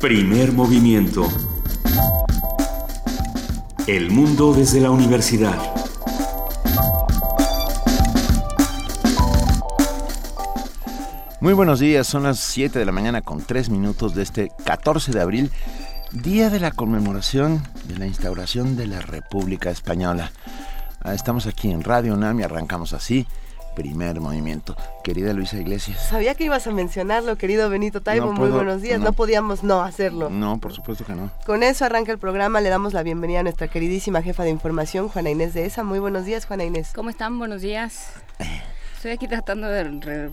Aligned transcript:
Primer 0.00 0.52
movimiento. 0.52 1.28
El 3.86 4.10
mundo 4.10 4.54
desde 4.54 4.80
la 4.80 4.90
universidad. 4.90 5.58
Muy 11.42 11.52
buenos 11.52 11.80
días, 11.80 12.06
son 12.06 12.22
las 12.22 12.38
7 12.38 12.78
de 12.78 12.86
la 12.86 12.92
mañana 12.92 13.20
con 13.20 13.42
3 13.42 13.68
minutos 13.68 14.14
de 14.14 14.22
este 14.22 14.52
14 14.64 15.12
de 15.12 15.20
abril, 15.20 15.50
día 16.12 16.48
de 16.48 16.60
la 16.60 16.70
conmemoración 16.70 17.62
de 17.84 17.98
la 17.98 18.06
instauración 18.06 18.78
de 18.78 18.86
la 18.86 19.00
República 19.00 19.70
Española. 19.70 20.32
Ah, 21.02 21.12
estamos 21.12 21.46
aquí 21.46 21.70
en 21.70 21.84
Radio 21.84 22.14
UNAM 22.14 22.40
y 22.40 22.44
arrancamos 22.44 22.94
así 22.94 23.26
primer 23.74 24.20
movimiento. 24.20 24.76
Querida 25.04 25.32
Luisa 25.32 25.56
Iglesias. 25.56 26.06
Sabía 26.08 26.34
que 26.34 26.44
ibas 26.44 26.66
a 26.66 26.72
mencionarlo, 26.72 27.36
querido 27.36 27.68
Benito 27.70 28.00
Taibo. 28.00 28.32
Muy 28.32 28.50
buenos 28.50 28.82
días. 28.82 29.00
No. 29.00 29.12
podíamos 29.12 29.62
no 29.62 29.82
hacerlo. 29.82 30.30
No, 30.30 30.58
por 30.58 30.72
supuesto 30.72 31.04
que 31.04 31.14
no. 31.14 31.30
Con 31.46 31.62
eso 31.62 31.84
arranca 31.84 32.12
el 32.12 32.18
programa. 32.18 32.60
Le 32.60 32.68
damos 32.68 32.92
la 32.92 33.02
bienvenida 33.02 33.40
a 33.40 33.42
nuestra 33.42 33.68
queridísima 33.68 34.22
jefa 34.22 34.44
de 34.44 34.50
información, 34.50 35.08
Juana 35.08 35.30
Inés 35.30 35.54
de 35.54 35.66
ESA. 35.66 35.84
Muy 35.84 35.98
buenos 35.98 36.24
días, 36.24 36.46
Juana 36.46 36.64
Inés. 36.64 36.92
¿Cómo 36.94 37.10
están? 37.10 37.38
Buenos 37.38 37.62
días. 37.62 38.08
Estoy 38.96 39.12
aquí 39.12 39.28
tratando 39.28 39.68
de 39.68 39.84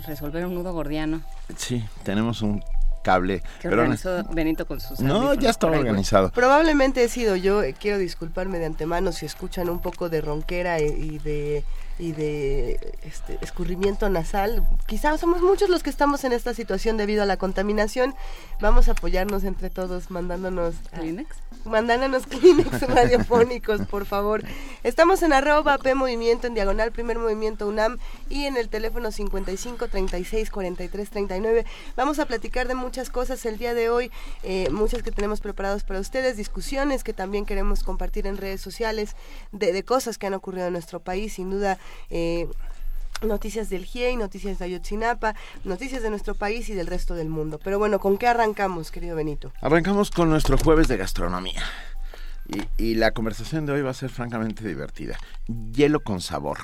resolver 0.06 0.46
un 0.46 0.56
nudo 0.56 0.74
gordiano. 0.74 1.22
Sí, 1.56 1.84
tenemos 2.04 2.42
un 2.42 2.62
cable. 3.02 3.42
Que 3.62 3.70
organizó 3.70 4.24
Benito 4.32 4.66
con 4.66 4.82
sus 4.82 5.00
No, 5.00 5.34
ya 5.34 5.52
está 5.52 5.68
organizado. 5.68 6.32
Probablemente 6.32 7.04
he 7.04 7.08
sido 7.08 7.38
yo. 7.38 7.64
Eh, 7.64 7.74
quiero 7.80 7.98
disculparme 7.98 8.60
de 8.60 8.66
antemano 8.66 9.14
si 9.14 9.26
escuchan 9.26 9.70
un 9.70 9.80
poco 9.80 10.10
de 10.10 10.20
ronquera 10.20 10.82
y 10.82 11.18
de 11.20 11.64
y 12.00 12.12
de 12.12 12.98
este, 13.04 13.38
escurrimiento 13.42 14.10
nasal. 14.10 14.68
Quizás 14.86 15.20
somos 15.20 15.42
muchos 15.42 15.70
los 15.70 15.84
que 15.84 15.90
estamos 15.90 16.24
en 16.24 16.34
esta 16.34 16.54
situación 16.54 16.98
debido 16.98 17.24
a 17.24 17.26
la 17.26 17.38
contaminación. 17.38 18.16
Vamos 18.62 18.88
a 18.88 18.92
apoyarnos 18.92 19.44
entre 19.44 19.70
todos 19.70 20.12
mandándonos... 20.12 20.76
¿Kleenex? 20.92 21.28
Mandándonos 21.66 22.28
Kleenex 22.28 22.82
radiofónicos, 22.82 23.82
por 23.88 24.06
favor. 24.06 24.44
Estamos 24.84 25.24
en 25.24 25.34
arroba 25.34 25.78
P 25.78 25.96
Movimiento, 25.96 26.48
en 26.48 26.54
diagonal 26.54 26.92
Primer 26.92 27.20
Movimiento 27.20 27.68
UNAM 27.68 27.98
y 28.30 28.46
en 28.46 28.58
el 28.58 28.70
teléfono 28.70 29.12
55 29.12 29.88
36 29.88 30.50
43 30.50 31.10
39. 31.10 31.66
Vamos 31.96 32.20
a 32.20 32.26
platicar 32.26 32.68
de 32.68 32.76
muchas 32.76 33.10
cosas 33.10 33.46
el 33.46 33.58
día 33.58 33.74
de 33.74 33.90
hoy, 33.90 34.12
eh, 34.44 34.70
muchas 34.72 35.04
que 35.04 35.12
tenemos 35.12 35.42
preparados 35.42 35.84
para 35.84 36.00
ustedes, 36.00 36.38
discusiones 36.38 37.04
que 37.04 37.14
también 37.14 37.46
queremos 37.46 37.84
compartir 37.84 38.28
en 38.28 38.38
redes 38.38 38.62
sociales 38.62 39.16
de, 39.52 39.84
cosas 39.84 40.18
que 40.18 40.28
han 40.28 40.34
ocurrido 40.34 40.68
en 40.68 40.74
nuestro 40.74 41.00
país, 41.00 41.34
sin 41.34 41.50
duda 41.50 41.78
eh, 42.10 42.48
noticias 43.22 43.70
del 43.70 43.86
GIEI, 43.86 44.16
noticias 44.16 44.60
de 44.60 44.66
Ayotzinapa, 44.66 45.36
noticias 45.64 46.04
de 46.04 46.10
nuestro 46.10 46.36
país 46.36 46.70
y 46.70 46.74
del 46.74 46.88
resto 46.88 47.16
del 47.16 47.30
mundo. 47.30 47.60
Pero 47.64 47.80
bueno, 47.80 48.00
¿con 48.00 48.18
qué 48.18 48.28
arrancamos, 48.28 48.92
querido 48.92 49.16
Benito? 49.16 49.52
Arrancamos 49.62 50.12
con 50.12 50.30
nuestro 50.30 50.58
jueves 50.58 50.88
de 50.88 50.98
gastronomía. 50.98 51.64
Y, 52.78 52.96
la 52.96 53.12
conversación 53.12 53.66
de 53.66 53.74
hoy 53.74 53.82
va 53.82 53.92
a 53.92 53.94
ser 53.94 54.10
francamente 54.10 54.66
divertida. 54.66 55.18
Hielo 55.74 56.00
con 56.00 56.22
sabor. 56.22 56.58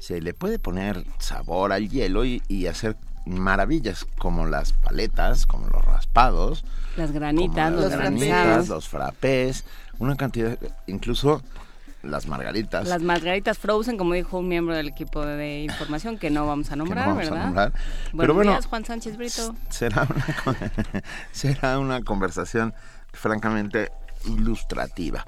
Se 0.00 0.22
le 0.22 0.32
puede 0.32 0.58
poner 0.58 1.04
sabor 1.18 1.72
al 1.72 1.90
hielo 1.90 2.24
y, 2.24 2.66
hacer 2.66 2.96
maravillas 3.26 4.06
como 4.16 4.46
las 4.46 4.72
paletas, 4.72 5.44
como 5.44 5.66
los 5.66 5.84
raspados, 5.84 6.64
las 6.96 7.12
granitas, 7.12 7.70
los, 7.72 7.90
granitas, 7.90 8.68
los 8.68 8.88
frappés, 8.88 9.64
una 9.98 10.16
cantidad, 10.16 10.58
incluso 10.86 11.42
las 12.02 12.26
margaritas. 12.26 12.86
Las 12.86 13.02
margaritas 13.02 13.58
frozen, 13.58 13.96
como 13.96 14.14
dijo 14.14 14.38
un 14.38 14.48
miembro 14.48 14.74
del 14.74 14.88
equipo 14.88 15.24
de 15.24 15.62
información 15.62 16.18
que 16.18 16.30
no 16.30 16.46
vamos 16.46 16.70
a 16.70 16.76
nombrar, 16.76 17.16
¿verdad? 17.16 17.72
Pero 18.16 18.34
bueno, 18.34 18.52
días, 18.52 18.66
Juan 18.66 18.84
Sánchez 18.84 19.16
Brito. 19.16 19.54
Será 19.68 20.06
una, 20.46 20.56
será 21.32 21.78
una 21.78 22.02
conversación 22.02 22.74
francamente 23.12 23.90
ilustrativa. 24.26 25.24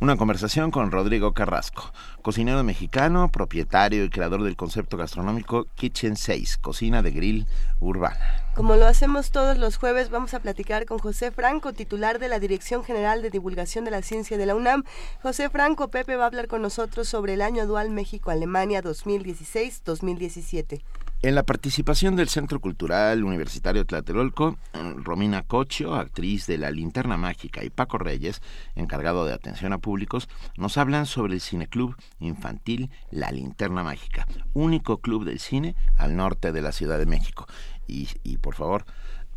Una 0.00 0.16
conversación 0.16 0.70
con 0.70 0.92
Rodrigo 0.92 1.32
Carrasco, 1.34 1.92
cocinero 2.28 2.62
mexicano, 2.62 3.30
propietario 3.30 4.04
y 4.04 4.10
creador 4.10 4.42
del 4.42 4.54
concepto 4.54 4.98
gastronómico 4.98 5.66
Kitchen 5.76 6.14
6, 6.14 6.58
cocina 6.58 7.00
de 7.00 7.10
grill 7.10 7.46
urbana. 7.80 8.44
Como 8.54 8.76
lo 8.76 8.86
hacemos 8.86 9.30
todos 9.30 9.56
los 9.56 9.78
jueves, 9.78 10.10
vamos 10.10 10.34
a 10.34 10.40
platicar 10.40 10.84
con 10.84 10.98
José 10.98 11.30
Franco, 11.30 11.72
titular 11.72 12.18
de 12.18 12.28
la 12.28 12.38
Dirección 12.38 12.84
General 12.84 13.22
de 13.22 13.30
Divulgación 13.30 13.86
de 13.86 13.92
la 13.92 14.02
Ciencia 14.02 14.36
de 14.36 14.44
la 14.44 14.54
UNAM. 14.54 14.84
José 15.22 15.48
Franco, 15.48 15.88
Pepe 15.88 16.16
va 16.16 16.24
a 16.24 16.26
hablar 16.26 16.48
con 16.48 16.60
nosotros 16.60 17.08
sobre 17.08 17.32
el 17.32 17.40
año 17.40 17.66
dual 17.66 17.88
México-Alemania 17.88 18.82
2016-2017. 18.82 20.82
En 21.20 21.34
la 21.34 21.42
participación 21.42 22.14
del 22.14 22.28
Centro 22.28 22.60
Cultural 22.60 23.24
Universitario 23.24 23.84
Tlatelolco, 23.84 24.56
Romina 25.02 25.42
Cocho, 25.42 25.96
actriz 25.96 26.46
de 26.46 26.58
La 26.58 26.70
Linterna 26.70 27.16
Mágica, 27.16 27.64
y 27.64 27.70
Paco 27.70 27.98
Reyes, 27.98 28.40
encargado 28.76 29.26
de 29.26 29.32
atención 29.32 29.72
a 29.72 29.78
públicos, 29.78 30.28
nos 30.56 30.78
hablan 30.78 31.06
sobre 31.06 31.34
el 31.34 31.40
cineclub 31.40 31.96
infantil 32.20 32.92
La 33.10 33.32
Linterna 33.32 33.82
Mágica, 33.82 34.28
único 34.54 34.98
club 34.98 35.24
del 35.24 35.40
cine 35.40 35.74
al 35.96 36.14
norte 36.14 36.52
de 36.52 36.62
la 36.62 36.70
Ciudad 36.70 37.00
de 37.00 37.06
México. 37.06 37.48
Y, 37.88 38.06
y 38.22 38.36
por 38.36 38.54
favor, 38.54 38.84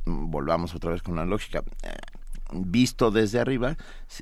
volvamos 0.06 0.76
otra 0.76 0.92
vez 0.92 1.02
con 1.02 1.16
la 1.16 1.26
lógica 1.26 1.64
visto 2.52 3.12
desde 3.12 3.40
arriba, 3.40 3.78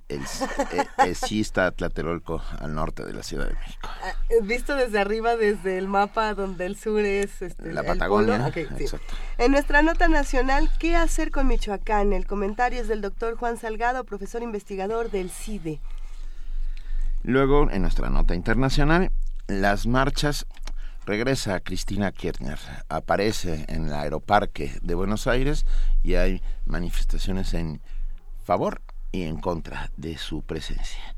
el, 0.07 0.21
eh, 1.05 1.15
sí 1.15 1.41
está 1.41 1.71
Tlatelolco 1.71 2.41
al 2.59 2.73
norte 2.73 3.05
de 3.05 3.13
la 3.13 3.23
Ciudad 3.23 3.47
de 3.47 3.55
México. 3.55 3.89
Ah, 4.03 4.13
eh, 4.29 4.41
visto 4.43 4.75
desde 4.75 4.99
arriba, 4.99 5.35
desde 5.35 5.77
el 5.77 5.87
mapa 5.87 6.33
donde 6.33 6.65
el 6.65 6.75
sur 6.75 7.01
es 7.01 7.41
este, 7.41 7.73
la 7.73 7.83
Patagonia. 7.83 8.51
En 9.37 9.51
nuestra 9.51 9.81
nota 9.81 10.07
nacional, 10.07 10.69
¿qué 10.79 10.95
hacer 10.95 11.31
con 11.31 11.47
Michoacán? 11.47 12.13
El 12.13 12.25
comentario 12.25 12.81
es 12.81 12.87
del 12.87 13.01
doctor 13.01 13.35
Juan 13.35 13.57
Salgado, 13.57 14.03
profesor 14.03 14.43
investigador 14.43 15.11
del 15.11 15.29
CIDE. 15.29 15.79
Luego, 17.23 17.69
en 17.69 17.81
nuestra 17.81 18.09
nota 18.09 18.33
internacional, 18.33 19.11
las 19.47 19.87
marchas 19.87 20.45
regresa 21.05 21.59
Cristina 21.59 22.11
Kirchner, 22.11 22.59
aparece 22.87 23.65
en 23.67 23.87
el 23.87 23.93
aeroparque 23.93 24.77
de 24.83 24.93
Buenos 24.93 25.25
Aires 25.25 25.65
y 26.03 26.13
hay 26.13 26.43
manifestaciones 26.65 27.55
en 27.55 27.81
favor 28.49 28.81
y 29.11 29.25
en 29.25 29.39
contra 29.39 29.91
de 29.95 30.17
su 30.17 30.41
presencia. 30.41 31.15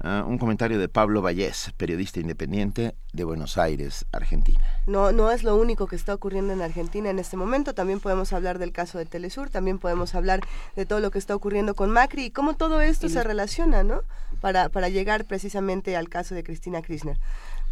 Ah, 0.00 0.24
un 0.24 0.38
comentario 0.38 0.78
de 0.78 0.88
Pablo 0.88 1.20
Vallés, 1.22 1.72
periodista 1.76 2.20
independiente 2.20 2.94
de 3.12 3.24
Buenos 3.24 3.58
Aires, 3.58 4.06
Argentina. 4.12 4.60
No, 4.86 5.10
no 5.10 5.32
es 5.32 5.42
lo 5.42 5.56
único 5.56 5.88
que 5.88 5.96
está 5.96 6.14
ocurriendo 6.14 6.52
en 6.52 6.62
Argentina 6.62 7.10
en 7.10 7.18
este 7.18 7.36
momento. 7.36 7.74
También 7.74 7.98
podemos 7.98 8.32
hablar 8.32 8.60
del 8.60 8.70
caso 8.70 8.96
de 8.98 9.06
Telesur, 9.06 9.50
también 9.50 9.80
podemos 9.80 10.14
hablar 10.14 10.38
de 10.76 10.86
todo 10.86 11.00
lo 11.00 11.10
que 11.10 11.18
está 11.18 11.34
ocurriendo 11.34 11.74
con 11.74 11.90
Macri 11.90 12.26
y 12.26 12.30
cómo 12.30 12.54
todo 12.54 12.80
esto 12.80 13.08
se 13.08 13.24
relaciona, 13.24 13.82
¿no? 13.82 14.02
Para, 14.40 14.68
para 14.68 14.88
llegar 14.88 15.24
precisamente 15.24 15.96
al 15.96 16.08
caso 16.08 16.36
de 16.36 16.44
Cristina 16.44 16.80
Kirchner. 16.80 17.18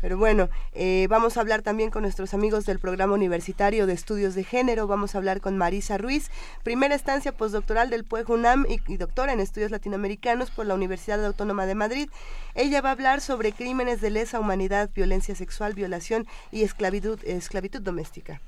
Pero 0.01 0.19
bueno, 0.19 0.51
eh, 0.73 1.07
vamos 1.09 1.37
a 1.37 1.41
hablar 1.41 1.63
también 1.63 1.91
con 1.91 2.03
nuestros 2.03 2.35
amigos 2.35 2.67
del 2.67 2.79
Programa 2.79 3.15
Universitario 3.15 3.87
de 3.87 3.95
Estudios 3.95 4.35
de 4.35 4.45
Género. 4.45 4.87
Vamos 4.87 5.15
a 5.15 5.19
hablar 5.19 5.41
con 5.41 5.57
Marisa 5.57 5.97
Ruiz, 5.97 6.31
primera 6.63 6.95
estancia 6.95 7.33
postdoctoral 7.33 7.89
del 7.89 8.05
PUEG 8.05 8.31
UNAM 8.31 8.67
y, 8.69 8.97
doctora 8.99 9.33
en 9.33 9.41
Estudios 9.41 9.71
Latinoamericanos 9.71 10.51
por 10.51 10.67
la 10.67 10.75
Universidad 10.75 11.25
Autónoma 11.25 11.67
de 11.67 11.75
Madrid. 11.75 12.11
Ella 12.55 12.83
va 12.83 12.91
a 12.91 12.93
hablar 12.93 13.21
sobre 13.21 13.53
crímenes 13.53 14.01
de 14.01 14.11
lesa 14.11 14.39
humanidad, 14.39 14.91
violencia 14.95 15.35
sexual, 15.35 15.75
violación 15.75 16.27
y 16.53 16.63
esclavitud, 16.63 17.19
esclavitud 17.25 17.81
doméstica. 17.81 18.41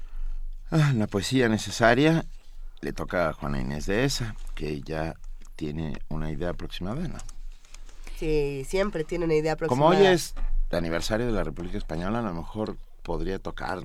Ah, 0.70 0.92
la 0.94 1.06
poesía 1.06 1.48
necesaria 1.48 2.26
le 2.82 2.92
toca 2.92 3.30
a 3.30 3.32
Juana 3.32 3.60
Inés 3.60 3.86
de 3.86 4.04
esa, 4.04 4.36
que 4.54 4.82
ya 4.82 5.14
tiene 5.56 5.94
una 6.08 6.30
idea 6.30 6.50
aproximada, 6.50 7.08
¿no? 7.08 7.16
Sí, 8.18 8.64
siempre 8.68 9.04
tiene 9.04 9.24
una 9.24 9.34
idea 9.34 9.52
aproximada. 9.52 9.90
Como 9.90 10.00
hoy 10.00 10.06
es 10.06 10.34
aniversario 10.76 11.26
de 11.26 11.32
la 11.32 11.44
República 11.44 11.78
Española, 11.78 12.18
a 12.18 12.22
lo 12.22 12.34
mejor 12.34 12.76
podría 13.02 13.38
tocar, 13.38 13.80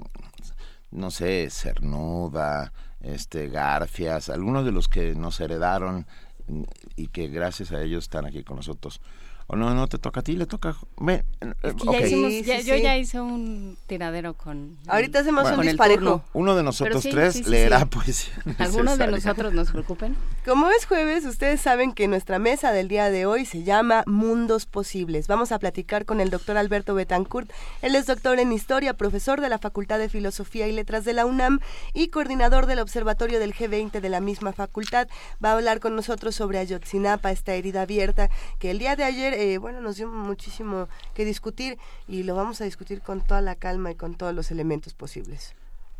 no 0.91 1.11
sé, 1.11 1.49
Cernuda, 1.49 2.73
este, 3.01 3.47
Garfias, 3.47 4.29
algunos 4.29 4.65
de 4.65 4.71
los 4.71 4.87
que 4.87 5.15
nos 5.15 5.39
heredaron 5.39 6.05
y 6.95 7.07
que 7.07 7.27
gracias 7.27 7.71
a 7.71 7.81
ellos 7.81 8.03
están 8.03 8.25
aquí 8.25 8.43
con 8.43 8.57
nosotros 8.57 8.99
o 9.47 9.55
no, 9.55 9.73
no 9.73 9.87
te 9.87 9.97
toca 9.97 10.21
a 10.21 10.23
ti, 10.23 10.35
le 10.35 10.45
toca. 10.45 10.75
Me, 10.97 11.23
yo 12.63 12.75
ya 12.75 12.97
hice 12.97 13.19
un 13.19 13.77
tiradero 13.87 14.33
con. 14.33 14.77
Ahorita 14.87 15.19
hacemos 15.19 15.49
un 15.51 15.61
disparejo. 15.61 16.23
Uno 16.33 16.55
de 16.55 16.63
nosotros 16.63 17.03
tres 17.03 17.47
leerá 17.47 17.85
poesía. 17.85 18.33
Algunos 18.57 18.97
de 18.97 19.07
nosotros 19.07 19.53
nos 19.53 19.71
preocupen. 19.71 20.15
Como 20.45 20.69
es 20.69 20.85
jueves, 20.85 21.25
ustedes 21.25 21.61
saben 21.61 21.93
que 21.93 22.07
nuestra 22.07 22.39
mesa 22.39 22.71
del 22.71 22.87
día 22.87 23.09
de 23.09 23.25
hoy 23.25 23.45
se 23.45 23.63
llama 23.63 24.03
Mundos 24.05 24.65
Posibles. 24.65 25.27
Vamos 25.27 25.51
a 25.51 25.59
platicar 25.59 26.05
con 26.05 26.21
el 26.21 26.29
doctor 26.29 26.57
Alberto 26.57 26.95
Betancourt. 26.95 27.51
Él 27.81 27.95
es 27.95 28.05
doctor 28.05 28.39
en 28.39 28.51
historia, 28.51 28.93
profesor 28.93 29.41
de 29.41 29.49
la 29.49 29.57
Facultad 29.57 29.99
de 29.99 30.09
Filosofía 30.09 30.67
y 30.67 30.71
Letras 30.71 31.05
de 31.05 31.13
la 31.13 31.25
UNAM 31.25 31.59
y 31.93 32.07
coordinador 32.07 32.65
del 32.65 32.79
Observatorio 32.79 33.39
del 33.39 33.53
G20 33.53 33.99
de 33.99 34.09
la 34.09 34.19
misma 34.19 34.53
facultad. 34.53 35.07
Va 35.43 35.51
a 35.51 35.53
hablar 35.53 35.79
con 35.79 35.95
nosotros 35.95 36.35
sobre 36.35 36.59
Ayotzinapa, 36.59 37.31
esta 37.31 37.53
herida 37.53 37.83
abierta 37.83 38.29
que 38.59 38.71
el 38.71 38.79
día 38.79 38.95
de 38.95 39.03
ayer 39.03 39.32
eh, 39.33 39.57
bueno, 39.57 39.81
nos 39.81 39.97
dio 39.97 40.07
muchísimo 40.07 40.87
que 41.13 41.25
discutir 41.25 41.77
y 42.07 42.23
lo 42.23 42.35
vamos 42.35 42.61
a 42.61 42.65
discutir 42.65 43.01
con 43.01 43.21
toda 43.21 43.41
la 43.41 43.55
calma 43.55 43.91
y 43.91 43.95
con 43.95 44.15
todos 44.15 44.33
los 44.33 44.51
elementos 44.51 44.93
posibles. 44.93 45.55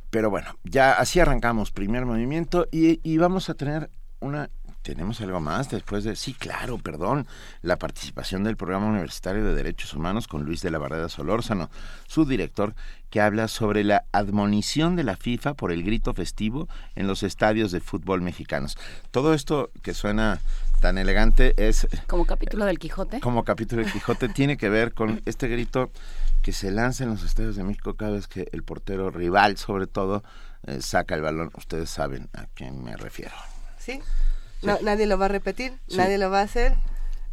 Pero 0.09 0.30
bueno, 0.30 0.57
ya 0.63 0.94
así 0.94 1.19
arrancamos 1.19 1.71
primer 1.71 2.06
movimiento 2.06 2.68
y, 2.71 3.18
vamos 3.18 3.50
a 3.50 3.56
tener 3.56 3.89
una 4.19 4.50
tenemos 4.83 5.21
algo 5.21 5.39
más 5.39 5.69
después 5.69 6.03
de... 6.03 6.15
Sí, 6.18 6.33
claro, 6.33 6.77
perdón. 6.77 7.25
La 7.62 7.77
participación 7.77 8.44
del 8.44 8.57
Programa 8.57 8.88
Universitario 8.88 9.45
de 9.45 9.56
Derechos 9.56 9.94
Humanos 9.94 10.27
con 10.27 10.44
Luis 10.44 10.62
de 10.62 10.71
la 10.71 10.77
Barrera 10.77 11.07
Solórzano, 11.07 11.69
su 12.06 12.25
director, 12.25 12.75
que 13.09 13.21
habla 13.21 13.47
sobre 13.47 13.85
la 13.85 14.03
admonición 14.12 14.97
de 14.97 15.06
la 15.06 15.15
FIFA 15.15 15.53
por 15.53 15.71
el 15.71 15.83
grito 15.83 16.13
festivo 16.13 16.68
en 16.95 17.07
los 17.07 17.24
estadios 17.24 17.71
de 17.71 17.80
fútbol 17.80 18.21
mexicanos. 18.21 18.77
Todo 19.12 19.33
esto 19.33 19.71
que 19.81 19.94
suena 19.94 20.41
tan 20.83 20.97
elegante 20.97 21.53
es... 21.56 21.88
Como 22.07 22.25
capítulo 22.25 22.65
del 22.65 22.77
Quijote. 22.77 23.21
Como 23.21 23.45
capítulo 23.45 23.81
del 23.81 23.89
Quijote 23.89 24.27
tiene 24.27 24.57
que 24.57 24.68
ver 24.68 24.94
con 24.94 25.21
este 25.25 25.47
grito 25.47 25.89
que 26.41 26.51
se 26.51 26.71
lanza 26.71 27.06
en 27.06 27.09
los 27.09 27.24
estadios 27.24 27.56
de 27.56 27.63
México 27.63 27.94
cada 27.94 28.12
vez 28.12 28.27
que 28.27 28.50
el 28.51 28.63
portero 28.63 29.09
rival, 29.09 29.56
sobre 29.56 29.88
todo, 29.88 30.25
eh, 30.68 30.81
saca 30.81 31.15
el 31.15 31.21
balón. 31.21 31.51
Ustedes 31.56 31.89
saben 31.89 32.30
a 32.33 32.47
quién 32.53 32.83
me 32.83 32.97
refiero. 32.97 33.31
Sí. 33.80 34.01
No, 34.62 34.77
nadie 34.81 35.06
lo 35.06 35.18
va 35.18 35.25
a 35.25 35.30
repetir, 35.30 35.71
nadie 35.95 36.18
lo 36.18 36.30
va 36.30 36.41
a 36.41 36.44
hacer. 36.44 36.75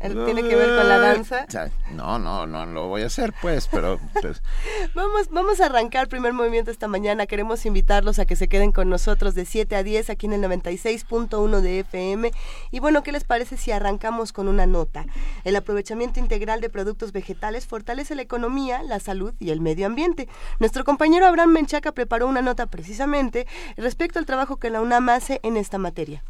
¿Tiene 0.00 0.43
que 0.43 0.56
ver 0.56 0.76
con 0.76 0.88
la 0.88 0.99
danza? 0.99 1.47
No, 1.93 2.19
no, 2.19 2.47
no 2.47 2.64
lo 2.64 2.88
voy 2.88 3.02
a 3.02 3.06
hacer, 3.06 3.35
pues, 3.43 3.69
pero... 3.69 4.00
Pues. 4.23 4.43
vamos, 4.94 5.29
vamos 5.31 5.61
a 5.61 5.67
arrancar 5.67 6.05
el 6.05 6.08
primer 6.08 6.32
movimiento 6.32 6.70
esta 6.70 6.88
mañana. 6.88 7.26
Queremos 7.26 7.67
invitarlos 7.67 8.19
a 8.19 8.25
que 8.25 8.35
se 8.35 8.49
queden 8.49 8.73
con 8.73 8.88
nosotros 8.88 9.35
de 9.35 9.44
7 9.44 9.76
a 9.76 9.82
10 9.82 10.08
aquí 10.08 10.25
en 10.25 10.32
el 10.32 10.43
96.1 10.43 11.61
de 11.61 11.81
FM. 11.81 12.31
Y 12.70 12.81
bueno, 12.81 13.02
¿qué 13.02 13.12
les 13.12 13.25
parece 13.25 13.58
si 13.58 13.73
arrancamos 13.73 14.32
con 14.32 14.49
una 14.49 14.64
nota? 14.64 15.05
El 15.44 15.55
aprovechamiento 15.55 16.19
integral 16.19 16.62
de 16.62 16.70
productos 16.70 17.12
vegetales 17.12 17.67
fortalece 17.67 18.14
la 18.14 18.23
economía, 18.23 18.82
la 18.82 19.00
salud 19.00 19.35
y 19.38 19.50
el 19.50 19.61
medio 19.61 19.85
ambiente. 19.85 20.29
Nuestro 20.61 20.82
compañero 20.85 21.26
Abraham 21.26 21.52
Menchaca 21.52 21.93
preparó 21.93 22.26
una 22.26 22.41
nota 22.41 22.67
precisamente 22.67 23.47
respecto 23.76 24.19
al 24.19 24.25
trabajo 24.25 24.56
que 24.56 24.70
la 24.70 24.81
UNAM 24.81 25.11
hace 25.11 25.41
en 25.43 25.58
esta 25.58 25.76
materia. 25.76 26.25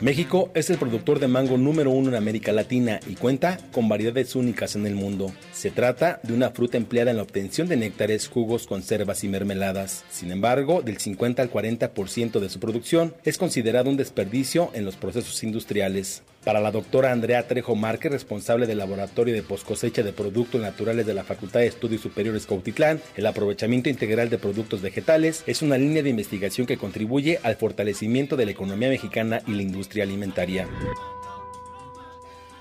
México 0.00 0.50
es 0.54 0.70
el 0.70 0.78
productor 0.78 1.18
de 1.18 1.28
mango 1.28 1.58
número 1.58 1.90
uno 1.90 2.08
en 2.08 2.14
América 2.14 2.52
Latina 2.52 3.00
y 3.06 3.16
cuenta 3.16 3.58
con 3.70 3.86
variedades 3.86 4.34
únicas 4.34 4.74
en 4.74 4.86
el 4.86 4.94
mundo. 4.94 5.30
Se 5.52 5.70
trata 5.70 6.20
de 6.22 6.32
una 6.32 6.52
fruta 6.52 6.78
empleada 6.78 7.10
en 7.10 7.18
la 7.18 7.22
obtención 7.22 7.68
de 7.68 7.76
néctares, 7.76 8.26
jugos, 8.26 8.66
conservas 8.66 9.24
y 9.24 9.28
mermeladas. 9.28 10.04
Sin 10.10 10.30
embargo, 10.32 10.80
del 10.80 10.96
50 10.96 11.42
al 11.42 11.52
40% 11.52 12.40
de 12.40 12.48
su 12.48 12.58
producción 12.60 13.14
es 13.24 13.36
considerado 13.36 13.90
un 13.90 13.98
desperdicio 13.98 14.70
en 14.72 14.86
los 14.86 14.96
procesos 14.96 15.44
industriales. 15.44 16.22
Para 16.44 16.60
la 16.60 16.70
doctora 16.70 17.12
Andrea 17.12 17.46
Trejo 17.46 17.76
Márquez, 17.76 18.10
responsable 18.10 18.66
del 18.66 18.78
Laboratorio 18.78 19.34
de 19.34 19.42
Poscosecha 19.42 20.02
de 20.02 20.14
Productos 20.14 20.58
Naturales 20.58 21.04
de 21.04 21.12
la 21.12 21.22
Facultad 21.22 21.60
de 21.60 21.66
Estudios 21.66 22.00
Superiores 22.00 22.46
Cautitlán, 22.46 22.98
el 23.16 23.26
aprovechamiento 23.26 23.90
integral 23.90 24.30
de 24.30 24.38
productos 24.38 24.80
vegetales 24.80 25.44
es 25.46 25.60
una 25.60 25.76
línea 25.76 26.02
de 26.02 26.08
investigación 26.08 26.66
que 26.66 26.78
contribuye 26.78 27.38
al 27.42 27.56
fortalecimiento 27.56 28.36
de 28.36 28.46
la 28.46 28.52
economía 28.52 28.88
mexicana 28.88 29.40
y 29.46 29.52
la 29.52 29.62
industria 29.62 30.04
alimentaria. 30.04 30.66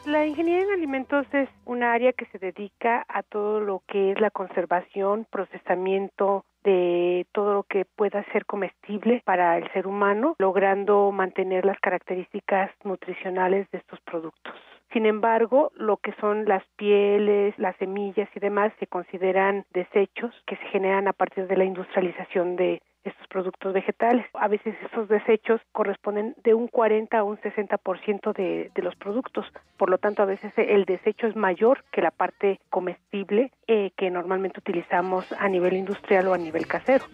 La 0.05 0.25
ingeniería 0.25 0.63
en 0.63 0.71
alimentos 0.71 1.25
es 1.31 1.47
un 1.65 1.83
área 1.83 2.11
que 2.11 2.25
se 2.33 2.39
dedica 2.39 3.05
a 3.07 3.23
todo 3.23 3.61
lo 3.61 3.83
que 3.87 4.11
es 4.11 4.19
la 4.19 4.31
conservación, 4.31 5.25
procesamiento 5.31 6.43
de 6.63 7.25
todo 7.31 7.53
lo 7.53 7.63
que 7.63 7.85
pueda 7.85 8.23
ser 8.31 8.45
comestible 8.45 9.21
para 9.25 9.57
el 9.57 9.71
ser 9.71 9.87
humano, 9.87 10.35
logrando 10.39 11.11
mantener 11.11 11.65
las 11.65 11.79
características 11.79 12.71
nutricionales 12.83 13.69
de 13.71 13.77
estos 13.79 13.99
productos. 14.01 14.53
Sin 14.91 15.05
embargo, 15.05 15.71
lo 15.75 15.97
que 15.97 16.13
son 16.19 16.45
las 16.45 16.63
pieles, 16.75 17.53
las 17.57 17.75
semillas 17.77 18.27
y 18.35 18.39
demás 18.39 18.73
se 18.79 18.87
consideran 18.87 19.65
desechos 19.71 20.33
que 20.47 20.55
se 20.55 20.65
generan 20.67 21.07
a 21.07 21.13
partir 21.13 21.47
de 21.47 21.57
la 21.57 21.65
industrialización 21.65 22.55
de 22.55 22.81
estos 23.03 23.27
productos 23.27 23.73
vegetales. 23.73 24.25
A 24.33 24.47
veces 24.47 24.75
esos 24.91 25.07
desechos 25.07 25.61
corresponden 25.71 26.35
de 26.43 26.53
un 26.53 26.67
40 26.67 27.17
a 27.17 27.23
un 27.23 27.37
60% 27.37 28.33
de, 28.33 28.71
de 28.73 28.81
los 28.81 28.95
productos. 28.95 29.45
Por 29.77 29.89
lo 29.89 29.97
tanto, 29.97 30.23
a 30.23 30.25
veces 30.25 30.51
el 30.57 30.85
desecho 30.85 31.27
es 31.27 31.35
mayor 31.35 31.83
que 31.91 32.01
la 32.01 32.11
parte 32.11 32.59
comestible 32.69 33.51
eh, 33.67 33.91
que 33.95 34.09
normalmente 34.09 34.59
utilizamos 34.59 35.31
a 35.33 35.47
nivel 35.47 35.73
industrial 35.73 36.27
o 36.27 36.33
a 36.33 36.37
nivel 36.37 36.67
casero. 36.67 37.05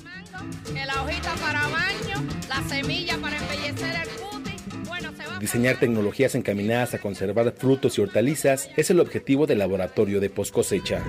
la 0.73 1.01
hojita 1.01 1.33
para 1.41 1.61
baño, 1.67 2.27
la 2.47 2.61
semilla 2.63 3.15
para 3.21 3.37
embellecer 3.37 3.95
el 4.01 4.34
Diseñar 5.39 5.77
tecnologías 5.79 6.33
encaminadas 6.35 6.93
a 6.93 6.99
conservar 6.99 7.53
frutos 7.57 7.97
y 7.97 8.01
hortalizas 8.01 8.69
es 8.77 8.89
el 8.89 8.99
objetivo 8.99 9.45
del 9.45 9.59
laboratorio 9.59 10.21
de 10.21 10.29
post 10.29 10.53
cosecha. 10.53 11.03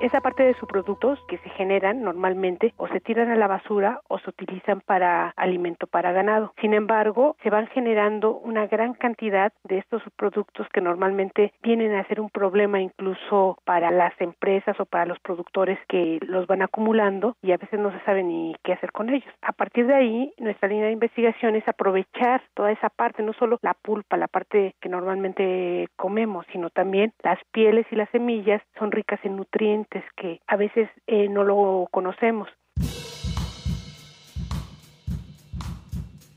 Esa 0.00 0.20
parte 0.20 0.44
de 0.44 0.54
sus 0.54 0.68
productos 0.68 1.18
que 1.26 1.38
se 1.38 1.50
generan 1.50 2.02
normalmente 2.02 2.72
o 2.76 2.86
se 2.86 3.00
tiran 3.00 3.32
a 3.32 3.36
la 3.36 3.48
basura 3.48 4.00
o 4.06 4.20
se 4.20 4.30
utilizan 4.30 4.80
para 4.80 5.30
alimento 5.36 5.88
para 5.88 6.12
ganado. 6.12 6.52
Sin 6.60 6.72
embargo, 6.72 7.36
se 7.42 7.50
van 7.50 7.66
generando 7.66 8.36
una 8.36 8.68
gran 8.68 8.94
cantidad 8.94 9.52
de 9.64 9.78
estos 9.78 10.00
productos 10.14 10.68
que 10.72 10.80
normalmente 10.80 11.52
vienen 11.64 11.96
a 11.96 12.06
ser 12.06 12.20
un 12.20 12.30
problema 12.30 12.80
incluso 12.80 13.58
para 13.64 13.90
las 13.90 14.12
empresas 14.20 14.78
o 14.78 14.86
para 14.86 15.04
los 15.04 15.18
productores 15.18 15.80
que 15.88 16.20
los 16.22 16.46
van 16.46 16.62
acumulando 16.62 17.36
y 17.42 17.50
a 17.50 17.56
veces 17.56 17.80
no 17.80 17.90
se 17.90 17.98
sabe 18.04 18.22
ni 18.22 18.54
qué 18.62 18.74
hacer 18.74 18.92
con 18.92 19.10
ellos. 19.10 19.34
A 19.42 19.52
partir 19.52 19.88
de 19.88 19.96
ahí, 19.96 20.32
nuestra 20.38 20.68
línea 20.68 20.86
de 20.86 20.92
investigación 20.92 21.56
es 21.56 21.66
aprovechar 21.66 22.40
toda 22.54 22.70
esa 22.70 22.88
parte, 22.88 23.24
no 23.24 23.32
solo 23.32 23.58
la 23.62 23.74
pulpa, 23.74 24.16
la 24.16 24.28
parte 24.28 24.76
que 24.80 24.88
normalmente 24.88 25.88
comemos, 25.96 26.46
sino 26.52 26.70
también 26.70 27.12
las 27.24 27.40
pieles 27.50 27.84
y 27.90 27.96
las 27.96 28.08
semillas 28.10 28.62
son 28.78 28.92
ricas 28.92 29.18
en 29.24 29.34
nutrientes 29.34 29.87
que 30.16 30.40
a 30.46 30.56
veces 30.56 30.88
eh, 31.06 31.28
no 31.28 31.44
lo 31.44 31.88
conocemos. 31.90 32.48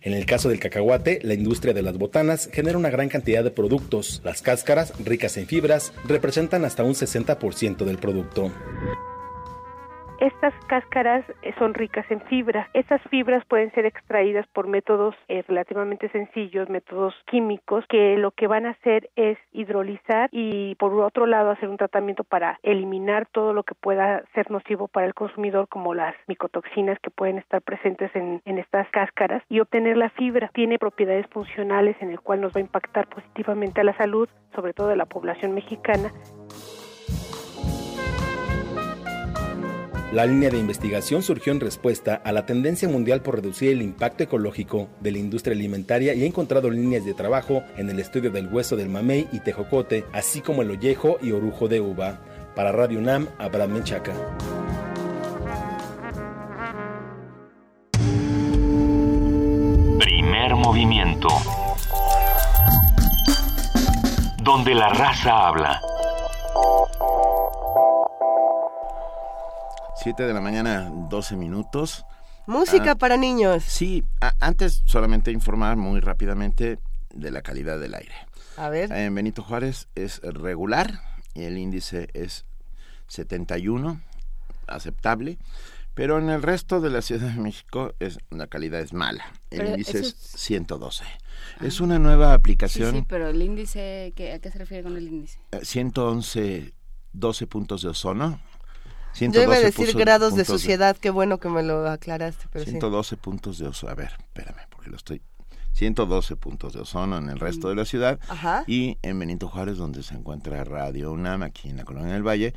En 0.03 0.13
el 0.13 0.25
caso 0.25 0.49
del 0.49 0.59
cacahuate, 0.59 1.19
la 1.21 1.35
industria 1.35 1.75
de 1.75 1.83
las 1.83 1.97
botanas 1.97 2.49
genera 2.51 2.77
una 2.77 2.89
gran 2.89 3.07
cantidad 3.07 3.43
de 3.43 3.51
productos. 3.51 4.21
Las 4.23 4.41
cáscaras, 4.41 4.93
ricas 5.05 5.37
en 5.37 5.45
fibras, 5.45 5.93
representan 6.07 6.65
hasta 6.65 6.83
un 6.83 6.93
60% 6.93 7.85
del 7.85 7.99
producto. 7.99 8.51
Estas 10.21 10.53
cáscaras 10.67 11.25
eh, 11.41 11.51
son 11.57 11.73
ricas 11.73 12.05
en 12.11 12.21
fibras. 12.21 12.69
Estas 12.75 13.01
fibras 13.09 13.43
pueden 13.45 13.71
ser 13.71 13.87
extraídas 13.87 14.45
por 14.53 14.67
métodos 14.67 15.15
eh, 15.27 15.43
relativamente 15.47 16.09
sencillos, 16.09 16.69
métodos 16.69 17.15
químicos, 17.25 17.83
que 17.89 18.17
lo 18.17 18.29
que 18.29 18.45
van 18.45 18.67
a 18.67 18.69
hacer 18.69 19.09
es 19.15 19.39
hidrolizar 19.51 20.29
y 20.31 20.75
por 20.75 20.93
otro 21.01 21.25
lado 21.25 21.49
hacer 21.49 21.69
un 21.69 21.77
tratamiento 21.77 22.23
para 22.23 22.59
eliminar 22.61 23.25
todo 23.31 23.51
lo 23.53 23.63
que 23.63 23.73
pueda 23.73 24.23
ser 24.35 24.51
nocivo 24.51 24.87
para 24.87 25.07
el 25.07 25.15
consumidor, 25.15 25.67
como 25.67 25.95
las 25.95 26.13
micotoxinas 26.27 26.99
que 26.99 27.09
pueden 27.09 27.39
estar 27.39 27.63
presentes 27.63 28.15
en, 28.15 28.43
en 28.45 28.59
estas 28.59 28.87
cáscaras 28.91 29.41
y 29.49 29.59
obtener 29.59 29.97
la 29.97 30.11
fibra. 30.11 30.51
Tiene 30.53 30.77
propiedades 30.77 31.25
funcionales 31.31 31.97
en 31.99 32.11
el 32.11 32.19
cual 32.19 32.41
nos 32.41 32.53
va 32.53 32.59
a 32.59 32.61
impactar 32.61 33.07
positivamente 33.07 33.81
a 33.81 33.85
la 33.85 33.97
salud, 33.97 34.29
sobre 34.53 34.73
todo 34.73 34.89
de 34.89 34.97
la 34.97 35.07
población 35.07 35.55
mexicana. 35.55 36.11
La 40.11 40.25
línea 40.25 40.49
de 40.49 40.57
investigación 40.57 41.23
surgió 41.23 41.53
en 41.53 41.61
respuesta 41.61 42.15
a 42.25 42.33
la 42.33 42.45
tendencia 42.45 42.89
mundial 42.89 43.21
por 43.21 43.35
reducir 43.35 43.71
el 43.71 43.81
impacto 43.81 44.23
ecológico 44.23 44.89
de 44.99 45.13
la 45.13 45.19
industria 45.19 45.55
alimentaria 45.55 46.13
y 46.13 46.23
ha 46.23 46.25
encontrado 46.25 46.69
líneas 46.69 47.05
de 47.05 47.13
trabajo 47.13 47.63
en 47.77 47.89
el 47.89 47.97
estudio 47.97 48.29
del 48.29 48.47
hueso 48.47 48.75
del 48.75 48.89
mamey 48.89 49.29
y 49.31 49.39
tejocote, 49.39 50.03
así 50.11 50.41
como 50.41 50.63
el 50.63 50.71
ollejo 50.71 51.17
y 51.21 51.31
orujo 51.31 51.69
de 51.69 51.79
uva. 51.79 52.19
Para 52.57 52.73
Radio 52.73 52.99
UNAM, 52.99 53.29
Abraham 53.37 53.71
Menchaca. 53.71 54.13
Primer 59.97 60.55
movimiento. 60.55 61.29
Donde 64.43 64.75
la 64.75 64.89
raza 64.89 65.47
habla. 65.47 65.81
7 70.03 70.23
de 70.23 70.33
la 70.33 70.41
mañana, 70.41 70.91
12 70.91 71.35
minutos. 71.35 72.05
Música 72.47 72.91
ah, 72.91 72.95
para 72.95 73.17
niños. 73.17 73.63
Sí, 73.63 74.03
antes 74.39 74.81
solamente 74.85 75.31
informar 75.31 75.77
muy 75.77 75.99
rápidamente 75.99 76.79
de 77.13 77.29
la 77.29 77.43
calidad 77.43 77.79
del 77.79 77.93
aire. 77.93 78.15
A 78.57 78.69
ver. 78.69 78.91
En 78.91 79.13
Benito 79.13 79.43
Juárez 79.43 79.89
es 79.93 80.19
regular 80.23 81.01
y 81.35 81.43
el 81.43 81.55
índice 81.59 82.07
es 82.13 82.45
71, 83.09 84.01
aceptable. 84.65 85.37
Pero 85.93 86.17
en 86.17 86.31
el 86.31 86.41
resto 86.41 86.81
de 86.81 86.89
la 86.89 87.03
Ciudad 87.03 87.29
de 87.29 87.39
México 87.39 87.93
es, 87.99 88.17
la 88.31 88.47
calidad 88.47 88.79
es 88.79 88.93
mala. 88.93 89.25
El 89.51 89.67
índice 89.67 89.99
es 89.99 90.15
112. 90.15 91.03
Es 91.59 91.79
una 91.79 91.99
nueva 91.99 92.33
aplicación. 92.33 92.95
Sí, 92.95 93.05
pero 93.07 93.27
el 93.27 93.39
índice, 93.39 94.13
¿a 94.15 94.39
qué 94.39 94.49
se 94.51 94.57
refiere 94.57 94.81
con 94.81 94.97
el 94.97 95.07
índice? 95.07 95.37
111, 95.61 96.55
eh, 96.55 96.73
12 97.13 97.45
puntos 97.45 97.83
de 97.83 97.89
ozono 97.89 98.39
yo 99.19 99.41
iba 99.41 99.55
a 99.55 99.59
decir 99.59 99.95
grados 99.95 100.35
de 100.35 100.45
suciedad, 100.45 100.97
qué 100.97 101.09
bueno 101.09 101.39
que 101.39 101.49
me 101.49 101.63
lo 101.63 101.89
aclaraste. 101.89 102.45
Pero 102.51 102.65
112 102.65 103.17
puntos 103.17 103.57
de 103.57 103.67
oso. 103.67 103.89
A 103.89 103.95
ver, 103.95 104.11
espérame, 104.19 104.67
porque 104.69 104.89
lo 104.89 104.97
estoy... 104.97 105.21
112 105.73 106.35
puntos 106.35 106.73
de 106.73 106.81
ozono 106.81 107.17
en 107.17 107.29
el 107.29 107.39
resto 107.39 107.69
de 107.69 107.75
la 107.75 107.85
ciudad 107.85 108.19
Ajá. 108.27 108.65
y 108.67 108.97
en 109.01 109.17
Benito 109.17 109.47
Juárez 109.47 109.77
donde 109.77 110.03
se 110.03 110.13
encuentra 110.13 110.63
Radio 110.65 111.13
UNAM 111.13 111.43
aquí 111.43 111.69
en 111.69 111.77
la 111.77 111.85
Colonia 111.85 112.13
del 112.13 112.27
Valle 112.27 112.53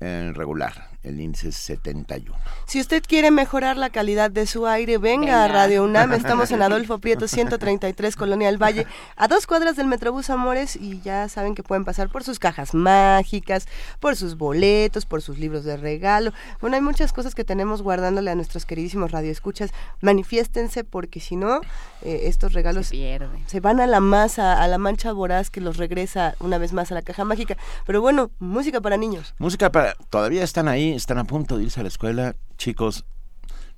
regular, 0.00 0.88
el 1.02 1.20
índice 1.20 1.48
es 1.48 1.56
71. 1.56 2.36
Si 2.66 2.80
usted 2.80 3.02
quiere 3.06 3.30
mejorar 3.30 3.76
la 3.76 3.90
calidad 3.90 4.30
de 4.30 4.46
su 4.46 4.66
aire, 4.66 4.98
venga, 4.98 5.44
a. 5.44 5.48
Radio 5.48 5.84
UNAM. 5.84 6.14
Estamos 6.14 6.50
en 6.50 6.62
Adolfo 6.62 6.98
Prieto 6.98 7.28
133, 7.28 8.16
Colonia 8.16 8.48
del 8.48 8.62
Valle, 8.62 8.86
a 9.16 9.28
dos 9.28 9.46
cuadras 9.46 9.76
del 9.76 9.86
Metrobús 9.86 10.30
Amores 10.30 10.76
y 10.76 11.00
ya 11.02 11.28
saben 11.28 11.54
que 11.54 11.62
pueden 11.62 11.84
pasar 11.84 12.08
por 12.08 12.24
sus 12.24 12.38
cajas 12.38 12.74
mágicas, 12.74 13.68
por 14.00 14.16
sus 14.16 14.36
boletos, 14.36 15.04
por 15.04 15.20
sus 15.20 15.38
libros 15.38 15.64
de 15.64 15.76
regalo. 15.76 16.32
Bueno, 16.60 16.76
hay 16.76 16.82
muchas 16.82 17.12
cosas 17.12 17.34
que 17.34 17.44
tenemos 17.44 17.82
guardándole 17.82 18.30
a 18.30 18.34
nuestros 18.34 18.64
queridísimos 18.64 19.10
radioescuchas. 19.10 19.70
Manifiéstense 20.00 20.84
porque 20.84 21.20
si 21.20 21.36
no, 21.36 21.60
eh, 22.02 22.22
estos 22.24 22.54
regalos 22.54 22.88
Se 22.88 23.18
se 23.46 23.60
van 23.60 23.80
a 23.80 23.86
la 23.86 24.00
masa, 24.00 24.62
a 24.62 24.68
la 24.68 24.78
mancha 24.78 25.12
voraz 25.12 25.50
que 25.50 25.60
los 25.60 25.76
regresa 25.76 26.34
una 26.40 26.58
vez 26.58 26.72
más 26.72 26.90
a 26.90 26.94
la 26.94 27.02
caja 27.02 27.24
mágica. 27.24 27.56
Pero 27.86 28.00
bueno, 28.00 28.30
música 28.38 28.80
para 28.80 28.96
niños. 28.96 29.34
Música 29.38 29.70
para... 29.74 29.94
Todavía 30.08 30.42
están 30.42 30.68
ahí, 30.68 30.92
están 30.92 31.18
a 31.18 31.24
punto 31.24 31.58
de 31.58 31.64
irse 31.64 31.80
a 31.80 31.82
la 31.82 31.88
escuela. 31.88 32.34
Chicos, 32.56 33.04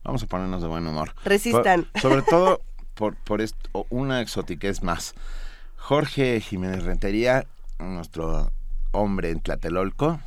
vamos 0.04 0.22
a 0.22 0.26
ponernos 0.26 0.62
de 0.62 0.68
buen 0.68 0.86
humor. 0.86 1.14
Resistan. 1.24 1.84
Por- 1.92 2.00
sobre 2.02 2.22
todo 2.22 2.60
por, 2.94 3.16
por 3.16 3.40
esto, 3.40 3.86
una 3.90 4.20
exotiquez 4.20 4.82
más. 4.82 5.14
Jorge 5.76 6.40
Jiménez 6.40 6.84
Rentería, 6.84 7.46
nuestro 7.78 8.52
hombre 8.92 9.30
en 9.30 9.40
Tlatelolco. 9.40 10.20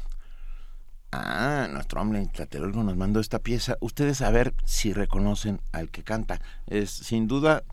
Ah, 1.12 1.68
nuestro 1.72 2.02
hombre 2.02 2.20
en 2.20 2.30
Tlatelolco 2.30 2.84
nos 2.84 2.98
mandó 2.98 3.20
esta 3.20 3.40
pieza. 3.40 3.78
Ustedes 3.80 4.22
a 4.22 4.30
ver 4.30 4.54
si 4.66 4.94
reconocen 4.94 5.62
al 5.72 5.90
que 5.90 6.04
canta. 6.04 6.42
Es 6.68 6.90
sin 6.92 7.28
duda 7.28 7.64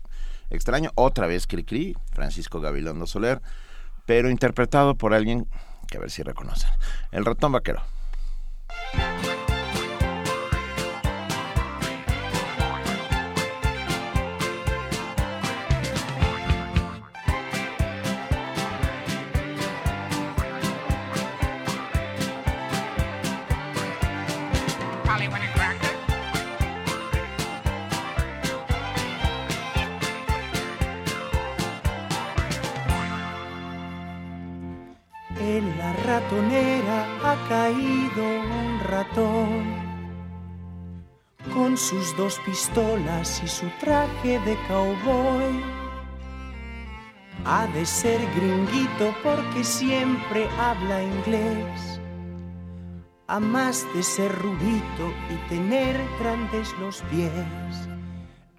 extraño. 0.49 0.91
Otra 0.95 1.27
vez 1.27 1.45
Cricri, 1.47 1.95
Francisco 2.11 2.61
Gabilondo 2.61 3.05
Soler, 3.05 3.41
pero 4.05 4.29
interpretado 4.29 4.95
por 4.95 5.13
alguien 5.13 5.47
que 5.87 5.97
a 5.97 6.01
ver 6.01 6.11
si 6.11 6.23
reconocen. 6.23 6.69
El 7.11 7.25
ratón 7.25 7.51
vaquero. 7.53 7.81
Ha 36.19 37.47
caído 37.47 38.23
un 38.23 38.79
ratón 38.87 39.87
con 41.53 41.77
sus 41.77 42.15
dos 42.17 42.39
pistolas 42.43 43.41
y 43.43 43.47
su 43.47 43.67
traje 43.79 44.39
de 44.39 44.57
cowboy. 44.67 45.61
Ha 47.45 47.67
de 47.67 47.85
ser 47.85 48.19
gringuito 48.35 49.13
porque 49.23 49.63
siempre 49.63 50.49
habla 50.59 51.03
inglés. 51.03 52.01
A 53.27 53.39
más 53.39 53.85
de 53.93 54.01
ser 54.01 54.33
rubito 54.39 55.13
y 55.29 55.49
tener 55.49 56.01
grandes 56.19 56.73
los 56.79 57.01
pies. 57.11 57.89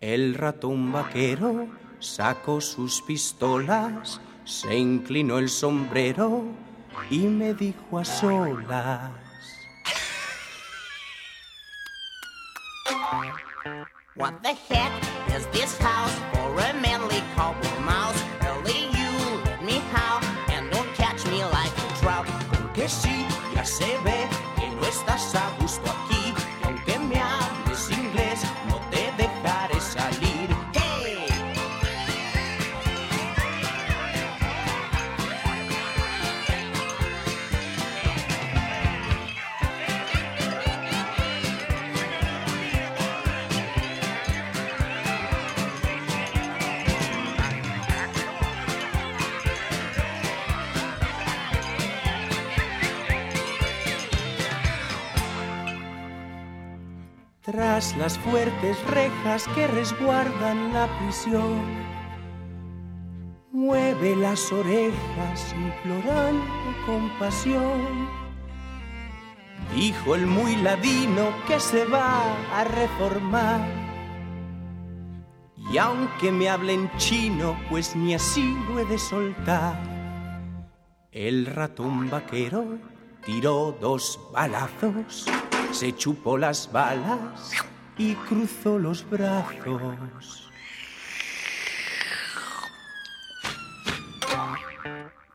El 0.00 0.34
ratón 0.34 0.92
vaquero 0.92 1.66
sacó 1.98 2.60
sus 2.60 3.02
pistolas, 3.02 4.20
se 4.44 4.78
inclinó 4.78 5.38
el 5.38 5.48
sombrero 5.48 6.44
y 7.10 7.18
me 7.26 7.54
dijo 7.54 7.98
a 7.98 8.04
solas. 8.04 9.10
What 14.14 14.42
the 14.42 14.54
heck 14.68 14.92
is 15.34 15.46
this 15.52 15.78
house 15.78 16.12
for 16.32 16.60
a 16.60 16.72
manly 16.82 17.22
couple 17.36 17.70
mouse? 17.82 18.20
Only 18.44 18.90
you 18.98 19.10
let 19.44 19.62
me 19.62 19.80
out 19.94 20.24
and 20.50 20.70
don't 20.72 20.92
catch 20.94 21.24
me 21.26 21.44
like 21.44 21.70
a 21.70 22.00
trout. 22.00 22.26
Porque 22.50 22.88
sí, 22.88 23.24
Tras 57.50 57.96
las 57.96 58.18
fuertes 58.18 58.76
rejas 58.88 59.48
que 59.54 59.66
resguardan 59.68 60.70
la 60.74 60.86
prisión, 60.98 61.62
mueve 63.50 64.14
las 64.16 64.52
orejas 64.52 65.54
implorando 65.54 66.44
compasión. 66.84 68.06
Dijo 69.74 70.14
el 70.14 70.26
muy 70.26 70.56
ladino 70.56 71.32
que 71.46 71.58
se 71.58 71.86
va 71.86 72.20
a 72.54 72.64
reformar. 72.64 73.66
Y 75.72 75.78
aunque 75.78 76.30
me 76.30 76.50
hablen 76.50 76.90
chino, 76.98 77.58
pues 77.70 77.96
ni 77.96 78.12
así 78.12 78.54
lo 78.68 78.78
he 78.78 78.84
de 78.84 78.98
soltar. 78.98 79.74
El 81.12 81.46
ratón 81.46 82.10
vaquero 82.10 82.76
tiró 83.24 83.74
dos 83.80 84.20
balazos, 84.34 85.24
se 85.72 85.94
chupó 85.94 86.38
las 86.38 86.70
balas 86.70 87.52
y 87.96 88.14
cruzó 88.14 88.78
los 88.78 89.08
brazos. 89.08 90.50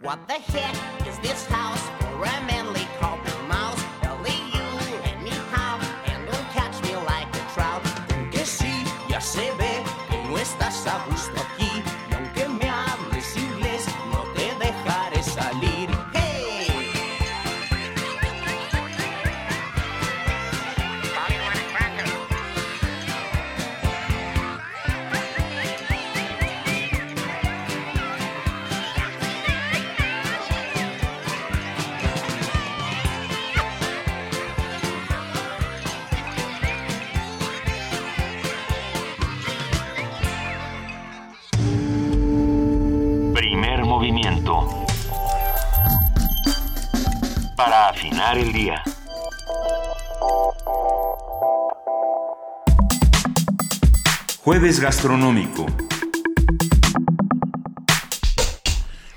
What 0.02 0.28
the 0.28 0.34
heck 0.34 1.08
is 1.08 1.18
this 1.20 1.46
house 1.48 1.82
for 2.00 2.26
a 2.26 2.42
manly 2.46 2.83
El 48.16 48.54
día. 48.54 48.84
Jueves 54.44 54.80
gastronómico. 54.80 55.66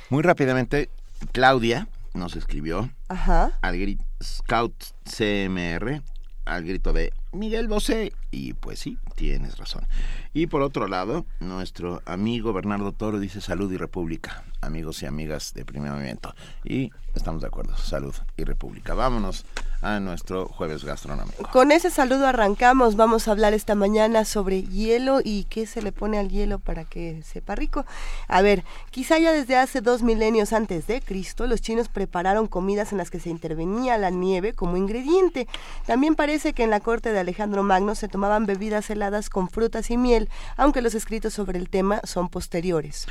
Muy 0.09 0.23
rápidamente, 0.23 0.89
Claudia 1.33 1.89
nos 2.15 2.37
escribió 2.37 2.89
Ajá. 3.09 3.53
al 3.61 3.79
grito 3.79 4.05
Scout 4.23 4.75
CMR 5.05 6.01
al 6.47 6.65
grito 6.65 6.93
de 6.93 7.13
Miguel 7.33 7.69
Bosé, 7.69 8.13
Y 8.37 8.53
pues 8.53 8.81
sí, 8.81 8.99
tienes 9.15 9.57
razón. 9.57 9.87
Y 10.35 10.47
por 10.47 10.61
otro 10.61 10.89
lado, 10.89 11.25
nuestro 11.41 12.03
amigo 12.05 12.53
Bernardo 12.53 12.93
Toro 12.93 13.19
dice 13.19 13.41
salud 13.41 13.73
y 13.73 13.79
república, 13.79 14.45
amigos 14.61 15.03
y 15.03 15.07
amigas 15.07 15.55
de 15.55 15.65
primer 15.65 15.93
movimiento. 15.93 16.35
Y 16.63 16.91
estamos 17.15 17.41
de 17.41 17.49
acuerdo, 17.49 17.75
salud 17.79 18.15
y 18.37 18.45
república. 18.45 18.93
Vámonos 18.93 19.47
a 19.83 20.01
nuestro 20.01 20.47
jueves 20.49 20.85
gastronómico. 20.85 21.49
Con 21.51 21.71
ese 21.71 21.91
saludo 21.91 22.27
arrancamos. 22.27 22.97
Vamos 22.97 23.29
a 23.29 23.33
hablar 23.33 23.55
esta 23.55 23.75
mañana 23.75 24.25
sobre 24.25 24.63
hielo 24.63 25.21
y 25.23 25.45
qué 25.45 25.67
se 25.67 25.83
le 25.83 25.93
pone 25.93 26.19
al 26.19 26.29
hielo 26.29 26.59
para 26.59 26.85
que 26.85 27.23
sepa 27.23 27.55
rico. 27.55 27.85
A 28.29 28.43
ver, 28.43 28.65
quizá 28.91 29.19
ya 29.19 29.33
desde 29.33 29.57
hace 29.57 29.81
dos 29.81 30.03
milenios 30.03 30.53
antes 30.53 30.87
de 30.87 31.01
Cristo, 31.01 31.47
los 31.47 31.61
chinos 31.61 31.89
prepararon 31.89 32.47
comidas 32.47 32.93
en 32.93 32.99
las 32.99 33.11
que 33.11 33.21
se 33.21 33.31
intervenía 33.31 33.99
la 33.99 34.11
nieve 34.11 34.55
como 34.55 34.77
ingrediente. 34.77 35.47
También 35.87 36.15
parece 36.15 36.53
que 36.53 36.65
en 36.65 36.71
la 36.71 36.81
corte 36.81 37.13
de 37.13 37.21
Alejandro 37.21 37.63
Magno 37.63 37.95
se 37.95 38.09
tomaban 38.27 38.47
bebidas 38.47 38.91
heladas 38.91 39.31
con 39.31 39.49
frutas 39.49 39.89
y 39.89 39.97
miel, 39.97 40.29
aunque 40.57 40.83
los 40.83 40.97
escritos 40.97 41.33
sobre 41.33 41.61
el 41.61 41.71
tema 41.71 42.01
son 42.03 42.29
posteriores. 42.29 43.07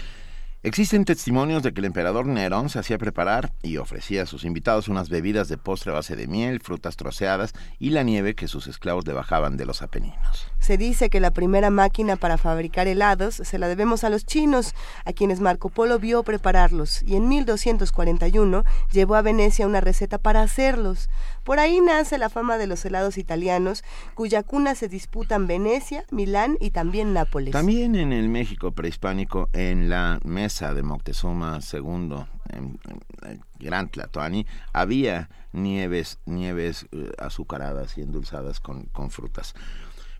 Existen 0.65 1.05
testimonios 1.05 1.61
de 1.61 1.73
que 1.73 1.79
el 1.79 1.85
emperador 1.85 2.25
Nerón 2.25 2.69
se 2.69 2.79
hacía 2.79 2.97
preparar 2.97 3.53
y 3.61 3.77
ofrecía 3.77 4.23
a 4.23 4.25
sus 4.25 4.43
invitados 4.43 4.87
unas 4.87 5.09
bebidas 5.09 5.47
de 5.47 5.59
postre 5.59 5.91
a 5.91 5.93
base 5.93 6.15
de 6.15 6.25
miel, 6.25 6.59
frutas 6.59 6.95
troceadas 6.95 7.53
y 7.77 7.91
la 7.91 8.01
nieve 8.01 8.33
que 8.33 8.47
sus 8.47 8.65
esclavos 8.65 9.05
le 9.05 9.13
bajaban 9.13 9.57
de 9.57 9.65
los 9.65 9.83
Apeninos. 9.83 10.47
Se 10.59 10.77
dice 10.79 11.11
que 11.11 11.19
la 11.19 11.29
primera 11.29 11.69
máquina 11.69 12.15
para 12.15 12.39
fabricar 12.39 12.87
helados 12.87 13.35
se 13.35 13.59
la 13.59 13.67
debemos 13.67 14.03
a 14.03 14.09
los 14.09 14.25
chinos, 14.25 14.73
a 15.05 15.13
quienes 15.13 15.39
Marco 15.39 15.69
Polo 15.69 15.99
vio 15.99 16.23
prepararlos, 16.23 17.03
y 17.03 17.15
en 17.15 17.27
1241 17.27 18.63
llevó 18.91 19.13
a 19.13 19.21
Venecia 19.21 19.67
una 19.67 19.81
receta 19.81 20.17
para 20.17 20.41
hacerlos. 20.41 21.09
Por 21.45 21.59
ahí 21.59 21.79
nace 21.79 22.17
la 22.17 22.29
fama 22.29 22.57
de 22.57 22.65
los 22.65 22.83
helados 22.85 23.19
italianos, 23.19 23.83
cuya 24.15 24.41
cuna 24.41 24.73
se 24.73 24.89
disputan 24.89 25.45
Venecia, 25.45 26.03
Milán 26.09 26.57
y 26.59 26.71
también 26.71 27.13
Nápoles. 27.13 27.51
También 27.51 27.95
en 27.95 28.11
el 28.11 28.29
México 28.29 28.71
prehispánico, 28.71 29.49
en 29.53 29.87
la 29.87 30.19
mesa 30.23 30.73
de 30.73 30.81
Moctezuma 30.81 31.59
II, 31.71 32.25
en, 32.49 32.79
el 33.27 33.41
Gran 33.59 33.89
Tlatoani, 33.89 34.47
había 34.73 35.29
nieves, 35.53 36.17
nieves 36.25 36.87
eh, 36.91 37.11
azucaradas 37.19 37.95
y 37.99 38.01
endulzadas 38.01 38.59
con, 38.59 38.85
con 38.85 39.11
frutas. 39.11 39.53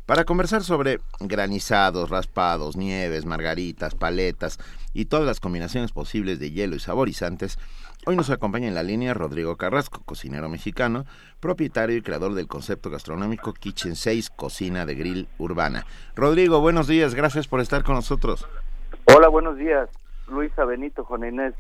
Para 0.05 0.25
conversar 0.25 0.63
sobre 0.63 0.99
granizados, 1.19 2.11
raspados, 2.11 2.77
nieves, 2.77 3.25
margaritas, 3.25 3.95
paletas 3.95 4.59
y 4.93 5.05
todas 5.05 5.25
las 5.25 5.39
combinaciones 5.39 5.91
posibles 5.91 6.37
de 6.37 6.51
hielo 6.51 6.75
y 6.75 6.79
saborizantes, 6.79 7.57
hoy 8.05 8.15
nos 8.15 8.29
acompaña 8.29 8.67
en 8.67 8.75
la 8.75 8.83
línea 8.83 9.13
Rodrigo 9.13 9.57
Carrasco, 9.57 10.01
cocinero 10.05 10.49
mexicano, 10.49 11.05
propietario 11.39 11.97
y 11.97 12.01
creador 12.01 12.33
del 12.33 12.47
concepto 12.47 12.89
gastronómico 12.89 13.53
Kitchen 13.53 13.95
6, 13.95 14.29
cocina 14.29 14.85
de 14.85 14.95
grill 14.95 15.27
urbana. 15.37 15.85
Rodrigo, 16.15 16.61
buenos 16.61 16.87
días, 16.87 17.15
gracias 17.15 17.47
por 17.47 17.59
estar 17.59 17.83
con 17.83 17.95
nosotros. 17.95 18.47
Hola, 19.05 19.27
buenos 19.27 19.57
días. 19.57 19.89
Luisa 20.27 20.65
Benito, 20.65 21.03
Juan 21.03 21.25
Inés. 21.25 21.53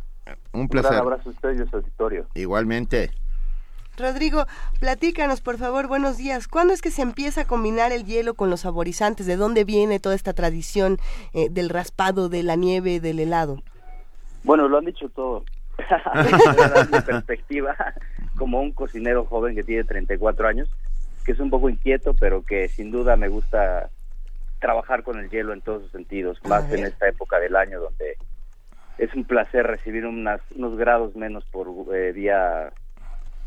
Un 0.53 0.67
placer. 0.67 0.91
Un 0.91 0.97
gran 0.97 1.07
abrazo 1.07 1.29
a 1.29 1.31
usted 1.33 1.59
y 1.59 1.61
a 1.61 1.69
su 1.69 1.75
auditorio. 1.77 2.25
Igualmente. 2.33 3.11
Rodrigo, 3.97 4.45
platícanos, 4.79 5.41
por 5.41 5.57
favor, 5.57 5.87
buenos 5.87 6.17
días. 6.17 6.47
¿Cuándo 6.47 6.73
es 6.73 6.81
que 6.81 6.91
se 6.91 7.01
empieza 7.01 7.41
a 7.41 7.47
combinar 7.47 7.91
el 7.91 8.05
hielo 8.05 8.33
con 8.33 8.49
los 8.49 8.61
saborizantes? 8.61 9.25
¿De 9.25 9.37
dónde 9.37 9.63
viene 9.63 9.99
toda 9.99 10.15
esta 10.15 10.33
tradición 10.33 10.97
eh, 11.33 11.47
del 11.49 11.69
raspado, 11.69 12.27
de 12.27 12.43
la 12.43 12.55
nieve, 12.55 12.99
del 12.99 13.19
helado? 13.19 13.61
Bueno, 14.43 14.67
lo 14.67 14.77
han 14.77 14.85
dicho 14.85 15.07
todo. 15.09 15.43
Mi 16.91 17.01
perspectiva, 17.01 17.75
como 18.37 18.61
un 18.61 18.71
cocinero 18.71 19.25
joven 19.25 19.55
que 19.55 19.63
tiene 19.63 19.83
34 19.83 20.47
años, 20.47 20.69
que 21.25 21.33
es 21.33 21.39
un 21.39 21.49
poco 21.49 21.69
inquieto, 21.69 22.13
pero 22.13 22.43
que 22.43 22.67
sin 22.69 22.91
duda 22.91 23.15
me 23.15 23.27
gusta 23.27 23.89
trabajar 24.59 25.03
con 25.03 25.19
el 25.19 25.29
hielo 25.29 25.53
en 25.53 25.61
todos 25.61 25.83
sus 25.83 25.91
sentidos, 25.91 26.39
más 26.45 26.71
en 26.71 26.85
esta 26.85 27.07
época 27.07 27.39
del 27.39 27.55
año 27.55 27.79
donde 27.79 28.17
es 28.97 29.13
un 29.13 29.25
placer 29.25 29.67
recibir 29.67 30.05
unas, 30.05 30.41
unos 30.55 30.77
grados 30.77 31.15
menos 31.15 31.43
por 31.45 31.67
eh, 31.93 32.13
día 32.13 32.71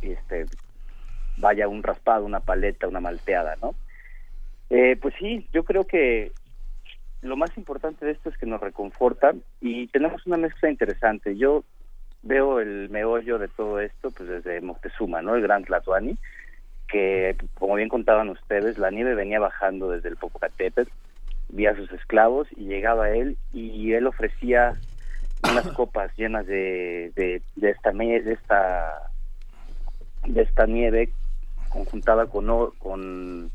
este 0.02 0.47
vaya 1.38 1.68
un 1.68 1.82
raspado, 1.82 2.25
una 2.25 2.40
paleta, 2.40 2.88
una 2.88 3.00
malteada, 3.00 3.56
¿no? 3.62 3.75
Eh, 4.70 4.97
pues 5.00 5.14
sí, 5.18 5.49
yo 5.52 5.64
creo 5.64 5.87
que 5.87 6.32
lo 7.23 7.37
más 7.37 7.56
importante 7.56 8.04
de 8.04 8.12
esto 8.12 8.28
es 8.28 8.37
que 8.37 8.47
nos 8.47 8.61
reconforta 8.61 9.35
y 9.61 9.87
tenemos 9.88 10.26
una 10.26 10.37
mezcla 10.37 10.70
interesante. 10.70 11.37
Yo 11.37 11.64
veo 12.22 12.60
el 12.60 12.88
meollo 12.90 13.38
de 13.38 13.48
todo 13.48 13.80
esto 13.80 14.10
pues 14.10 14.28
desde 14.28 14.60
Moctezuma, 14.60 15.22
¿no? 15.22 15.34
El 15.34 15.42
Gran 15.42 15.64
Tlatoani, 15.64 16.18
que 16.88 17.37
como 17.54 17.75
bien 17.75 17.88
contaban 17.88 18.28
ustedes, 18.28 18.78
la 18.78 18.90
nieve 18.90 19.14
venía 19.14 19.40
bajando 19.40 19.90
desde 19.90 20.09
el 20.09 20.16
Popocatépetl, 20.16 20.90
vía 21.50 21.74
sus 21.74 21.90
esclavos 21.92 22.48
y 22.57 22.66
llegaba 22.66 23.07
a 23.07 23.11
él 23.11 23.37
y 23.52 23.92
él 23.92 24.07
ofrecía 24.07 24.74
unas 25.50 25.68
copas 25.74 26.11
llenas 26.16 26.46
de, 26.46 27.12
de, 27.16 27.42
de 27.57 27.70
esta 27.70 27.92
de 27.92 28.33
esta 28.33 29.09
de 30.26 30.42
esta 30.42 30.66
nieve 30.66 31.11
conjuntada 31.68 32.26
con, 32.26 32.46
con, 32.78 33.50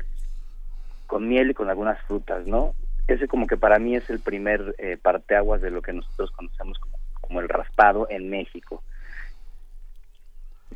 con 1.06 1.28
miel 1.28 1.50
y 1.50 1.54
con 1.54 1.68
algunas 1.68 2.00
frutas, 2.02 2.46
¿no? 2.46 2.74
Ese 3.06 3.28
como 3.28 3.46
que 3.46 3.56
para 3.56 3.78
mí 3.78 3.96
es 3.96 4.08
el 4.08 4.20
primer 4.20 4.74
eh, 4.78 4.96
parteaguas 5.00 5.60
de 5.60 5.70
lo 5.70 5.82
que 5.82 5.92
nosotros 5.92 6.30
conocemos 6.30 6.78
como, 6.78 6.96
como 7.26 7.40
el 7.40 7.48
raspado 7.48 8.06
en 8.10 8.30
México. 8.30 8.82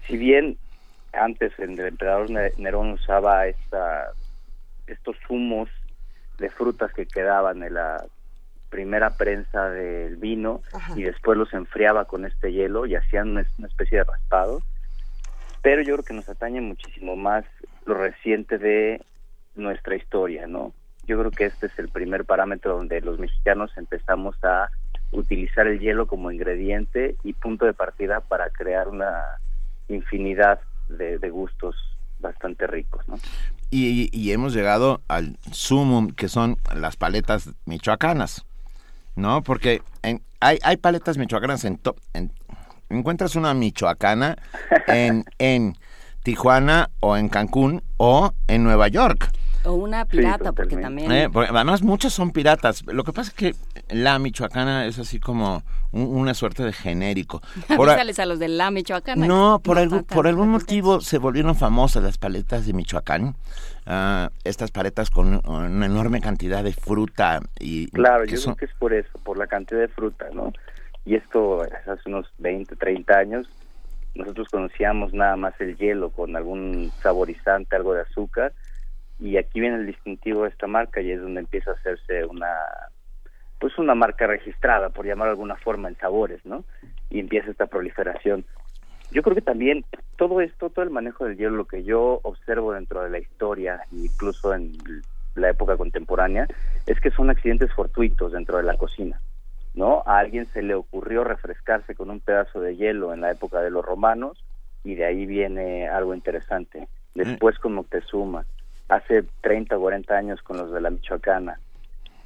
Si 0.06 0.16
bien 0.16 0.58
antes 1.12 1.52
el 1.58 1.78
emperador 1.78 2.30
Nerón 2.58 2.92
usaba 2.92 3.46
esta, 3.46 4.12
estos 4.86 5.16
zumos 5.26 5.68
de 6.38 6.50
frutas 6.50 6.92
que 6.92 7.06
quedaban 7.06 7.62
en 7.62 7.74
la 7.74 8.04
primera 8.70 9.10
prensa 9.10 9.70
del 9.70 10.16
vino 10.16 10.62
y 10.94 11.02
después 11.02 11.38
los 11.38 11.52
enfriaba 11.54 12.04
con 12.04 12.26
este 12.26 12.52
hielo 12.52 12.86
y 12.86 12.94
hacían 12.94 13.30
una 13.30 13.46
especie 13.66 13.98
de 13.98 14.04
raspado, 14.04 14.62
pero 15.62 15.82
yo 15.82 15.94
creo 15.94 16.04
que 16.04 16.14
nos 16.14 16.28
atañe 16.28 16.60
muchísimo 16.60 17.16
más 17.16 17.44
lo 17.86 17.94
reciente 17.94 18.58
de 18.58 19.02
nuestra 19.54 19.96
historia, 19.96 20.46
¿no? 20.46 20.72
Yo 21.06 21.18
creo 21.18 21.30
que 21.30 21.46
este 21.46 21.66
es 21.66 21.78
el 21.78 21.88
primer 21.88 22.26
parámetro 22.26 22.76
donde 22.76 23.00
los 23.00 23.18
mexicanos 23.18 23.72
empezamos 23.76 24.36
a 24.44 24.68
utilizar 25.12 25.66
el 25.66 25.78
hielo 25.78 26.06
como 26.06 26.30
ingrediente 26.30 27.16
y 27.24 27.32
punto 27.32 27.66
de 27.66 27.72
partida 27.72 28.20
para 28.20 28.50
crear 28.50 28.88
una 28.88 29.22
infinidad 29.88 30.60
de, 30.88 31.30
gustos 31.30 31.76
bastante 32.18 32.66
ricos, 32.66 33.06
¿no? 33.08 33.16
Y, 33.70 34.30
hemos 34.32 34.54
llegado 34.54 35.02
al 35.08 35.36
sumum, 35.52 36.08
que 36.10 36.28
son 36.28 36.56
las 36.74 36.96
paletas 36.96 37.50
michoacanas, 37.66 38.46
¿no? 39.14 39.42
Porque 39.42 39.82
en, 40.02 40.22
hay, 40.40 40.58
hay 40.62 40.76
paletas 40.78 41.18
michoacanas 41.18 41.64
en, 41.64 41.78
en 42.14 42.32
encuentras 42.88 43.36
una 43.36 43.54
michoacana 43.54 44.36
en, 44.86 45.24
en 45.38 45.76
Tijuana 46.22 46.90
o 47.00 47.16
en 47.16 47.28
Cancún 47.28 47.82
o 47.96 48.32
en 48.46 48.64
Nueva 48.64 48.88
York. 48.88 49.30
O 49.68 49.74
una 49.74 50.04
pirata, 50.04 50.52
porque 50.52 50.76
también... 50.76 51.12
Eh, 51.12 51.28
además, 51.34 51.82
muchas 51.82 52.12
son 52.12 52.30
piratas. 52.30 52.84
Lo 52.86 53.04
que 53.04 53.12
pasa 53.12 53.30
es 53.30 53.36
que 53.36 53.54
la 53.90 54.18
michoacana 54.18 54.86
es 54.86 54.98
así 54.98 55.20
como 55.20 55.62
una 55.92 56.34
suerte 56.34 56.62
de 56.62 56.72
genérico. 56.72 57.40
Por 57.76 57.90
a... 57.90 57.94
a 57.94 58.26
los 58.26 58.38
de 58.38 58.48
la 58.48 58.70
michoacana. 58.70 59.26
No, 59.26 59.60
por, 59.62 59.78
algún, 59.78 60.04
por 60.04 60.26
algún 60.26 60.48
motivo 60.48 61.00
se 61.00 61.18
volvieron 61.18 61.54
famosas 61.54 62.02
las 62.02 62.18
paletas 62.18 62.66
de 62.66 62.72
Michoacán. 62.72 63.36
Uh, 63.86 64.28
estas 64.44 64.70
paletas 64.70 65.10
con 65.10 65.40
una 65.46 65.86
enorme 65.86 66.20
cantidad 66.20 66.62
de 66.62 66.72
fruta. 66.72 67.40
y 67.58 67.88
Claro, 67.88 68.24
yo 68.24 68.40
creo 68.40 68.56
que 68.56 68.64
es 68.66 68.74
por 68.78 68.92
eso, 68.92 69.18
por 69.24 69.38
la 69.38 69.46
cantidad 69.46 69.80
de 69.80 69.88
fruta, 69.88 70.26
¿no? 70.32 70.52
y 71.08 71.14
esto 71.14 71.62
hace 71.62 72.02
unos 72.06 72.30
20, 72.36 72.76
30 72.76 73.18
años, 73.18 73.48
nosotros 74.14 74.46
conocíamos 74.50 75.14
nada 75.14 75.36
más 75.36 75.58
el 75.58 75.74
hielo 75.78 76.10
con 76.10 76.36
algún 76.36 76.92
saborizante, 77.02 77.76
algo 77.76 77.94
de 77.94 78.02
azúcar, 78.02 78.52
y 79.18 79.36
aquí 79.36 79.60
viene 79.60 79.76
el 79.76 79.86
distintivo 79.86 80.44
de 80.44 80.50
esta 80.50 80.66
marca 80.66 81.00
y 81.00 81.10
es 81.10 81.20
donde 81.20 81.40
empieza 81.40 81.70
a 81.70 81.74
hacerse 81.74 82.24
una 82.24 82.48
pues 83.58 83.76
una 83.76 83.96
marca 83.96 84.26
registrada, 84.28 84.90
por 84.90 85.04
llamar 85.04 85.26
de 85.26 85.32
alguna 85.32 85.56
forma, 85.56 85.88
en 85.88 85.96
sabores, 85.96 86.44
¿no? 86.46 86.64
Y 87.10 87.18
empieza 87.18 87.50
esta 87.50 87.66
proliferación. 87.66 88.44
Yo 89.10 89.22
creo 89.22 89.34
que 89.34 89.42
también 89.42 89.84
todo 90.16 90.40
esto, 90.40 90.70
todo 90.70 90.84
el 90.84 90.90
manejo 90.90 91.24
del 91.24 91.36
hielo, 91.36 91.56
lo 91.56 91.64
que 91.64 91.82
yo 91.82 92.20
observo 92.22 92.72
dentro 92.72 93.02
de 93.02 93.10
la 93.10 93.18
historia, 93.18 93.80
incluso 93.90 94.54
en 94.54 94.76
la 95.34 95.50
época 95.50 95.76
contemporánea, 95.76 96.46
es 96.86 97.00
que 97.00 97.10
son 97.10 97.30
accidentes 97.30 97.72
fortuitos 97.72 98.30
dentro 98.30 98.58
de 98.58 98.62
la 98.62 98.76
cocina. 98.76 99.20
¿no? 99.74 100.02
A 100.06 100.18
alguien 100.18 100.46
se 100.46 100.62
le 100.62 100.74
ocurrió 100.74 101.24
refrescarse 101.24 101.94
con 101.94 102.10
un 102.10 102.20
pedazo 102.20 102.60
de 102.60 102.76
hielo 102.76 103.14
en 103.14 103.20
la 103.20 103.30
época 103.30 103.60
de 103.60 103.70
los 103.70 103.84
romanos 103.84 104.44
y 104.84 104.94
de 104.94 105.04
ahí 105.04 105.24
viene 105.26 105.88
algo 105.88 106.14
interesante. 106.14 106.88
Después 107.14 107.58
con 107.58 107.74
Moctezuma, 107.74 108.44
hace 108.88 109.24
30 109.42 109.76
o 109.76 109.80
40 109.80 110.16
años 110.16 110.42
con 110.42 110.56
los 110.56 110.72
de 110.72 110.80
la 110.80 110.90
Michoacana. 110.90 111.60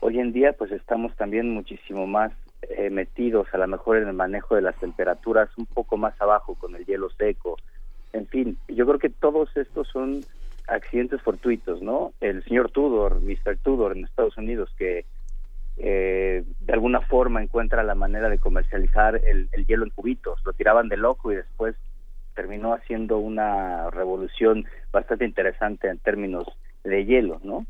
Hoy 0.00 0.18
en 0.18 0.32
día 0.32 0.52
pues 0.52 0.72
estamos 0.72 1.14
también 1.16 1.50
muchísimo 1.50 2.06
más 2.06 2.32
eh, 2.62 2.90
metidos 2.90 3.48
a 3.52 3.58
lo 3.58 3.66
mejor 3.66 3.98
en 3.98 4.08
el 4.08 4.14
manejo 4.14 4.54
de 4.54 4.62
las 4.62 4.76
temperaturas 4.76 5.48
un 5.56 5.66
poco 5.66 5.96
más 5.96 6.20
abajo 6.20 6.54
con 6.54 6.74
el 6.76 6.86
hielo 6.86 7.10
seco. 7.10 7.56
En 8.12 8.26
fin, 8.26 8.58
yo 8.68 8.86
creo 8.86 8.98
que 8.98 9.10
todos 9.10 9.56
estos 9.56 9.88
son 9.88 10.20
accidentes 10.68 11.20
fortuitos, 11.22 11.82
¿no? 11.82 12.12
El 12.20 12.44
señor 12.44 12.70
Tudor, 12.70 13.20
Mr. 13.20 13.56
Tudor 13.62 13.96
en 13.96 14.04
Estados 14.04 14.36
Unidos, 14.36 14.72
que 14.78 15.04
eh, 15.78 16.44
de 16.60 16.72
alguna 16.72 17.00
forma 17.00 17.42
encuentra 17.42 17.82
la 17.82 17.94
manera 17.94 18.28
de 18.28 18.38
comercializar 18.38 19.16
el, 19.16 19.48
el 19.52 19.66
hielo 19.66 19.84
en 19.84 19.90
cubitos. 19.90 20.40
Lo 20.44 20.52
tiraban 20.52 20.88
de 20.88 20.98
loco 20.98 21.32
y 21.32 21.36
después 21.36 21.74
terminó 22.34 22.74
haciendo 22.74 23.18
una 23.18 23.90
revolución 23.90 24.66
bastante 24.92 25.24
interesante 25.24 25.88
en 25.88 25.98
términos 25.98 26.46
de 26.84 27.04
hielo, 27.04 27.40
¿no? 27.42 27.66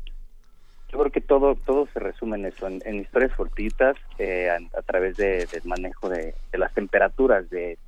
Yo 0.91 0.99
creo 0.99 1.11
que 1.11 1.21
todo 1.21 1.55
todo 1.55 1.87
se 1.91 1.99
resume 1.99 2.37
en 2.37 2.45
eso, 2.45 2.67
en, 2.67 2.95
historias 2.95 3.33
fortuitas 3.33 3.95
eh, 4.19 4.49
a, 4.49 4.81
través 4.83 5.17
de, 5.17 5.47
del 5.47 5.63
manejo 5.65 6.07
de, 6.07 6.35
las 6.53 6.71
temperaturas 6.73 7.49
de, 7.49 7.79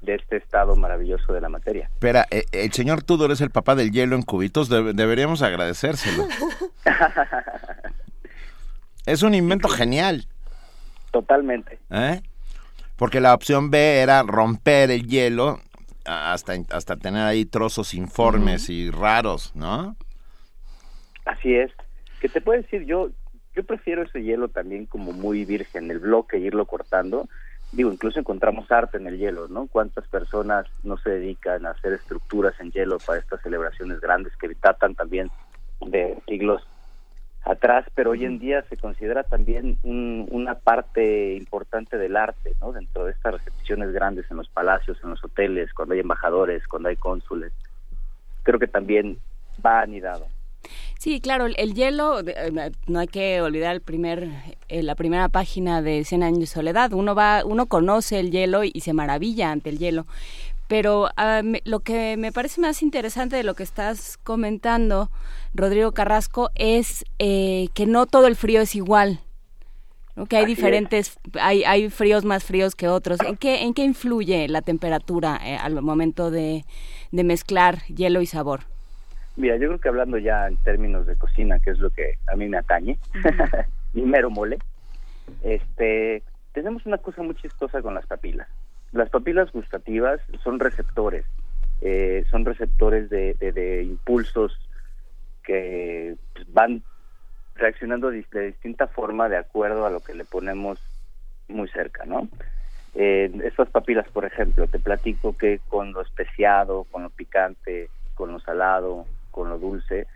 de, 0.00 0.14
este 0.14 0.38
estado 0.38 0.74
maravilloso 0.74 1.34
de 1.34 1.42
la 1.42 1.50
materia. 1.50 1.90
Espera, 1.92 2.26
eh, 2.30 2.44
el 2.52 2.72
señor 2.72 3.02
Tudor 3.02 3.32
es 3.32 3.42
el 3.42 3.50
papá 3.50 3.74
del 3.74 3.90
hielo 3.90 4.16
en 4.16 4.22
cubitos, 4.22 4.70
deberíamos 4.70 5.42
agradecérselo. 5.42 6.26
es 9.06 9.22
un 9.22 9.34
invento 9.34 9.68
genial. 9.68 10.26
Totalmente. 11.10 11.78
¿Eh? 11.90 12.22
Porque 12.96 13.20
la 13.20 13.34
opción 13.34 13.70
B 13.70 14.00
era 14.00 14.22
romper 14.22 14.90
el 14.90 15.06
hielo 15.06 15.60
hasta, 16.04 16.54
hasta 16.70 16.96
tener 16.96 17.22
ahí 17.22 17.44
trozos 17.44 17.94
informes 17.94 18.68
y 18.68 18.90
raros, 18.90 19.54
¿no? 19.54 19.96
Así 21.24 21.54
es 21.54 21.70
que 22.20 22.28
te 22.28 22.40
puedo 22.40 22.60
decir, 22.60 22.84
yo 22.84 23.10
yo 23.54 23.62
prefiero 23.64 24.02
ese 24.02 24.22
hielo 24.22 24.48
también 24.48 24.86
como 24.86 25.12
muy 25.12 25.44
virgen, 25.44 25.90
el 25.90 26.00
bloque, 26.00 26.38
irlo 26.38 26.66
cortando. 26.66 27.28
Digo, 27.72 27.92
incluso 27.92 28.18
encontramos 28.18 28.70
arte 28.70 28.98
en 28.98 29.06
el 29.06 29.18
hielo, 29.18 29.48
¿no? 29.48 29.68
¿Cuántas 29.68 30.06
personas 30.08 30.66
no 30.82 30.96
se 30.96 31.10
dedican 31.10 31.66
a 31.66 31.70
hacer 31.70 31.92
estructuras 31.92 32.54
en 32.60 32.72
hielo 32.72 32.98
para 32.98 33.20
estas 33.20 33.42
celebraciones 33.42 34.00
grandes 34.00 34.34
que 34.36 34.50
datan 34.60 34.94
también 34.94 35.30
de 35.80 36.16
siglos 36.26 36.66
atrás, 37.44 37.86
pero 37.94 38.10
hoy 38.12 38.24
en 38.24 38.38
día 38.38 38.62
se 38.68 38.76
considera 38.76 39.22
también 39.22 39.78
una 39.82 40.54
parte 40.54 41.34
importante 41.34 41.98
del 41.98 42.16
arte, 42.16 42.54
¿no? 42.60 42.72
Dentro 42.72 43.04
de 43.04 43.12
estas 43.12 43.34
recepciones 43.34 43.92
grandes 43.92 44.30
en 44.30 44.38
los 44.38 44.48
palacios, 44.48 44.98
en 45.02 45.10
los 45.10 45.22
hoteles, 45.22 45.72
cuando 45.74 45.94
hay 45.94 46.00
embajadores, 46.00 46.66
cuando 46.66 46.88
hay 46.88 46.96
cónsules. 46.96 47.52
Creo 48.42 48.58
que 48.58 48.66
también 48.66 49.18
va 49.64 49.80
anidado. 49.80 50.26
Sí, 50.98 51.20
claro, 51.20 51.44
el, 51.44 51.74
hielo, 51.74 52.20
eh, 52.20 52.72
no 52.86 52.98
hay 52.98 53.06
que 53.08 53.42
olvidar 53.42 53.74
el 53.74 53.82
primer, 53.82 54.30
eh, 54.68 54.82
la 54.82 54.94
primera 54.94 55.28
página 55.28 55.82
de 55.82 56.04
Cien 56.04 56.22
años 56.22 56.40
de 56.40 56.46
soledad. 56.46 56.94
Uno 56.94 57.14
va, 57.14 57.42
uno 57.44 57.66
conoce 57.66 58.20
el 58.20 58.30
hielo 58.30 58.64
y 58.64 58.80
se 58.80 58.94
maravilla 58.94 59.50
ante 59.50 59.68
el 59.68 59.78
hielo. 59.78 60.06
Pero 60.74 61.06
ah, 61.16 61.40
lo 61.64 61.80
que 61.84 62.16
me 62.16 62.32
parece 62.32 62.60
más 62.60 62.82
interesante 62.82 63.36
de 63.36 63.44
lo 63.44 63.54
que 63.54 63.62
estás 63.62 64.16
comentando, 64.16 65.08
Rodrigo 65.54 65.92
Carrasco, 65.92 66.50
es 66.56 67.04
eh, 67.20 67.68
que 67.74 67.86
no 67.86 68.06
todo 68.06 68.26
el 68.26 68.34
frío 68.34 68.60
es 68.60 68.74
igual. 68.74 69.20
Que 70.28 70.36
hay 70.36 70.46
diferentes, 70.46 71.16
hay, 71.40 71.62
hay 71.62 71.90
fríos 71.90 72.24
más 72.24 72.42
fríos 72.42 72.74
que 72.74 72.88
otros. 72.88 73.20
¿En 73.20 73.36
qué, 73.36 73.62
en 73.62 73.72
qué 73.72 73.84
influye 73.84 74.48
la 74.48 74.62
temperatura 74.62 75.38
al 75.60 75.80
momento 75.80 76.32
de 76.32 76.64
mezclar 77.12 77.84
hielo 77.86 78.20
y 78.20 78.26
sabor? 78.26 78.62
Mira, 79.36 79.56
yo 79.58 79.68
creo 79.68 79.78
que 79.78 79.88
hablando 79.90 80.18
ya 80.18 80.48
en 80.48 80.56
términos 80.56 81.06
de 81.06 81.14
cocina, 81.14 81.60
que 81.60 81.70
es 81.70 81.78
lo 81.78 81.90
que 81.90 82.14
a 82.26 82.34
mí 82.34 82.48
me 82.48 82.56
atañe, 82.56 82.98
mi 83.92 84.02
mero 84.02 84.28
mole, 84.28 84.58
este, 85.44 86.24
tenemos 86.52 86.84
una 86.84 86.98
cosa 86.98 87.22
muy 87.22 87.36
chistosa 87.36 87.80
con 87.80 87.94
las 87.94 88.06
papilas. 88.06 88.48
Las 88.94 89.10
papilas 89.10 89.50
gustativas 89.50 90.20
son 90.44 90.60
receptores, 90.60 91.24
eh, 91.80 92.24
son 92.30 92.44
receptores 92.44 93.10
de, 93.10 93.34
de, 93.34 93.82
impulsos 93.82 94.56
que 95.42 96.14
pues, 96.32 96.46
van 96.52 96.84
reaccionando 97.56 98.10
de, 98.10 98.24
distinta 98.46 98.86
forma 98.86 99.28
de 99.28 99.36
acuerdo 99.36 99.84
a 99.84 99.90
lo 99.90 99.98
que 99.98 100.14
le 100.14 100.24
ponemos 100.24 100.78
muy 101.48 101.68
cerca, 101.70 102.04
¿no? 102.04 102.28
Eh, 102.94 103.32
estas 103.42 103.68
papilas, 103.68 104.08
por 104.10 104.26
ejemplo, 104.26 104.68
te 104.68 104.78
platico 104.78 105.36
que 105.36 105.58
con 105.66 105.92
lo 105.92 106.00
especiado, 106.00 106.84
con 106.84 107.02
lo 107.02 107.10
picante, 107.10 107.90
con 108.14 108.30
lo 108.30 108.38
salado, 108.38 109.06
con 109.32 109.48
lo 109.48 109.58
dulce, 109.58 110.06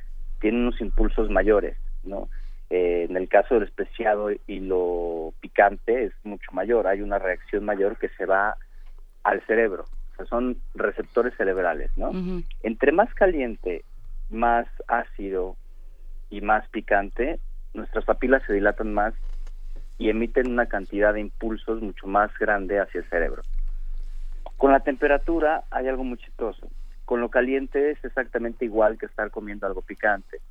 tiene 0.41 0.59
unos 0.59 0.81
impulsos 0.81 1.31
mayores, 1.31 1.77
¿no? 2.05 2.29
Eh, 2.71 3.09
en 3.11 3.17
el 3.17 3.29
caso 3.29 3.55
del 3.55 3.65
especiado 3.65 4.31
y 4.47 4.61
lo 4.61 5.35
picante 5.41 6.05
es 6.05 6.13
mucho 6.23 6.53
mayor, 6.53 6.87
hay 6.87 7.03
una 7.03 7.19
reacción 7.19 7.65
mayor 7.65 7.97
que 7.97 8.09
se 8.11 8.25
va 8.25 8.57
al 9.25 9.45
cerebro, 9.47 9.85
o 9.85 10.17
sea, 10.17 10.27
son 10.27 10.59
receptores 10.75 11.35
cerebrales, 11.37 11.91
¿no? 11.97 12.11
Entre 12.63 12.93
más 12.93 13.13
caliente, 13.15 13.85
más 14.31 14.67
ácido 14.87 15.57
y 16.31 16.41
más 16.41 16.69
picante, 16.69 17.41
nuestras 17.75 18.05
papilas 18.05 18.43
se 18.47 18.53
dilatan 18.53 18.93
más 18.93 19.15
y 19.99 20.11
emiten 20.11 20.51
una 20.51 20.67
cantidad 20.67 21.15
de 21.15 21.21
impulsos 21.21 21.83
mucho 21.83 22.07
más 22.07 22.31
grande 22.39 22.81
hacia 22.81 23.01
el 23.01 23.09
cerebro. 23.09 23.43
Con 24.57 24.73
la 24.73 24.81
temperatura 24.81 25.65
hay 25.71 25.89
algo 25.89 26.05
muy 26.05 26.19
chistoso 26.19 26.69
con 27.09 27.23
lo 27.23 27.31
caliente 27.31 27.93
es 27.93 28.05
exactamente 28.05 28.67
igual 28.67 28.99
que 28.99 29.07
estar 29.07 29.31
comiendo 29.31 29.67
algo 29.67 29.81
picante. 29.81 30.43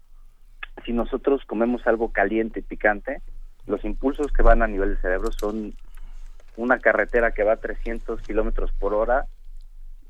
Si 0.84 0.92
nosotros 0.92 1.46
comemos 1.46 1.86
algo 1.86 2.12
caliente 2.12 2.62
y 2.62 2.64
picante, 2.64 3.22
los 3.68 3.86
impulsos 3.86 4.32
que 4.32 4.42
van 4.42 4.64
a 4.64 4.68
nivel 4.68 4.90
del 4.90 5.02
cerebro 5.04 5.32
son 5.32 5.76
una 6.58 6.80
carretera 6.80 7.32
que 7.32 7.44
va 7.44 7.54
a 7.54 7.58
300 7.58 8.22
kilómetros 8.22 8.72
por 8.74 8.94
hora 8.94 9.26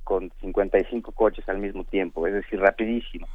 con 0.03 0.31
55 0.41 1.11
coches 1.11 1.47
al 1.49 1.59
mismo 1.59 1.83
tiempo, 1.83 2.25
es 2.25 2.33
decir, 2.33 2.59
rapidísimo. 2.59 3.27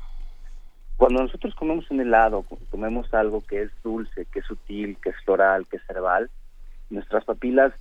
Cuando 0.97 1.23
nosotros 1.23 1.55
comemos 1.55 1.91
un 1.91 2.01
helado, 2.01 2.45
comemos 2.71 3.13
algo 3.13 3.43
que 3.43 3.63
es 3.63 3.71
dulce, 3.83 4.27
que 4.33 4.39
es 4.41 4.47
sutil, 4.47 4.97
que 5.03 5.11
es 5.11 5.17
floral, 5.25 5.67
que 5.67 5.77
es 5.77 5.83
herbal, 5.89 6.31
nuestras 6.91 7.25
papilas 7.25 7.73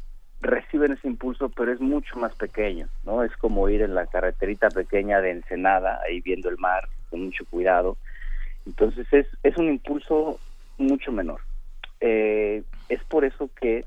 reciben 0.42 0.94
ese 0.94 1.08
impulso, 1.08 1.50
pero 1.50 1.72
es 1.72 1.80
mucho 1.80 2.18
más 2.18 2.34
pequeño, 2.36 2.88
¿no? 3.06 3.24
Es 3.24 3.36
como 3.38 3.70
ir 3.70 3.82
en 3.82 3.94
la 3.94 4.08
carreterita 4.08 4.70
pequeña 4.70 5.22
de 5.22 5.32
Ensenada, 5.32 6.02
ahí 6.06 6.20
viendo 6.20 6.50
el 6.50 6.58
mar 6.58 6.90
con 7.10 7.26
mucho 7.26 7.46
cuidado. 7.46 7.98
Entonces 8.66 9.08
es, 9.12 9.28
es 9.44 9.56
un 9.58 9.68
impulso 9.70 10.40
mucho 10.78 11.12
menor. 11.12 11.42
Eh, 12.00 12.64
es 12.90 13.04
por 13.04 13.24
eso 13.24 13.50
que 13.60 13.86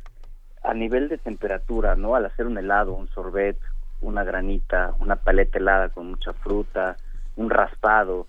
a 0.65 0.75
nivel 0.75 1.09
de 1.09 1.19
temperatura, 1.19 1.95
¿no? 1.95 2.17
Al 2.17 2.27
hacer 2.27 2.47
un 2.47 2.59
helado, 2.59 2.95
un 2.95 3.09
sorbet, 3.09 3.59
una 4.01 4.25
granita, 4.25 4.95
una 4.99 5.17
paleta 5.17 5.59
helada 5.59 5.91
con 5.91 6.11
mucha 6.11 6.33
fruta, 6.33 6.97
un 7.37 7.51
raspado, 7.51 8.27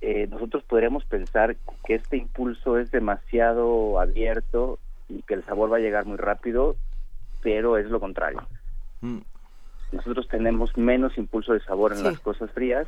eh, 0.00 0.26
nosotros 0.28 0.62
podríamos 0.62 1.04
pensar 1.04 1.56
que 1.84 1.96
este 1.96 2.16
impulso 2.16 2.78
es 2.78 2.90
demasiado 2.90 4.00
abierto 4.00 4.78
y 5.08 5.22
que 5.22 5.34
el 5.34 5.44
sabor 5.44 5.72
va 5.72 5.76
a 5.76 5.80
llegar 5.80 6.06
muy 6.06 6.16
rápido 6.16 6.76
pero 7.42 7.76
es 7.76 7.86
lo 7.86 8.00
contrario. 8.00 8.46
Mm. 9.00 9.18
Nosotros 9.92 10.28
tenemos 10.28 10.76
menos 10.76 11.16
impulso 11.18 11.52
de 11.52 11.60
sabor 11.60 11.92
en 11.92 12.04
las 12.04 12.20
cosas 12.20 12.50
frías 12.52 12.86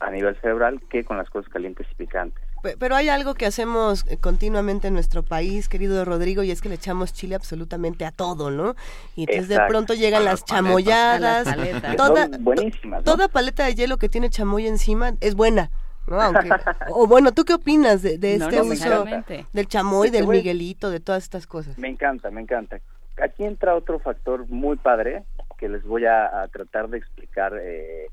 a 0.00 0.10
nivel 0.10 0.34
cerebral 0.36 0.80
que 0.88 1.04
con 1.04 1.16
las 1.16 1.30
cosas 1.30 1.50
calientes 1.50 1.86
y 1.92 1.94
picantes. 1.94 2.42
Pero 2.78 2.96
hay 2.96 3.08
algo 3.08 3.34
que 3.34 3.46
hacemos 3.46 4.04
eh, 4.08 4.16
continuamente 4.16 4.88
en 4.88 4.94
nuestro 4.94 5.22
país, 5.22 5.68
querido 5.68 6.04
Rodrigo, 6.04 6.42
y 6.42 6.50
es 6.50 6.60
que 6.60 6.68
le 6.68 6.76
echamos 6.76 7.12
chile 7.12 7.34
absolutamente 7.34 8.04
a 8.04 8.10
todo, 8.10 8.50
¿no? 8.50 8.74
Y 9.16 9.22
entonces 9.22 9.48
de 9.48 9.60
pronto 9.68 9.94
llegan 9.94 10.24
las 10.24 10.44
chamoyadas, 10.44 11.48
toda, 11.96 12.28
buenísimas, 12.38 13.04
toda 13.04 13.28
paleta 13.28 13.64
de 13.64 13.74
hielo 13.74 13.96
que 13.96 14.08
tiene 14.08 14.30
chamoy 14.30 14.66
encima 14.66 15.14
es 15.20 15.34
buena. 15.34 15.70
¿no? 16.06 16.18
o 16.90 17.06
bueno, 17.06 17.32
¿tú 17.32 17.44
qué 17.44 17.54
opinas 17.54 18.02
de, 18.02 18.14
este 18.14 18.62
uso 18.62 19.04
del 19.52 19.68
chamoy, 19.68 20.10
del 20.10 20.26
Miguelito, 20.26 20.90
de 20.90 20.98
todas 20.98 21.22
estas 21.22 21.46
cosas? 21.46 21.78
Me 21.78 21.88
encanta, 21.88 22.30
me 22.30 22.40
encanta 22.40 22.80
aquí 23.20 23.44
entra 23.44 23.74
otro 23.74 23.98
factor 23.98 24.48
muy 24.48 24.76
padre 24.76 25.24
que 25.58 25.68
les 25.68 25.84
voy 25.84 26.06
a, 26.06 26.48
tratar 26.52 26.88
de 26.88 26.98
explicar 26.98 27.52
eh, 27.60 28.06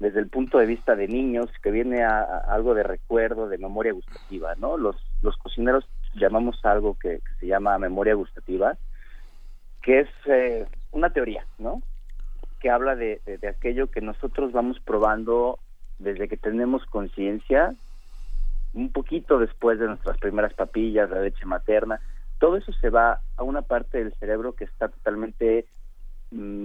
desde 0.00 0.20
el 0.20 0.28
punto 0.28 0.58
de 0.58 0.66
vista 0.66 0.96
de 0.96 1.08
niños, 1.08 1.50
que 1.62 1.70
viene 1.70 2.02
a, 2.04 2.22
algo 2.48 2.74
de 2.74 2.82
recuerdo, 2.82 3.48
de 3.48 3.58
memoria 3.58 3.92
gustativa, 3.92 4.54
¿no? 4.56 4.76
Los, 4.76 4.96
los 5.22 5.36
cocineros 5.36 5.88
llamamos 6.14 6.64
algo 6.64 6.96
que, 6.98 7.20
se 7.40 7.46
llama 7.46 7.78
memoria 7.78 8.14
gustativa, 8.14 8.76
que 9.82 10.00
es 10.00 10.08
eh, 10.26 10.66
una 10.92 11.10
teoría, 11.10 11.46
¿no? 11.58 11.82
Que 12.60 12.70
habla 12.70 12.96
de, 12.96 13.20
de 13.24 13.48
aquello 13.48 13.90
que 13.90 14.00
nosotros 14.00 14.52
vamos 14.52 14.80
probando 14.80 15.58
desde 15.98 16.28
que 16.28 16.36
tenemos 16.36 16.84
conciencia, 16.86 17.74
un 18.72 18.90
poquito 18.90 19.38
después 19.38 19.78
de 19.78 19.86
nuestras 19.86 20.18
primeras 20.18 20.52
papillas, 20.54 21.10
la 21.10 21.20
leche 21.20 21.46
materna, 21.46 22.00
todo 22.38 22.56
eso 22.56 22.72
se 22.72 22.90
va 22.90 23.20
a 23.36 23.42
una 23.42 23.62
parte 23.62 23.98
del 23.98 24.12
cerebro 24.14 24.54
que 24.54 24.64
está 24.64 24.88
totalmente 24.88 25.66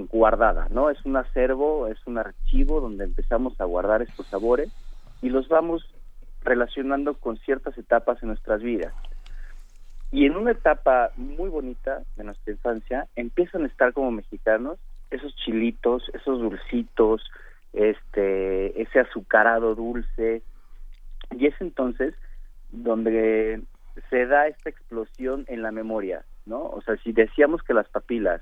guardada, 0.10 0.67
¿no? 0.71 0.89
Es 0.89 1.03
un 1.05 1.15
acervo, 1.15 1.88
es 1.88 1.99
un 2.08 2.17
archivo 2.17 2.82
donde 2.82 3.03
empezamos 3.03 3.60
a 3.62 3.65
guardar 3.65 4.01
estos 4.01 4.25
sabores 4.27 4.71
y 5.21 5.29
los 5.29 5.47
vamos 5.47 5.86
relacionando 6.43 7.13
con 7.15 7.38
ciertas 7.38 7.77
etapas 7.77 8.21
en 8.23 8.29
nuestras 8.29 8.62
vidas. 8.62 8.93
Y 10.12 10.25
en 10.25 10.36
una 10.36 10.51
etapa 10.51 11.12
muy 11.17 11.49
bonita 11.49 12.01
de 12.15 12.23
nuestra 12.23 12.51
infancia 12.51 13.08
empiezan 13.15 13.63
a 13.63 13.67
estar 13.67 13.93
como 13.93 14.10
mexicanos 14.12 14.79
esos 15.12 15.36
chilitos, 15.36 16.03
esos 16.13 16.39
dulcitos, 16.39 17.21
este, 17.73 18.82
ese 18.82 18.99
azucarado 18.99 19.75
dulce, 19.75 20.41
Y 21.38 21.45
es 21.45 21.53
entonces 21.60 22.15
donde 22.71 23.62
se 24.10 24.25
da 24.25 24.47
esta 24.47 24.69
explosión 24.69 25.45
en 25.47 25.62
la 25.62 25.71
memoria, 25.71 26.23
¿no? 26.47 26.63
O 26.63 26.82
sea, 26.82 26.97
si 26.97 27.12
decíamos 27.12 27.62
que 27.62 27.75
las 27.75 27.88
papilas 27.89 28.41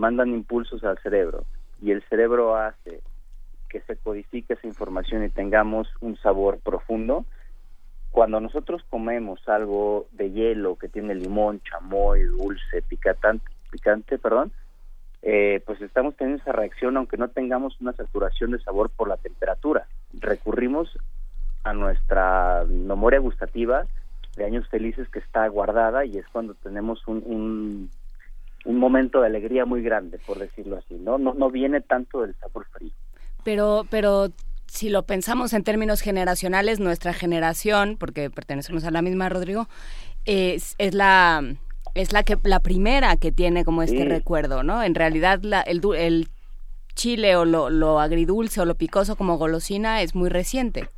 mandan 0.00 0.30
impulsos 0.30 0.82
al 0.82 0.98
cerebro 0.98 1.44
y 1.82 1.90
el 1.90 2.02
cerebro 2.08 2.56
hace 2.56 3.00
que 3.68 3.82
se 3.82 3.96
codifique 3.96 4.54
esa 4.54 4.66
información 4.66 5.22
y 5.22 5.28
tengamos 5.28 5.88
un 6.00 6.16
sabor 6.16 6.58
profundo, 6.58 7.26
cuando 8.10 8.40
nosotros 8.40 8.82
comemos 8.88 9.46
algo 9.46 10.08
de 10.12 10.32
hielo 10.32 10.76
que 10.76 10.88
tiene 10.88 11.14
limón, 11.14 11.60
chamoy, 11.60 12.22
dulce, 12.22 12.80
picante, 12.88 13.44
picante 13.70 14.18
perdón, 14.18 14.50
eh, 15.22 15.62
pues 15.66 15.82
estamos 15.82 16.16
teniendo 16.16 16.42
esa 16.42 16.52
reacción 16.52 16.96
aunque 16.96 17.18
no 17.18 17.28
tengamos 17.28 17.78
una 17.80 17.92
saturación 17.92 18.52
de 18.52 18.60
sabor 18.60 18.88
por 18.88 19.06
la 19.06 19.18
temperatura. 19.18 19.86
Recurrimos 20.14 20.98
a 21.62 21.74
nuestra 21.74 22.64
memoria 22.66 23.20
gustativa 23.20 23.86
de 24.36 24.46
años 24.46 24.66
felices 24.68 25.08
que 25.10 25.18
está 25.18 25.46
guardada 25.48 26.06
y 26.06 26.16
es 26.16 26.26
cuando 26.28 26.54
tenemos 26.54 27.06
un, 27.06 27.90
un 28.64 28.78
momento 28.78 29.20
de 29.20 29.26
alegría 29.26 29.64
muy 29.64 29.82
grande, 29.82 30.18
por 30.26 30.38
decirlo 30.38 30.76
así, 30.76 30.94
¿no? 30.94 31.18
No, 31.18 31.34
no 31.34 31.50
viene 31.50 31.80
tanto 31.80 32.22
del 32.22 32.34
sabor 32.36 32.66
frío. 32.72 32.92
Pero, 33.44 33.86
pero 33.90 34.28
si 34.66 34.90
lo 34.90 35.04
pensamos 35.04 35.52
en 35.52 35.64
términos 35.64 36.00
generacionales, 36.00 36.78
nuestra 36.80 37.12
generación, 37.12 37.96
porque 37.98 38.30
pertenecemos 38.30 38.84
a 38.84 38.90
la 38.90 39.02
misma, 39.02 39.28
Rodrigo, 39.28 39.68
es, 40.24 40.74
es 40.78 40.94
la 40.94 41.42
es 41.94 42.12
la 42.12 42.22
que 42.22 42.38
la 42.44 42.60
primera 42.60 43.16
que 43.16 43.32
tiene 43.32 43.64
como 43.64 43.82
este 43.82 44.04
recuerdo, 44.04 44.62
¿no? 44.62 44.82
En 44.82 44.94
realidad 44.94 45.40
la, 45.42 45.60
el, 45.62 45.80
el 45.96 46.28
chile 46.94 47.34
o 47.34 47.44
lo, 47.44 47.68
lo 47.68 47.98
agridulce 47.98 48.60
o 48.60 48.64
lo 48.64 48.76
picoso 48.76 49.16
como 49.16 49.38
golosina 49.38 50.00
es 50.02 50.14
muy 50.14 50.28
reciente 50.28 50.88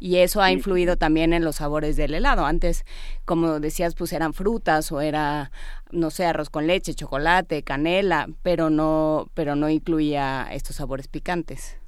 y 0.00 0.16
eso 0.16 0.42
ha 0.42 0.50
influido 0.50 0.96
también 0.96 1.32
en 1.32 1.44
los 1.44 1.56
sabores 1.56 1.96
del 1.96 2.14
helado. 2.14 2.44
Antes, 2.44 2.84
como 3.24 3.60
decías, 3.60 3.94
pues 3.94 4.12
eran 4.12 4.32
frutas 4.32 4.90
o 4.90 5.00
era, 5.00 5.52
no 5.92 6.10
sé, 6.10 6.24
arroz 6.24 6.50
con 6.50 6.66
leche, 6.66 6.94
chocolate, 6.94 7.62
canela, 7.62 8.26
pero 8.42 8.70
no, 8.70 9.30
pero 9.34 9.54
no 9.54 9.68
incluía 9.68 10.48
estos 10.50 10.76
sabores 10.76 11.06
picantes 11.06 11.80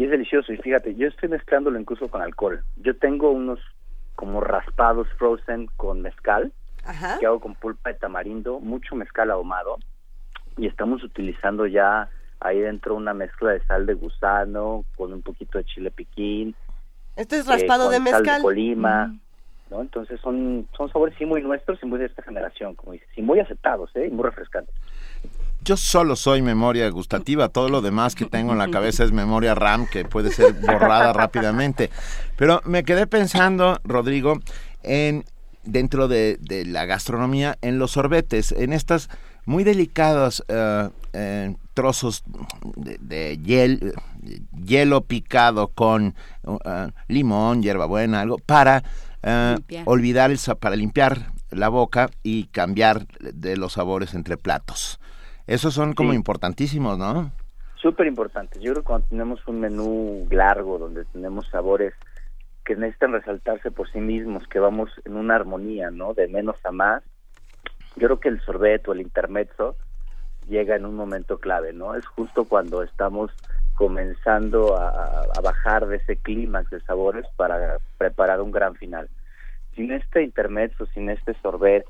y 0.00 0.04
es 0.04 0.10
delicioso. 0.10 0.50
Y 0.50 0.56
fíjate, 0.56 0.94
yo 0.94 1.08
estoy 1.08 1.28
mezclándolo 1.28 1.78
incluso 1.78 2.08
con 2.08 2.22
alcohol. 2.22 2.64
Yo 2.78 2.96
tengo 2.96 3.32
unos 3.32 3.60
como 4.14 4.40
raspados 4.40 5.06
frozen 5.18 5.66
con 5.76 6.00
mezcal, 6.00 6.52
que 7.18 7.26
hago 7.26 7.38
con 7.38 7.54
pulpa 7.54 7.90
de 7.90 7.96
tamarindo, 7.96 8.60
mucho 8.60 8.94
mezcal 8.94 9.30
ahumado, 9.30 9.76
y 10.56 10.66
estamos 10.66 11.04
utilizando 11.04 11.66
ya 11.66 12.08
ahí 12.40 12.60
dentro 12.60 12.94
una 12.94 13.12
mezcla 13.12 13.50
de 13.50 13.62
sal 13.64 13.84
de 13.84 13.92
gusano 13.92 14.86
con 14.96 15.12
un 15.12 15.20
poquito 15.20 15.58
de 15.58 15.64
chile 15.64 15.90
piquín. 15.90 16.54
Este 17.20 17.36
es 17.36 17.46
raspado 17.46 17.90
eh, 17.90 17.94
de 17.94 18.00
mezcal. 18.00 18.24
Sal 18.24 18.36
de 18.36 18.42
colima. 18.42 19.14
¿no? 19.70 19.82
Entonces 19.82 20.18
son, 20.22 20.66
son 20.76 20.90
sabores 20.90 21.14
sí 21.18 21.26
muy 21.26 21.42
nuestros 21.42 21.78
y 21.82 21.86
muy 21.86 21.98
de 21.98 22.06
esta 22.06 22.22
generación, 22.22 22.74
como 22.74 22.92
dices, 22.92 23.08
y 23.14 23.22
muy 23.22 23.38
aceptados, 23.40 23.90
¿eh? 23.94 24.08
y 24.08 24.10
muy 24.10 24.24
refrescantes. 24.24 24.74
Yo 25.62 25.76
solo 25.76 26.16
soy 26.16 26.40
memoria 26.40 26.88
gustativa, 26.88 27.50
todo 27.50 27.68
lo 27.68 27.82
demás 27.82 28.14
que 28.14 28.24
tengo 28.24 28.52
en 28.52 28.58
la 28.58 28.70
cabeza 28.70 29.04
es 29.04 29.12
memoria 29.12 29.54
RAM 29.54 29.86
que 29.86 30.06
puede 30.06 30.30
ser 30.30 30.54
borrada 30.54 31.12
rápidamente. 31.12 31.90
Pero 32.36 32.62
me 32.64 32.82
quedé 32.82 33.06
pensando, 33.06 33.78
Rodrigo, 33.84 34.40
en 34.82 35.24
dentro 35.64 36.08
de, 36.08 36.38
la 36.66 36.86
gastronomía, 36.86 37.58
en 37.60 37.78
los 37.78 37.90
sorbetes, 37.90 38.52
en 38.52 38.72
estas 38.72 39.10
muy 39.44 39.62
delicados 39.62 40.42
eh, 40.48 40.88
eh, 41.12 41.54
trozos 41.74 42.22
de, 42.76 43.38
hielo 44.64 45.00
picado 45.02 45.68
con 45.68 46.14
uh, 46.44 46.58
limón, 47.08 47.62
hierbabuena, 47.62 48.20
algo, 48.20 48.38
para 48.38 48.82
uh, 49.22 49.60
olvidar, 49.86 50.30
el, 50.30 50.38
para 50.58 50.76
limpiar 50.76 51.32
la 51.50 51.68
boca 51.68 52.10
y 52.22 52.44
cambiar 52.44 53.06
de 53.20 53.56
los 53.56 53.74
sabores 53.74 54.14
entre 54.14 54.36
platos. 54.36 55.00
Esos 55.46 55.74
son 55.74 55.94
como 55.94 56.14
importantísimos, 56.14 56.96
¿no? 56.96 57.32
Súper 57.76 58.06
importantes. 58.06 58.62
Yo 58.62 58.72
creo 58.72 58.82
que 58.82 58.86
cuando 58.86 59.08
tenemos 59.08 59.40
un 59.48 59.60
menú 59.60 60.28
largo 60.30 60.78
donde 60.78 61.04
tenemos 61.06 61.48
sabores 61.48 61.94
que 62.64 62.76
necesitan 62.76 63.12
resaltarse 63.12 63.70
por 63.70 63.90
sí 63.90 63.98
mismos, 64.00 64.46
que 64.46 64.60
vamos 64.60 64.90
en 65.04 65.16
una 65.16 65.34
armonía, 65.34 65.90
¿no? 65.90 66.14
De 66.14 66.28
menos 66.28 66.56
a 66.64 66.70
más. 66.70 67.02
Yo 67.96 68.06
creo 68.06 68.20
que 68.20 68.28
el 68.28 68.40
sorbet 68.42 68.86
o 68.86 68.92
el 68.92 69.00
intermezzo 69.00 69.76
llega 70.48 70.76
en 70.76 70.84
un 70.84 70.94
momento 70.94 71.38
clave, 71.38 71.72
¿no? 71.72 71.94
Es 71.94 72.06
justo 72.06 72.44
cuando 72.44 72.82
estamos 72.82 73.30
comenzando 73.74 74.76
a, 74.76 75.26
bajar 75.42 75.86
de 75.86 75.96
ese 75.96 76.16
clímax 76.16 76.68
de 76.70 76.80
sabores 76.82 77.26
para 77.36 77.78
preparar 77.96 78.42
un 78.42 78.50
gran 78.50 78.74
final. 78.74 79.08
Sin 79.74 79.90
este 79.90 80.22
intermezzo, 80.22 80.84
sin 80.86 81.08
este 81.08 81.34
sorbet, 81.40 81.86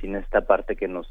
sin 0.00 0.14
esta 0.16 0.42
parte 0.42 0.76
que 0.76 0.88
nos 0.88 1.08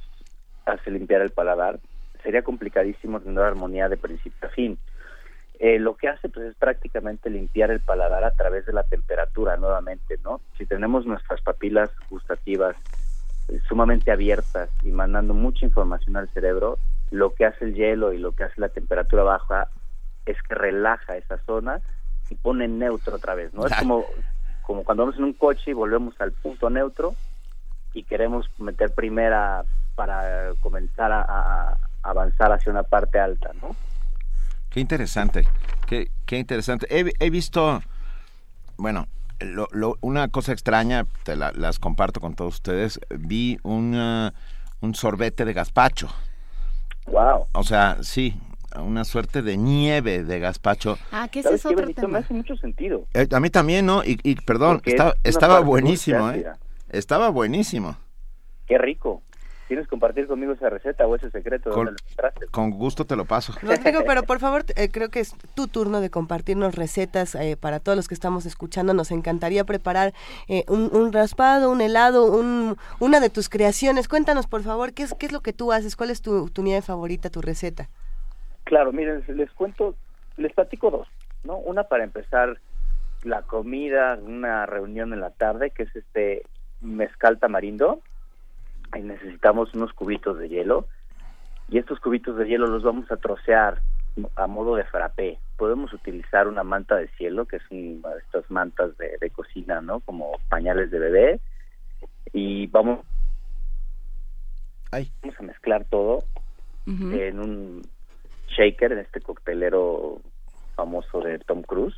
hace 0.66 0.92
limpiar 0.92 1.22
el 1.22 1.32
paladar, 1.32 1.80
sería 2.22 2.44
complicadísimo 2.44 3.20
tener 3.20 3.44
armonía 3.44 3.90
de 3.90 3.98
principio 3.98 4.48
a 4.48 4.52
fin. 4.52 4.78
Eh, 5.58 5.80
lo 5.80 5.96
que 5.96 6.08
hace 6.08 6.30
pues 6.30 6.46
es 6.46 6.56
prácticamente 6.56 7.30
limpiar 7.30 7.72
el 7.72 7.80
paladar 7.80 8.24
a 8.24 8.32
través 8.32 8.66
de 8.66 8.74
la 8.74 8.84
temperatura 8.84 9.58
nuevamente, 9.58 10.18
¿no? 10.24 10.40
Si 10.58 10.66
tenemos 10.66 11.06
nuestras 11.06 11.42
papilas 11.42 11.90
gustativas 12.10 12.76
sumamente 13.68 14.12
abiertas 14.12 14.70
y 14.84 14.92
mandando 14.92 15.34
mucha 15.34 15.66
información 15.66 16.18
al 16.18 16.30
cerebro, 16.30 16.78
lo 17.12 17.34
que 17.34 17.46
hace 17.46 17.66
el 17.66 17.74
hielo 17.74 18.14
y 18.14 18.18
lo 18.18 18.34
que 18.34 18.44
hace 18.44 18.62
la 18.62 18.70
temperatura 18.70 19.24
baja 19.24 19.68
es 20.26 20.38
que 20.44 20.56
relaja 20.56 21.18
esa 21.18 21.38
zona 21.46 21.82
y 22.30 22.36
pone 22.36 22.68
neutro 22.68 23.16
otra 23.16 23.36
vez, 23.36 23.54
¿no? 23.54 23.66
Es 23.66 23.76
como, 23.76 24.06
como 24.62 24.84
cuando 24.84 25.04
vamos 25.04 25.18
en 25.18 25.26
un 25.26 25.34
coche 25.34 25.72
y 25.72 25.74
volvemos 25.74 26.20
al 26.22 26.32
punto 26.32 26.70
neutro 26.70 27.16
y 27.94 28.04
queremos 28.04 28.50
meter 28.60 28.94
primera 28.94 29.64
para 29.96 30.54
comenzar 30.62 31.12
a, 31.12 31.78
avanzar 32.04 32.52
hacia 32.52 32.72
una 32.72 32.84
parte 32.84 33.20
alta, 33.20 33.52
¿no? 33.62 33.76
Qué 34.70 34.80
interesante, 34.80 35.48
qué, 35.88 36.12
qué 36.26 36.38
interesante. 36.38 36.88
He, 36.90 37.30
visto, 37.30 37.82
bueno, 38.78 39.08
una 40.02 40.28
cosa 40.28 40.52
extraña, 40.52 41.06
te 41.24 41.36
las 41.36 41.80
comparto 41.80 42.20
con 42.20 42.36
todos 42.36 42.56
ustedes, 42.56 43.00
vi 43.10 43.60
un 43.64 44.34
sorbete 44.94 45.46
de 45.46 45.54
gazpacho. 45.54 46.10
Wow. 47.08 47.48
O 47.54 47.64
sea, 47.64 47.98
sí, 48.02 48.40
una 48.78 49.04
suerte 49.04 49.42
de 49.42 49.58
nieve 49.58 50.24
de 50.24 50.40
gazpacho. 50.40 50.98
Ah, 51.12 51.28
¿qué 51.32 51.40
es 51.40 51.64
tema? 51.96 52.08
Me 52.08 52.18
hace 52.20 52.34
mucho 52.34 52.56
sentido. 52.58 53.06
Eh, 53.14 53.28
a 53.32 53.40
mí 53.40 53.50
también, 53.50 53.86
¿no? 53.86 54.04
Y, 54.04 54.20
y 54.24 54.36
perdón, 54.36 54.82
estaba 55.24 55.60
buenísimo, 55.62 56.30
¿eh? 56.32 56.46
Estaba 56.90 57.30
buenísimo. 57.30 57.98
Qué 58.68 58.78
rico. 58.78 59.24
¿Quieres 59.70 59.88
compartir 59.88 60.26
conmigo 60.26 60.54
esa 60.54 60.68
receta 60.72 61.06
o 61.06 61.16
ese 61.16 61.30
secreto? 61.30 61.70
Con, 61.70 61.96
con 62.50 62.72
gusto 62.72 63.06
te 63.06 63.16
lo 63.16 63.26
paso. 63.26 63.54
Rodrigo, 63.62 64.02
pero 64.04 64.24
por 64.24 64.40
favor, 64.40 64.66
eh, 64.76 64.90
creo 64.90 65.10
que 65.10 65.20
es 65.20 65.36
tu 65.54 65.68
turno 65.68 66.02
de 66.02 66.10
compartirnos 66.10 66.74
recetas 66.74 67.36
eh, 67.36 67.56
para 67.56 67.80
todos 67.80 67.96
los 67.96 68.08
que 68.08 68.16
estamos 68.16 68.48
escuchando. 68.48 68.96
Nos 68.96 69.12
encantaría 69.12 69.64
preparar 69.66 70.16
eh, 70.48 70.64
un, 70.70 71.14
raspado, 71.14 71.70
un 71.70 71.82
helado, 71.82 72.26
un, 72.36 72.78
una 73.00 73.20
de 73.20 73.30
tus 73.30 73.48
creaciones. 73.48 74.08
Cuéntanos, 74.08 74.48
por 74.48 74.64
favor, 74.64 74.92
¿qué 74.94 75.04
es, 75.04 75.14
qué 75.14 75.28
es 75.28 75.32
lo 75.32 75.42
que 75.42 75.54
tú 75.54 75.72
haces? 75.72 75.96
¿Cuál 75.96 76.10
es 76.10 76.24
tu, 76.24 76.50
tu 76.50 76.64
nieve 76.64 76.82
favorita, 76.82 77.30
tu 77.30 77.44
receta? 77.44 77.90
Claro, 78.64 78.92
miren, 78.92 79.24
les 79.28 79.52
cuento, 79.52 79.94
les 80.38 80.52
platico 80.52 80.90
dos, 80.90 81.08
¿no? 81.44 81.58
Una 81.58 81.84
para 81.84 82.04
empezar 82.04 82.58
la 83.22 83.44
comida, 83.44 84.18
una 84.20 84.66
reunión 84.66 85.14
en 85.14 85.22
la 85.22 85.30
tarde, 85.30 85.70
que 85.70 85.84
es 85.84 85.96
este 85.96 86.42
mezcal 86.82 87.38
tamarindo 87.38 88.02
y 88.96 89.02
necesitamos 89.02 89.74
unos 89.74 89.94
cubitos 89.94 90.38
de 90.40 90.50
hielo 90.50 90.88
y 91.70 91.78
estos 91.78 92.00
cubitos 92.00 92.36
de 92.38 92.48
hielo 92.48 92.68
los 92.68 92.84
vamos 92.84 93.12
a 93.12 93.18
trocear 93.18 93.82
a 94.36 94.48
modo 94.48 94.76
de 94.76 94.84
frappé. 94.86 95.38
Podemos 95.56 95.94
utilizar 95.94 96.48
una 96.48 96.64
manta 96.64 96.96
de 96.96 97.08
cielo, 97.10 97.46
que 97.46 97.58
es 97.58 97.64
una 97.70 98.10
de 98.10 98.20
estas 98.20 98.50
mantas 98.50 98.98
de, 98.98 99.30
cocina, 99.30 99.80
¿no? 99.80 100.00
Como 100.00 100.32
pañales 100.50 100.90
de 100.90 101.00
bebé. 101.00 101.40
Y 102.34 102.68
vamos, 102.68 103.06
vamos 104.92 105.40
a 105.40 105.44
mezclar 105.44 105.86
todo 105.86 106.24
en 106.88 107.40
un 107.40 107.88
shaker, 108.48 108.94
en 108.94 109.00
este 109.00 109.22
coctelero 109.22 110.22
famoso 110.76 111.22
de 111.22 111.38
Tom 111.40 111.62
Cruise. 111.62 111.96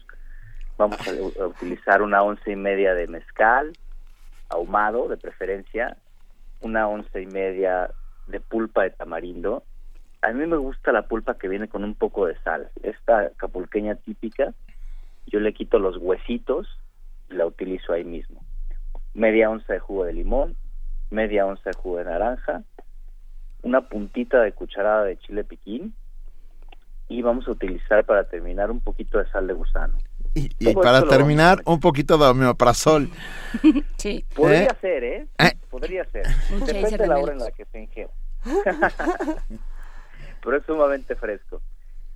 Vamos 0.78 1.00
a, 1.08 1.44
a 1.44 1.48
utilizar 1.48 2.02
una 2.02 2.24
once 2.24 2.52
y 2.52 2.58
media 2.58 2.94
de 2.94 3.08
mezcal, 3.08 3.72
ahumado 4.50 5.08
de 5.08 5.16
preferencia, 5.16 5.96
una 6.62 6.88
once 6.88 7.22
y 7.22 7.26
media 7.26 7.92
de 8.28 8.40
pulpa 8.40 8.84
de 8.84 8.92
tamarindo. 8.92 9.64
A 10.22 10.32
mí 10.32 10.46
me 10.46 10.58
gusta 10.58 10.92
la 10.92 11.08
pulpa 11.08 11.38
que 11.38 11.48
viene 11.48 11.68
con 11.68 11.84
un 11.84 11.96
poco 11.96 12.28
de 12.28 12.38
sal. 12.40 12.70
Esta 12.84 13.32
capulqueña 13.38 13.96
típica, 13.96 14.54
yo 15.28 15.40
le 15.40 15.54
quito 15.54 15.80
los 15.80 15.98
huesitos 15.98 16.68
y 17.30 17.34
la 17.34 17.46
utilizo 17.46 17.94
ahí 17.94 18.04
mismo. 18.04 18.42
Media 19.14 19.50
onza 19.50 19.74
de 19.74 19.80
jugo 19.80 20.06
de 20.06 20.14
limón, 20.14 20.56
media 21.10 21.46
onza 21.46 21.72
de 21.72 21.78
jugo 21.78 21.98
de 21.98 22.06
naranja, 22.06 22.64
una 23.64 23.82
puntita 23.82 24.42
de 24.42 24.54
cucharada 24.54 25.04
de 25.04 25.18
chile 25.18 25.44
piquín 25.44 25.94
y 27.08 27.22
vamos 27.22 27.48
a 27.48 27.52
utilizar 27.52 28.06
para 28.06 28.24
terminar 28.24 28.72
un 28.72 28.80
poquito 28.80 29.18
de 29.18 29.30
sal 29.30 29.48
de 29.48 29.54
gusano. 29.54 29.98
Y, 30.34 30.74
para 30.76 31.04
terminar, 31.04 31.62
un 31.66 31.80
poquito 31.80 32.18
de 32.18 32.26
homeoprazol. 32.26 33.10
Sí. 33.98 34.26
Podría 34.36 34.64
¿Eh? 34.64 34.78
ser, 34.82 35.04
¿eh? 35.04 35.28
¿Eh? 35.38 35.52
Podría 35.70 36.06
ser. 36.06 36.26
Mucha 36.52 36.66
Depende 36.74 36.98
de 36.98 37.08
la 37.08 37.20
hora 37.20 37.34
en 37.34 37.40
la 37.40 37.52
que 37.52 37.66
se 37.66 37.82
ingiera. 37.82 38.10
Pero 40.42 40.58
es 40.58 40.66
sumamente 40.66 41.16
fresco. 41.16 41.62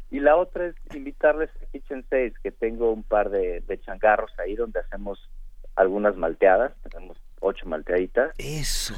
Y 0.09 0.19
la 0.19 0.35
otra 0.35 0.67
es 0.67 0.75
invitarles 0.95 1.51
a 1.61 1.65
Kitchen 1.71 2.03
6, 2.09 2.33
que 2.41 2.51
tengo 2.51 2.91
un 2.91 3.03
par 3.03 3.29
de, 3.29 3.61
de 3.67 3.79
changarros 3.81 4.31
ahí 4.39 4.55
donde 4.55 4.79
hacemos 4.79 5.29
algunas 5.75 6.15
malteadas. 6.15 6.73
Tenemos 6.89 7.17
ocho 7.39 7.67
malteaditas. 7.67 8.33
Eso. 8.39 8.95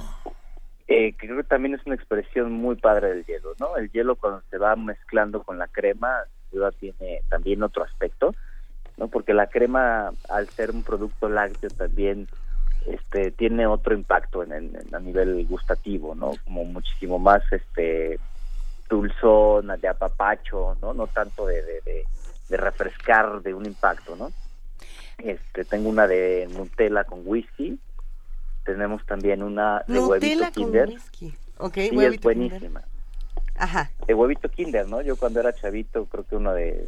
Eh, 0.87 1.11
que 1.13 1.27
creo 1.27 1.37
que 1.37 1.43
también 1.43 1.75
es 1.75 1.85
una 1.85 1.95
expresión 1.95 2.53
muy 2.53 2.77
padre 2.77 3.09
del 3.09 3.25
hielo, 3.25 3.53
¿no? 3.59 3.75
El 3.75 3.91
hielo 3.91 4.15
cuando 4.15 4.41
se 4.49 4.57
va 4.57 4.75
mezclando 4.77 5.43
con 5.43 5.57
la 5.57 5.67
crema, 5.67 6.23
tiene 6.79 7.21
también 7.29 7.61
otro 7.63 7.83
aspecto, 7.83 8.33
¿no? 8.97 9.07
Porque 9.07 9.33
la 9.33 9.47
crema, 9.47 10.13
al 10.27 10.49
ser 10.55 10.71
un 10.71 10.83
producto 10.83 11.29
lácteo, 11.29 11.69
también 11.71 12.27
este 12.85 13.31
tiene 13.31 13.65
otro 13.67 13.93
impacto 13.93 14.43
en, 14.43 14.51
en- 14.53 14.75
en- 14.75 14.95
a 14.95 14.99
nivel 14.99 15.45
gustativo, 15.47 16.15
¿no? 16.15 16.37
Como 16.43 16.65
muchísimo 16.65 17.19
más 17.19 17.41
este 17.51 18.19
dulzón, 18.89 19.67
de 19.79 19.87
apapacho, 19.87 20.77
¿no? 20.81 20.93
No 20.93 21.07
tanto 21.07 21.45
de, 21.45 21.61
de, 21.63 21.81
de- 21.85 22.07
de 22.49 22.57
refrescar 22.57 23.41
de 23.41 23.53
un 23.53 23.65
impacto, 23.65 24.15
¿no? 24.15 24.31
Este, 25.17 25.65
tengo 25.65 25.89
una 25.89 26.07
de 26.07 26.47
Nutella 26.49 27.03
con 27.03 27.23
whisky, 27.25 27.79
tenemos 28.63 29.05
también 29.05 29.43
una 29.43 29.83
de 29.87 29.93
Nutella 29.95 30.07
huevito 30.07 30.43
con 30.45 30.51
Kinder. 30.53 30.87
whisky. 30.87 31.29
Sí, 31.29 31.35
es 31.81 31.89
Kinder. 31.91 32.19
buenísima. 32.21 32.83
Ajá. 33.55 33.91
De 34.07 34.13
huevito 34.13 34.49
Kinder, 34.49 34.87
¿no? 34.87 35.01
Yo 35.01 35.17
cuando 35.17 35.39
era 35.41 35.53
chavito, 35.55 36.05
creo 36.05 36.23
que 36.23 36.35
uno 36.35 36.53
de- 36.53 36.87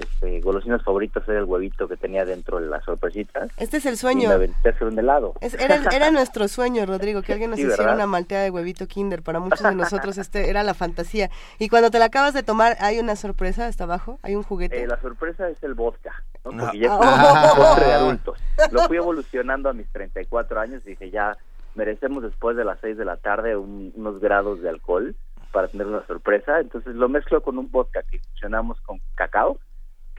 este, 0.00 0.40
golosinas 0.40 0.82
favoritos 0.82 1.22
era 1.28 1.38
el 1.38 1.44
huevito 1.44 1.86
que 1.88 1.96
tenía 1.96 2.24
dentro 2.24 2.60
de 2.60 2.66
las 2.66 2.84
sorpresitas. 2.84 3.50
Este 3.56 3.76
es 3.78 3.86
el 3.86 3.94
Y 3.94 3.96
sueño. 3.96 4.28
me 4.28 4.34
aventé 4.34 4.68
a 4.68 4.72
hacer 4.72 4.86
un 4.88 4.98
helado. 4.98 5.34
Es- 5.40 5.54
era, 5.54 5.76
era 5.94 6.10
nuestro 6.10 6.48
sueño, 6.48 6.84
Rodrigo, 6.86 7.22
que 7.22 7.32
alguien 7.32 7.50
nos 7.50 7.58
Sí, 7.58 7.62
hiciera 7.66 7.82
¿verdad? 7.84 7.96
una 7.96 8.06
malteada 8.06 8.44
de 8.44 8.50
huevito 8.50 8.86
Kinder. 8.86 9.22
Para 9.22 9.38
muchos 9.40 9.62
de 9.62 9.74
nosotros 9.74 10.18
este 10.18 10.50
era 10.50 10.62
la 10.62 10.74
fantasía. 10.74 11.30
Y 11.58 11.68
cuando 11.68 11.90
te 11.90 11.98
la 11.98 12.06
acabas 12.06 12.34
de 12.34 12.42
tomar, 12.42 12.76
hay 12.80 12.98
una 12.98 13.16
sorpresa 13.16 13.66
hasta 13.66 13.84
abajo, 13.84 14.18
hay 14.22 14.34
un 14.34 14.42
juguete. 14.42 14.82
Eh, 14.82 14.86
la 14.86 15.00
sorpresa 15.00 15.48
es 15.48 15.62
el 15.62 15.74
vodka, 15.74 16.12
¿no? 16.44 16.52
No. 16.52 16.64
Porque 16.64 16.78
ya 16.78 16.86
es 16.86 16.92
Ah. 17.00 17.52
un 17.52 17.56
postre 17.64 17.86
de 17.86 17.92
adultos. 17.92 18.38
Lo 18.72 18.80
fui 18.88 18.96
evolucionando 18.96 19.68
a 19.68 19.72
mis 19.72 19.88
34 19.92 20.60
años 20.60 20.82
y 20.86 20.90
dije, 20.90 21.10
ya 21.10 21.36
merecemos 21.74 22.22
después 22.22 22.56
de 22.56 22.64
las 22.64 22.78
6 22.80 22.96
de 22.98 23.04
la 23.04 23.16
tarde 23.16 23.56
un- 23.56 23.92
unos 23.94 24.18
grados 24.20 24.60
de 24.60 24.68
alcohol 24.68 25.14
para 25.52 25.68
tener 25.68 25.86
una 25.86 26.04
sorpresa. 26.06 26.60
Entonces 26.60 26.94
lo 26.94 27.08
mezclo 27.08 27.42
con 27.42 27.58
un 27.58 27.70
vodka 27.70 28.02
que 28.10 28.18
fusionamos 28.20 28.80
con 28.82 29.00
cacao, 29.14 29.58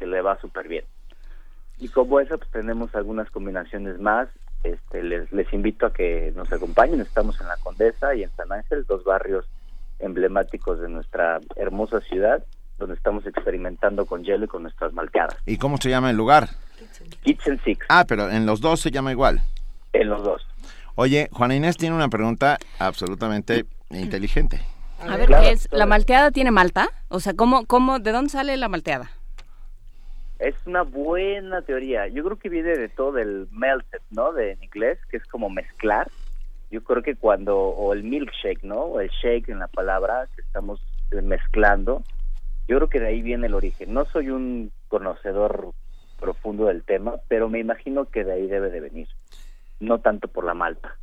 que 0.01 0.07
le 0.07 0.21
va 0.23 0.39
súper 0.41 0.67
bien. 0.67 0.83
Y 1.77 1.89
como 1.89 2.19
eso, 2.19 2.35
pues 2.39 2.49
tenemos 2.49 2.93
algunas 2.95 3.29
combinaciones 3.29 3.99
más. 3.99 4.27
Este, 4.63 5.03
les, 5.03 5.31
les 5.31 5.51
invito 5.53 5.85
a 5.85 5.93
que 5.93 6.33
nos 6.35 6.51
acompañen. 6.51 7.01
Estamos 7.01 7.39
en 7.39 7.47
La 7.47 7.57
Condesa 7.57 8.15
y 8.15 8.23
en 8.23 8.31
San 8.35 8.51
Ángel, 8.51 8.83
dos 8.87 9.03
barrios 9.03 9.45
emblemáticos 9.99 10.79
de 10.81 10.89
nuestra 10.89 11.39
hermosa 11.55 11.99
ciudad, 12.01 12.43
donde 12.79 12.95
estamos 12.95 13.27
experimentando 13.27 14.07
con 14.07 14.23
hielo 14.23 14.45
y 14.45 14.47
con 14.47 14.63
nuestras 14.63 14.91
malteadas. 14.93 15.35
¿Y 15.45 15.57
cómo 15.57 15.77
se 15.77 15.89
llama 15.91 16.09
el 16.09 16.17
lugar? 16.17 16.49
Kitchen 17.23 17.59
Six, 17.63 17.85
Ah, 17.89 18.05
pero 18.07 18.27
en 18.31 18.47
los 18.47 18.59
dos 18.59 18.79
se 18.81 18.89
llama 18.89 19.11
igual. 19.11 19.41
en 19.93 20.09
los 20.09 20.23
dos. 20.23 20.47
Oye, 20.95 21.29
Juana 21.31 21.55
Inés 21.55 21.77
tiene 21.77 21.95
una 21.95 22.09
pregunta 22.09 22.57
absolutamente 22.79 23.65
inteligente. 23.91 24.61
A 24.99 25.15
ver, 25.17 25.27
Claro, 25.27 25.43
¿qué 25.43 25.51
es? 25.51 25.67
¿La 25.71 25.85
malteada 25.85 26.31
tiene 26.31 26.49
malta? 26.51 26.89
O 27.09 27.19
sea, 27.19 27.33
¿cómo, 27.35 27.65
cómo, 27.65 27.99
¿de 27.99 28.11
dónde 28.11 28.29
sale 28.31 28.57
la 28.57 28.67
malteada? 28.67 29.11
Es 30.41 30.55
una 30.65 30.81
buena 30.81 31.61
teoría. 31.61 32.07
Yo 32.07 32.23
creo 32.23 32.39
que 32.39 32.49
viene 32.49 32.75
de 32.75 32.89
todo 32.89 33.19
el 33.19 33.47
melted, 33.51 34.01
¿no? 34.09 34.33
De, 34.33 34.53
en 34.53 34.63
inglés, 34.63 34.97
que 35.11 35.17
es 35.17 35.25
como 35.27 35.51
mezclar. 35.51 36.09
Yo 36.71 36.83
creo 36.83 37.03
que 37.03 37.15
cuando, 37.15 37.59
o 37.59 37.93
el 37.93 38.03
milkshake, 38.03 38.63
¿no? 38.63 38.81
O 38.81 38.99
el 39.01 39.09
shake 39.09 39.49
en 39.49 39.59
la 39.59 39.67
palabra 39.67 40.27
que 40.35 40.41
estamos 40.41 40.81
eh, 41.11 41.21
mezclando. 41.21 42.01
Yo 42.67 42.77
creo 42.77 42.89
que 42.89 42.99
de 42.99 43.09
ahí 43.09 43.21
viene 43.21 43.45
el 43.45 43.53
origen. 43.53 43.93
No 43.93 44.05
soy 44.05 44.31
un 44.31 44.71
conocedor 44.87 45.73
profundo 46.19 46.65
del 46.65 46.83
tema, 46.83 47.17
pero 47.27 47.47
me 47.47 47.59
imagino 47.59 48.05
que 48.05 48.23
de 48.23 48.33
ahí 48.33 48.47
debe 48.47 48.71
de 48.71 48.79
venir. 48.79 49.09
No 49.79 49.99
tanto 49.99 50.27
por 50.27 50.43
la 50.43 50.55
malta. 50.55 50.97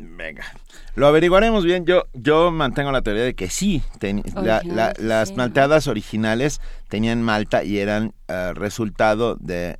Venga, 0.00 0.44
lo 0.94 1.08
averiguaremos 1.08 1.64
bien. 1.64 1.84
Yo 1.84 2.04
yo 2.14 2.52
mantengo 2.52 2.92
la 2.92 3.02
teoría 3.02 3.24
de 3.24 3.34
que 3.34 3.50
sí, 3.50 3.82
ten- 3.98 4.22
la- 4.34 4.58
Original, 4.58 4.76
la- 4.76 4.94
las 4.98 5.34
malteadas 5.36 5.88
originales 5.88 6.60
tenían 6.88 7.22
malta 7.22 7.64
y 7.64 7.78
eran 7.78 8.12
eh, 8.28 8.52
resultado 8.54 9.34
de, 9.40 9.78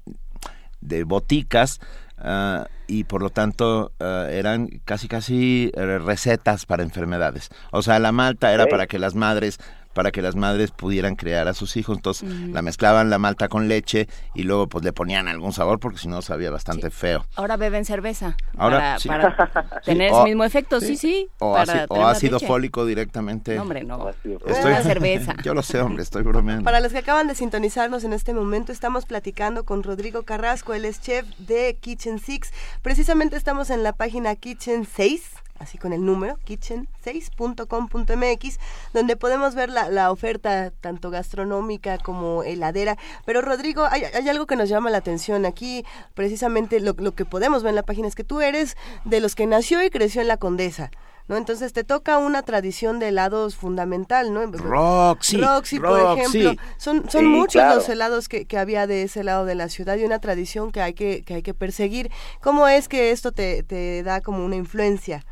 de 0.80 1.04
boticas 1.04 1.78
ah, 2.18 2.66
y 2.88 3.04
por 3.04 3.22
lo 3.22 3.30
tanto 3.30 3.92
eh, 4.00 4.30
eran 4.32 4.68
casi 4.84 5.06
casi 5.06 5.70
eh, 5.74 5.98
recetas 5.98 6.66
para 6.66 6.82
enfermedades. 6.82 7.50
O 7.70 7.82
sea, 7.82 8.00
la 8.00 8.10
malta 8.10 8.52
era 8.52 8.64
para 8.70 8.86
que 8.88 8.98
las 8.98 9.14
madres 9.14 9.58
para 9.98 10.12
que 10.12 10.22
las 10.22 10.36
madres 10.36 10.70
pudieran 10.70 11.16
criar 11.16 11.48
a 11.48 11.54
sus 11.54 11.76
hijos, 11.76 11.96
entonces 11.96 12.30
la 12.30 12.62
mezclaban 12.62 13.10
la 13.10 13.18
malta 13.18 13.48
con 13.48 13.66
leche 13.66 14.06
y 14.32 14.44
luego 14.44 14.68
pues 14.68 14.84
le 14.84 14.92
ponían 14.92 15.26
algún 15.26 15.52
sabor 15.52 15.80
porque 15.80 15.98
si 15.98 16.06
no 16.06 16.22
sabía 16.22 16.52
bastante 16.52 16.88
feo. 16.90 17.26
Ahora 17.34 17.56
beben 17.56 17.84
cerveza 17.84 18.36
Ahora, 18.56 18.78
para, 18.78 18.98
sí. 19.00 19.08
para 19.08 19.80
tener 19.84 20.12
o- 20.12 20.18
ese 20.18 20.24
mismo 20.26 20.44
efecto. 20.44 20.80
Sí, 20.80 20.96
sí. 20.96 21.26
O, 21.40 21.52
para 21.52 21.86
o 21.88 22.06
ácido 22.06 22.34
leche. 22.36 22.46
fólico 22.46 22.86
directamente. 22.86 23.56
No, 23.56 23.62
hombre, 23.62 23.82
no. 23.82 24.08
Estoy- 24.08 24.70
la 24.70 24.82
cerveza. 24.84 25.34
Yo 25.42 25.52
lo 25.52 25.62
sé, 25.64 25.80
hombre, 25.80 26.04
estoy 26.04 26.22
bromeando. 26.22 26.62
Para 26.62 26.78
los 26.78 26.92
que 26.92 26.98
acaban 26.98 27.26
de 27.26 27.34
sintonizarnos 27.34 28.04
en 28.04 28.12
este 28.12 28.34
momento, 28.34 28.70
estamos 28.70 29.04
platicando 29.04 29.64
con 29.64 29.82
Rodrigo 29.82 30.22
Carrasco, 30.22 30.74
él 30.74 30.84
es 30.84 31.00
chef 31.00 31.26
de 31.38 31.76
Kitchen 31.80 32.20
Six. 32.20 32.52
Precisamente 32.82 33.36
estamos 33.36 33.70
en 33.70 33.82
la 33.82 33.92
página 33.94 34.36
Kitchen 34.36 34.86
6, 34.86 35.24
así 35.58 35.78
con 35.78 35.92
el 35.92 36.04
número, 36.04 36.38
kitchen6.com.mx, 36.46 38.58
donde 38.92 39.16
podemos 39.16 39.54
ver 39.54 39.70
la, 39.70 39.88
la 39.90 40.10
oferta 40.10 40.70
tanto 40.80 41.10
gastronómica 41.10 41.98
como 41.98 42.42
heladera. 42.42 42.96
Pero 43.24 43.40
Rodrigo, 43.40 43.86
hay, 43.90 44.04
hay 44.04 44.28
algo 44.28 44.46
que 44.46 44.56
nos 44.56 44.68
llama 44.68 44.90
la 44.90 44.98
atención. 44.98 45.46
Aquí, 45.46 45.84
precisamente, 46.14 46.80
lo, 46.80 46.94
lo 46.98 47.12
que 47.12 47.24
podemos 47.24 47.62
ver 47.62 47.70
en 47.70 47.76
la 47.76 47.82
página 47.82 48.08
es 48.08 48.14
que 48.14 48.24
tú 48.24 48.40
eres 48.40 48.76
de 49.04 49.20
los 49.20 49.34
que 49.34 49.46
nació 49.46 49.82
y 49.82 49.90
creció 49.90 50.20
en 50.22 50.28
la 50.28 50.36
Condesa. 50.36 50.90
¿No? 51.26 51.36
Entonces 51.36 51.74
te 51.74 51.84
toca 51.84 52.16
una 52.16 52.42
tradición 52.42 52.98
de 53.00 53.08
helados 53.08 53.54
fundamental, 53.54 54.32
¿no? 54.32 54.46
Roxy, 54.50 55.36
Roxy, 55.36 55.78
por 55.78 56.00
Roxy. 56.00 56.38
ejemplo. 56.40 56.62
Son, 56.78 57.02
son 57.10 57.20
Sí, 57.20 57.26
muchos 57.26 57.60
claro. 57.60 57.74
los 57.74 57.88
helados 57.90 58.30
que, 58.30 58.46
que 58.46 58.56
había 58.56 58.86
de 58.86 59.02
ese 59.02 59.22
lado 59.22 59.44
de 59.44 59.54
la 59.54 59.68
ciudad 59.68 59.98
y 59.98 60.04
una 60.04 60.20
tradición 60.20 60.72
que 60.72 60.80
hay 60.80 60.94
que, 60.94 61.24
que 61.24 61.34
hay 61.34 61.42
que 61.42 61.52
perseguir. 61.52 62.10
¿Cómo 62.40 62.66
es 62.66 62.88
que 62.88 63.10
esto 63.10 63.32
te, 63.32 63.62
te 63.62 64.02
da 64.04 64.22
como 64.22 64.42
una 64.42 64.56
influencia 64.56 65.26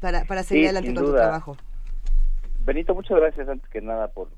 para, 0.00 0.24
para 0.24 0.42
seguir 0.42 0.64
Sí, 0.64 0.68
adelante 0.68 0.94
con 0.94 1.04
tu 1.10 1.12
trabajo? 1.16 1.56
Benito, 2.60 2.94
muchas 2.94 3.18
gracias 3.18 3.48
antes 3.48 3.68
que 3.70 3.80
nada 3.80 4.08
por 4.08 4.28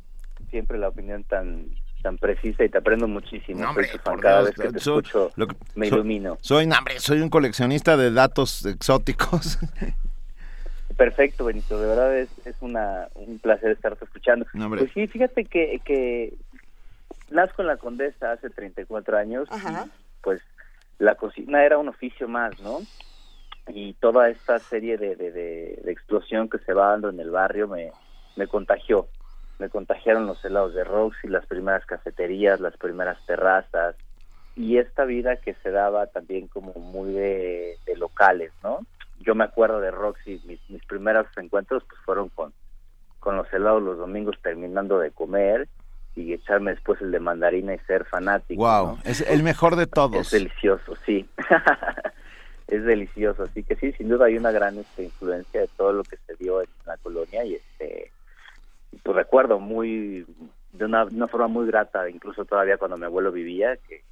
siempre 0.51 0.79
la 0.79 0.88
opinión 0.88 1.25
tan 1.25 1.66
tan 2.03 2.16
precisa 2.16 2.64
y 2.64 2.70
te 2.70 2.79
aprendo 2.79 3.07
muchísimo. 3.07 3.61
No, 3.61 3.68
hombre, 3.70 3.87
por 4.03 4.20
Cada 4.23 4.40
Dios, 4.40 4.57
vez 4.57 4.66
que 4.68 4.73
te 4.73 4.81
soy- 4.81 4.99
escucho 5.01 5.33
lo 5.37 5.46
que- 5.49 5.57
me 5.75 5.87
soy- 5.88 5.99
ilumino. 5.99 6.38
Soy, 6.40 6.66
no, 6.66 6.79
hombre, 6.79 6.99
soy 6.99 7.20
un 7.20 7.29
coleccionista 7.29 7.99
de 7.99 8.11
datos 8.11 8.64
exóticos. 8.64 9.59
Perfecto, 10.96 11.44
Benito, 11.44 11.79
de 11.81 11.87
verdad 11.87 12.16
es, 12.18 12.29
es 12.46 12.55
una, 12.61 13.09
un 13.14 13.38
placer 13.38 13.70
estarte 13.73 14.05
escuchando. 14.05 14.46
No. 14.55 14.68
Pues 14.70 14.90
sí, 14.94 15.07
fíjate 15.09 15.44
que, 15.44 15.81
que 15.85 16.35
nazco 17.31 17.62
en 17.62 17.68
la 17.68 17.77
Condesa 17.77 18.33
hace 18.33 18.49
34 18.51 19.16
años 19.18 19.46
Ajá. 19.51 19.87
y 19.87 19.90
pues 20.23 20.40
la 20.99 21.14
cocina 21.16 21.64
era 21.64 21.77
un 21.79 21.88
oficio 21.88 22.29
más, 22.29 22.59
¿no? 22.61 22.81
Y 23.68 23.94
toda 23.94 24.29
esta 24.31 24.59
serie 24.59 24.96
de, 24.99 25.16
de, 25.16 25.31
de- 25.31 25.81
de 25.85 25.92
explosión 25.92 26.49
que 26.49 26.59
se 26.59 26.73
va 26.73 26.88
dando 26.90 27.09
en 27.11 27.20
el 27.20 27.31
barrio 27.31 27.68
me, 27.68 27.92
me 28.37 28.46
contagió. 28.46 29.09
Me 29.59 29.68
contagiaron 29.68 30.27
los 30.27 30.42
helados 30.44 30.75
de 30.75 30.85
Roxy, 30.85 31.29
las 31.29 31.46
primeras 31.46 31.85
cafeterías, 31.87 32.61
las 32.61 32.77
primeras 32.79 33.18
terrazas 33.27 33.94
y 34.57 34.79
esta 34.79 35.05
vida 35.05 35.37
que 35.37 35.55
se 35.62 35.70
daba 35.70 36.07
también 36.07 36.49
como 36.49 36.73
muy 36.73 37.12
de, 37.12 37.77
de 37.87 37.96
locales, 37.96 38.53
¿no? 38.62 38.81
Yo 39.20 39.35
me 39.35 39.44
acuerdo 39.44 39.81
de 39.81 39.90
Roxy, 39.90 40.40
mis, 40.46 40.59
mis 40.70 40.85
primeros 40.87 41.27
encuentros 41.37 41.85
pues 41.88 42.01
fueron 42.07 42.31
con, 42.31 42.53
con 43.20 43.37
los 43.37 43.53
helados 43.53 43.83
los 43.83 43.99
domingos 43.99 44.37
terminando 44.42 44.99
de 44.99 45.11
comer 45.11 45.68
y 46.16 46.33
echarme 46.33 46.73
después 46.73 47.01
el 47.03 47.12
de 47.12 47.20
mandarina 47.20 47.75
y 47.75 47.79
ser 47.81 48.05
fanático. 48.07 48.61
wow, 48.62 48.87
¿no? 48.96 48.99
es 49.05 49.20
el 49.20 49.42
mejor 49.42 49.77
de 49.77 49.83
Es 49.85 49.90
todos. 49.90 50.31
delicioso, 50.31 50.96
sí. 51.07 51.29
es 52.70 52.85
delicioso, 52.85 53.42
así 53.42 53.62
que 53.62 53.76
sí, 53.76 53.92
sin 53.92 54.09
duda 54.09 54.26
hay 54.26 54.37
una 54.37 54.50
gran 54.50 54.78
este, 54.78 55.04
influencia 55.04 55.61
de 55.61 55.68
todo 55.76 55.92
lo 55.92 56.04
que 56.04 56.16
se 56.26 56.35
dio 56.37 56.62
en 56.62 56.68
la 56.87 56.96
colonia 56.98 57.45
y 57.45 57.55
este, 57.55 58.11
pues 59.03 59.16
recuerdo 59.16 59.59
muy, 59.59 60.24
de 60.72 60.84
una, 60.84 61.05
una 61.05 61.26
forma 61.28 61.49
muy 61.49 61.66
grata, 61.66 62.09
incluso 62.09 62.45
todavía 62.45 62.78
cuando 62.78 62.97
mi 62.97 63.05
abuelo 63.05 63.32
vivía, 63.32 63.76
que 63.88 64.03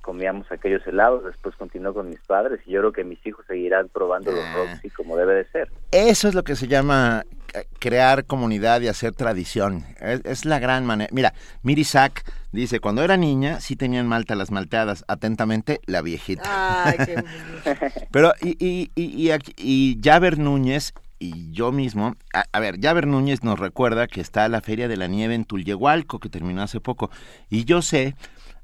comíamos 0.00 0.50
aquellos 0.50 0.86
helados, 0.86 1.24
después 1.24 1.54
continuó 1.56 1.92
con 1.92 2.08
mis 2.08 2.20
padres 2.20 2.60
y 2.66 2.70
yo 2.72 2.80
creo 2.80 2.92
que 2.92 3.04
mis 3.04 3.24
hijos 3.26 3.44
seguirán 3.46 3.88
probando 3.88 4.32
los 4.32 4.40
Ah. 4.42 4.54
Roxy 4.56 4.88
como 4.90 5.16
debe 5.16 5.34
de 5.34 5.44
ser. 5.46 5.70
Eso 5.90 6.28
es 6.28 6.34
lo 6.34 6.44
que 6.44 6.56
se 6.56 6.66
llama 6.66 7.24
eh, 7.52 7.64
crear 7.78 8.24
comunidad 8.24 8.80
y 8.80 8.88
hacer 8.88 9.12
tradición. 9.12 9.84
Es, 10.00 10.22
es 10.24 10.44
la 10.46 10.58
gran 10.60 10.86
manera. 10.86 11.10
Mira, 11.12 11.34
Miri 11.62 11.84
Sack 11.84 12.24
Dice, 12.50 12.80
cuando 12.80 13.02
era 13.02 13.16
niña 13.16 13.60
sí 13.60 13.76
tenían 13.76 14.06
malta 14.08 14.34
las 14.34 14.50
malteadas. 14.50 15.04
Atentamente, 15.08 15.80
la 15.86 16.00
viejita. 16.02 16.84
Ay, 16.84 16.96
qué 17.04 17.24
Pero, 18.10 18.32
y, 18.40 18.50
y, 18.64 18.90
y, 18.94 19.30
y, 19.30 19.38
y 19.58 20.00
Javer 20.02 20.38
Núñez 20.38 20.92
y 21.20 21.50
yo 21.50 21.72
mismo, 21.72 22.14
a, 22.32 22.44
a 22.52 22.60
ver, 22.60 22.80
Javer 22.80 23.06
Núñez 23.06 23.42
nos 23.42 23.58
recuerda 23.58 24.06
que 24.06 24.20
está 24.20 24.48
la 24.48 24.60
Feria 24.60 24.86
de 24.88 24.96
la 24.96 25.08
Nieve 25.08 25.34
en 25.34 25.44
Tulyehualco, 25.44 26.20
que 26.20 26.28
terminó 26.28 26.62
hace 26.62 26.80
poco. 26.80 27.10
Y 27.50 27.64
yo 27.64 27.82
sé 27.82 28.14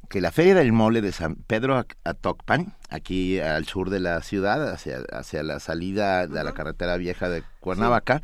que 0.08 0.20
la 0.20 0.30
Feria 0.30 0.54
del 0.54 0.72
Mole 0.72 1.00
de 1.00 1.10
San 1.12 1.34
Pedro 1.34 1.76
Ac- 1.78 1.96
Atocpan, 2.04 2.74
aquí 2.90 3.40
al 3.40 3.64
sur 3.66 3.90
de 3.90 3.98
la 4.00 4.22
ciudad, 4.22 4.70
hacia, 4.72 4.98
hacia 5.12 5.42
la 5.42 5.58
salida 5.60 6.26
de 6.28 6.44
la 6.44 6.52
carretera 6.52 6.96
vieja 6.96 7.28
de 7.28 7.42
Cuernavaca, 7.60 8.22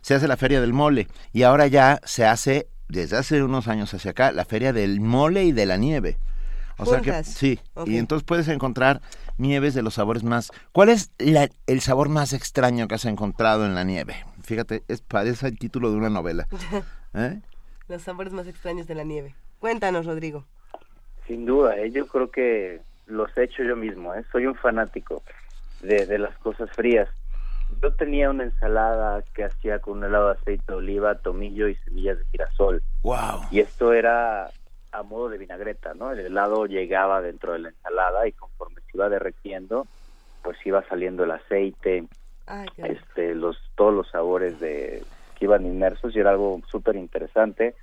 se 0.00 0.14
hace 0.14 0.26
la 0.28 0.36
Feria 0.38 0.60
del 0.62 0.72
Mole. 0.72 1.06
Y 1.32 1.42
ahora 1.42 1.66
ya 1.66 2.00
se 2.04 2.24
hace, 2.24 2.68
desde 2.88 3.16
hace 3.16 3.42
unos 3.42 3.68
años 3.68 3.92
hacia 3.94 4.12
acá, 4.12 4.32
la 4.32 4.44
Feria 4.44 4.72
del 4.72 5.00
Mole 5.00 5.44
y 5.44 5.52
de 5.52 5.66
la 5.66 5.76
Nieve. 5.76 6.16
O 6.80 6.86
sea 6.86 7.00
que, 7.00 7.24
sí, 7.24 7.58
y 7.86 7.96
entonces 7.98 8.24
puedes 8.24 8.46
encontrar 8.46 9.00
nieves 9.36 9.74
de 9.74 9.82
los 9.82 9.94
sabores 9.94 10.22
más... 10.22 10.52
¿Cuál 10.70 10.90
es 10.90 11.10
la- 11.18 11.48
el 11.66 11.80
sabor 11.80 12.08
más 12.08 12.32
extraño 12.32 12.86
que 12.86 12.94
has 12.94 13.04
encontrado 13.04 13.66
en 13.66 13.74
la 13.74 13.82
nieve? 13.82 14.14
Fíjate, 14.44 14.84
es, 14.86 15.00
parece 15.02 15.48
el 15.48 15.58
título 15.58 15.90
de 15.90 15.96
una 15.96 16.08
novela. 16.08 16.46
¿Eh? 17.14 17.40
Los 17.88 18.02
sabores 18.02 18.32
más 18.32 18.46
extraños 18.46 18.86
de 18.86 18.94
la 18.94 19.02
nieve. 19.02 19.34
Cuéntanos, 19.58 20.06
Rodrigo. 20.06 20.44
Sin 21.26 21.46
duda, 21.46 21.76
¿eh? 21.78 21.90
yo 21.90 22.06
creo 22.06 22.30
que 22.30 22.80
los 23.06 23.36
he 23.36 23.42
hecho 23.44 23.64
yo 23.64 23.74
mismo. 23.74 24.14
¿eh? 24.14 24.24
Soy 24.30 24.46
un 24.46 24.54
fanático 24.54 25.22
de, 25.82 26.06
de 26.06 26.18
las 26.18 26.36
cosas 26.38 26.70
frías. 26.76 27.08
Yo 27.82 27.92
tenía 27.94 28.30
una 28.30 28.44
ensalada 28.44 29.22
que 29.34 29.44
hacía 29.44 29.78
con 29.78 29.98
un 29.98 30.04
helado 30.04 30.28
de 30.28 30.32
aceite 30.40 30.64
de 30.68 30.74
oliva, 30.74 31.16
tomillo 31.16 31.68
y 31.68 31.74
semillas 31.76 32.18
de 32.18 32.24
girasol. 32.32 32.82
¡Wow! 33.02 33.42
Y 33.50 33.60
esto 33.60 33.92
era 33.92 34.50
a 34.92 35.02
modo 35.02 35.28
de 35.28 35.38
vinagreta, 35.38 35.94
¿no? 35.94 36.10
El 36.10 36.20
helado 36.20 36.66
llegaba 36.66 37.20
dentro 37.20 37.52
de 37.52 37.60
la 37.60 37.68
ensalada 37.68 38.26
y 38.26 38.32
conforme 38.32 38.80
se 38.80 38.96
iba 38.96 39.08
derretiendo, 39.08 39.86
pues 40.42 40.56
iba 40.64 40.82
saliendo 40.88 41.24
el 41.24 41.30
aceite, 41.30 42.06
este, 42.78 43.34
los 43.34 43.58
todos 43.74 43.92
los 43.92 44.08
sabores 44.10 44.58
de 44.60 45.02
que 45.38 45.44
iban 45.44 45.66
inmersos 45.66 46.16
y 46.16 46.20
era 46.20 46.30
algo 46.30 46.60
súper 46.70 46.96
interesante. 46.96 47.74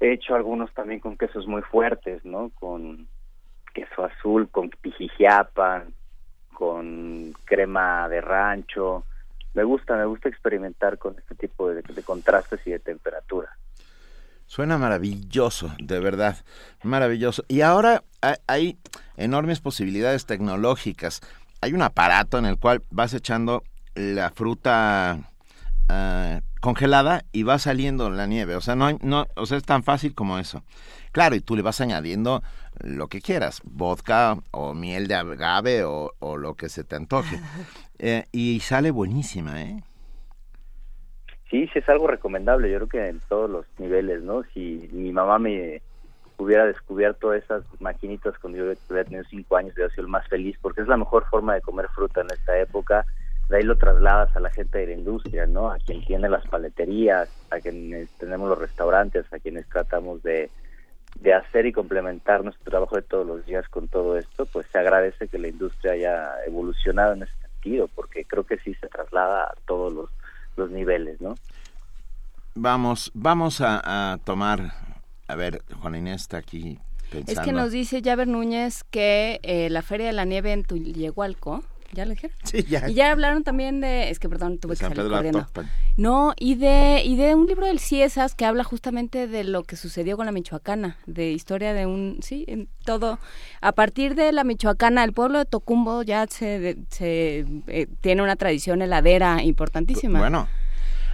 He 0.00 0.12
hecho 0.12 0.34
algunos 0.34 0.72
también 0.74 1.00
con 1.00 1.16
quesos 1.16 1.46
muy 1.46 1.62
fuertes, 1.62 2.24
¿no? 2.24 2.50
Con 2.58 3.08
queso 3.72 4.04
azul, 4.04 4.48
con 4.48 4.70
pijijiapan, 4.70 5.94
con 6.58 7.34
crema 7.44 8.08
de 8.08 8.20
rancho. 8.20 9.04
Me 9.54 9.62
gusta, 9.62 9.96
me 9.96 10.06
gusta 10.06 10.28
experimentar 10.28 10.98
con 10.98 11.16
este 11.16 11.36
tipo 11.36 11.70
de, 11.70 11.84
contrastes 12.02 12.58
y 12.66 12.72
de 12.72 12.80
temperatura. 12.80 13.56
Suena 14.46 14.76
maravilloso, 14.76 15.72
de 15.78 16.00
verdad, 16.00 16.36
maravilloso. 16.82 17.44
Y 17.46 17.60
ahora 17.60 18.02
hay, 18.20 18.34
hay 18.48 18.78
enormes 19.16 19.60
posibilidades 19.60 20.26
tecnológicas. 20.26 21.20
Hay 21.60 21.74
un 21.74 21.82
aparato 21.82 22.38
en 22.38 22.46
el 22.46 22.58
cual 22.58 22.82
vas 22.90 23.14
echando 23.14 23.62
la 23.94 24.30
fruta 24.32 25.20
ah, 25.88 26.40
congelada 26.60 27.22
y 27.30 27.44
va 27.44 27.60
saliendo 27.60 28.10
la 28.10 28.26
nieve. 28.26 28.56
O 28.56 28.60
sea, 28.60 28.74
no, 28.74 28.86
hay- 28.86 28.98
no, 29.00 29.28
o 29.36 29.46
sea, 29.46 29.58
es 29.58 29.64
tan 29.64 29.84
fácil 29.84 30.12
como 30.12 30.40
eso. 30.40 30.64
Claro, 31.12 31.34
y 31.34 31.40
tú 31.40 31.56
le 31.56 31.62
vas 31.62 31.80
añadiendo 31.80 32.42
lo 32.80 33.08
que 33.08 33.20
quieras, 33.20 33.60
vodka 33.64 34.36
o 34.50 34.74
miel 34.74 35.08
de 35.08 35.14
agave 35.14 35.84
o, 35.84 36.12
o 36.18 36.36
lo 36.36 36.54
que 36.54 36.68
se 36.68 36.84
te 36.84 36.96
antoje. 36.96 37.38
Eh, 38.00 38.26
y 38.30 38.60
sale 38.60 38.92
buenísima, 38.92 39.60
¿eh? 39.60 39.82
Sí, 41.50 41.68
sí 41.72 41.80
es 41.80 41.88
algo 41.88 42.06
recomendable, 42.06 42.70
yo 42.70 42.76
creo 42.76 42.88
que 42.88 43.08
en 43.08 43.20
todos 43.28 43.50
los 43.50 43.66
niveles, 43.78 44.22
¿no? 44.22 44.44
Si 44.54 44.88
mi 44.92 45.10
mamá 45.10 45.40
me 45.40 45.82
hubiera 46.36 46.66
descubierto 46.66 47.34
esas 47.34 47.64
maquinitas 47.80 48.38
cuando 48.38 48.58
yo 48.58 48.64
hubiera 48.88 49.04
tenido 49.04 49.24
cinco 49.28 49.56
años, 49.56 49.74
hubiera 49.74 49.90
sido 49.90 50.04
el 50.04 50.10
más 50.10 50.28
feliz, 50.28 50.56
porque 50.62 50.82
es 50.82 50.88
la 50.88 50.96
mejor 50.96 51.24
forma 51.28 51.54
de 51.54 51.60
comer 51.60 51.88
fruta 51.88 52.20
en 52.20 52.30
esta 52.30 52.58
época. 52.58 53.04
De 53.48 53.56
ahí 53.56 53.62
lo 53.62 53.76
trasladas 53.76 54.34
a 54.36 54.40
la 54.40 54.50
gente 54.50 54.78
de 54.78 54.86
la 54.86 54.92
industria, 54.92 55.46
¿no? 55.46 55.70
A 55.70 55.78
quien 55.78 56.04
tiene 56.04 56.28
las 56.28 56.46
paleterías, 56.46 57.28
a 57.50 57.58
quienes 57.58 58.10
tenemos 58.18 58.48
los 58.48 58.58
restaurantes, 58.58 59.24
a 59.32 59.38
quienes 59.38 59.66
tratamos 59.68 60.22
de, 60.22 60.50
de 61.20 61.34
hacer 61.34 61.66
y 61.66 61.72
complementar 61.72 62.44
nuestro 62.44 62.70
trabajo 62.70 62.96
de 62.96 63.02
todos 63.02 63.26
los 63.26 63.44
días 63.44 63.68
con 63.68 63.88
todo 63.88 64.16
esto, 64.16 64.46
pues 64.46 64.66
se 64.70 64.78
agradece 64.78 65.28
que 65.28 65.38
la 65.38 65.48
industria 65.48 65.92
haya 65.92 66.44
evolucionado 66.46 67.14
en 67.14 67.24
ese 67.24 67.32
sentido, 67.42 67.88
porque 67.88 68.24
creo 68.24 68.44
que 68.44 68.58
sí 68.58 68.74
se 68.74 68.86
traslada 68.88 69.44
a 69.44 69.54
todos 69.66 69.92
los, 69.92 70.10
los 70.56 70.70
niveles, 70.70 71.20
¿no? 71.20 71.34
Vamos, 72.54 73.10
vamos 73.14 73.60
a, 73.60 74.12
a 74.12 74.18
tomar, 74.18 74.72
a 75.26 75.34
ver, 75.34 75.62
Juana 75.80 75.98
Inés 75.98 76.22
está 76.22 76.38
aquí 76.38 76.78
pensando. 77.10 77.40
Es 77.40 77.46
que 77.46 77.52
nos 77.52 77.72
dice 77.72 78.00
Javer 78.02 78.28
Núñez 78.28 78.84
que 78.84 79.40
eh, 79.42 79.70
la 79.70 79.82
Feria 79.82 80.06
de 80.06 80.12
la 80.12 80.24
Nieve 80.24 80.52
en 80.52 80.64
Tulyehualco, 80.64 81.62
¿ya 81.92 82.04
lo 82.04 82.10
dijeron? 82.12 82.36
Sí, 82.44 82.62
ya. 82.64 82.88
Y 82.88 82.94
ya 82.94 83.10
hablaron 83.12 83.44
también 83.44 83.80
de, 83.80 84.10
es 84.10 84.18
que 84.18 84.28
perdón, 84.28 84.58
tuve 84.58 84.72
de 84.74 84.76
que 84.78 84.80
San 84.84 84.90
salir 84.94 85.02
Pedro 85.04 85.16
corriendo. 85.16 85.46
No, 85.96 86.34
y 86.38 86.54
de, 86.54 87.02
y 87.04 87.16
de 87.16 87.34
un 87.34 87.46
libro 87.46 87.66
del 87.66 87.78
Ciesas 87.78 88.34
que 88.34 88.44
habla 88.44 88.62
justamente 88.64 89.26
de 89.26 89.44
lo 89.44 89.64
que 89.64 89.76
sucedió 89.76 90.16
con 90.16 90.26
la 90.26 90.32
Michoacana, 90.32 90.96
de 91.06 91.32
historia 91.32 91.74
de 91.74 91.86
un, 91.86 92.18
sí, 92.22 92.44
en 92.48 92.68
todo. 92.84 93.18
A 93.60 93.72
partir 93.72 94.14
de 94.14 94.32
la 94.32 94.44
Michoacana, 94.44 95.02
el 95.04 95.12
pueblo 95.12 95.38
de 95.38 95.44
Tocumbo 95.44 96.02
ya 96.02 96.26
se, 96.28 96.58
de- 96.60 96.78
se 96.90 97.46
eh, 97.66 97.86
tiene 98.00 98.22
una 98.22 98.36
tradición 98.36 98.82
heladera 98.82 99.42
importantísima. 99.42 100.18
Bueno, 100.18 100.48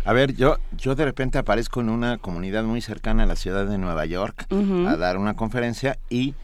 a 0.04 0.12
ver, 0.12 0.34
yo, 0.34 0.58
yo 0.76 0.94
de 0.94 1.06
repente 1.06 1.38
aparezco 1.38 1.80
en 1.80 1.88
una 1.88 2.18
comunidad 2.18 2.62
muy 2.64 2.82
cercana 2.82 3.22
a 3.22 3.26
la 3.26 3.36
ciudad 3.36 3.66
de 3.66 3.78
Nueva 3.78 4.04
York 4.04 4.46
a 4.86 4.96
dar 4.96 5.16
una 5.16 5.34
conferencia 5.34 5.96
y 6.10 6.34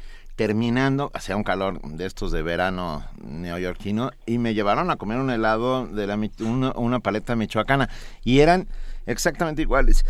terminando, 0.45 1.11
hacía 1.12 1.36
un 1.36 1.43
calor 1.45 1.82
de 1.82 2.07
estos 2.07 2.32
de 2.32 2.41
verano 2.41 3.05
neoyorquino 3.22 4.11
y 4.24 4.38
me 4.38 4.55
llevaron 4.55 4.91
a 4.91 4.97
comer 4.97 5.18
un 5.18 5.28
helado 5.28 5.84
de 5.86 6.07
la 6.07 6.18
una, 6.41 6.72
una 6.76 6.99
paleta 7.01 7.36
michoacana 7.36 7.91
y 8.24 8.38
eran 8.41 8.66
exactamente 9.05 9.61
iguales 9.61 10.03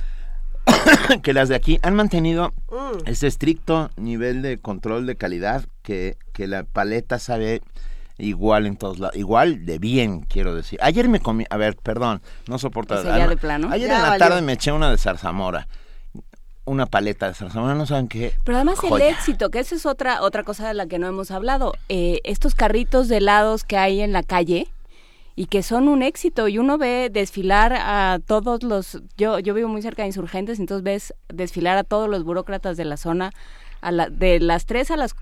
que 1.25 1.33
las 1.33 1.49
de 1.49 1.57
aquí. 1.57 1.81
Han 1.83 1.97
mantenido 1.97 2.53
Mm. 2.71 2.99
ese 3.07 3.27
estricto 3.27 3.91
nivel 3.97 4.41
de 4.43 4.59
control 4.59 5.05
de 5.05 5.17
calidad 5.17 5.65
que, 5.83 6.17
que 6.33 6.47
la 6.47 6.63
paleta 6.63 7.19
sabe 7.19 7.61
igual 8.17 8.67
en 8.67 8.77
todos 8.77 9.01
lados, 9.01 9.17
igual 9.17 9.67
de 9.67 9.81
bien, 9.81 10.21
quiero 10.21 10.55
decir. 10.55 10.79
Ayer 10.81 11.09
me 11.09 11.19
comí, 11.19 11.45
a 11.51 11.57
ver, 11.57 11.75
perdón, 11.75 12.23
no 12.47 12.57
soporto. 12.59 12.95
¿Eso 12.95 13.09
ya 13.17 13.27
de 13.27 13.37
plano? 13.37 13.69
Ayer 13.73 13.89
Ya 13.89 13.97
en 13.97 14.03
la 14.03 14.09
valió. 14.11 14.27
tarde 14.29 14.43
me 14.43 14.53
eché 14.53 14.71
una 14.71 14.91
de 14.93 14.97
zarzamora, 14.99 15.67
una 16.65 16.87
paleta 16.87 17.27
de 17.29 17.35
zarzamora, 17.35 17.75
no 17.75 17.87
saben 17.87 18.09
qué. 18.09 18.35
Pero 18.45 18.57
además 18.59 18.79
joya. 18.79 19.09
el 19.09 19.15
éxito, 19.15 19.51
que 19.51 19.59
esa 19.61 19.75
es 19.75 19.87
otra 19.87 20.23
otra 20.23 20.43
cosa 20.45 20.69
de 20.69 20.75
la 20.75 20.87
que 20.87 20.99
no 20.99 21.07
hemos 21.09 21.31
hablado. 21.31 21.73
Eh, 21.89 22.21
estos 22.25 22.55
carritos 22.55 23.09
de 23.09 23.17
helados 23.19 23.65
que 23.65 23.77
hay 23.77 24.01
en 24.01 24.13
la 24.13 24.23
calle 24.23 24.69
y 25.37 25.47
que 25.47 25.63
son 25.63 25.89
un 25.89 26.03
éxito 26.03 26.49
y 26.49 26.59
uno 26.59 26.77
ve 26.77 27.09
desfilar 27.11 27.73
a 27.73 28.19
todos 28.25 28.63
los 28.63 29.01
yo 29.17 29.39
yo 29.39 29.55
vivo 29.55 29.69
muy 29.69 29.81
cerca 29.81 30.03
de 30.03 30.09
insurgentes 30.09 30.59
entonces 30.59 30.83
ves 30.83 31.15
desfilar 31.29 31.79
a 31.79 31.85
todos 31.85 32.09
los 32.11 32.25
burócratas 32.25 32.77
de 32.77 32.85
la 32.85 32.97
zona 32.97 33.31
a 33.81 33.91
la, 33.93 34.11
de 34.11 34.41
las 34.41 34.67
3 34.67 34.91
a 34.91 34.97
las 34.97 35.13
5 35.13 35.21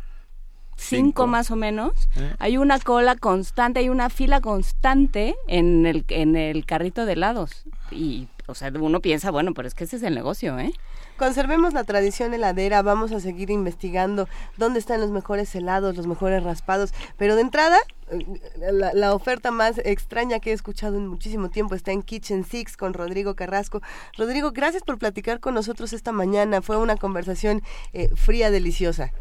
Cinco. 0.77 1.27
más 1.27 1.51
o 1.51 1.57
menos 1.57 1.93
Eh. 2.17 2.35
hay 2.39 2.57
una 2.57 2.79
cola 2.81 3.17
constante 3.17 3.81
hay 3.81 3.91
una 3.91 4.09
fila 4.11 4.41
constante 4.41 5.37
en 5.47 5.87
el 5.87 6.05
en 6.09 6.37
el 6.37 6.65
carrito 6.65 7.05
de 7.05 7.13
helados 7.13 7.65
y 7.91 8.29
o 8.47 8.55
sea 8.55 8.73
uno 8.81 9.01
piensa 9.01 9.31
bueno 9.31 9.53
pero 9.55 9.69
es 9.69 9.75
que 9.75 9.85
ese 9.85 9.97
es 9.97 10.03
el 10.03 10.15
negocio 10.15 10.59
eh 10.59 10.73
Conservemos 11.19 11.75
la 11.75 11.83
tradición 11.83 12.33
heladera, 12.33 12.81
vamos 12.83 13.11
a 13.11 13.19
seguir 13.19 13.51
investigando 13.51 14.29
dónde 14.57 14.79
están 14.79 15.01
los 15.01 15.11
mejores 15.11 15.53
helados, 15.57 15.97
los 15.97 16.07
mejores 16.07 16.45
raspados, 16.45 16.95
pero 17.17 17.35
de 17.35 17.43
entrada, 17.43 17.77
eh, 18.11 18.25
la, 18.71 19.13
oferta 19.13 19.51
más 19.51 19.79
extraña 19.79 20.39
que 20.39 20.51
he 20.51 20.53
escuchado 20.53 20.97
en 20.97 21.09
muchísimo 21.09 21.51
tiempo 21.51 21.75
está 21.75 21.91
en 21.91 22.03
Kitchen 22.03 22.45
Six 22.45 22.77
con 22.77 22.95
Rodrigo 22.95 23.35
Carrasco. 23.35 23.83
Rodrigo, 24.17 24.53
gracias 24.53 24.85
por 24.85 24.97
platicar 24.97 25.41
con 25.41 25.55
nosotros 25.55 25.93
esta 25.93 26.13
mañana, 26.13 26.63
fue 26.63 26.77
una 26.77 26.97
conversación 26.97 27.63
eh, 27.93 28.11
fría, 28.15 28.53
deliciosa. 28.53 29.13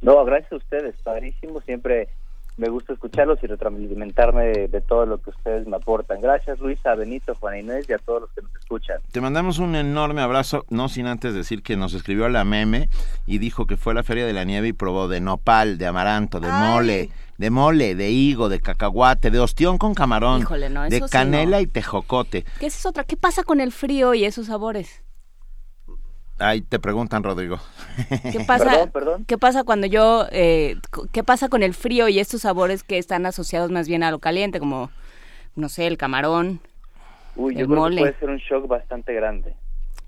No, 0.00 0.24
gracias 0.24 0.52
a 0.52 0.56
ustedes, 0.56 0.96
padrísimo. 1.02 1.60
Siempre 1.60 2.08
me 2.58 2.68
gusta 2.68 2.92
escucharlos 2.92 3.38
y 3.42 3.46
retroalimentarme 3.46 4.44
de, 4.46 4.68
de 4.68 4.80
todo 4.80 5.06
lo 5.06 5.18
que 5.22 5.30
ustedes 5.30 5.66
me 5.66 5.76
aportan. 5.76 6.20
Gracias, 6.20 6.58
Luisa, 6.58 6.94
Benito, 6.94 7.34
Juana 7.36 7.58
Inés 7.60 7.86
y 7.88 7.92
a 7.92 7.98
todos 7.98 8.22
los 8.22 8.30
que 8.32 8.42
nos 8.42 8.54
escuchan. 8.56 8.98
Te 9.12 9.20
mandamos 9.20 9.58
un 9.58 9.74
enorme 9.76 10.20
abrazo, 10.20 10.64
no 10.68 10.88
sin 10.88 11.06
antes 11.06 11.34
decir 11.34 11.62
que 11.62 11.76
nos 11.76 11.94
escribió 11.94 12.28
la 12.28 12.44
meme 12.44 12.88
y 13.26 13.38
dijo 13.38 13.66
que 13.66 13.76
fue 13.76 13.92
a 13.92 13.94
la 13.96 14.02
Feria 14.02 14.26
de 14.26 14.32
la 14.32 14.44
Nieve 14.44 14.68
y 14.68 14.72
probó 14.72 15.08
de 15.08 15.20
nopal, 15.20 15.78
de 15.78 15.86
amaranto, 15.86 16.40
de 16.40 16.48
Ay. 16.50 16.68
mole, 16.72 17.10
de 17.38 17.50
mole, 17.50 17.94
de 17.94 18.10
higo, 18.10 18.48
de 18.48 18.60
cacahuate, 18.60 19.30
de 19.30 19.38
ostión 19.38 19.78
con 19.78 19.94
camarón, 19.94 20.40
Híjole, 20.42 20.68
no, 20.68 20.82
de 20.82 20.98
sí 20.98 21.02
canela 21.10 21.58
no. 21.58 21.62
y 21.62 21.66
tejocote. 21.68 22.44
¿Qué 22.58 22.66
es 22.66 22.84
otra? 22.84 23.04
¿Qué 23.04 23.16
pasa 23.16 23.44
con 23.44 23.60
el 23.60 23.70
frío 23.72 24.14
y 24.14 24.24
esos 24.24 24.46
sabores? 24.46 25.02
Ahí 26.38 26.60
te 26.60 26.78
preguntan, 26.78 27.22
Rodrigo. 27.24 27.58
¿Qué 28.32 28.40
pasa, 28.46 28.64
Perdón, 28.70 28.90
perdón. 28.92 29.24
¿qué 29.26 29.38
pasa 29.38 29.64
cuando 29.64 29.86
yo, 29.86 30.26
eh, 30.30 30.76
qué 31.12 31.24
pasa 31.24 31.48
con 31.48 31.62
el 31.62 31.74
frío 31.74 32.08
y 32.08 32.18
estos 32.20 32.42
sabores 32.42 32.84
que 32.84 32.98
están 32.98 33.26
asociados 33.26 33.70
más 33.70 33.88
bien 33.88 34.02
a 34.04 34.10
lo 34.10 34.18
caliente, 34.20 34.60
como, 34.60 34.90
no 35.56 35.68
sé, 35.68 35.86
el 35.86 35.96
camarón? 35.98 36.60
Uy, 37.36 37.54
yo 37.54 37.60
El 37.62 37.66
creo 37.66 37.78
mole. 37.80 37.96
que 37.96 38.00
puede 38.02 38.18
ser 38.18 38.30
un 38.30 38.38
shock 38.38 38.66
bastante 38.68 39.12
grande. 39.14 39.54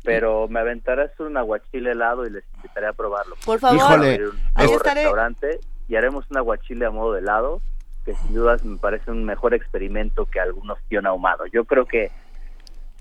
pero 0.05 0.47
me 0.49 0.61
aventaré 0.61 1.03
a 1.03 1.05
hacer 1.07 1.27
un 1.27 1.37
aguachile 1.37 1.93
helado 1.93 2.27
y 2.27 2.31
les 2.31 2.45
invitaré 2.57 2.87
a 2.87 2.93
probarlo. 2.93 3.35
Por 3.45 3.59
favor, 3.59 3.77
Híjole, 3.77 4.09
Abrir 4.15 4.29
un 4.29 4.37
ahí 4.55 4.65
nuevo 4.67 4.77
estaré. 4.77 5.01
restaurante 5.03 5.61
y 5.89 5.97
haremos 5.97 6.25
un 6.31 6.37
aguachile 6.39 6.87
a 6.87 6.91
modo 6.91 7.13
de 7.13 7.21
helado, 7.21 7.61
que 8.05 8.15
sin 8.15 8.35
dudas 8.35 8.65
me 8.65 8.79
parece 8.79 9.11
un 9.11 9.25
mejor 9.25 9.53
experimento 9.53 10.27
que 10.27 10.41
algún 10.41 10.71
ostión 10.71 11.07
ahumado. 11.07 11.45
Yo 11.53 11.65
creo 11.67 11.85
que 11.87 12.11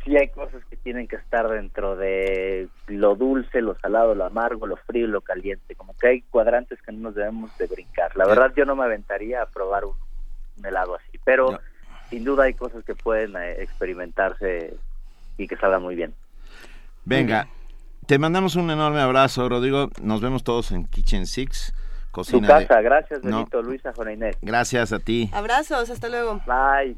sí 0.09 0.17
hay 0.17 0.29
cosas 0.29 0.63
que 0.65 0.75
tienen 0.77 1.07
que 1.07 1.17
estar 1.17 1.47
dentro 1.47 1.95
de 1.95 2.67
lo 2.87 3.15
dulce, 3.15 3.61
lo 3.61 3.77
salado, 3.79 4.15
lo 4.15 4.25
amargo, 4.25 4.65
lo 4.65 4.75
frío 4.77 5.05
y 5.05 5.09
lo 5.09 5.21
caliente. 5.21 5.75
Como 5.75 5.95
que 5.97 6.07
hay 6.07 6.21
cuadrantes 6.23 6.81
que 6.81 6.91
no 6.91 6.99
nos 6.99 7.15
debemos 7.15 7.55
de 7.59 7.67
brincar. 7.67 8.15
La 8.17 8.25
verdad 8.25 8.51
yo 8.55 8.65
no 8.65 8.75
me 8.75 8.85
aventaría 8.85 9.41
a 9.43 9.45
probar 9.45 9.85
un, 9.85 9.93
un 10.57 10.65
helado 10.65 10.95
así, 10.95 11.19
pero 11.23 11.51
No. 11.51 11.59
sin 12.09 12.23
duda 12.23 12.45
hay 12.45 12.55
cosas 12.55 12.83
que 12.83 12.95
pueden 12.95 13.35
eh, 13.37 13.61
experimentarse 13.61 14.75
y 15.37 15.47
que 15.47 15.55
salgan 15.57 15.83
muy 15.83 15.95
bien. 15.95 16.13
Venga, 17.05 17.47
te 18.07 18.17
mandamos 18.17 18.55
un 18.55 18.71
enorme 18.71 18.99
abrazo, 19.01 19.47
Rodrigo. 19.47 19.89
Nos 20.01 20.21
vemos 20.21 20.43
todos 20.43 20.71
en 20.71 20.85
Kitchen 20.85 21.25
Six, 21.27 21.73
cocina 22.11 22.47
casa, 22.47 22.81
gracias 22.81 23.23
No. 23.23 23.37
Benito, 23.37 23.61
Luisa, 23.61 23.93
Juana 23.93 24.13
Inés. 24.13 24.37
Gracias 24.41 24.91
a 24.91 24.99
ti. 24.99 25.29
Abrazos, 25.33 25.89
hasta 25.89 26.09
luego. 26.09 26.41
Bye. 26.47 26.97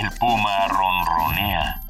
el 0.00 0.10
puma 0.18 0.68
ronronea. 0.68 1.80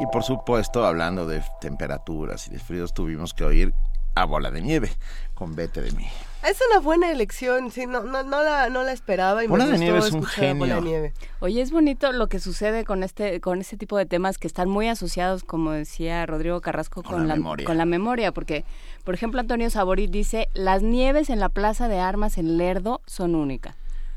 Y 0.00 0.06
por 0.06 0.22
supuesto, 0.22 0.84
hablando 0.84 1.26
de 1.26 1.42
temperaturas 1.60 2.48
y 2.48 2.50
de 2.50 2.58
fríos, 2.58 2.92
tuvimos 2.92 3.32
que 3.32 3.44
oír 3.44 3.72
a 4.14 4.24
Bola 4.24 4.50
de 4.50 4.60
Nieve 4.60 4.90
con 5.34 5.54
Vete 5.56 5.80
de 5.82 5.92
mí. 5.92 6.06
Es 6.46 6.58
una 6.70 6.80
buena 6.80 7.10
elección, 7.10 7.70
sí, 7.70 7.86
no, 7.86 8.02
no, 8.02 8.22
no, 8.22 8.42
la, 8.42 8.68
no 8.70 8.82
la 8.82 8.92
esperaba 8.92 9.42
y 9.42 9.46
Bola 9.46 9.66
me 9.66 9.72
de 9.72 9.78
Nieve 9.78 9.98
es 9.98 10.12
un 10.12 10.20
Bola 10.20 10.30
de 10.30 10.36
genio. 10.36 10.80
Nieve. 10.80 11.12
Oye, 11.40 11.60
es 11.60 11.70
bonito 11.70 12.12
lo 12.12 12.28
que 12.28 12.38
sucede 12.38 12.84
con 12.84 13.02
este 13.02 13.40
con 13.40 13.60
este 13.60 13.76
tipo 13.76 13.96
de 13.98 14.06
temas 14.06 14.38
que 14.38 14.46
están 14.46 14.68
muy 14.68 14.88
asociados, 14.88 15.44
como 15.44 15.72
decía 15.72 16.24
Rodrigo 16.26 16.60
Carrasco, 16.60 17.02
Con 17.02 17.26
la, 17.26 17.34
memoria. 17.36 17.66
con 17.66 17.78
la 17.78 17.84
memoria, 17.84 18.32
porque, 18.32 18.64
por 19.04 19.14
ejemplo, 19.14 19.40
Antonio 19.40 19.68
Saborit 19.70 20.10
dice, 20.10 20.48
las 20.54 20.82
nieves 20.82 21.28
en 21.30 21.40
la 21.40 21.48
Plaza 21.48 21.88
de 21.88 21.98
Armas 21.98 22.38
en 22.38 22.58
Lerdo 22.58 23.00
son 23.06 23.34
únicas. 23.34 23.76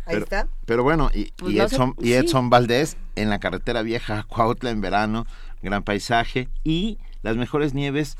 Ahí 0.09 0.15
Pero- 0.15 0.23
está. 0.25 0.47
Pero 0.65 0.83
bueno, 0.83 1.09
y, 1.13 1.31
Pues 1.37 1.53
y 1.53 1.57
no 1.57 1.69
sé, 1.69 1.75
Edson, 1.75 1.95
y 1.99 2.05
sí. 2.05 2.13
Edson 2.13 2.49
Valdés 2.49 2.97
en 3.15 3.29
la 3.29 3.39
carretera 3.39 3.81
vieja 3.83 4.23
Cuautla 4.27 4.71
en 4.71 4.81
verano, 4.81 5.25
gran 5.61 5.83
paisaje. 5.83 6.49
Y 6.63 6.97
las 7.21 7.37
mejores 7.37 7.73
nieves, 7.73 8.17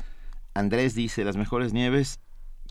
Andrés 0.54 0.94
dice, 0.94 1.24
las 1.24 1.36
mejores 1.36 1.72
nieves, 1.72 2.20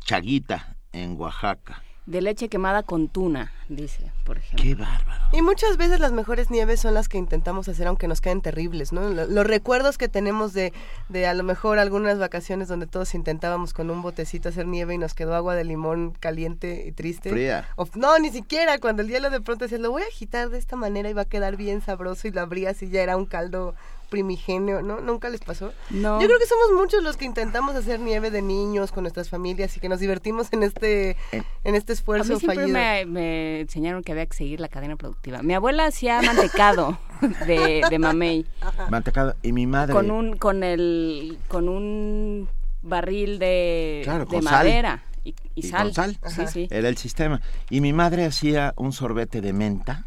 Chaguita 0.06 0.78
en 0.94 1.20
Oaxaca. 1.20 1.84
De 2.10 2.22
leche 2.24 2.50
quemada 2.50 2.82
con 2.82 3.08
tuna, 3.08 3.52
dice, 3.68 4.12
por 4.24 4.40
ejemplo. 4.40 4.64
Qué 4.64 4.74
bárbaro. 4.74 5.26
Y 5.32 5.44
muchas 5.44 5.78
veces 5.78 6.00
las 6.00 6.12
mejores 6.12 6.50
nieves 6.50 6.80
son 6.80 6.96
las 6.96 7.08
que 7.08 7.20
intentamos 7.20 7.70
hacer 7.70 7.86
aunque 7.86 8.08
nos 8.08 8.20
queden 8.20 8.42
terribles, 8.42 8.92
¿no? 8.92 9.08
Lo- 9.10 9.28
Los 9.28 9.46
recuerdos 9.46 10.00
que 10.00 10.08
tenemos 10.08 10.54
de, 10.54 10.74
de 11.10 11.28
a 11.28 11.36
lo 11.36 11.44
mejor 11.44 11.78
algunas 11.78 12.18
vacaciones 12.18 12.68
donde 12.68 12.88
todos 12.88 13.14
intentábamos 13.14 13.74
con 13.74 13.92
un 13.92 14.02
botecito 14.02 14.50
hacer 14.50 14.66
nieve 14.66 14.96
y 14.96 14.98
nos 14.98 15.14
quedó 15.14 15.36
agua 15.36 15.54
de 15.54 15.66
limón 15.66 16.14
caliente 16.20 16.84
y 16.88 16.92
triste. 16.94 17.30
Fría. 17.30 17.68
O- 17.76 17.88
no, 17.94 18.18
ni 18.18 18.32
siquiera, 18.32 18.80
cuando 18.80 19.04
el 19.04 19.08
hielo 19.10 19.30
de 19.30 19.42
pronto 19.42 19.66
decías, 19.66 19.80
lo 19.82 19.92
voy 19.92 20.02
a 20.02 20.08
agitar 20.08 20.50
de 20.50 20.58
esta 20.58 20.76
manera 20.76 21.12
y 21.12 21.14
va 21.14 21.22
a 21.22 21.26
quedar 21.26 21.58
bien 21.58 21.82
sabroso 21.82 22.28
y 22.28 22.32
lo 22.32 22.42
abrías 22.42 22.82
y 22.82 22.90
ya 22.90 23.04
era 23.04 23.18
un 23.18 23.28
caldo 23.28 23.76
primigenio, 24.10 24.82
¿no? 24.82 25.00
¿Nunca 25.02 25.30
les 25.30 25.42
pasó? 25.42 25.72
No. 25.90 26.20
Yo 26.22 26.28
creo 26.28 26.40
que 26.40 26.46
somos 26.46 26.72
muchos 26.80 27.02
los 27.04 27.16
que 27.18 27.26
intentamos 27.26 27.76
hacer 27.76 28.00
nieve 28.00 28.32
de 28.32 28.42
niños 28.42 28.92
con 28.92 29.04
nuestras 29.04 29.30
familias 29.30 29.76
y 29.78 29.80
que 29.80 29.90
nos 29.90 30.00
divertimos 30.00 30.48
en 30.52 30.64
este, 30.64 31.16
en 31.32 31.76
este 31.76 31.92
A 31.92 31.96
esfuerzo 31.96 32.34
mí 32.34 32.40
siempre 32.40 32.62
fallido. 32.64 32.78
me, 32.78 33.06
me 33.06 33.60
enseñaron 33.62 34.04
que 34.04 34.12
había 34.12 34.26
que 34.26 34.36
seguir 34.36 34.60
la 34.60 34.68
cadena 34.68 34.96
productiva. 34.96 35.42
Mi 35.44 35.54
abuela 35.54 35.86
hacía 35.86 36.22
mantecado 36.22 36.98
de, 37.48 37.82
de 37.90 38.00
mamey 38.00 38.46
Mantecado. 38.90 39.36
Y 39.44 39.52
mi 39.54 39.66
madre. 39.68 39.94
con 39.94 40.12
un 40.12 40.38
con 40.38 40.64
el 40.64 41.38
con 41.48 41.70
un 41.70 42.50
barril 42.82 43.40
de, 43.40 44.02
Claro, 44.04 44.26
de 44.26 44.42
sal. 44.42 44.52
madera 44.52 45.04
y, 45.24 45.30
y 45.30 45.36
y 45.56 45.64
sal. 45.64 45.88
con 45.88 45.94
sal. 45.94 46.18
Sí, 46.28 46.42
sí. 46.48 46.68
Era 46.72 46.88
el 46.90 46.98
sistema. 46.98 47.42
Y 47.70 47.82
mi 47.82 47.92
madre 47.94 48.26
hacía 48.26 48.74
un 48.78 48.94
sorbete 48.94 49.42
de 49.42 49.52
menta, 49.54 50.06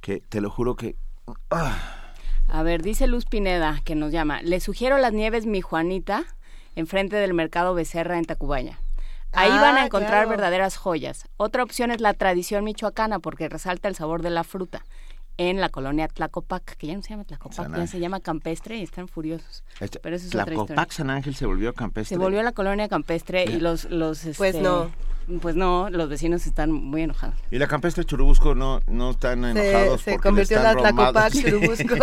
que 0.00 0.20
te 0.20 0.40
lo 0.40 0.48
juro 0.50 0.76
que... 0.76 0.94
ah, 1.50 1.76
A 2.54 2.62
ver, 2.62 2.82
dice 2.82 3.06
Luz 3.06 3.24
Pineda 3.24 3.80
que 3.82 3.94
nos 3.94 4.12
llama. 4.12 4.42
Le 4.42 4.60
sugiero 4.60 4.98
las 4.98 5.12
nieves 5.14 5.46
Mi 5.46 5.62
Juanita 5.62 6.24
enfrente 6.76 7.16
del 7.16 7.32
mercado 7.34 7.72
Becerra 7.74 8.18
en 8.18 8.26
Tacubaya. 8.26 8.78
Ahí 9.32 9.50
Ah, 9.50 9.60
van 9.62 9.76
a 9.78 9.84
encontrar 9.86 10.10
claro. 10.24 10.28
verdaderas 10.28 10.76
joyas. 10.76 11.24
Otra 11.38 11.62
opción 11.62 11.90
es 11.90 12.02
la 12.02 12.12
tradición 12.12 12.64
michoacana 12.64 13.18
porque 13.20 13.48
resalta 13.48 13.88
el 13.88 13.94
sabor 13.96 14.22
de 14.22 14.30
la 14.30 14.44
fruta. 14.44 14.84
en 15.38 15.62
la 15.62 15.70
colonia 15.70 16.08
Tlacopac, 16.08 16.76
que 16.76 16.86
ya 16.88 16.94
no 16.94 17.00
se 17.00 17.08
llama 17.08 17.24
Tlacopac, 17.24 17.56
San 17.56 17.74
ya 17.74 17.86
se 17.86 17.98
llama 17.98 18.20
Campestre 18.20 18.76
y 18.76 18.82
están 18.82 19.08
furiosos. 19.08 19.64
Este, 19.80 19.98
Pero 19.98 20.14
eso 20.16 20.26
es 20.26 20.34
otra 20.34 20.44
Tlacopac, 20.44 20.70
historia. 20.76 20.92
San 20.94 21.08
Ángel 21.10 21.34
se 21.34 21.46
volvió 21.46 21.72
campestre. 21.72 22.14
Se 22.16 22.18
volvió 22.22 22.42
la 22.42 22.52
colonia 22.52 22.86
campestre 22.86 23.44
y 23.44 23.58
los, 23.58 23.86
los 23.86 24.20
Pues 24.36 24.54
este, 24.54 24.60
no. 24.60 24.90
Pues 25.40 25.54
no, 25.54 25.88
los 25.90 26.08
vecinos 26.08 26.46
están 26.46 26.72
muy 26.72 27.02
enojados. 27.02 27.36
Y 27.50 27.58
la 27.58 27.68
campestre 27.68 28.04
Churubusco 28.04 28.54
no, 28.54 28.80
no 28.86 29.10
están 29.10 29.44
enojados 29.44 30.00
Se, 30.00 30.04
se 30.04 30.10
porque 30.12 30.28
convirtió 30.28 30.56
en 30.58 30.62
la 30.64 30.74
Tlacopac. 30.74 31.32
Churubusco. 31.42 31.94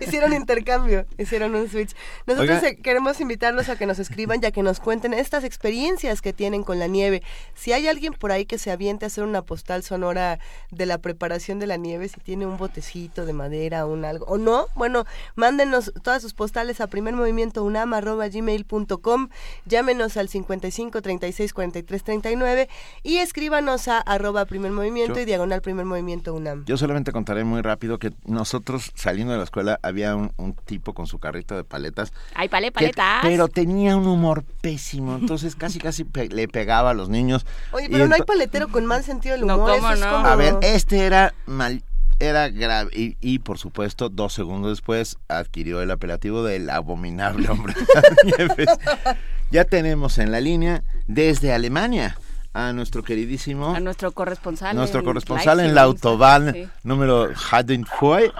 hicieron 0.00 0.32
intercambio, 0.32 1.06
hicieron 1.18 1.54
un 1.54 1.68
switch. 1.68 1.94
Nosotros 2.26 2.58
Oiga. 2.58 2.68
eh, 2.68 2.76
queremos 2.76 3.20
invitarlos 3.20 3.68
a 3.68 3.76
que 3.76 3.86
nos 3.86 3.98
escriban 3.98 4.40
ya 4.40 4.50
que 4.50 4.62
nos 4.62 4.80
cuenten 4.80 5.14
estas 5.14 5.44
experiencias 5.44 6.22
que 6.22 6.32
tienen 6.32 6.62
con 6.62 6.78
la 6.78 6.86
nieve. 6.86 7.22
Si 7.54 7.72
hay 7.72 7.88
alguien 7.88 8.14
por 8.14 8.32
ahí 8.32 8.46
que 8.46 8.58
se 8.58 8.70
aviente 8.70 9.04
a 9.04 9.08
hacer 9.08 9.24
una 9.24 9.42
postal 9.42 9.82
sonora 9.82 10.38
de 10.70 10.86
la 10.86 10.98
preparación 10.98 11.58
de 11.58 11.66
la 11.66 11.76
nieve, 11.76 12.08
si 12.08 12.20
tiene 12.20 12.46
un 12.46 12.56
botecito 12.56 13.26
de 13.26 13.32
madera 13.32 13.86
o 13.86 13.92
un 13.92 14.04
algo, 14.04 14.26
o 14.26 14.38
no, 14.38 14.66
bueno, 14.74 15.04
mándenos 15.34 15.92
todas 16.02 16.22
sus 16.22 16.34
postales 16.34 16.80
a 16.80 16.86
primermovimiento.unam@gmail.com, 16.86 19.28
llámenos 19.66 20.16
al 20.16 20.28
55 20.28 21.02
36 21.02 21.52
43 21.52 22.04
39 22.22 22.68
y 23.02 23.18
escríbanos 23.18 23.88
a 23.88 23.98
arroba 24.00 24.44
primer 24.46 24.70
movimiento 24.72 25.14
Yo- 25.16 25.20
y 25.22 25.24
diagonal 25.24 25.60
primer 25.62 25.84
movimiento 25.84 26.32
UNAM. 26.34 26.64
Yo 26.66 26.76
solamente 26.76 27.12
contaré 27.12 27.44
muy 27.44 27.60
rápido 27.62 27.98
que 27.98 28.12
nosotros 28.24 28.92
saliendo 28.94 29.32
de 29.32 29.38
la 29.38 29.44
escuela 29.44 29.78
había 29.82 30.14
un, 30.16 30.32
un 30.36 30.54
tipo 30.54 30.94
con 30.94 31.06
su 31.06 31.18
carrito 31.18 31.56
de 31.56 31.64
paletas. 31.64 32.12
¡Ay, 32.34 32.48
pale, 32.48 32.68
que- 32.68 32.72
paletas! 32.72 33.20
pero 33.22 33.48
tenía 33.48 33.96
un 33.96 34.06
humor 34.06 34.44
pésimo, 34.60 35.16
entonces 35.16 35.56
casi 35.56 35.78
casi 35.78 36.04
pe- 36.04 36.28
le 36.28 36.48
pegaba 36.48 36.90
a 36.90 36.94
los 36.94 37.08
niños. 37.08 37.44
Oye, 37.72 37.86
Y 37.86 37.88
pero 37.90 38.06
no 38.06 38.14
hay 38.14 38.22
paletero 38.22 38.68
con 38.68 38.86
mal 38.86 39.02
sentido 39.04 39.36
del 39.36 39.46
No, 39.46 39.56
humor. 39.56 39.70
¿cómo 39.76 39.90
eso 39.90 39.94
es 39.94 40.00
no? 40.00 40.12
como- 40.16 40.26
A 40.26 40.36
ver, 40.36 40.54
este 40.62 41.04
era 41.06 41.34
mal, 41.46 41.82
era 42.20 42.48
grave 42.48 42.90
y, 42.94 43.16
y, 43.20 43.40
por 43.40 43.58
supuesto 43.58 44.08
dos 44.08 44.32
segundos 44.32 44.70
después 44.70 45.18
adquirió 45.28 45.82
el 45.82 45.90
apelativo 45.90 46.42
del 46.44 46.70
abominable 46.70 47.48
hombre 47.48 47.74
de 47.74 47.86
las 47.94 48.38
nieves. 48.38 48.68
Ya 49.50 49.64
tenemos 49.64 50.18
en 50.18 50.32
la 50.32 50.40
línea 50.40 50.82
desde 51.06 51.52
Alemania 51.52 52.16
a 52.52 52.72
nuestro 52.72 53.02
queridísimo 53.02 53.74
A 53.74 53.80
nuestro 53.80 54.12
corresponsal. 54.12 54.76
nuestro 54.76 55.00
en 55.00 55.06
corresponsal 55.06 55.60
en 55.60 55.74
la 55.74 55.82
autobahn 55.82 56.52
Sí. 56.52 56.68
número 56.84 57.28
Hadenfoy, 57.50 58.32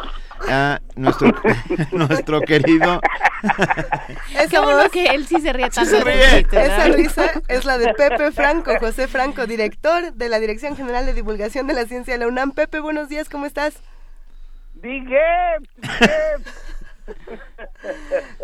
a 0.48 0.80
nuestro 0.96 1.32
nuestro 1.92 2.40
querido 2.42 3.00
Esa 4.34 4.48
Qué 4.48 4.58
bueno 4.58 4.88
que 4.90 5.04
él 5.06 5.26
sí 5.26 5.40
se 5.40 5.52
ríe 5.52 5.68
tanto. 5.70 5.90
se 5.90 5.96
de 5.98 6.04
ríe. 6.04 6.38
esa 6.50 6.88
risa 6.88 7.30
es 7.48 7.64
la 7.64 7.76
de 7.76 7.92
Pepe 7.94 8.32
Franco, 8.32 8.72
José 8.80 9.06
Franco, 9.06 9.46
director 9.46 10.12
de 10.14 10.28
la 10.30 10.38
Dirección 10.38 10.76
General 10.76 11.04
de 11.04 11.12
Divulgación 11.12 11.66
de 11.66 11.74
la 11.74 11.84
Ciencia 11.84 12.14
de 12.14 12.20
la 12.20 12.26
UNAM. 12.28 12.52
Pepe, 12.52 12.80
buenos 12.80 13.08
días, 13.10 13.28
¿cómo 13.28 13.44
estás? 13.46 13.74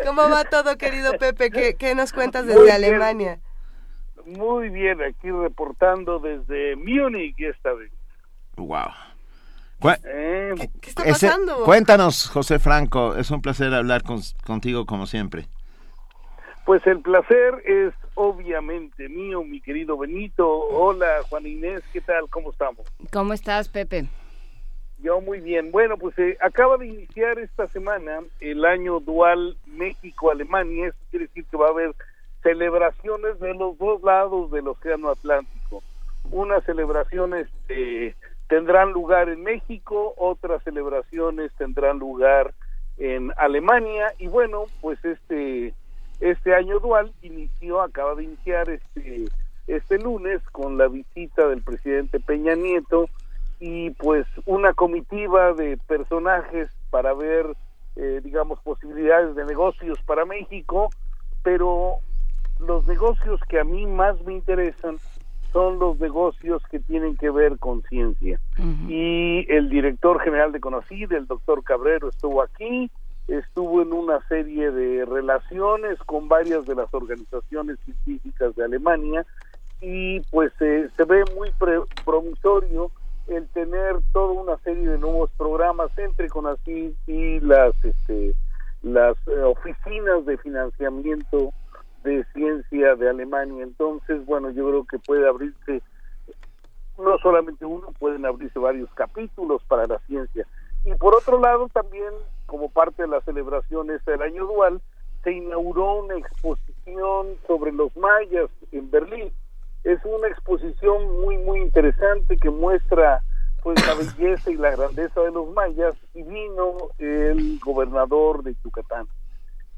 ¿Cómo 0.03 0.29
va 0.29 0.43
todo, 0.45 0.77
querido 0.77 1.17
Pepe? 1.17 1.49
¿Qué, 1.51 1.75
qué 1.75 1.95
nos 1.95 2.13
cuentas 2.13 2.45
Muy 2.45 2.53
desde 2.53 2.63
bien. 2.65 2.75
Alemania? 2.75 3.39
Muy 4.25 4.69
bien, 4.69 5.01
aquí 5.01 5.29
reportando 5.31 6.19
desde 6.19 6.75
Múnich 6.75 7.39
esta 7.39 7.73
vez. 7.73 7.91
wow. 8.55 8.89
Eh, 10.03 10.53
¿Qué 10.79 10.89
está 10.91 11.03
ese- 11.03 11.27
pasando? 11.27 11.63
cuéntanos, 11.63 12.29
José 12.29 12.59
Franco, 12.59 13.15
es 13.15 13.31
un 13.31 13.41
placer 13.41 13.73
hablar 13.73 14.03
con- 14.03 14.21
contigo 14.45 14.85
como 14.85 15.07
siempre. 15.07 15.47
Pues 16.65 16.85
el 16.85 17.01
placer 17.01 17.55
es 17.65 17.91
obviamente 18.13 19.09
mío, 19.09 19.43
mi 19.43 19.59
querido 19.59 19.97
Benito. 19.97 20.47
Hola, 20.47 21.07
Juan 21.29 21.47
Inés, 21.47 21.81
¿qué 21.91 22.01
tal? 22.01 22.29
¿Cómo 22.29 22.51
estamos? 22.51 22.85
¿Cómo 23.11 23.33
estás, 23.33 23.69
Pepe? 23.69 24.05
Yo 25.01 25.19
muy 25.19 25.39
bien. 25.39 25.71
Bueno, 25.71 25.97
pues 25.97 26.17
eh, 26.19 26.37
acaba 26.41 26.77
de 26.77 26.87
iniciar 26.87 27.39
esta 27.39 27.67
semana 27.67 28.19
el 28.39 28.65
año 28.65 28.99
dual 28.99 29.57
México-Alemania. 29.65 30.89
Eso 30.89 30.97
quiere 31.09 31.25
decir 31.25 31.45
que 31.45 31.57
va 31.57 31.67
a 31.67 31.71
haber 31.71 31.95
celebraciones 32.43 33.39
de 33.39 33.53
los 33.55 33.77
dos 33.79 34.03
lados 34.03 34.51
del 34.51 34.67
Océano 34.67 35.09
Atlántico. 35.09 35.81
Unas 36.29 36.63
celebraciones 36.65 37.47
eh, 37.69 38.13
tendrán 38.47 38.91
lugar 38.91 39.29
en 39.29 39.41
México, 39.41 40.13
otras 40.17 40.61
celebraciones 40.63 41.51
tendrán 41.57 41.97
lugar 41.97 42.53
en 42.97 43.31
Alemania. 43.37 44.13
Y 44.19 44.27
bueno, 44.27 44.65
pues 44.81 45.03
este 45.03 45.73
este 46.19 46.53
año 46.53 46.79
dual 46.79 47.11
inició, 47.23 47.81
acaba 47.81 48.13
de 48.13 48.25
iniciar 48.25 48.69
este 48.69 49.25
este 49.65 49.97
lunes 49.97 50.41
con 50.51 50.77
la 50.77 50.87
visita 50.87 51.47
del 51.47 51.63
presidente 51.63 52.19
Peña 52.19 52.53
Nieto 52.53 53.09
y 53.61 53.91
pues 53.91 54.25
una 54.47 54.73
comitiva 54.73 55.53
de 55.53 55.77
personajes 55.87 56.67
para 56.89 57.13
ver, 57.13 57.45
eh, 57.95 58.19
digamos, 58.23 58.59
posibilidades 58.61 59.35
de 59.35 59.45
negocios 59.45 59.99
para 60.07 60.25
México, 60.25 60.91
pero 61.43 61.99
los 62.59 62.87
negocios 62.87 63.39
que 63.47 63.59
a 63.59 63.63
mí 63.63 63.85
más 63.85 64.19
me 64.23 64.33
interesan 64.33 64.99
son 65.53 65.77
los 65.77 65.99
negocios 65.99 66.63
que 66.71 66.79
tienen 66.79 67.15
que 67.17 67.29
ver 67.29 67.59
con 67.59 67.83
ciencia. 67.83 68.39
Y 68.89 69.45
el 69.47 69.69
director 69.69 70.19
general 70.21 70.51
de 70.53 70.59
CONACYT, 70.59 71.11
el 71.11 71.27
doctor 71.27 71.63
Cabrero, 71.63 72.09
estuvo 72.09 72.41
aquí, 72.41 72.89
estuvo 73.27 73.83
en 73.83 73.93
una 73.93 74.25
serie 74.27 74.71
de 74.71 75.05
relaciones 75.05 75.99
con 76.07 76.27
varias 76.27 76.65
de 76.65 76.73
las 76.73 76.91
organizaciones 76.93 77.77
científicas 77.85 78.55
de 78.55 78.63
Alemania 78.63 79.23
y 79.81 80.21
pues 80.31 80.51
eh, 80.61 80.89
se 80.97 81.03
ve 81.03 81.25
muy 81.25 81.51
pre- 81.59 81.83
promisorio 82.03 82.91
el 83.27 83.47
tener 83.49 83.97
toda 84.13 84.33
una 84.33 84.57
serie 84.59 84.87
de 84.87 84.97
nuevos 84.97 85.31
programas 85.37 85.95
entre 85.97 86.29
CONACYT 86.29 86.95
y 87.07 87.39
las 87.41 87.73
este 87.83 88.33
las 88.81 89.15
eh, 89.27 89.41
oficinas 89.41 90.25
de 90.25 90.37
financiamiento 90.39 91.53
de 92.03 92.25
ciencia 92.33 92.95
de 92.95 93.09
Alemania. 93.09 93.63
Entonces, 93.63 94.25
bueno, 94.25 94.49
yo 94.49 94.67
creo 94.67 94.85
que 94.85 94.99
puede 94.99 95.27
abrirse 95.27 95.81
no 96.97 97.17
solamente 97.19 97.65
uno, 97.65 97.87
pueden 97.99 98.25
abrirse 98.25 98.59
varios 98.59 98.89
capítulos 98.93 99.61
para 99.67 99.87
la 99.87 99.99
ciencia. 100.07 100.45
Y 100.85 100.93
por 100.95 101.15
otro 101.15 101.39
lado, 101.39 101.67
también, 101.69 102.13
como 102.45 102.69
parte 102.69 103.03
de 103.03 103.07
las 103.07 103.23
celebraciones 103.23 104.03
del 104.05 104.21
año 104.21 104.45
dual, 104.45 104.81
se 105.23 105.31
inauguró 105.31 106.03
una 106.03 106.17
exposición 106.17 107.37
sobre 107.47 107.71
los 107.71 107.95
mayas 107.95 108.49
en 108.71 108.89
Berlín. 108.89 109.31
Es 109.83 109.99
una 110.05 110.27
exposición 110.27 111.21
muy, 111.21 111.37
muy 111.37 111.59
interesante 111.61 112.37
que 112.37 112.49
muestra 112.49 113.21
pues 113.63 113.85
la 113.85 113.93
belleza 114.17 114.51
y 114.51 114.55
la 114.55 114.71
grandeza 114.71 115.21
de 115.21 115.31
los 115.31 115.49
mayas 115.51 115.95
y 116.13 116.23
vino 116.23 116.77
el 116.97 117.59
gobernador 117.59 118.43
de 118.43 118.55
Yucatán. 118.63 119.07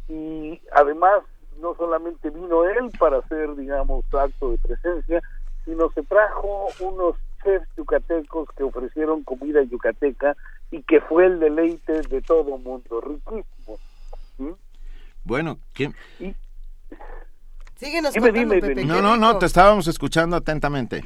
Y 0.08 0.60
además, 0.72 1.24
no 1.60 1.76
solamente 1.76 2.30
vino 2.30 2.66
él 2.66 2.92
para 3.00 3.20
hacer, 3.20 3.56
digamos, 3.56 4.04
acto 4.14 4.52
de 4.52 4.58
presencia, 4.58 5.22
sino 5.66 5.90
se 5.92 6.04
trajo 6.04 6.68
unos 6.80 7.16
chefs 7.44 7.68
yucatecos 7.78 8.50
que 8.56 8.64
ofrecieron 8.64 9.24
comida 9.24 9.62
yucateca 9.64 10.36
y 10.72 10.82
que 10.84 11.02
fue 11.02 11.26
el 11.26 11.40
deleite 11.40 12.02
de 12.02 12.22
todo 12.22 12.58
mundo, 12.58 13.02
riquísimo. 13.02 13.78
¿Mm? 14.38 14.54
Bueno, 15.24 15.58
¿qué? 15.74 15.92
Síguenos 17.76 18.14
Dime, 18.14 18.28
contando, 18.28 18.54
dime, 18.56 18.62
Pepe. 18.62 18.76
Benito. 18.76 18.94
No, 18.94 19.02
no, 19.02 19.18
no, 19.18 19.38
te 19.38 19.46
estábamos 19.46 19.88
escuchando 19.88 20.36
atentamente. 20.36 21.04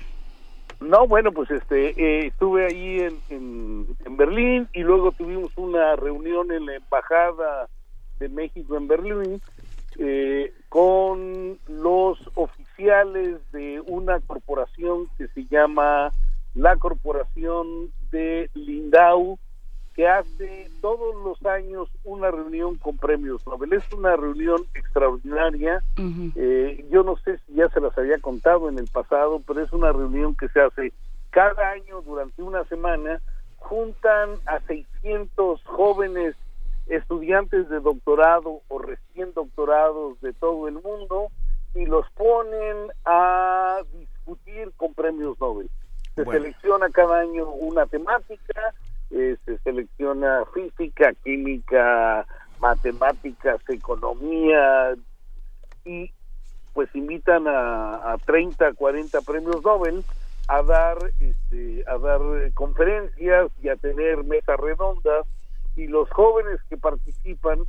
No, 0.79 1.07
bueno, 1.07 1.31
pues 1.31 1.49
este, 1.49 1.89
eh, 1.89 2.27
estuve 2.27 2.67
ahí 2.67 2.99
en, 2.99 3.19
en, 3.29 3.87
en 4.05 4.17
Berlín 4.17 4.67
y 4.73 4.81
luego 4.81 5.11
tuvimos 5.11 5.51
una 5.55 5.95
reunión 5.95 6.51
en 6.51 6.67
la 6.67 6.75
Embajada 6.75 7.67
de 8.19 8.29
México 8.29 8.77
en 8.77 8.87
Berlín 8.87 9.41
eh, 9.99 10.53
con 10.69 11.57
los 11.67 12.19
oficiales 12.35 13.39
de 13.51 13.81
una 13.87 14.19
corporación 14.19 15.07
que 15.17 15.27
se 15.29 15.45
llama 15.45 16.11
la 16.53 16.75
Corporación 16.75 17.91
de 18.11 18.49
Lindau, 18.53 19.39
que 19.97 20.07
hace 20.07 20.69
todos 20.79 21.15
los 21.25 21.43
años 21.47 21.89
una 22.03 22.29
reunión 22.29 22.75
con 22.75 22.97
premios 22.97 23.45
Nobel. 23.47 23.73
Es 23.73 23.91
una 23.91 24.15
reunión 24.15 24.61
extraordinaria. 24.75 25.83
Eh, 26.35 26.85
yo 26.91 27.01
no 27.01 27.17
sé 27.17 27.39
si 27.39 27.55
ya 27.55 27.67
se 27.69 27.81
las 27.81 27.97
había 27.97 28.19
contado 28.19 28.69
en 28.69 28.77
el 28.77 28.87
pasado, 28.87 29.41
pero 29.45 29.59
es 29.59 29.73
una 29.73 29.91
reunión 29.91 30.35
que 30.35 30.49
se 30.49 30.61
hace 30.61 30.93
cada 31.31 31.71
año 31.71 32.03
durante 32.03 32.43
una 32.43 32.63
semana. 32.65 33.19
Juntan 33.57 34.35
a 34.45 34.59
600 34.67 35.63
jóvenes 35.63 36.35
estudiantes 36.85 37.67
de 37.67 37.79
doctorado 37.79 38.61
o 38.67 38.77
recién 38.79 39.33
doctorados 39.33 40.21
de 40.21 40.31
todo 40.33 40.67
el 40.67 40.75
mundo 40.75 41.29
y 41.73 41.87
los 41.87 42.05
ponen 42.11 42.91
a 43.03 43.79
discutir 43.93 44.71
con 44.77 44.93
premios 44.93 45.39
Nobel. 45.39 45.71
Se 46.13 46.23
Bueno. 46.23 46.39
selecciona 46.39 46.87
cada 46.91 47.19
año 47.19 47.49
una 47.49 47.87
temática, 47.87 48.73
eh, 49.11 49.37
se 49.45 49.57
selecciona 49.59 50.43
física, 50.53 51.13
química, 51.23 52.25
matemáticas, 52.59 53.61
economía 53.69 54.95
y 55.85 56.11
pues 56.73 56.93
invitan 56.93 57.47
a, 57.47 58.13
a 58.13 58.17
30, 58.25 58.73
40 58.73 59.21
premios 59.21 59.63
Nobel 59.63 60.03
a 60.47 60.61
dar 60.63 60.97
este, 61.19 61.83
a 61.87 61.97
dar 61.97 62.21
conferencias 62.53 63.51
y 63.61 63.69
a 63.69 63.75
tener 63.75 64.23
mesas 64.23 64.59
redondas 64.59 65.25
y 65.75 65.87
los 65.87 66.09
jóvenes 66.11 66.59
que 66.69 66.77
participan 66.77 67.59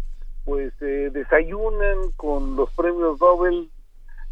pues 0.45 0.73
eh, 0.81 1.11
desayunan 1.13 2.11
con 2.17 2.57
los 2.57 2.71
premios 2.73 3.21
Nobel 3.21 3.71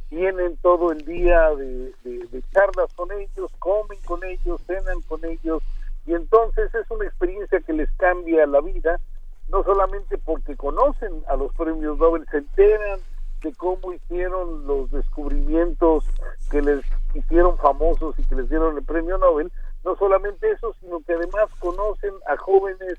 tienen 0.09 0.57
todo 0.59 0.93
el 0.93 1.05
día 1.05 1.51
de, 1.57 1.93
de, 2.05 2.43
charlas 2.53 2.93
con 2.95 3.11
ellos, 3.13 3.51
comen 3.59 3.99
con 4.05 4.23
ellos, 4.25 4.61
cenan 4.67 5.01
con 5.09 5.25
ellos, 5.25 5.63
y 6.07 6.15
entonces 6.15 6.73
es 6.75 6.89
una 6.91 7.05
experiencia 7.05 7.61
que 7.61 7.73
les 7.73 7.91
cambia 7.97 8.47
la 8.47 8.61
vida, 8.61 9.01
no 9.49 9.65
solamente 9.65 10.19
porque 10.19 10.57
conocen 10.57 11.23
a 11.29 11.37
los 11.37 11.53
premios 11.55 11.99
Nobel, 11.99 12.27
se 12.31 12.39
enteran 12.39 13.01
de 13.43 13.53
cómo 13.55 13.93
hicieron 13.93 14.67
los 14.67 14.91
descubrimientos 14.91 16.05
que 16.51 16.63
les 16.63 16.85
hicieron 17.15 17.59
famosos 17.59 18.19
y 18.19 18.25
que 18.25 18.37
les 18.37 18.49
dieron 18.49 18.77
el 18.77 18.85
premio 18.85 19.19
Nobel, 19.19 19.53
no 19.85 19.97
solamente 19.97 20.51
eso, 20.51 20.75
sino 20.81 21.01
que 21.01 21.15
además 21.15 21.49
conocen 21.59 22.13
a 22.29 22.37
jóvenes 22.37 22.95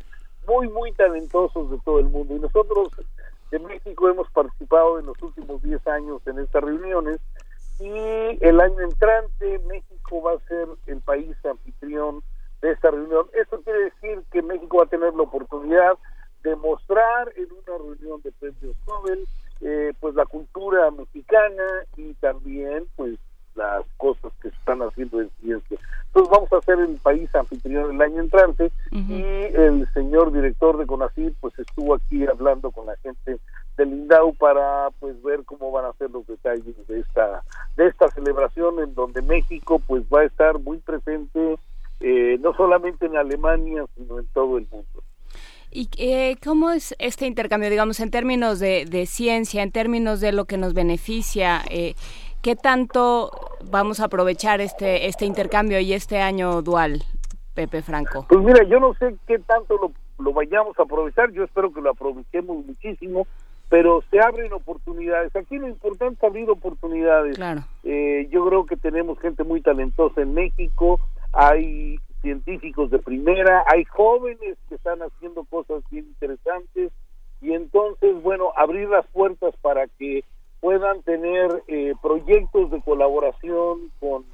muy, 0.47 0.70
muy 0.70 0.91
talentosos 0.93 1.70
de 1.72 1.78
todo 1.80 1.99
el 1.99 2.10
mundo. 2.10 2.36
Y 2.36 2.39
nosotros 2.39 2.89
de 3.51 3.60
México 3.60 4.10
hemos 4.10 4.30
participado 4.32 4.99
en 4.99 5.05
los 5.05 5.22
últimos 5.22 5.62
10 5.62 5.88
años 5.88 6.22
en 6.26 6.39
estas 6.39 6.64
reuniones 6.64 7.20
y 7.80 7.89
el 8.41 8.60
año 8.60 8.82
entrante 8.82 9.60
México 9.68 10.22
va 10.22 10.34
a 10.34 10.47
ser 10.47 10.68
el 10.88 10.99
país 11.01 11.36
anfitrión 11.45 12.22
de 12.62 12.72
esta 12.72 12.91
reunión. 12.91 13.28
Esto 13.34 13.62
quiere 13.62 13.86
decir 13.86 14.24
que 14.32 14.41
México 14.41 14.78
va 14.78 14.84
a 14.84 14.88
tener 14.88 15.14
la 15.14 15.24
oportunidad 15.24 15.97
de 16.43 16.55
mostrar 16.55 17.32
en 17.36 17.47
una 17.51 17.78
reunión 17.78 18.22
de 18.22 18.32
premios 18.32 18.76
Nobel 18.88 19.28
eh, 19.62 19.93
pues 19.99 20.16
la 20.16 20.26
cultura 20.26 20.91
mexicana 20.91 21.64
y 21.95 22.14
también 22.16 22.86
pues 22.95 23.18
las 23.55 23.84
cosas 23.97 24.32
que 24.41 24.49
se 24.51 24.55
están 24.55 24.82
haciendo 24.82 25.20
en 25.20 25.32
ciencia. 25.41 25.80
Entonces 26.08 26.32
vamos 26.32 26.53
a 26.53 26.62
ser 26.62 26.80
el 26.80 26.95
país 26.97 27.34
anfitrión 27.36 27.95
el 27.95 28.01
año 28.01 28.22
entrante 28.22 28.72
y 28.91 29.24
el 29.24 29.88
señor 29.93 30.32
director 30.32 30.78
de 30.78 30.86
CONACYT 30.86 31.36
pues 31.39 31.58
estuvo 31.58 31.95
aquí 31.95 32.26
hablando 32.28 32.72
con 32.72 32.86
la 32.86 32.95
gente 32.97 33.39
del 33.76 33.89
INDAU 33.89 34.36
para 34.36 34.89
pues 34.99 35.22
ver 35.24 35.43
cómo 35.43 35.72
van 35.72 35.86
a 35.86 35.93
ser 35.93 36.12
los 36.12 36.26
detalles 36.28 36.76
de 36.88 36.99
esta 36.99 37.43
de 37.76 37.88
esta 37.88 38.08
celebración 38.10 38.80
en 38.80 38.93
donde 38.95 39.22
México 39.22 39.82
pues 39.86 40.03
va 40.03 40.22
a 40.22 40.26
estar 40.26 40.60
muy 40.60 40.78
presente 40.78 41.58
eh, 42.08 42.38
no 42.39 42.53
solamente 42.53 43.05
en 43.05 43.18
Alemania 43.18 43.84
sino 43.95 44.20
en 44.20 44.26
todo 44.28 44.58
el 44.58 44.68
mundo. 44.72 45.03
¿Y 45.70 45.89
eh, 45.97 46.38
cómo 46.41 46.72
es 46.72 46.95
este 46.99 47.28
intercambio, 47.28 47.70
digamos, 47.70 47.99
en 47.99 48.10
términos 48.10 48.60
de, 48.60 48.86
de, 48.86 49.05
ciencia, 49.05 49.62
en 49.62 49.74
términos 49.74 50.22
de 50.22 50.32
lo 50.32 50.45
que 50.45 50.58
nos 50.58 50.74
beneficia? 50.74 51.62
Eh, 51.70 51.95
¿Qué 52.41 52.55
tanto 52.55 53.32
vamos 53.70 53.99
a 53.99 54.05
aprovechar 54.05 54.62
este, 54.62 55.08
este 55.08 55.26
intercambio 55.26 55.82
y 55.82 55.91
este 55.91 56.20
año 56.20 56.62
dual, 56.62 57.03
Pepe 57.53 57.82
Franco? 57.82 58.26
Pues 58.30 58.41
mira, 58.41 58.64
yo 58.64 58.80
no 58.80 58.93
sé 58.93 59.16
qué 59.28 59.39
tanto 59.39 59.78
lo, 59.78 59.91
lo 60.24 60.32
vayamos 60.32 60.80
a 60.80 60.84
aprovechar, 60.84 61.32
yo 61.32 61.43
espero 61.43 61.74
que 61.74 61.82
lo 61.82 61.89
aprovechemos 61.89 62.66
muchísimo, 62.66 63.28
pero 63.68 64.01
se 64.10 64.22
abren 64.22 64.53
oportunidades. 64.53 65.36
Aquí 65.36 65.58
lo 65.58 65.68
importante 65.68 66.16
es 66.16 66.24
abrir 66.24 66.49
oportunidades. 66.49 67.36
Claro. 67.36 67.66
Eh, 67.84 68.30
yo 68.32 68.47
creo 68.47 68.66
que 68.66 68.78
tenemos 68.78 69.20
gente 69.20 69.43
muy 69.43 69.60
talentosa 69.60 70.22
en 70.22 70.34
México, 70.34 71.01
hay 71.34 71.97
científicos 72.21 72.89
de 72.89 72.99
primera, 72.99 73.63
hay 73.67 73.84
jóvenes 73.86 74.57
que 74.69 74.75
están 74.75 74.99
haciendo 75.01 75.43
cosas 75.45 75.84
bien 75.91 76.05
interesantes 76.05 76.91
y 77.41 77.53
entonces, 77.53 78.21
bueno, 78.23 78.51
abrir 78.55 78.89
las 78.89 79.05
puertas 79.07 79.55
para 79.61 79.88
que 79.99 80.23
puedan 80.59 81.01
tener 81.03 81.63
eh, 81.67 81.93
proyectos 82.01 82.71
de 82.71 82.82
colaboración 82.82 83.91
con 83.99 84.25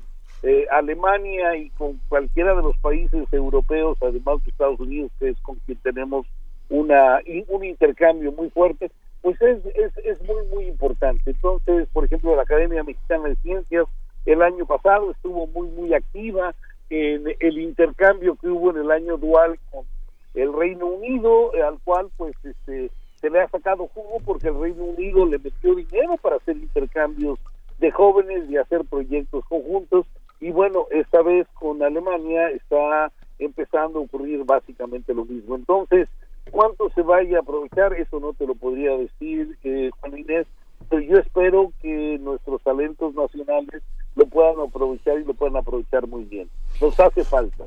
eh, 0.43 0.65
Alemania 0.71 1.55
y 1.57 1.69
con 1.71 1.99
cualquiera 2.09 2.55
de 2.55 2.61
los 2.61 2.77
países 2.77 3.27
europeos, 3.31 3.97
además 4.01 4.43
de 4.43 4.49
Estados 4.49 4.79
Unidos, 4.79 5.11
que 5.19 5.29
es 5.29 5.39
con 5.41 5.55
quien 5.65 5.77
tenemos 5.79 6.25
una 6.69 7.19
un 7.49 7.65
intercambio 7.65 8.31
muy 8.31 8.49
fuerte, 8.49 8.89
pues 9.21 9.41
es, 9.41 9.65
es, 9.75 9.97
es 10.03 10.21
muy, 10.23 10.45
muy 10.47 10.65
importante. 10.65 11.31
Entonces, 11.31 11.87
por 11.93 12.05
ejemplo, 12.05 12.35
la 12.35 12.43
Academia 12.43 12.83
Mexicana 12.83 13.29
de 13.29 13.35
Ciencias 13.37 13.85
el 14.25 14.41
año 14.41 14.65
pasado 14.65 15.11
estuvo 15.11 15.47
muy, 15.47 15.67
muy 15.69 15.93
activa 15.93 16.53
en 16.93 17.35
el 17.39 17.57
intercambio 17.57 18.35
que 18.35 18.47
hubo 18.47 18.69
en 18.69 18.77
el 18.77 18.91
año 18.91 19.17
dual 19.17 19.57
con 19.71 19.85
el 20.35 20.53
Reino 20.53 20.85
Unido, 20.85 21.51
al 21.67 21.79
cual 21.83 22.09
pues 22.17 22.35
este 22.43 22.91
se 23.19 23.29
le 23.29 23.39
ha 23.39 23.47
sacado 23.47 23.87
jugo 23.87 24.19
porque 24.25 24.49
el 24.49 24.59
Reino 24.59 24.83
Unido 24.83 25.25
le 25.25 25.39
metió 25.39 25.73
dinero 25.73 26.17
para 26.21 26.35
hacer 26.35 26.57
intercambios 26.57 27.39
de 27.79 27.89
jóvenes 27.89 28.49
y 28.49 28.57
hacer 28.57 28.83
proyectos 28.85 29.43
conjuntos 29.45 30.05
y 30.39 30.51
bueno, 30.51 30.87
esta 30.91 31.21
vez 31.21 31.47
con 31.53 31.81
Alemania 31.81 32.49
está 32.49 33.11
empezando 33.39 33.99
a 33.99 34.01
ocurrir 34.01 34.43
básicamente 34.43 35.13
lo 35.13 35.23
mismo. 35.23 35.55
Entonces, 35.55 36.09
¿cuánto 36.51 36.89
se 36.89 37.01
vaya 37.01 37.37
a 37.37 37.41
aprovechar? 37.41 37.93
Eso 37.93 38.19
no 38.19 38.33
te 38.33 38.45
lo 38.45 38.53
podría 38.53 38.91
decir, 38.97 39.57
eh, 39.63 39.89
Juan 39.99 40.17
Inés, 40.17 40.45
pero 40.89 41.01
yo 41.01 41.17
espero 41.17 41.71
que 41.81 42.19
nuestros 42.19 42.61
talentos 42.61 43.15
nacionales 43.15 43.81
lo 44.15 44.25
puedan 44.25 44.59
aprovechar 44.59 45.19
y 45.19 45.23
lo 45.23 45.33
puedan 45.33 45.57
aprovechar 45.57 46.07
muy 46.07 46.23
bien. 46.23 46.49
Nos 46.81 46.99
hace 46.99 47.23
falta. 47.23 47.65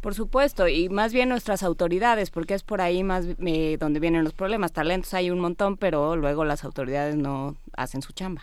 Por 0.00 0.14
supuesto, 0.14 0.66
y 0.66 0.88
más 0.88 1.12
bien 1.12 1.28
nuestras 1.28 1.62
autoridades, 1.62 2.30
porque 2.30 2.54
es 2.54 2.64
por 2.64 2.80
ahí 2.80 3.04
más 3.04 3.26
eh, 3.46 3.76
donde 3.78 4.00
vienen 4.00 4.24
los 4.24 4.32
problemas. 4.32 4.72
Talentos 4.72 5.14
hay 5.14 5.30
un 5.30 5.38
montón, 5.38 5.76
pero 5.76 6.16
luego 6.16 6.44
las 6.44 6.64
autoridades 6.64 7.16
no 7.16 7.54
hacen 7.76 8.02
su 8.02 8.12
chamba. 8.12 8.42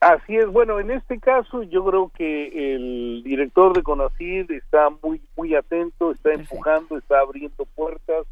Así 0.00 0.36
es, 0.36 0.46
bueno, 0.46 0.80
en 0.80 0.90
este 0.90 1.18
caso 1.18 1.62
yo 1.62 1.84
creo 1.84 2.10
que 2.14 2.74
el 2.74 3.22
director 3.24 3.74
de 3.74 3.82
CONACID 3.82 4.50
está 4.50 4.90
muy 5.02 5.20
muy 5.34 5.54
atento, 5.54 6.12
está 6.12 6.34
empujando, 6.34 6.98
está 6.98 7.20
abriendo 7.20 7.64
puertas 7.74 8.26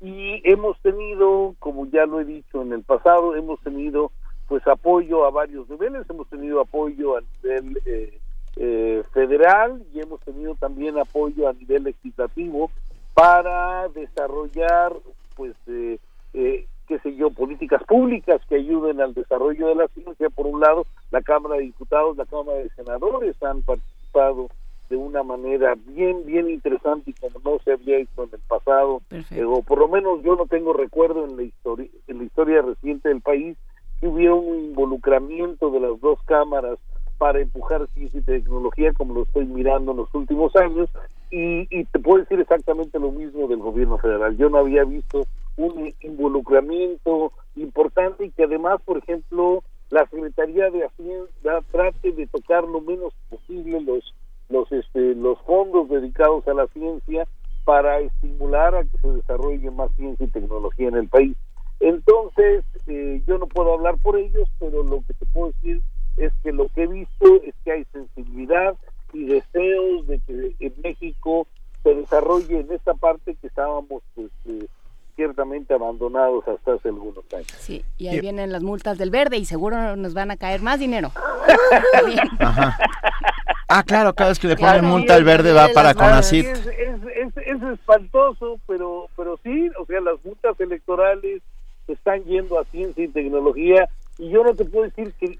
y 0.00 0.42
hemos 0.44 0.80
tenido, 0.80 1.54
como 1.60 1.86
ya 1.86 2.06
lo 2.06 2.20
he 2.20 2.24
dicho 2.24 2.62
en 2.62 2.72
el 2.72 2.82
pasado, 2.82 3.36
hemos 3.36 3.60
tenido 3.60 4.10
pues 4.48 4.66
apoyo 4.66 5.24
a 5.24 5.30
varios 5.30 5.68
niveles, 5.68 6.08
hemos 6.08 6.28
tenido 6.28 6.60
apoyo 6.60 7.16
a 7.16 7.20
nivel 7.20 7.80
eh, 7.86 8.18
eh, 8.56 9.02
federal 9.14 9.82
y 9.94 10.00
hemos 10.00 10.20
tenido 10.20 10.54
también 10.56 10.98
apoyo 10.98 11.48
a 11.48 11.54
nivel 11.54 11.84
legislativo 11.84 12.70
para 13.14 13.88
desarrollar 13.88 14.92
pues 15.36 15.54
eh, 15.68 15.98
eh, 16.34 16.66
qué 16.86 16.98
sé 16.98 17.16
yo 17.16 17.30
políticas 17.30 17.82
públicas 17.84 18.42
que 18.50 18.56
ayuden 18.56 19.00
al 19.00 19.14
desarrollo 19.14 19.68
de 19.68 19.74
la 19.74 19.88
ciencia. 19.88 20.28
Por 20.28 20.46
un 20.46 20.60
lado 20.60 20.84
la 21.10 21.22
cámara 21.22 21.56
de 21.56 21.62
diputados 21.62 22.16
la 22.18 22.26
cámara 22.26 22.58
de 22.58 22.68
senadores 22.76 23.42
han 23.42 23.62
participado 23.62 24.48
de 24.90 24.96
una 24.96 25.22
manera 25.22 25.74
bien 25.86 26.26
bien 26.26 26.50
interesante 26.50 27.10
y 27.10 27.14
como 27.14 27.40
no 27.42 27.58
se 27.64 27.72
había 27.72 28.00
hecho 28.00 28.24
en 28.24 28.30
el 28.34 28.40
pasado. 28.40 29.00
O 29.46 29.62
por 29.62 29.78
lo 29.78 29.88
menos 29.88 30.22
yo 30.22 30.36
no 30.36 30.44
tengo 30.44 30.74
recuerdo 30.74 31.24
en 31.24 31.38
la 31.38 31.42
historia 31.44 31.88
en 32.06 32.18
la 32.18 32.24
historia 32.24 32.60
reciente 32.60 33.08
del 33.08 33.22
país 33.22 33.56
hubiera 34.08 34.34
un 34.34 34.66
involucramiento 34.66 35.70
de 35.70 35.80
las 35.80 36.00
dos 36.00 36.18
cámaras 36.24 36.78
para 37.18 37.40
empujar 37.40 37.86
ciencia 37.94 38.18
y 38.18 38.22
tecnología 38.24 38.92
como 38.92 39.14
lo 39.14 39.22
estoy 39.22 39.46
mirando 39.46 39.92
en 39.92 39.98
los 39.98 40.14
últimos 40.14 40.54
años 40.56 40.90
y, 41.30 41.84
te 41.86 41.98
puedo 41.98 42.18
decir 42.18 42.40
exactamente 42.40 42.98
lo 42.98 43.10
mismo 43.10 43.48
del 43.48 43.60
gobierno 43.60 43.96
federal. 43.96 44.36
Yo 44.36 44.50
no 44.50 44.58
había 44.58 44.84
visto 44.84 45.24
un 45.56 45.94
involucramiento 46.00 47.32
importante 47.56 48.26
y 48.26 48.30
que 48.32 48.44
además, 48.44 48.82
por 48.84 48.98
ejemplo, 48.98 49.62
la 49.90 50.06
Secretaría 50.08 50.68
de 50.70 50.84
Hacienda 50.84 51.62
trate 51.70 52.12
de 52.12 52.26
tocar 52.26 52.64
lo 52.64 52.80
menos 52.80 53.14
posible 53.30 53.80
los 53.80 54.14
los 54.48 54.70
este, 54.70 55.14
los 55.14 55.38
fondos 55.42 55.88
dedicados 55.88 56.46
a 56.46 56.54
la 56.54 56.66
ciencia 56.66 57.26
para 57.64 58.00
estimular 58.00 58.74
a 58.74 58.82
que 58.82 58.98
se 58.98 59.08
desarrolle 59.08 59.70
más 59.70 59.90
ciencia 59.96 60.26
y 60.26 60.30
tecnología 60.30 60.88
en 60.88 60.96
el 60.96 61.08
país. 61.08 61.36
Entonces, 61.82 62.64
eh, 62.86 63.20
yo 63.26 63.38
no 63.38 63.48
puedo 63.48 63.74
hablar 63.74 63.96
por 63.98 64.16
ellos, 64.16 64.48
pero 64.60 64.84
lo 64.84 65.02
que 65.04 65.14
te 65.14 65.26
puedo 65.26 65.48
decir 65.48 65.82
es 66.16 66.32
que 66.44 66.52
lo 66.52 66.68
que 66.68 66.84
he 66.84 66.86
visto 66.86 67.42
es 67.44 67.54
que 67.64 67.72
hay 67.72 67.84
sensibilidad 67.92 68.76
y 69.12 69.24
deseos 69.24 70.06
de 70.06 70.20
que 70.20 70.54
en 70.60 70.74
México 70.82 71.48
se 71.82 71.92
desarrolle 71.96 72.60
en 72.60 72.70
esta 72.70 72.94
parte 72.94 73.34
que 73.34 73.48
estábamos 73.48 74.00
pues 74.14 74.30
eh, 74.46 74.68
ciertamente 75.16 75.74
abandonados 75.74 76.46
hasta 76.46 76.74
hace 76.74 76.88
algunos 76.88 77.24
años. 77.34 77.48
Sí, 77.58 77.84
y 77.98 78.06
ahí 78.06 78.20
vienen 78.20 78.52
las 78.52 78.62
multas 78.62 78.96
del 78.96 79.10
verde 79.10 79.38
y 79.38 79.44
seguro 79.44 79.96
nos 79.96 80.14
van 80.14 80.30
a 80.30 80.36
caer 80.36 80.62
más 80.62 80.78
dinero. 80.78 81.10
Ah, 83.74 83.84
claro, 83.84 84.12
cada 84.14 84.28
vez 84.28 84.38
que 84.38 84.48
le 84.48 84.56
ponen 84.56 84.84
multa 84.84 85.14
al 85.14 85.24
verde 85.24 85.54
va 85.54 85.68
para 85.72 85.94
Conacit. 85.94 86.44
Es, 86.44 86.66
es, 86.66 87.36
es, 87.38 87.62
espantoso, 87.72 88.60
pero, 88.66 89.08
pero 89.16 89.38
sí, 89.42 89.70
o 89.80 89.86
sea, 89.86 89.98
las 90.02 90.22
multas 90.22 90.60
electorales 90.60 91.40
están 91.88 92.24
yendo 92.24 92.58
a 92.58 92.64
ciencia 92.64 93.04
y 93.04 93.08
tecnología 93.08 93.88
y 94.18 94.30
yo 94.30 94.44
no 94.44 94.54
te 94.54 94.64
puedo 94.64 94.84
decir 94.84 95.12
que 95.18 95.38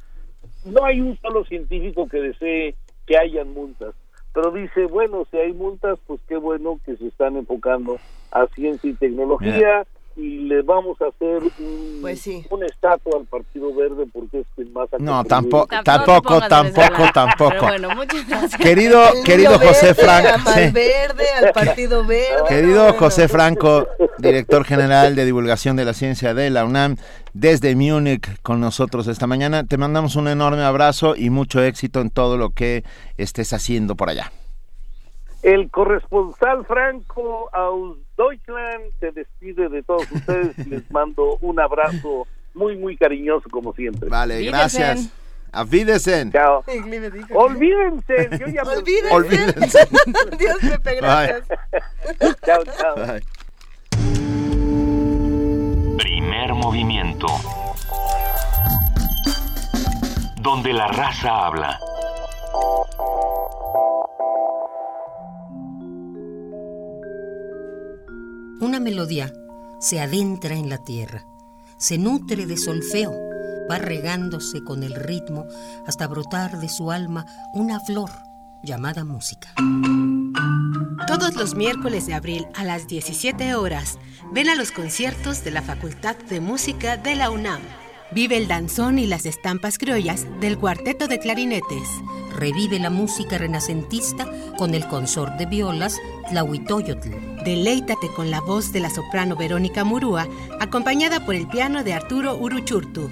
no 0.65 0.85
hay 0.85 1.01
un 1.01 1.19
solo 1.21 1.45
científico 1.45 2.09
que 2.09 2.21
desee 2.21 2.75
que 3.07 3.17
hayan 3.17 3.53
multas, 3.53 3.95
pero 4.33 4.51
dice, 4.51 4.87
bueno, 4.87 5.27
si 5.31 5.37
hay 5.37 5.53
multas, 5.53 5.99
pues 6.07 6.21
qué 6.29 6.37
bueno 6.37 6.79
que 6.85 6.97
se 6.97 7.09
están 7.09 7.37
enfocando 7.37 7.99
a 8.31 8.47
ciencia 8.49 8.91
y 8.91 8.95
tecnología. 8.95 9.87
Y 10.17 10.39
le 10.41 10.63
vamos 10.63 11.01
a 11.01 11.07
hacer 11.07 11.43
un, 11.59 11.99
Pues 12.01 12.21
sí. 12.21 12.45
una 12.51 12.67
estatua 12.67 13.19
al 13.19 13.27
Partido 13.27 13.75
Verde 13.75 14.05
porque 14.13 14.41
es 14.41 14.47
el 14.59 14.71
más 14.71 14.89
No, 14.99 15.25
tampoco, 15.25 15.75
tampoco, 15.85 16.41
tampoco, 16.49 17.05
tampoco. 17.13 17.51
Pero 17.51 17.67
bueno, 17.67 17.95
muchas 17.95 18.29
gracias. 18.29 18.61
Querido, 18.61 19.03
querido 19.25 19.59
José 19.59 19.87
Verde, 19.87 20.03
Franco, 20.03 20.51
sí. 20.53 20.61
Malverde, 20.61 21.29
al 21.39 21.53
Partido 21.53 22.07
Verde. 22.07 22.49
querido 22.49 22.93
José 22.95 23.29
Franco, 23.29 23.89
director 24.19 24.65
general 24.65 25.15
de 25.15 25.25
divulgación 25.25 25.77
de 25.77 25.85
la 25.85 25.95
ciencia 25.95 26.35
de 26.35 26.51
la 26.51 26.65
UNAM, 26.65 26.97
desde 27.33 27.75
Múnich 27.75 28.41
con 28.43 28.61
nosotros 28.61 29.07
esta 29.07 29.27
mañana. 29.27 29.65
Te 29.65 29.79
mandamos 29.79 30.17
un 30.17 30.29
enorme 30.29 30.63
abrazo 30.63 31.15
y 31.17 31.31
mucho 31.31 31.63
éxito 31.63 32.01
en 32.01 32.11
todo 32.11 32.37
lo 32.37 32.51
que 32.51 32.85
estés 33.17 33.53
haciendo 33.53 33.97
por 33.97 34.11
allá. 34.11 34.33
El 35.43 35.71
corresponsal 35.71 36.65
Franco 36.67 37.51
aus 37.53 37.99
Deutschland 38.17 38.85
se 39.01 39.11
despide 39.11 39.69
de 39.69 39.83
todos 39.83 40.11
ustedes 40.13 40.57
y 40.59 40.71
les 40.71 40.89
mando 40.93 41.37
un 41.41 41.59
abrazo 41.59 42.29
muy, 42.55 42.77
muy 42.77 42.97
cariñoso 42.97 43.49
como 43.51 43.73
siempre. 43.73 44.09
Vale, 44.09 44.45
gracias. 44.45 45.11
A 45.51 45.65
Wiedersehen. 45.65 46.31
Chao. 46.33 46.65
Olvídense, 47.35 48.31
yo 48.39 48.47
ya 48.47 48.65
me 48.65 48.77
Olvídense. 48.77 49.15
Olvídense. 49.15 49.89
Dios 50.39 50.57
Pepe, 50.61 50.97
gracias. 50.97 51.49
Chao, 52.43 52.65
chao. 52.65 52.95
Bye. 52.95 53.23
Primer 55.99 56.55
movimiento. 56.55 57.27
Donde 60.41 60.73
la 60.73 60.87
raza 60.89 61.47
habla. 61.47 61.79
Una 68.63 68.79
melodía 68.79 69.33
se 69.81 70.01
adentra 70.01 70.55
en 70.55 70.69
la 70.69 70.79
tierra, 70.79 71.27
se 71.79 71.99
nutre 71.99 72.47
de 72.47 72.57
solfeo, 72.57 73.13
va 73.69 73.79
regándose 73.79 74.63
con 74.63 74.85
el 74.85 74.95
ritmo 74.95 75.47
hasta 75.85 76.07
brotar 76.07 76.61
de 76.61 76.69
su 76.69 76.93
alma 76.93 77.27
una 77.55 77.81
flor 77.81 78.11
llamada 78.63 79.05
música. 79.05 79.53
Todos 81.09 81.35
los 81.35 81.57
miércoles 81.57 82.07
de 82.07 82.15
abril 82.15 82.47
a 82.55 82.63
las 82.63 82.87
17 82.87 83.57
horas, 83.57 83.99
ven 84.33 84.49
a 84.49 84.55
los 84.55 84.71
conciertos 84.71 85.43
de 85.43 85.51
la 85.51 85.63
Facultad 85.63 86.15
de 86.31 86.39
Música 86.39 86.97
de 86.97 87.17
la 87.17 87.31
UNAM. 87.31 87.63
Vive 88.15 88.37
el 88.37 88.47
danzón 88.47 88.99
y 88.99 89.07
las 89.07 89.25
estampas 89.25 89.79
criollas 89.79 90.27
del 90.39 90.59
cuarteto 90.59 91.09
de 91.09 91.19
clarinetes. 91.19 91.89
Revive 92.37 92.79
la 92.79 92.91
música 92.91 93.39
renacentista 93.39 94.29
con 94.59 94.75
el 94.75 94.87
consort 94.87 95.39
de 95.39 95.47
violas 95.47 95.99
Tlahuitoyotl. 96.29 97.11
Deleítate 97.45 98.09
con 98.15 98.31
la 98.31 98.41
voz 98.41 98.71
de 98.73 98.81
la 98.81 98.91
soprano 98.91 99.35
Verónica 99.35 99.85
Murúa, 99.85 100.29
acompañada 100.61 101.25
por 101.25 101.35
el 101.35 101.49
piano 101.49 101.85
de 101.85 101.95
Arturo 101.95 102.37
Uruchurtu. 102.37 103.09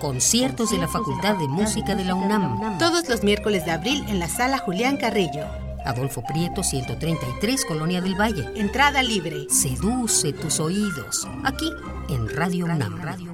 Conciertos 0.00 0.70
de 0.70 0.78
la 0.78 0.86
Facultad 0.86 1.36
de 1.36 1.48
Música 1.48 1.96
de 1.96 2.04
la 2.04 2.14
UNAM. 2.14 2.78
Todos 2.78 3.08
los 3.08 3.24
miércoles 3.24 3.64
de 3.64 3.72
abril 3.72 4.04
en 4.08 4.20
la 4.20 4.28
sala 4.28 4.58
Julián 4.58 4.98
Carrillo. 4.98 5.46
Adolfo 5.84 6.22
Prieto 6.22 6.62
133, 6.62 7.64
Colonia 7.64 8.00
del 8.00 8.14
Valle. 8.14 8.48
Entrada 8.54 9.02
libre. 9.02 9.46
Seduce 9.50 10.32
tus 10.32 10.60
oídos. 10.60 11.26
Aquí 11.42 11.70
en 12.08 12.28
Radio 12.28 12.66
UNAM. 12.66 13.00
Radio 13.02 13.33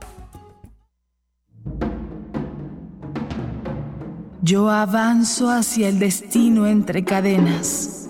Yo 4.43 4.71
avanzo 4.71 5.51
hacia 5.51 5.87
el 5.87 5.99
destino 5.99 6.65
entre 6.65 7.03
cadenas 7.03 8.09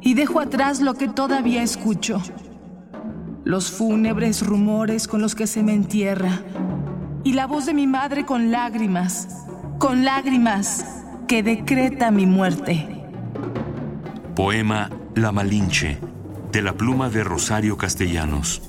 y 0.00 0.14
dejo 0.14 0.38
atrás 0.38 0.80
lo 0.80 0.94
que 0.94 1.08
todavía 1.08 1.60
escucho, 1.64 2.22
los 3.42 3.72
fúnebres 3.72 4.46
rumores 4.46 5.08
con 5.08 5.20
los 5.20 5.34
que 5.34 5.48
se 5.48 5.64
me 5.64 5.74
entierra 5.74 6.40
y 7.24 7.32
la 7.32 7.48
voz 7.48 7.66
de 7.66 7.74
mi 7.74 7.88
madre 7.88 8.24
con 8.24 8.52
lágrimas, 8.52 9.44
con 9.80 10.04
lágrimas 10.04 10.84
que 11.26 11.42
decreta 11.42 12.12
mi 12.12 12.26
muerte. 12.26 13.04
Poema 14.36 14.88
La 15.16 15.32
Malinche, 15.32 15.98
de 16.52 16.62
la 16.62 16.74
pluma 16.74 17.10
de 17.10 17.24
Rosario 17.24 17.76
Castellanos. 17.76 18.62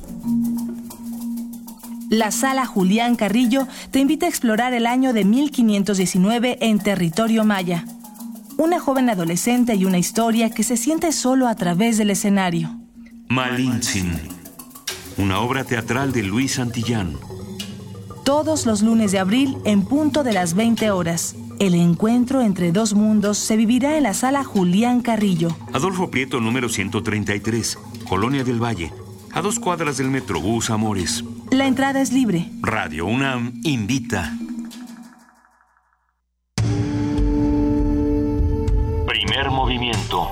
La 2.10 2.32
sala 2.32 2.66
Julián 2.66 3.18
Carrillo 3.18 3.68
te 3.92 4.00
invita 4.00 4.28
a 4.28 4.30
explorar 4.30 4.74
el 4.74 4.88
año 4.88 5.12
de 5.12 5.26
1519 5.26 6.58
en 6.62 6.80
territorio 6.80 7.44
maya. 7.44 7.84
Una 8.56 8.80
joven 8.80 9.10
adolescente 9.10 9.76
y 9.76 9.84
una 9.84 9.98
historia 9.98 10.50
que 10.50 10.64
se 10.64 10.78
siente 10.78 11.12
solo 11.12 11.50
a 11.50 11.56
través 11.56 11.98
del 11.98 12.10
escenario. 12.10 12.70
Malintzin, 13.28 14.14
una 15.18 15.42
obra 15.42 15.66
teatral 15.66 16.14
de 16.14 16.24
Luis 16.24 16.54
Santillán. 16.54 17.18
Todos 18.24 18.66
los 18.66 18.84
lunes 18.84 19.12
de 19.12 19.20
abril 19.20 19.58
en 19.66 19.84
punto 19.84 20.24
de 20.24 20.32
las 20.32 20.54
20 20.54 20.92
horas. 20.92 21.36
El 21.60 21.76
encuentro 21.76 22.42
entre 22.42 22.72
dos 22.72 22.94
mundos 22.94 23.38
se 23.38 23.58
vivirá 23.58 23.98
en 23.98 24.04
la 24.04 24.14
sala 24.14 24.46
Julián 24.46 25.02
Carrillo. 25.02 25.50
Adolfo 25.74 26.10
Prieto, 26.10 26.40
número 26.40 26.70
133, 26.70 27.78
Colonia 28.08 28.46
del 28.46 28.64
Valle, 28.64 28.94
a 29.34 29.42
dos 29.42 29.60
cuadras 29.60 29.98
del 29.98 30.10
Metrobús 30.10 30.70
Amores. 30.70 31.24
La 31.52 31.66
entrada 31.66 32.02
es 32.02 32.12
libre. 32.12 32.50
Radio 32.62 33.06
UNAM 33.06 33.62
invita. 33.64 34.34
Primer 39.06 39.50
movimiento. 39.52 40.28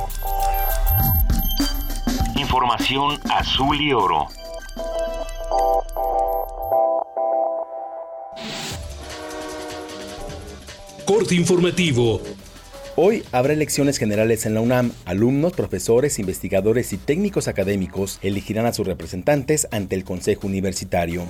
Información 2.36 3.18
azul 3.30 3.80
y 3.80 3.94
oro. 3.94 4.28
Corte 11.06 11.36
informativo. 11.36 12.20
Hoy 12.98 13.24
habrá 13.34 13.52
elecciones 13.52 13.98
generales 13.98 14.46
en 14.46 14.54
la 14.54 14.62
UNAM. 14.62 14.94
Alumnos, 15.04 15.52
profesores, 15.52 16.18
investigadores 16.18 16.94
y 16.94 16.98
técnicos 16.98 17.50
académicos 17.50 18.20
elegirán 18.22 18.66
a 18.66 18.72
sus 18.72 18.88
representantes 18.88 19.68
ante 19.72 19.96
el 19.96 20.06
Consejo 20.06 20.48
Universitario. 20.48 21.28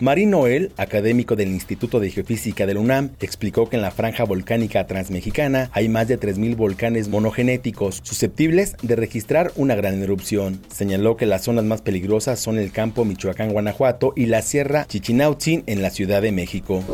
Marín 0.00 0.30
Noel, 0.30 0.72
académico 0.76 1.36
del 1.36 1.48
Instituto 1.48 2.00
de 2.00 2.10
Geofísica 2.10 2.66
de 2.66 2.74
la 2.74 2.80
UNAM, 2.80 3.10
explicó 3.20 3.68
que 3.68 3.76
en 3.76 3.82
la 3.82 3.90
franja 3.90 4.24
volcánica 4.24 4.86
transmexicana 4.86 5.70
hay 5.72 5.88
más 5.88 6.06
de 6.06 6.20
3.000 6.20 6.54
volcanes 6.54 7.08
monogenéticos 7.08 8.00
susceptibles 8.02 8.76
de 8.82 8.96
registrar 8.96 9.52
una 9.56 9.74
gran 9.74 10.02
erupción. 10.02 10.60
Señaló 10.68 11.16
que 11.16 11.26
las 11.26 11.44
zonas 11.44 11.64
más 11.64 11.80
peligrosas 11.80 12.40
son 12.40 12.58
el 12.58 12.72
campo 12.72 13.04
Michoacán-Guanajuato 13.04 14.12
y 14.14 14.26
la 14.26 14.42
Sierra 14.42 14.86
Chichinautzin 14.86 15.64
en 15.66 15.82
la 15.82 15.90
Ciudad 15.90 16.20
de 16.20 16.32
México. 16.32 16.84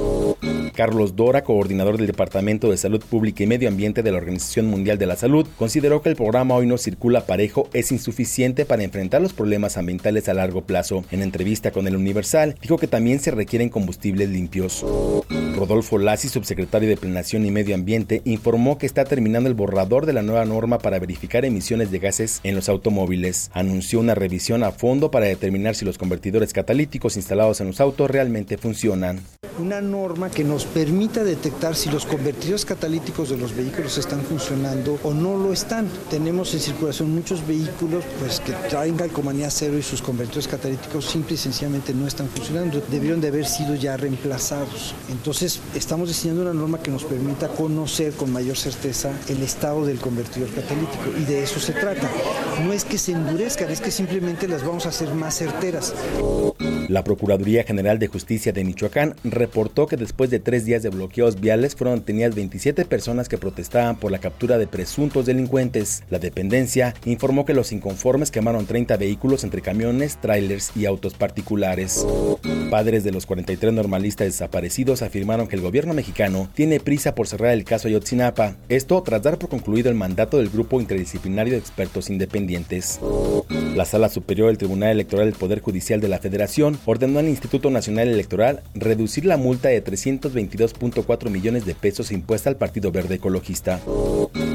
Carlos 0.75 1.17
Dora, 1.17 1.45
coordinador 1.45 1.99
del 1.99 2.07
Departamento 2.07 2.71
de 2.71 2.77
Salud 2.77 3.03
Pública 3.05 3.43
y 3.43 3.47
Medio 3.47 3.69
Ambiente 3.69 4.03
de 4.03 4.11
la 4.11 4.19
Organización 4.19 4.67
Mundial 4.67 4.99
de 4.99 5.07
la 5.07 5.17
Salud, 5.17 5.47
consideró 5.59 6.03
que 6.03 6.09
el 6.09 6.17
programa 6.17 6.55
Hoy 6.55 6.67
no 6.67 6.79
circula 6.79 7.27
parejo 7.27 7.69
es 7.73 7.93
insuficiente 7.93 8.65
para 8.65 8.83
enfrentar 8.83 9.21
los 9.21 9.33
problemas 9.33 9.77
ambientales 9.77 10.29
a 10.29 10.35
largo 10.35 10.63
plazo. 10.63 11.05
En 11.11 11.23
entrevista 11.23 11.71
con 11.73 11.87
el 11.87 11.97
Universal, 11.97 12.57
dijo 12.61 12.79
que 12.79 12.87
también 12.93 13.21
se 13.21 13.31
requieren 13.31 13.71
combustibles 13.71 14.29
limpios. 14.29 14.85
Rodolfo 15.57 15.97
Lassi, 15.97 16.29
subsecretario 16.29 16.91
de 16.91 16.99
Planeación 16.99 17.47
y 17.47 17.51
Medio 17.51 17.75
Ambiente, 17.75 18.21
informó 18.27 18.77
que 18.77 18.85
está 18.85 19.05
terminando 19.05 19.49
el 19.49 19.55
borrador 19.55 20.05
de 20.05 20.13
la 20.13 20.21
nueva 20.21 20.45
norma 20.45 20.79
para 20.79 20.99
verificar 20.99 21.47
emisiones 21.47 21.91
de 21.91 22.01
gases 22.01 22.41
en 22.43 22.55
los 22.55 22.69
automóviles. 22.69 23.51
Anunció 23.55 23.99
una 23.99 24.15
revisión 24.15 24.63
a 24.63 24.73
fondo 24.73 25.11
para 25.11 25.25
determinar 25.25 25.75
si 25.75 25.87
los 25.87 25.97
convertidores 25.97 26.53
catalíticos 26.53 27.17
instalados 27.17 27.63
en 27.63 27.69
los 27.69 27.81
autos 27.81 28.11
realmente 28.11 28.59
funcionan. 28.59 29.21
Una 29.59 29.81
norma 29.81 30.31
que 30.31 30.45
nos 30.45 30.65
permita 30.65 31.25
detectar 31.25 31.77
si 31.77 31.91
los 31.91 32.07
convertidores 32.07 32.65
catalíticos 32.65 33.29
de 33.31 33.37
los 33.37 33.55
vehículos 33.55 33.99
están 33.99 34.23
funcionando 34.23 34.99
o 35.03 35.15
no 35.15 35.37
lo 35.37 35.53
están. 35.53 35.89
Tenemos 36.11 36.53
en 36.55 36.61
circulación 36.61 37.15
muchos 37.15 37.47
vehículos 37.47 38.05
pues, 38.19 38.41
que 38.41 38.53
traen 38.69 38.97
calcomanía 38.97 39.51
cero 39.51 39.79
y 39.79 39.83
sus 39.83 40.03
convertidores 40.03 40.49
catalíticos 40.49 41.05
simple 41.05 41.35
y 41.35 41.39
sencillamente 41.39 41.95
no 41.95 42.07
están 42.07 42.29
funcionando. 42.29 42.82
Debieron 42.91 43.21
de 43.21 43.29
haber 43.29 43.47
sido 43.47 43.75
ya 43.75 43.97
reemplazados. 43.97 44.95
Entonces 45.11 45.61
estamos 45.75 46.09
diseñando 46.09 46.43
una 46.43 46.55
norma 46.55 46.83
que 46.83 46.91
nos 46.91 47.05
permita 47.05 47.49
conocer 47.49 48.13
con 48.13 48.33
mayor 48.33 48.57
certeza 48.57 49.13
el 49.29 49.43
estado 49.43 49.87
del 49.87 49.99
convertidor 49.99 50.49
catalítico 50.51 51.05
y 51.19 51.25
de 51.25 51.43
eso 51.43 51.61
se 51.61 51.73
trata. 51.73 52.11
No 52.65 52.73
es 52.73 52.85
que 52.85 52.99
se 52.99 53.13
endurezcan, 53.13 53.71
es 53.71 53.81
que 53.81 53.91
simplemente 53.91 54.49
las 54.49 54.65
vamos 54.65 54.87
a 54.87 54.91
hacer 54.91 55.13
más 55.15 55.37
certeras. 55.37 55.95
La 56.89 57.05
Procuraduría 57.05 57.65
General 57.65 57.99
de 57.99 58.09
Justicia 58.09 58.53
de 58.53 58.65
Michoacán 58.65 59.15
reportó 59.25 59.87
que 59.87 59.97
después 59.97 60.31
de 60.31 60.41
tres 60.41 60.65
días 60.65 60.83
de 60.83 60.91
bloqueos 60.91 61.41
viales 61.41 61.75
fueron 61.75 62.01
detenidas 62.01 62.35
27 62.35 62.85
personas 62.85 63.29
que 63.29 63.39
protestaban 63.39 63.97
por 63.97 64.11
la 64.13 64.19
captura 64.19 64.59
de 64.59 64.67
presuntos 64.67 65.27
delincuentes. 65.27 66.03
La 66.11 66.19
dependencia 66.19 66.95
informó 67.05 67.45
que 67.45 67.55
los 67.55 67.73
inconformes 67.73 68.31
quemaron 68.31 68.67
30 68.67 68.97
vehículos 68.97 69.45
entre 69.45 69.63
camiones, 69.63 70.19
trailers 70.21 70.73
y 70.77 70.87
autos 70.87 71.15
particulares. 71.15 72.05
Padres 72.73 73.05
de 73.05 73.13
los 73.13 73.27
43 73.27 73.71
normalistas 73.71 74.29
desaparecidos 74.29 75.03
afirmaron 75.03 75.47
que 75.47 75.57
el 75.57 75.61
gobierno 75.61 75.93
mexicano 75.93 76.49
tiene 76.55 76.81
prisa 76.81 77.15
por 77.15 77.29
cerrar 77.29 77.53
el 77.53 77.65
caso 77.65 77.87
Ayotzinapa, 77.87 78.57
esto 78.71 79.03
tras 79.03 79.21
dar 79.21 79.37
por 79.37 79.51
concluido 79.51 79.91
el 79.91 79.95
mandato 79.95 80.39
del 80.39 80.49
grupo 80.49 80.81
interdisciplinario 80.81 81.53
de 81.53 81.59
expertos 81.59 82.09
independientes. 82.09 82.99
La 83.75 83.85
Sala 83.85 84.09
Superior 84.09 84.49
del 84.49 84.57
Tribunal 84.57 84.93
Electoral 84.93 85.27
del 85.27 85.39
Poder 85.39 85.61
Judicial 85.61 86.01
de 86.01 86.09
la 86.09 86.19
Federación 86.19 86.79
ordenó 86.87 87.19
al 87.19 87.29
Instituto 87.29 87.69
Nacional 87.69 88.09
Electoral 88.09 88.63
reducir 88.75 89.27
la 89.27 89.37
multa 89.37 89.69
de 89.69 89.85
322.4 89.85 91.29
millones 91.29 91.67
de 91.67 91.75
pesos 91.75 92.11
impuesta 92.11 92.49
al 92.49 92.57
Partido 92.57 92.91
Verde 92.91 93.17
Ecologista. 93.17 93.81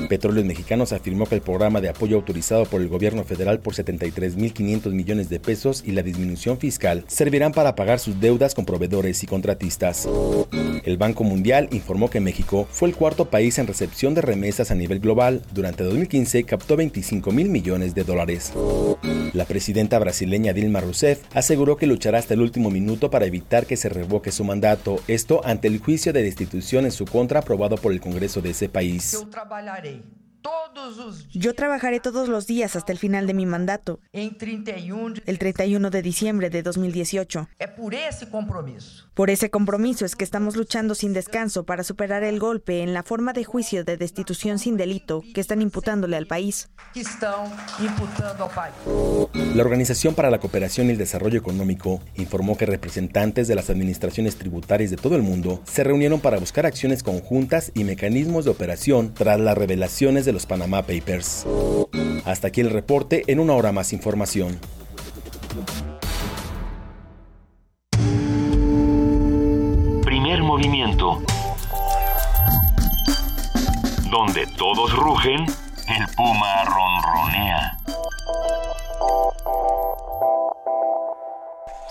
Petróleos 0.10 0.46
Mexicanos 0.46 0.94
afirmó 0.94 1.26
que 1.26 1.36
el 1.36 1.42
programa 1.42 1.82
de 1.82 1.90
apoyo 1.90 2.16
autorizado 2.16 2.66
por 2.66 2.82
el 2.82 2.88
gobierno 2.88 3.24
federal 3.24 3.60
por 3.60 3.76
73.500 3.76 4.92
millones 4.92 5.30
de 5.30 5.40
pesos 5.40 5.84
y 5.86 5.92
la 5.92 6.02
disminución 6.02 6.58
fiscal 6.58 7.04
servirán 7.08 7.52
para 7.52 7.76
pagar 7.76 8.00
sus 8.08 8.22
deudas 8.22 8.56
con 8.56 8.64
proveedores 8.64 9.22
y 9.22 9.28
contratistas. 9.28 10.08
El 10.86 10.98
Banco 10.98 11.26
Mundial 11.26 11.68
informó 11.74 12.10
que 12.10 12.22
México 12.22 12.66
fue 12.72 12.88
el 12.88 12.96
cuarto 12.96 13.26
país 13.26 13.60
en 13.60 13.68
recepción 13.68 14.14
de 14.14 14.22
remesas 14.22 14.72
a 14.72 14.76
nivel 14.76 15.02
global. 15.02 15.42
Durante 15.52 15.84
2015 15.84 16.46
captó 16.46 16.78
25 16.78 17.32
mil 17.32 17.50
millones 17.50 17.96
de 17.96 18.06
dólares. 18.06 18.54
La 19.34 19.44
presidenta 19.44 20.00
brasileña 20.00 20.54
Dilma 20.54 20.80
Rousseff 20.80 21.24
aseguró 21.34 21.76
que 21.76 21.86
luchará 21.86 22.18
hasta 22.18 22.34
el 22.34 22.40
último 22.40 22.70
minuto 22.70 23.12
para 23.12 23.26
evitar 23.26 23.66
que 23.66 23.76
se 23.76 23.90
revoque 23.90 24.32
su 24.32 24.46
mandato, 24.46 25.02
esto 25.10 25.42
ante 25.44 25.68
el 25.68 25.80
juicio 25.80 26.14
de 26.14 26.24
destitución 26.24 26.86
en 26.86 26.94
su 26.94 27.04
contra 27.04 27.42
aprobado 27.42 27.76
por 27.76 27.92
el 27.92 28.00
Congreso 28.00 28.40
de 28.40 28.52
ese 28.52 28.70
país. 28.70 29.12
Yo 29.12 29.28
trabajaré 29.28 30.02
todos 32.00 32.30
los 32.30 32.48
días 32.48 32.76
hasta 32.76 32.92
el 32.92 32.98
final 32.98 33.28
de 33.28 33.34
mi 33.34 33.46
mandato, 33.46 34.00
el 34.14 34.38
31 34.38 35.90
de 35.90 36.02
diciembre 36.02 36.50
de 36.50 36.64
2018. 36.64 37.50
Por 39.14 39.30
ese 39.30 39.50
compromiso 39.50 40.06
es 40.06 40.16
que 40.16 40.24
estamos 40.24 40.56
luchando 40.56 40.96
sin 40.96 41.14
descanso 41.14 41.66
para 41.66 41.84
superar 41.84 42.24
el 42.24 42.40
golpe 42.40 42.82
en 42.82 42.94
la 42.94 43.04
forma 43.04 43.34
de 43.34 43.44
juicio 43.44 43.84
de 43.84 43.98
destitución 43.98 44.60
sin 44.60 44.78
delito 44.78 45.24
que 45.34 45.42
están 45.42 45.62
imputándole 45.62 46.18
al 46.18 46.28
país. 46.28 46.70
La 49.56 49.64
Organización 49.64 50.16
para 50.16 50.30
la 50.30 50.40
Cooperación 50.40 50.88
y 50.88 50.92
el 50.92 50.98
Desarrollo 50.98 51.40
Económico 51.40 52.02
informó 52.16 52.58
que 52.58 52.66
representantes 52.66 53.48
de 53.48 53.56
las 53.56 53.70
administraciones 53.70 54.38
tributarias 54.38 54.92
de 54.92 54.98
todo 54.98 55.16
el 55.16 55.24
mundo 55.24 55.62
se 55.66 55.84
reunieron 55.84 56.20
para 56.20 56.38
buscar 56.38 56.66
acciones 56.66 57.04
conjuntas 57.04 57.72
y 57.74 57.84
mecanismos 57.84 58.46
de 58.46 58.52
operación 58.52 59.14
tras 59.14 59.40
las 59.40 59.58
revelaciones 59.58 60.26
de 60.26 60.34
los 60.38 60.46
Panama 60.46 60.84
Papers. 60.84 61.48
Hasta 62.24 62.50
aquí 62.50 62.62
el 62.62 62.70
reporte, 62.70 63.24
en 63.26 63.40
una 63.40 63.54
hora 63.54 63.72
más 63.72 63.92
información. 63.92 64.60
Primer 70.04 70.44
movimiento. 70.44 71.24
Donde 74.12 74.46
todos 74.58 74.96
rugen, 74.96 75.42
el 75.42 76.08
puma 76.16 76.66
ronronea. 76.66 77.78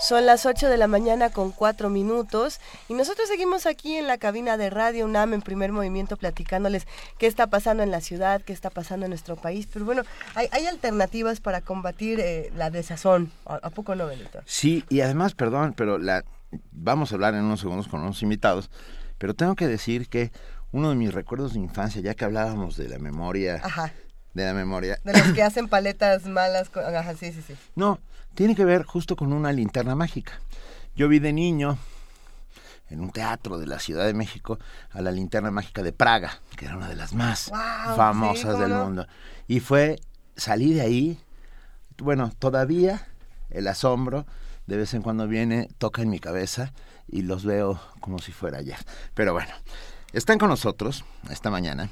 Son 0.07 0.25
las 0.25 0.45
8 0.45 0.69
de 0.69 0.77
la 0.77 0.87
mañana 0.87 1.31
con 1.31 1.51
4 1.51 1.89
minutos 1.89 2.61
y 2.87 2.93
nosotros 2.93 3.27
seguimos 3.27 3.65
aquí 3.65 3.95
en 3.97 4.07
la 4.07 4.17
cabina 4.17 4.55
de 4.55 4.69
Radio 4.69 5.03
UNAM 5.05 5.33
en 5.33 5.41
primer 5.41 5.73
movimiento 5.73 6.15
platicándoles 6.15 6.87
qué 7.17 7.27
está 7.27 7.47
pasando 7.47 7.83
en 7.83 7.91
la 7.91 7.99
ciudad, 7.99 8.41
qué 8.41 8.53
está 8.53 8.69
pasando 8.69 9.05
en 9.05 9.09
nuestro 9.09 9.35
país. 9.35 9.67
Pero 9.73 9.83
bueno, 9.83 10.03
hay, 10.35 10.47
hay 10.51 10.65
alternativas 10.65 11.41
para 11.41 11.59
combatir 11.59 12.21
eh, 12.21 12.53
la 12.55 12.69
desazón. 12.69 13.31
¿A, 13.45 13.55
¿A 13.55 13.69
poco 13.69 13.95
no, 13.95 14.07
Benito? 14.07 14.39
Sí, 14.45 14.85
y 14.87 15.01
además, 15.01 15.33
perdón, 15.33 15.73
pero 15.75 15.97
la 15.97 16.23
vamos 16.71 17.11
a 17.11 17.15
hablar 17.15 17.33
en 17.33 17.43
unos 17.43 17.59
segundos 17.59 17.89
con 17.89 17.99
unos 17.99 18.23
invitados, 18.23 18.69
pero 19.17 19.33
tengo 19.33 19.55
que 19.55 19.67
decir 19.67 20.07
que 20.07 20.31
uno 20.71 20.89
de 20.89 20.95
mis 20.95 21.13
recuerdos 21.13 21.51
de 21.53 21.59
infancia, 21.59 22.01
ya 22.01 22.13
que 22.13 22.23
hablábamos 22.23 22.77
de 22.77 22.87
la 22.87 22.97
memoria, 22.97 23.59
Ajá. 23.61 23.91
de 24.33 24.45
la 24.45 24.53
memoria, 24.53 24.99
De 25.03 25.11
los 25.11 25.33
que 25.33 25.43
hacen 25.43 25.67
paletas 25.67 26.25
malas. 26.27 26.69
con- 26.69 26.85
Ajá, 26.85 27.13
sí, 27.15 27.33
sí, 27.33 27.41
sí. 27.45 27.55
no, 27.75 27.99
tiene 28.37 28.53
que 28.53 28.65
ver 28.65 28.83
justo 28.83 29.15
con 29.15 29.33
una 29.33 29.51
linterna 29.51 29.95
mágica. 29.95 30.33
Yo 30.95 31.07
vi 31.07 31.17
de 31.17 31.33
niño 31.33 31.79
en 32.87 32.99
un 32.99 33.09
teatro 33.09 33.57
de 33.57 33.65
la 33.65 33.79
Ciudad 33.79 34.05
de 34.05 34.13
México 34.13 34.59
a 34.91 35.01
la 35.01 35.09
linterna 35.09 35.49
mágica 35.49 35.81
de 35.81 35.91
Praga, 35.91 36.39
que 36.55 36.65
era 36.65 36.77
una 36.77 36.87
de 36.87 36.95
las 36.95 37.15
más 37.15 37.51
famosas 37.95 38.37
sí, 38.37 38.43
¿cómo 38.43 38.59
del 38.59 38.69
no? 38.69 38.83
mundo. 38.85 39.07
Y 39.47 39.59
fue, 39.59 39.99
salí 40.35 40.71
de 40.71 40.81
ahí, 40.81 41.19
bueno, 41.97 42.31
todavía 42.37 43.07
el 43.49 43.67
asombro 43.67 44.27
de 44.67 44.77
vez 44.77 44.93
en 44.93 45.01
cuando 45.01 45.27
viene, 45.27 45.67
toca 45.79 46.03
en 46.03 46.11
mi 46.11 46.19
cabeza 46.19 46.73
y 47.07 47.23
los 47.23 47.43
veo 47.43 47.81
como 48.01 48.19
si 48.19 48.33
fuera 48.33 48.59
ayer. 48.59 48.77
Pero 49.15 49.33
bueno, 49.33 49.53
están 50.13 50.37
con 50.37 50.49
nosotros 50.49 51.05
esta 51.31 51.49
mañana, 51.49 51.89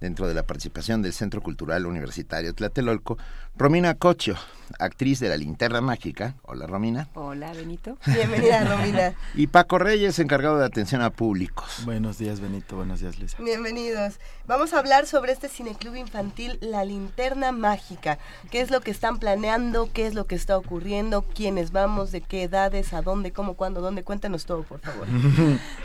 dentro 0.00 0.28
de 0.28 0.34
la 0.34 0.42
participación 0.42 1.02
del 1.02 1.12
Centro 1.12 1.42
Cultural 1.42 1.86
Universitario 1.86 2.54
Tlatelolco, 2.54 3.18
Romina 3.56 3.94
Cocho, 3.94 4.36
actriz 4.78 5.20
de 5.20 5.30
La 5.30 5.36
Linterna 5.36 5.80
Mágica. 5.80 6.34
Hola, 6.42 6.66
Romina. 6.66 7.08
Hola, 7.14 7.52
Benito. 7.54 7.96
Bienvenida, 8.06 8.64
Romina. 8.64 9.14
Y 9.34 9.46
Paco 9.46 9.78
Reyes, 9.78 10.18
encargado 10.18 10.58
de 10.58 10.66
atención 10.66 11.00
a 11.00 11.10
públicos. 11.10 11.82
Buenos 11.84 12.18
días, 12.18 12.40
Benito. 12.40 12.76
Buenos 12.76 13.00
días, 13.00 13.18
Luisa. 13.18 13.38
Bienvenidos. 13.42 14.20
Vamos 14.46 14.74
a 14.74 14.78
hablar 14.78 15.06
sobre 15.06 15.32
este 15.32 15.48
cineclub 15.48 15.96
infantil 15.96 16.58
La 16.60 16.84
Linterna 16.84 17.50
Mágica. 17.52 18.18
¿Qué 18.50 18.60
es 18.60 18.70
lo 18.70 18.80
que 18.82 18.90
están 18.90 19.18
planeando? 19.18 19.90
¿Qué 19.92 20.06
es 20.06 20.14
lo 20.14 20.26
que 20.26 20.34
está 20.34 20.58
ocurriendo? 20.58 21.22
¿Quiénes 21.22 21.72
vamos? 21.72 22.12
¿De 22.12 22.20
qué 22.20 22.42
edades? 22.42 22.92
¿A 22.92 23.00
dónde? 23.00 23.32
¿Cómo? 23.32 23.54
¿Cuándo? 23.54 23.80
¿Dónde? 23.80 24.02
Cuéntanos 24.02 24.44
todo, 24.44 24.62
por 24.62 24.80
favor. 24.80 25.06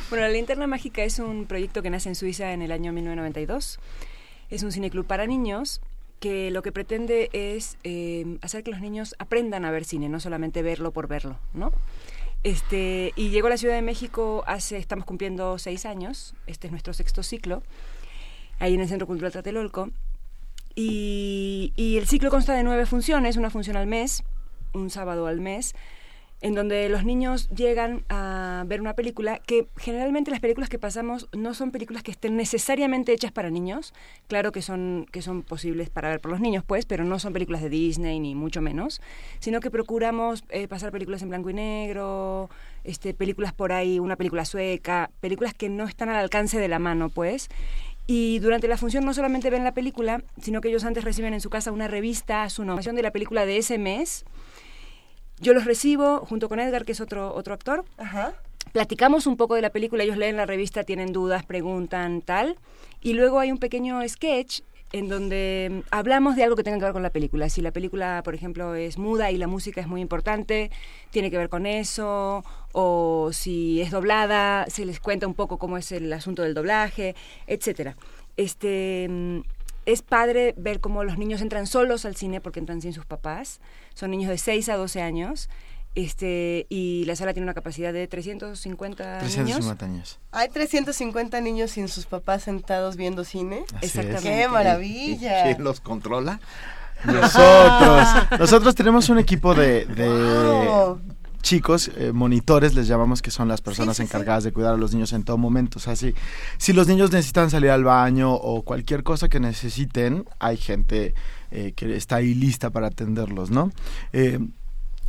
Bueno, 0.09 0.25
La 0.25 0.33
Linterna 0.33 0.67
Mágica 0.67 1.03
es 1.03 1.19
un 1.19 1.45
proyecto 1.45 1.81
que 1.81 1.89
nace 1.89 2.09
en 2.09 2.15
Suiza 2.15 2.51
en 2.51 2.61
el 2.61 2.73
año 2.73 2.91
1992. 2.91 3.79
Es 4.51 4.61
un 4.61 4.71
cineclub 4.71 5.07
para 5.07 5.25
niños 5.25 5.81
que 6.19 6.51
lo 6.51 6.61
que 6.61 6.71
pretende 6.71 7.29
es 7.33 7.77
eh, 7.83 8.37
hacer 8.41 8.63
que 8.63 8.69
los 8.69 8.79
niños 8.79 9.15
aprendan 9.17 9.65
a 9.65 9.71
ver 9.71 9.85
cine, 9.85 10.07
no 10.07 10.19
solamente 10.19 10.61
verlo 10.61 10.91
por 10.91 11.07
verlo, 11.07 11.39
¿no? 11.53 11.71
Este, 12.43 13.11
y 13.15 13.29
llegó 13.29 13.47
a 13.47 13.49
la 13.51 13.57
Ciudad 13.57 13.75
de 13.75 13.81
México 13.81 14.43
hace, 14.45 14.77
estamos 14.77 15.05
cumpliendo 15.05 15.57
seis 15.57 15.85
años, 15.85 16.35
este 16.45 16.67
es 16.67 16.71
nuestro 16.71 16.93
sexto 16.93 17.23
ciclo, 17.23 17.63
ahí 18.59 18.75
en 18.75 18.81
el 18.81 18.87
Centro 18.87 19.07
Cultural 19.07 19.31
Tlatelolco. 19.31 19.89
Y, 20.75 21.73
y 21.75 21.97
el 21.97 22.07
ciclo 22.07 22.29
consta 22.29 22.53
de 22.53 22.63
nueve 22.63 22.85
funciones, 22.85 23.37
una 23.37 23.49
función 23.49 23.75
al 23.75 23.87
mes, 23.87 24.23
un 24.73 24.89
sábado 24.89 25.27
al 25.27 25.41
mes, 25.41 25.75
en 26.41 26.55
donde 26.55 26.89
los 26.89 27.05
niños 27.05 27.49
llegan 27.49 28.03
a 28.09 28.63
ver 28.67 28.81
una 28.81 28.93
película 28.93 29.39
que 29.39 29.67
generalmente 29.77 30.31
las 30.31 30.39
películas 30.39 30.69
que 30.69 30.79
pasamos 30.79 31.29
no 31.33 31.53
son 31.53 31.71
películas 31.71 32.01
que 32.01 32.11
estén 32.11 32.35
necesariamente 32.35 33.13
hechas 33.13 33.31
para 33.31 33.51
niños, 33.51 33.93
claro 34.27 34.51
que 34.51 34.63
son 34.63 35.05
que 35.11 35.21
son 35.21 35.43
posibles 35.43 35.89
para 35.89 36.09
ver 36.09 36.19
por 36.19 36.31
los 36.31 36.39
niños 36.39 36.63
pues, 36.65 36.85
pero 36.85 37.03
no 37.03 37.19
son 37.19 37.33
películas 37.33 37.61
de 37.61 37.69
Disney 37.69 38.19
ni 38.19 38.33
mucho 38.33 38.61
menos, 38.61 39.01
sino 39.39 39.59
que 39.59 39.69
procuramos 39.69 40.43
eh, 40.49 40.67
pasar 40.67 40.91
películas 40.91 41.21
en 41.21 41.29
blanco 41.29 41.51
y 41.51 41.53
negro, 41.53 42.49
este 42.83 43.13
películas 43.13 43.53
por 43.53 43.71
ahí, 43.71 43.99
una 43.99 44.15
película 44.15 44.43
sueca, 44.43 45.11
películas 45.19 45.53
que 45.53 45.69
no 45.69 45.85
están 45.85 46.09
al 46.09 46.15
alcance 46.15 46.59
de 46.59 46.67
la 46.67 46.79
mano 46.79 47.09
pues. 47.09 47.49
Y 48.07 48.39
durante 48.39 48.67
la 48.67 48.77
función 48.77 49.05
no 49.05 49.13
solamente 49.13 49.49
ven 49.49 49.63
la 49.63 49.73
película, 49.73 50.23
sino 50.41 50.59
que 50.59 50.69
ellos 50.69 50.83
antes 50.83 51.03
reciben 51.03 51.33
en 51.33 51.39
su 51.39 51.49
casa 51.49 51.71
una 51.71 51.87
revista, 51.87 52.49
su 52.49 52.65
nominación 52.65 52.95
de 52.95 53.03
la 53.03 53.11
película 53.11 53.45
de 53.45 53.57
ese 53.57 53.77
mes, 53.77 54.25
yo 55.41 55.53
los 55.53 55.65
recibo 55.65 56.19
junto 56.19 56.47
con 56.47 56.59
Edgar, 56.59 56.85
que 56.85 56.91
es 56.93 57.01
otro, 57.01 57.33
otro 57.33 57.53
actor. 57.53 57.83
Platicamos 58.71 59.27
un 59.27 59.35
poco 59.35 59.55
de 59.55 59.61
la 59.61 59.71
película, 59.71 60.03
ellos 60.03 60.17
leen 60.17 60.37
la 60.37 60.45
revista, 60.45 60.83
tienen 60.83 61.11
dudas, 61.11 61.43
preguntan, 61.43 62.21
tal. 62.21 62.57
Y 63.01 63.13
luego 63.13 63.39
hay 63.39 63.51
un 63.51 63.57
pequeño 63.57 64.07
sketch 64.07 64.61
en 64.93 65.07
donde 65.07 65.83
hablamos 65.89 66.35
de 66.35 66.43
algo 66.43 66.55
que 66.55 66.63
tenga 66.63 66.77
que 66.77 66.83
ver 66.83 66.93
con 66.93 67.03
la 67.03 67.09
película. 67.09 67.49
Si 67.49 67.61
la 67.61 67.71
película, 67.71 68.21
por 68.23 68.35
ejemplo, 68.35 68.75
es 68.75 68.97
muda 68.97 69.31
y 69.31 69.37
la 69.37 69.47
música 69.47 69.81
es 69.81 69.87
muy 69.87 70.01
importante, 70.01 70.69
tiene 71.11 71.31
que 71.31 71.37
ver 71.37 71.49
con 71.49 71.65
eso. 71.65 72.43
O 72.71 73.31
si 73.33 73.81
es 73.81 73.91
doblada, 73.91 74.65
se 74.69 74.85
les 74.85 74.99
cuenta 74.99 75.27
un 75.27 75.33
poco 75.33 75.57
cómo 75.57 75.77
es 75.77 75.91
el 75.91 76.11
asunto 76.13 76.43
del 76.43 76.53
doblaje, 76.53 77.15
etcétera. 77.47 77.95
Este 78.37 79.09
es 79.85 80.01
padre 80.01 80.53
ver 80.57 80.79
cómo 80.79 81.03
los 81.03 81.17
niños 81.17 81.41
entran 81.41 81.67
solos 81.67 82.05
al 82.05 82.15
cine 82.15 82.41
porque 82.41 82.59
entran 82.59 82.81
sin 82.81 82.93
sus 82.93 83.05
papás. 83.05 83.59
Son 83.93 84.11
niños 84.11 84.29
de 84.29 84.37
6 84.37 84.69
a 84.69 84.75
12 84.75 85.01
años. 85.01 85.49
Este, 85.93 86.67
y 86.69 87.03
la 87.05 87.17
sala 87.17 87.33
tiene 87.33 87.45
una 87.45 87.53
capacidad 87.53 87.91
de 87.91 88.07
350, 88.07 89.19
350 89.19 89.87
niños. 89.87 90.19
Hay 90.31 90.47
350 90.47 91.41
niños 91.41 91.71
sin 91.71 91.89
sus 91.89 92.05
papás 92.05 92.43
sentados 92.43 92.95
viendo 92.95 93.25
cine. 93.25 93.65
Exactamente. 93.81 94.23
¡Qué 94.23 94.47
maravilla! 94.47 95.43
¿Quién 95.43 95.63
los 95.63 95.81
controla? 95.81 96.39
Nosotros. 97.03 98.39
Nosotros 98.39 98.75
tenemos 98.75 99.09
un 99.09 99.19
equipo 99.19 99.53
de, 99.53 99.85
de 99.85 100.95
chicos, 101.41 101.91
eh, 101.97 102.11
monitores 102.13 102.73
les 102.75 102.87
llamamos, 102.87 103.21
que 103.21 103.31
son 103.31 103.47
las 103.47 103.61
personas 103.61 103.97
Sí, 103.97 104.03
sí, 104.03 104.07
sí. 104.07 104.13
encargadas 104.15 104.43
de 104.43 104.51
cuidar 104.51 104.73
a 104.73 104.77
los 104.77 104.93
niños 104.93 105.13
en 105.13 105.23
todo 105.23 105.37
momento. 105.37 105.79
O 105.79 105.81
sea, 105.81 105.95
si, 105.95 106.13
si 106.57 106.73
los 106.73 106.87
niños 106.87 107.11
necesitan 107.11 107.49
salir 107.49 107.69
al 107.69 107.83
baño 107.83 108.33
o 108.33 108.63
cualquier 108.63 109.03
cosa 109.03 109.29
que 109.29 109.39
necesiten, 109.39 110.25
hay 110.39 110.57
gente 110.57 111.13
eh, 111.51 111.73
que 111.75 111.95
está 111.95 112.17
ahí 112.17 112.33
lista 112.33 112.69
para 112.69 112.87
atenderlos, 112.87 113.51
¿no? 113.51 113.71
Eh, 114.13 114.39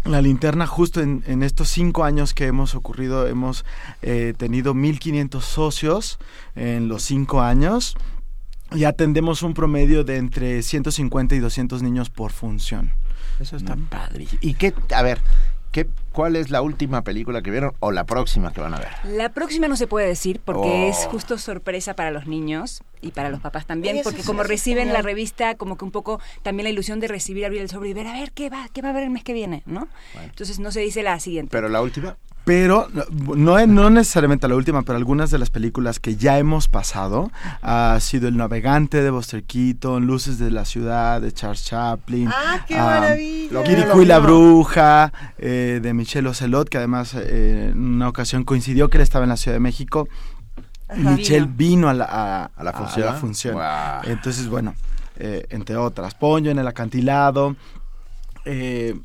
la 0.04 0.20
linterna, 0.20 0.66
justo 0.66 1.00
en, 1.00 1.22
en 1.28 1.44
estos 1.44 1.68
cinco 1.68 2.02
años 2.02 2.34
que 2.34 2.46
hemos 2.46 2.74
ocurrido, 2.74 3.28
hemos 3.28 3.64
eh, 4.02 4.34
tenido 4.36 4.74
1.500 4.74 5.40
socios 5.40 6.18
en 6.56 6.88
los 6.88 7.04
cinco 7.04 7.40
años 7.40 7.94
y 8.74 8.82
atendemos 8.82 9.42
un 9.42 9.54
promedio 9.54 10.02
de 10.02 10.16
entre 10.16 10.62
150 10.62 11.36
y 11.36 11.38
200 11.38 11.82
niños 11.82 12.10
por 12.10 12.32
función. 12.32 12.90
Eso 13.38 13.56
está 13.56 13.76
padre. 13.76 14.26
¿Y 14.40 14.54
qué, 14.54 14.74
a 14.94 15.02
ver, 15.02 15.20
qué, 15.72 15.88
cuál 16.12 16.36
es 16.36 16.50
la 16.50 16.62
última 16.62 17.02
película 17.02 17.42
que 17.42 17.50
vieron 17.50 17.72
o 17.80 17.90
la 17.90 18.04
próxima 18.04 18.52
que 18.52 18.60
van 18.60 18.74
a 18.74 18.78
ver? 18.78 18.88
La 19.06 19.30
próxima 19.30 19.66
no 19.66 19.76
se 19.76 19.86
puede 19.88 20.06
decir 20.06 20.40
porque 20.44 20.68
Oh. 20.68 20.88
es 20.90 20.96
justo 21.06 21.38
sorpresa 21.38 21.94
para 21.94 22.10
los 22.12 22.26
niños 22.26 22.82
y 23.00 23.10
para 23.10 23.30
los 23.30 23.40
papás 23.40 23.66
también, 23.66 23.96
Eso 23.96 24.04
porque 24.10 24.22
como 24.22 24.42
eso 24.42 24.48
reciben 24.50 24.92
la 24.92 25.02
revista, 25.02 25.56
como 25.56 25.76
que 25.76 25.84
un 25.84 25.90
poco 25.90 26.20
también 26.42 26.64
la 26.64 26.70
ilusión 26.70 27.00
de 27.00 27.08
recibir, 27.08 27.44
abrir 27.44 27.62
el 27.62 27.68
sobre 27.68 27.88
y 27.90 27.94
ver 27.94 28.06
a 28.06 28.12
ver 28.12 28.30
qué 28.32 28.48
va, 28.50 28.68
qué 28.72 28.82
va 28.82 28.88
a 28.88 28.90
haber 28.92 29.04
el 29.04 29.10
mes 29.10 29.24
que 29.24 29.32
viene, 29.32 29.62
¿no? 29.66 29.88
Entonces 30.22 30.60
no 30.60 30.70
se 30.70 30.80
dice 30.80 31.02
la 31.02 31.18
siguiente. 31.18 31.50
Pero 31.50 31.68
la 31.68 31.82
última. 31.82 32.16
Pero 32.44 32.88
no, 33.36 33.66
no, 33.66 33.90
necesariamente 33.90 34.48
la 34.48 34.56
última, 34.56 34.82
pero 34.82 34.96
algunas 34.96 35.30
de 35.30 35.38
las 35.38 35.50
películas 35.50 36.00
que 36.00 36.16
ya 36.16 36.38
hemos 36.38 36.66
pasado 36.66 37.30
ha 37.62 37.96
sido 38.00 38.26
El 38.26 38.36
Navegante 38.36 39.02
de 39.02 39.10
Buster 39.10 39.44
Keaton, 39.44 40.06
Luces 40.06 40.38
de 40.38 40.50
la 40.50 40.64
Ciudad 40.64 41.20
de 41.20 41.30
Charles 41.32 41.64
Chaplin, 41.64 42.28
¡Ah, 42.28 42.64
qué 42.66 42.76
ah, 42.76 42.84
maravilla! 42.84 43.62
Kirikou 43.62 44.02
y 44.02 44.06
la. 44.06 44.18
Bruja 44.18 45.12
eh, 45.38 45.80
de 45.82 45.94
Michelle 45.94 46.28
Ocelot, 46.28 46.68
que 46.68 46.78
además 46.78 47.14
eh, 47.14 47.70
en 47.72 47.78
una 47.78 48.08
ocasión 48.08 48.44
coincidió 48.44 48.90
que 48.90 48.98
él 48.98 49.02
estaba 49.02 49.24
en 49.24 49.30
la 49.30 49.36
Ciudad 49.36 49.56
de 49.56 49.60
México. 49.60 50.08
Y 50.96 51.00
Ajá. 51.00 51.10
Michelle 51.16 51.48
vino 51.48 51.88
a 51.88 51.94
la, 51.94 52.04
a, 52.04 52.44
¿A 52.56 52.64
la 52.64 52.72
función? 52.72 53.16
función. 53.16 53.54
Guau. 53.54 54.02
Entonces, 54.04 54.48
bueno, 54.48 54.74
eh, 55.16 55.46
entre 55.50 55.76
otras, 55.76 56.14
Ponyo 56.14 56.50
en 56.50 56.58
el 56.58 56.66
acantilado, 56.66 57.56
eh, 58.44 58.98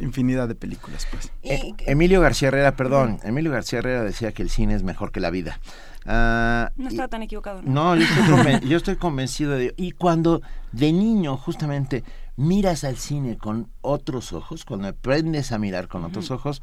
infinidad 0.00 0.48
de 0.48 0.54
películas, 0.54 1.06
pues. 1.10 1.30
Eh, 1.42 1.72
Emilio 1.86 2.20
García 2.20 2.48
Herrera, 2.48 2.76
perdón, 2.76 3.18
Emilio 3.24 3.50
García 3.52 3.78
Herrera 3.80 4.02
decía 4.04 4.32
que 4.32 4.42
el 4.42 4.50
cine 4.50 4.74
es 4.74 4.82
mejor 4.82 5.12
que 5.12 5.20
la 5.20 5.30
vida. 5.30 5.60
Ah, 6.06 6.70
No 6.76 6.84
y- 6.84 6.88
estaba 6.88 7.08
tan 7.08 7.22
equivocado, 7.22 7.62
¿no? 7.62 7.94
No, 7.94 7.96
yo 7.96 8.04
estoy, 8.04 8.22
conven- 8.24 8.60
yo 8.68 8.76
estoy 8.76 8.96
convencido 8.96 9.52
de... 9.52 9.74
Y 9.76 9.92
cuando 9.92 10.42
de 10.72 10.92
niño 10.92 11.36
justamente 11.36 12.04
miras 12.36 12.84
al 12.84 12.96
cine 12.96 13.36
con 13.38 13.68
otros 13.80 14.32
ojos, 14.32 14.64
cuando 14.64 14.88
aprendes 14.88 15.52
a 15.52 15.58
mirar 15.58 15.88
con 15.88 16.04
otros 16.04 16.30
ojos, 16.30 16.62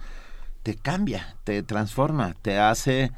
te 0.64 0.76
cambia, 0.76 1.36
te 1.44 1.64
transforma, 1.64 2.36
te 2.42 2.60
hace... 2.60 3.12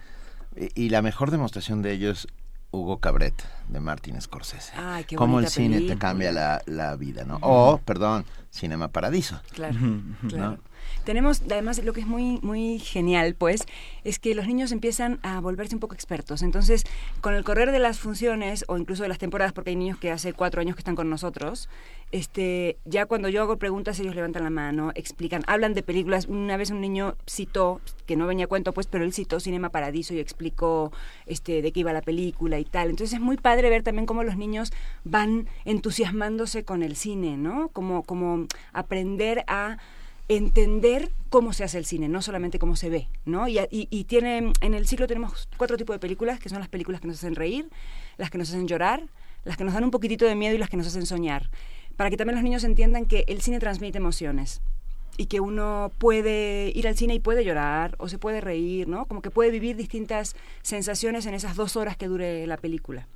Y 0.55 0.84
y 0.86 0.89
la 0.89 1.01
mejor 1.01 1.32
demostración 1.32 1.82
de 1.82 1.93
ello 1.93 2.11
es 2.11 2.28
Hugo 2.74 2.98
Cabret, 2.98 3.36
de 3.70 3.80
Martin 3.80 4.20
Scorsese. 4.20 4.74
Ay, 4.76 5.04
qué 5.04 5.16
Cómo 5.16 5.40
el 5.40 5.48
cine 5.48 5.76
te 5.76 5.82
película. 5.84 6.00
cambia 6.00 6.32
la, 6.32 6.62
la 6.66 6.96
vida, 6.96 7.24
¿no? 7.24 7.36
Ujú. 7.36 7.46
O, 7.48 7.78
perdón, 7.78 8.26
Cinema 8.50 8.88
Paradiso. 8.88 9.40
Claro, 9.54 9.76
¿no? 9.80 10.28
claro. 10.28 10.58
Tenemos, 11.04 11.42
además, 11.50 11.84
lo 11.84 11.94
que 11.94 12.02
es 12.02 12.08
muy, 12.08 12.40
muy 12.42 12.80
genial, 12.80 13.36
pues, 13.36 13.66
es 14.04 14.20
que 14.20 14.36
los 14.36 14.48
niños 14.48 14.72
empiezan 14.72 15.20
a 15.24 15.40
volverse 15.40 15.76
un 15.76 15.80
poco 15.80 15.96
expertos. 15.96 16.42
Entonces, 16.42 16.84
con 17.22 17.34
el 17.34 17.44
correr 17.44 17.72
de 17.72 17.80
las 17.80 18.00
funciones, 18.00 18.66
o 18.68 18.78
incluso 18.78 19.04
de 19.04 19.10
las 19.10 19.18
temporadas, 19.18 19.54
porque 19.54 19.72
hay 19.72 19.76
niños 19.76 19.98
que 19.98 20.12
hace 20.12 20.34
cuatro 20.34 20.62
años 20.62 20.76
que 20.76 20.82
están 20.82 20.96
con 20.96 21.10
nosotros, 21.10 21.70
este, 22.12 22.78
ya 22.86 23.08
cuando 23.08 23.28
yo 23.28 23.42
hago 23.42 23.58
preguntas, 23.58 24.00
ellos 24.00 24.14
levantan 24.14 24.44
la 24.44 24.52
mano, 24.52 24.92
explican, 24.94 25.44
hablan 25.48 25.74
de 25.74 25.82
películas. 25.82 26.28
Una 26.28 26.58
vez 26.58 26.70
un 26.70 26.80
niño 26.80 27.16
citó, 27.28 27.82
que 28.06 28.16
no 28.16 28.28
venía 28.28 28.46
a 28.46 28.48
cuento, 28.48 28.72
pues, 28.72 28.86
pero 28.86 29.04
él 29.04 29.14
citó 29.14 29.40
Cinema 29.40 29.70
Paradiso 29.70 30.14
y 30.14 30.20
explicó 30.20 30.92
este, 31.26 31.64
de 31.64 31.72
qué 31.72 31.80
iba 31.80 31.92
la 31.92 32.04
película 32.04 32.60
y 32.60 32.66
tal. 32.66 32.92
Entonces, 32.92 33.16
es 33.16 33.20
muy 33.20 33.38
padre 33.38 33.70
ver 33.72 33.82
también 33.82 34.06
cómo 34.06 34.24
los 34.24 34.38
niños 34.38 34.72
van 35.04 35.48
entusiasmándose 35.66 36.64
con 36.64 36.84
el 36.84 36.96
cine, 36.96 37.36
¿no? 37.36 37.70
Como, 37.70 38.04
como 38.04 38.46
aprender 38.74 39.44
a 39.48 39.78
entender 40.30 41.12
cómo 41.30 41.54
se 41.54 41.64
hace 41.64 41.78
el 41.78 41.86
cine, 41.86 42.08
no 42.08 42.22
solamente 42.22 42.60
cómo 42.60 42.76
se 42.76 42.90
ve, 42.90 43.08
¿no? 43.26 43.48
Y, 43.48 43.60
y- 43.72 43.88
y 43.92 44.06
en 44.16 44.74
el 44.74 44.88
ciclo 44.88 45.08
tenemos 45.08 45.48
cuatro 45.58 45.78
tipos 45.78 45.94
de 45.96 46.00
películas, 46.00 46.40
que 46.40 46.50
son 46.50 46.60
las 46.60 46.70
películas 46.70 47.02
que 47.02 47.08
nos 47.08 47.18
hacen 47.18 47.36
reír, 47.36 47.70
las 48.18 48.30
que 48.30 48.38
nos 48.38 48.50
hacen 48.50 48.68
llorar, 48.68 49.04
las 49.44 49.58
que 49.58 49.64
nos 49.64 49.74
dan 49.74 49.84
un 49.84 49.92
poquitito 49.92 50.26
de 50.26 50.36
miedo 50.36 50.56
y 50.56 50.58
las 50.58 50.70
que 50.70 50.78
nos 50.78 50.88
hacen 50.88 51.06
soñar, 51.06 51.50
para 51.98 52.10
que 52.10 52.18
también 52.18 52.36
los 52.36 52.44
niños 52.44 52.64
entiendan 52.64 53.06
que 53.06 53.26
el 53.28 53.42
cine 53.42 53.60
transmite 53.60 53.98
emociones 53.98 54.62
y 55.18 55.26
que 55.28 55.40
uno 55.42 55.92
puede 56.00 56.72
ir 56.74 56.88
al 56.88 56.96
cine 56.98 57.14
y 57.16 57.20
puede 57.20 57.44
llorar 57.44 57.96
o 58.00 58.08
se 58.08 58.18
puede 58.18 58.42
reír, 58.42 58.88
¿no? 58.88 59.06
Como 59.06 59.22
que 59.22 59.30
puede 59.30 59.52
vivir 59.52 59.76
distintas 59.76 60.36
sensaciones 60.62 61.26
en 61.26 61.34
esas 61.36 61.56
dos 61.56 61.76
horas 61.76 61.98
que 61.98 62.08
dure 62.08 62.48
la 62.48 62.58
película. 62.58 63.08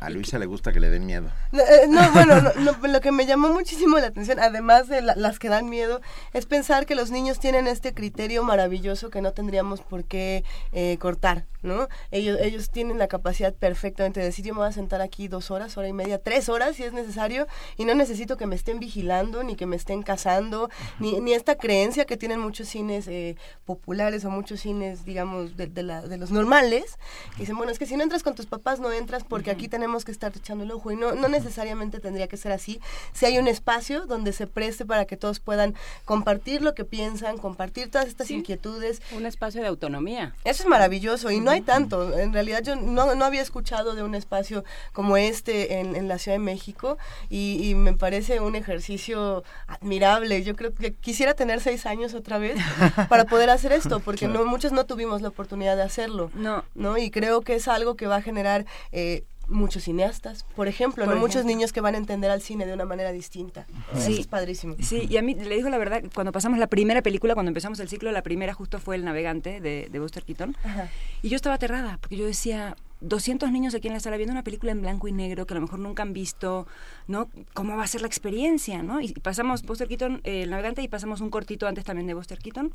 A 0.00 0.08
Luisa 0.08 0.38
le 0.38 0.46
gusta 0.46 0.72
que 0.72 0.80
le 0.80 0.88
den 0.88 1.04
miedo. 1.04 1.28
No, 1.52 1.60
eh, 1.60 1.86
no, 1.86 2.10
bueno, 2.12 2.40
no, 2.40 2.50
no, 2.54 2.88
lo 2.88 3.00
que 3.02 3.12
me 3.12 3.26
llamó 3.26 3.50
muchísimo 3.50 3.98
la 3.98 4.06
atención, 4.06 4.38
además 4.40 4.88
de 4.88 5.02
la- 5.02 5.14
las 5.14 5.38
que 5.38 5.50
dan 5.50 5.68
miedo, 5.68 6.00
es 6.32 6.46
pensar 6.46 6.86
que 6.86 6.94
los 6.94 7.10
niños 7.10 7.38
tienen 7.38 7.66
este 7.66 7.92
criterio 7.92 8.42
maravilloso 8.42 9.10
que 9.10 9.20
no 9.20 9.32
tendríamos 9.34 9.82
por 9.82 10.04
qué 10.04 10.42
eh, 10.72 10.96
cortar, 10.98 11.44
¿no? 11.62 11.86
Ellos, 12.12 12.38
ellos 12.40 12.70
tienen 12.70 12.96
la 12.98 13.08
capacidad 13.08 13.52
perfectamente 13.54 14.20
de 14.20 14.26
decir, 14.26 14.42
yo 14.46 14.54
me 14.54 14.60
voy 14.60 14.68
a 14.68 14.72
sentar 14.72 15.02
aquí 15.02 15.28
dos 15.28 15.50
horas, 15.50 15.76
hora 15.76 15.88
y 15.88 15.92
media, 15.92 16.18
tres 16.18 16.48
horas 16.48 16.76
si 16.76 16.84
es 16.84 16.94
necesario, 16.94 17.46
y 17.76 17.84
no 17.84 17.94
necesito 17.94 18.38
que 18.38 18.46
me 18.46 18.54
estén 18.56 18.80
vigilando, 18.80 19.42
ni 19.42 19.54
que 19.54 19.66
me 19.66 19.76
estén 19.76 20.02
cazando, 20.02 20.70
ni, 20.98 21.20
ni 21.20 21.34
esta 21.34 21.56
creencia 21.56 22.06
que 22.06 22.16
tienen 22.16 22.40
muchos 22.40 22.68
cines 22.68 23.06
eh, 23.06 23.36
populares 23.66 24.24
o 24.24 24.30
muchos 24.30 24.60
cines, 24.60 25.04
digamos, 25.04 25.58
de, 25.58 25.66
de 25.66 25.82
la- 25.82 26.00
de 26.00 26.16
los 26.16 26.30
normales, 26.30 26.96
que 27.34 27.40
dicen, 27.40 27.56
bueno, 27.58 27.70
es 27.70 27.78
que 27.78 27.84
si 27.84 27.98
no 27.98 28.02
entras 28.02 28.22
con 28.22 28.34
tus 28.34 28.46
papás, 28.46 28.80
no 28.80 28.90
entras 28.92 29.24
porque 29.24 29.50
aquí 29.50 29.68
tenemos 29.68 29.89
que 30.04 30.12
estar 30.12 30.32
echando 30.34 30.64
el 30.64 30.70
ojo, 30.70 30.92
y 30.92 30.96
no, 30.96 31.12
no 31.12 31.28
necesariamente 31.28 32.00
tendría 32.00 32.28
que 32.28 32.36
ser 32.36 32.52
así. 32.52 32.80
Si 33.12 33.26
hay 33.26 33.38
un 33.38 33.48
espacio 33.48 34.06
donde 34.06 34.32
se 34.32 34.46
preste 34.46 34.86
para 34.86 35.04
que 35.04 35.16
todos 35.16 35.40
puedan 35.40 35.74
compartir 36.04 36.62
lo 36.62 36.74
que 36.74 36.84
piensan, 36.84 37.36
compartir 37.38 37.90
todas 37.90 38.06
estas 38.06 38.30
inquietudes. 38.30 39.02
Un 39.12 39.26
espacio 39.26 39.60
de 39.60 39.68
autonomía. 39.68 40.34
Eso 40.44 40.62
es 40.62 40.68
maravilloso 40.68 41.30
y 41.30 41.40
no 41.40 41.50
hay 41.50 41.60
tanto. 41.60 42.18
En 42.18 42.32
realidad 42.32 42.62
yo 42.62 42.76
no, 42.76 43.14
no 43.14 43.24
había 43.24 43.42
escuchado 43.42 43.94
de 43.94 44.02
un 44.02 44.14
espacio 44.14 44.64
como 44.92 45.16
este 45.16 45.80
en, 45.80 45.96
en 45.96 46.08
la 46.08 46.18
Ciudad 46.18 46.36
de 46.36 46.44
México 46.44 46.98
y, 47.28 47.68
y 47.68 47.74
me 47.74 47.92
parece 47.92 48.40
un 48.40 48.56
ejercicio 48.56 49.44
admirable. 49.66 50.42
Yo 50.42 50.56
creo 50.56 50.74
que 50.74 50.94
quisiera 50.94 51.34
tener 51.34 51.60
seis 51.60 51.86
años 51.86 52.14
otra 52.14 52.38
vez 52.38 52.56
para 53.08 53.24
poder 53.24 53.50
hacer 53.50 53.72
esto 53.72 54.00
porque 54.00 54.28
no 54.28 54.44
muchos 54.44 54.72
no 54.72 54.86
tuvimos 54.86 55.22
la 55.22 55.28
oportunidad 55.28 55.76
de 55.76 55.82
hacerlo. 55.82 56.30
No. 56.34 56.64
¿no? 56.74 56.98
Y 56.98 57.10
creo 57.10 57.42
que 57.42 57.54
es 57.54 57.68
algo 57.68 57.96
que 57.96 58.06
va 58.06 58.16
a 58.16 58.22
generar... 58.22 58.66
eh, 58.92 59.24
muchos 59.50 59.84
cineastas, 59.84 60.44
por 60.56 60.68
ejemplo, 60.68 61.04
Por 61.04 61.14
¿no? 61.14 61.20
muchos 61.20 61.44
niños 61.44 61.72
que 61.72 61.80
van 61.80 61.94
a 61.94 61.98
entender 61.98 62.30
al 62.30 62.40
cine 62.40 62.66
de 62.66 62.72
una 62.72 62.84
manera 62.84 63.12
distinta. 63.12 63.66
Eso 63.94 64.10
es 64.10 64.26
padrísimo. 64.26 64.76
Sí, 64.80 65.06
y 65.10 65.16
a 65.16 65.22
mí 65.22 65.34
le 65.34 65.54
digo 65.56 65.68
la 65.68 65.78
verdad, 65.78 66.02
cuando 66.14 66.32
pasamos 66.32 66.58
la 66.58 66.68
primera 66.68 67.02
película, 67.02 67.34
cuando 67.34 67.50
empezamos 67.50 67.80
el 67.80 67.88
ciclo, 67.88 68.10
la 68.12 68.22
primera 68.22 68.54
justo 68.54 68.78
fue 68.78 68.96
El 68.96 69.04
Navegante 69.04 69.60
de, 69.60 69.88
de 69.90 69.98
Buster 69.98 70.24
Keaton. 70.24 70.56
Ajá. 70.64 70.88
Y 71.22 71.28
yo 71.28 71.36
estaba 71.36 71.56
aterrada, 71.56 71.98
porque 72.00 72.16
yo 72.16 72.24
decía, 72.26 72.76
200 73.00 73.50
niños 73.50 73.74
aquí 73.74 73.88
en 73.88 73.94
la 73.94 74.00
sala 74.00 74.16
viendo 74.16 74.32
una 74.32 74.44
película 74.44 74.72
en 74.72 74.82
blanco 74.82 75.08
y 75.08 75.12
negro 75.12 75.46
que 75.46 75.54
a 75.54 75.56
lo 75.56 75.62
mejor 75.62 75.78
nunca 75.78 76.02
han 76.02 76.12
visto, 76.12 76.66
¿no? 77.08 77.28
¿Cómo 77.54 77.76
va 77.76 77.84
a 77.84 77.86
ser 77.86 78.02
la 78.02 78.06
experiencia, 78.06 78.82
no? 78.82 79.00
Y 79.00 79.12
pasamos 79.14 79.62
Buster 79.62 79.88
Keaton, 79.88 80.20
eh, 80.24 80.42
El 80.42 80.50
Navegante, 80.50 80.82
y 80.82 80.88
pasamos 80.88 81.20
un 81.20 81.30
cortito 81.30 81.66
antes 81.66 81.84
también 81.84 82.06
de 82.06 82.14
Buster 82.14 82.38
Keaton. 82.38 82.72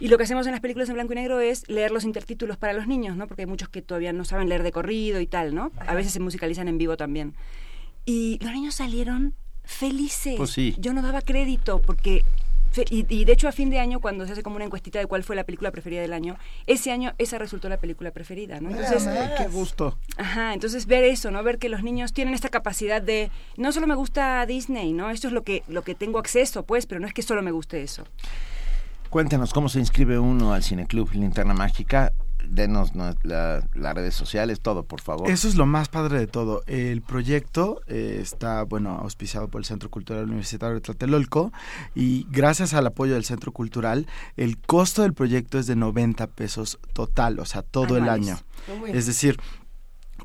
Y 0.00 0.08
lo 0.08 0.16
que 0.16 0.24
hacemos 0.24 0.46
en 0.46 0.52
las 0.52 0.60
películas 0.62 0.88
en 0.88 0.94
blanco 0.94 1.12
y 1.12 1.16
negro 1.16 1.40
es 1.40 1.68
leer 1.68 1.90
los 1.90 2.04
intertítulos 2.04 2.56
para 2.56 2.72
los 2.72 2.86
niños, 2.86 3.16
¿no? 3.16 3.26
Porque 3.26 3.42
hay 3.42 3.46
muchos 3.46 3.68
que 3.68 3.82
todavía 3.82 4.14
no 4.14 4.24
saben 4.24 4.48
leer 4.48 4.62
de 4.62 4.72
corrido 4.72 5.20
y 5.20 5.26
tal, 5.26 5.54
¿no? 5.54 5.70
A 5.86 5.94
veces 5.94 6.12
se 6.12 6.20
musicalizan 6.20 6.68
en 6.68 6.78
vivo 6.78 6.96
también. 6.96 7.34
Y 8.06 8.38
los 8.42 8.52
niños 8.52 8.74
salieron 8.74 9.34
felices. 9.62 10.34
Pues 10.38 10.50
sí. 10.50 10.74
Yo 10.78 10.94
no 10.94 11.02
daba 11.02 11.20
crédito 11.20 11.80
porque... 11.80 12.24
Y, 12.88 13.04
y 13.08 13.24
de 13.24 13.32
hecho 13.32 13.48
a 13.48 13.52
fin 13.52 13.68
de 13.68 13.80
año, 13.80 14.00
cuando 14.00 14.24
se 14.26 14.32
hace 14.32 14.44
como 14.44 14.54
una 14.54 14.64
encuestita 14.64 15.00
de 15.00 15.06
cuál 15.06 15.24
fue 15.24 15.34
la 15.34 15.42
película 15.42 15.72
preferida 15.72 16.02
del 16.02 16.12
año, 16.12 16.38
ese 16.68 16.92
año 16.92 17.14
esa 17.18 17.36
resultó 17.36 17.68
la 17.68 17.78
película 17.78 18.12
preferida, 18.12 18.60
¿no? 18.60 18.70
Entonces, 18.70 19.08
Ay, 19.08 19.30
qué 19.36 19.48
gusto. 19.48 19.98
Ajá, 20.16 20.54
entonces 20.54 20.86
ver 20.86 21.02
eso, 21.02 21.32
¿no? 21.32 21.42
Ver 21.42 21.58
que 21.58 21.68
los 21.68 21.82
niños 21.82 22.12
tienen 22.12 22.32
esta 22.32 22.48
capacidad 22.48 23.02
de 23.02 23.32
no 23.56 23.72
solo 23.72 23.88
me 23.88 23.96
gusta 23.96 24.46
Disney, 24.46 24.92
¿no? 24.92 25.10
Esto 25.10 25.26
es 25.26 25.32
lo 25.32 25.42
que 25.42 25.64
lo 25.66 25.82
que 25.82 25.96
tengo 25.96 26.20
acceso, 26.20 26.64
pues, 26.64 26.86
pero 26.86 27.00
no 27.00 27.08
es 27.08 27.12
que 27.12 27.22
solo 27.22 27.42
me 27.42 27.50
guste 27.50 27.82
eso. 27.82 28.04
Cuéntenos 29.10 29.52
cómo 29.52 29.68
se 29.68 29.80
inscribe 29.80 30.18
uno 30.18 30.52
al 30.52 30.62
Cineclub 30.62 31.10
Linterna 31.12 31.52
Mágica. 31.54 32.12
Denos 32.48 32.94
no, 32.94 33.14
la- 33.22 33.62
las 33.74 33.94
redes 33.94 34.14
sociales, 34.14 34.60
todo, 34.60 34.82
por 34.84 35.00
favor. 35.02 35.28
Eso 35.30 35.46
es 35.46 35.56
lo 35.56 35.66
más 35.66 35.88
padre 35.88 36.18
de 36.18 36.26
todo. 36.26 36.62
El 36.66 37.02
proyecto 37.02 37.82
eh, 37.86 38.18
está, 38.20 38.62
bueno, 38.62 38.90
auspiciado 39.02 39.48
por 39.48 39.60
el 39.60 39.64
Centro 39.66 39.90
Cultural 39.90 40.24
Universitario 40.24 40.74
de 40.76 40.80
Tlatelolco 40.80 41.52
y 41.94 42.26
gracias 42.30 42.72
al 42.72 42.86
apoyo 42.86 43.12
del 43.14 43.24
Centro 43.24 43.52
Cultural, 43.52 44.06
el 44.36 44.56
costo 44.58 45.02
del 45.02 45.12
proyecto 45.12 45.58
es 45.58 45.66
de 45.66 45.76
90 45.76 46.26
pesos 46.28 46.78
total, 46.94 47.38
o 47.40 47.44
sea, 47.44 47.62
todo 47.62 47.96
el 47.96 48.08
año. 48.08 48.38
Es 48.88 49.06
decir, 49.06 49.36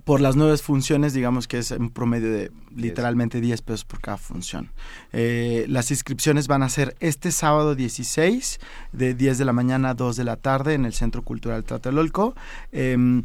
por 0.04 0.22
las 0.22 0.36
nueve 0.36 0.58
funciones, 0.58 1.14
digamos 1.14 1.48
que 1.48 1.58
es 1.58 1.72
un 1.72 1.90
promedio 1.90 2.32
de 2.32 2.52
literalmente 2.76 3.42
10 3.42 3.62
pesos 3.62 3.86
por 3.86 4.02
cada 4.02 4.18
función. 4.18 4.72
Eh, 5.14 5.66
las 5.70 5.92
inscripciones 5.92 6.48
van 6.48 6.64
a 6.64 6.70
ser 6.70 6.96
este 7.00 7.32
sábado 7.32 7.76
16, 7.76 8.60
de 8.92 9.14
10 9.14 9.38
de 9.38 9.46
la 9.46 9.54
mañana 9.54 9.92
a 9.92 9.94
2 9.94 10.16
de 10.16 10.24
la 10.24 10.36
tarde 10.36 10.74
en 10.74 10.86
el 10.86 10.94
Centro 10.94 11.22
Cultural 11.24 11.64
Tlatelolco. 11.64 12.36
Em, 12.72 13.24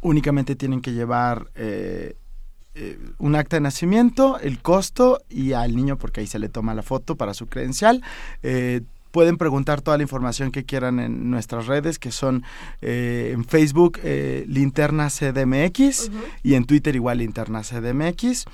únicamente 0.00 0.56
tienen 0.56 0.80
que 0.80 0.92
llevar 0.92 1.48
eh, 1.54 2.16
eh, 2.78 2.98
un 3.16 3.34
acta 3.36 3.56
de 3.56 3.62
nacimiento, 3.62 4.38
el 4.38 4.60
costo 4.60 5.22
y 5.30 5.52
al 5.52 5.74
niño, 5.74 5.96
porque 5.96 6.20
ahí 6.20 6.26
se 6.26 6.38
le 6.38 6.50
toma 6.50 6.74
la 6.74 6.82
foto 6.82 7.16
para 7.16 7.32
su 7.32 7.46
credencial. 7.46 8.02
Eh, 8.42 8.82
pueden 9.16 9.38
preguntar 9.38 9.80
toda 9.80 9.96
la 9.96 10.02
información 10.02 10.52
que 10.52 10.66
quieran 10.66 11.00
en 11.00 11.30
nuestras 11.30 11.68
redes, 11.68 11.98
que 11.98 12.12
son 12.12 12.44
eh, 12.82 13.30
en 13.32 13.46
Facebook 13.46 13.98
eh, 14.04 14.44
Linterna 14.46 15.08
CDMX 15.08 16.10
y 16.42 16.52
en 16.52 16.66
Twitter 16.66 16.94
igual 16.94 17.16
Linterna 17.16 17.62
CDMX 17.62 18.44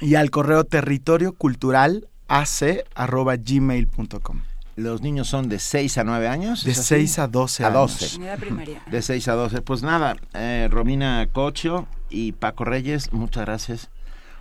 y 0.00 0.16
al 0.16 0.32
correo 0.32 0.64
territorio 0.64 1.34
cultural 1.34 2.08
gmail.com. 2.28 4.40
Los 4.74 5.02
niños 5.02 5.28
son 5.28 5.48
de 5.48 5.60
6 5.60 5.98
a 5.98 6.02
9 6.02 6.26
años. 6.26 6.64
De 6.64 6.72
¿es 6.72 6.80
así? 6.80 7.06
6 7.06 7.20
a 7.20 7.28
12 7.28 7.62
A 7.62 7.66
años. 7.68 8.00
12. 8.00 8.16
En 8.16 8.22
edad 8.24 8.38
primaria. 8.40 8.82
De 8.90 9.02
6 9.02 9.28
a 9.28 9.34
12. 9.34 9.62
Pues 9.62 9.84
nada, 9.84 10.16
eh, 10.34 10.66
Romina 10.68 11.28
Cocho 11.30 11.86
y 12.10 12.32
Paco 12.32 12.64
Reyes, 12.64 13.12
muchas 13.12 13.44
gracias. 13.44 13.88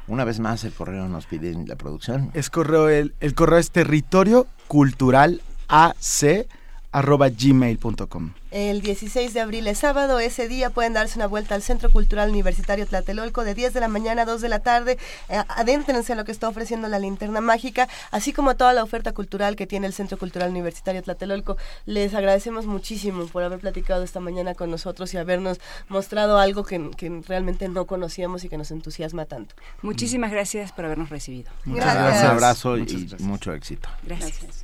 Una 0.07 0.23
vez 0.23 0.39
más 0.39 0.63
el 0.63 0.71
correo 0.71 1.07
nos 1.07 1.25
pide 1.25 1.53
la 1.65 1.75
producción. 1.75 2.29
Es 2.33 2.49
correo, 2.49 2.89
el, 2.89 3.15
el 3.19 3.33
correo 3.33 3.57
es 3.57 3.71
territorio 3.71 4.47
cultural 4.67 5.41
ac 5.67 6.47
arroba 6.95 7.27
gmail.com. 7.27 8.31
El 8.51 8.81
16 8.81 9.33
de 9.33 9.41
abril 9.41 9.67
es 9.67 9.79
sábado, 9.79 10.19
ese 10.19 10.47
día 10.47 10.69
pueden 10.69 10.93
darse 10.93 11.19
una 11.19 11.27
vuelta 11.27 11.53
al 11.53 11.61
Centro 11.61 11.91
Cultural 11.91 12.29
Universitario 12.29 12.87
Tlatelolco 12.87 13.43
de 13.43 13.53
10 13.53 13.73
de 13.73 13.81
la 13.81 13.89
mañana 13.89 14.21
a 14.21 14.25
2 14.25 14.39
de 14.39 14.47
la 14.47 14.59
tarde. 14.59 14.97
Eh, 15.27 15.35
adéntrense 15.49 16.13
a 16.13 16.15
lo 16.15 16.23
que 16.23 16.31
está 16.31 16.47
ofreciendo 16.47 16.87
la 16.87 16.97
linterna 16.97 17.41
mágica, 17.41 17.89
así 18.11 18.31
como 18.31 18.55
toda 18.55 18.71
la 18.71 18.81
oferta 18.81 19.11
cultural 19.11 19.57
que 19.57 19.67
tiene 19.67 19.87
el 19.87 19.93
Centro 19.93 20.17
Cultural 20.17 20.51
Universitario 20.51 21.03
Tlatelolco. 21.03 21.57
Les 21.85 22.13
agradecemos 22.13 22.65
muchísimo 22.65 23.25
por 23.27 23.43
haber 23.43 23.59
platicado 23.59 24.01
esta 24.05 24.21
mañana 24.21 24.55
con 24.55 24.71
nosotros 24.71 25.13
y 25.13 25.17
habernos 25.17 25.59
mostrado 25.89 26.39
algo 26.39 26.63
que, 26.63 26.91
que 26.95 27.21
realmente 27.27 27.67
no 27.67 27.85
conocíamos 27.85 28.45
y 28.45 28.49
que 28.49 28.57
nos 28.57 28.71
entusiasma 28.71 29.25
tanto. 29.25 29.53
Muchísimas 29.81 30.31
gracias 30.31 30.71
por 30.71 30.85
habernos 30.85 31.09
recibido. 31.09 31.51
Muchas 31.65 31.93
gracias. 31.93 32.23
Un 32.23 32.29
abrazo 32.29 32.77
y 32.77 33.15
mucho 33.19 33.51
éxito. 33.51 33.89
Gracias. 34.03 34.63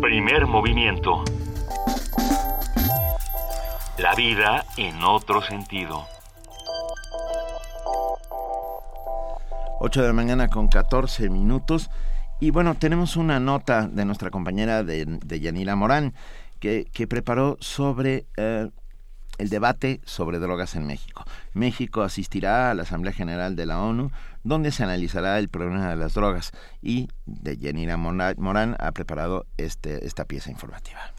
Primer 0.00 0.46
movimiento. 0.46 1.24
La 3.98 4.14
vida 4.14 4.64
en 4.76 5.02
otro 5.02 5.42
sentido. 5.42 6.06
8 9.80 10.02
de 10.02 10.06
la 10.06 10.12
mañana 10.12 10.48
con 10.48 10.68
14 10.68 11.28
minutos. 11.30 11.90
Y 12.38 12.50
bueno, 12.50 12.76
tenemos 12.76 13.16
una 13.16 13.40
nota 13.40 13.88
de 13.88 14.04
nuestra 14.04 14.30
compañera 14.30 14.84
de, 14.84 15.04
de 15.06 15.40
Yanira 15.40 15.74
Morán 15.74 16.14
que, 16.60 16.86
que 16.92 17.08
preparó 17.08 17.56
sobre 17.60 18.26
eh, 18.36 18.70
el 19.38 19.48
debate 19.48 20.00
sobre 20.04 20.38
drogas 20.38 20.76
en 20.76 20.86
México. 20.86 21.24
México 21.54 22.02
asistirá 22.02 22.70
a 22.70 22.74
la 22.74 22.82
Asamblea 22.82 23.12
General 23.12 23.56
de 23.56 23.66
la 23.66 23.80
ONU, 23.80 24.10
donde 24.48 24.72
se 24.72 24.82
analizará 24.82 25.38
el 25.38 25.48
problema 25.48 25.90
de 25.90 25.96
las 25.96 26.14
drogas. 26.14 26.52
Y 26.82 27.08
de 27.26 27.56
Yanira 27.56 27.96
Morán 27.96 28.76
ha 28.78 28.92
preparado 28.92 29.46
este, 29.56 30.06
esta 30.06 30.24
pieza 30.24 30.50
informativa. 30.50 31.12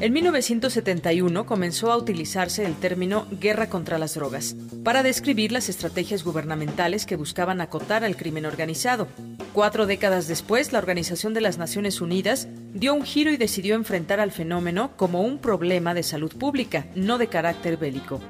En 0.00 0.14
1971 0.14 1.44
comenzó 1.44 1.92
a 1.92 1.98
utilizarse 1.98 2.64
el 2.64 2.74
término 2.74 3.26
guerra 3.38 3.68
contra 3.68 3.98
las 3.98 4.14
drogas 4.14 4.56
para 4.82 5.02
describir 5.02 5.52
las 5.52 5.68
estrategias 5.68 6.24
gubernamentales 6.24 7.04
que 7.04 7.16
buscaban 7.16 7.60
acotar 7.60 8.02
al 8.02 8.16
crimen 8.16 8.46
organizado. 8.46 9.08
Cuatro 9.52 9.86
décadas 9.86 10.26
después, 10.26 10.72
la 10.72 10.78
Organización 10.78 11.34
de 11.34 11.42
las 11.42 11.58
Naciones 11.58 12.00
Unidas 12.00 12.48
dio 12.72 12.94
un 12.94 13.02
giro 13.02 13.30
y 13.30 13.36
decidió 13.36 13.74
enfrentar 13.74 14.20
al 14.20 14.32
fenómeno 14.32 14.92
como 14.96 15.20
un 15.20 15.36
problema 15.36 15.92
de 15.92 16.02
salud 16.02 16.34
pública, 16.34 16.86
no 16.94 17.18
de 17.18 17.26
carácter 17.26 17.76
bélico. 17.76 18.22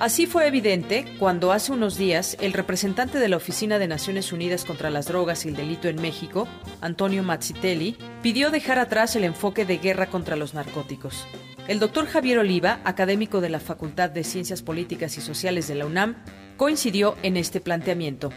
Así 0.00 0.26
fue 0.26 0.46
evidente 0.46 1.04
cuando 1.18 1.50
hace 1.50 1.72
unos 1.72 1.98
días 1.98 2.36
el 2.40 2.52
representante 2.52 3.18
de 3.18 3.28
la 3.28 3.36
Oficina 3.36 3.80
de 3.80 3.88
Naciones 3.88 4.32
Unidas 4.32 4.64
contra 4.64 4.90
las 4.90 5.08
Drogas 5.08 5.44
y 5.44 5.48
el 5.48 5.56
Delito 5.56 5.88
en 5.88 6.00
México, 6.00 6.46
Antonio 6.80 7.24
Mazzitelli, 7.24 7.96
pidió 8.22 8.50
dejar 8.50 8.78
atrás 8.78 9.16
el 9.16 9.24
enfoque 9.24 9.64
de 9.64 9.78
guerra 9.78 10.06
contra 10.06 10.36
los 10.36 10.54
narcóticos. 10.54 11.26
El 11.66 11.80
doctor 11.80 12.06
Javier 12.06 12.38
Oliva, 12.38 12.78
académico 12.84 13.40
de 13.40 13.50
la 13.50 13.60
Facultad 13.60 14.08
de 14.08 14.22
Ciencias 14.24 14.62
Políticas 14.62 15.18
y 15.18 15.20
Sociales 15.20 15.66
de 15.66 15.74
la 15.74 15.86
UNAM, 15.86 16.16
coincidió 16.56 17.16
en 17.22 17.36
este 17.36 17.60
planteamiento. 17.60 18.30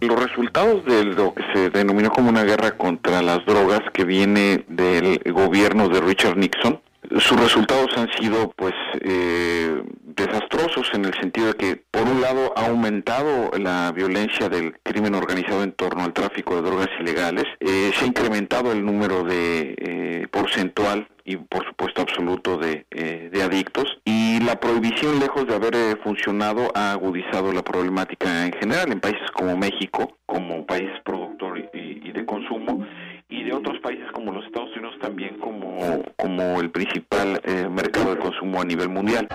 Los 0.00 0.20
resultados 0.20 0.84
de 0.84 1.04
lo 1.04 1.32
que 1.32 1.44
se 1.54 1.70
denominó 1.70 2.10
como 2.10 2.28
una 2.28 2.42
guerra 2.42 2.76
contra 2.76 3.22
las 3.22 3.38
drogas 3.46 3.80
que 3.94 4.04
viene 4.04 4.64
del 4.68 5.20
gobierno 5.32 5.88
de 5.88 6.00
Richard 6.00 6.36
Nixon, 6.36 6.80
sus 7.18 7.40
resultados 7.40 7.88
han 7.96 8.08
sido 8.12 8.52
pues 8.56 8.74
eh, 9.00 9.82
desastrosos 10.04 10.90
en 10.94 11.04
el 11.04 11.14
sentido 11.14 11.48
de 11.48 11.54
que 11.54 11.82
por 11.90 12.02
un 12.02 12.20
lado 12.20 12.52
ha 12.56 12.66
aumentado 12.66 13.50
la 13.58 13.92
violencia 13.92 14.48
del 14.48 14.78
crimen 14.82 15.14
organizado 15.14 15.62
en 15.62 15.72
torno 15.72 16.04
al 16.04 16.12
tráfico 16.12 16.56
de 16.56 16.62
drogas 16.62 16.88
ilegales, 17.00 17.44
eh, 17.60 17.92
se 17.94 18.04
ha 18.04 18.08
incrementado 18.08 18.72
el 18.72 18.84
número 18.84 19.24
de 19.24 19.74
eh, 19.78 20.26
porcentual 20.30 21.08
y 21.24 21.36
por 21.36 21.64
supuesto 21.66 22.02
absoluto 22.02 22.58
de, 22.58 22.86
eh, 22.90 23.30
adictos 23.42 24.00
y 24.04 24.40
la 24.40 24.58
prohibición 24.58 25.20
lejos 25.20 25.46
de 25.46 25.54
haber 25.54 25.74
eh, 25.74 25.96
funcionado 26.02 26.70
ha 26.74 26.92
agudizado 26.92 27.52
la 27.52 27.62
problemática 27.62 28.46
en 28.46 28.52
general 28.52 28.90
en 28.92 29.00
países 29.00 29.30
como 29.32 29.56
México 29.56 30.18
como 30.26 30.66
país 30.66 30.90
productor 31.04 31.58
y, 31.58 32.00
y 32.04 32.12
de 32.12 32.24
consumo 32.26 32.86
y 33.28 33.44
de 33.44 33.54
otros 33.54 33.78
países 33.80 34.06
como 34.12 34.32
los 34.32 34.44
Estados 34.44 34.70
Unidos 34.76 34.94
también 35.00 35.38
como, 35.82 36.04
como 36.16 36.60
el 36.60 36.70
principal 36.70 37.40
eh, 37.44 37.68
mercado 37.68 38.14
de 38.14 38.20
consumo 38.20 38.60
a 38.60 38.64
nivel 38.64 38.88
mundial. 38.88 39.28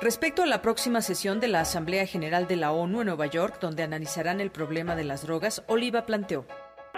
Respecto 0.00 0.42
a 0.42 0.46
la 0.46 0.60
próxima 0.60 1.00
sesión 1.00 1.40
de 1.40 1.48
la 1.48 1.60
Asamblea 1.60 2.06
General 2.06 2.46
de 2.46 2.56
la 2.56 2.72
ONU 2.72 3.00
en 3.00 3.06
Nueva 3.06 3.26
York, 3.26 3.58
donde 3.60 3.82
analizarán 3.82 4.40
el 4.40 4.50
problema 4.50 4.96
de 4.96 5.04
las 5.04 5.22
drogas, 5.24 5.62
Oliva 5.66 6.04
planteó. 6.04 6.44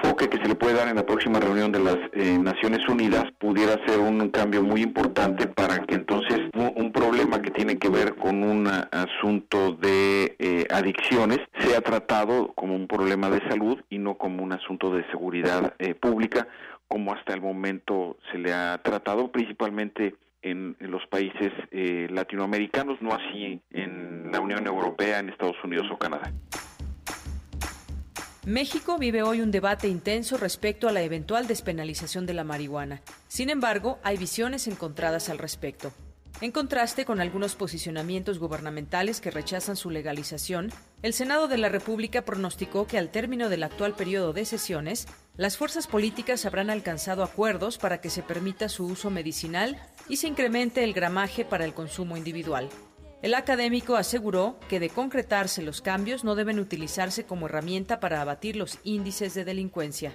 enfoque 0.03 0.29
que 0.29 0.39
se 0.39 0.49
le 0.49 0.55
puede 0.55 0.75
dar 0.75 0.89
en 0.89 0.97
la 0.97 1.07
próxima 1.07 1.39
reunión 1.39 1.71
de 1.73 1.79
las 1.79 1.97
eh, 2.13 2.37
Naciones 2.39 2.87
Unidas 2.89 3.25
pudiera 3.39 3.75
ser 3.87 4.01
un 4.01 4.29
cambio 4.31 4.63
muy 4.63 4.83
importante 4.83 5.47
para 5.47 5.79
que 5.87 5.95
entonces 5.95 6.41
un, 6.55 6.73
un 6.75 6.93
problema 6.93 7.41
que 7.41 7.51
tiene 7.51 7.79
que 7.79 7.89
ver 7.89 8.17
con 8.17 8.43
un 8.43 8.67
asunto 8.67 9.73
de 9.73 10.35
eh, 10.39 10.67
adicciones 10.71 11.39
sea 11.61 11.81
tratado 11.81 12.53
como 12.55 12.75
un 12.75 12.87
problema 12.89 13.31
de 13.31 13.41
salud 13.49 13.79
y 13.89 13.99
no 13.99 14.17
como 14.19 14.43
un 14.43 14.53
asunto 14.53 14.91
de 14.91 15.05
seguridad 15.11 15.75
eh, 15.79 15.95
pública 15.95 16.49
como 16.89 17.13
hasta 17.13 17.35
el 17.35 17.41
momento 17.41 18.17
se 18.31 18.39
le 18.39 18.53
ha 18.53 18.81
tratado, 18.83 19.31
principalmente 19.31 20.15
en, 20.43 20.77
los 20.81 21.07
países 21.07 21.53
eh, 21.71 22.09
latinoamericanos, 22.11 23.01
no 23.03 23.13
así 23.13 23.61
en 23.71 24.31
la 24.31 24.41
Unión 24.41 24.67
Europea, 24.67 25.19
en 25.19 25.29
Estados 25.29 25.57
Unidos 25.65 25.87
o 25.93 25.99
Canadá. 25.99 26.33
México 28.47 28.97
vive 28.97 29.25
hoy 29.25 29.41
un 29.41 29.51
debate 29.51 29.89
intenso 29.89 30.37
respecto 30.37 30.89
a 30.89 30.93
la 30.93 31.03
eventual 31.03 31.49
despenalización 31.49 32.27
de 32.27 32.35
la 32.35 32.45
marihuana. 32.45 33.03
Sin 33.27 33.51
embargo, 33.51 33.99
hay 34.05 34.17
visiones 34.19 34.69
encontradas 34.69 35.29
al 35.31 35.39
respecto. 35.39 35.93
En 36.43 36.53
contraste 36.53 37.07
con 37.07 37.23
algunos 37.23 37.55
posicionamientos 37.55 38.39
gubernamentales 38.39 39.23
que 39.23 39.31
rechazan 39.31 39.75
su 39.75 39.89
legalización, 39.89 40.71
el 41.01 41.15
Senado 41.15 41.49
de 41.49 41.57
la 41.57 41.71
República 41.71 42.27
pronosticó 42.27 42.87
que 42.87 42.99
al 42.99 43.09
término 43.09 43.49
del 43.49 43.63
actual 43.63 43.95
periodo 43.95 44.35
de 44.35 44.45
sesiones, 44.45 45.07
las 45.39 45.57
fuerzas 45.57 45.87
políticas 45.87 46.45
habrán 46.45 46.69
alcanzado 46.69 47.23
acuerdos 47.23 47.79
para 47.79 48.03
que 48.03 48.11
se 48.11 48.23
permita 48.23 48.69
su 48.69 48.85
uso 48.85 49.09
medicinal 49.09 49.81
y 50.11 50.19
se 50.19 50.29
incremente 50.29 50.85
el 50.85 50.93
gramaje 50.93 51.47
para 51.47 51.65
el 51.65 51.73
consumo 51.73 52.19
individual. 52.19 52.69
El 53.23 53.33
académico 53.33 53.97
aseguró 53.97 54.61
que 54.69 54.79
de 54.79 54.91
concretarse 54.91 55.63
los 55.63 55.81
cambios 55.81 56.23
no 56.23 56.35
deben 56.35 56.61
utilizarse 56.61 57.25
como 57.25 57.47
herramienta 57.47 57.99
para 57.99 58.21
abatir 58.21 58.57
los 58.57 58.79
índices 58.85 59.33
de 59.33 59.47
delincuencia. 59.47 60.13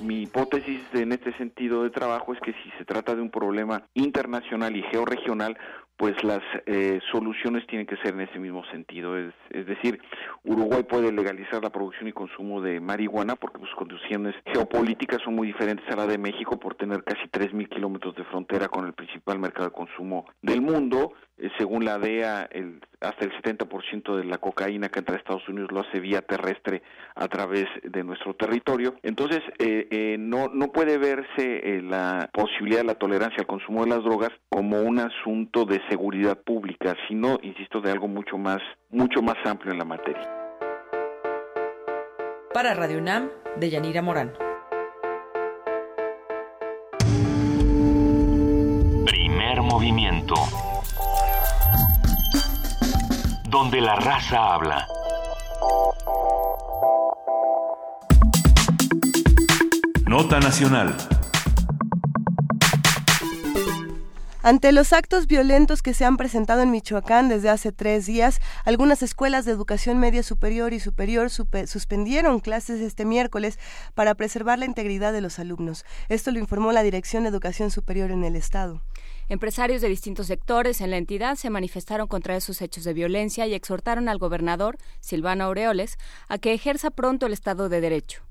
Mi 0.00 0.22
hipótesis 0.22 0.80
en 0.92 1.12
este 1.12 1.36
sentido 1.36 1.82
de 1.82 1.90
trabajo 1.90 2.32
es 2.32 2.40
que 2.40 2.52
si 2.52 2.70
se 2.78 2.84
trata 2.84 3.16
de 3.16 3.22
un 3.22 3.30
problema 3.30 3.82
internacional 3.94 4.76
y 4.76 4.82
georregional, 4.84 5.58
pues 5.98 6.14
las 6.22 6.40
eh, 6.66 7.00
soluciones 7.10 7.66
tienen 7.66 7.84
que 7.84 7.96
ser 7.96 8.14
en 8.14 8.20
ese 8.20 8.38
mismo 8.38 8.64
sentido. 8.66 9.18
Es, 9.18 9.34
es, 9.50 9.66
decir, 9.66 10.00
Uruguay 10.44 10.84
puede 10.84 11.10
legalizar 11.10 11.60
la 11.60 11.70
producción 11.70 12.06
y 12.06 12.12
consumo 12.12 12.60
de 12.60 12.78
marihuana 12.78 13.34
porque 13.34 13.58
sus 13.58 13.74
condiciones 13.74 14.36
geopolíticas 14.46 15.20
son 15.22 15.34
muy 15.34 15.48
diferentes 15.48 15.84
a 15.90 15.96
la 15.96 16.06
de 16.06 16.16
México 16.16 16.56
por 16.56 16.76
tener 16.76 17.02
casi 17.02 17.26
3.000 17.26 17.68
kilómetros 17.68 18.14
de 18.14 18.22
frontera 18.24 18.68
con 18.68 18.86
el 18.86 18.92
principal 18.92 19.40
mercado 19.40 19.70
de 19.70 19.74
consumo 19.74 20.26
del 20.40 20.62
mundo. 20.62 21.14
Eh, 21.36 21.50
según 21.58 21.84
la 21.84 21.98
DEA, 21.98 22.48
el, 22.52 22.80
hasta 23.00 23.24
el 23.24 23.32
70% 23.32 24.16
de 24.16 24.24
la 24.24 24.38
cocaína 24.38 24.88
que 24.90 25.00
entra 25.00 25.16
a 25.16 25.18
Estados 25.18 25.48
Unidos 25.48 25.70
lo 25.72 25.80
hace 25.80 25.98
vía 25.98 26.22
terrestre 26.22 26.82
a 27.16 27.26
través 27.26 27.66
de 27.82 28.04
nuestro 28.04 28.34
territorio. 28.34 28.94
Entonces, 29.02 29.40
eh, 29.58 30.16
no, 30.18 30.48
no 30.48 30.70
puede 30.70 30.96
verse 30.98 31.80
la 31.82 32.30
posibilidad 32.32 32.80
de 32.80 32.86
la 32.86 32.94
tolerancia 32.94 33.38
al 33.40 33.46
consumo 33.46 33.84
de 33.84 33.90
las 33.90 34.04
drogas 34.04 34.30
como 34.48 34.80
un 34.80 34.98
asunto 35.00 35.64
de 35.64 35.80
seguridad 35.88 36.38
pública, 36.38 36.94
sino, 37.08 37.38
insisto, 37.42 37.80
de 37.80 37.90
algo 37.90 38.08
mucho 38.08 38.38
más, 38.38 38.60
mucho 38.90 39.22
más 39.22 39.36
amplio 39.44 39.72
en 39.72 39.78
la 39.78 39.84
materia. 39.84 40.28
Para 42.52 42.74
Radio 42.74 42.98
UNAM, 42.98 43.30
de 43.56 43.70
Yanira 43.70 44.02
Morán. 44.02 44.32
Primer 49.04 49.62
movimiento. 49.62 50.34
Donde 53.48 53.80
la 53.80 53.96
raza 53.96 54.54
habla. 54.54 54.86
Nota 60.06 60.40
Nacional. 60.40 60.96
Ante 64.40 64.70
los 64.70 64.92
actos 64.92 65.26
violentos 65.26 65.82
que 65.82 65.94
se 65.94 66.04
han 66.04 66.16
presentado 66.16 66.62
en 66.62 66.70
Michoacán 66.70 67.28
desde 67.28 67.48
hace 67.48 67.72
tres 67.72 68.06
días, 68.06 68.40
algunas 68.64 69.02
escuelas 69.02 69.44
de 69.44 69.50
educación 69.50 69.98
media 69.98 70.22
superior 70.22 70.72
y 70.72 70.78
superior 70.78 71.28
suspendieron 71.28 72.38
clases 72.38 72.80
este 72.80 73.04
miércoles 73.04 73.58
para 73.94 74.14
preservar 74.14 74.60
la 74.60 74.64
integridad 74.64 75.12
de 75.12 75.22
los 75.22 75.40
alumnos. 75.40 75.84
Esto 76.08 76.30
lo 76.30 76.38
informó 76.38 76.70
la 76.70 76.84
Dirección 76.84 77.24
de 77.24 77.30
Educación 77.30 77.72
Superior 77.72 78.12
en 78.12 78.22
el 78.22 78.36
Estado. 78.36 78.80
Empresarios 79.28 79.82
de 79.82 79.88
distintos 79.88 80.28
sectores 80.28 80.80
en 80.80 80.92
la 80.92 80.98
entidad 80.98 81.34
se 81.34 81.50
manifestaron 81.50 82.06
contra 82.06 82.36
esos 82.36 82.62
hechos 82.62 82.84
de 82.84 82.94
violencia 82.94 83.44
y 83.48 83.54
exhortaron 83.54 84.08
al 84.08 84.18
gobernador, 84.18 84.78
Silvano 85.00 85.44
Aureoles, 85.44 85.98
a 86.28 86.38
que 86.38 86.54
ejerza 86.54 86.90
pronto 86.90 87.26
el 87.26 87.32
Estado 87.32 87.68
de 87.68 87.80
Derecho. 87.80 88.22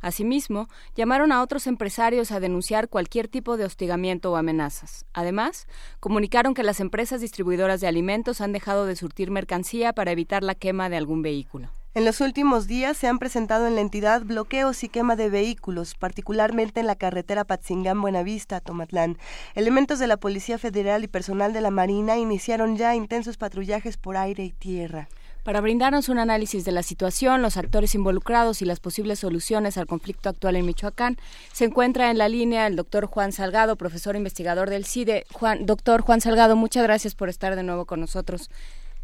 Asimismo, 0.00 0.68
llamaron 0.94 1.32
a 1.32 1.42
otros 1.42 1.66
empresarios 1.66 2.32
a 2.32 2.40
denunciar 2.40 2.88
cualquier 2.88 3.28
tipo 3.28 3.56
de 3.56 3.64
hostigamiento 3.64 4.32
o 4.32 4.36
amenazas. 4.36 5.04
Además, 5.12 5.66
comunicaron 6.00 6.54
que 6.54 6.62
las 6.62 6.80
empresas 6.80 7.20
distribuidoras 7.20 7.80
de 7.80 7.88
alimentos 7.88 8.40
han 8.40 8.52
dejado 8.52 8.86
de 8.86 8.96
surtir 8.96 9.30
mercancía 9.30 9.92
para 9.92 10.12
evitar 10.12 10.42
la 10.42 10.54
quema 10.54 10.88
de 10.88 10.96
algún 10.96 11.22
vehículo. 11.22 11.70
En 11.96 12.04
los 12.04 12.20
últimos 12.20 12.66
días 12.66 12.94
se 12.98 13.08
han 13.08 13.18
presentado 13.18 13.66
en 13.66 13.74
la 13.74 13.80
entidad 13.80 14.20
bloqueos 14.22 14.84
y 14.84 14.90
quema 14.90 15.16
de 15.16 15.30
vehículos, 15.30 15.94
particularmente 15.94 16.80
en 16.80 16.86
la 16.86 16.94
carretera 16.94 17.46
Patzingán-Buenavista, 17.46 18.60
Tomatlán. 18.60 19.16
Elementos 19.54 19.98
de 19.98 20.06
la 20.06 20.18
Policía 20.18 20.58
Federal 20.58 21.04
y 21.04 21.08
personal 21.08 21.54
de 21.54 21.62
la 21.62 21.70
Marina 21.70 22.18
iniciaron 22.18 22.76
ya 22.76 22.94
intensos 22.94 23.38
patrullajes 23.38 23.96
por 23.96 24.18
aire 24.18 24.44
y 24.44 24.52
tierra. 24.52 25.08
Para 25.46 25.60
brindarnos 25.60 26.08
un 26.08 26.18
análisis 26.18 26.64
de 26.64 26.72
la 26.72 26.82
situación, 26.82 27.40
los 27.40 27.56
actores 27.56 27.94
involucrados 27.94 28.62
y 28.62 28.64
las 28.64 28.80
posibles 28.80 29.20
soluciones 29.20 29.78
al 29.78 29.86
conflicto 29.86 30.28
actual 30.28 30.56
en 30.56 30.66
Michoacán, 30.66 31.18
se 31.52 31.66
encuentra 31.66 32.10
en 32.10 32.18
la 32.18 32.28
línea 32.28 32.66
el 32.66 32.74
doctor 32.74 33.06
Juan 33.06 33.30
Salgado, 33.30 33.76
profesor 33.76 34.16
investigador 34.16 34.70
del 34.70 34.84
CIDE. 34.84 35.22
Juan, 35.32 35.64
doctor 35.64 36.02
Juan 36.02 36.20
Salgado, 36.20 36.56
muchas 36.56 36.82
gracias 36.82 37.14
por 37.14 37.28
estar 37.28 37.54
de 37.54 37.62
nuevo 37.62 37.84
con 37.84 38.00
nosotros. 38.00 38.50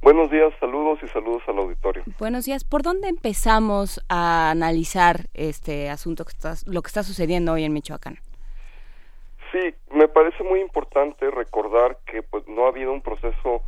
Buenos 0.02 0.32
días, 0.32 0.52
saludos 0.58 0.98
y 1.04 1.06
saludos 1.10 1.44
al 1.46 1.58
auditorio. 1.58 2.02
Buenos 2.18 2.44
días. 2.44 2.64
¿Por 2.64 2.82
dónde 2.82 3.06
empezamos 3.06 4.04
a 4.08 4.50
analizar 4.50 5.26
este 5.34 5.90
asunto, 5.90 6.24
que 6.24 6.32
está, 6.32 6.54
lo 6.66 6.82
que 6.82 6.88
está 6.88 7.04
sucediendo 7.04 7.52
hoy 7.52 7.62
en 7.62 7.72
Michoacán? 7.72 8.18
Sí, 9.52 9.76
me 9.92 10.08
parece 10.08 10.42
muy 10.42 10.60
importante 10.60 11.30
recordar 11.30 11.98
que 12.04 12.24
pues 12.24 12.42
no 12.48 12.64
ha 12.64 12.70
habido 12.70 12.92
un 12.92 13.00
proceso 13.00 13.62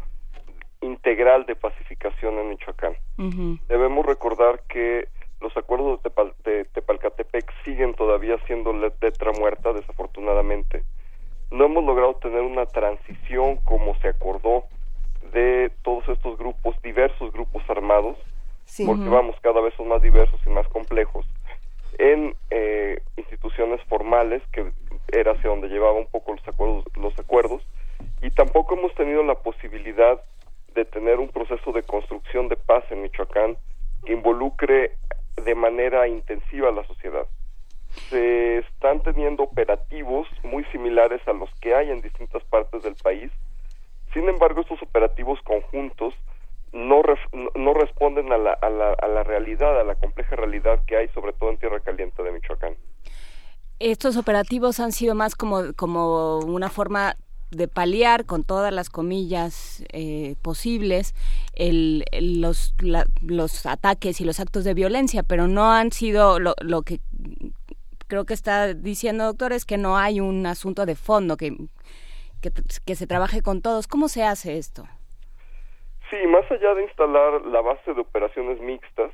integral 0.85 1.47
de 1.47 1.56
pacificación 1.56 2.39
en 2.39 2.51
Michoacán. 2.51 2.97
Debemos 3.69 4.05
recordar 4.05 4.61
que 4.69 5.09
los 5.40 5.56
acuerdos 5.56 6.01
de, 6.44 6.65
Tepalcatepec 6.65 7.52
siguen 7.65 7.94
todavía 7.94 8.39
siendo 8.47 8.73
letra 8.73 9.32
muerta, 9.32 9.73
desafortunadamente. 9.73 10.85
No 11.51 11.66
hemos 11.66 11.85
logrado 11.85 12.15
tener 12.15 12.40
una 12.40 12.66
transición 12.66 13.56
como 13.65 13.94
se 13.97 14.09
acordó 14.09 14.65
de 15.32 15.70
todos 15.82 16.09
estos 16.09 16.39
grupos, 16.39 16.81
diversos 16.82 17.32
grupos 17.32 17.62
armados, 17.69 18.16
porque 18.86 19.09
vamos, 19.09 19.36
cada 19.43 19.61
vez 19.61 19.74
son 19.74 19.89
más 19.89 20.02
diversos 20.02 20.40
y 20.47 20.51
más 20.51 20.66
complejos, 20.69 21.27
en 21.98 22.35
eh, 22.51 23.02
instituciones 23.16 23.81
formales, 23.85 24.43
que 24.52 24.73
era 25.12 25.32
hacia 25.32 25.51
donde 25.51 25.69
llevaba 25.69 25.98
un 25.98 26.06
poco 26.06 26.35
los 26.35 26.48
acuerdos, 26.48 26.85
los 26.97 27.19
acuerdos, 27.19 27.62
y 28.23 28.31
tampoco 28.31 28.74
hemos 28.74 28.94
tenido 28.94 29.23
la 29.23 29.35
posibilidad 29.35 30.20
de 30.74 30.84
tener 30.84 31.18
un 31.18 31.28
proceso 31.28 31.72
de 31.72 31.82
construcción 31.82 32.48
de 32.48 32.56
paz 32.56 32.84
en 32.90 33.02
Michoacán 33.02 33.56
que 34.05 34.12
involucre 34.12 34.96
de 35.42 35.55
manera 35.55 36.06
intensiva 36.09 36.68
a 36.68 36.72
la 36.72 36.86
sociedad. 36.86 37.26
Se 38.10 38.59
están 38.59 39.02
teniendo 39.02 39.44
operativos 39.44 40.26
muy 40.42 40.64
similares 40.66 41.20
a 41.28 41.32
los 41.32 41.48
que 41.60 41.74
hay 41.74 41.90
en 41.90 42.01
distintas 42.01 42.42
partes 42.44 42.82
del 42.82 42.96
país. 42.96 43.30
Sin 44.12 44.28
embargo, 44.28 44.60
estos 44.60 44.82
operativos 44.82 45.40
conjuntos 45.42 46.14
no, 46.72 47.02
no 47.55 47.74
responden 47.74 48.32
a 48.32 48.38
la, 48.38 48.52
a, 48.52 48.68
la, 48.68 48.92
a 48.92 49.09
la 49.09 49.22
realidad, 49.22 49.80
a 49.80 49.84
la 49.84 49.94
compleja 49.94 50.34
realidad 50.36 50.80
que 50.86 50.96
hay, 50.96 51.09
sobre 51.09 51.32
todo 51.32 51.51
en 51.51 51.59
Tierra 51.59 51.80
Caliente 51.80 52.22
de 52.22 52.32
Michoacán. 52.32 52.76
Estos 53.78 54.16
operativos 54.16 54.80
han 54.80 54.92
sido 54.92 55.14
más 55.14 55.34
como, 55.34 55.72
como 55.76 56.38
una 56.40 56.70
forma 56.70 57.16
de 57.50 57.68
paliar 57.68 58.24
con 58.24 58.44
todas 58.44 58.72
las 58.72 58.90
comillas 58.90 59.84
eh, 59.92 60.34
posibles 60.42 61.14
el, 61.54 62.04
los, 62.20 62.74
los 63.22 63.66
ataques 63.66 64.20
y 64.20 64.24
los 64.24 64.40
actos 64.40 64.64
de 64.64 64.74
violencia, 64.74 65.22
pero 65.22 65.46
no 65.46 65.72
han 65.72 65.92
sido 65.92 66.38
lo, 66.38 66.54
lo 66.60 66.82
que 66.82 67.00
creo 68.06 68.24
que 68.24 68.34
está 68.34 68.74
diciendo 68.74 69.24
doctor 69.24 69.52
es 69.52 69.64
que 69.64 69.78
no 69.78 69.96
hay 69.96 70.20
un 70.20 70.46
asunto 70.46 70.86
de 70.86 70.94
fondo 70.94 71.36
que, 71.36 71.56
que, 72.40 72.50
que 72.84 72.94
se 72.94 73.06
trabaje 73.06 73.42
con 73.42 73.62
todos. 73.62 73.86
¿Cómo 73.86 74.08
se 74.08 74.24
hace 74.24 74.58
esto? 74.58 74.84
Sí, 76.10 76.16
más 76.26 76.48
allá 76.50 76.74
de 76.74 76.82
instalar 76.82 77.42
la 77.46 77.60
base 77.60 77.94
de 77.94 78.00
operaciones 78.00 78.60
mixtas 78.60 79.10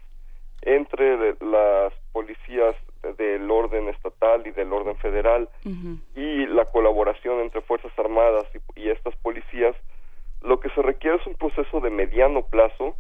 entre 0.62 1.36
las 1.40 1.92
policías 2.12 2.74
del 3.02 3.50
orden 3.50 3.88
estatal 3.88 4.46
y 4.46 4.50
del 4.50 4.72
orden 4.72 4.96
federal 4.96 5.48
y 6.14 6.46
la 6.46 6.64
colaboración 6.66 7.40
entre 7.40 7.60
Fuerzas 7.62 7.92
Armadas 7.98 8.46
y, 8.76 8.90
estas 8.90 9.14
policías, 9.16 9.74
lo 10.42 10.60
que 10.60 10.70
se 10.70 10.82
requiere 10.82 11.16
es 11.16 11.26
un 11.26 11.34
proceso 11.34 11.80
de 11.80 11.90
mediano 11.90 12.42
plazo 12.42 12.96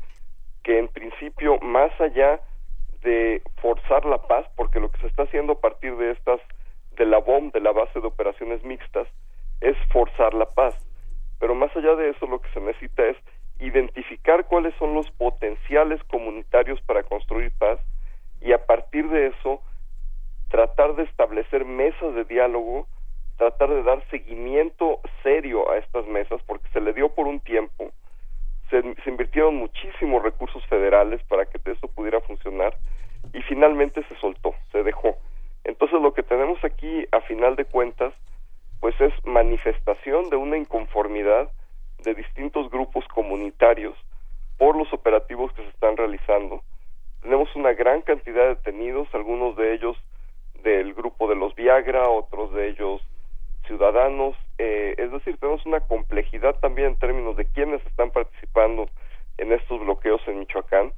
que 0.62 0.78
en 0.78 0.88
principio, 0.88 1.58
más 1.60 1.90
allá 2.00 2.40
de 3.02 3.42
forzar 3.62 4.04
la 4.04 4.18
paz, 4.22 4.46
porque 4.56 4.80
lo 4.80 4.90
que 4.90 5.00
se 5.00 5.06
está 5.06 5.22
haciendo 5.22 5.54
a 5.54 5.60
partir 5.60 5.96
de 5.96 6.12
estas, 6.12 6.40
de 6.96 7.06
la 7.06 7.18
BOM, 7.18 7.50
de 7.50 7.60
la 7.60 7.72
base 7.72 7.98
de 8.00 8.06
operaciones 8.06 8.62
mixtas, 8.62 9.08
es 9.60 9.76
forzar 9.90 10.34
la 10.34 10.46
paz. 10.46 10.74
Pero 11.38 11.54
más 11.54 11.74
allá 11.74 11.94
de 11.94 12.10
eso, 12.10 12.26
lo 12.26 12.40
que 12.40 12.50
se 12.52 12.60
necesita 12.60 13.06
es 13.06 13.16
identificar 13.58 14.46
cuáles 14.46 14.74
son 14.76 14.94
los 14.94 15.10
potenciales 15.12 16.02
comunitarios 16.04 16.80
para 16.82 17.02
construir 17.02 17.52
paz 17.58 17.78
y 18.40 18.52
a 18.52 18.64
partir 18.66 19.08
de 19.08 19.28
eso 19.28 19.62
tratar 20.60 20.94
de 20.94 21.04
establecer 21.04 21.64
mesas 21.64 22.14
de 22.14 22.24
diálogo, 22.24 22.86
tratar 23.38 23.70
de 23.70 23.82
dar 23.82 24.06
seguimiento 24.10 25.00
serio 25.22 25.70
a 25.70 25.78
estas 25.78 26.06
mesas, 26.06 26.42
porque 26.46 26.68
se 26.74 26.82
le 26.82 26.92
dio 26.92 27.08
por 27.08 27.26
un 27.26 27.40
tiempo, 27.40 27.90
se, 28.68 28.82
invirtieron 29.06 29.56
muchísimos 29.56 30.22
recursos 30.22 30.62
federales 30.66 31.22
para 31.28 31.46
que 31.46 31.58
esto 31.64 31.88
pudiera 31.88 32.20
funcionar 32.20 32.76
y 33.32 33.40
finalmente 33.40 34.04
se 34.04 34.16
soltó, 34.16 34.54
se 34.70 34.82
dejó. 34.82 35.16
Entonces 35.64 35.98
lo 36.02 36.12
que 36.12 36.22
tenemos 36.22 36.62
aquí, 36.62 37.06
a 37.10 37.22
final 37.22 37.56
de 37.56 37.64
cuentas, 37.64 38.12
pues 38.80 38.94
es 39.00 39.14
manifestación 39.24 40.28
de 40.28 40.36
una 40.36 40.58
inconformidad 40.58 41.48
de 42.04 42.14
distintos 42.14 42.70
grupos 42.70 43.08
comunitarios 43.08 43.96
por 44.58 44.76
los 44.76 44.92
operativos 44.92 45.54
que 45.54 45.62
se 45.62 45.70
están 45.70 45.96
realizando. 45.96 46.62
Tenemos 47.22 47.48
una 47.56 47.72
gran 47.72 48.02
cantidad 48.02 48.42
de 48.42 48.54
detenidos, 48.56 49.08
algunos 49.14 49.56
de 49.56 49.72
ellos 49.72 49.96
del 50.62 50.94
grupo 50.94 51.28
de 51.28 51.36
los 51.36 51.54
Viagra, 51.54 52.08
otros 52.08 52.52
de 52.52 52.68
ellos 52.68 53.02
ciudadanos, 53.66 54.36
eh, 54.58 54.94
es 54.98 55.12
decir, 55.12 55.36
tenemos 55.38 55.64
una 55.64 55.80
complejidad 55.80 56.56
también 56.60 56.88
en 56.88 56.96
términos 56.96 57.36
de 57.36 57.46
quiénes 57.46 57.84
están 57.86 58.10
participando 58.10 58.88
en 59.38 59.52
estos 59.52 59.80
bloqueos 59.80 60.20
en 60.26 60.40
Michoacán, 60.40 60.92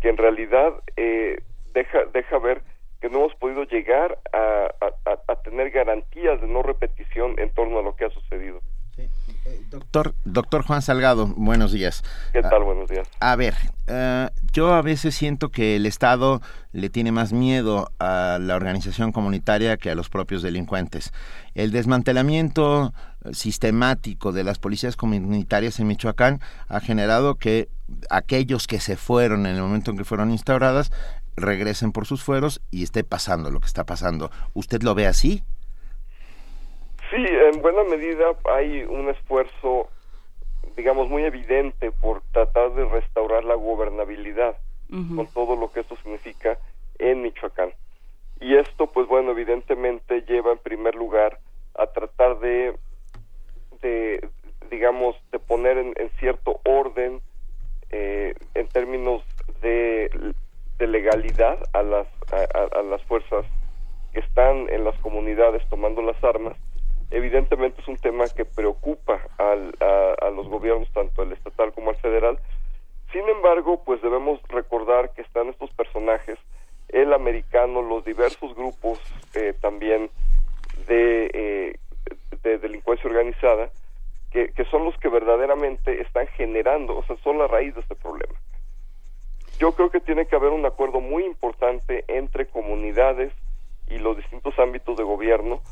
que 0.00 0.08
en 0.08 0.16
realidad 0.16 0.74
eh, 0.96 1.42
deja, 1.72 2.04
deja 2.12 2.38
ver 2.38 2.62
que 3.00 3.10
no 3.10 3.18
hemos 3.18 3.34
podido 3.34 3.64
llegar 3.64 4.18
a, 4.32 4.70
a, 5.26 5.36
tener 5.42 5.70
garantías 5.70 6.40
de 6.40 6.46
no 6.46 6.62
repetición 6.62 7.38
en 7.38 7.50
torno 7.50 7.78
a 7.78 7.82
lo 7.82 7.94
que 7.96 8.06
ha 8.06 8.10
sucedido. 8.10 8.60
Doctor, 9.70 10.14
doctor 10.24 10.62
Juan 10.62 10.82
Salgado, 10.82 11.26
buenos 11.26 11.72
días. 11.72 12.02
¿Qué 12.32 12.42
tal? 12.42 12.62
Buenos 12.62 12.88
días. 12.88 13.08
A 13.20 13.36
ver, 13.36 13.54
eh, 13.86 14.30
yo 14.52 14.72
a 14.72 14.82
veces 14.82 15.14
siento 15.14 15.50
que 15.50 15.76
el 15.76 15.86
Estado 15.86 16.40
le 16.72 16.90
tiene 16.90 17.12
más 17.12 17.32
miedo 17.32 17.90
a 17.98 18.38
la 18.40 18.54
organización 18.54 19.12
comunitaria 19.12 19.76
que 19.76 19.90
a 19.90 19.94
los 19.94 20.08
propios 20.08 20.42
delincuentes. 20.42 21.12
El 21.54 21.72
desmantelamiento 21.72 22.94
sistemático 23.32 24.32
de 24.32 24.44
las 24.44 24.58
policías 24.58 24.96
comunitarias 24.96 25.80
en 25.80 25.88
Michoacán 25.88 26.40
ha 26.68 26.80
generado 26.80 27.36
que 27.36 27.68
aquellos 28.10 28.66
que 28.66 28.80
se 28.80 28.96
fueron 28.96 29.46
en 29.46 29.56
el 29.56 29.62
momento 29.62 29.90
en 29.90 29.98
que 29.98 30.04
fueron 30.04 30.30
instauradas 30.30 30.92
regresen 31.36 31.92
por 31.92 32.06
sus 32.06 32.22
fueros 32.22 32.60
y 32.70 32.82
esté 32.82 33.04
pasando 33.04 33.50
lo 33.50 33.60
que 33.60 33.66
está 33.66 33.84
pasando. 33.84 34.30
¿Usted 34.52 34.82
lo 34.82 34.94
ve 34.94 35.06
así? 35.06 35.42
Sí, 37.14 37.24
en 37.26 37.62
buena 37.62 37.84
medida 37.84 38.34
hay 38.44 38.82
un 38.82 39.08
esfuerzo, 39.08 39.88
digamos, 40.76 41.08
muy 41.08 41.24
evidente 41.24 41.92
por 41.92 42.22
tratar 42.32 42.74
de 42.74 42.84
restaurar 42.86 43.44
la 43.44 43.54
gobernabilidad 43.54 44.56
con 45.16 45.26
todo 45.26 45.56
lo 45.56 45.72
que 45.72 45.80
esto 45.80 45.96
significa 45.96 46.56
en 46.98 47.22
Michoacán. 47.22 47.70
Y 48.40 48.56
esto, 48.56 48.86
pues 48.86 49.08
bueno, 49.08 49.32
evidentemente 49.32 50.22
lleva 50.22 50.52
en 50.52 50.58
primer 50.58 50.94
lugar 50.94 51.40
a 51.76 51.86
tratar 51.86 52.38
de, 52.38 52.76
de 53.82 54.28
digamos, 54.70 55.16
de 55.32 55.40
poner 55.40 55.78
en, 55.78 55.94
cierto 56.20 56.60
orden 56.64 57.20
eh, 57.90 58.34
en 58.54 58.68
términos 58.68 59.22
de 59.62 60.34
de 60.78 60.86
legalidad 60.86 61.58
a 61.72 61.82
las, 61.82 62.06
a, 62.32 62.82
las 62.82 63.02
fuerzas 63.04 63.46
que 64.12 64.20
están 64.20 64.68
en 64.70 64.84
las 64.84 64.98
comunidades 65.00 65.62
tomando 65.68 66.02
las 66.02 66.22
armas, 66.22 66.56
evidentemente 67.10 67.80
es 67.80 67.88
un 67.88 67.96
tema 67.96 68.24
que 68.28 68.44
preocupa 68.44 69.20
al, 69.38 69.74
a, 69.80 70.30
los 70.30 70.48
gobiernos, 70.48 70.90
tanto 70.92 71.22
el 71.22 71.32
estatal 71.32 71.72
como 71.72 71.90
el 71.90 71.96
federal. 71.96 72.38
Sin 73.12 73.28
embargo, 73.28 73.82
pues 73.84 74.02
debemos 74.02 74.40
recordar 74.48 75.12
que 75.14 75.22
están 75.22 75.48
estos 75.48 75.70
personajes, 75.74 76.38
el 76.88 77.12
americano, 77.12 77.82
los 77.82 78.04
diversos 78.04 78.54
grupos 78.54 78.98
eh, 79.34 79.54
también 79.60 80.10
de, 80.88 81.30
eh, 81.32 81.78
de 82.42 82.58
delincuencia 82.58 83.08
organizada, 83.08 83.70
que 84.32 84.64
son 84.68 84.84
los 84.84 84.96
que 84.98 85.08
verdaderamente 85.08 86.02
están 86.02 86.26
generando, 86.26 86.96
o 86.96 87.04
sea, 87.04 87.16
son 87.18 87.38
la 87.38 87.46
raíz 87.46 87.72
de 87.76 87.82
este 87.82 87.94
problema. 87.94 88.34
Yo 89.58 89.72
creo 89.72 89.90
que 89.90 90.00
tiene 90.00 90.26
que 90.26 90.34
haber 90.34 90.50
un 90.50 90.66
acuerdo 90.66 91.00
muy 91.00 91.24
importante 91.24 92.04
entre 92.08 92.46
comunidades 92.46 93.32
y 93.88 93.98
los 93.98 94.16
distintos 94.16 94.58
ámbitos 94.58 94.96
de 94.96 95.04
gobierno 95.04 95.62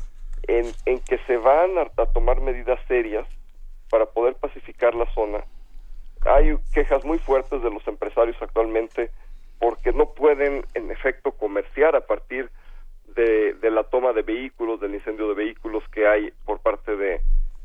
en, 0.47 0.71
en 0.85 0.99
que 0.99 1.17
se 1.27 1.37
van 1.37 1.77
a, 1.77 1.85
tomar 2.13 2.41
medidas 2.41 2.79
serias 2.87 3.27
para 3.89 4.05
poder 4.05 4.35
pacificar 4.35 4.95
la 4.95 5.05
zona. 5.13 5.43
Hay 6.25 6.55
quejas 6.73 7.03
muy 7.05 7.19
fuertes 7.19 7.61
de 7.61 7.69
los 7.69 7.85
empresarios 7.87 8.37
actualmente 8.41 9.11
porque 9.59 9.93
no 9.93 10.13
pueden, 10.13 10.65
en 10.73 10.91
efecto, 10.91 11.31
comerciar 11.31 11.95
a 11.95 12.05
partir 12.05 12.49
de, 13.15 13.53
de 13.53 13.71
la 13.71 13.83
toma 13.83 14.13
de 14.13 14.21
vehículos, 14.21 14.79
del 14.79 14.95
incendio 14.95 15.27
de 15.29 15.35
vehículos 15.35 15.83
que 15.89 16.07
hay 16.07 16.31
por 16.45 16.59
parte 16.59 16.95
de 16.95 17.21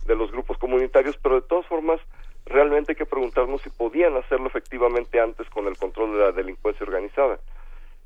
los 0.07 0.31
grupos 0.31 0.59
comunitarios, 0.59 1.17
pero 1.19 1.37
de 1.37 1.47
todas 1.47 1.67
formas 1.67 2.01
realmente 2.49 2.93
hay 2.93 2.97
que 2.97 3.07
preguntarnos 3.07 3.63
si 3.63 3.71
podían 3.71 4.17
hacerlo 4.17 4.47
efectivamente 4.47 5.21
antes 5.21 5.49
con 5.51 5.67
el 5.67 5.77
control 5.77 6.13
de 6.13 6.19
la 6.19 6.33
delincuencia 6.33 6.85
organizada. 6.85 7.39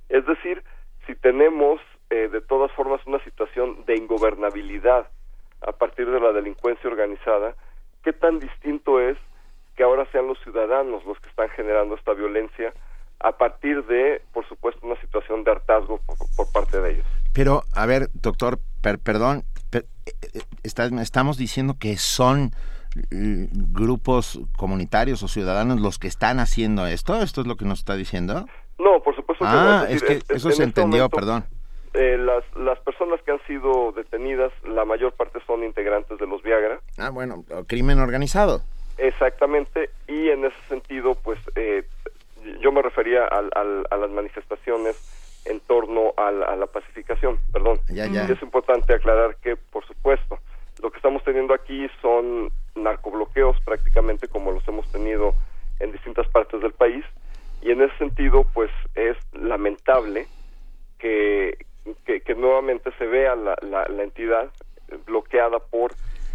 Es 0.09 0.27
decir, 0.27 0.63
si 1.07 1.15
tenemos 1.15 1.81
eh, 2.13 2.29
de 2.29 2.43
todas 2.43 2.71
formas 2.73 3.01
una 3.07 3.25
situación 3.25 3.87
de 3.87 3.97
ingobernabilidad 3.97 5.07
a 5.67 5.73
partir 5.73 6.11
de 6.11 6.21
la 6.21 6.33
delincuencia 6.33 6.91
organizada, 6.91 7.55
¿qué 8.05 8.13
tan 8.13 8.39
distinto 8.39 9.01
es 9.01 9.17
que 9.77 9.83
ahora 9.83 10.07
sean 10.13 10.27
los 10.27 10.39
ciudadanos 10.43 11.07
los 11.07 11.19
que 11.21 11.31
están 11.31 11.49
generando 11.57 11.95
esta 11.95 12.13
violencia 12.13 12.75
a 13.19 13.33
partir 13.33 13.87
de, 13.87 14.21
por 14.35 14.47
supuesto, 14.47 14.87
una 14.87 15.01
situación 15.01 15.43
de 15.43 15.53
hartazgo 15.53 16.01
por, 16.37 16.53
parte 16.53 16.83
de 16.83 16.93
ellos? 16.93 17.07
Pero, 17.33 17.63
a 17.75 17.87
ver, 17.87 18.09
doctor, 18.13 18.59
perdón, 18.83 19.45
eh, 19.73 19.83
eh, 20.05 20.43
estamos 21.01 21.39
diciendo 21.39 21.77
que 21.81 21.97
son 21.97 22.51
grupos 23.73 24.39
comunitarios 24.59 25.23
o 25.23 25.29
ciudadanos 25.29 25.81
los 25.81 25.99
que 25.99 26.09
están 26.09 26.41
haciendo 26.41 26.87
esto? 26.87 27.23
¿Esto 27.23 27.41
es 27.41 27.47
lo 27.47 27.57
que 27.57 27.65
nos 27.65 27.79
está 27.79 27.97
diciendo? 27.97 28.45
No, 28.79 29.03
por 29.03 29.17
supuesto 29.17 29.47
que 29.47 29.51
no. 29.51 29.59
Ah, 29.59 29.87
es, 29.89 30.03
que 30.03 30.21
eso 30.29 30.51
se 30.51 30.51
este 30.51 30.65
entendió, 30.65 31.09
perdón. 31.09 31.47
Eh, 31.95 32.17
las, 32.19 32.45
las 32.57 32.79
personas 32.81 33.21
que 33.23 33.33
han 33.33 33.41
sido 33.47 33.93
detenidas, 33.93 34.53
la 34.65 34.85
mayor 34.85 35.13
parte 35.13 35.41
son 35.47 35.63
integrantes 35.63 36.19
de 36.19 36.27
los 36.27 36.43
Viagra. 36.43 36.81
Ah, 36.99 37.11
bueno, 37.11 37.45
crimen 37.67 37.99
organizado. 37.99 38.63
Exactamente, 38.99 39.91
y 40.07 40.29
en 40.29 40.45
ese 40.45 40.57
sentido, 40.69 41.15
pues 41.15 41.39
eh, 41.57 41.85
yo 42.61 42.73
me 42.73 42.83
refería 42.83 43.27
al, 43.27 43.51
a 43.55 43.97
las 43.97 44.11
manifestaciones 44.11 44.97
en 45.45 45.61
torno 45.61 46.15
a 46.17 46.31
la, 46.31 46.67
pacificación, 46.67 47.39
perdón. 47.53 47.81
Ya, 47.89 48.07
ya. 48.07 48.25
es 48.25 48.43
importante 48.43 48.95
aclarar 48.95 49.37
que, 49.37 49.57
por 49.57 49.85
supuesto, 49.87 50.39
lo 50.83 50.91
que 50.91 50.97
estamos 50.97 51.23
teniendo 51.25 51.55
aquí 51.55 51.89
son 52.01 52.51
narcobloqueos 52.75 53.61
prácticamente 53.65 54.29
como 54.29 54.53
los 54.53 54.67
hemos 54.69 54.91
tenido 54.91 55.35
en 55.81 55.93
distintas 55.93 56.27
partes 56.29 56.61
del 56.61 56.73
país 56.73 57.05
y 57.61 57.71
en 57.71 57.83
ese 57.83 57.97
sentido 57.99 58.45
pues 58.55 58.71
es 58.95 59.17
lamentable 59.33 60.27
que, 60.99 61.67
que, 62.05 62.35
nuevamente 62.35 62.91
se 62.99 63.07
vea 63.07 63.35
la, 63.35 63.57
la, 63.63 64.03
entidad 64.03 64.51
bloqueada 65.07 65.59
por 65.59 65.93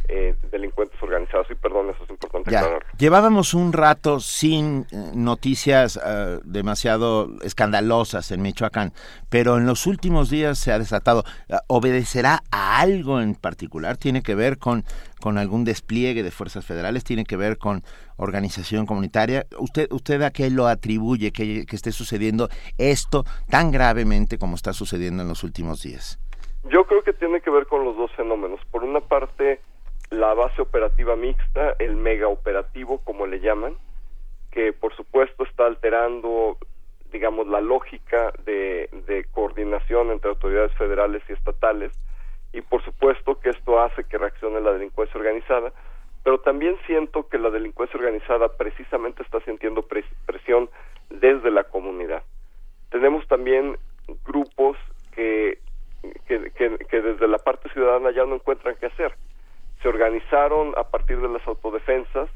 eh, 0.09 0.35
delincuentes 0.51 1.01
organizados. 1.01 1.47
Y 1.51 1.55
perdón, 1.55 1.89
eso 1.89 2.03
es 2.03 2.09
importante 2.09 2.51
ya. 2.51 2.79
Llevábamos 2.97 3.53
un 3.53 3.73
rato 3.73 4.19
sin 4.19 4.85
eh, 4.91 5.11
noticias 5.13 5.99
eh, 6.03 6.39
demasiado 6.43 7.29
escandalosas 7.43 8.31
en 8.31 8.41
Michoacán, 8.41 8.93
pero 9.29 9.57
en 9.57 9.65
los 9.65 9.85
últimos 9.85 10.29
días 10.29 10.57
se 10.57 10.71
ha 10.71 10.79
desatado. 10.79 11.23
¿Obedecerá 11.67 12.41
a 12.51 12.79
algo 12.79 13.21
en 13.21 13.35
particular? 13.35 13.97
¿Tiene 13.97 14.21
que 14.21 14.35
ver 14.35 14.57
con, 14.57 14.83
con 15.19 15.37
algún 15.37 15.63
despliegue 15.65 16.23
de 16.23 16.31
fuerzas 16.31 16.65
federales? 16.65 17.03
¿Tiene 17.03 17.25
que 17.25 17.37
ver 17.37 17.57
con 17.57 17.83
organización 18.17 18.85
comunitaria? 18.85 19.45
¿Usted, 19.59 19.91
usted 19.91 20.21
a 20.21 20.31
qué 20.31 20.49
lo 20.49 20.67
atribuye 20.67 21.31
que, 21.31 21.65
que 21.65 21.75
esté 21.75 21.91
sucediendo 21.91 22.49
esto 22.77 23.25
tan 23.49 23.71
gravemente 23.71 24.37
como 24.37 24.55
está 24.55 24.73
sucediendo 24.73 25.23
en 25.23 25.29
los 25.29 25.43
últimos 25.43 25.81
días? 25.81 26.19
Yo 26.69 26.85
creo 26.85 27.03
que 27.03 27.13
tiene 27.13 27.39
que 27.41 27.49
ver 27.49 27.65
con 27.67 27.85
los 27.85 27.95
dos 27.95 28.11
fenómenos. 28.15 28.59
Por 28.71 28.83
una 28.83 28.99
parte, 28.99 29.61
la 30.09 30.33
base 30.33 30.61
operativa 30.61 31.15
mixta, 31.15 31.75
el 31.79 31.95
mega 31.95 32.27
operativo, 32.27 32.99
como 32.99 33.25
le 33.25 33.39
llaman, 33.39 33.75
que 34.51 34.71
por 34.73 34.95
supuesto 34.95 35.43
está 35.43 35.65
alterando, 35.65 36.57
digamos, 37.11 37.47
la 37.47 37.61
lógica 37.61 38.31
de, 38.45 38.89
coordinación 39.31 40.11
entre 40.11 40.29
autoridades 40.29 40.73
federales 40.73 41.21
y 41.29 41.33
estatales, 41.33 41.91
y 42.53 42.61
por 42.61 42.83
supuesto 42.83 43.39
que 43.39 43.49
esto 43.49 43.79
hace 43.79 44.03
que 44.05 44.17
reaccione 44.17 44.61
la 44.61 44.73
delincuencia 44.73 45.19
organizada, 45.19 45.73
pero 46.23 46.39
también 46.39 46.77
siento 46.87 47.27
que 47.27 47.37
la 47.37 47.49
delincuencia 47.49 47.99
organizada 47.99 48.49
precisamente 48.57 49.23
está 49.23 49.39
sintiendo 49.41 49.85
presión 50.25 50.69
desde 51.09 51.51
la 51.51 51.65
comunidad. 51.65 52.23
Tenemos 52.89 53.27
también 53.27 53.77
grupos 54.25 54.77
que, 55.13 55.59
que 56.25 57.01
desde 57.01 57.27
la 57.27 57.37
parte 57.37 57.69
ciudadana 57.69 58.11
ya 58.11 58.25
no 58.25 58.35
encuentran 58.35 58.75
qué 58.79 58.87
hacer 58.87 59.13
se 59.87 59.89
organizaron 59.89 60.73
a 60.75 60.83
partir 60.83 61.21
de 61.21 61.29
las 61.29 61.47
autodefensas 61.47 62.29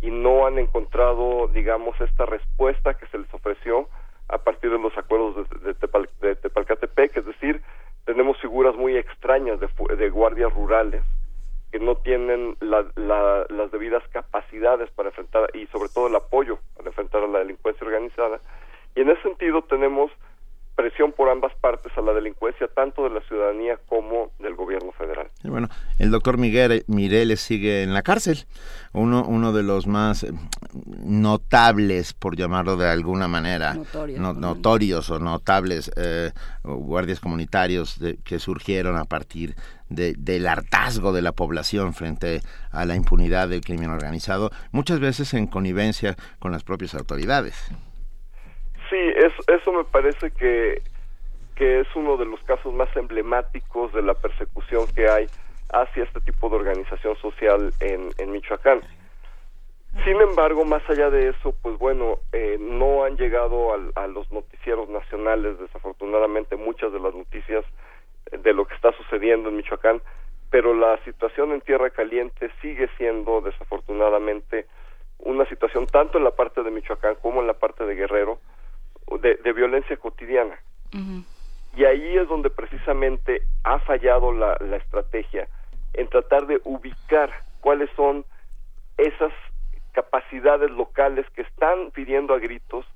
y 0.00 0.10
no 0.10 0.46
han 0.46 0.58
encontrado, 0.58 1.48
digamos, 1.48 2.00
esta 2.00 2.24
respuesta 2.24 2.94
que 2.94 3.06
se 3.08 3.18
les 3.18 3.32
ofreció 3.34 3.88
a 4.28 4.38
partir 4.38 4.70
de 4.70 4.78
los 4.78 4.96
acuerdos 4.96 5.46
de, 5.62 5.74
de, 6.22 6.36
Tepalcatepec, 6.36 7.18
es 7.18 7.26
decir, 7.26 7.60
tenemos 8.06 8.38
figuras 8.40 8.74
muy 8.76 8.96
extrañas 8.96 9.60
de, 9.60 9.68
de 9.96 10.08
guardias 10.08 10.52
rurales 10.54 11.02
que 11.70 11.80
no 11.80 11.96
tienen 11.96 12.56
las 12.60 13.70
debidas 13.70 14.02
capacidades 14.08 14.88
para 14.92 15.10
enfrentar 15.10 15.50
y 15.54 15.66
sobre 15.66 15.90
todo 15.90 16.06
el 16.06 16.16
apoyo 16.16 16.58
para 16.76 16.88
enfrentar 16.88 17.24
a 17.24 17.26
la 17.26 17.40
delincuencia 17.40 17.86
organizada. 17.86 18.40
Y 18.94 19.02
en 19.02 19.10
ese 19.10 19.22
sentido 19.22 19.62
tenemos 19.62 20.10
presión 20.76 21.12
por 21.12 21.30
ambas 21.30 21.52
partes 21.54 21.90
a 21.96 22.02
la 22.02 22.12
delincuencia, 22.12 22.68
tanto 22.68 23.04
de 23.04 23.10
la 23.10 23.20
ciudadanía 23.22 23.78
como 23.88 24.30
del 24.38 24.54
gobierno 24.54 24.92
federal. 24.92 25.28
bueno, 25.42 25.68
el 25.98 26.10
doctor 26.10 26.36
Miguel 26.36 26.84
Mireles 26.86 27.40
sigue 27.40 27.82
en 27.82 27.94
la 27.94 28.02
cárcel, 28.02 28.44
uno, 28.92 29.24
uno 29.26 29.52
de 29.52 29.62
los 29.62 29.86
más 29.86 30.22
eh, 30.22 30.32
notables, 31.02 32.12
por 32.12 32.36
llamarlo 32.36 32.76
de 32.76 32.88
alguna 32.88 33.26
manera, 33.26 33.74
notorios 34.18 35.08
o 35.10 35.18
notables 35.18 35.90
eh, 35.96 36.30
guardias 36.62 37.20
comunitarios 37.20 37.98
que 38.22 38.38
surgieron 38.38 38.96
a 38.98 39.06
partir 39.06 39.56
del 39.88 40.46
hartazgo 40.46 41.12
de 41.12 41.22
la 41.22 41.32
población 41.32 41.94
frente 41.94 42.42
a 42.70 42.84
la 42.84 42.96
impunidad 42.96 43.48
del 43.48 43.62
crimen 43.62 43.90
organizado, 43.90 44.50
muchas 44.72 45.00
veces 45.00 45.32
en 45.32 45.46
connivencia 45.46 46.16
con 46.38 46.52
las 46.52 46.64
propias 46.64 46.94
autoridades. 46.94 47.54
Sí, 48.90 48.96
eso 49.48 49.72
me 49.72 49.84
parece 49.84 50.30
que, 50.30 50.82
que 51.56 51.80
es 51.80 51.88
uno 51.96 52.16
de 52.16 52.26
los 52.26 52.40
casos 52.44 52.72
más 52.72 52.94
emblemáticos 52.96 53.92
de 53.92 54.02
la 54.02 54.14
persecución 54.14 54.86
que 54.94 55.08
hay 55.08 55.26
hacia 55.72 56.04
este 56.04 56.20
tipo 56.20 56.48
de 56.48 56.56
organización 56.56 57.16
social 57.16 57.72
en, 57.80 58.10
en 58.18 58.30
Michoacán. 58.30 58.80
Sin 60.04 60.20
embargo, 60.20 60.64
más 60.64 60.88
allá 60.88 61.10
de 61.10 61.30
eso, 61.30 61.54
pues 61.62 61.78
bueno, 61.78 62.18
eh, 62.32 62.58
no 62.60 63.04
han 63.04 63.16
llegado 63.16 63.72
a 63.94 64.06
los 64.06 64.30
noticieros 64.30 64.88
nacionales, 64.88 65.58
desafortunadamente, 65.58 66.56
muchas 66.56 66.92
de 66.92 67.00
las 67.00 67.14
noticias 67.14 67.64
de 68.30 68.52
lo 68.52 68.66
que 68.66 68.74
está 68.74 68.92
sucediendo 68.92 69.48
en 69.48 69.56
Michoacán, 69.56 70.02
pero 70.50 70.74
la 70.74 71.02
situación 71.04 71.52
en 71.52 71.60
Tierra 71.62 71.90
Caliente 71.90 72.50
sigue 72.60 72.88
siendo, 72.98 73.40
desafortunadamente, 73.40 74.66
una 75.18 75.46
situación 75.46 75.86
tanto 75.86 76.18
en 76.18 76.24
la 76.24 76.32
parte 76.32 76.62
de 76.62 76.70
Michoacán 76.70 77.16
como 77.16 77.40
en 77.40 77.46
la 77.46 77.54
parte 77.54 77.84
de 77.84 77.94
Guerrero, 77.94 78.38
de, 79.20 79.52
violencia 79.52 79.96
cotidiana. 79.96 80.58
Y 81.76 81.84
ahí 81.84 82.16
es 82.16 82.28
donde 82.28 82.48
precisamente 82.48 83.42
ha 83.64 83.78
fallado 83.80 84.32
la, 84.32 84.56
la 84.60 84.76
estrategia 84.76 85.46
en 85.92 86.08
tratar 86.08 86.46
de 86.46 86.60
ubicar 86.64 87.30
cuáles 87.60 87.90
son 87.96 88.24
esas 88.96 89.32
capacidades 89.92 90.70
locales 90.70 91.26
que 91.30 91.42
están 91.42 91.90
pidiendo 91.90 92.34
a 92.34 92.38
gritos 92.38 92.86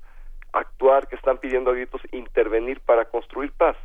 actuar, 0.53 1.07
que 1.07 1.15
están 1.15 1.37
pidiendo 1.37 1.71
a 1.71 1.73
gritos 1.73 2.01
intervenir 2.11 2.79
para 2.81 3.05
construir 3.05 3.51
paz. 3.53 3.75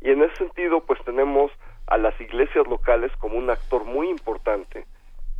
Y 0.00 0.10
en 0.10 0.22
ese 0.22 0.36
sentido, 0.36 0.80
pues 0.80 1.02
tenemos 1.04 1.50
a 1.86 1.96
las 1.96 2.18
iglesias 2.20 2.66
locales 2.66 3.12
como 3.18 3.38
un 3.38 3.50
actor 3.50 3.84
muy 3.84 4.08
importante 4.08 4.86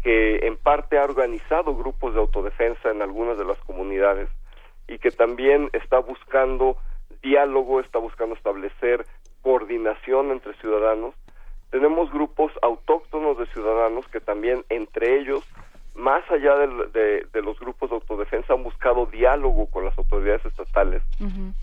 que 0.02 0.46
en 0.46 0.56
parte 0.56 0.98
ha 0.98 1.04
organizado 1.04 1.76
grupos 1.76 2.14
de 2.14 2.20
autodefensa 2.20 2.90
en 2.90 3.02
algunas 3.02 3.38
de 3.38 3.44
las 3.44 3.58
comunidades 3.60 4.28
y 4.92 4.98
que 4.98 5.10
también 5.10 5.70
está 5.72 5.98
buscando 5.98 6.76
diálogo, 7.22 7.80
está 7.80 7.98
buscando 7.98 8.34
establecer 8.34 9.06
coordinación 9.40 10.30
entre 10.30 10.54
ciudadanos. 10.54 11.14
Tenemos 11.70 12.12
grupos 12.12 12.52
autóctonos 12.60 13.38
de 13.38 13.46
ciudadanos 13.46 14.06
que 14.08 14.20
también 14.20 14.64
entre 14.68 15.18
ellos, 15.18 15.42
más 15.94 16.22
allá 16.30 16.56
de, 16.56 17.26
los 17.42 17.58
grupos 17.58 17.88
de 17.88 17.96
autodefensa, 17.96 18.52
han 18.52 18.62
buscado 18.62 19.06
diálogo 19.06 19.66
con 19.70 19.86
las 19.86 19.96
autoridades 19.96 20.44
estatales. 20.44 21.02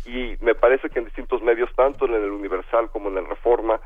Y 0.05 0.35
me 0.41 0.55
parece 0.55 0.89
que 0.89 0.99
en 0.99 1.05
distintos 1.05 1.43
medios, 1.43 1.69
tanto 1.75 2.05
en 2.05 2.15
el 2.15 2.31
Universal 2.31 2.89
como 2.89 3.09
en 3.09 3.19
el 3.19 3.27
Reforma, 3.27 3.79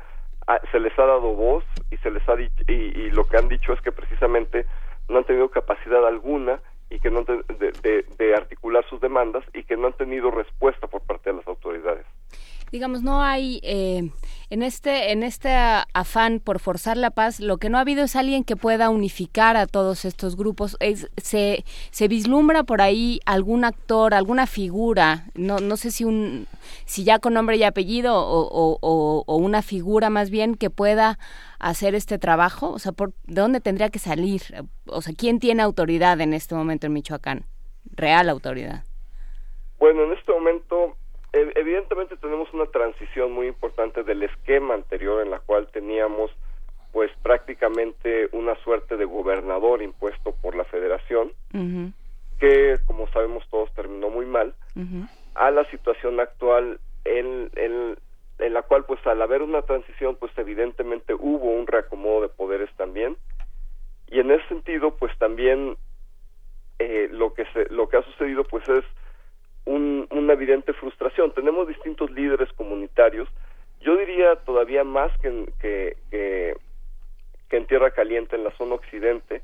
ah, 0.46 0.60
se 0.72 0.80
les 0.80 0.98
ha 0.98 1.04
dado 1.04 1.34
voz 1.34 1.64
y 1.90 1.98
se 1.98 2.10
les 2.10 2.26
ha 2.28 2.36
dicho, 2.36 2.64
y 2.68 3.10
lo 3.10 3.24
que 3.24 3.36
han 3.36 3.48
dicho 3.48 3.74
es 3.74 3.80
que 3.82 3.92
precisamente 3.92 4.64
no 5.08 5.18
han 5.18 5.24
tenido 5.24 5.50
capacidad 5.50 6.06
alguna 6.06 6.60
y 6.90 6.98
que 7.00 7.10
no 7.10 7.24
de, 7.24 8.34
articular 8.34 8.84
sus 8.88 9.00
demandas 9.00 9.44
y 9.54 9.64
que 9.64 9.76
no 9.76 9.86
han 9.86 9.92
tenido 9.94 10.30
respuesta 10.30 10.86
por 10.86 11.02
parte 11.02 11.30
de 11.30 11.36
las 11.36 11.46
autoridades. 11.46 12.06
Digamos, 12.74 13.04
no 13.04 13.22
hay 13.22 13.60
eh, 13.62 14.10
en 14.50 14.62
este 14.64 15.12
en 15.12 15.22
este 15.22 15.54
afán 15.92 16.40
por 16.40 16.58
forzar 16.58 16.96
la 16.96 17.12
paz, 17.12 17.38
lo 17.38 17.58
que 17.58 17.68
no 17.68 17.78
ha 17.78 17.82
habido 17.82 18.02
es 18.02 18.16
alguien 18.16 18.42
que 18.42 18.56
pueda 18.56 18.90
unificar 18.90 19.56
a 19.56 19.68
todos 19.68 20.04
estos 20.04 20.36
grupos. 20.36 20.76
se, 21.16 21.64
se 21.92 22.08
vislumbra 22.08 22.64
por 22.64 22.82
ahí 22.82 23.20
algún 23.26 23.64
actor, 23.64 24.12
alguna 24.12 24.48
figura, 24.48 25.26
no, 25.36 25.60
no 25.60 25.76
sé 25.76 25.92
si 25.92 26.04
un 26.04 26.48
si 26.84 27.04
ya 27.04 27.20
con 27.20 27.34
nombre 27.34 27.58
y 27.58 27.62
apellido 27.62 28.12
o, 28.16 28.78
o 28.80 29.36
una 29.36 29.62
figura 29.62 30.10
más 30.10 30.30
bien 30.30 30.56
que 30.56 30.68
pueda 30.68 31.20
hacer 31.60 31.94
este 31.94 32.18
trabajo? 32.18 32.72
O 32.72 32.80
sea, 32.80 32.90
¿por, 32.90 33.12
¿de 33.28 33.40
dónde 33.40 33.60
tendría 33.60 33.88
que 33.90 34.00
salir? 34.00 34.42
O 34.86 35.00
sea, 35.00 35.14
¿quién 35.16 35.38
tiene 35.38 35.62
autoridad 35.62 36.20
en 36.20 36.34
este 36.34 36.56
momento 36.56 36.88
en 36.88 36.92
Michoacán? 36.92 37.44
Real 37.94 38.28
autoridad. 38.28 38.82
Bueno, 39.78 40.02
en 40.02 40.12
este 40.14 40.32
momento, 40.32 40.96
evidentemente 41.34 42.16
tenemos 42.16 42.52
una 42.52 42.66
transición 42.66 43.32
muy 43.32 43.48
importante 43.48 44.04
del 44.04 44.22
esquema 44.22 44.74
anterior 44.74 45.22
en 45.22 45.30
la 45.30 45.40
cual 45.40 45.68
teníamos 45.68 46.30
pues 46.92 47.10
prácticamente 47.22 48.28
una 48.32 48.54
suerte 48.62 48.96
de 48.96 49.04
gobernador 49.04 49.82
impuesto 49.82 50.32
por 50.40 50.54
la 50.54 50.64
federación, 50.64 51.32
que 52.38 52.76
como 52.86 53.08
sabemos 53.08 53.44
todos 53.50 53.72
terminó 53.74 54.10
muy 54.10 54.26
mal, 54.26 54.54
a 55.34 55.50
la 55.50 55.68
situación 55.70 56.20
actual 56.20 56.78
en, 57.04 57.50
en, 57.56 57.98
en 58.38 58.54
la 58.54 58.62
cual 58.62 58.84
pues 58.84 59.04
al 59.06 59.20
haber 59.22 59.42
una 59.42 59.62
transición 59.62 60.16
pues 60.16 60.30
evidentemente 60.36 61.14
hubo 61.14 61.50
un 61.50 61.66
reacomodo 61.66 62.22
de 62.22 62.28
poderes 62.28 62.70
también. 62.76 63.16
Y 64.06 64.20
en 64.20 64.30
ese 64.30 64.46
sentido 64.46 64.94
pues 64.96 65.16
también 65.18 65.76
eh, 66.78 67.08
lo 67.10 67.34
que 67.34 67.44
se, 67.46 67.68
lo 67.70 67.88
que 67.88 67.96
ha 67.96 68.02
sucedido 68.02 68.44
pues 68.44 68.68
es 68.68 68.84
un, 69.64 70.06
una 70.10 70.32
evidente 70.32 70.72
frustración. 70.72 71.32
Tenemos 71.32 71.68
distintos 71.68 72.10
líderes 72.10 72.52
comunitarios. 72.52 73.28
Yo 73.80 73.96
diría 73.96 74.36
todavía 74.36 74.84
más 74.84 75.16
que, 75.18 75.52
que, 75.60 75.96
que, 76.10 76.56
en 77.56 77.66
Tierra 77.66 77.92
Caliente 77.92 78.34
en 78.34 78.42
la 78.42 78.50
zona 78.56 78.74
occidente 78.74 79.42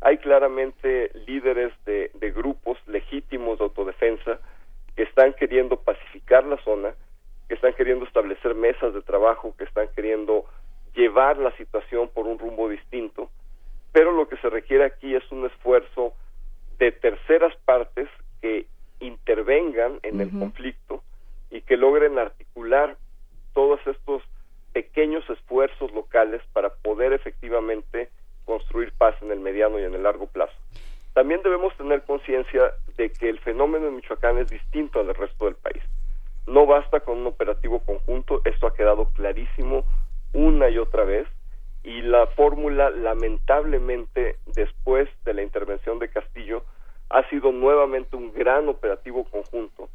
hay 0.00 0.18
claramente 0.18 1.12
líderes 1.26 1.72
de, 1.84 2.10
de 2.14 2.32
grupos 2.32 2.76
legítimos 2.88 3.58
de 3.58 3.64
autodefensa 3.64 4.40
que 4.96 5.04
están 5.04 5.32
queriendo 5.34 5.76
pacificar 5.76 6.44
la 6.44 6.56
zona 6.64 6.92
que 7.52 7.54
están 7.54 7.74
queriendo 7.74 8.06
establecer 8.06 8.54
mesas 8.54 8.94
de 8.94 9.02
trabajo, 9.02 9.54
que 9.58 9.64
están 9.64 9.86
queriendo 9.94 10.46
llevar 10.94 11.36
la 11.36 11.54
situación 11.58 12.08
por 12.08 12.26
un 12.26 12.38
rumbo 12.38 12.68
distinto, 12.68 13.30
pero 13.92 14.10
lo 14.12 14.26
que 14.26 14.38
se 14.38 14.48
requiere 14.48 14.84
aquí 14.84 15.14
es 15.14 15.30
un 15.30 15.44
esfuerzo 15.44 16.14
de 16.78 16.92
terceras 16.92 17.54
partes 17.64 18.08
que 18.40 18.66
intervengan 19.02 19.98
en 20.02 20.20
el 20.20 20.30
conflicto 20.30 21.02
y 21.50 21.60
que 21.62 21.76
logren 21.76 22.18
articular 22.18 22.96
todos 23.52 23.80
estos 23.86 24.22
pequeños 24.72 25.28
esfuerzos 25.28 25.92
locales 25.92 26.40
para 26.52 26.70
poder 26.70 27.12
efectivamente 27.12 28.08
construir 28.44 28.92
paz 28.92 29.14
en 29.22 29.30
el 29.30 29.40
mediano 29.40 29.78
y 29.78 29.84
en 29.84 29.94
el 29.94 30.02
largo 30.02 30.26
plazo. 30.26 30.54
También 31.12 31.42
debemos 31.42 31.76
tener 31.76 32.02
conciencia 32.02 32.72
de 32.96 33.12
que 33.12 33.28
el 33.28 33.38
fenómeno 33.40 33.88
en 33.88 33.96
Michoacán 33.96 34.38
es 34.38 34.48
distinto 34.48 35.00
al 35.00 35.08
del 35.08 35.16
resto 35.16 35.44
del 35.44 35.56
país. 35.56 35.82
No 36.46 36.66
basta 36.66 37.00
con 37.00 37.18
un 37.18 37.26
operativo 37.26 37.80
conjunto, 37.80 38.40
esto 38.44 38.66
ha 38.66 38.74
quedado 38.74 39.10
clarísimo 39.12 39.84
una 40.32 40.70
y 40.70 40.78
otra 40.78 41.04
vez 41.04 41.28
y 41.84 42.00
la 42.02 42.26
fórmula 42.28 42.90
lamentablemente 42.90 44.36
después 44.54 45.08
de 45.24 45.34
la 45.34 45.42
intervención 45.42 45.98
de 45.98 46.08
Castillo 46.08 46.64
ha 47.12 47.28
sido 47.28 47.52
nuevamente 47.52 48.16
un 48.16 48.32
gran 48.32 48.68
operativo 48.68 49.24
conjunto. 49.24 49.88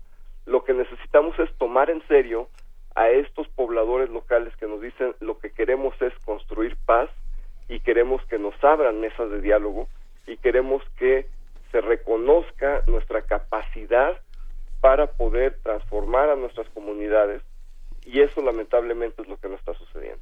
Lo 0.46 0.64
que 0.64 0.74
necesitamos 0.74 1.38
es 1.40 1.52
tomar 1.58 1.90
en 1.90 2.06
serio 2.08 2.48
a 2.96 3.10
estos 3.10 3.48
pobladores 3.50 4.10
locales 4.10 4.56
que 4.58 4.68
nos 4.68 4.82
dicen 4.82 5.16
lo 5.20 5.40
que 5.40 5.52
queremos 5.52 6.00
es 6.02 6.14
construir 6.26 6.78
paz 6.86 7.10
y 7.68 7.80
queremos 7.80 8.24
que 8.26 8.40
nos 8.40 8.54
abran 8.64 9.02
mesas 9.02 9.30
de 9.30 9.42
diálogo 9.42 9.88
y 10.26 10.38
queremos 10.38 10.84
que 10.98 11.28
se 11.72 11.82
reconozca 11.82 12.84
nuestra 12.88 13.24
capacidad 13.24 14.14
para 14.80 15.08
poder 15.08 15.58
transformar 15.64 16.30
a 16.30 16.36
nuestras 16.36 16.68
comunidades 16.70 17.42
y 18.06 18.22
eso 18.22 18.42
lamentablemente 18.42 19.22
es 19.22 19.28
lo 19.28 19.38
que 19.38 19.50
no 19.50 19.56
está 19.56 19.74
sucediendo. 19.74 20.22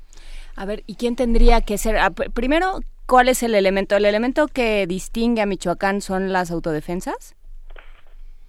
A 0.55 0.65
ver, 0.65 0.83
¿y 0.87 0.95
quién 0.95 1.15
tendría 1.15 1.61
que 1.61 1.77
ser? 1.77 1.97
Ah, 1.97 2.11
primero, 2.11 2.79
¿cuál 3.07 3.29
es 3.29 3.43
el 3.43 3.55
elemento? 3.55 3.95
¿El 3.95 4.05
elemento 4.05 4.47
que 4.47 4.85
distingue 4.87 5.41
a 5.41 5.45
Michoacán 5.45 6.01
son 6.01 6.33
las 6.33 6.51
autodefensas? 6.51 7.35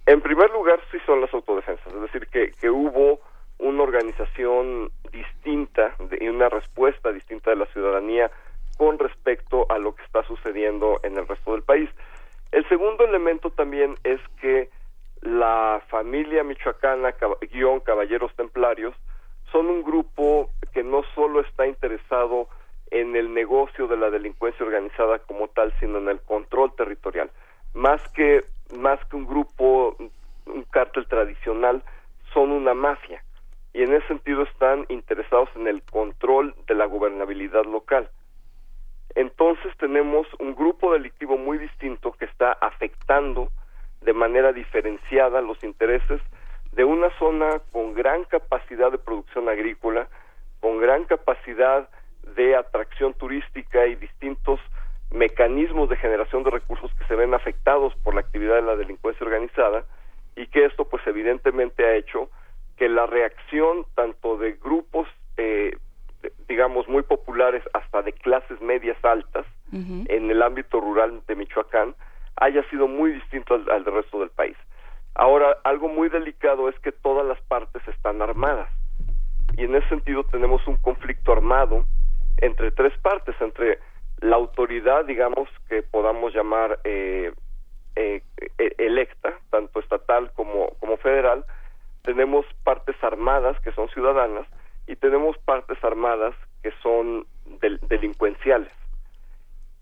En 0.05 0.21
primer 0.21 0.49
lugar, 0.51 0.79
sí 0.91 0.97
son 1.05 1.21
las 1.21 1.33
autodefensas, 1.33 1.93
es 1.93 2.01
decir, 2.01 2.27
que, 2.27 2.51
que 2.51 2.69
hubo 2.69 3.19
una 3.59 3.83
organización 3.83 4.91
distinta 5.11 5.95
y 6.19 6.27
una 6.27 6.49
respuesta 6.49 7.11
distinta 7.11 7.49
de 7.49 7.57
la 7.57 7.65
ciudadanía 7.67 8.31
con 8.77 8.99
respecto 8.99 9.65
a 9.69 9.79
lo 9.79 9.95
que 9.95 10.03
está 10.03 10.23
sucediendo 10.23 10.99
en 11.03 11.17
el 11.17 11.27
resto 11.27 11.53
del 11.53 11.63
país. 11.63 11.89
El 12.51 12.67
segundo 12.69 13.03
elemento 13.03 13.49
también 13.49 13.95
es 14.03 14.21
que 14.39 14.69
la 15.21 15.81
familia 15.89 16.43
michoacana 16.43 17.15
guion 17.51 17.79
Caballeros 17.81 18.33
Templarios 18.35 18.95
son 19.51 19.67
un 19.67 19.83
grupo 19.83 20.49
que 20.73 20.83
no 20.83 21.03
solo 21.15 21.41
está 21.41 21.67
interesado 21.67 22.47
en 22.91 23.15
el 23.15 23.33
negocio 23.33 23.87
de 23.87 23.97
la 23.97 24.09
delincuencia 24.09 24.65
organizada 24.65 25.19
como 25.19 25.47
tal, 25.49 25.73
sino 25.79 25.97
en 25.97 26.09
el 26.09 26.19
control 26.21 26.73
territorial. 26.75 27.29
Más 27.73 28.01
que, 28.09 28.43
más 28.77 29.03
que 29.05 29.15
un 29.15 29.25
grupo, 29.25 29.95
un 30.45 30.63
cártel 30.63 31.07
tradicional, 31.07 31.83
son 32.33 32.51
una 32.51 32.73
mafia. 32.73 33.23
Y 33.73 33.83
en 33.83 33.93
ese 33.93 34.07
sentido 34.07 34.43
están 34.43 34.85
interesados 34.89 35.49
en 35.55 35.67
el 35.67 35.81
control 35.83 36.55
de 36.67 36.75
la 36.75 36.85
gobernabilidad 36.85 37.65
local. 37.65 38.09
Entonces 39.15 39.75
tenemos 39.77 40.27
un 40.39 40.55
grupo 40.55 40.93
delictivo 40.93 41.37
muy 41.37 41.57
distinto 41.57 42.11
que 42.13 42.25
está 42.25 42.51
afectando 42.53 43.49
de 44.01 44.13
manera 44.13 44.53
diferenciada 44.53 45.41
los 45.41 45.63
intereses 45.63 46.21
de 46.73 46.83
una 46.83 47.09
zona 47.17 47.59
con 47.71 47.93
gran 47.93 48.25
capacidad 48.25 48.91
de 48.91 48.99
producción 48.99 49.49
agrícola, 49.49 50.07
con 50.59 50.79
gran 50.79 51.05
capacidad 51.05 51.89
de 52.35 52.55
atracción 52.55 53.13
turística 53.13 53.85
y 53.87 53.95
distintos 53.95 54.59
mecanismos 55.11 55.89
de 55.89 55.97
generación 55.97 56.43
de 56.43 56.51
recursos 56.51 56.91
que 56.95 57.05
se 57.05 57.15
ven 57.15 57.33
afectados 57.33 57.93
por 58.03 58.13
la 58.13 58.21
actividad 58.21 58.55
de 58.55 58.61
la 58.61 58.75
delincuencia 58.75 59.25
organizada 59.25 59.85
y 60.35 60.47
que 60.47 60.65
esto 60.65 60.85
pues 60.85 61.05
evidentemente 61.07 61.85
ha 61.85 61.95
hecho 61.95 62.29
que 62.75 62.89
la 62.89 63.05
reacción 63.05 63.85
tanto 63.95 64.37
de 64.37 64.53
grupos 64.53 65.07
eh, 65.37 65.75
digamos 66.47 66.87
muy 66.87 67.03
populares 67.03 67.63
hasta 67.73 68.01
de 68.01 68.13
clases 68.13 68.59
medias 68.61 68.97
altas 69.03 69.45
en 69.71 70.31
el 70.31 70.41
ámbito 70.41 70.79
rural 70.79 71.21
de 71.27 71.35
Michoacán 71.35 71.93
haya 72.37 72.63
sido 72.69 72.87
muy 72.87 73.11
distinto 73.11 73.55
al, 73.55 73.69
al 73.69 73.83
del 73.83 73.95
resto 73.95 74.21
del 74.21 74.29
país. 74.29 74.55
Ahora, 75.13 75.57
algo 75.65 75.89
muy 75.89 76.07
delicado 76.07 76.69
es 76.69 76.79
que 76.79 76.93
todas 76.93 77.25
las 77.25 77.39
partes 77.41 77.85
están 77.87 78.21
armadas 78.21 78.69
y 79.57 79.65
en 79.65 79.75
ese 79.75 79.89
sentido 79.89 80.23
tenemos 80.23 80.65
un 80.67 80.77
conflicto 80.77 81.33
armado 81.33 81.85
entre 82.37 82.71
tres 82.71 82.97
partes, 82.99 83.35
entre 83.39 83.79
la 84.21 84.35
autoridad, 84.35 85.05
digamos, 85.05 85.49
que 85.69 85.83
podamos 85.83 86.33
llamar 86.33 86.79
eh, 86.83 87.31
eh, 87.95 88.21
e-, 88.57 88.75
electa, 88.77 89.33
tanto 89.49 89.79
estatal 89.79 90.31
como, 90.33 90.69
como 90.79 90.97
federal, 90.97 91.45
tenemos 92.03 92.45
partes 92.63 92.95
armadas 93.03 93.59
que 93.61 93.71
son 93.73 93.89
ciudadanas 93.89 94.47
y 94.87 94.95
tenemos 94.95 95.37
partes 95.39 95.83
armadas 95.83 96.33
que 96.63 96.71
son 96.81 97.25
delincuenciales. 97.89 98.71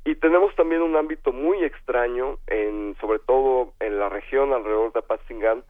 Y 0.06 0.16
tenemos 0.16 0.54
también 0.56 0.82
un 0.82 0.96
ámbito 0.96 1.32
muy 1.32 1.64
extraño, 1.64 2.38
en, 2.48 2.96
sobre 3.02 3.20
todo 3.20 3.74
en 3.80 4.00
la 4.00 4.10
región 4.10 4.54
alrededor 4.54 4.94
de 4.94 5.00
Apatzingán, 5.00 5.64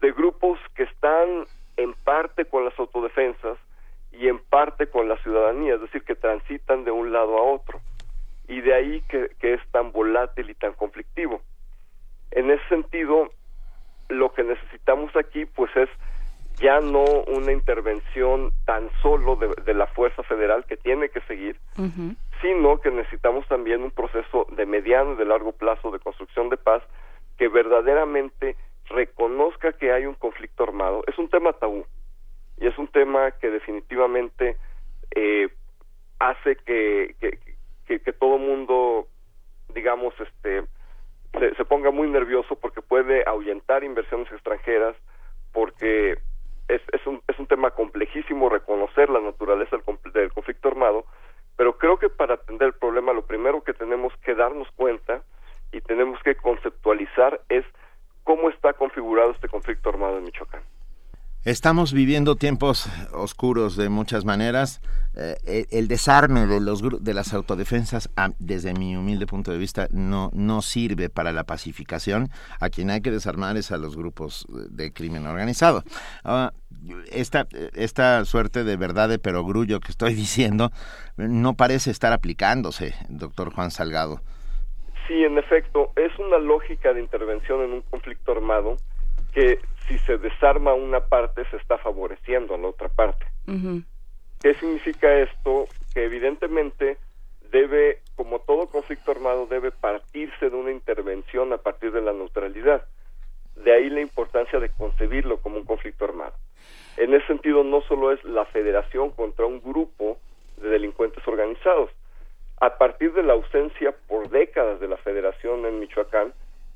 de 0.00 0.12
grupos 0.12 0.58
que 0.74 0.84
están 0.84 1.46
en 1.76 1.94
parte 2.04 2.44
con 2.46 2.64
las 2.64 2.78
autodefensas 2.78 3.58
y 4.12 4.28
en 4.28 4.38
parte 4.38 4.88
con 4.88 5.08
la 5.08 5.16
ciudadanía, 5.18 5.74
es 5.74 5.80
decir, 5.80 6.02
que 6.02 6.14
transitan 6.14 6.84
de 6.84 6.90
un 6.90 7.12
lado 7.12 7.38
a 7.38 7.42
otro. 7.42 7.80
Y 8.48 8.60
de 8.60 8.74
ahí 8.74 9.02
que, 9.08 9.30
que 9.38 9.54
es 9.54 9.60
tan 9.70 9.92
volátil 9.92 10.50
y 10.50 10.54
tan 10.54 10.72
conflictivo. 10.72 11.40
En 12.32 12.50
ese 12.50 12.66
sentido, 12.68 13.30
lo 14.08 14.32
que 14.32 14.42
necesitamos 14.42 15.14
aquí, 15.16 15.46
pues 15.46 15.74
es 15.76 15.88
ya 16.60 16.80
no 16.80 17.04
una 17.26 17.52
intervención 17.52 18.52
tan 18.66 18.90
solo 19.02 19.36
de, 19.36 19.74
la 19.74 19.86
fuerza 19.86 20.22
federal 20.24 20.64
que 20.66 20.76
tiene 20.76 21.08
que 21.08 21.20
seguir, 21.22 21.56
sino 22.42 22.80
que 22.80 22.90
necesitamos 22.90 23.46
también 23.48 23.82
un 23.82 23.90
proceso 23.90 24.46
de 24.56 24.66
mediano 24.66 25.14
y 25.14 25.16
de 25.16 25.24
largo 25.24 25.52
plazo 25.52 25.90
de 25.90 25.98
construcción 25.98 26.50
de 26.50 26.58
paz 26.58 26.82
que 27.38 27.48
verdaderamente 27.48 28.56
reconozca 28.90 29.72
que 29.72 29.92
hay 29.92 30.04
un 30.04 30.14
conflicto 30.14 30.64
armado. 30.64 31.02
Es 31.06 31.18
un 31.18 31.30
tema 31.30 31.54
tabú 31.54 31.86
y 32.60 32.66
es 32.66 32.76
un 32.78 32.88
tema 32.88 33.30
que 33.32 33.50
definitivamente 33.50 34.56
eh, 35.14 35.48
hace 36.18 36.56
que, 36.56 37.16
que, 37.18 38.00
que, 38.00 38.12
todo 38.12 38.38
mundo, 38.38 39.08
digamos, 39.74 40.14
este, 40.20 40.64
se, 41.56 41.64
ponga 41.64 41.90
muy 41.90 42.08
nervioso 42.08 42.56
porque 42.56 42.82
puede 42.82 43.24
ahuyentar 43.26 43.82
inversiones 43.82 44.30
extranjeras, 44.30 44.94
porque 45.52 46.18
es, 46.68 46.82
es, 46.92 47.06
un, 47.06 47.22
es 47.26 47.38
un 47.38 47.46
tema 47.46 47.70
complejísimo 47.70 48.50
reconocer 48.50 49.08
la 49.08 49.20
naturaleza 49.20 49.76
del, 49.76 50.12
del 50.12 50.32
conflicto 50.32 50.68
armado, 50.68 51.06
pero 51.56 51.78
creo 51.78 51.98
que 51.98 52.10
para 52.10 52.34
atender 52.34 52.68
el 52.68 52.74
problema 52.74 53.14
lo 53.14 53.26
primero 53.26 53.64
que 53.64 53.72
tenemos 53.72 54.12
que 54.18 54.34
darnos 54.34 54.70
cuenta 54.72 55.22
y 55.72 55.80
tenemos 55.80 56.22
que 56.22 56.34
conceptualizar 56.34 57.40
es 57.48 57.64
cómo 58.22 58.50
está 58.50 58.74
configurado 58.74 59.30
este 59.30 59.48
conflicto 59.48 59.88
armado 59.88 60.18
en 60.18 60.24
Michoacán. 60.24 60.62
Estamos 61.46 61.94
viviendo 61.94 62.36
tiempos 62.36 62.86
oscuros 63.14 63.74
de 63.74 63.88
muchas 63.88 64.26
maneras. 64.26 64.82
Eh, 65.16 65.64
el 65.70 65.88
desarme 65.88 66.46
de, 66.46 66.60
los, 66.60 66.82
de 67.02 67.14
las 67.14 67.32
autodefensas, 67.32 68.10
desde 68.38 68.74
mi 68.74 68.94
humilde 68.94 69.26
punto 69.26 69.50
de 69.50 69.56
vista, 69.56 69.88
no, 69.90 70.28
no 70.34 70.60
sirve 70.60 71.08
para 71.08 71.32
la 71.32 71.44
pacificación. 71.44 72.28
A 72.60 72.68
quien 72.68 72.90
hay 72.90 73.00
que 73.00 73.10
desarmar 73.10 73.56
es 73.56 73.72
a 73.72 73.78
los 73.78 73.96
grupos 73.96 74.46
de 74.68 74.92
crimen 74.92 75.26
organizado. 75.26 75.82
Ah, 76.24 76.52
esta, 77.10 77.46
esta 77.72 78.22
suerte 78.26 78.62
de 78.62 78.76
verdad 78.76 79.08
de 79.08 79.18
perogrullo 79.18 79.80
que 79.80 79.92
estoy 79.92 80.12
diciendo 80.26 80.72
no 81.16 81.54
parece 81.54 81.90
estar 81.90 82.12
aplicándose, 82.12 82.94
doctor 83.08 83.50
Juan 83.50 83.70
Salgado. 83.70 84.20
Sí, 85.08 85.24
en 85.24 85.38
efecto, 85.38 85.90
es 85.96 86.12
una 86.18 86.36
lógica 86.36 86.92
de 86.92 87.00
intervención 87.00 87.62
en 87.62 87.72
un 87.72 87.80
conflicto 87.80 88.32
armado 88.32 88.76
que 89.32 89.58
si 89.90 89.98
se 89.98 90.18
desarma 90.18 90.72
una 90.72 91.00
parte 91.00 91.44
se 91.50 91.56
está 91.56 91.76
favoreciendo 91.78 92.54
a 92.54 92.58
la 92.58 92.68
otra 92.68 92.88
parte. 92.88 93.26
¿Qué 94.40 94.54
significa 94.54 95.12
esto? 95.18 95.66
Que 95.92 96.04
evidentemente 96.04 96.96
debe, 97.50 97.98
como 98.14 98.38
todo 98.38 98.68
conflicto 98.68 99.10
armado, 99.10 99.46
debe 99.46 99.72
partirse 99.72 100.48
de 100.48 100.54
una 100.54 100.70
intervención 100.70 101.52
a 101.52 101.58
partir 101.58 101.90
de 101.90 102.02
la 102.02 102.12
neutralidad. 102.12 102.86
De 103.56 103.72
ahí 103.72 103.90
la 103.90 104.00
importancia 104.00 104.60
de 104.60 104.70
concebirlo 104.70 105.38
como 105.38 105.56
un 105.56 105.64
conflicto 105.64 106.04
armado. 106.04 106.34
En 106.96 107.12
ese 107.12 107.26
sentido, 107.26 107.64
no 107.64 107.80
solo 107.82 108.12
es 108.12 108.22
la 108.22 108.44
federación 108.44 109.10
contra 109.10 109.44
un 109.44 109.60
grupo 109.60 110.18
de 110.58 110.68
delincuentes 110.68 111.26
organizados. 111.26 111.90
A 112.60 112.78
partir 112.78 113.12
de 113.12 113.24
la 113.24 113.32
ausencia 113.32 113.92
por 114.06 114.28
décadas 114.30 114.78
de 114.78 114.86
la 114.86 114.98
federación 114.98 115.66
en 115.66 115.80
Michoacán, 115.80 116.32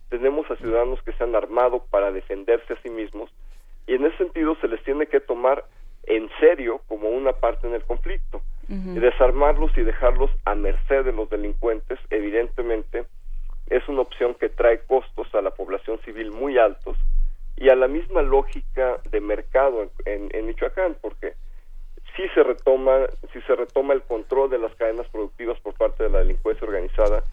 tenemos 0.09 0.51
a 0.51 0.56
ciudadanos 0.56 1.02
que 1.02 1.12
se 1.12 1.24
han 1.24 1.35
armado 1.35 1.85
para 1.90 2.12
defenderse 2.12 2.72
a 2.72 2.82
sí 2.82 2.90
mismos 2.90 3.31
y 3.86 3.94
en 3.94 4.06
ese 4.06 4.18
sentido 4.18 4.56
se 4.60 4.68
les 4.68 4.82
tiene 4.85 5.06
que 5.06 5.20
tomar 5.20 5.64
en 6.05 6.28
serio 6.40 6.81
como 6.89 7.09
una 7.09 7.32
parte 7.32 7.66
en 7.66 7.74
el 7.74 7.85
conflicto. 7.85 8.43
desarmarlos 8.66 9.76
y 9.76 9.82
dejarlos 9.82 10.31
a 10.47 10.55
merced 10.55 11.05
de 11.05 11.12
los 11.12 11.28
delincuentes, 11.28 11.98
evidentemente, 12.09 13.05
es 13.68 13.86
una 13.89 14.01
opción 14.01 14.35
que 14.35 14.48
trae 14.48 14.81
costos 14.86 15.35
a 15.35 15.43
la 15.43 15.51
población 15.51 15.98
civil 16.05 16.31
muy 16.31 16.59
altos 16.59 16.97
y 17.56 17.68
a 17.68 17.76
la 17.76 17.89
misma 17.89 18.22
lógica 18.22 18.98
de 19.10 19.20
mercado 19.20 19.90
en, 20.06 20.28
en 20.32 20.47
Michoacán, 20.47 20.97
porque 21.01 21.35
si 22.16 22.28
se 22.28 22.43
retoma, 22.43 23.06
si 23.32 23.40
se 23.43 23.55
retoma 23.55 23.94
el 23.94 24.02
control 24.02 24.51
de 24.51 24.59
las 24.59 24.74
cadenas 24.76 25.06
productivas 25.09 25.59
por 25.60 25.74
parte 25.74 26.05
de 26.05 26.10
la 26.10 26.18
delincuencia 26.18 26.66
organizada, 26.66 27.24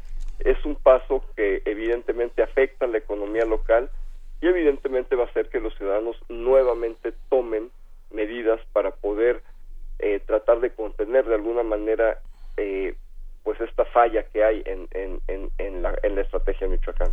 es 0.45 0.63
un 0.65 0.75
paso 0.75 1.23
que 1.35 1.61
evidentemente 1.65 2.43
afecta 2.43 2.85
a 2.85 2.87
la 2.87 2.97
economía 2.97 3.45
local 3.45 3.89
y 4.41 4.47
evidentemente 4.47 5.15
va 5.15 5.23
a 5.23 5.27
hacer 5.27 5.49
que 5.49 5.59
los 5.59 5.75
ciudadanos 5.77 6.15
nuevamente 6.29 7.13
tomen 7.29 7.69
medidas 8.11 8.59
para 8.73 8.91
poder 8.91 9.41
eh, 9.99 10.19
tratar 10.25 10.59
de 10.59 10.71
contener 10.71 11.25
de 11.25 11.35
alguna 11.35 11.63
manera 11.63 12.19
eh, 12.57 12.95
pues 13.43 13.59
esta 13.61 13.85
falla 13.85 14.23
que 14.23 14.43
hay 14.43 14.63
en, 14.65 14.87
en, 14.91 15.51
en, 15.57 15.81
la, 15.81 15.95
en 16.03 16.15
la 16.15 16.21
estrategia 16.21 16.67
de 16.67 16.77
Michoacán. 16.77 17.11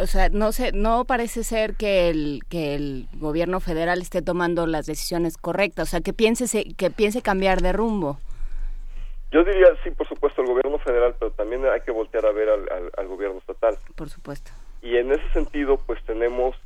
O 0.00 0.06
sea, 0.06 0.28
no 0.28 0.52
sé, 0.52 0.72
no 0.72 1.04
parece 1.04 1.42
ser 1.42 1.74
que 1.74 2.10
el 2.10 2.42
que 2.48 2.74
el 2.74 3.08
gobierno 3.14 3.58
federal 3.58 4.00
esté 4.00 4.22
tomando 4.22 4.66
las 4.66 4.86
decisiones 4.86 5.36
correctas, 5.36 5.88
o 5.88 5.90
sea, 5.90 6.00
que 6.00 6.12
piense 6.12 6.74
que 6.74 6.90
piense 6.90 7.22
cambiar 7.22 7.60
de 7.60 7.72
rumbo. 7.72 8.18
Yo 9.30 9.44
diría, 9.44 9.68
sí, 9.84 9.90
por 9.90 10.08
supuesto, 10.08 10.42
el 10.42 10.48
gobierno 10.48 10.78
federal, 10.78 11.14
pero 11.18 11.30
también 11.30 11.64
hay 11.66 11.80
que 11.82 11.92
voltear 11.92 12.26
a 12.26 12.32
ver 12.32 12.48
al, 12.48 13.06
gobierno 13.06 13.38
estatal. 13.38 13.76
Por 13.94 14.08
supuesto. 14.08 14.50
Y 14.82 14.96
en 14.96 15.12
ese 15.12 15.28
sentido, 15.32 15.76
pues 15.86 16.02
tenemos 16.04 16.56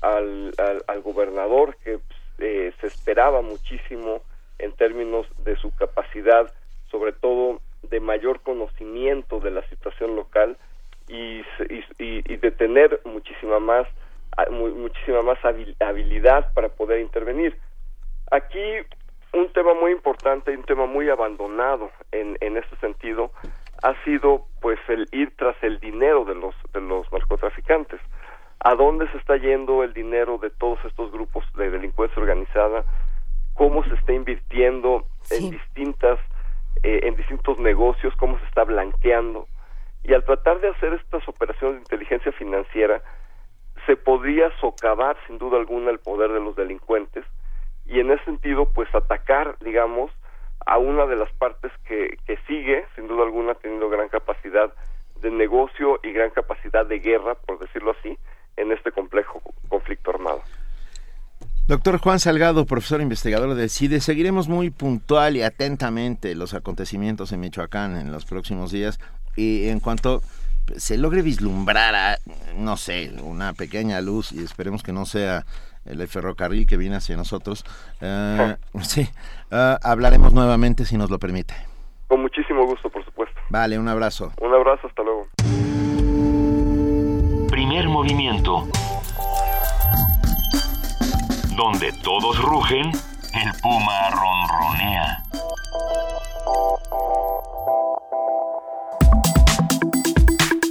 al, 0.00 0.52
al, 0.58 1.02
gobernador 1.02 1.76
que 1.84 2.00
eh, 2.38 2.72
se 2.80 2.86
esperaba 2.88 3.40
muchísimo 3.42 4.22
en 4.58 4.72
términos 4.72 5.26
de 5.44 5.56
su 5.56 5.72
capacidad, 5.76 6.52
sobre 6.90 7.12
todo 7.12 7.60
de 7.82 8.00
mayor 8.00 8.40
conocimiento 8.40 9.38
de 9.38 9.52
la 9.52 9.62
situación 9.68 10.16
local 10.16 10.56
y, 11.08 11.42
y, 11.98 12.36
de 12.36 12.50
tener 12.50 13.00
muchísima 13.04 13.58
más 13.58 13.86
muchísima 14.50 15.22
más 15.22 15.38
habilidad 15.80 16.52
para 16.52 16.68
poder 16.68 17.00
intervenir. 17.00 17.58
Aquí 18.30 18.60
un 19.32 19.52
tema 19.52 19.74
muy 19.74 19.92
importante 19.92 20.52
y 20.52 20.56
un 20.56 20.64
tema 20.64 20.86
muy 20.86 21.08
abandonado 21.10 21.90
en, 22.12 22.36
en 22.40 22.56
este 22.56 22.76
sentido 22.76 23.30
ha 23.82 23.94
sido 24.04 24.46
pues 24.60 24.78
el 24.88 25.06
ir 25.12 25.34
tras 25.36 25.56
el 25.62 25.78
dinero 25.80 26.24
de 26.24 26.34
los 26.34 26.54
de 26.72 26.80
los 26.80 27.10
narcotraficantes. 27.12 28.00
A 28.60 28.74
dónde 28.74 29.08
se 29.12 29.18
está 29.18 29.36
yendo 29.36 29.84
el 29.84 29.92
dinero 29.92 30.38
de 30.38 30.50
todos 30.50 30.84
estos 30.84 31.12
grupos 31.12 31.44
de 31.56 31.70
delincuencia 31.70 32.20
organizada 32.20 32.84
cómo 33.58 33.84
se 33.84 33.94
está 33.94 34.12
invirtiendo 34.12 35.04
en 35.30 35.50
distintas 35.50 36.18
eh, 36.84 37.00
en 37.02 37.16
distintos 37.16 37.58
negocios, 37.58 38.14
cómo 38.16 38.38
se 38.38 38.44
está 38.46 38.62
blanqueando. 38.62 39.48
Y 40.04 40.14
al 40.14 40.24
tratar 40.24 40.60
de 40.60 40.68
hacer 40.68 40.94
estas 40.94 41.28
operaciones 41.28 41.74
de 41.74 41.80
inteligencia 41.80 42.30
financiera, 42.32 43.02
se 43.84 43.96
podría 43.96 44.48
socavar 44.60 45.16
sin 45.26 45.38
duda 45.38 45.58
alguna 45.58 45.90
el 45.90 45.98
poder 45.98 46.30
de 46.32 46.38
los 46.38 46.54
delincuentes 46.54 47.24
y 47.88 48.00
en 48.00 48.10
ese 48.10 48.24
sentido 48.24 48.70
pues 48.72 48.92
atacar 48.94 49.56
digamos 49.60 50.10
a 50.66 50.78
una 50.78 51.06
de 51.06 51.16
las 51.16 51.32
partes 51.32 51.72
que, 51.86 52.18
que 52.26 52.36
sigue 52.46 52.84
sin 52.94 53.08
duda 53.08 53.24
alguna 53.24 53.54
teniendo 53.54 53.88
gran 53.88 54.08
capacidad 54.08 54.72
de 55.20 55.30
negocio 55.30 55.98
y 56.02 56.12
gran 56.12 56.30
capacidad 56.30 56.86
de 56.86 56.98
guerra 57.00 57.34
por 57.34 57.58
decirlo 57.58 57.94
así 57.98 58.18
en 58.56 58.72
este 58.72 58.92
complejo 58.92 59.40
conflicto 59.68 60.10
armado. 60.10 60.42
Doctor 61.68 61.98
Juan 61.98 62.18
Salgado, 62.18 62.64
profesor 62.64 63.02
investigador 63.02 63.54
de 63.54 63.68
CIDE, 63.68 64.00
seguiremos 64.00 64.48
muy 64.48 64.70
puntual 64.70 65.36
y 65.36 65.42
atentamente 65.42 66.34
los 66.34 66.54
acontecimientos 66.54 67.30
en 67.32 67.40
Michoacán 67.40 67.96
en 67.96 68.10
los 68.10 68.24
próximos 68.24 68.72
días 68.72 68.98
y 69.36 69.68
en 69.68 69.80
cuanto 69.80 70.22
se 70.76 70.96
logre 70.96 71.20
vislumbrar, 71.20 71.94
a, 71.94 72.18
no 72.56 72.78
sé, 72.78 73.12
una 73.22 73.52
pequeña 73.52 74.00
luz 74.00 74.32
y 74.32 74.42
esperemos 74.42 74.82
que 74.82 74.92
no 74.92 75.04
sea 75.04 75.44
el 75.84 76.06
ferrocarril 76.08 76.66
que 76.66 76.76
viene 76.76 76.96
hacia 76.96 77.16
nosotros, 77.16 77.64
eh, 78.00 78.56
sí, 78.82 79.08
eh, 79.50 79.76
hablaremos 79.82 80.32
nuevamente 80.32 80.84
si 80.84 80.96
nos 80.96 81.10
lo 81.10 81.18
permite. 81.18 81.54
Con 82.06 82.22
muchísimo 82.22 82.64
gusto, 82.64 82.88
por 82.88 83.04
supuesto. 83.04 83.38
Vale, 83.50 83.78
un 83.78 83.88
abrazo. 83.88 84.32
Un 84.40 84.54
abrazo, 84.54 84.86
hasta 84.86 85.02
luego. 85.02 85.28
Primer 87.50 87.88
movimiento 87.88 88.66
donde 91.56 91.92
todos 92.04 92.40
rugen, 92.40 92.86
el 93.34 93.60
puma 93.60 94.10
ronronea. 94.10 95.24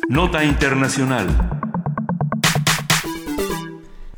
Nota 0.07 0.45
Internacional. 0.45 1.27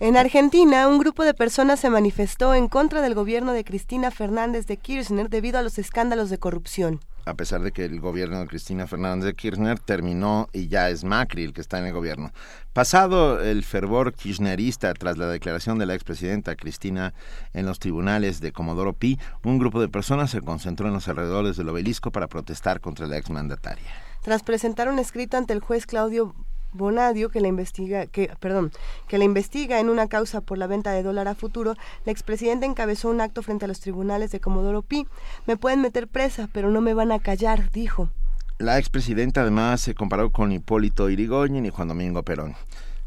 En 0.01 0.15
Argentina, 0.15 0.87
un 0.87 0.97
grupo 0.97 1.25
de 1.25 1.33
personas 1.33 1.81
se 1.81 1.89
manifestó 1.89 2.53
en 2.53 2.69
contra 2.69 3.01
del 3.01 3.15
gobierno 3.15 3.51
de 3.51 3.65
Cristina 3.65 4.11
Fernández 4.11 4.65
de 4.65 4.77
Kirchner 4.77 5.29
debido 5.29 5.59
a 5.59 5.61
los 5.61 5.77
escándalos 5.77 6.29
de 6.29 6.37
corrupción 6.37 7.01
a 7.25 7.35
pesar 7.35 7.61
de 7.61 7.71
que 7.71 7.85
el 7.85 7.99
gobierno 7.99 8.39
de 8.39 8.47
Cristina 8.47 8.87
Fernández 8.87 9.25
de 9.25 9.33
Kirchner 9.35 9.79
terminó 9.79 10.49
y 10.51 10.67
ya 10.67 10.89
es 10.89 11.03
Macri 11.03 11.43
el 11.43 11.53
que 11.53 11.61
está 11.61 11.77
en 11.77 11.85
el 11.85 11.93
gobierno. 11.93 12.31
Pasado 12.73 13.41
el 13.41 13.63
fervor 13.63 14.13
kirchnerista 14.13 14.93
tras 14.93 15.17
la 15.17 15.27
declaración 15.27 15.77
de 15.77 15.85
la 15.85 15.93
expresidenta 15.93 16.55
Cristina 16.55 17.13
en 17.53 17.65
los 17.65 17.77
tribunales 17.77 18.41
de 18.41 18.51
Comodoro 18.51 18.93
Pi, 18.93 19.19
un 19.43 19.59
grupo 19.59 19.79
de 19.79 19.89
personas 19.89 20.31
se 20.31 20.41
concentró 20.41 20.87
en 20.87 20.93
los 20.93 21.07
alrededores 21.07 21.55
del 21.57 21.69
obelisco 21.69 22.11
para 22.11 22.27
protestar 22.27 22.81
contra 22.81 23.05
la 23.05 23.17
exmandataria. 23.17 23.91
Tras 24.23 24.43
presentar 24.43 24.89
un 24.89 24.97
escrito 24.97 25.37
ante 25.37 25.53
el 25.53 25.59
juez 25.59 25.85
Claudio 25.85 26.33
Bonadio, 26.71 27.29
que 27.29 27.41
la 27.41 27.47
investiga, 27.47 28.05
que, 28.05 28.31
perdón, 28.39 28.71
que 29.07 29.17
la 29.17 29.23
investiga 29.23 29.79
en 29.79 29.89
una 29.89 30.07
causa 30.07 30.41
por 30.41 30.57
la 30.57 30.67
venta 30.67 30.91
de 30.91 31.03
dólar 31.03 31.27
a 31.27 31.35
futuro, 31.35 31.75
la 32.05 32.11
expresidenta 32.11 32.65
encabezó 32.65 33.09
un 33.09 33.21
acto 33.21 33.41
frente 33.41 33.65
a 33.65 33.67
los 33.67 33.79
tribunales 33.79 34.31
de 34.31 34.39
Comodoro 34.39 34.81
Pi. 34.81 35.07
Me 35.47 35.57
pueden 35.57 35.81
meter 35.81 36.07
presa, 36.07 36.49
pero 36.51 36.69
no 36.69 36.81
me 36.81 36.93
van 36.93 37.11
a 37.11 37.19
callar, 37.19 37.71
dijo. 37.71 38.09
La 38.57 38.77
expresidenta 38.77 39.41
además 39.41 39.81
se 39.81 39.95
comparó 39.95 40.31
con 40.31 40.51
Hipólito 40.51 41.09
Irigoyen 41.09 41.65
y 41.65 41.69
Juan 41.69 41.87
Domingo 41.87 42.23
Perón. 42.23 42.55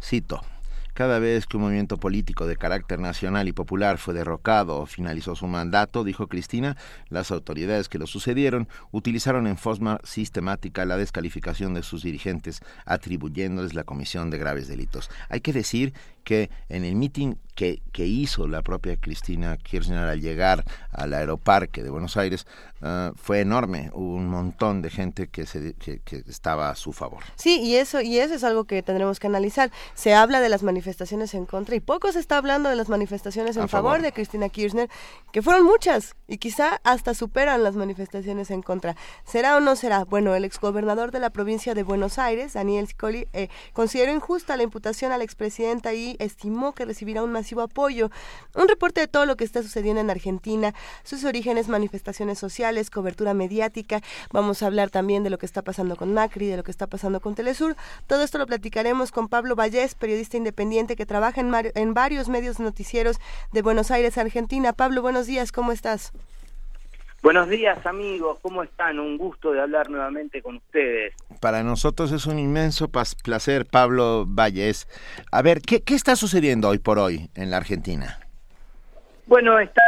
Cito. 0.02 0.40
Cada 0.94 1.19
vez 1.19 1.47
que 1.47 1.56
un 1.56 1.62
movimiento 1.62 1.97
político 1.97 2.47
de 2.47 2.56
carácter 2.56 2.98
nacional 2.98 3.48
y 3.48 3.52
popular 3.52 3.97
fue 3.97 4.12
derrocado 4.12 4.77
o 4.77 4.85
finalizó 4.85 5.35
su 5.35 5.47
mandato, 5.47 6.05
dijo 6.05 6.27
Cristina, 6.27 6.77
las 7.09 7.31
autoridades 7.31 7.89
que 7.89 7.98
lo 7.98 8.06
sucedieron 8.06 8.69
utilizaron 8.90 9.47
en 9.47 9.56
forma 9.56 10.01
sistemática 10.05 10.85
la 10.85 10.98
descalificación 10.98 11.73
de 11.73 11.82
sus 11.82 12.02
dirigentes, 12.02 12.60
atribuyéndoles 12.85 13.73
la 13.73 13.85
comisión 13.85 14.28
de 14.28 14.36
graves 14.36 14.69
delitos. 14.69 15.09
Hay 15.31 15.40
que 15.40 15.55
decir 15.55 15.94
que 16.24 16.51
en 16.69 16.85
el 16.85 16.94
mitin 16.94 17.39
que, 17.55 17.82
que, 17.93 18.07
hizo 18.07 18.49
la 18.49 18.62
propia 18.62 18.97
Cristina 18.97 19.59
Kirchner 19.59 20.09
al 20.09 20.20
llegar 20.20 20.65
al 20.90 21.12
aeroparque 21.12 21.82
de 21.82 21.90
Buenos 21.90 22.16
Aires 22.16 22.47
ah, 22.81 23.12
fue 23.15 23.40
enorme. 23.40 23.90
Hubo 23.93 24.15
un 24.15 24.28
montón 24.28 24.81
de 24.81 24.89
gente 24.89 25.28
que, 25.28 25.44
se, 25.44 25.74
que, 25.74 26.01
estaba 26.28 26.70
a 26.70 26.74
su 26.74 26.93
favor. 26.93 27.23
Sí, 27.36 27.61
y 27.61 27.77
eso, 27.77 28.01
y 28.01 28.19
eso 28.19 28.35
es 28.35 28.44
algo 28.44 28.65
que 28.65 28.82
tendremos 28.82 29.20
que 29.20 29.27
analizar. 29.27 29.70
Se 29.94 30.15
habla 30.15 30.40
de 30.40 30.49
las 30.49 30.62
manifestaciones 30.62 31.35
en 31.35 31.44
contra 31.44 31.74
y 31.74 31.81
poco 31.81 32.11
se 32.12 32.20
está 32.20 32.39
hablando 32.39 32.70
de 32.70 32.77
las 32.77 32.89
manifestaciones 32.89 33.57
en 33.57 33.69
favor. 33.69 34.01
de 34.01 34.12
Cristina 34.12 34.49
Kirchner, 34.49 34.89
que 35.31 35.43
fueron 35.43 35.66
muchas 35.66 36.16
y 36.28 36.39
quizá 36.39 36.81
hasta 36.85 37.12
superan 37.12 37.62
las 37.62 37.77
manifestaciones 37.77 38.51
en 38.51 38.62
contra. 38.62 38.97
¿Será 39.24 39.57
o 39.57 39.61
no 39.61 39.77
será? 39.77 40.05
Bueno, 40.05 40.35
el 40.35 40.44
exgobernador 40.44 41.11
de 41.11 41.20
la 41.20 41.31
provincia 41.31 41.74
de 41.74 41.82
Buenos 41.82 42.19
Aires, 42.19 42.55
Daniel 42.55 42.89
Scully, 42.89 43.28
eh, 43.35 43.49
consideró 43.74 44.12
injusta 44.12 44.57
la 44.57 44.62
imputación 44.62 45.12
a 45.12 45.19
la 45.19 45.24
expresidenta 45.24 45.93
y 45.93 46.11
estimó 46.18 46.72
que 46.72 46.84
recibirá 46.84 47.22
un 47.22 47.32
masivo 47.32 47.62
apoyo. 47.62 48.10
Un 48.55 48.68
reporte 48.68 49.01
de 49.01 49.09
todo 49.09 49.26
lo 49.26 49.36
que 49.36 49.44
está 49.44 49.62
sucediendo 49.62 50.01
en 50.01 50.10
Argentina, 50.10 50.74
sus 51.05 51.24
orígenes, 51.24 51.68
manifestaciones 51.68 52.39
sociales, 52.39 52.90
cobertura 52.90 53.34
mediática. 53.34 54.01
Vamos 54.30 54.62
a 54.62 54.66
hablar 54.66 54.90
también 54.90 55.22
de 55.24 55.30
lo 55.30 55.39
que 55.39 55.47
está 55.47 55.62
pasando 55.62 55.97
con 55.97 56.14
Macri, 56.14 56.47
de 56.47 56.56
lo 56.56 56.64
que 56.64 56.70
está 56.70 56.86
pasando 56.86 57.20
con 57.20 57.34
Telesur. 57.34 57.76
Todo 58.06 58.22
esto 58.22 58.39
lo 58.39 58.47
platicaremos 58.47 59.10
con 59.10 59.28
Pablo 59.28 59.56
Vallés, 59.56 59.94
periodista 59.94 60.36
independiente 60.36 60.97
que 60.97 61.06
trabaja 61.06 61.40
en, 61.40 61.52
en 61.74 61.94
varios 61.94 62.28
medios 62.28 62.60
noticieros 62.60 63.16
de 63.52 63.62
Buenos 63.62 63.90
Aires, 63.90 64.18
Argentina. 64.18 64.72
Pablo, 64.72 65.02
buenos 65.02 65.26
días, 65.26 65.52
¿cómo 65.52 65.72
estás? 65.72 66.12
Buenos 67.23 67.49
días 67.49 67.86
amigos, 67.86 68.40
¿cómo 68.43 68.65
están? 68.65 68.99
Un 68.99 69.16
gusto 69.16 69.53
de 69.53 69.61
hablar 69.61 69.89
nuevamente 69.89 70.43
con 70.43 70.57
ustedes. 70.57 71.15
Para 71.40 71.62
nosotros 71.62 72.11
es 72.11 72.27
un 72.27 72.40
inmenso 72.40 72.90
placer, 72.90 73.65
Pablo 73.65 74.24
Valles. 74.27 74.89
A 75.31 75.40
ver, 75.40 75.61
¿qué, 75.61 75.85
¿qué, 75.85 75.94
está 75.94 76.16
sucediendo 76.16 76.69
hoy 76.69 76.81
por 76.81 76.99
hoy 76.99 77.31
en 77.36 77.53
la 77.53 77.59
Argentina? 77.59 78.19
Bueno, 79.27 79.57
está 79.61 79.85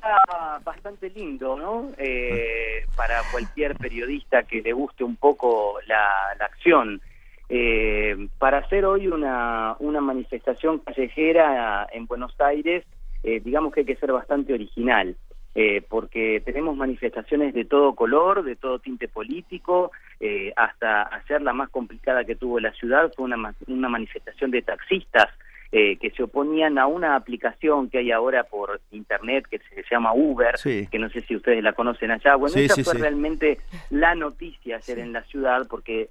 bastante 0.65 1.11
lindo, 1.11 1.59
¿no? 1.59 1.91
Eh, 1.99 2.87
para 2.97 3.21
cualquier 3.33 3.77
periodista 3.79 4.45
que 4.45 4.63
le 4.63 4.73
guste 4.73 5.03
un 5.03 5.17
poco 5.17 5.81
la, 5.89 6.37
acción. 6.39 7.01
Eh, 7.49 8.29
para 8.39 8.59
hacer 8.59 8.85
hoy 8.85 9.09
una, 9.09 9.75
una 9.81 10.01
manifestación 10.01 10.79
callejera 10.79 11.89
en 11.93 12.07
Buenos 12.07 12.41
Aires, 12.41 12.85
eh, 13.25 13.41
digamos 13.41 13.75
que 13.75 13.81
hay 13.81 13.87
que 13.87 13.97
ser 13.97 14.13
bastante 14.13 14.55
original. 14.55 15.17
Eh, 15.57 15.83
porque 15.89 16.43
tenemos 16.45 16.77
manifestaciones 16.77 17.55
de 17.55 17.65
todo 17.65 17.95
color, 17.95 18.43
de 18.43 18.57
todo 18.57 18.81
tinte 18.81 19.07
político, 19.07 19.93
eh, 20.19 20.53
hasta 20.57 21.03
hacer 21.03 21.43
la 21.43 21.53
más 21.53 21.71
complicada 21.71 22.25
que 22.25 22.35
tuvo 22.35 22.59
la 22.59 22.73
ciudad 22.73 23.13
fue 23.15 23.27
una, 23.27 23.55
una 23.69 23.89
manifestación 23.89 24.51
de 24.51 24.63
taxistas 24.63 25.29
eh, 25.71 25.97
que 25.99 26.11
se 26.11 26.25
oponían 26.25 26.77
a 26.79 26.89
una 26.89 27.15
aplicación 27.15 27.89
que 27.89 27.99
hay 27.99 28.11
ahora 28.11 28.43
por 28.43 28.81
internet 28.91 29.47
que 29.49 29.59
se 29.59 29.85
llama 29.89 30.13
Uber, 30.13 30.57
que 30.65 30.99
no 30.99 31.09
sé 31.11 31.21
si 31.21 31.37
ustedes 31.37 31.63
la 31.63 31.73
conocen 31.73 32.11
allá. 32.11 32.35
Bueno, 32.35 32.57
esa 32.57 32.83
fue 32.83 32.95
realmente 32.95 33.61
la 33.91 34.17
noticia 34.17 34.77
ayer 34.77 34.99
en 34.99 35.13
la 35.13 35.23
ciudad 35.23 35.69
porque 35.69 36.11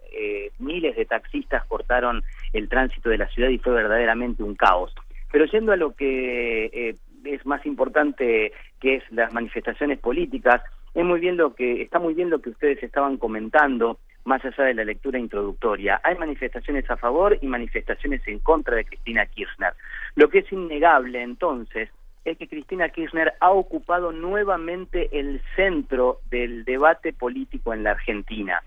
miles 0.59 0.95
de 0.95 1.05
taxistas 1.05 1.65
cortaron 1.65 2.23
el 2.53 2.69
tránsito 2.69 3.09
de 3.09 3.17
la 3.17 3.27
ciudad 3.27 3.49
y 3.49 3.57
fue 3.57 3.73
verdaderamente 3.73 4.41
un 4.41 4.55
caos. 4.55 4.93
Pero 5.31 5.45
yendo 5.45 5.71
a 5.71 5.77
lo 5.77 5.95
que 5.95 6.95
es 7.25 7.45
más 7.45 7.65
importante 7.65 8.51
que 8.79 8.95
es 8.95 9.03
las 9.11 9.33
manifestaciones 9.33 9.99
políticas, 9.99 10.61
es 10.93 11.03
muy 11.03 11.19
bien 11.19 11.37
lo 11.37 11.55
que 11.55 11.81
está 11.81 11.99
muy 11.99 12.13
bien 12.13 12.29
lo 12.29 12.41
que 12.41 12.51
ustedes 12.51 12.81
estaban 12.83 13.17
comentando 13.17 13.99
más 14.25 14.43
allá 14.45 14.65
de 14.65 14.73
la 14.73 14.85
lectura 14.85 15.19
introductoria. 15.19 15.99
Hay 16.03 16.17
manifestaciones 16.17 16.89
a 16.89 16.97
favor 16.97 17.37
y 17.41 17.47
manifestaciones 17.47 18.21
en 18.27 18.39
contra 18.39 18.75
de 18.75 18.85
Cristina 18.85 19.25
Kirchner. 19.25 19.73
Lo 20.15 20.29
que 20.29 20.39
es 20.39 20.51
innegable 20.51 21.21
entonces 21.21 21.89
es 22.23 22.37
que 22.37 22.47
Cristina 22.47 22.89
Kirchner 22.89 23.33
ha 23.39 23.51
ocupado 23.51 24.11
nuevamente 24.11 25.09
el 25.19 25.41
centro 25.55 26.19
del 26.29 26.63
debate 26.63 27.11
político 27.11 27.73
en 27.73 27.83
la 27.83 27.91
Argentina 27.91 28.61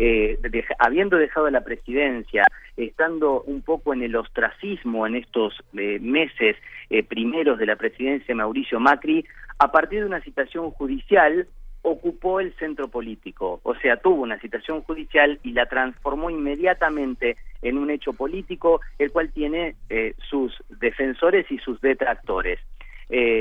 eh, 0.00 0.38
habiendo 0.78 1.16
dejado 1.16 1.50
la 1.50 1.62
presidencia, 1.62 2.46
estando 2.76 3.42
un 3.42 3.62
poco 3.62 3.92
en 3.92 4.02
el 4.02 4.14
ostracismo 4.14 5.06
en 5.08 5.16
estos 5.16 5.54
eh, 5.76 5.98
meses 6.00 6.56
eh, 6.88 7.02
primeros 7.02 7.58
de 7.58 7.66
la 7.66 7.74
presidencia 7.74 8.26
de 8.28 8.34
Mauricio 8.36 8.78
Macri, 8.78 9.24
a 9.58 9.72
partir 9.72 10.00
de 10.00 10.06
una 10.06 10.22
situación 10.22 10.70
judicial, 10.70 11.48
ocupó 11.82 12.38
el 12.38 12.54
centro 12.54 12.86
político, 12.88 13.60
o 13.64 13.74
sea, 13.76 13.96
tuvo 13.96 14.22
una 14.22 14.38
situación 14.40 14.82
judicial 14.82 15.40
y 15.42 15.52
la 15.52 15.66
transformó 15.66 16.30
inmediatamente 16.30 17.36
en 17.62 17.76
un 17.76 17.90
hecho 17.90 18.12
político, 18.12 18.80
el 18.98 19.10
cual 19.10 19.32
tiene 19.32 19.74
eh, 19.88 20.14
sus 20.30 20.54
defensores 20.68 21.50
y 21.50 21.58
sus 21.58 21.80
detractores. 21.80 22.60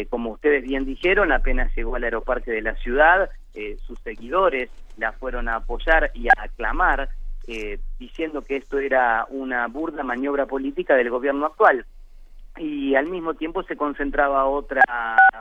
Como 0.10 0.32
ustedes 0.32 0.64
bien 0.64 0.86
dijeron, 0.86 1.34
apenas 1.34 1.76
llegó 1.76 1.98
al 1.98 2.06
aeroparque 2.06 2.52
de 2.52 2.62
la 2.62 2.76
ciudad, 2.76 3.30
eh, 3.58 3.76
sus 3.88 3.98
seguidores 4.02 4.70
la 4.98 5.14
fueron 5.14 5.50
a 5.50 5.56
apoyar 5.56 6.12
y 6.14 6.28
a 6.28 6.44
aclamar, 6.44 7.10
eh, 7.48 7.80
diciendo 7.98 8.44
que 8.44 8.58
esto 8.58 8.78
era 8.78 9.26
una 9.30 9.66
burda 9.68 10.04
maniobra 10.04 10.46
política 10.46 10.96
del 10.96 11.10
gobierno 11.10 11.48
actual. 11.48 11.84
y 12.60 12.94
al 12.96 13.08
mismo 13.08 13.34
tiempo 13.34 13.64
se 13.64 13.76
concentraba 13.76 14.46
otra 14.46 14.84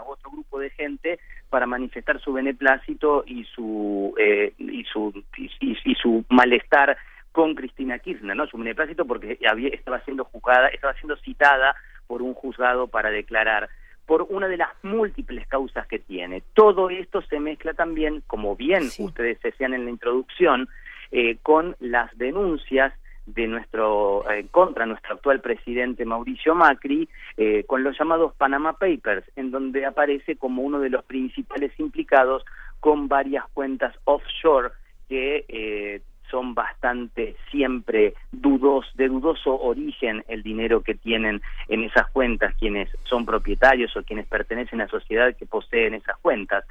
otro 0.06 0.30
grupo 0.30 0.58
de 0.58 0.70
gente 0.70 1.18
para 1.50 1.66
manifestar 1.66 2.18
su 2.20 2.32
beneplácito 2.32 3.22
y 3.26 3.44
su 3.44 4.14
eh, 4.18 4.54
y 4.58 4.84
su 4.84 5.12
y, 5.36 5.94
su 5.94 6.24
malestar 6.30 6.96
con 7.32 7.54
Cristina 7.54 7.98
Kirchner, 7.98 8.34
¿no? 8.36 8.46
Su 8.46 8.56
beneplácito 8.56 9.04
porque 9.04 9.38
había, 9.46 9.68
estaba 9.68 10.00
siendo 10.00 10.24
juzgada, 10.24 10.68
estaba 10.68 10.94
siendo 10.94 11.16
citada 11.16 11.74
por 12.06 12.22
un 12.22 12.32
juzgado 12.32 12.86
para 12.86 13.10
declarar 13.10 13.68
por 14.06 14.26
una 14.30 14.48
de 14.48 14.56
las 14.56 14.70
múltiples 14.82 15.46
causas 15.48 15.86
que 15.86 15.98
tiene. 15.98 16.42
Todo 16.54 16.90
esto 16.90 17.22
se 17.22 17.40
mezcla 17.40 17.74
también, 17.74 18.22
como 18.26 18.56
bien 18.56 18.84
ustedes 18.98 19.40
decían 19.42 19.74
en 19.74 19.84
la 19.84 19.90
introducción, 19.90 20.68
eh, 21.10 21.36
con 21.42 21.76
las 21.80 22.16
denuncias 22.16 22.92
de 23.26 23.48
nuestro 23.48 24.28
eh, 24.30 24.46
contra 24.50 24.86
nuestro 24.86 25.14
actual 25.14 25.40
presidente 25.40 26.04
Mauricio 26.04 26.54
Macri 26.54 27.08
eh, 27.36 27.64
con 27.64 27.82
los 27.82 27.98
llamados 27.98 28.32
Panama 28.36 28.74
Papers 28.74 29.24
en 29.34 29.50
donde 29.50 29.84
aparece 29.84 30.36
como 30.36 30.62
uno 30.62 30.78
de 30.78 30.90
los 30.90 31.04
principales 31.04 31.72
implicados 31.78 32.44
con 32.78 33.08
varias 33.08 33.44
cuentas 33.52 33.94
offshore 34.04 34.70
que 35.08 35.44
eh, 35.48 36.02
son 36.30 36.54
bastante 36.54 37.36
siempre 37.50 38.14
dudos, 38.32 38.86
de 38.94 39.08
dudoso 39.08 39.54
origen 39.58 40.24
el 40.28 40.42
dinero 40.42 40.82
que 40.82 40.94
tienen 40.94 41.42
en 41.68 41.84
esas 41.84 42.08
cuentas 42.08 42.54
quienes 42.56 42.88
son 43.04 43.24
propietarios 43.24 43.96
o 43.96 44.02
quienes 44.02 44.26
pertenecen 44.26 44.80
a 44.80 44.84
la 44.84 44.90
sociedad 44.90 45.36
que 45.36 45.46
poseen 45.46 45.94
esas 45.94 46.16
cuentas. 46.18 46.64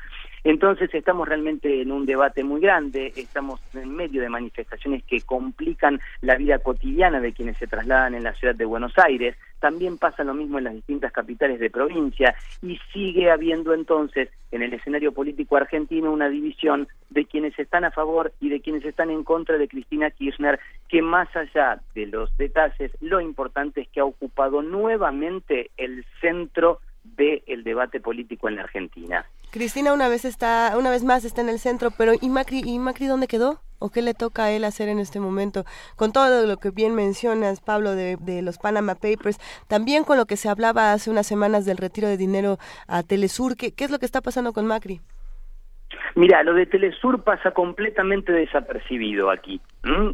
Entonces 0.45 0.93
estamos 0.93 1.27
realmente 1.27 1.81
en 1.81 1.91
un 1.91 2.05
debate 2.05 2.43
muy 2.43 2.61
grande, 2.61 3.11
estamos 3.15 3.59
en 3.73 3.95
medio 3.95 4.21
de 4.21 4.29
manifestaciones 4.29 5.03
que 5.03 5.21
complican 5.21 5.99
la 6.21 6.35
vida 6.35 6.59
cotidiana 6.59 7.19
de 7.19 7.33
quienes 7.33 7.57
se 7.57 7.65
trasladan 7.65 8.13
en 8.13 8.23
la 8.23 8.35
ciudad 8.35 8.53
de 8.53 8.63
Buenos 8.63 8.93
Aires, 8.99 9.35
también 9.59 9.97
pasa 9.97 10.23
lo 10.23 10.35
mismo 10.35 10.59
en 10.59 10.65
las 10.65 10.75
distintas 10.75 11.11
capitales 11.11 11.59
de 11.59 11.71
provincia 11.71 12.35
y 12.61 12.79
sigue 12.93 13.31
habiendo 13.31 13.73
entonces 13.73 14.29
en 14.51 14.61
el 14.61 14.71
escenario 14.71 15.13
político 15.13 15.57
argentino 15.57 16.11
una 16.11 16.29
división 16.29 16.87
de 17.09 17.25
quienes 17.25 17.57
están 17.57 17.83
a 17.83 17.89
favor 17.89 18.31
y 18.39 18.49
de 18.49 18.61
quienes 18.61 18.85
están 18.85 19.09
en 19.09 19.23
contra 19.23 19.57
de 19.57 19.67
Cristina 19.67 20.11
Kirchner, 20.11 20.59
que 20.87 21.01
más 21.01 21.27
allá 21.35 21.81
de 21.95 22.05
los 22.05 22.37
detalles, 22.37 22.91
lo 23.01 23.19
importante 23.19 23.81
es 23.81 23.87
que 23.87 24.01
ha 24.01 24.05
ocupado 24.05 24.61
nuevamente 24.61 25.71
el 25.75 26.05
centro 26.21 26.81
del 27.03 27.63
debate 27.63 27.99
político 27.99 28.47
en 28.47 28.57
la 28.57 28.63
Argentina. 28.63 29.25
Cristina 29.55 29.93
una 29.93 30.09
vez 30.09 30.25
está, 30.25 30.73
una 30.77 30.89
vez 30.89 31.05
más 31.05 31.23
está 31.23 31.39
en 31.39 31.47
el 31.47 31.59
centro, 31.59 31.89
pero 31.97 32.11
¿y 32.21 32.27
Macri, 32.27 32.61
y 32.65 32.77
Macri 32.77 33.07
dónde 33.07 33.25
quedó? 33.25 33.61
¿O 33.79 33.89
qué 33.89 34.01
le 34.01 34.13
toca 34.13 34.43
a 34.43 34.51
él 34.51 34.65
hacer 34.65 34.89
en 34.89 34.99
este 34.99 35.21
momento? 35.21 35.63
Con 35.95 36.11
todo 36.11 36.45
lo 36.45 36.57
que 36.57 36.71
bien 36.71 36.93
mencionas, 36.93 37.61
Pablo, 37.61 37.95
de, 37.95 38.41
los 38.41 38.57
Panama 38.57 38.95
Papers, 38.95 39.39
también 39.69 40.03
con 40.03 40.17
lo 40.17 40.25
que 40.25 40.35
se 40.35 40.49
hablaba 40.49 40.91
hace 40.91 41.09
unas 41.09 41.25
semanas 41.25 41.63
del 41.65 41.77
retiro 41.77 42.09
de 42.09 42.17
dinero 42.17 42.57
a 42.89 43.01
Telesur, 43.03 43.55
¿qué, 43.55 43.73
qué 43.73 43.85
es 43.85 43.91
lo 43.91 43.97
que 43.97 44.05
está 44.05 44.19
pasando 44.19 44.51
con 44.51 44.67
Macri? 44.67 44.99
Mira, 46.15 46.43
lo 46.43 46.53
de 46.53 46.65
Telesur 46.65 47.23
pasa 47.23 47.51
completamente 47.51 48.33
desapercibido 48.33 49.29
aquí. 49.29 49.61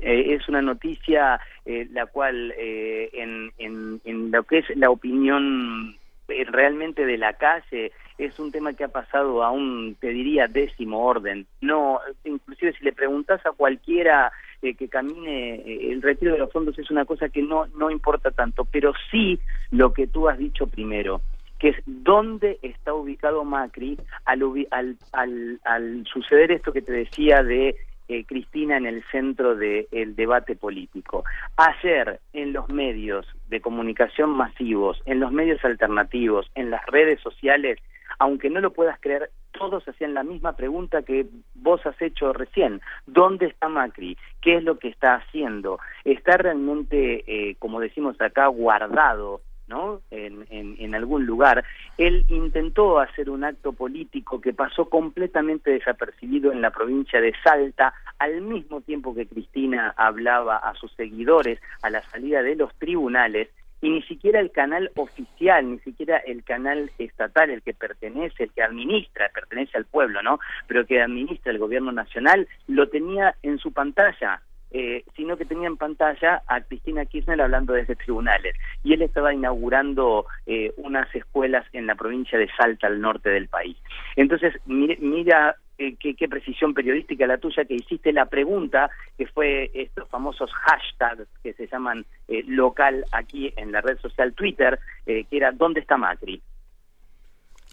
Eh, 0.03 0.35
es 0.35 0.47
una 0.49 0.61
noticia 0.61 1.39
eh, 1.65 1.87
la 1.91 2.05
cual 2.05 2.53
eh, 2.59 3.09
en, 3.13 3.51
en, 3.57 4.01
en, 4.05 4.29
lo 4.29 4.43
que 4.43 4.59
es 4.59 4.65
la 4.75 4.91
opinión 4.91 5.97
realmente 6.27 7.07
de 7.07 7.17
la 7.17 7.33
calle 7.33 7.91
es 8.25 8.39
un 8.39 8.51
tema 8.51 8.73
que 8.73 8.83
ha 8.83 8.87
pasado 8.87 9.43
a 9.43 9.51
un, 9.51 9.95
te 9.99 10.09
diría, 10.09 10.47
décimo 10.47 11.05
orden. 11.05 11.45
No, 11.61 11.99
inclusive 12.23 12.73
si 12.73 12.83
le 12.83 12.93
preguntas 12.93 13.43
a 13.45 13.51
cualquiera 13.51 14.31
eh, 14.61 14.75
que 14.75 14.87
camine, 14.87 15.55
eh, 15.55 15.91
el 15.91 16.01
retiro 16.01 16.33
de 16.33 16.39
los 16.39 16.51
fondos 16.51 16.77
es 16.77 16.91
una 16.91 17.05
cosa 17.05 17.29
que 17.29 17.41
no, 17.41 17.65
no 17.75 17.89
importa 17.89 18.31
tanto, 18.31 18.65
pero 18.65 18.93
sí 19.09 19.39
lo 19.71 19.91
que 19.93 20.07
tú 20.07 20.29
has 20.29 20.37
dicho 20.37 20.67
primero, 20.67 21.21
que 21.57 21.69
es 21.69 21.77
dónde 21.85 22.59
está 22.61 22.93
ubicado 22.93 23.43
Macri 23.43 23.97
al, 24.25 24.43
al, 24.71 24.97
al, 25.13 25.59
al 25.63 26.05
suceder 26.05 26.51
esto 26.51 26.71
que 26.71 26.81
te 26.81 26.91
decía 26.91 27.43
de 27.43 27.75
eh, 28.07 28.25
Cristina 28.25 28.77
en 28.77 28.85
el 28.85 29.03
centro 29.11 29.55
del 29.55 30.15
debate 30.15 30.55
político. 30.55 31.23
Ayer 31.55 32.19
en 32.33 32.51
los 32.53 32.67
medios 32.69 33.25
de 33.49 33.61
comunicación 33.61 34.31
masivos, 34.31 35.01
en 35.05 35.19
los 35.19 35.31
medios 35.31 35.63
alternativos, 35.63 36.51
en 36.55 36.69
las 36.69 36.85
redes 36.87 37.19
sociales, 37.21 37.79
aunque 38.21 38.51
no 38.51 38.61
lo 38.61 38.71
puedas 38.71 38.99
creer, 38.99 39.31
todos 39.51 39.87
hacían 39.87 40.13
la 40.13 40.21
misma 40.21 40.55
pregunta 40.55 41.01
que 41.01 41.25
vos 41.55 41.83
has 41.87 41.99
hecho 41.99 42.33
recién. 42.33 42.79
¿Dónde 43.07 43.47
está 43.47 43.67
Macri? 43.67 44.15
¿Qué 44.41 44.57
es 44.57 44.63
lo 44.63 44.77
que 44.77 44.89
está 44.89 45.15
haciendo? 45.15 45.79
¿Está 46.05 46.37
realmente, 46.37 47.23
eh, 47.25 47.55
como 47.57 47.79
decimos 47.79 48.21
acá, 48.21 48.45
guardado 48.45 49.41
¿no? 49.67 50.01
En, 50.11 50.45
en, 50.49 50.95
algún 50.95 51.25
lugar, 51.25 51.63
él 51.97 52.25
intentó 52.27 52.99
hacer 52.99 53.29
un 53.29 53.45
acto 53.45 53.71
político 53.71 54.41
que 54.41 54.53
pasó 54.53 54.89
completamente 54.89 55.71
desapercibido 55.71 56.51
en 56.51 56.61
la 56.61 56.71
provincia 56.71 57.21
de 57.21 57.33
Salta, 57.41 57.93
al 58.19 58.41
mismo 58.41 58.81
tiempo 58.81 59.15
que 59.15 59.27
Cristina 59.27 59.93
hablaba 59.95 60.57
a 60.57 60.73
sus 60.75 60.91
seguidores 60.93 61.61
a 61.83 61.89
la 61.89 62.01
salida 62.01 62.43
de 62.43 62.57
los 62.57 62.75
tribunales, 62.75 63.47
y 63.81 63.89
ni 63.89 64.01
siquiera 64.03 64.39
el 64.39 64.51
canal 64.51 64.91
oficial, 64.95 65.69
ni 65.69 65.79
siquiera 65.79 66.17
el 66.17 66.43
canal 66.43 66.91
estatal, 66.97 67.49
el 67.49 67.61
que 67.61 67.73
pertenece, 67.73 68.43
el 68.43 68.51
que 68.51 68.63
administra, 68.63 69.29
pertenece 69.33 69.77
al 69.77 69.85
pueblo, 69.85 70.21
¿no? 70.21 70.39
Pero 70.67 70.85
que 70.85 71.01
administra 71.01 71.51
el 71.51 71.59
gobierno 71.59 71.91
nacional, 71.91 72.47
lo 72.67 72.87
tenía 72.89 73.35
en 73.41 73.57
su 73.57 73.71
pantalla 73.71 74.41
eh, 74.73 75.03
sino 75.17 75.35
que 75.35 75.43
tenía 75.43 75.67
en 75.67 75.75
pantalla 75.75 76.43
a 76.47 76.61
Cristina 76.61 77.05
Kirchner 77.05 77.41
hablando 77.41 77.73
desde 77.73 77.97
tribunales. 77.97 78.55
Y 78.85 78.93
él 78.93 79.01
estaba 79.01 79.33
inaugurando 79.33 80.25
eh, 80.45 80.71
unas 80.77 81.13
escuelas 81.13 81.65
en 81.73 81.87
la 81.87 81.95
provincia 81.95 82.39
de 82.39 82.49
Salta, 82.55 82.87
al 82.87 83.01
norte 83.01 83.29
del 83.29 83.49
país. 83.49 83.75
Entonces, 84.15 84.53
mira, 84.65 85.57
eh, 85.87 85.95
qué, 85.99 86.27
precisión 86.27 86.73
periodística 86.73 87.25
la 87.27 87.37
tuya 87.37 87.65
que 87.65 87.75
hiciste 87.75 88.13
la 88.13 88.25
pregunta, 88.25 88.89
que 89.17 89.27
fue 89.27 89.71
estos 89.73 90.07
famosos 90.09 90.51
hashtags 90.53 91.27
que 91.43 91.53
se 91.53 91.67
llaman 91.67 92.05
local 92.47 93.03
aquí 93.11 93.53
en 93.57 93.71
la 93.71 93.81
red 93.81 93.97
social 93.99 94.33
Twitter, 94.33 94.79
que 95.05 95.25
era 95.29 95.51
¿dónde 95.51 95.81
está 95.81 95.97
Macri? 95.97 96.41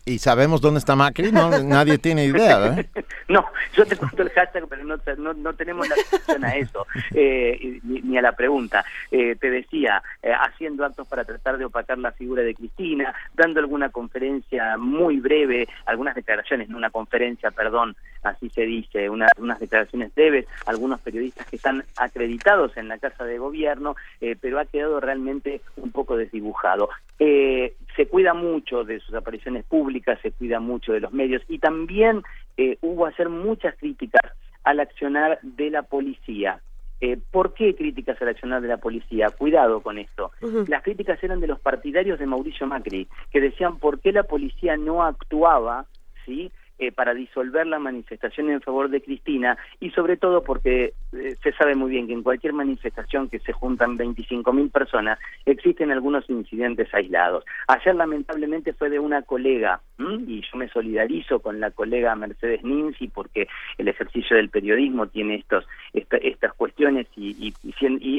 ¿Y 0.08 0.18
sabemos 0.18 0.62
dónde 0.62 0.78
está 0.78 0.96
Macri? 0.96 1.30
No, 1.30 1.50
nadie 1.62 1.98
tiene 1.98 2.24
idea, 2.24 2.74
No, 3.28 3.44
yo 3.74 3.84
te 3.84 3.94
cuento 3.94 4.22
el 4.22 4.30
hashtag, 4.30 4.66
pero 4.68 4.84
no, 4.84 5.34
no, 5.34 5.52
tenemos 5.52 5.86
la 5.86 5.94
atención 5.94 6.44
a 6.44 6.56
eso, 6.56 6.86
eh, 7.14 7.78
ni, 7.82 8.16
a 8.16 8.22
la 8.22 8.32
pregunta. 8.32 8.82
Eh, 9.10 9.36
te 9.36 9.50
decía, 9.50 10.02
eh, 10.22 10.32
haciendo 10.32 10.82
actos 10.82 11.06
para 11.06 11.24
tratar 11.24 11.58
de 11.58 11.66
opacar 11.66 11.98
la 11.98 12.12
figura 12.12 12.42
de 12.42 12.54
Cristina, 12.54 13.14
dando 13.34 13.60
alguna 13.60 13.90
conferencia 13.90 14.78
muy 14.78 15.20
breve, 15.20 15.68
algunas 15.84 16.14
declaraciones, 16.14 16.70
no 16.70 16.78
una 16.78 16.88
conferencia, 16.88 17.50
perdón, 17.50 17.96
así 18.22 18.48
se 18.48 18.62
dice, 18.62 19.10
unas 19.10 19.60
declaraciones 19.60 20.14
breves, 20.14 20.46
algunos 20.64 20.98
periodistas 21.00 21.46
que 21.48 21.56
están 21.56 21.84
acreditados 21.98 22.78
en 22.78 22.88
la 22.88 22.96
Casa 22.96 23.24
de 23.24 23.36
Gobierno, 23.36 23.94
pero 24.40 24.58
ha 24.58 24.64
quedado 24.64 25.00
realmente 25.00 25.60
un 25.76 25.92
poco 25.92 26.16
desdibujado. 26.16 26.88
Se 27.98 28.06
cuida 28.06 28.32
mucho 28.32 28.84
de 28.84 29.00
sus 29.00 29.12
apariciones 29.16 29.64
públicas, 29.64 30.20
se 30.22 30.30
cuida 30.30 30.60
mucho 30.60 30.92
de 30.92 31.00
los 31.00 31.12
medios 31.12 31.42
y 31.48 31.58
también 31.58 32.22
eh, 32.56 32.78
hubo 32.80 33.06
hacer 33.06 33.28
muchas 33.28 33.74
críticas 33.76 34.22
al 34.62 34.78
accionar 34.78 35.40
de 35.42 35.68
la 35.70 35.82
policía. 35.82 36.60
Eh, 37.00 37.18
¿Por 37.32 37.54
qué 37.54 37.74
críticas 37.74 38.22
al 38.22 38.28
accionar 38.28 38.62
de 38.62 38.68
la 38.68 38.76
policía? 38.76 39.30
Cuidado 39.30 39.80
con 39.80 39.98
esto. 39.98 40.30
Las 40.68 40.84
críticas 40.84 41.20
eran 41.24 41.40
de 41.40 41.48
los 41.48 41.58
partidarios 41.58 42.20
de 42.20 42.26
Mauricio 42.26 42.68
Macri, 42.68 43.08
que 43.32 43.40
decían 43.40 43.78
por 43.78 43.98
qué 43.98 44.12
la 44.12 44.22
policía 44.22 44.76
no 44.76 45.02
actuaba, 45.02 45.86
¿sí? 46.24 46.52
Eh, 46.80 46.92
para 46.92 47.14
disolver 47.14 47.66
la 47.66 47.80
manifestación 47.80 48.50
en 48.50 48.60
favor 48.60 48.90
de 48.90 49.02
Cristina 49.02 49.58
y 49.80 49.90
sobre 49.90 50.16
todo 50.16 50.44
porque 50.44 50.94
eh, 51.12 51.36
se 51.42 51.52
sabe 51.52 51.74
muy 51.74 51.90
bien 51.90 52.06
que 52.06 52.12
en 52.12 52.22
cualquier 52.22 52.52
manifestación 52.52 53.28
que 53.28 53.38
se 53.38 53.52
juntan 53.52 53.96
25.000 53.96 54.70
personas 54.70 55.18
existen 55.46 55.90
algunos 55.90 56.28
incidentes 56.28 56.92
aislados. 56.92 57.44
Ayer 57.66 57.94
lamentablemente 57.94 58.72
fue 58.72 58.90
de 58.90 58.98
una 58.98 59.22
colega 59.22 59.80
y 59.98 60.42
yo 60.42 60.58
me 60.58 60.68
solidarizo 60.68 61.40
con 61.40 61.58
la 61.58 61.72
colega 61.72 62.14
Mercedes 62.14 62.62
Ninzi 62.62 63.08
porque 63.08 63.48
el 63.78 63.88
ejercicio 63.88 64.36
del 64.36 64.48
periodismo 64.48 65.08
tiene 65.08 65.34
estos 65.36 65.66
estas 65.92 66.52
cuestiones 66.54 67.06
y, 67.16 67.52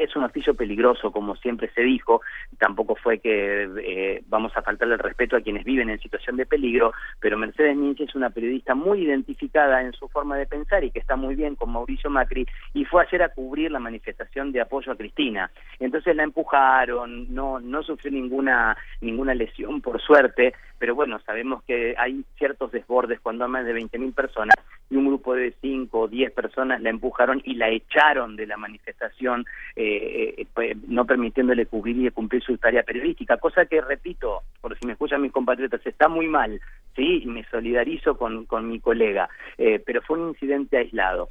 es 0.02 0.16
un 0.16 0.24
oficio 0.24 0.56
peligroso 0.56 1.12
como 1.12 1.36
siempre 1.36 1.70
se 1.74 1.82
dijo. 1.82 2.22
Tampoco 2.58 2.96
fue 2.96 3.20
que 3.20 3.70
eh, 3.84 4.24
vamos 4.28 4.52
a 4.56 4.62
faltarle 4.62 4.96
el 4.96 5.00
respeto 5.00 5.36
a 5.36 5.42
quienes 5.42 5.64
viven 5.64 5.90
en 5.90 6.00
situación 6.00 6.38
de 6.38 6.46
peligro, 6.46 6.94
pero 7.20 7.38
Mercedes 7.38 7.78
Ninzi 7.78 8.04
es 8.04 8.16
una 8.16 8.30
periodista 8.30 8.76
muy 8.76 9.04
identificada 9.04 9.82
en 9.82 9.94
su 9.94 10.08
forma 10.08 10.38
de 10.38 10.48
pensar 10.48 10.84
y 10.84 10.92
que 10.92 11.00
está 11.00 11.16
muy 11.16 11.36
bien 11.36 11.56
con 11.56 11.72
Mauricio 11.72 12.10
Macri, 12.10 12.48
fue 12.86 13.04
ayer 13.04 13.24
a 13.24 13.30
cubrir 13.30 13.72
la 13.72 13.80
manifestación 13.80 14.52
de 14.52 14.62
apoyo 14.62 14.92
a 14.92 14.98
Cristina. 14.98 15.52
Entonces 15.80 16.16
la 16.16 16.24
empujaron, 16.24 17.34
no, 17.34 17.60
no 17.60 17.84
sufrió 17.84 18.12
ninguna, 18.12 18.78
ninguna 19.02 19.34
lesión, 19.34 19.82
por 19.82 20.02
suerte, 20.02 20.54
pero 20.78 20.96
bueno, 20.96 21.20
sabemos 21.26 21.64
que 21.64 21.96
hay 21.98 22.24
ciertos 22.38 22.72
desbordes 22.72 23.20
cuando 23.20 23.46
hay 23.46 23.52
más 23.52 23.66
de 23.66 23.76
20.000 23.76 24.14
personas 24.14 24.56
y 24.90 24.96
un 24.96 25.08
grupo 25.08 25.36
de 25.36 25.54
cinco 25.62 26.02
o 26.02 26.08
diez 26.08 26.32
personas 26.32 26.82
la 26.82 26.90
empujaron 26.90 27.42
y 27.46 27.56
la 27.56 27.70
echaron 27.70 28.36
de 28.36 28.48
la 28.48 28.58
manifestación, 28.58 29.46
eh, 29.76 30.36
eh, 30.38 30.46
pues, 30.54 30.76
no 30.88 31.06
permitiéndole 31.06 31.66
cubrir 31.66 31.98
y 31.98 32.12
cumplir 32.12 32.42
su 32.44 32.58
tarea 32.58 32.84
periodística, 32.84 33.38
cosa 33.38 33.66
que, 33.66 33.82
repito, 33.82 34.42
por 34.62 34.78
si 34.78 34.86
me 34.86 34.94
escuchan 34.94 35.22
mis 35.22 35.32
compatriotas, 35.32 35.86
está 35.86 36.08
muy 36.08 36.28
mal, 36.28 36.60
¿sí? 36.96 37.22
Y 37.24 37.26
me 37.28 37.44
solidarizo 37.46 38.18
con, 38.18 38.46
con 38.46 38.68
mi 38.68 38.80
colega, 38.80 39.30
eh, 39.58 39.82
pero 39.86 40.02
fue 40.02 40.18
un 40.18 40.30
incidente 40.30 40.78
aislado. 40.78 41.30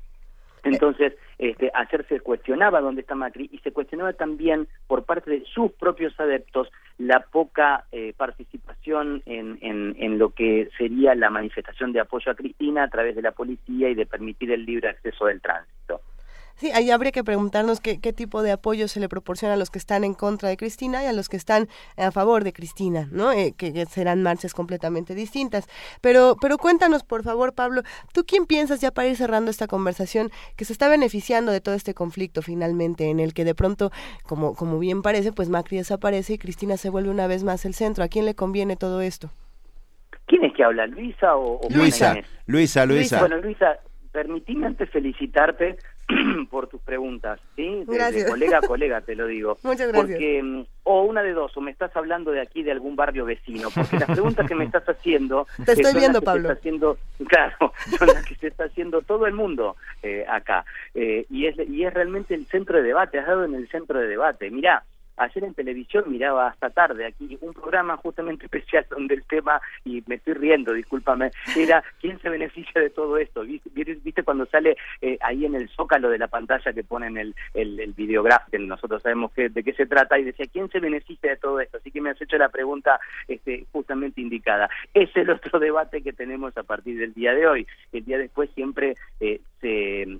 Entonces, 0.64 1.14
este, 1.38 1.70
ayer 1.74 2.06
se 2.08 2.20
cuestionaba 2.20 2.80
dónde 2.80 3.02
está 3.02 3.14
Macri 3.14 3.48
y 3.52 3.58
se 3.58 3.72
cuestionaba 3.72 4.12
también 4.12 4.68
por 4.86 5.04
parte 5.04 5.30
de 5.30 5.44
sus 5.44 5.72
propios 5.72 6.18
adeptos 6.18 6.68
la 6.98 7.20
poca 7.20 7.84
eh, 7.92 8.12
participación 8.16 9.22
en, 9.26 9.58
en, 9.60 9.94
en, 9.98 10.18
lo 10.18 10.30
que 10.30 10.68
sería 10.76 11.14
la 11.14 11.30
manifestación 11.30 11.92
de 11.92 12.00
apoyo 12.00 12.32
a 12.32 12.34
Cristina 12.34 12.84
a 12.84 12.88
través 12.88 13.14
de 13.14 13.22
la 13.22 13.32
policía 13.32 13.88
y 13.88 13.94
de 13.94 14.06
permitir 14.06 14.50
el 14.50 14.66
libre 14.66 14.88
acceso 14.88 15.26
del 15.26 15.40
tránsito. 15.40 16.00
Sí, 16.58 16.72
ahí 16.74 16.90
habría 16.90 17.12
que 17.12 17.22
preguntarnos 17.22 17.80
qué, 17.80 18.00
qué, 18.00 18.12
tipo 18.12 18.42
de 18.42 18.50
apoyo 18.50 18.88
se 18.88 18.98
le 18.98 19.08
proporciona 19.08 19.54
a 19.54 19.56
los 19.56 19.70
que 19.70 19.78
están 19.78 20.02
en 20.02 20.12
contra 20.12 20.48
de 20.48 20.56
Cristina 20.56 21.04
y 21.04 21.06
a 21.06 21.12
los 21.12 21.28
que 21.28 21.36
están 21.36 21.68
a 21.96 22.10
favor 22.10 22.42
de 22.42 22.52
Cristina, 22.52 23.08
¿no? 23.12 23.30
Eh, 23.30 23.54
que, 23.56 23.86
serán 23.86 24.24
marchas 24.24 24.54
completamente 24.54 25.14
distintas. 25.14 25.68
Pero, 26.00 26.34
pero 26.40 26.58
cuéntanos, 26.58 27.04
por 27.04 27.22
favor, 27.22 27.54
Pablo, 27.54 27.82
¿tú 28.12 28.24
quién 28.26 28.44
piensas, 28.46 28.80
ya 28.80 28.90
para 28.90 29.06
ir 29.06 29.14
cerrando 29.14 29.52
esta 29.52 29.68
conversación, 29.68 30.30
que 30.56 30.64
se 30.64 30.72
está 30.72 30.88
beneficiando 30.88 31.52
de 31.52 31.60
todo 31.60 31.76
este 31.76 31.94
conflicto 31.94 32.42
finalmente, 32.42 33.08
en 33.08 33.20
el 33.20 33.34
que 33.34 33.44
de 33.44 33.54
pronto, 33.54 33.92
como, 34.24 34.56
como 34.56 34.80
bien 34.80 35.02
parece, 35.02 35.32
pues 35.32 35.48
Macri 35.48 35.76
desaparece 35.76 36.32
y 36.32 36.38
Cristina 36.38 36.76
se 36.76 36.90
vuelve 36.90 37.10
una 37.10 37.28
vez 37.28 37.44
más 37.44 37.64
el 37.66 37.74
centro? 37.74 38.02
¿A 38.02 38.08
quién 38.08 38.24
le 38.24 38.34
conviene 38.34 38.74
todo 38.74 39.00
esto? 39.00 39.30
¿Quién 40.26 40.42
es 40.42 40.52
que 40.54 40.64
habla? 40.64 40.88
¿Luisa 40.88 41.36
o, 41.36 41.60
o 41.60 41.68
Luisa, 41.70 42.14
Luisa, 42.46 42.84
Luisa, 42.84 42.86
Luisa. 42.86 43.20
Bueno, 43.20 43.36
Luisa, 43.36 43.78
permitime 44.10 44.66
antes 44.66 44.90
felicitarte 44.90 45.78
por 46.50 46.68
tus 46.68 46.80
preguntas, 46.80 47.40
¿sí? 47.54 47.84
De, 47.86 48.26
colega 48.26 48.58
a 48.58 48.60
colega 48.66 49.00
te 49.02 49.14
lo 49.14 49.26
digo. 49.26 49.58
Muchas 49.62 49.88
gracias. 49.88 50.06
Porque, 50.06 50.42
mm, 50.42 50.64
o 50.84 51.02
una 51.02 51.22
de 51.22 51.32
dos, 51.32 51.54
o 51.56 51.60
me 51.60 51.70
estás 51.70 51.94
hablando 51.96 52.30
de 52.30 52.40
aquí 52.40 52.62
de 52.62 52.72
algún 52.72 52.96
barrio 52.96 53.24
vecino, 53.24 53.68
porque 53.74 53.98
las 53.98 54.10
preguntas 54.10 54.46
que 54.48 54.54
me 54.54 54.64
estás 54.64 54.88
haciendo... 54.88 55.46
Te 55.64 55.72
estoy 55.72 55.94
viendo, 55.94 56.22
Pablo. 56.22 56.50
haciendo, 56.50 56.98
claro, 57.26 57.72
son 57.98 58.08
las 58.08 58.24
que 58.24 58.34
se 58.36 58.48
está 58.48 58.64
haciendo 58.64 59.02
todo 59.02 59.26
el 59.26 59.34
mundo 59.34 59.76
eh, 60.02 60.24
acá. 60.28 60.64
Eh, 60.94 61.26
y, 61.30 61.46
es, 61.46 61.56
y 61.68 61.84
es 61.84 61.92
realmente 61.92 62.34
el 62.34 62.46
centro 62.46 62.78
de 62.78 62.84
debate, 62.84 63.18
has 63.18 63.26
dado 63.26 63.44
en 63.44 63.54
el 63.54 63.68
centro 63.68 63.98
de 63.98 64.08
debate. 64.08 64.50
Mirá, 64.50 64.84
ayer 65.18 65.44
en 65.44 65.54
televisión 65.54 66.04
miraba 66.06 66.48
hasta 66.48 66.70
tarde 66.70 67.06
aquí 67.06 67.38
un 67.40 67.52
programa 67.52 67.96
justamente 67.96 68.44
especial 68.46 68.86
donde 68.90 69.14
el 69.14 69.24
tema, 69.24 69.60
y 69.84 70.02
me 70.06 70.16
estoy 70.16 70.34
riendo, 70.34 70.72
discúlpame, 70.72 71.30
era 71.56 71.82
quién 72.00 72.18
se 72.20 72.28
beneficia 72.28 72.80
de 72.80 72.90
todo 72.90 73.16
esto. 73.18 73.42
¿Viste, 73.42 74.22
cuando 74.22 74.46
sale 74.46 74.76
eh, 75.00 75.18
ahí 75.20 75.44
en 75.44 75.54
el 75.54 75.68
zócalo 75.70 76.10
de 76.10 76.18
la 76.18 76.28
pantalla 76.28 76.72
que 76.72 76.84
ponen 76.84 77.16
el, 77.16 77.34
el, 77.54 77.80
el 77.80 77.92
videograf, 77.92 78.48
que 78.50 78.58
nosotros 78.58 79.02
sabemos 79.02 79.32
que, 79.32 79.48
de 79.48 79.62
qué 79.62 79.72
se 79.72 79.86
trata, 79.86 80.18
y 80.18 80.24
decía, 80.24 80.46
¿quién 80.52 80.68
se 80.70 80.80
beneficia 80.80 81.30
de 81.30 81.36
todo 81.36 81.60
esto? 81.60 81.78
Así 81.78 81.90
que 81.90 82.00
me 82.00 82.10
has 82.10 82.20
hecho 82.20 82.36
la 82.36 82.48
pregunta 82.48 83.00
este, 83.26 83.66
justamente 83.72 84.20
indicada. 84.20 84.68
Es 84.94 85.14
el 85.16 85.30
otro 85.30 85.58
debate 85.58 86.02
que 86.02 86.12
tenemos 86.12 86.56
a 86.56 86.62
partir 86.62 86.98
del 86.98 87.14
día 87.14 87.34
de 87.34 87.46
hoy. 87.46 87.66
El 87.92 88.04
día 88.04 88.18
después 88.18 88.50
siempre 88.54 88.96
eh, 89.20 89.40
se 89.60 90.18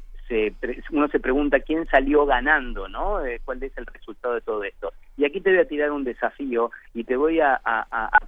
uno 0.90 1.08
se 1.08 1.20
pregunta 1.20 1.60
quién 1.60 1.86
salió 1.86 2.26
ganando, 2.26 2.88
¿no? 2.88 3.24
Eh, 3.24 3.40
¿Cuál 3.44 3.62
es 3.62 3.76
el 3.76 3.86
resultado 3.86 4.34
de 4.34 4.40
todo 4.40 4.64
esto? 4.64 4.92
Y 5.16 5.24
aquí 5.24 5.40
te 5.40 5.50
voy 5.50 5.58
a 5.58 5.68
tirar 5.68 5.90
un 5.90 6.04
desafío 6.04 6.70
y 6.94 7.04
te 7.04 7.16
voy 7.16 7.40
a, 7.40 7.60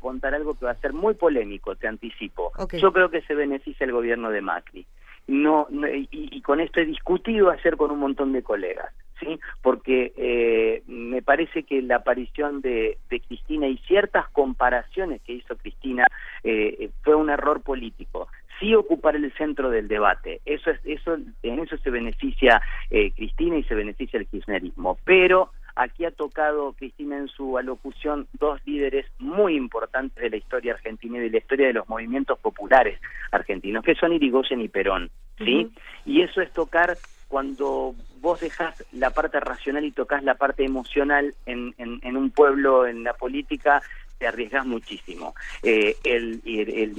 contar 0.00 0.34
algo 0.34 0.54
que 0.54 0.64
va 0.64 0.72
a 0.72 0.80
ser 0.80 0.92
muy 0.92 1.14
polémico, 1.14 1.76
te 1.76 1.86
anticipo. 1.86 2.52
Yo 2.72 2.92
creo 2.92 3.10
que 3.10 3.22
se 3.22 3.34
beneficia 3.34 3.84
el 3.84 3.92
gobierno 3.92 4.30
de 4.30 4.40
Macri. 4.40 4.86
No, 5.26 5.68
y, 6.10 6.40
con 6.42 6.60
esto 6.60 6.80
he 6.80 6.84
discutido 6.84 7.50
ayer 7.50 7.76
con 7.76 7.92
un 7.92 8.00
montón 8.00 8.32
de 8.32 8.42
colegas, 8.42 8.92
¿sí? 9.20 9.38
Porque 9.62 10.12
eh, 10.16 10.82
me 10.88 11.22
parece 11.22 11.62
que 11.62 11.82
la 11.82 11.96
aparición 11.96 12.60
de, 12.60 12.98
Cristina 13.08 13.68
y 13.68 13.78
ciertas 13.78 14.28
comparaciones 14.30 15.20
que 15.22 15.34
hizo 15.34 15.56
Cristina 15.56 16.06
eh, 16.42 16.90
fue 17.02 17.14
un 17.14 17.30
error 17.30 17.60
político 17.62 18.28
sí 18.60 18.74
ocupar 18.74 19.16
el 19.16 19.32
centro 19.32 19.70
del 19.70 19.88
debate. 19.88 20.40
Eso 20.44 20.70
es, 20.70 20.78
eso, 20.84 21.16
en 21.42 21.58
eso 21.58 21.76
se 21.78 21.90
beneficia 21.90 22.62
eh, 22.90 23.10
Cristina 23.12 23.56
y 23.56 23.64
se 23.64 23.74
beneficia 23.74 24.20
el 24.20 24.28
kirchnerismo. 24.28 24.98
Pero 25.04 25.50
aquí 25.74 26.04
ha 26.04 26.10
tocado 26.10 26.74
Cristina 26.74 27.16
en 27.16 27.28
su 27.28 27.56
alocución 27.58 28.28
dos 28.38 28.60
líderes 28.66 29.06
muy 29.18 29.56
importantes 29.56 30.22
de 30.22 30.30
la 30.30 30.36
historia 30.36 30.74
argentina 30.74 31.18
y 31.18 31.22
de 31.22 31.30
la 31.30 31.38
historia 31.38 31.66
de 31.68 31.72
los 31.72 31.88
movimientos 31.88 32.38
populares 32.38 33.00
argentinos, 33.32 33.82
que 33.82 33.94
son 33.94 34.12
Irigoyen 34.12 34.60
y 34.60 34.68
Perón, 34.68 35.10
¿sí? 35.38 35.72
Y 36.04 36.22
eso 36.22 36.40
es 36.42 36.52
tocar 36.52 36.96
cuando 37.28 37.94
vos 38.20 38.40
dejas 38.40 38.84
la 38.92 39.10
parte 39.10 39.40
racional 39.40 39.84
y 39.84 39.92
tocas 39.92 40.22
la 40.24 40.34
parte 40.34 40.64
emocional 40.64 41.32
en, 41.46 41.74
en, 41.78 42.00
en 42.02 42.16
un 42.16 42.30
pueblo, 42.30 42.86
en 42.86 43.04
la 43.04 43.14
política, 43.14 43.80
te 44.20 44.28
arriesgas 44.28 44.66
muchísimo. 44.66 45.34
Eh, 45.62 45.96
el, 46.04 46.42
el, 46.44 46.94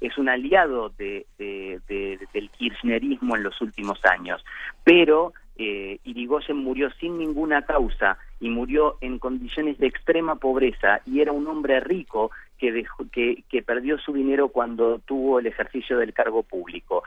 es 0.00 0.16
un 0.16 0.28
aliado 0.28 0.90
de, 0.90 1.26
del 1.38 2.50
kirchnerismo 2.50 3.36
en 3.36 3.42
los 3.42 3.60
últimos 3.60 3.98
años, 4.04 4.42
pero 4.84 5.32
eh, 5.56 5.98
Irigoyen 6.04 6.56
murió 6.56 6.88
sin 7.00 7.18
ninguna 7.18 7.62
causa 7.62 8.16
y 8.38 8.48
murió 8.48 8.96
en 9.00 9.18
condiciones 9.18 9.76
de 9.78 9.88
extrema 9.88 10.36
pobreza 10.36 11.00
y 11.04 11.20
era 11.20 11.32
un 11.32 11.48
hombre 11.48 11.80
rico 11.80 12.30
que, 12.58 12.84
que, 13.12 13.44
que, 13.48 13.62
perdió 13.62 13.98
su 13.98 14.12
dinero 14.12 14.48
cuando 14.48 14.98
tuvo 14.98 15.38
el 15.38 15.46
ejercicio 15.46 15.98
del 15.98 16.12
cargo 16.12 16.42
público. 16.42 17.04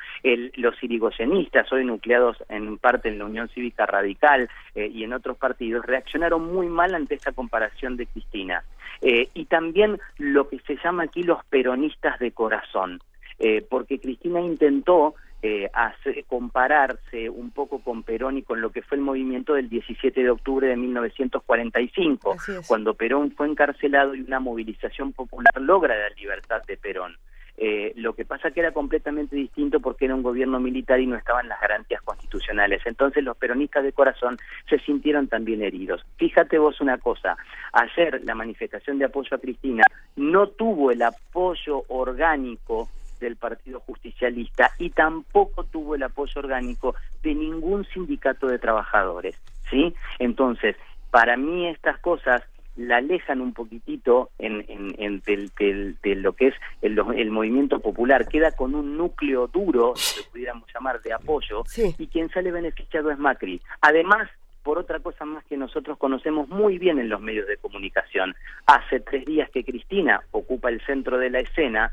Los 0.56 0.82
irigoyenistas, 0.82 1.72
hoy 1.72 1.86
nucleados 1.86 2.38
en 2.50 2.78
parte 2.78 3.10
en 3.10 3.20
la 3.20 3.26
Unión 3.26 3.50
Cívica 3.50 3.86
Radical 3.86 4.50
eh, 4.76 4.88
y 4.88 5.04
en 5.04 5.14
otros 5.14 5.38
partidos, 5.38 5.86
reaccionaron 5.86 6.54
muy 6.54 6.68
mal 6.68 6.96
ante 6.96 7.16
esta 7.16 7.32
comparación 7.32 7.98
de 7.98 8.08
Cristina. 8.08 8.64
Eh, 9.02 9.30
y 9.34 9.46
también 9.46 10.00
lo 10.18 10.48
que 10.48 10.60
se 10.60 10.78
llama 10.84 11.04
aquí 11.04 11.24
los 11.24 11.44
peronistas 11.46 12.20
de 12.20 12.32
corazón, 12.32 13.00
eh, 13.40 13.66
porque 13.68 14.00
Cristina 14.00 14.40
intentó 14.40 15.16
eh, 15.42 15.70
compararse 16.28 17.30
un 17.30 17.52
poco 17.52 17.80
con 17.80 18.04
Perón 18.04 18.38
y 18.38 18.44
con 18.44 18.62
lo 18.62 18.72
que 18.72 18.82
fue 18.82 18.98
el 18.98 19.04
movimiento 19.04 19.54
del 19.54 19.70
17 19.70 20.22
de 20.22 20.30
octubre 20.30 20.68
de 20.68 20.78
1945, 20.78 22.38
cuando 22.68 22.94
Perón 22.94 23.32
fue 23.32 23.48
encarcelado 23.48 24.16
y 24.16 24.22
una 24.22 24.40
movilización 24.40 25.14
popular 25.14 25.54
logra 25.60 25.98
la 25.98 26.10
libertad 26.16 26.62
de 26.68 26.78
Perón. 26.78 27.16
Eh, 27.58 27.94
lo 27.98 28.14
que 28.14 28.26
pasa 28.26 28.50
que 28.50 28.60
era 28.60 28.72
completamente 28.72 29.36
distinto 29.36 29.80
porque 29.80 30.06
era 30.06 30.16
un 30.16 30.24
gobierno 30.24 30.60
militar 30.60 31.00
y 31.00 31.06
no 31.06 31.16
estaban 31.16 31.48
las 31.48 31.62
garantías 31.62 32.02
constitucionales. 32.02 32.82
Entonces 32.86 33.24
los 33.24 33.38
peronistas 33.38 33.84
de 33.84 33.94
corazón 33.94 34.38
se 34.68 34.80
sintieron 34.80 35.28
también 35.28 35.62
heridos. 35.62 36.04
Fíjate 36.18 36.58
vos 36.58 36.82
una 36.82 36.98
cosa, 36.98 37.38
ayer 37.74 38.22
la 38.24 38.34
manifestación 38.34 38.98
de 38.98 39.06
apoyo 39.06 39.36
a 39.36 39.40
Cristina 39.40 39.84
no 40.16 40.48
tuvo 40.48 40.90
el 40.92 41.04
apoyo 41.04 41.84
orgánico 41.90 42.90
del 43.22 43.38
Partido 43.38 43.80
Justicialista 43.80 44.72
y 44.78 44.90
tampoco 44.90 45.64
tuvo 45.64 45.96
el 45.96 46.04
apoyo 46.04 46.42
orgánico 46.42 46.96
de 47.24 47.34
ningún 47.34 47.86
sindicato 47.86 48.48
de 48.48 48.60
trabajadores, 48.60 49.36
¿sí? 49.70 49.96
Entonces, 50.20 50.76
para 51.12 51.38
mí 51.38 51.68
estas 51.68 51.98
cosas 52.00 52.44
la 52.76 52.98
alejan 52.98 53.42
un 53.42 53.54
poquitito 53.54 54.30
en, 54.40 54.66
en, 54.68 55.22
de 55.22 56.16
lo 56.16 56.34
que 56.34 56.48
es 56.48 56.56
el, 56.82 56.98
el, 57.16 57.32
movimiento 57.32 57.80
popular, 57.80 58.28
queda 58.28 58.52
con 58.52 58.76
un 58.76 58.98
núcleo 58.98 59.48
duro, 59.48 59.94
que 59.94 60.24
pudiéramos 60.32 60.68
llamar, 60.74 61.02
de 61.02 61.14
apoyo, 61.14 61.64
y 61.98 62.08
quien 62.08 62.30
sale 62.30 62.52
beneficiado 62.52 63.12
es 63.12 63.20
Macri. 63.20 63.62
Además, 63.82 64.30
por 64.64 64.78
otra 64.78 65.00
cosa 65.00 65.26
más 65.26 65.44
que 65.46 65.58
nosotros 65.58 65.98
conocemos 65.98 66.48
muy 66.50 66.78
bien 66.78 67.00
en 67.00 67.10
los 67.10 67.22
medios 67.22 67.48
de 67.48 67.58
comunicación, 67.58 68.36
hace 68.66 69.00
tres 69.00 69.26
días 69.26 69.50
que 69.50 69.64
Cristina 69.64 70.22
ocupa 70.32 70.70
el 70.70 70.82
centro 70.86 71.18
de 71.18 71.30
la 71.30 71.40
escena, 71.40 71.92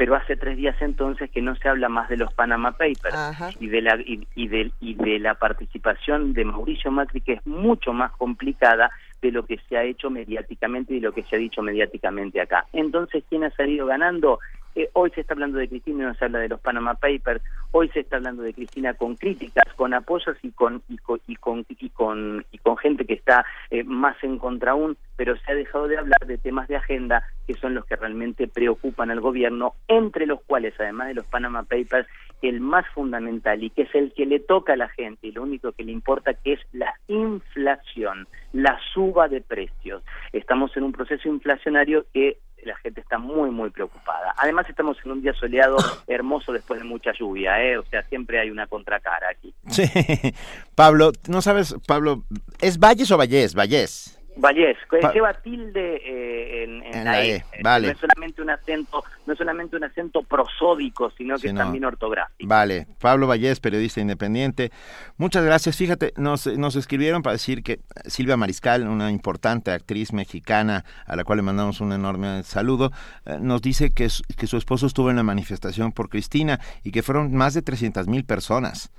pero 0.00 0.14
hace 0.14 0.34
tres 0.34 0.56
días 0.56 0.74
entonces 0.80 1.30
que 1.30 1.42
no 1.42 1.54
se 1.56 1.68
habla 1.68 1.90
más 1.90 2.08
de 2.08 2.16
los 2.16 2.32
Panama 2.32 2.72
Papers 2.72 3.18
y 3.60 3.68
de 3.68 3.82
la 3.82 3.96
y, 3.96 4.26
y, 4.34 4.48
de, 4.48 4.72
y 4.80 4.94
de 4.94 5.18
la 5.18 5.34
participación 5.34 6.32
de 6.32 6.46
Mauricio 6.46 6.90
Macri 6.90 7.20
que 7.20 7.34
es 7.34 7.46
mucho 7.46 7.92
más 7.92 8.10
complicada 8.12 8.90
de 9.20 9.30
lo 9.30 9.44
que 9.44 9.60
se 9.68 9.76
ha 9.76 9.84
hecho 9.84 10.08
mediáticamente 10.08 10.94
y 10.94 11.00
de 11.00 11.08
lo 11.08 11.12
que 11.12 11.24
se 11.24 11.36
ha 11.36 11.38
dicho 11.38 11.60
mediáticamente 11.60 12.40
acá. 12.40 12.64
Entonces, 12.72 13.24
¿quién 13.28 13.44
ha 13.44 13.50
salido 13.50 13.84
ganando? 13.84 14.40
Eh, 14.76 14.88
hoy 14.92 15.10
se 15.10 15.22
está 15.22 15.34
hablando 15.34 15.58
de 15.58 15.68
Cristina 15.68 16.04
y 16.04 16.06
no 16.06 16.14
se 16.14 16.24
habla 16.24 16.38
de 16.38 16.48
los 16.48 16.60
Panama 16.60 16.94
Papers, 16.94 17.42
hoy 17.72 17.88
se 17.88 18.00
está 18.00 18.16
hablando 18.16 18.42
de 18.42 18.54
Cristina 18.54 18.94
con 18.94 19.16
críticas, 19.16 19.64
con 19.74 19.94
apoyos 19.94 20.36
y 20.42 20.52
con 20.52 20.82
y 20.88 20.96
con 20.98 21.20
y 21.26 21.36
con 21.36 21.66
y 21.68 21.88
con, 21.90 22.46
y 22.52 22.58
con 22.58 22.76
gente 22.76 23.04
que 23.04 23.14
está 23.14 23.44
eh, 23.70 23.82
más 23.82 24.16
en 24.22 24.38
contra 24.38 24.72
aún, 24.72 24.96
pero 25.16 25.36
se 25.36 25.52
ha 25.52 25.54
dejado 25.54 25.88
de 25.88 25.98
hablar 25.98 26.24
de 26.24 26.38
temas 26.38 26.68
de 26.68 26.76
agenda 26.76 27.24
que 27.46 27.54
son 27.54 27.74
los 27.74 27.84
que 27.84 27.96
realmente 27.96 28.46
preocupan 28.46 29.10
al 29.10 29.20
gobierno, 29.20 29.74
entre 29.88 30.26
los 30.26 30.40
cuales 30.42 30.74
además 30.78 31.08
de 31.08 31.14
los 31.14 31.26
Panama 31.26 31.64
Papers 31.64 32.06
el 32.42 32.60
más 32.60 32.86
fundamental 32.94 33.62
y 33.62 33.70
que 33.70 33.82
es 33.82 33.94
el 33.94 34.12
que 34.12 34.26
le 34.26 34.40
toca 34.40 34.74
a 34.74 34.76
la 34.76 34.88
gente 34.88 35.28
y 35.28 35.32
lo 35.32 35.42
único 35.42 35.72
que 35.72 35.84
le 35.84 35.92
importa 35.92 36.34
que 36.34 36.54
es 36.54 36.60
la 36.72 36.94
inflación, 37.08 38.26
la 38.52 38.78
suba 38.92 39.28
de 39.28 39.40
precios. 39.40 40.02
Estamos 40.32 40.76
en 40.76 40.84
un 40.84 40.92
proceso 40.92 41.28
inflacionario 41.28 42.06
que 42.12 42.38
la 42.64 42.76
gente 42.76 43.00
está 43.00 43.18
muy, 43.18 43.50
muy 43.50 43.70
preocupada. 43.70 44.34
Además, 44.36 44.68
estamos 44.68 44.98
en 45.04 45.12
un 45.12 45.22
día 45.22 45.32
soleado 45.32 45.76
hermoso 46.06 46.52
después 46.52 46.80
de 46.80 46.86
mucha 46.86 47.12
lluvia, 47.12 47.62
¿eh? 47.62 47.78
O 47.78 47.84
sea, 47.86 48.02
siempre 48.02 48.38
hay 48.38 48.50
una 48.50 48.66
contracara 48.66 49.28
aquí. 49.30 49.54
Sí. 49.68 49.84
Pablo, 50.74 51.12
¿no 51.28 51.40
sabes, 51.40 51.74
Pablo, 51.86 52.24
¿es 52.60 52.78
Valles 52.78 53.10
o 53.10 53.16
Vallés? 53.16 53.54
Vallés. 53.54 54.19
Vallés, 54.40 54.76
lleva 55.12 55.34
tilde 55.34 56.00
eh, 56.04 56.64
en, 56.64 57.04
la, 57.04 57.24
e. 57.24 57.36
e. 57.36 57.62
Vale. 57.62 57.88
No 57.88 57.92
es 57.92 57.98
solamente 57.98 58.42
un 58.42 58.50
acento, 58.50 59.04
no 59.26 59.32
es 59.32 59.38
solamente 59.38 59.76
un 59.76 59.84
acento 59.84 60.22
prosódico, 60.22 61.10
sino 61.10 61.38
que 61.38 61.48
es 61.48 61.54
también 61.54 61.84
ortográfico. 61.84 62.48
Vale, 62.48 62.86
Pablo 63.00 63.26
Vallés, 63.26 63.60
periodista 63.60 64.00
independiente. 64.00 64.70
Muchas 65.16 65.44
gracias. 65.44 65.76
Fíjate, 65.76 66.12
nos, 66.16 66.46
nos 66.46 66.76
escribieron 66.76 67.22
para 67.22 67.34
decir 67.34 67.62
que 67.62 67.80
Silvia 68.06 68.36
Mariscal, 68.36 68.88
una 68.88 69.10
importante 69.10 69.70
actriz 69.70 70.12
mexicana 70.12 70.84
a 71.06 71.16
la 71.16 71.24
cual 71.24 71.38
le 71.38 71.42
mandamos 71.42 71.80
un 71.80 71.92
enorme 71.92 72.42
saludo, 72.42 72.90
eh, 73.26 73.38
nos 73.40 73.62
dice 73.62 73.92
que, 73.92 74.08
que 74.36 74.46
su 74.46 74.56
esposo 74.56 74.86
estuvo 74.86 75.10
en 75.10 75.16
la 75.16 75.22
manifestación 75.22 75.92
por 75.92 76.08
Cristina 76.08 76.60
y 76.82 76.92
que 76.92 77.02
fueron 77.02 77.34
más 77.34 77.54
de 77.54 77.62
300 77.62 78.08
mil 78.08 78.24
personas. 78.24 78.92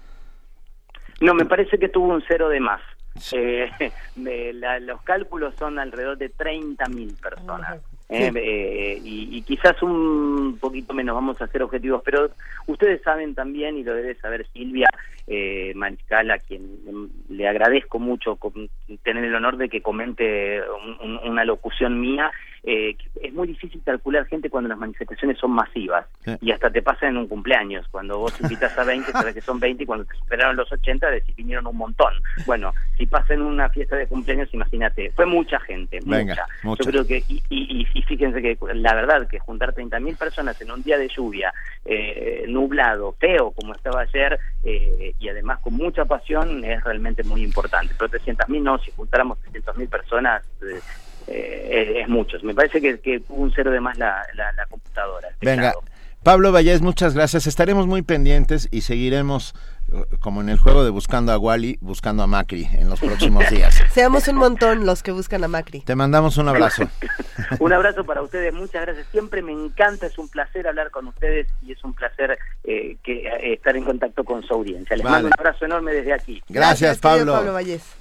No, 1.22 1.36
me 1.36 1.46
parece 1.46 1.78
que 1.78 1.88
tuvo 1.88 2.14
un 2.14 2.24
cero 2.28 2.50
de 2.50 2.60
más. 2.60 2.82
Eh, 4.24 4.54
los 4.82 5.02
cálculos 5.02 5.56
son 5.58 5.80
alrededor 5.80 6.18
de 6.18 6.32
30.000 6.32 7.20
personas. 7.20 7.82
Eh, 8.14 8.30
eh, 8.36 9.00
y, 9.06 9.42
quizás 9.44 9.82
un 9.82 10.58
poquito 10.60 10.94
menos 10.94 11.16
vamos 11.16 11.42
a 11.42 11.46
hacer 11.46 11.64
objetivos, 11.64 12.02
pero 12.04 12.30
ustedes 12.68 13.02
saben 13.04 13.36
también, 13.36 13.78
y 13.78 13.84
lo 13.84 13.96
debe 13.96 14.16
saber 14.16 14.46
Silvia 14.52 14.90
eh, 15.28 15.72
Mariscal, 15.76 16.30
a 16.30 16.38
quien 16.38 17.10
le 17.30 17.48
agradezco 17.48 18.00
mucho 18.00 18.38
tener 19.04 19.24
el 19.24 19.34
honor 19.34 19.56
de 19.56 19.70
que 19.70 19.82
comente 19.82 20.62
una 21.24 21.46
locución 21.46 22.02
mía, 22.02 22.32
eh, 22.64 22.96
es 23.22 23.34
muy 23.34 23.48
difícil 23.48 23.82
calcular 23.84 24.28
gente 24.28 24.50
cuando 24.50 24.70
las 24.70 24.78
manifestaciones 24.78 25.38
son 25.40 25.52
masivas 25.52 26.06
y 26.42 26.52
hasta 26.52 26.70
te 26.70 26.82
pasa 26.82 27.08
en 27.08 27.18
un 27.18 27.28
cumpleaños. 27.28 27.88
Cuando 27.90 28.20
vos 28.20 28.40
invitas 28.40 28.78
a 28.78 28.84
20, 28.84 29.12
sabes 29.12 29.34
que 29.34 29.42
son 29.42 29.60
20 29.60 29.84
y 29.84 29.86
cuando 29.86 30.06
te 30.06 30.16
superaron 30.16 30.56
los 30.56 30.72
80, 30.72 31.10
decís 31.10 31.36
vinieron 31.36 31.66
un 31.66 31.78
montón. 31.78 32.14
Bueno, 32.46 32.74
si 32.98 33.08
pasa 33.08 33.34
en 33.34 33.42
una 33.42 33.70
fiesta 33.70 33.96
de 33.96 34.08
cumpleaños, 34.08 34.54
imagínate, 34.54 35.12
fue 35.12 35.26
mucha 35.26 35.60
gente, 35.62 36.00
mucha. 36.06 36.46
Yo 36.64 36.86
creo 36.86 37.06
que, 37.06 37.24
y, 37.28 37.42
y, 37.50 37.88
y, 37.94 38.02
fíjense 38.04 38.42
que 38.42 38.58
la 38.76 38.94
verdad 38.94 39.28
que 39.28 39.40
juntar 39.40 39.74
30.000 39.74 40.18
personas 40.18 40.62
en 40.62 40.72
un 40.72 40.84
día 40.84 40.98
de 40.98 41.08
lluvia, 41.08 41.54
eh, 41.86 42.46
nublado, 42.48 43.16
feo 43.20 43.52
como 43.52 43.74
estaba 43.74 44.02
ayer, 44.02 44.40
eh, 44.64 45.14
y 45.20 45.30
además 45.30 45.60
con 45.60 45.74
mucha 45.74 46.06
pasión, 46.06 46.64
es 46.64 46.84
realmente 46.84 47.24
muy 47.24 47.44
importante. 47.44 47.96
Pero 47.98 48.12
300.000 48.12 48.62
no, 48.62 48.78
si 48.80 48.92
juntáramos 48.92 49.40
300.000 49.52 49.90
personas, 49.90 50.44
eh, 51.28 51.70
eh, 51.72 52.02
es, 52.02 52.10
mucho. 52.10 52.38
Me 52.44 52.54
parece 52.54 52.82
que, 52.82 53.00
que 53.00 53.22
un 53.30 53.52
cero 53.54 53.72
de 53.72 53.80
más 53.80 53.98
la, 53.98 54.26
la, 54.36 54.66
computadora. 54.68 55.30
Venga, 55.42 55.74
Pablo 56.24 56.52
Vallés, 56.52 56.82
muchas 56.82 57.16
gracias. 57.16 57.48
Estaremos 57.48 57.88
muy 57.88 58.04
pendientes 58.04 58.68
y 58.70 58.82
seguiremos 58.82 59.56
eh, 59.92 60.06
como 60.20 60.42
en 60.42 60.50
el 60.50 60.60
juego 60.60 60.84
de 60.84 60.92
buscando 60.92 61.32
a 61.32 61.40
Wally, 61.40 61.80
buscando 61.82 62.22
a 62.22 62.28
Macri 62.28 62.70
en 62.74 62.90
los 62.90 63.00
próximos 63.00 63.50
días. 63.50 63.82
Seamos 63.92 64.28
un 64.28 64.36
montón 64.36 64.86
los 64.86 65.02
que 65.02 65.12
buscan 65.12 65.44
a 65.44 65.48
Macri. 65.48 65.82
Te 65.82 65.96
mandamos 65.96 66.38
un 66.38 66.48
abrazo. 66.48 66.84
un 67.60 67.74
abrazo 67.74 68.04
para 68.04 68.22
ustedes, 68.22 68.54
muchas 68.54 68.84
gracias. 68.84 69.08
Siempre 69.08 69.42
me 69.42 69.52
encanta, 69.52 70.06
es 70.06 70.18
un 70.20 70.30
placer 70.30 70.68
hablar 70.68 70.92
con 70.92 71.08
ustedes 71.08 71.48
y 71.64 71.72
es 71.72 71.84
un 71.84 71.94
placer 71.94 72.38
eh, 72.66 72.98
que 73.04 73.54
estar 73.54 73.76
en 73.76 73.84
contacto 73.84 74.24
con 74.24 74.44
su 74.44 74.54
audiencia. 74.54 74.96
Les 74.96 75.04
mando 75.04 75.28
un 75.28 75.34
abrazo 75.38 75.66
enorme 75.66 75.92
desde 75.92 76.14
aquí. 76.14 76.44
Gracias, 76.50 77.00
Pablo. 77.00 77.34
Pablo 77.34 77.54
Vallés. 77.54 78.01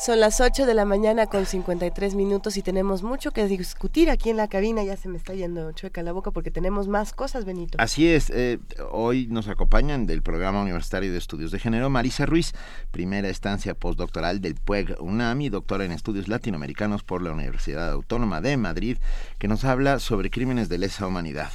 Son 0.00 0.18
las 0.18 0.40
8 0.40 0.64
de 0.64 0.72
la 0.72 0.86
mañana 0.86 1.26
con 1.26 1.44
53 1.44 2.14
minutos 2.14 2.56
y 2.56 2.62
tenemos 2.62 3.02
mucho 3.02 3.32
que 3.32 3.46
discutir 3.46 4.08
aquí 4.08 4.30
en 4.30 4.38
la 4.38 4.48
cabina. 4.48 4.82
Ya 4.82 4.96
se 4.96 5.10
me 5.10 5.18
está 5.18 5.34
yendo 5.34 5.72
chueca 5.72 6.02
la 6.02 6.12
boca 6.12 6.30
porque 6.30 6.50
tenemos 6.50 6.88
más 6.88 7.12
cosas, 7.12 7.44
Benito. 7.44 7.76
Así 7.78 8.08
es. 8.08 8.30
Eh, 8.30 8.60
hoy 8.92 9.26
nos 9.26 9.48
acompañan 9.48 10.06
del 10.06 10.22
Programa 10.22 10.62
Universitario 10.62 11.12
de 11.12 11.18
Estudios 11.18 11.50
de 11.50 11.58
Género 11.58 11.90
Marisa 11.90 12.24
Ruiz, 12.24 12.54
primera 12.90 13.28
estancia 13.28 13.74
postdoctoral 13.74 14.40
del 14.40 14.54
PUEG 14.54 14.96
UNAM 15.02 15.42
y 15.42 15.50
doctora 15.50 15.84
en 15.84 15.92
Estudios 15.92 16.28
Latinoamericanos 16.28 17.02
por 17.02 17.20
la 17.20 17.32
Universidad 17.32 17.90
Autónoma 17.90 18.40
de 18.40 18.56
Madrid, 18.56 18.96
que 19.38 19.48
nos 19.48 19.64
habla 19.64 19.98
sobre 19.98 20.30
crímenes 20.30 20.70
de 20.70 20.78
lesa 20.78 21.06
humanidad. 21.06 21.50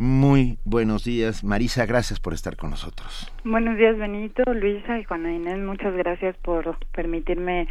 Muy 0.00 0.56
buenos 0.64 1.04
días. 1.04 1.44
Marisa, 1.44 1.84
gracias 1.84 2.20
por 2.20 2.32
estar 2.32 2.56
con 2.56 2.70
nosotros. 2.70 3.30
Buenos 3.44 3.76
días, 3.76 3.98
Benito, 3.98 4.42
Luisa 4.54 4.98
y 4.98 5.04
Juana 5.04 5.30
Inés. 5.30 5.58
Muchas 5.58 5.94
gracias 5.94 6.34
por 6.38 6.78
permitirme 6.92 7.68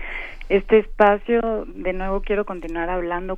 este 0.47 0.77
espacio. 0.77 1.65
De 1.73 1.91
nuevo 1.91 2.21
quiero 2.21 2.45
continuar 2.45 2.91
hablando 2.91 3.35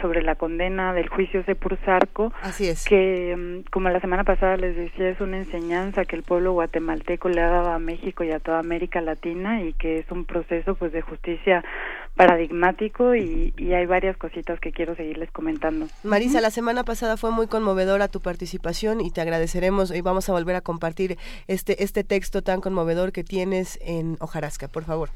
sobre 0.00 0.22
la 0.22 0.34
condena 0.34 0.92
del 0.92 1.08
juicio 1.08 1.44
Sepursarco. 1.44 2.32
Así 2.42 2.66
es. 2.66 2.84
Que, 2.84 3.36
mm, 3.36 3.70
como 3.70 3.90
la 3.90 4.00
semana 4.00 4.24
pasada 4.24 4.56
les 4.56 4.74
decía, 4.74 5.08
es 5.08 5.20
una 5.20 5.36
enseñanza 5.36 6.04
que 6.04 6.16
el 6.16 6.24
pueblo 6.24 6.52
guatemalteco 6.52 7.28
le 7.28 7.40
ha 7.42 7.48
dado 7.48 7.70
a 7.70 7.78
México 7.78 8.24
y 8.24 8.32
a 8.32 8.40
toda 8.40 8.58
América 8.58 9.00
Latina 9.00 9.62
y 9.62 9.72
que 9.72 10.00
es 10.00 10.10
un 10.10 10.24
proceso 10.24 10.74
pues 10.74 10.90
de 10.90 11.00
justicia 11.00 11.64
paradigmático 12.16 13.14
y, 13.14 13.52
hay 13.74 13.86
varias 13.86 14.16
cositas 14.16 14.58
que 14.58 14.72
quiero 14.72 14.96
seguirles 14.96 15.30
comentando. 15.30 15.86
Marisa, 16.02 16.40
la 16.40 16.50
semana 16.50 16.82
pasada 16.82 17.16
fue 17.16 17.30
muy 17.30 17.46
conmovedora 17.46 18.08
tu 18.08 18.20
participación 18.20 19.00
y 19.02 19.10
te 19.10 19.20
agradeceremos 19.20 19.94
y 19.94 20.00
vamos 20.00 20.28
a 20.28 20.32
volver 20.32 20.56
a 20.56 20.62
compartir 20.62 21.18
este, 21.46 21.82
este 21.84 22.04
texto 22.04 22.42
tan 22.42 22.60
conmovedor 22.60 23.12
que 23.12 23.22
tienes 23.22 23.78
en 23.82 24.16
Ojarasca, 24.20 24.68
por 24.68 24.84
favor. 24.84 25.10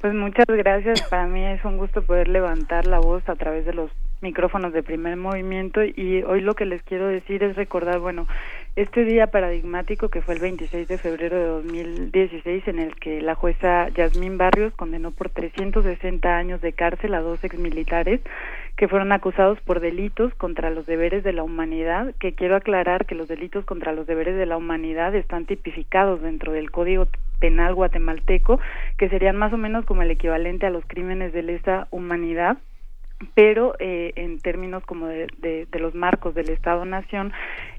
Pues 0.00 0.14
muchas 0.14 0.46
gracias. 0.46 1.02
Para 1.08 1.26
mí 1.26 1.44
es 1.46 1.64
un 1.64 1.78
gusto 1.78 2.02
poder 2.02 2.28
levantar 2.28 2.86
la 2.86 2.98
voz 2.98 3.26
a 3.28 3.34
través 3.36 3.64
de 3.64 3.72
los 3.72 3.90
micrófonos 4.22 4.72
de 4.72 4.82
primer 4.82 5.16
movimiento 5.16 5.82
y 5.84 6.22
hoy 6.22 6.40
lo 6.40 6.54
que 6.54 6.64
les 6.64 6.82
quiero 6.84 7.08
decir 7.08 7.42
es 7.42 7.56
recordar, 7.56 7.98
bueno, 7.98 8.26
este 8.76 9.04
día 9.04 9.26
paradigmático 9.26 10.08
que 10.08 10.22
fue 10.22 10.34
el 10.34 10.40
26 10.40 10.88
de 10.88 10.96
febrero 10.96 11.36
de 11.36 11.46
2016 11.46 12.68
en 12.68 12.78
el 12.78 12.94
que 12.96 13.20
la 13.20 13.34
jueza 13.34 13.88
Yasmín 13.90 14.38
Barrios 14.38 14.72
condenó 14.74 15.10
por 15.10 15.28
360 15.28 16.36
años 16.36 16.60
de 16.60 16.72
cárcel 16.72 17.14
a 17.14 17.20
dos 17.20 17.42
exmilitares 17.44 18.20
que 18.76 18.88
fueron 18.88 19.12
acusados 19.12 19.60
por 19.60 19.80
delitos 19.80 20.32
contra 20.34 20.70
los 20.70 20.86
deberes 20.86 21.24
de 21.24 21.32
la 21.32 21.42
humanidad, 21.42 22.14
que 22.18 22.32
quiero 22.32 22.56
aclarar 22.56 23.04
que 23.06 23.14
los 23.14 23.28
delitos 23.28 23.64
contra 23.64 23.92
los 23.92 24.06
deberes 24.06 24.36
de 24.36 24.46
la 24.46 24.56
humanidad 24.56 25.14
están 25.14 25.44
tipificados 25.44 26.22
dentro 26.22 26.52
del 26.52 26.70
Código 26.70 27.08
Penal 27.38 27.74
guatemalteco, 27.74 28.60
que 28.96 29.08
serían 29.08 29.36
más 29.36 29.52
o 29.52 29.58
menos 29.58 29.84
como 29.84 30.02
el 30.02 30.10
equivalente 30.10 30.64
a 30.64 30.70
los 30.70 30.84
crímenes 30.86 31.32
de 31.32 31.42
lesa 31.42 31.88
humanidad 31.90 32.56
pero 33.34 33.74
eh, 33.78 34.12
en 34.16 34.38
términos 34.40 34.84
como 34.84 35.06
de, 35.06 35.66
los 35.72 35.94
marcos 35.94 36.34
del 36.34 36.50
Estado-Nación, 36.50 37.32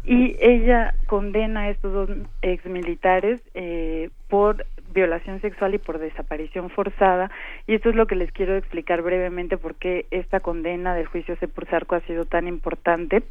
y 0.05 0.35
ella 0.39 0.95
condena 1.07 1.61
a 1.61 1.69
estos 1.69 1.93
dos 1.93 2.09
exmilitares 2.41 3.41
eh, 3.53 4.09
por 4.29 4.65
violación 4.93 5.41
sexual 5.41 5.73
y 5.73 5.77
por 5.79 5.99
desaparición 5.99 6.69
forzada, 6.69 7.31
y 7.67 7.75
esto 7.75 7.89
es 7.89 7.95
lo 7.95 8.07
que 8.07 8.15
les 8.15 8.31
quiero 8.31 8.55
explicar 8.55 9.01
brevemente 9.01 9.57
por 9.57 9.75
qué 9.75 10.05
esta 10.11 10.39
condena 10.39 10.93
del 10.95 11.07
juicio 11.07 11.35
Sepursarco 11.37 11.95
ha 11.95 12.01
sido 12.01 12.25
tan 12.25 12.47
importante. 12.47 13.23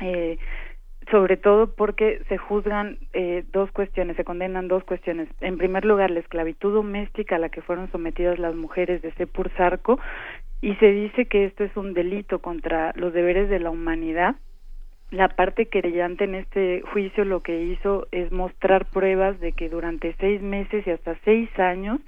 Eh, 0.00 0.38
sobre 1.10 1.36
todo 1.36 1.74
porque 1.74 2.22
se 2.28 2.38
juzgan 2.38 2.98
eh, 3.12 3.44
dos 3.52 3.70
cuestiones, 3.72 4.16
se 4.16 4.24
condenan 4.24 4.68
dos 4.68 4.84
cuestiones. 4.84 5.28
En 5.40 5.58
primer 5.58 5.84
lugar, 5.84 6.10
la 6.10 6.20
esclavitud 6.20 6.72
doméstica 6.72 7.36
a 7.36 7.38
la 7.38 7.48
que 7.48 7.62
fueron 7.62 7.90
sometidas 7.90 8.38
las 8.38 8.54
mujeres 8.54 9.02
de 9.02 9.12
Sepursarco 9.12 9.98
y 10.62 10.76
se 10.76 10.92
dice 10.92 11.26
que 11.26 11.44
esto 11.44 11.64
es 11.64 11.76
un 11.76 11.92
delito 11.92 12.38
contra 12.38 12.92
los 12.94 13.12
deberes 13.12 13.50
de 13.50 13.58
la 13.58 13.70
humanidad. 13.70 14.36
La 15.10 15.28
parte 15.28 15.66
querellante 15.66 16.24
en 16.24 16.36
este 16.36 16.82
juicio 16.92 17.24
lo 17.24 17.42
que 17.42 17.64
hizo 17.64 18.06
es 18.12 18.30
mostrar 18.32 18.86
pruebas 18.86 19.38
de 19.40 19.52
que 19.52 19.68
durante 19.68 20.14
seis 20.20 20.40
meses 20.40 20.86
y 20.86 20.90
hasta 20.90 21.16
seis 21.24 21.50
años 21.58 22.00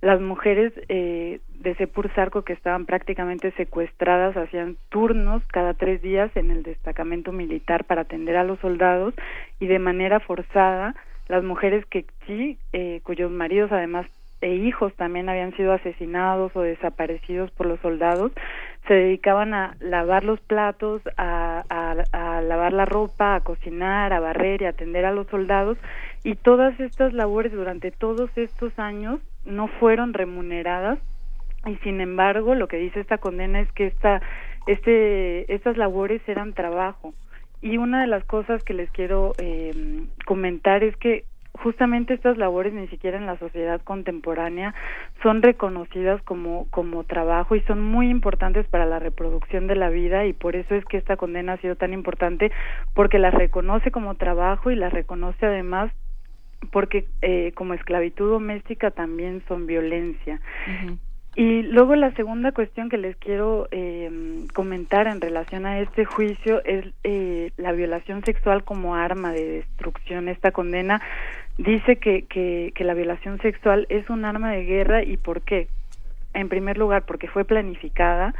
las 0.00 0.18
mujeres 0.18 0.72
eh, 0.88 1.40
de 1.58 1.74
Sepursarco 1.74 2.42
que 2.42 2.54
estaban 2.54 2.86
prácticamente 2.86 3.52
secuestradas 3.52 4.34
hacían 4.34 4.78
turnos 4.88 5.42
cada 5.48 5.74
tres 5.74 6.00
días 6.00 6.34
en 6.36 6.50
el 6.50 6.62
destacamento 6.62 7.32
militar 7.32 7.84
para 7.84 8.02
atender 8.02 8.36
a 8.36 8.44
los 8.44 8.58
soldados 8.60 9.14
y 9.60 9.66
de 9.66 9.78
manera 9.78 10.20
forzada 10.20 10.94
las 11.28 11.44
mujeres 11.44 11.84
que 11.86 12.06
sí, 12.26 12.58
eh, 12.72 13.00
cuyos 13.04 13.30
maridos 13.30 13.70
además 13.72 14.06
e 14.40 14.54
hijos 14.54 14.94
también 14.94 15.28
habían 15.28 15.54
sido 15.56 15.72
asesinados 15.72 16.54
o 16.56 16.62
desaparecidos 16.62 17.50
por 17.50 17.66
los 17.66 17.80
soldados, 17.80 18.32
se 18.88 18.94
dedicaban 18.94 19.52
a 19.52 19.76
lavar 19.80 20.24
los 20.24 20.40
platos, 20.40 21.02
a, 21.16 21.64
lavar 22.42 22.72
la 22.72 22.86
ropa, 22.86 23.36
a 23.36 23.40
cocinar, 23.40 24.12
a 24.12 24.20
barrer 24.20 24.62
y 24.62 24.64
atender 24.64 25.04
a 25.04 25.12
los 25.12 25.26
soldados 25.28 25.78
y 26.24 26.34
todas 26.34 26.78
estas 26.80 27.12
labores 27.12 27.52
durante 27.52 27.90
todos 27.90 28.30
estos 28.36 28.78
años 28.78 29.20
no 29.44 29.68
fueron 29.68 30.14
remuneradas 30.14 30.98
y 31.66 31.76
sin 31.76 32.00
embargo 32.00 32.54
lo 32.54 32.68
que 32.68 32.78
dice 32.78 33.00
esta 33.00 33.18
condena 33.18 33.60
es 33.60 33.70
que 33.72 33.86
esta, 33.86 34.22
este, 34.66 35.52
estas 35.52 35.76
labores 35.76 36.22
eran 36.26 36.54
trabajo. 36.54 37.12
Y 37.62 37.76
una 37.76 38.00
de 38.00 38.06
las 38.06 38.24
cosas 38.24 38.64
que 38.64 38.72
les 38.72 38.90
quiero 38.90 39.32
eh, 39.38 40.06
comentar 40.24 40.82
es 40.82 40.96
que 40.96 41.24
justamente 41.54 42.14
estas 42.14 42.38
labores 42.38 42.72
ni 42.72 42.86
siquiera 42.88 43.18
en 43.18 43.26
la 43.26 43.38
sociedad 43.38 43.80
contemporánea 43.82 44.74
son 45.22 45.42
reconocidas 45.42 46.22
como, 46.22 46.66
como 46.70 47.04
trabajo 47.04 47.56
y 47.56 47.60
son 47.62 47.82
muy 47.82 48.08
importantes 48.08 48.66
para 48.66 48.86
la 48.86 48.98
reproducción 48.98 49.66
de 49.66 49.76
la 49.76 49.90
vida 49.90 50.26
y 50.26 50.32
por 50.32 50.56
eso 50.56 50.74
es 50.74 50.84
que 50.84 50.96
esta 50.96 51.16
condena 51.16 51.54
ha 51.54 51.58
sido 51.58 51.76
tan 51.76 51.92
importante 51.92 52.50
porque 52.94 53.18
las 53.18 53.34
reconoce 53.34 53.90
como 53.90 54.14
trabajo 54.14 54.70
y 54.70 54.76
las 54.76 54.92
reconoce 54.92 55.46
además 55.46 55.92
porque 56.72 57.06
eh, 57.22 57.52
como 57.54 57.74
esclavitud 57.74 58.30
doméstica 58.30 58.90
también 58.90 59.42
son 59.48 59.66
violencia. 59.66 60.40
Y 61.36 61.62
luego 61.62 61.94
la 61.94 62.12
segunda 62.14 62.50
cuestión 62.52 62.88
que 62.88 62.98
les 62.98 63.16
quiero 63.16 63.68
eh, 63.70 64.10
comentar 64.52 65.06
en 65.06 65.20
relación 65.20 65.64
a 65.64 65.78
este 65.78 66.04
juicio 66.04 66.62
es 66.64 66.84
eh, 67.04 67.52
la 67.56 67.72
violación 67.72 68.24
sexual 68.24 68.64
como 68.64 68.96
arma 68.96 69.32
de 69.32 69.46
destrucción. 69.46 70.28
Esta 70.28 70.50
condena 70.50 71.00
dice 71.60 71.96
que, 71.96 72.24
que, 72.24 72.84
la 72.84 72.94
violación 72.94 73.38
sexual 73.40 73.86
es 73.90 74.08
un 74.08 74.24
arma 74.24 74.50
de 74.52 74.64
guerra 74.64 75.02
y 75.02 75.16
por 75.16 75.42
qué. 75.42 75.68
En 76.32 76.48
primer 76.48 76.78
lugar 76.78 77.04
porque 77.06 77.28
fue 77.28 77.44
planificada. 77.44 78.34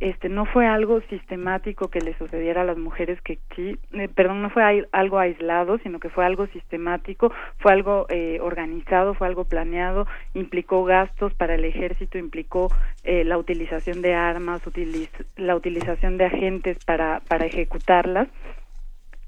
Este 0.00 0.28
no 0.28 0.44
fue 0.44 0.66
algo 0.66 1.00
sistemático 1.02 1.88
que 1.88 2.00
le 2.00 2.18
sucediera 2.18 2.62
a 2.62 2.64
las 2.64 2.76
mujeres 2.76 3.20
que 3.20 3.38
sí 3.54 3.78
eh, 3.92 4.08
perdón 4.08 4.42
no 4.42 4.50
fue 4.50 4.88
algo 4.90 5.18
aislado 5.20 5.78
sino 5.78 6.00
que 6.00 6.10
fue 6.10 6.26
algo 6.26 6.48
sistemático 6.48 7.32
fue 7.58 7.72
algo 7.72 8.06
eh, 8.08 8.38
organizado 8.42 9.14
fue 9.14 9.28
algo 9.28 9.44
planeado 9.44 10.08
implicó 10.34 10.84
gastos 10.84 11.32
para 11.34 11.54
el 11.54 11.64
ejército 11.64 12.18
implicó 12.18 12.72
eh, 13.04 13.22
la 13.22 13.38
utilización 13.38 14.02
de 14.02 14.14
armas 14.14 14.62
la 15.36 15.54
utilización 15.54 16.18
de 16.18 16.24
agentes 16.24 16.84
para 16.84 17.20
para 17.28 17.46
ejecutarlas. 17.46 18.28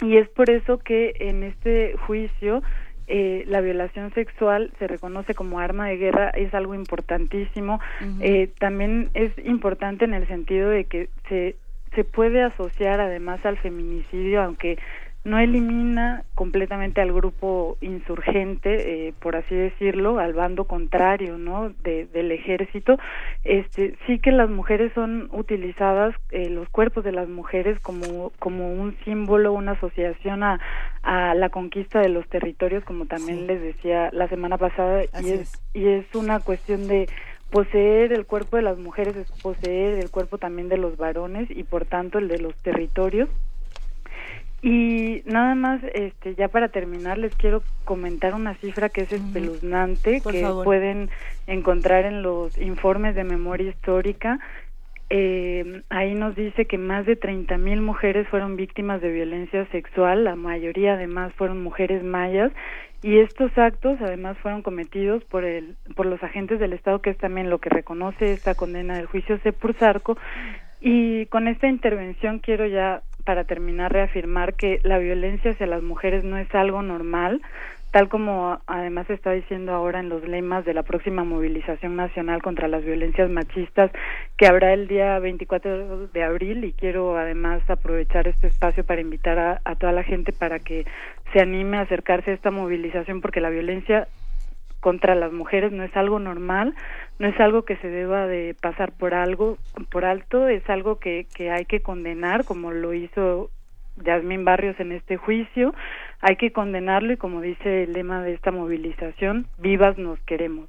Y 0.03 0.19
es 0.19 0.29
por 0.29 0.51
eso 0.51 0.79
que 0.79 1.15
en 1.21 1.43
este 1.43 1.97
juicio 2.07 2.63
eh, 3.09 3.45
la 3.47 3.61
violación 3.61 4.13
sexual 4.15 4.73
se 4.79 4.87
reconoce 4.87 5.35
como 5.35 5.61
arma 5.61 5.89
de 5.89 5.97
guerra 5.97 6.31
es 6.31 6.53
algo 6.55 6.75
importantísimo. 6.75 7.81
eh, 8.21 8.51
también 8.59 9.11
es 9.15 9.33
importante 9.45 10.05
en 10.05 10.15
el 10.15 10.27
sentido 10.27 10.71
de 10.71 10.85
que 10.85 11.09
se, 11.29 11.57
se 11.95 12.05
puede 12.05 12.43
asociar 12.43 13.01
además 13.01 13.45
al 13.47 13.59
feminicidio, 13.59 14.43
aunque 14.43 14.79
no 15.27 15.41
elimina 15.41 16.23
completamente 16.37 17.01
al 17.01 17.13
grupo 17.13 17.79
insurgente, 17.81 19.09
eh, 19.09 19.15
por 19.21 19.35
así 19.35 19.57
decirlo, 19.57 20.21
al 20.21 20.35
bando 20.35 20.67
contrario, 20.67 21.37
¿no? 21.37 21.71
De, 21.83 22.07
del 22.07 22.31
ejército. 22.31 22.97
Este, 23.43 23.97
sí 24.07 24.21
que 24.21 24.31
las 24.31 24.49
mujeres 24.49 24.93
son 24.95 25.29
utilizadas, 25.33 26.15
eh, 26.31 26.49
los 26.49 26.69
cuerpos 26.69 27.03
de 27.03 27.11
las 27.11 27.29
mujeres 27.29 27.79
como 27.81 28.31
como 28.39 28.73
un 28.73 28.97
símbolo, 29.05 29.53
una 29.53 29.73
asociación 29.73 30.45
a, 30.45 30.61
a 31.03 31.35
la 31.35 31.49
conquista 31.51 31.99
de 32.01 32.09
los 32.09 32.29
territorios, 32.29 32.85
como 32.85 33.07
también 33.07 33.49
les 33.49 33.61
decía 33.61 34.11
la 34.13 34.29
semana 34.29 34.59
pasada, 34.59 35.03
y 35.21 35.31
es, 35.31 35.61
y 35.75 35.89
es 35.89 36.07
una 36.15 36.39
cuestión 36.39 36.87
de 36.87 37.09
poseer 37.51 38.13
el 38.13 38.27
cuerpo 38.27 38.57
de 38.57 38.63
las 38.63 38.79
mujeres 38.79 39.17
es 39.17 39.31
poseer 39.43 39.99
el 39.99 40.11
cuerpo 40.11 40.39
también 40.39 40.69
de 40.69 40.79
los 40.79 40.97
varones 40.97 41.49
y 41.51 41.63
por 41.65 41.85
tanto 41.85 42.19
el 42.19 42.29
de 42.29 42.39
los 42.39 42.55
territorios 42.57 43.29
y 44.67 45.23
nada 45.27 45.55
más, 45.55 45.81
este, 45.95 46.35
ya 46.35 46.49
para 46.49 46.67
terminar, 46.71 47.19
les 47.19 47.33
quiero 47.37 47.63
comentar 47.85 48.35
una 48.35 48.57
cifra 48.57 48.89
que 48.89 49.03
es 49.03 49.13
espeluznante, 49.13 50.21
que 50.21 50.45
pueden 50.65 51.09
encontrar 51.47 52.05
en 52.05 52.23
los 52.23 52.59
informes 52.59 53.15
de 53.15 53.23
memoria 53.23 53.71
histórica. 53.71 54.41
Eh, 55.09 55.83
ahí 55.89 56.15
nos 56.15 56.35
dice 56.35 56.65
que 56.65 56.79
más 56.79 57.07
de 57.07 57.15
30 57.15 57.59
mil 57.59 57.81
mujeres 57.81 58.27
fueron 58.27 58.57
víctimas 58.57 59.01
de 59.01 59.13
violencia 59.13 59.67
sexual, 59.67 60.25
la 60.25 60.35
mayoría 60.35 60.95
además 60.95 61.33
fueron 61.35 61.63
mujeres 61.63 62.03
mayas, 62.03 62.51
y 63.05 63.19
estos 63.19 63.57
actos 63.57 64.01
además 64.01 64.37
fueron 64.39 64.63
cometidos 64.63 65.23
por 65.27 65.45
el 65.45 65.77
por 65.95 66.07
los 66.07 66.21
agentes 66.25 66.59
del 66.59 66.73
Estado, 66.73 67.01
que 67.01 67.11
es 67.11 67.19
también 67.19 67.51
lo 67.51 67.61
que 67.61 67.71
reconoce 67.71 68.33
esta 68.33 68.57
condena 68.57 68.97
del 68.97 69.07
juicio 69.07 69.39
Sepursarco. 69.45 70.19
Y 70.81 71.27
con 71.27 71.47
esta 71.47 71.69
intervención 71.69 72.41
quiero 72.41 72.67
ya 72.67 73.03
para 73.27 73.45
terminar, 73.45 73.93
reafirmar 73.93 74.55
que 74.55 74.81
la 74.85 74.99
violencia 74.99 75.51
hacia 75.51 75.67
las 75.67 75.83
mujeres 75.83 76.25
no 76.25 76.39
es 76.39 76.53
algo 76.55 76.81
normal, 76.81 77.43
tal 77.91 78.09
como 78.09 78.61
además 78.67 79.07
se 79.09 79.15
está 79.15 79.33
diciendo 79.33 79.73
ahora 79.73 80.01
en 80.01 80.09
los 80.09 80.27
lemas 80.27 80.65
de 80.65 80.75
la 80.75 80.83
próxima 80.83 81.25
movilización 81.25 81.97
nacional 81.97 82.43
contra 82.43 82.69
las 82.69 82.85
violencias 82.85 83.29
machistas 83.29 83.91
que 84.37 84.47
habrá 84.47 84.73
el 84.73 84.87
día 84.87 85.19
24 85.19 86.09
de 86.09 86.23
abril 86.23 86.65
y 86.65 86.73
quiero 86.73 87.19
además 87.19 87.63
aprovechar 87.69 88.29
este 88.29 88.47
espacio 88.47 88.85
para 88.85 89.01
invitar 89.01 89.39
a, 89.39 89.61
a 89.65 89.75
toda 89.75 89.93
la 89.93 90.05
gente 90.05 90.33
para 90.33 90.59
que 90.59 90.87
se 91.33 91.41
anime 91.41 91.79
a 91.79 91.83
acercarse 91.83 92.31
a 92.31 92.35
esta 92.35 92.51
movilización 92.51 93.21
porque 93.21 93.41
la 93.41 93.51
violencia 93.51 94.09
contra 94.81 95.17
las 95.17 95.33
mujeres 95.33 95.73
no 95.73 95.83
es 95.83 95.97
algo 95.97 96.21
normal, 96.21 96.75
no 97.19 97.29
es 97.29 97.39
algo 97.41 97.65
que 97.65 97.77
se 97.77 97.89
deba 97.89 98.27
de 98.27 98.55
pasar 98.61 98.93
por 98.93 99.15
algo, 99.15 99.59
por 99.91 100.05
alto, 100.05 100.49
es 100.49 100.69
algo 100.69 100.99
que, 100.99 101.27
que 101.35 101.51
hay 101.51 101.65
que 101.65 101.81
condenar, 101.81 102.45
como 102.45 102.73
lo 102.73 102.93
hizo 102.93 103.51
Yasmín 104.05 104.45
Barrios 104.45 104.79
en 104.81 104.93
este 104.93 105.17
juicio, 105.17 105.75
hay 106.21 106.37
que 106.37 106.53
condenarlo 106.53 107.13
y 107.13 107.17
como 107.17 107.41
dice 107.41 107.85
el 107.85 107.93
lema 107.93 108.23
de 108.23 108.35
esta 108.35 108.51
movilización, 108.51 109.47
vivas 109.59 109.97
nos 109.99 110.21
queremos. 110.21 110.69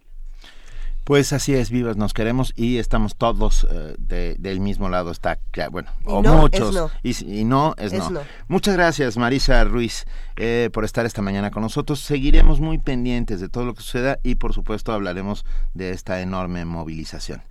Pues 1.07 1.31
así 1.31 1.55
es, 1.55 1.71
vivas 1.71 1.95
nos 1.95 2.13
queremos 2.13 2.51
y 2.57 2.79
estamos 2.79 3.15
todos 3.15 3.65
eh, 3.71 4.35
del 4.37 4.59
mismo 4.59 4.89
lado, 4.89 5.09
está 5.09 5.39
bueno, 5.71 5.89
o 6.03 6.21
muchos, 6.21 6.91
Y, 7.01 7.45
no 7.45 7.75
es, 7.77 7.93
no. 7.93 8.19
Muchas 8.49 8.75
gracias 8.75 9.15
Marisa 9.15 9.63
Ruiz 9.63 10.05
eh, 10.35 10.69
por 10.73 10.83
estar 10.83 11.05
esta 11.05 11.21
mañana 11.21 11.49
con 11.49 11.63
nosotros. 11.63 12.01
Seguiremos 12.01 12.59
muy 12.59 12.77
pendientes 12.77 13.39
de 13.39 13.47
todo 13.47 13.63
lo 13.63 13.73
que 13.73 13.83
suceda 13.83 14.19
y 14.21 14.35
por 14.35 14.51
supuesto 14.51 14.91
hablaremos 14.91 15.45
de 15.73 15.91
esta 15.91 16.19
enorme 16.19 16.65
movilización. 16.65 17.41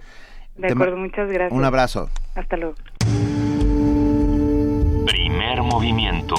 De 0.58 0.72
acuerdo, 0.72 0.98
muchas 0.98 1.30
gracias. 1.30 1.58
Un 1.58 1.64
abrazo. 1.64 2.10
Hasta 2.34 2.58
luego. 2.58 2.74
Primer 5.06 5.62
movimiento. 5.62 6.34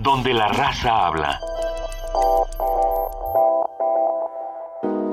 Donde 0.00 0.32
la 0.32 0.48
raza 0.48 1.08
habla. 1.08 1.38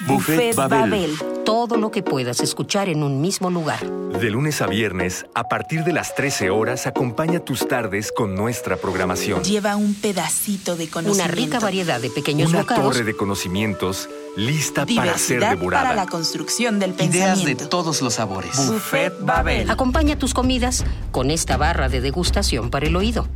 Buffet, 0.00 0.54
Babel. 0.54 1.16
Todo 1.44 1.76
lo 1.78 1.90
que 1.90 2.02
puedas 2.02 2.40
escuchar 2.40 2.88
en 2.88 3.02
un 3.02 3.20
mismo 3.20 3.50
lugar. 3.50 3.80
De 3.86 4.30
lunes 4.30 4.60
a 4.60 4.66
viernes, 4.66 5.24
a 5.34 5.44
partir 5.48 5.84
de 5.84 5.92
las 5.92 6.14
13 6.14 6.50
horas, 6.50 6.86
acompaña 6.86 7.40
tus 7.40 7.66
tardes 7.66 8.12
con 8.12 8.34
nuestra 8.34 8.76
programación. 8.76 9.42
Lleva 9.42 9.76
un 9.76 9.94
pedacito 9.94 10.76
de 10.76 10.88
conocimiento. 10.88 11.24
Una 11.24 11.32
rica 11.34 11.60
variedad 11.60 12.00
de 12.00 12.10
pequeños 12.10 12.50
Una 12.50 12.60
bocados. 12.60 12.84
torre 12.84 13.04
de 13.04 13.16
conocimientos 13.16 14.08
lista 14.36 14.84
para 14.84 15.16
ser 15.16 15.40
devorada. 15.40 15.84
para 15.90 15.96
la 16.04 16.06
construcción 16.10 16.78
del 16.78 16.90
Ideas 16.90 17.10
de 17.10 17.18
pensamiento. 17.20 17.68
todos 17.68 18.02
los 18.02 18.14
sabores. 18.14 18.54
Buffet 18.70 19.14
Babel. 19.20 19.70
Acompaña 19.70 20.18
tus 20.18 20.34
comidas 20.34 20.84
con 21.10 21.30
esta 21.30 21.56
barra 21.56 21.88
de 21.88 22.02
degustación 22.02 22.70
para 22.70 22.86
el 22.86 22.96
oído. 22.96 23.28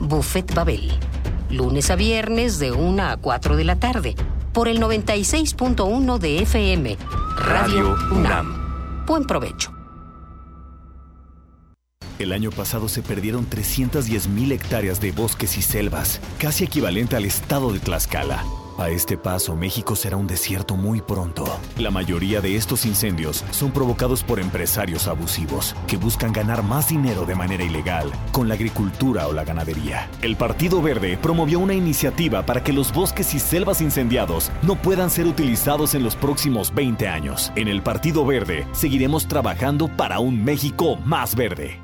Buffet 0.00 0.52
Babel. 0.52 0.90
Lunes 1.50 1.90
a 1.90 1.96
viernes 1.96 2.58
de 2.58 2.72
1 2.72 3.02
a 3.04 3.16
4 3.18 3.56
de 3.56 3.64
la 3.64 3.76
tarde. 3.78 4.16
Por 4.52 4.68
el 4.68 4.80
96.1 4.80 6.18
de 6.18 6.42
FM. 6.42 6.98
Radio, 7.36 7.96
UNAM. 8.10 9.04
Buen 9.06 9.24
provecho. 9.24 9.72
El 12.18 12.32
año 12.32 12.50
pasado 12.50 12.88
se 12.88 13.02
perdieron 13.02 13.48
310.000 13.48 14.52
hectáreas 14.52 15.00
de 15.00 15.10
bosques 15.10 15.56
y 15.56 15.62
selvas, 15.62 16.20
casi 16.38 16.64
equivalente 16.64 17.16
al 17.16 17.24
estado 17.24 17.72
de 17.72 17.80
Tlaxcala. 17.80 18.44
A 18.78 18.88
este 18.88 19.18
paso, 19.18 19.54
México 19.54 19.94
será 19.94 20.16
un 20.16 20.26
desierto 20.26 20.76
muy 20.76 21.00
pronto. 21.02 21.44
La 21.76 21.90
mayoría 21.90 22.40
de 22.40 22.56
estos 22.56 22.86
incendios 22.86 23.44
son 23.50 23.70
provocados 23.70 24.24
por 24.24 24.40
empresarios 24.40 25.08
abusivos 25.08 25.76
que 25.86 25.96
buscan 25.96 26.32
ganar 26.32 26.62
más 26.62 26.88
dinero 26.88 27.26
de 27.26 27.34
manera 27.34 27.64
ilegal 27.64 28.10
con 28.32 28.48
la 28.48 28.54
agricultura 28.54 29.28
o 29.28 29.32
la 29.32 29.44
ganadería. 29.44 30.08
El 30.22 30.36
Partido 30.36 30.80
Verde 30.80 31.18
promovió 31.20 31.58
una 31.58 31.74
iniciativa 31.74 32.46
para 32.46 32.62
que 32.64 32.72
los 32.72 32.92
bosques 32.92 33.34
y 33.34 33.40
selvas 33.40 33.80
incendiados 33.80 34.50
no 34.62 34.76
puedan 34.76 35.10
ser 35.10 35.26
utilizados 35.26 35.94
en 35.94 36.02
los 36.02 36.16
próximos 36.16 36.74
20 36.74 37.08
años. 37.08 37.52
En 37.56 37.68
el 37.68 37.82
Partido 37.82 38.24
Verde 38.24 38.66
seguiremos 38.72 39.28
trabajando 39.28 39.88
para 39.96 40.18
un 40.18 40.42
México 40.42 40.96
más 40.96 41.34
verde. 41.34 41.78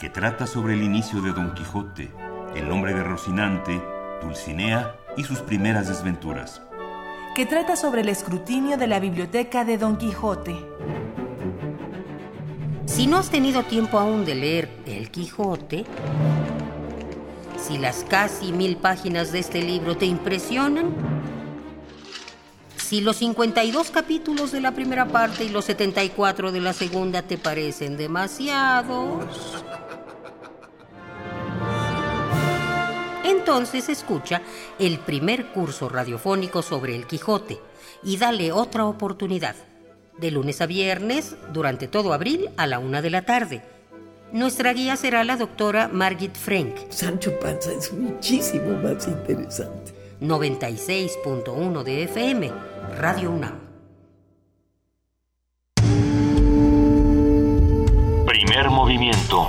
Que 0.00 0.10
trata 0.10 0.46
sobre 0.46 0.74
el 0.74 0.82
inicio 0.82 1.20
de 1.22 1.32
Don 1.32 1.54
Quijote, 1.54 2.12
el 2.54 2.68
nombre 2.68 2.94
de 2.94 3.02
Rocinante, 3.02 3.82
Dulcinea 4.22 4.96
y 5.16 5.24
sus 5.24 5.40
primeras 5.40 5.88
desventuras. 5.88 6.62
Que 7.34 7.46
trata 7.46 7.76
sobre 7.76 8.00
el 8.00 8.08
escrutinio 8.08 8.76
de 8.76 8.86
la 8.86 9.00
biblioteca 9.00 9.64
de 9.64 9.78
Don 9.78 9.96
Quijote. 9.96 10.56
Si 12.86 13.06
no 13.06 13.18
has 13.18 13.30
tenido 13.30 13.62
tiempo 13.62 13.98
aún 13.98 14.24
de 14.24 14.34
leer 14.34 14.68
El 14.86 15.10
Quijote, 15.10 15.84
si 17.56 17.78
las 17.78 18.04
casi 18.08 18.52
mil 18.52 18.76
páginas 18.76 19.30
de 19.30 19.38
este 19.40 19.62
libro 19.62 19.96
te 19.96 20.06
impresionan, 20.06 20.94
si 22.76 23.02
los 23.02 23.16
52 23.16 23.90
capítulos 23.90 24.50
de 24.50 24.60
la 24.60 24.72
primera 24.72 25.06
parte 25.06 25.44
y 25.44 25.50
los 25.50 25.66
74 25.66 26.50
de 26.50 26.60
la 26.60 26.72
segunda 26.72 27.22
te 27.22 27.36
parecen 27.36 27.98
demasiados, 27.98 29.26
entonces 33.48 33.88
escucha 33.88 34.42
el 34.78 34.98
primer 34.98 35.46
curso 35.46 35.88
radiofónico 35.88 36.60
sobre 36.60 36.94
el 36.94 37.06
Quijote 37.06 37.58
y 38.02 38.18
dale 38.18 38.52
otra 38.52 38.84
oportunidad. 38.84 39.56
De 40.18 40.30
lunes 40.30 40.60
a 40.60 40.66
viernes, 40.66 41.34
durante 41.50 41.88
todo 41.88 42.12
abril, 42.12 42.50
a 42.58 42.66
la 42.66 42.78
una 42.78 43.00
de 43.00 43.08
la 43.08 43.22
tarde. 43.22 43.62
Nuestra 44.32 44.74
guía 44.74 44.96
será 44.96 45.24
la 45.24 45.38
doctora 45.38 45.88
Margit 45.88 46.36
Frank. 46.36 46.76
Sancho 46.90 47.40
Panza 47.40 47.72
es 47.72 47.90
muchísimo 47.90 48.76
más 48.82 49.08
interesante. 49.08 49.94
96.1 50.20 51.82
de 51.84 52.02
FM, 52.02 52.52
Radio 52.98 53.30
UNAM. 53.30 53.60
Primer 58.26 58.68
movimiento. 58.68 59.48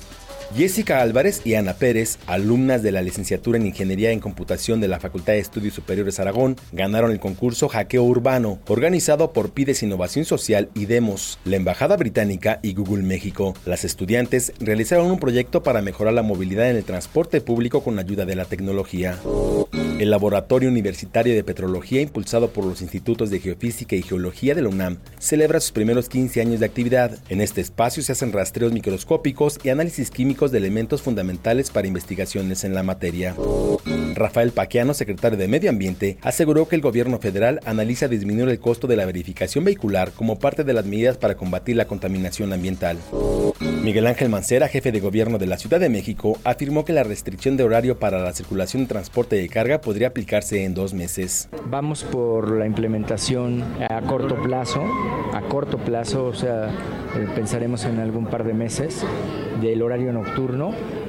Jessica 0.55 1.01
Álvarez 1.01 1.41
y 1.45 1.55
Ana 1.55 1.75
Pérez, 1.75 2.19
alumnas 2.27 2.83
de 2.83 2.91
la 2.91 3.01
licenciatura 3.01 3.57
en 3.57 3.67
Ingeniería 3.67 4.11
en 4.11 4.19
Computación 4.19 4.81
de 4.81 4.89
la 4.89 4.99
Facultad 4.99 5.33
de 5.33 5.39
Estudios 5.39 5.73
Superiores 5.73 6.19
Aragón, 6.19 6.57
ganaron 6.73 7.11
el 7.11 7.21
concurso 7.21 7.69
Hackeo 7.69 8.03
Urbano, 8.03 8.59
organizado 8.67 9.31
por 9.31 9.51
Pides 9.51 9.81
Innovación 9.81 10.25
Social 10.25 10.69
y 10.73 10.87
Demos, 10.87 11.39
la 11.45 11.55
Embajada 11.55 11.95
Británica 11.95 12.59
y 12.61 12.73
Google 12.73 13.03
México. 13.03 13.53
Las 13.65 13.85
estudiantes 13.85 14.51
realizaron 14.59 15.09
un 15.09 15.19
proyecto 15.19 15.63
para 15.63 15.81
mejorar 15.81 16.13
la 16.13 16.21
movilidad 16.21 16.69
en 16.69 16.75
el 16.75 16.83
transporte 16.83 17.39
público 17.39 17.81
con 17.81 17.97
ayuda 17.97 18.25
de 18.25 18.35
la 18.35 18.45
tecnología. 18.45 19.17
El 19.71 20.09
Laboratorio 20.09 20.67
Universitario 20.67 21.33
de 21.33 21.43
Petrología, 21.43 22.01
impulsado 22.01 22.49
por 22.49 22.65
los 22.65 22.81
Institutos 22.81 23.29
de 23.29 23.39
Geofísica 23.39 23.95
y 23.95 24.01
Geología 24.01 24.55
de 24.55 24.63
la 24.63 24.69
UNAM, 24.69 24.97
celebra 25.19 25.59
sus 25.59 25.71
primeros 25.71 26.09
15 26.09 26.41
años 26.41 26.59
de 26.59 26.65
actividad. 26.65 27.19
En 27.29 27.39
este 27.39 27.61
espacio 27.61 28.03
se 28.03 28.11
hacen 28.11 28.33
rastreos 28.33 28.73
microscópicos 28.73 29.59
y 29.63 29.69
análisis 29.69 30.09
químicos 30.09 30.40
de 30.49 30.57
elementos 30.57 31.03
fundamentales 31.03 31.69
para 31.69 31.87
investigaciones 31.87 32.63
en 32.63 32.73
la 32.73 32.81
materia. 32.81 33.35
Rafael 34.15 34.51
Paquiano, 34.51 34.93
secretario 34.93 35.37
de 35.37 35.47
Medio 35.47 35.69
Ambiente, 35.69 36.17
aseguró 36.21 36.67
que 36.67 36.75
el 36.75 36.81
gobierno 36.81 37.19
federal 37.19 37.59
analiza 37.65 38.07
disminuir 38.07 38.49
el 38.49 38.59
costo 38.59 38.87
de 38.87 38.95
la 38.95 39.05
verificación 39.05 39.63
vehicular 39.63 40.11
como 40.11 40.39
parte 40.39 40.63
de 40.63 40.73
las 40.73 40.85
medidas 40.85 41.17
para 41.17 41.35
combatir 41.35 41.75
la 41.75 41.85
contaminación 41.85 42.53
ambiental. 42.53 42.97
Miguel 43.83 44.07
Ángel 44.07 44.29
Mancera, 44.29 44.67
jefe 44.67 44.91
de 44.91 44.99
gobierno 44.99 45.37
de 45.37 45.47
la 45.47 45.57
Ciudad 45.57 45.79
de 45.79 45.89
México, 45.89 46.39
afirmó 46.43 46.85
que 46.85 46.93
la 46.93 47.03
restricción 47.03 47.57
de 47.57 47.63
horario 47.63 47.99
para 47.99 48.19
la 48.19 48.33
circulación 48.33 48.83
y 48.83 48.85
transporte 48.85 49.35
de 49.35 49.49
carga 49.49 49.81
podría 49.81 50.07
aplicarse 50.07 50.63
en 50.63 50.73
dos 50.73 50.93
meses. 50.93 51.49
Vamos 51.65 52.03
por 52.03 52.51
la 52.51 52.65
implementación 52.65 53.63
a 53.89 54.01
corto 54.01 54.41
plazo, 54.41 54.83
a 55.33 55.41
corto 55.49 55.77
plazo, 55.77 56.25
o 56.25 56.33
sea, 56.33 56.69
eh, 56.69 57.27
pensaremos 57.35 57.85
en 57.85 57.99
algún 57.99 58.27
par 58.27 58.43
de 58.43 58.53
meses 58.53 59.03
del 59.61 59.81
horario 59.81 60.11
nocturno 60.13 60.30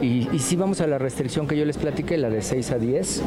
y, 0.01 0.29
y 0.33 0.39
sí 0.39 0.57
vamos 0.57 0.81
a 0.81 0.87
la 0.87 0.99
restricción 0.99 1.47
que 1.47 1.57
yo 1.57 1.65
les 1.65 1.77
platiqué, 1.77 2.17
la 2.19 2.31
de 2.31 2.43
6 2.43 2.71
a 2.73 2.79
10 2.79 3.23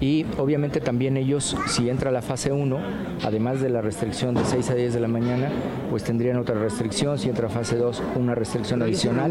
y 0.00 0.24
obviamente 0.36 0.80
también 0.80 1.16
ellos, 1.16 1.56
si 1.66 1.88
entra 1.88 2.10
la 2.10 2.22
fase 2.22 2.52
1, 2.52 2.78
además 3.24 3.60
de 3.60 3.68
la 3.68 3.80
restricción 3.80 4.34
de 4.34 4.44
6 4.44 4.70
a 4.70 4.74
10 4.74 4.94
de 4.94 5.00
la 5.00 5.08
mañana, 5.08 5.50
pues 5.90 6.04
tendrían 6.04 6.36
otra 6.36 6.54
restricción, 6.54 7.18
si 7.18 7.28
entra 7.28 7.48
fase 7.48 7.76
2, 7.76 8.02
una 8.16 8.34
restricción 8.34 8.82
adicional. 8.82 9.28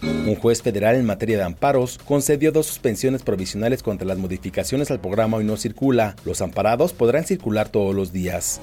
Un 0.00 0.34
juez 0.36 0.62
federal 0.62 0.96
en 0.96 1.04
materia 1.04 1.36
de 1.36 1.44
amparos 1.44 1.98
concedió 1.98 2.52
dos 2.52 2.66
suspensiones 2.66 3.22
provisionales 3.22 3.82
contra 3.82 4.06
las 4.06 4.18
modificaciones 4.18 4.90
al 4.90 5.00
programa 5.00 5.36
Hoy 5.36 5.44
no 5.44 5.56
circula. 5.56 6.16
Los 6.24 6.40
amparados 6.40 6.92
podrán 6.92 7.24
circular 7.24 7.68
todos 7.68 7.94
los 7.94 8.12
días. 8.12 8.60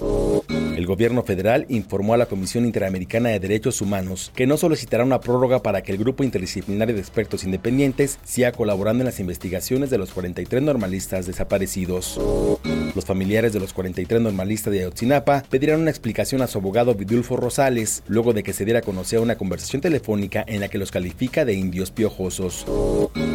El 0.76 0.88
gobierno 0.88 1.24
federal 1.24 1.66
informó 1.70 2.16
a 2.16 2.18
la 2.18 2.26
Comisión 2.26 2.66
Interamericana 2.66 3.30
de 3.30 3.40
Derechos 3.40 3.82
Humanos 3.82 4.32
que 4.36 4.48
no 4.48 4.58
solicitará 4.58 5.04
una 5.04 5.20
prórroga 5.20 5.62
para 5.62 5.84
que 5.84 5.92
el 5.92 6.00
grupo 6.00 6.24
interdisciplinario 6.24 6.96
de 6.96 7.02
expertos 7.02 7.44
independientes 7.44 8.18
siga 8.24 8.52
colaborando 8.52 9.02
en 9.02 9.06
las 9.06 9.20
investigaciones 9.20 9.92
de 9.92 10.00
los 10.00 10.12
43 10.12 10.64
normalistas 10.64 11.28
desaparecidos. 11.28 12.20
Los 12.96 13.06
familiares 13.06 13.54
de 13.54 13.60
los 13.60 13.74
43 13.74 14.22
normalistas 14.22 14.74
de 14.74 14.80
Ayotzinapa 14.80 15.44
pedirán 15.50 15.82
una 15.82 15.92
explicación 15.92 16.42
a 16.42 16.48
su 16.48 16.58
abogado 16.58 16.96
Vidulfo 16.96 17.38
Rosales, 17.38 18.04
luego 18.08 18.34
de 18.34 18.44
que 18.44 18.54
se 18.54 18.66
diera 18.66 18.80
a 18.80 18.84
conocer 18.84 19.20
una 19.20 19.36
conversación 19.36 19.82
telefónica 19.82 20.44
en 20.48 20.60
la 20.60 20.70
que 20.70 20.78
los 20.78 20.92
califica 20.92 21.46
de 21.46 21.54
indios 21.54 21.92
piojosos. 21.92 22.66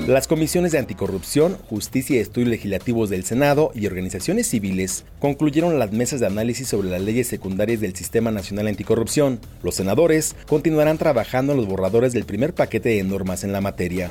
Las 0.06 0.26
comisiones 0.26 0.72
de 0.72 0.78
anticorrupción, 0.78 1.56
justicia 1.68 2.16
y 2.16 2.20
estudios 2.20 2.50
legislativos 2.50 3.10
del 3.10 3.24
Senado 3.24 3.72
y 3.74 3.86
organizaciones 3.86 4.48
civiles 4.48 5.04
concluyeron 5.18 5.78
las 5.78 5.92
mesas 5.92 6.20
de 6.20 6.26
análisis 6.26 6.68
sobre 6.68 6.88
las 6.88 7.02
leyes 7.02 7.27
secundarias 7.28 7.80
del 7.80 7.94
Sistema 7.94 8.30
Nacional 8.30 8.66
Anticorrupción. 8.66 9.40
Los 9.62 9.76
senadores 9.76 10.34
continuarán 10.46 10.98
trabajando 10.98 11.52
en 11.52 11.58
los 11.58 11.66
borradores 11.66 12.12
del 12.12 12.24
primer 12.24 12.54
paquete 12.54 12.90
de 12.90 13.02
normas 13.04 13.44
en 13.44 13.52
la 13.52 13.60
materia. 13.60 14.10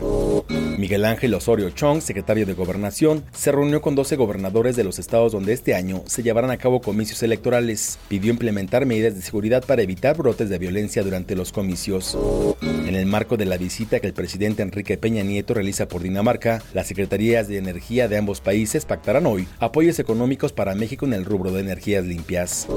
Miguel 0.78 1.06
Ángel 1.06 1.34
Osorio 1.34 1.72
Chong, 1.72 2.02
secretario 2.02 2.46
de 2.46 2.54
Gobernación, 2.54 3.24
se 3.34 3.52
reunió 3.52 3.82
con 3.82 3.96
12 3.96 4.16
gobernadores 4.16 4.76
de 4.76 4.84
los 4.84 5.00
estados 5.00 5.32
donde 5.32 5.54
este 5.54 5.74
año 5.74 6.04
se 6.06 6.24
llevarán 6.24 6.52
a 6.52 6.58
cabo 6.58 6.82
comicios 6.82 7.24
electorales. 7.24 7.98
Pidió 8.08 8.32
implementar 8.32 8.86
medidas 8.86 9.16
de 9.16 9.22
seguridad 9.22 9.64
para 9.66 9.82
evitar 9.82 10.16
brotes 10.16 10.50
de 10.50 10.60
violencia 10.60 11.04
durante 11.04 11.36
los 11.36 11.52
comicios. 11.52 12.18
En 12.62 12.96
el 12.96 13.06
marco 13.06 13.38
de 13.38 13.46
la 13.46 13.58
visita 13.58 14.00
que 14.00 14.08
el 14.08 14.14
presidente 14.14 14.62
Enrique 14.62 14.98
Peña 14.98 15.24
Nieto 15.24 15.54
realiza 15.54 15.88
por 15.88 16.04
Dinamarca, 16.04 16.62
las 16.74 16.88
secretarías 16.88 17.48
de 17.48 17.58
energía 17.58 18.08
de 18.08 18.18
ambos 18.18 18.42
países 18.42 18.86
pactarán 18.86 19.26
hoy 19.26 19.48
apoyos 19.60 20.00
económicos 20.00 20.54
para 20.54 20.76
México 20.76 21.06
en 21.06 21.14
el 21.14 21.26
rubro 21.26 21.52
de 21.52 21.62
energías 21.62 22.06
limpias. 22.06 22.68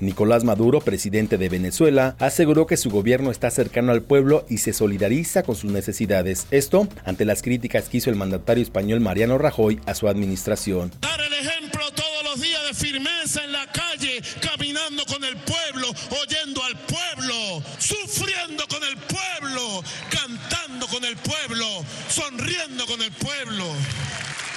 Nicolás 0.00 0.44
Maduro, 0.44 0.80
presidente 0.80 1.38
de 1.38 1.48
Venezuela, 1.48 2.16
aseguró 2.18 2.66
que 2.66 2.76
su 2.76 2.90
gobierno 2.90 3.30
está 3.30 3.50
cercano 3.50 3.92
al 3.92 4.02
pueblo 4.02 4.44
y 4.48 4.58
se 4.58 4.72
solidariza 4.72 5.42
con 5.42 5.56
sus 5.56 5.70
necesidades. 5.70 6.46
Esto 6.50 6.88
ante 7.04 7.24
las 7.24 7.42
críticas 7.42 7.88
que 7.88 7.98
hizo 7.98 8.10
el 8.10 8.16
mandatario 8.16 8.62
español 8.62 9.00
Mariano 9.00 9.38
Rajoy 9.38 9.80
a 9.86 9.94
su 9.94 10.08
administración. 10.08 10.90
Dar 11.00 11.20
el 11.20 11.32
ejemplo 11.32 11.82
todos 11.94 12.24
los 12.24 12.40
días 12.40 12.62
de 12.66 12.74
firmeza 12.74 13.44
en 13.44 13.52
la 13.52 13.66
calle, 13.70 14.22
caminando 14.40 15.04
con 15.06 15.22
el 15.24 15.36
pueblo, 15.36 15.88
oyendo 16.22 16.62
al 16.64 16.76
pueblo, 16.78 17.62
sufriendo 17.78 18.66
con 18.68 18.82
el 18.84 18.96
pueblo, 18.96 19.82
cantando 20.10 20.86
con 20.86 21.04
el 21.04 21.16
pueblo, 21.16 21.66
sonriendo 22.08 22.86
con 22.86 23.02
el 23.02 23.12
pueblo. 23.12 23.64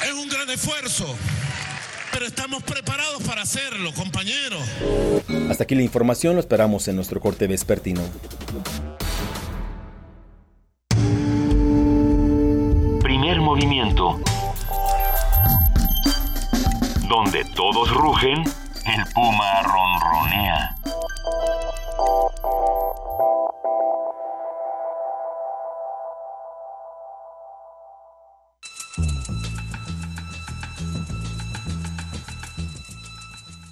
Es 0.04 0.14
un 0.14 0.30
gran 0.30 0.50
esfuerzo 0.50 1.16
pero 2.24 2.30
estamos 2.30 2.64
preparados 2.64 3.22
para 3.24 3.42
hacerlo, 3.42 3.92
compañeros. 3.94 4.62
Hasta 5.50 5.66
aquí 5.66 5.76
la 5.76 5.82
información, 5.82 6.36
lo 6.36 6.40
esperamos 6.40 6.88
en 6.88 6.96
nuestro 6.96 7.20
corte 7.20 7.48
vespertino. 7.48 8.02
Primer 13.02 13.42
movimiento. 13.42 14.22
Donde 17.10 17.44
todos 17.56 17.92
rugen, 17.92 18.42
el 18.86 19.14
puma 19.14 19.62
ronronea. 19.64 20.76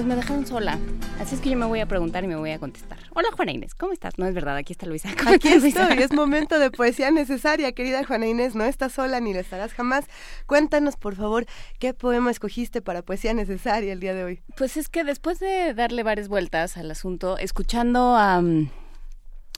Pues 0.00 0.08
me 0.08 0.16
dejaron 0.16 0.46
sola. 0.46 0.78
Así 1.18 1.34
es 1.34 1.42
que 1.42 1.50
yo 1.50 1.58
me 1.58 1.66
voy 1.66 1.80
a 1.80 1.86
preguntar 1.86 2.24
y 2.24 2.26
me 2.26 2.36
voy 2.36 2.52
a 2.52 2.58
contestar. 2.58 2.98
Hola 3.12 3.28
Juana 3.36 3.52
Inés, 3.52 3.74
¿cómo 3.74 3.92
estás? 3.92 4.16
No 4.16 4.24
es 4.24 4.34
verdad, 4.34 4.56
aquí 4.56 4.72
está 4.72 4.86
Luisa. 4.86 5.10
¿Cómo 5.14 5.28
Aquí 5.28 5.48
estás, 5.48 5.62
Luisa? 5.62 5.82
estoy, 5.82 6.02
es 6.02 6.12
momento 6.14 6.58
de 6.58 6.70
poesía 6.70 7.10
necesaria, 7.10 7.72
querida 7.72 8.02
Juana 8.04 8.26
Inés, 8.26 8.54
no 8.54 8.64
estás 8.64 8.92
sola 8.92 9.20
ni 9.20 9.34
lo 9.34 9.40
estarás 9.40 9.74
jamás. 9.74 10.06
Cuéntanos, 10.46 10.96
por 10.96 11.16
favor, 11.16 11.44
qué 11.78 11.92
poema 11.92 12.30
escogiste 12.30 12.80
para 12.80 13.02
poesía 13.02 13.34
necesaria 13.34 13.92
el 13.92 14.00
día 14.00 14.14
de 14.14 14.24
hoy. 14.24 14.42
Pues 14.56 14.78
es 14.78 14.88
que 14.88 15.04
después 15.04 15.38
de 15.38 15.74
darle 15.74 16.02
varias 16.02 16.28
vueltas 16.28 16.78
al 16.78 16.90
asunto, 16.90 17.36
escuchando 17.36 18.16
a, 18.16 18.40
mm, 18.40 18.70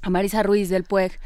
a 0.03 0.11
Marisa 0.11 0.43
Ruiz 0.43 0.69
del 0.71 0.83
PUEG, 0.83 1.21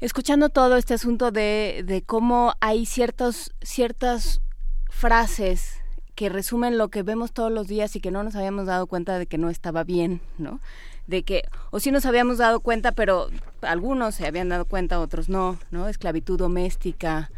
escuchando 0.00 0.48
todo 0.48 0.78
este 0.78 0.94
asunto 0.94 1.32
de, 1.32 1.82
de 1.84 2.00
cómo 2.02 2.54
hay 2.62 2.86
ciertos, 2.86 3.52
ciertas 3.60 4.40
frases 4.88 5.81
que 6.14 6.28
resumen 6.28 6.78
lo 6.78 6.88
que 6.88 7.02
vemos 7.02 7.32
todos 7.32 7.50
los 7.50 7.66
días 7.66 7.96
y 7.96 8.00
que 8.00 8.10
no 8.10 8.22
nos 8.22 8.34
habíamos 8.36 8.66
dado 8.66 8.86
cuenta 8.86 9.18
de 9.18 9.26
que 9.26 9.38
no 9.38 9.50
estaba 9.50 9.84
bien, 9.84 10.20
¿no? 10.38 10.60
De 11.06 11.24
que, 11.24 11.42
o 11.70 11.80
sí 11.80 11.90
nos 11.90 12.06
habíamos 12.06 12.38
dado 12.38 12.60
cuenta, 12.60 12.92
pero 12.92 13.28
algunos 13.62 14.14
se 14.14 14.26
habían 14.26 14.48
dado 14.48 14.66
cuenta, 14.66 15.00
otros 15.00 15.28
no, 15.28 15.58
¿no? 15.70 15.88
Esclavitud 15.88 16.38
doméstica, 16.38 17.30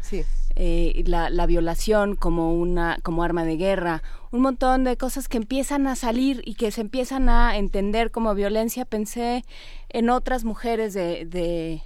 eh, 0.55 1.03
la, 1.07 1.29
la 1.29 1.45
violación 1.45 2.15
como 2.15 2.53
una, 2.53 2.99
como 3.01 3.23
arma 3.23 3.43
de 3.43 3.57
guerra, 3.57 4.03
un 4.31 4.41
montón 4.41 4.83
de 4.83 4.97
cosas 4.97 5.27
que 5.27 5.37
empiezan 5.37 5.87
a 5.87 5.95
salir 5.95 6.41
y 6.45 6.55
que 6.55 6.69
se 6.69 6.81
empiezan 6.81 7.27
a 7.27 7.57
entender 7.57 8.11
como 8.11 8.35
violencia. 8.35 8.85
Pensé 8.85 9.43
en 9.89 10.09
otras 10.09 10.43
mujeres 10.43 10.93
de, 10.93 11.25
de, 11.25 11.81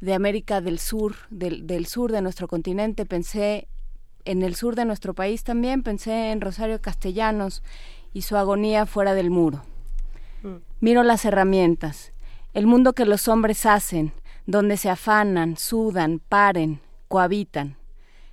de 0.00 0.14
América 0.14 0.60
del 0.60 0.78
Sur, 0.78 1.16
del, 1.30 1.66
del 1.66 1.86
sur 1.86 2.12
de 2.12 2.22
nuestro 2.22 2.48
continente, 2.48 3.04
pensé 3.04 3.68
en 4.24 4.42
el 4.42 4.54
sur 4.54 4.76
de 4.76 4.84
nuestro 4.84 5.14
país 5.14 5.44
también 5.44 5.82
pensé 5.82 6.30
en 6.30 6.40
Rosario 6.40 6.80
Castellanos 6.80 7.62
y 8.12 8.22
su 8.22 8.36
agonía 8.36 8.86
fuera 8.86 9.14
del 9.14 9.30
muro. 9.30 9.62
Miro 10.80 11.02
las 11.02 11.24
herramientas, 11.24 12.12
el 12.54 12.66
mundo 12.66 12.94
que 12.94 13.04
los 13.04 13.28
hombres 13.28 13.66
hacen, 13.66 14.12
donde 14.46 14.76
se 14.76 14.88
afanan, 14.90 15.56
sudan, 15.56 16.18
paren, 16.18 16.80
cohabitan. 17.08 17.76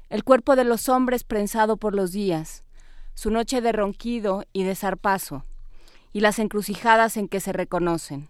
El 0.09 0.23
cuerpo 0.23 0.55
de 0.55 0.64
los 0.64 0.88
hombres 0.88 1.23
prensado 1.23 1.77
por 1.77 1.93
los 1.93 2.11
días, 2.11 2.64
su 3.14 3.30
noche 3.30 3.61
de 3.61 3.72
ronquido 3.72 4.45
y 4.53 4.64
de 4.64 4.76
zarpazo, 4.76 5.43
y 6.14 6.22
las 6.22 6.39
encrucijadas 6.39 7.18
en 7.18 7.27
que 7.27 7.41
se 7.41 7.51
reconocen. 7.51 8.30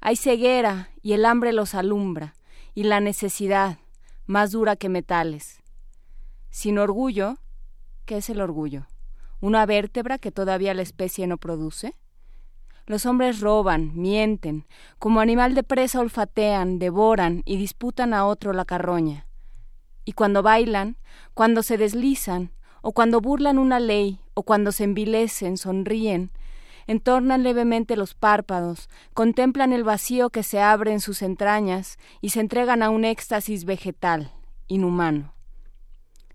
Hay 0.00 0.16
ceguera 0.16 0.90
y 1.02 1.12
el 1.12 1.26
hambre 1.26 1.52
los 1.52 1.74
alumbra, 1.74 2.34
y 2.74 2.84
la 2.84 3.00
necesidad, 3.00 3.78
más 4.26 4.52
dura 4.52 4.76
que 4.76 4.88
metales 4.88 5.59
sin 6.50 6.78
orgullo, 6.78 7.38
¿qué 8.04 8.18
es 8.18 8.28
el 8.28 8.40
orgullo? 8.40 8.86
¿Una 9.40 9.64
vértebra 9.66 10.18
que 10.18 10.32
todavía 10.32 10.74
la 10.74 10.82
especie 10.82 11.26
no 11.26 11.38
produce? 11.38 11.96
Los 12.86 13.06
hombres 13.06 13.40
roban, 13.40 13.92
mienten, 13.94 14.66
como 14.98 15.20
animal 15.20 15.54
de 15.54 15.62
presa 15.62 16.00
olfatean, 16.00 16.78
devoran 16.78 17.42
y 17.46 17.56
disputan 17.56 18.12
a 18.12 18.26
otro 18.26 18.52
la 18.52 18.64
carroña. 18.64 19.26
Y 20.04 20.12
cuando 20.12 20.42
bailan, 20.42 20.96
cuando 21.34 21.62
se 21.62 21.78
deslizan, 21.78 22.50
o 22.82 22.92
cuando 22.92 23.20
burlan 23.20 23.58
una 23.58 23.78
ley, 23.78 24.20
o 24.34 24.42
cuando 24.42 24.72
se 24.72 24.84
envilecen, 24.84 25.56
sonríen, 25.56 26.32
entornan 26.86 27.44
levemente 27.44 27.94
los 27.94 28.14
párpados, 28.14 28.88
contemplan 29.14 29.72
el 29.72 29.84
vacío 29.84 30.30
que 30.30 30.42
se 30.42 30.60
abre 30.60 30.92
en 30.92 31.00
sus 31.00 31.22
entrañas 31.22 31.96
y 32.20 32.30
se 32.30 32.40
entregan 32.40 32.82
a 32.82 32.90
un 32.90 33.04
éxtasis 33.04 33.64
vegetal, 33.64 34.32
inhumano. 34.66 35.32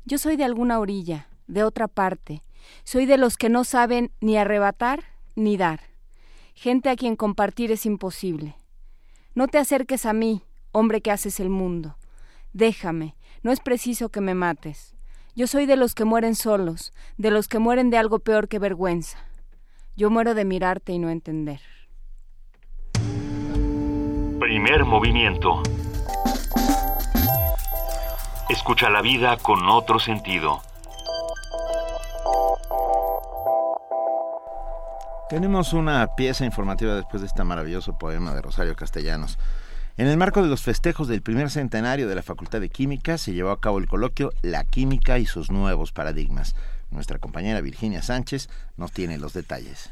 Yo 0.07 0.19
soy 0.19 0.37
de 0.37 0.43
alguna 0.43 0.79
orilla, 0.79 1.27
de 1.47 1.63
otra 1.63 1.87
parte. 1.87 2.43
Soy 2.83 3.07
de 3.07 3.17
los 3.17 3.37
que 3.37 3.49
no 3.49 3.63
saben 3.63 4.11
ni 4.21 4.37
arrebatar 4.37 5.03
ni 5.35 5.57
dar. 5.57 5.79
Gente 6.53 6.89
a 6.89 6.95
quien 6.95 7.15
compartir 7.15 7.71
es 7.71 7.87
imposible. 7.87 8.55
No 9.33 9.47
te 9.47 9.57
acerques 9.57 10.05
a 10.05 10.13
mí, 10.13 10.43
hombre 10.71 11.01
que 11.01 11.09
haces 11.09 11.39
el 11.39 11.49
mundo. 11.49 11.97
Déjame, 12.53 13.15
no 13.41 13.51
es 13.51 13.59
preciso 13.59 14.09
que 14.09 14.21
me 14.21 14.35
mates. 14.35 14.95
Yo 15.35 15.47
soy 15.47 15.65
de 15.65 15.75
los 15.75 15.95
que 15.95 16.05
mueren 16.05 16.35
solos, 16.35 16.93
de 17.17 17.31
los 17.31 17.47
que 17.47 17.57
mueren 17.57 17.89
de 17.89 17.97
algo 17.97 18.19
peor 18.19 18.47
que 18.47 18.59
vergüenza. 18.59 19.17
Yo 19.97 20.11
muero 20.11 20.35
de 20.35 20.45
mirarte 20.45 20.93
y 20.93 20.99
no 20.99 21.09
entender. 21.09 21.61
Primer 24.39 24.85
movimiento. 24.85 25.63
Escucha 28.47 28.91
la 28.91 29.01
vida 29.01 29.37
con 29.37 29.67
otro 29.69 29.97
sentido. 29.97 30.61
Tenemos 35.29 35.73
una 35.73 36.15
pieza 36.15 36.45
informativa 36.45 36.93
después 36.93 37.21
de 37.21 37.27
este 37.27 37.43
maravilloso 37.43 37.97
poema 37.97 38.35
de 38.35 38.43
Rosario 38.43 38.75
Castellanos. 38.75 39.39
En 39.97 40.05
el 40.05 40.17
marco 40.17 40.43
de 40.43 40.49
los 40.49 40.61
festejos 40.61 41.07
del 41.07 41.23
primer 41.23 41.49
centenario 41.49 42.07
de 42.07 42.13
la 42.13 42.21
Facultad 42.21 42.61
de 42.61 42.69
Química 42.69 43.17
se 43.17 43.33
llevó 43.33 43.49
a 43.49 43.59
cabo 43.59 43.79
el 43.79 43.87
coloquio 43.87 44.31
La 44.43 44.63
química 44.63 45.17
y 45.17 45.25
sus 45.25 45.49
nuevos 45.49 45.91
paradigmas. 45.91 46.55
Nuestra 46.91 47.17
compañera 47.17 47.61
Virginia 47.61 48.03
Sánchez 48.03 48.49
nos 48.77 48.91
tiene 48.91 49.17
los 49.17 49.33
detalles. 49.33 49.89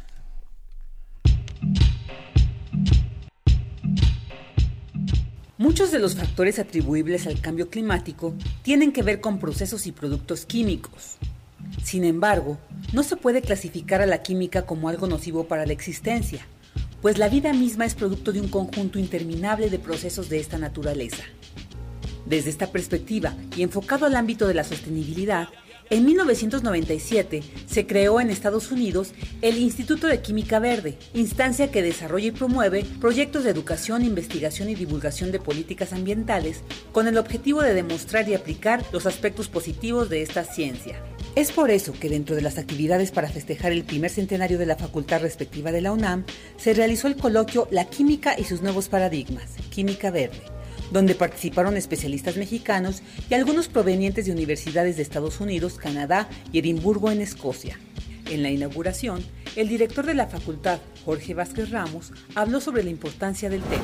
Muchos 5.60 5.92
de 5.92 6.00
los 6.00 6.16
factores 6.16 6.58
atribuibles 6.58 7.28
al 7.28 7.40
cambio 7.40 7.70
climático 7.70 8.34
tienen 8.64 8.92
que 8.92 9.04
ver 9.04 9.22
con 9.22 9.38
procesos 9.38 9.86
y 9.86 9.92
productos 9.92 10.48
químicos. 10.48 11.18
Sin 11.84 12.06
embargo, 12.06 12.58
no 12.92 13.04
se 13.04 13.18
puede 13.18 13.42
clasificar 13.42 14.02
a 14.02 14.08
la 14.08 14.24
química 14.24 14.66
como 14.66 14.90
algo 14.90 15.06
nocivo 15.06 15.48
para 15.48 15.68
la 15.68 15.74
existencia, 15.74 16.48
pues 17.04 17.20
la 17.20 17.30
vida 17.30 17.54
misma 17.54 17.86
es 17.86 17.94
producto 17.94 18.32
de 18.32 18.42
un 18.42 18.48
conjunto 18.48 18.98
interminable 18.98 19.70
de 19.70 19.78
procesos 19.78 20.28
de 20.28 20.40
esta 20.40 20.58
naturaleza. 20.58 21.24
Desde 22.26 22.50
esta 22.50 22.72
perspectiva 22.72 23.36
y 23.56 23.62
enfocado 23.62 24.08
al 24.08 24.16
ámbito 24.16 24.48
de 24.48 24.56
la 24.56 24.64
sostenibilidad, 24.64 25.50
en 25.94 26.06
1997 26.06 27.44
se 27.68 27.86
creó 27.86 28.20
en 28.20 28.32
Estados 28.32 28.72
Unidos 28.72 29.14
el 29.44 29.58
Instituto 29.58 30.08
de 30.08 30.22
Química 30.22 30.58
Verde, 30.58 30.98
instancia 31.14 31.70
que 31.70 31.84
desarrolla 31.84 32.30
y 32.30 32.32
promueve 32.32 32.84
proyectos 33.00 33.44
de 33.44 33.52
educación, 33.52 34.04
investigación 34.04 34.70
y 34.70 34.76
divulgación 34.76 35.32
de 35.32 35.40
políticas 35.40 35.94
ambientales 35.94 36.62
con 36.92 37.08
el 37.08 37.20
objetivo 37.20 37.62
de 37.62 37.76
demostrar 37.76 38.28
y 38.28 38.34
aplicar 38.34 38.84
los 38.92 39.06
aspectos 39.06 39.50
positivos 39.50 40.10
de 40.10 40.24
esta 40.24 40.44
ciencia. 40.44 41.00
Es 41.36 41.52
por 41.52 41.70
eso 41.70 41.94
que 41.94 42.10
dentro 42.10 42.36
de 42.36 42.42
las 42.42 42.58
actividades 42.58 43.12
para 43.12 43.30
festejar 43.30 43.72
el 43.72 43.84
primer 43.84 44.10
centenario 44.10 44.58
de 44.58 44.66
la 44.66 44.78
facultad 44.78 45.22
respectiva 45.22 45.72
de 45.72 45.82
la 45.82 45.92
UNAM, 45.92 46.26
se 46.58 46.74
realizó 46.74 47.08
el 47.08 47.18
coloquio 47.18 47.68
La 47.70 47.86
química 47.86 48.36
y 48.36 48.46
sus 48.46 48.64
nuevos 48.64 48.90
paradigmas, 48.90 49.52
Química 49.70 50.10
Verde 50.10 50.53
donde 50.94 51.16
participaron 51.16 51.76
especialistas 51.76 52.38
mexicanos 52.38 53.02
y 53.28 53.34
algunos 53.34 53.68
provenientes 53.68 54.28
de 54.28 54.32
universidades 54.32 54.96
de 54.96 55.02
Estados 55.02 55.42
Unidos, 55.42 55.74
Canadá 55.74 56.30
y 56.52 56.60
Edimburgo 56.60 57.10
en 57.10 57.20
Escocia. 57.20 57.80
En 58.30 58.44
la 58.44 58.52
inauguración, 58.52 59.22
el 59.56 59.68
director 59.68 60.06
de 60.06 60.14
la 60.14 60.28
facultad, 60.28 60.80
Jorge 61.04 61.34
Vázquez 61.34 61.72
Ramos, 61.72 62.14
habló 62.36 62.62
sobre 62.62 62.84
la 62.84 62.92
importancia 62.92 63.50
del 63.50 63.62
tema. 63.64 63.84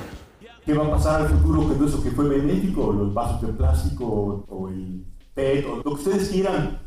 ¿Qué 0.64 0.74
va 0.74 0.86
a 0.86 0.92
pasar 0.92 1.22
al 1.22 1.30
futuro 1.30 1.68
con 1.68 1.88
eso 1.88 2.04
que 2.04 2.12
fue 2.12 2.30
benéfico? 2.30 2.94
Los 2.94 3.12
vasos 3.12 3.42
de 3.42 3.54
plástico 3.54 4.46
o 4.48 4.70
el 4.70 5.04
PET 5.34 5.66
o 5.66 5.78
lo 5.78 5.84
que 5.84 5.90
ustedes 5.90 6.30
quieran. 6.30 6.80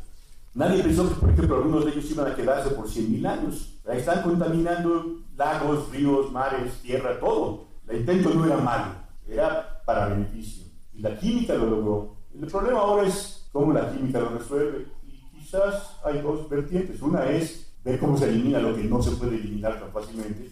Nadie 0.55 0.85
pensó 0.85 1.09
que, 1.09 1.17
por 1.17 1.31
ejemplo, 1.31 1.57
algunos 1.57 1.85
de 1.85 1.93
ellos 1.93 2.11
iban 2.11 2.31
a 2.31 2.37
quedarse 2.37 2.71
por 2.71 2.87
100.000 2.87 3.27
años. 3.27 3.81
Ahí 3.89 3.99
están 3.99 4.23
contaminando 4.23 5.25
lagos, 5.37 5.91
ríos, 5.91 6.31
mares, 6.31 6.75
tierra, 6.83 7.19
todo. 7.19 7.73
El 7.89 8.01
intento 8.01 8.31
no 8.31 8.47
era 8.47 8.59
malo, 8.59 9.02
era 9.29 9.83
para 9.85 10.09
beneficio. 10.09 10.65
Y 10.93 11.01
la 11.01 11.19
química 11.19 11.55
lo 11.55 11.67
logró. 11.67 12.17
El 12.35 12.47
problema 12.47 12.81
ahora 12.81 13.07
es 13.07 13.49
cómo 13.53 13.73
la 13.73 13.91
química 13.93 14.21
lo 14.21 14.31
resuelve. 14.31 14.87
Y 15.07 15.39
quizás 15.39 15.97
hay 16.05 16.21
dos 16.21 16.49
vertientes. 16.49 17.01
Una 17.03 17.27
es 17.31 17.73
ver 17.85 17.99
cómo 17.99 18.17
se 18.17 18.29
elimina 18.29 18.59
lo 18.59 18.75
que 18.75 18.85
no 18.85 19.03
se 19.03 19.13
puede 19.13 19.37
eliminar 19.37 19.81
tan 19.81 19.93
fácilmente. 19.93 20.51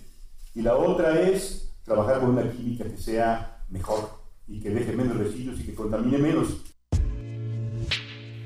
Y 0.54 0.62
la 0.62 0.76
otra 0.76 1.20
es 1.20 1.72
trabajar 1.84 2.20
con 2.20 2.30
una 2.30 2.50
química 2.50 2.84
que 2.84 2.96
sea 2.96 3.64
mejor 3.70 4.10
y 4.46 4.60
que 4.60 4.70
deje 4.70 4.92
menos 4.92 5.16
residuos 5.16 5.60
y 5.60 5.64
que 5.64 5.74
contamine 5.74 6.18
menos. 6.18 6.56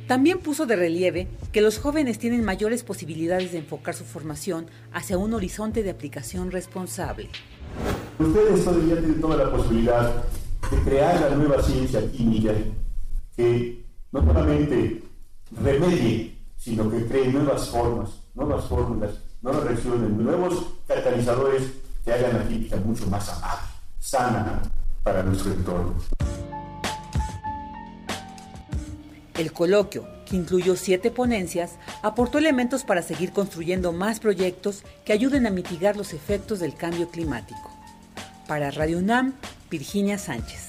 También 0.07 0.39
puso 0.39 0.67
de 0.67 0.77
relieve 0.77 1.29
que 1.51 1.63
los 1.63 1.79
jóvenes 1.79 2.19
tienen 2.19 2.45
mayores 2.45 2.85
posibilidades 2.85 3.53
de 3.53 3.59
enfocar 3.59 3.95
su 3.95 4.05
formación 4.05 4.67
hacia 4.93 5.17
un 5.17 5.33
horizonte 5.33 5.83
de 5.83 5.91
aplicación 5.91 6.51
responsable. 6.51 7.31
Ustedes 8.19 8.65
todavía 8.65 8.99
tienen 8.99 9.21
toda 9.21 9.37
la 9.37 9.51
posibilidad 9.51 10.25
de 10.71 10.77
crear 10.83 11.21
la 11.21 11.37
nueva 11.37 11.63
ciencia 11.63 12.01
química 12.11 12.53
que 13.37 13.85
no 14.13 14.25
solamente 14.25 15.03
remedie, 15.63 16.39
sino 16.57 16.91
que 16.91 17.07
cree 17.07 17.33
nuevas 17.33 17.69
formas, 17.69 18.11
nuevas 18.35 18.65
fórmulas, 18.67 19.11
nuevas 19.43 19.65
reacciones, 19.65 20.11
nuevos 20.11 20.65
catalizadores 20.87 21.63
que 22.05 22.13
hagan 22.13 22.39
la 22.39 22.49
química 22.49 22.77
mucho 22.77 23.07
más 23.07 23.29
amable, 23.29 23.69
sana 23.99 24.63
para 25.03 25.23
nuestro 25.23 25.53
entorno. 25.53 25.95
El 29.37 29.53
coloquio, 29.53 30.07
que 30.35 30.39
incluyó 30.39 30.75
siete 30.75 31.13
ponencias, 31.13 31.79
aportó 32.03 32.39
elementos 32.39 32.83
para 32.83 33.03
seguir 33.03 33.31
construyendo 33.31 33.93
más 33.93 34.19
proyectos 34.19 34.83
que 35.05 35.13
ayuden 35.13 35.47
a 35.47 35.51
mitigar 35.51 35.97
los 35.97 36.13
efectos 36.13 36.59
del 36.59 36.75
cambio 36.75 37.09
climático. 37.09 37.71
Para 38.49 38.73
Radio 38.73 38.99
UNAM, 38.99 39.35
Virginia 39.71 40.19
Sánchez. 40.19 40.67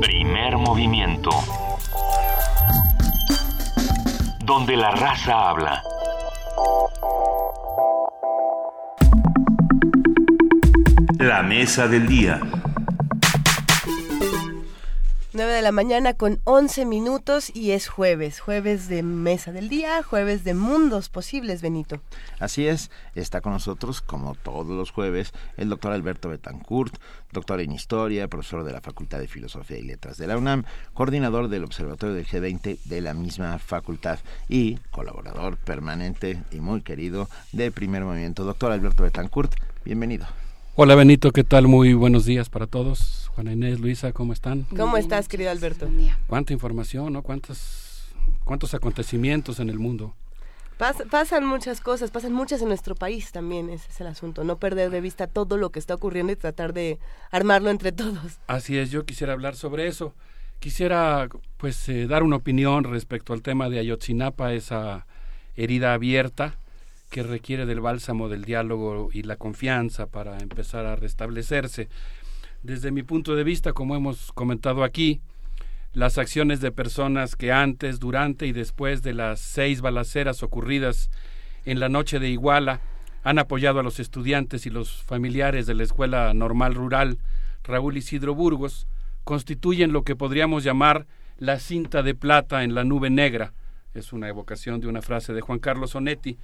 Primer 0.00 0.56
movimiento. 0.56 1.30
Donde 4.42 4.74
la 4.74 4.90
raza 4.92 5.50
habla. 5.50 5.82
'La 11.18 11.42
mesa 11.42 11.88
del 11.88 12.06
día. 12.06 12.40
9 15.38 15.52
de 15.52 15.62
la 15.62 15.70
mañana 15.70 16.14
con 16.14 16.40
11 16.42 16.84
minutos 16.84 17.54
y 17.54 17.70
es 17.70 17.86
jueves, 17.86 18.40
jueves 18.40 18.88
de 18.88 19.04
mesa 19.04 19.52
del 19.52 19.68
día, 19.68 20.02
jueves 20.02 20.42
de 20.42 20.52
mundos 20.52 21.10
posibles, 21.10 21.62
Benito. 21.62 22.00
Así 22.40 22.66
es, 22.66 22.90
está 23.14 23.40
con 23.40 23.52
nosotros, 23.52 24.00
como 24.00 24.34
todos 24.34 24.66
los 24.66 24.90
jueves, 24.90 25.32
el 25.56 25.68
doctor 25.68 25.92
Alberto 25.92 26.28
Betancourt, 26.28 26.96
doctor 27.30 27.60
en 27.60 27.70
Historia, 27.70 28.26
profesor 28.26 28.64
de 28.64 28.72
la 28.72 28.80
Facultad 28.80 29.20
de 29.20 29.28
Filosofía 29.28 29.78
y 29.78 29.82
Letras 29.82 30.18
de 30.18 30.26
la 30.26 30.36
UNAM, 30.36 30.64
coordinador 30.92 31.46
del 31.46 31.62
Observatorio 31.62 32.16
del 32.16 32.26
G20 32.26 32.82
de 32.82 33.00
la 33.00 33.14
misma 33.14 33.60
facultad 33.60 34.18
y 34.48 34.78
colaborador 34.90 35.56
permanente 35.56 36.42
y 36.50 36.58
muy 36.58 36.82
querido 36.82 37.28
de 37.52 37.70
Primer 37.70 38.02
Movimiento. 38.02 38.42
Doctor 38.42 38.72
Alberto 38.72 39.04
Betancourt, 39.04 39.54
bienvenido. 39.84 40.26
Hola 40.80 40.94
Benito, 40.94 41.32
¿qué 41.32 41.42
tal? 41.42 41.66
Muy 41.66 41.92
buenos 41.92 42.24
días 42.24 42.50
para 42.50 42.68
todos. 42.68 43.32
Juana 43.34 43.52
Inés, 43.52 43.80
Luisa, 43.80 44.12
¿cómo 44.12 44.32
están? 44.32 44.62
¿Cómo 44.76 44.96
estás, 44.96 45.26
querido 45.26 45.50
Alberto? 45.50 45.88
Cuánta 46.28 46.52
información, 46.52 47.12
¿no? 47.14 47.22
Cuántos, 47.22 48.14
cuántos 48.44 48.74
acontecimientos 48.74 49.58
en 49.58 49.70
el 49.70 49.80
mundo. 49.80 50.14
pasan 51.10 51.44
muchas 51.46 51.80
cosas, 51.80 52.12
pasan 52.12 52.32
muchas 52.32 52.62
en 52.62 52.68
nuestro 52.68 52.94
país 52.94 53.32
también, 53.32 53.70
ese 53.70 53.90
es 53.90 54.00
el 54.00 54.06
asunto. 54.06 54.44
No 54.44 54.58
perder 54.58 54.90
de 54.90 55.00
vista 55.00 55.26
todo 55.26 55.56
lo 55.56 55.70
que 55.70 55.80
está 55.80 55.94
ocurriendo 55.94 56.32
y 56.32 56.36
tratar 56.36 56.72
de 56.72 57.00
armarlo 57.32 57.70
entre 57.70 57.90
todos. 57.90 58.38
Así 58.46 58.78
es, 58.78 58.92
yo 58.92 59.04
quisiera 59.04 59.32
hablar 59.32 59.56
sobre 59.56 59.88
eso. 59.88 60.14
Quisiera, 60.60 61.28
pues, 61.56 61.88
eh, 61.88 62.06
dar 62.06 62.22
una 62.22 62.36
opinión 62.36 62.84
respecto 62.84 63.32
al 63.32 63.42
tema 63.42 63.68
de 63.68 63.80
Ayotzinapa, 63.80 64.52
esa 64.52 65.06
herida 65.56 65.92
abierta 65.92 66.56
que 67.10 67.22
requiere 67.22 67.66
del 67.66 67.80
bálsamo 67.80 68.28
del 68.28 68.44
diálogo 68.44 69.08
y 69.12 69.22
la 69.22 69.36
confianza 69.36 70.06
para 70.06 70.38
empezar 70.38 70.86
a 70.86 70.96
restablecerse. 70.96 71.88
Desde 72.62 72.90
mi 72.90 73.02
punto 73.02 73.34
de 73.34 73.44
vista, 73.44 73.72
como 73.72 73.96
hemos 73.96 74.32
comentado 74.32 74.84
aquí, 74.84 75.20
las 75.92 76.18
acciones 76.18 76.60
de 76.60 76.70
personas 76.70 77.34
que 77.34 77.50
antes, 77.50 77.98
durante 77.98 78.46
y 78.46 78.52
después 78.52 79.02
de 79.02 79.14
las 79.14 79.40
seis 79.40 79.80
balaceras 79.80 80.42
ocurridas 80.42 81.10
en 81.64 81.80
la 81.80 81.88
noche 81.88 82.18
de 82.18 82.28
Iguala 82.28 82.80
han 83.24 83.38
apoyado 83.38 83.80
a 83.80 83.82
los 83.82 84.00
estudiantes 84.00 84.66
y 84.66 84.70
los 84.70 85.02
familiares 85.02 85.66
de 85.66 85.74
la 85.74 85.82
Escuela 85.82 86.32
Normal 86.34 86.74
Rural 86.74 87.18
Raúl 87.64 87.96
Isidro 87.96 88.34
Burgos 88.34 88.86
constituyen 89.24 89.92
lo 89.92 90.02
que 90.02 90.16
podríamos 90.16 90.64
llamar 90.64 91.06
la 91.36 91.58
cinta 91.58 92.02
de 92.02 92.14
plata 92.14 92.64
en 92.64 92.74
la 92.74 92.84
nube 92.84 93.10
negra. 93.10 93.52
Es 93.94 94.12
una 94.12 94.28
evocación 94.28 94.80
de 94.80 94.88
una 94.88 95.02
frase 95.02 95.32
de 95.32 95.40
Juan 95.40 95.58
Carlos 95.58 95.94
Onetti, 95.94 96.38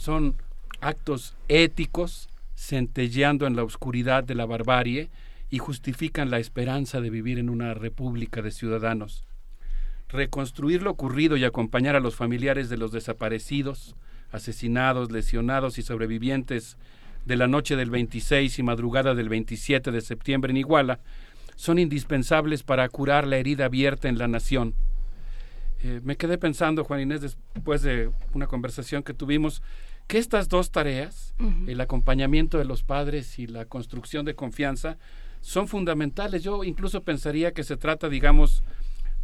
son 0.00 0.34
actos 0.80 1.36
éticos 1.48 2.30
centelleando 2.54 3.46
en 3.46 3.54
la 3.54 3.64
oscuridad 3.64 4.24
de 4.24 4.34
la 4.34 4.46
barbarie 4.46 5.10
y 5.50 5.58
justifican 5.58 6.30
la 6.30 6.38
esperanza 6.38 7.02
de 7.02 7.10
vivir 7.10 7.38
en 7.38 7.50
una 7.50 7.74
república 7.74 8.40
de 8.40 8.50
ciudadanos. 8.50 9.26
Reconstruir 10.08 10.80
lo 10.80 10.92
ocurrido 10.92 11.36
y 11.36 11.44
acompañar 11.44 11.96
a 11.96 12.00
los 12.00 12.16
familiares 12.16 12.70
de 12.70 12.78
los 12.78 12.92
desaparecidos, 12.92 13.94
asesinados, 14.32 15.12
lesionados 15.12 15.76
y 15.76 15.82
sobrevivientes 15.82 16.78
de 17.26 17.36
la 17.36 17.46
noche 17.46 17.76
del 17.76 17.90
26 17.90 18.58
y 18.58 18.62
madrugada 18.62 19.14
del 19.14 19.28
27 19.28 19.90
de 19.90 20.00
septiembre 20.00 20.50
en 20.50 20.56
Iguala 20.56 21.00
son 21.56 21.78
indispensables 21.78 22.62
para 22.62 22.88
curar 22.88 23.26
la 23.26 23.36
herida 23.36 23.66
abierta 23.66 24.08
en 24.08 24.16
la 24.16 24.28
nación. 24.28 24.74
Eh, 25.82 26.00
me 26.04 26.16
quedé 26.16 26.36
pensando, 26.36 26.84
Juan 26.84 27.00
Inés, 27.00 27.22
después 27.22 27.82
de 27.82 28.10
una 28.34 28.46
conversación 28.46 29.02
que 29.02 29.14
tuvimos, 29.14 29.62
que 30.10 30.18
estas 30.18 30.48
dos 30.48 30.72
tareas, 30.72 31.34
el 31.68 31.80
acompañamiento 31.80 32.58
de 32.58 32.64
los 32.64 32.82
padres 32.82 33.38
y 33.38 33.46
la 33.46 33.66
construcción 33.66 34.24
de 34.24 34.34
confianza, 34.34 34.98
son 35.40 35.68
fundamentales. 35.68 36.42
Yo 36.42 36.64
incluso 36.64 37.04
pensaría 37.04 37.52
que 37.52 37.62
se 37.62 37.76
trata, 37.76 38.08
digamos, 38.08 38.64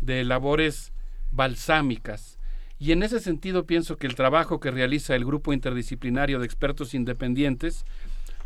de 0.00 0.22
labores 0.22 0.92
balsámicas. 1.32 2.38
Y 2.78 2.92
en 2.92 3.02
ese 3.02 3.18
sentido 3.18 3.66
pienso 3.66 3.96
que 3.96 4.06
el 4.06 4.14
trabajo 4.14 4.60
que 4.60 4.70
realiza 4.70 5.16
el 5.16 5.24
grupo 5.24 5.52
interdisciplinario 5.52 6.38
de 6.38 6.46
expertos 6.46 6.94
independientes 6.94 7.84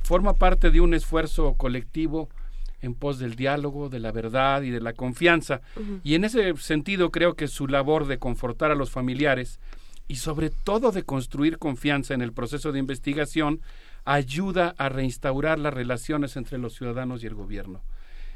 forma 0.02 0.32
parte 0.32 0.70
de 0.70 0.80
un 0.80 0.94
esfuerzo 0.94 1.52
colectivo 1.58 2.30
en 2.80 2.94
pos 2.94 3.18
del 3.18 3.34
diálogo, 3.36 3.90
de 3.90 4.00
la 4.00 4.12
verdad 4.12 4.62
y 4.62 4.70
de 4.70 4.80
la 4.80 4.94
confianza. 4.94 5.60
Y 6.02 6.14
en 6.14 6.24
ese 6.24 6.56
sentido 6.56 7.10
creo 7.10 7.34
que 7.34 7.48
su 7.48 7.68
labor 7.68 8.06
de 8.06 8.18
confortar 8.18 8.70
a 8.70 8.76
los 8.76 8.90
familiares 8.90 9.60
y 10.10 10.16
sobre 10.16 10.50
todo 10.50 10.90
de 10.90 11.04
construir 11.04 11.58
confianza 11.58 12.14
en 12.14 12.20
el 12.20 12.32
proceso 12.32 12.72
de 12.72 12.80
investigación, 12.80 13.60
ayuda 14.04 14.74
a 14.76 14.88
reinstaurar 14.88 15.60
las 15.60 15.72
relaciones 15.72 16.36
entre 16.36 16.58
los 16.58 16.74
ciudadanos 16.74 17.22
y 17.22 17.28
el 17.28 17.36
gobierno 17.36 17.80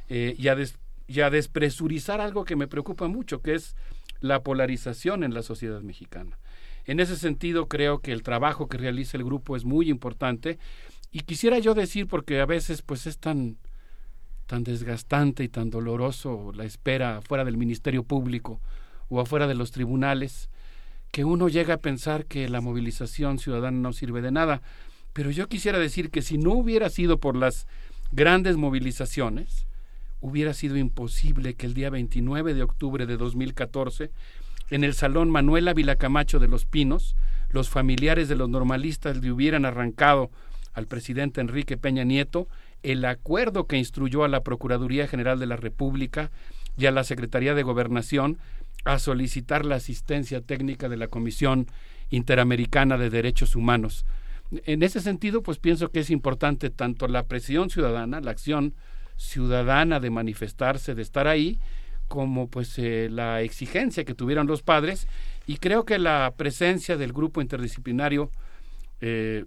eh, 0.09 0.37
y, 0.39 1.21
a 1.21 1.31
despresurizar 1.31 2.21
algo 2.21 2.45
que 2.45 2.55
me 2.55 2.69
preocupa 2.69 3.09
mucho, 3.09 3.43
que 3.43 3.57
es 3.57 3.75
la 4.21 4.45
polarización 4.45 5.25
en 5.25 5.35
la 5.35 5.43
sociedad 5.43 5.81
mexicana. 5.81 6.39
En 6.85 7.01
ese 7.01 7.17
sentido, 7.17 7.67
creo 7.67 7.99
que 7.99 8.13
el 8.13 8.23
trabajo 8.23 8.69
que 8.69 8.79
realiza 8.79 9.17
el 9.17 9.25
grupo 9.25 9.57
es 9.57 9.65
muy 9.65 9.91
importante 9.91 10.61
y 11.11 11.23
quisiera 11.23 11.59
yo 11.59 11.75
decir, 11.75 12.07
porque 12.07 12.39
a 12.39 12.47
veces 12.47 12.83
pues 12.83 13.09
es 13.09 13.19
tan, 13.19 13.57
tan 14.47 14.63
desgastante 14.63 15.43
y 15.43 15.49
tan 15.49 15.71
doloroso 15.71 16.53
la 16.55 16.67
espera 16.67 17.21
fuera 17.21 17.45
del 17.45 17.57
Ministerio 17.57 18.05
Público 18.05 18.61
o 19.09 19.21
afuera 19.21 19.49
de 19.49 19.57
los 19.57 19.73
tribunales, 19.73 20.51
que 21.15 21.25
uno 21.25 21.49
llega 21.49 21.75
a 21.75 21.79
pensar 21.79 22.27
que 22.27 22.49
la 22.49 22.61
movilización 22.61 23.39
ciudadana 23.39 23.79
no 23.79 23.93
sirve 23.93 24.21
de 24.21 24.33
nada. 24.33 24.63
Pero 25.13 25.31
yo 25.31 25.49
quisiera 25.49 25.79
decir 25.79 26.11
que 26.11 26.23
si 26.23 26.39
no 26.39 26.55
hubiera 26.55 26.91
sido 26.91 27.21
por 27.21 27.37
las 27.37 27.69
grandes 28.11 28.57
movilizaciones, 28.57 29.69
hubiera 30.21 30.55
sido 30.55 30.77
imposible 30.77 31.55
que 31.55 31.67
el 31.67 31.75
día 31.75 31.89
29 31.89 32.55
de 32.55 32.65
octubre 32.65 33.07
de 33.07 33.17
2014, 33.17 34.11
en 34.71 34.83
el 34.83 34.93
Salón 34.95 35.31
Manuel 35.31 35.69
Ávila 35.69 35.95
Camacho 35.95 36.41
de 36.41 36.49
Los 36.49 36.65
Pinos, 36.65 37.15
los 37.49 37.69
familiares 37.69 38.29
de 38.29 38.35
los 38.35 38.49
normalistas 38.49 39.19
le 39.19 39.31
hubieran 39.31 39.65
arrancado 39.65 40.33
al 40.73 40.89
presidente 40.89 41.41
Enrique 41.41 41.77
Peña 41.77 42.03
Nieto 42.03 42.49
el 42.83 43.05
acuerdo 43.05 43.69
que 43.69 43.79
instruyó 43.79 44.25
a 44.25 44.29
la 44.29 44.43
Procuraduría 44.43 45.07
General 45.07 45.39
de 45.39 45.47
la 45.47 45.55
República 45.55 46.33
y 46.77 46.87
a 46.87 46.91
la 46.91 47.05
Secretaría 47.05 47.55
de 47.55 47.63
Gobernación 47.63 48.39
a 48.85 48.99
solicitar 48.99 49.65
la 49.65 49.77
asistencia 49.77 50.41
técnica 50.41 50.89
de 50.89 50.97
la 50.97 51.09
Comisión 51.09 51.67
Interamericana 52.11 52.99
de 52.99 53.11
Derechos 53.11 53.57
Humanos. 53.57 54.05
En 54.67 54.83
ese 54.83 55.01
sentido, 55.01 55.43
pues 55.43 55.59
pienso 55.59 55.91
que 55.91 56.01
es 56.01 56.11
importante 56.11 56.71
tanto 56.71 57.09
la 57.09 57.25
presión 57.25 57.71
ciudadana, 57.71 58.21
la 58.21 58.31
acción 58.31 58.75
ciudadana 59.17 60.01
de 60.01 60.11
manifestarse, 60.11 60.95
de 60.95 61.03
estar 61.03 61.27
ahí, 61.27 61.59
como 62.09 62.49
pues 62.49 62.79
eh, 62.79 63.09
la 63.11 63.41
exigencia 63.41 64.05
que 64.05 64.15
tuvieron 64.15 64.47
los 64.47 64.63
padres 64.63 65.09
y 65.47 65.57
creo 65.57 65.85
que 65.85 65.99
la 65.99 66.33
presencia 66.37 66.97
del 66.97 67.13
grupo 67.13 67.41
interdisciplinario 67.41 68.31
eh, 69.01 69.45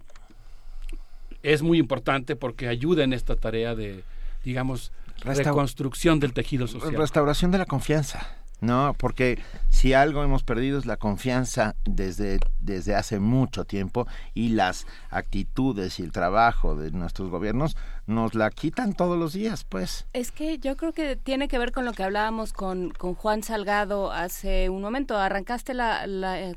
es 1.43 1.61
muy 1.61 1.77
importante 1.77 2.35
porque 2.35 2.67
ayuda 2.67 3.03
en 3.03 3.13
esta 3.13 3.35
tarea 3.35 3.75
de, 3.75 4.03
digamos, 4.43 4.91
reconstrucción 5.23 6.19
del 6.19 6.33
tejido 6.33 6.67
social. 6.67 6.95
Restauración 6.95 7.51
de 7.51 7.59
la 7.59 7.65
confianza. 7.65 8.27
No, 8.59 8.95
porque 8.97 9.39
si 9.69 9.93
algo 9.93 10.23
hemos 10.23 10.43
perdido 10.43 10.79
es 10.79 10.87
la 10.87 10.97
confianza 10.97 11.75
desde, 11.85 12.39
desde 12.59 12.95
hace 12.95 13.19
mucho 13.19 13.65
tiempo 13.65 14.07
y 14.33 14.49
las 14.49 14.87
actitudes 15.11 15.99
y 15.99 16.03
el 16.03 16.11
trabajo 16.11 16.75
de 16.75 16.91
nuestros 16.91 17.29
gobiernos 17.29 17.77
nos 18.07 18.33
la 18.33 18.49
quitan 18.49 18.93
todos 18.93 19.19
los 19.19 19.33
días, 19.33 19.63
pues. 19.63 20.07
Es 20.13 20.31
que 20.31 20.57
yo 20.57 20.75
creo 20.75 20.91
que 20.91 21.15
tiene 21.15 21.47
que 21.47 21.59
ver 21.59 21.71
con 21.71 21.85
lo 21.85 21.93
que 21.93 22.03
hablábamos 22.03 22.51
con, 22.51 22.89
con 22.89 23.13
Juan 23.13 23.43
Salgado 23.43 24.11
hace 24.11 24.69
un 24.69 24.81
momento. 24.81 25.17
Arrancaste 25.17 25.75
la, 25.75 26.07
la, 26.07 26.55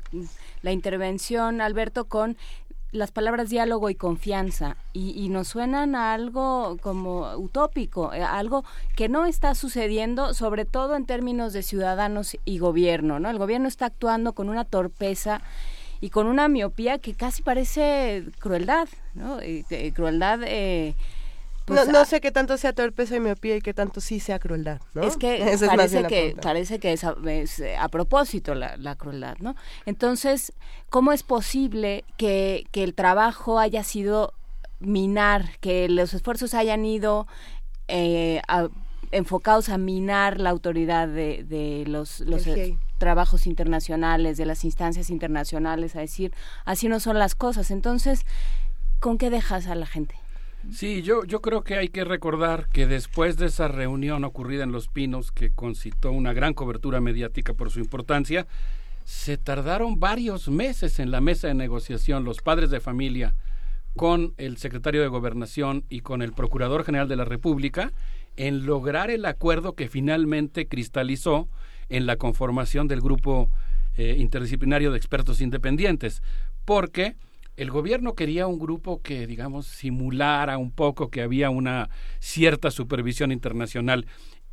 la 0.63 0.71
intervención, 0.71 1.61
Alberto, 1.61 2.05
con 2.05 2.35
las 2.91 3.11
palabras 3.11 3.49
diálogo 3.49 3.89
y 3.89 3.95
confianza 3.95 4.75
y, 4.91 5.29
nos 5.29 5.47
suenan 5.47 5.95
a 5.95 6.13
algo 6.13 6.77
como 6.81 7.35
utópico, 7.37 8.13
eh, 8.13 8.21
algo 8.21 8.65
que 8.95 9.07
no 9.07 9.25
está 9.25 9.55
sucediendo, 9.55 10.33
sobre 10.33 10.65
todo 10.65 10.95
en 10.95 11.05
términos 11.05 11.53
de 11.53 11.63
ciudadanos 11.63 12.37
y 12.43 12.57
gobierno, 12.57 13.19
¿no? 13.19 13.29
El 13.29 13.37
gobierno 13.37 13.67
está 13.67 13.85
actuando 13.85 14.33
con 14.33 14.49
una 14.49 14.65
torpeza 14.65 15.41
y 16.01 16.09
con 16.09 16.27
una 16.27 16.49
miopía 16.49 16.97
que 16.97 17.13
casi 17.13 17.43
parece 17.43 18.25
crueldad, 18.39 18.89
¿no? 19.13 19.37
crueldad 19.93 20.41
eh, 20.43 20.95
pues, 21.65 21.87
no, 21.87 22.05
sé 22.05 22.21
qué 22.21 22.31
tanto 22.31 22.57
sea 22.57 22.73
torpeza 22.73 23.15
y 23.15 23.19
miopía 23.19 23.55
y 23.55 23.61
qué 23.61 23.73
tanto 23.73 24.01
sí 24.01 24.19
sea 24.19 24.39
crueldad, 24.39 24.81
¿no? 24.93 25.03
Es 25.03 25.17
que 25.17 25.57
parece 25.67 26.03
que 26.03 26.35
parece 26.41 26.79
que 26.79 26.93
es 26.93 27.03
a, 27.03 27.87
propósito 27.89 28.55
la, 28.55 28.95
crueldad, 28.95 29.37
¿no? 29.39 29.55
Entonces, 29.85 30.53
¿cómo 30.89 31.11
es 31.11 31.23
posible 31.23 32.03
que, 32.17 32.65
que 32.71 32.83
el 32.83 32.93
trabajo 32.93 33.59
haya 33.59 33.83
sido 33.83 34.33
minar, 34.79 35.57
que 35.59 35.87
los 35.87 36.13
esfuerzos 36.13 36.53
hayan 36.53 36.85
ido 36.85 37.27
eh, 37.87 38.41
enfocados 39.11 39.69
a 39.69 39.77
minar 39.77 40.39
la 40.39 40.49
autoridad 40.49 41.07
de, 41.07 41.43
de 41.43 41.83
los, 41.87 42.21
los 42.21 42.47
trabajos 42.97 43.47
internacionales, 43.47 44.37
de 44.37 44.45
las 44.45 44.63
instancias 44.63 45.09
internacionales, 45.09 45.95
a 45.95 45.99
decir, 45.99 46.33
así 46.65 46.87
no 46.87 46.99
son 46.99 47.19
las 47.19 47.35
cosas. 47.35 47.71
Entonces, 47.71 48.25
¿con 48.99 49.17
qué 49.17 49.29
dejas 49.29 49.67
a 49.67 49.75
la 49.75 49.85
gente? 49.85 50.15
Sí, 50.69 51.01
yo, 51.01 51.23
yo 51.25 51.41
creo 51.41 51.63
que 51.63 51.75
hay 51.75 51.89
que 51.89 52.03
recordar 52.03 52.69
que 52.69 52.85
después 52.85 53.35
de 53.37 53.47
esa 53.47 53.67
reunión 53.67 54.23
ocurrida 54.23 54.63
en 54.63 54.71
Los 54.71 54.87
Pinos, 54.87 55.31
que 55.31 55.49
concitó 55.49 56.11
una 56.11 56.33
gran 56.33 56.53
cobertura 56.53 57.01
mediática 57.01 57.53
por 57.53 57.71
su 57.71 57.79
importancia, 57.79 58.45
se 59.03 59.37
tardaron 59.37 59.99
varios 59.99 60.47
meses 60.49 60.99
en 60.99 61.11
la 61.11 61.19
mesa 61.19 61.47
de 61.47 61.55
negociación 61.55 62.23
los 62.23 62.41
padres 62.41 62.69
de 62.69 62.79
familia 62.79 63.35
con 63.95 64.33
el 64.37 64.57
secretario 64.57 65.01
de 65.01 65.07
Gobernación 65.07 65.83
y 65.89 66.01
con 66.01 66.21
el 66.21 66.31
Procurador 66.31 66.85
General 66.85 67.07
de 67.07 67.15
la 67.15 67.25
República 67.25 67.91
en 68.37 68.65
lograr 68.65 69.09
el 69.09 69.25
acuerdo 69.25 69.73
que 69.73 69.89
finalmente 69.89 70.67
cristalizó 70.67 71.49
en 71.89 72.05
la 72.05 72.15
conformación 72.15 72.87
del 72.87 73.01
grupo 73.01 73.49
eh, 73.97 74.15
interdisciplinario 74.17 74.91
de 74.91 74.97
expertos 74.97 75.41
independientes, 75.41 76.21
porque 76.63 77.15
el 77.57 77.69
gobierno 77.69 78.15
quería 78.15 78.47
un 78.47 78.59
grupo 78.59 79.01
que, 79.01 79.27
digamos, 79.27 79.67
simulara 79.67 80.57
un 80.57 80.71
poco 80.71 81.09
que 81.09 81.21
había 81.21 81.49
una 81.49 81.89
cierta 82.19 82.71
supervisión 82.71 83.31
internacional. 83.31 84.07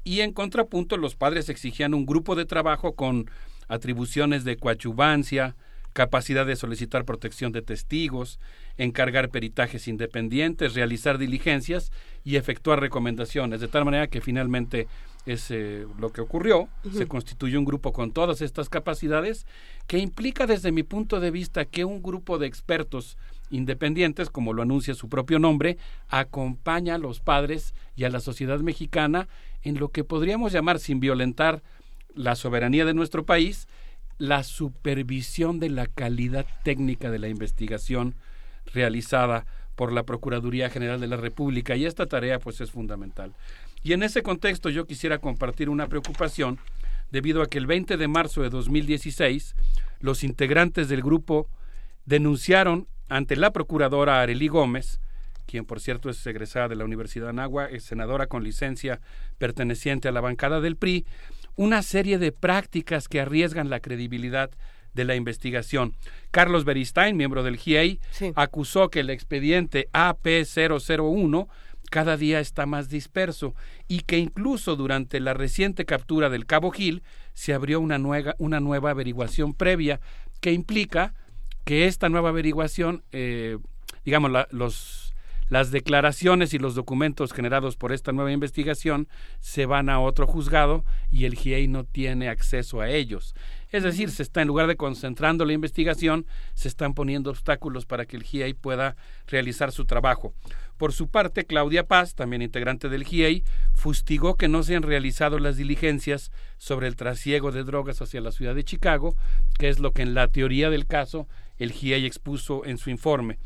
Y 0.05 0.21
en 0.21 0.33
contrapunto 0.33 0.97
los 0.97 1.17
padres 1.17 1.49
exigían 1.49 1.95
un 1.95 2.07
grupo 2.07 2.35
de 2.35 2.47
trabajo 2.47 2.95
con 2.95 3.31
atribuciones 3.69 4.45
de 4.45 4.57
coachuvancia, 4.57 5.57
capacidad 5.99 6.47
de 6.47 6.55
solicitar 6.55 7.05
protección 7.05 7.51
de 7.51 7.61
testigos, 7.61 8.39
encargar 8.77 9.31
peritajes 9.31 9.89
independientes, 9.89 10.75
realizar 10.75 11.19
diligencias 11.19 11.91
y 12.25 12.37
efectuar 12.37 12.79
recomendaciones, 12.79 13.61
de 13.61 13.67
tal 13.67 13.85
manera 13.85 14.07
que 14.07 14.21
finalmente 14.21 14.87
es 15.27 15.51
eh, 15.51 15.89
lo 15.99 16.13
que 16.13 16.21
ocurrió, 16.21 16.69
se 16.93 17.09
constituye 17.09 17.59
un 17.59 17.65
grupo 17.65 17.93
con 17.93 18.13
todas 18.13 18.43
estas 18.43 18.69
capacidades, 18.69 19.45
que 19.89 19.99
implica 19.99 20.47
desde 20.47 20.71
mi 20.71 20.85
punto 20.85 21.19
de 21.19 21.33
vista 21.33 21.65
que 21.65 21.85
un 21.85 22.01
grupo 22.01 22.39
de 22.39 22.47
expertos 22.47 23.19
independientes, 23.51 24.31
como 24.31 24.53
lo 24.53 24.63
anuncia 24.63 24.95
su 24.95 25.09
propio 25.09 25.41
nombre, 25.41 25.79
acompaña 26.09 26.95
a 26.95 26.99
los 26.99 27.19
padres 27.19 27.75
y 27.97 28.05
a 28.05 28.09
la 28.09 28.21
sociedad 28.21 28.61
mexicana 28.61 29.27
en 29.65 29.81
lo 29.81 29.89
que 29.89 30.05
podríamos 30.05 30.53
llamar, 30.53 30.79
sin 30.79 31.01
violentar 31.01 31.61
la 32.15 32.37
soberanía 32.37 32.85
de 32.85 32.95
nuestro 32.95 33.27
país, 33.27 33.67
la 34.19 34.43
supervisión 34.43 35.61
de 35.61 35.71
la 35.71 35.87
calidad 35.87 36.47
técnica 36.65 37.11
de 37.11 37.19
la 37.19 37.29
investigación 37.29 38.17
realizada 38.75 39.47
por 39.77 39.93
la 39.93 40.03
Procuraduría 40.03 40.71
General 40.71 41.01
de 41.01 41.07
la 41.07 41.17
República 41.17 41.77
y 41.77 41.87
esta 41.87 42.07
tarea 42.07 42.41
pues 42.41 42.61
es 42.61 42.73
fundamental. 42.73 43.33
Y 43.83 43.93
en 43.93 44.03
ese 44.03 44.23
contexto 44.23 44.71
yo 44.71 44.87
quisiera 44.87 45.19
compartir 45.19 45.71
una 45.71 45.87
preocupación 45.87 46.59
debido 47.13 47.43
a 47.43 47.47
que 47.47 47.59
el 47.59 47.67
20 47.67 47.97
de 47.97 48.09
marzo 48.09 48.43
de 48.43 48.51
2016 48.51 49.55
los 50.01 50.25
integrantes 50.25 50.89
del 50.89 51.03
grupo 51.03 51.49
denunciaron 52.07 52.89
ante 53.09 53.37
la 53.37 53.53
procuradora 53.53 54.21
Arely 54.21 54.49
Gómez, 54.49 55.01
quien 55.47 55.65
por 55.65 55.81
cierto 55.81 56.11
es 56.11 56.27
egresada 56.27 56.69
de 56.69 56.77
la 56.77 56.85
Universidad 56.85 57.27
de 57.27 57.31
Anagua, 57.31 57.67
es 57.67 57.85
senadora 57.85 58.27
con 58.27 58.45
licencia 58.45 59.01
perteneciente 59.39 60.09
a 60.09 60.13
la 60.13 60.21
bancada 60.21 60.61
del 60.61 60.77
PRI, 60.77 61.07
una 61.59 61.83
serie 61.83 62.19
de 62.19 62.31
prácticas 62.31 63.09
que 63.09 63.21
arriesgan 63.21 63.69
la 63.69 63.81
credibilidad 63.81 64.51
de 64.95 65.05
la 65.05 65.17
investigación. 65.17 65.97
Carlos 66.31 66.65
Beristain, 66.65 67.17
miembro 67.17 67.43
del 67.43 67.57
GIEI, 67.57 67.99
acusó 68.37 68.91
que 68.91 69.01
el 69.01 69.11
expediente 69.11 69.89
AP001 69.93 71.49
cada 71.91 72.17
día 72.17 72.39
está 72.39 72.65
más 72.65 72.89
disperso 72.89 73.57
y 73.89 74.01
que 74.01 74.19
incluso 74.19 74.77
durante 74.77 75.19
la 75.19 75.35
reciente 75.35 75.85
captura 75.85 76.31
del 76.31 76.47
Cabo 76.47 76.71
Gil 76.71 77.03
se 77.35 77.55
abrió 77.55 77.81
una 77.81 77.99
nueva, 77.99 78.37
una 78.39 78.61
nueva 78.61 78.91
averiguación 78.91 79.53
previa 79.53 80.01
que 80.41 80.53
implica 80.53 81.15
que 81.65 81.87
esta 81.87 82.09
nueva 82.09 82.29
averiguación, 82.29 83.03
eh, 83.11 83.59
digamos, 84.05 84.31
los, 84.53 85.08
las 85.49 85.71
declaraciones 85.71 86.53
y 86.55 86.59
los 86.59 86.75
documentos 86.75 87.33
generados 87.33 87.77
por 87.77 87.93
esta 87.93 88.13
nueva 88.13 88.33
investigación 88.33 89.09
se 89.41 89.67
van 89.67 89.89
a 89.89 90.01
otro 90.01 90.27
juzgado 90.27 90.85
y 91.11 91.25
el 91.25 91.35
GIEI 91.35 91.69
no 91.69 91.85
tiene 91.85 92.29
acceso 92.29 92.81
a 92.81 92.91
ellos. 92.91 93.35
Es 93.71 93.83
decir, 93.83 94.11
se 94.11 94.23
está 94.23 94.41
en 94.41 94.49
lugar 94.49 94.67
de 94.67 94.77
concentrando 94.77 95.45
la 95.45 95.53
investigación, 95.53 96.27
se 96.55 96.69
están 96.69 96.95
poniendo 96.95 97.31
obstáculos 97.31 97.85
para 97.85 98.07
que 98.07 98.17
el 98.17 98.23
GIEI 98.23 98.55
pueda 98.55 98.97
realizar 99.27 99.73
su 99.73 99.85
trabajo. 99.85 100.33
Por 100.79 100.93
su 100.93 101.09
parte, 101.09 101.45
Claudia 101.45 101.87
Paz, 101.87 102.15
también 102.15 102.41
integrante 102.41 102.89
del 102.89 103.05
GIEI, 103.05 103.45
fustigó 103.75 104.37
que 104.37 104.49
no 104.49 104.63
se 104.63 104.77
han 104.77 104.85
realizado 104.85 105.39
las 105.39 105.57
diligencias 105.57 106.31
sobre 106.57 106.87
el 106.87 106.97
trasiego 106.97 107.53
de 107.53 107.65
drogas 107.65 108.01
hacia 108.01 108.21
la 108.21 108.33
ciudad 108.33 108.55
de 108.55 108.65
Chicago, 108.65 109.17
que 109.59 109.69
es 109.69 109.81
lo 109.81 109.93
que 109.93 110.03
en 110.03 110.15
la 110.15 110.29
teoría 110.29 110.71
del 110.71 110.87
caso 110.87 111.27
el 111.59 111.73
GIEI 111.73 112.07
expuso 112.07 112.65
en 112.65 112.79
su 112.79 112.91
informe. 112.91 113.39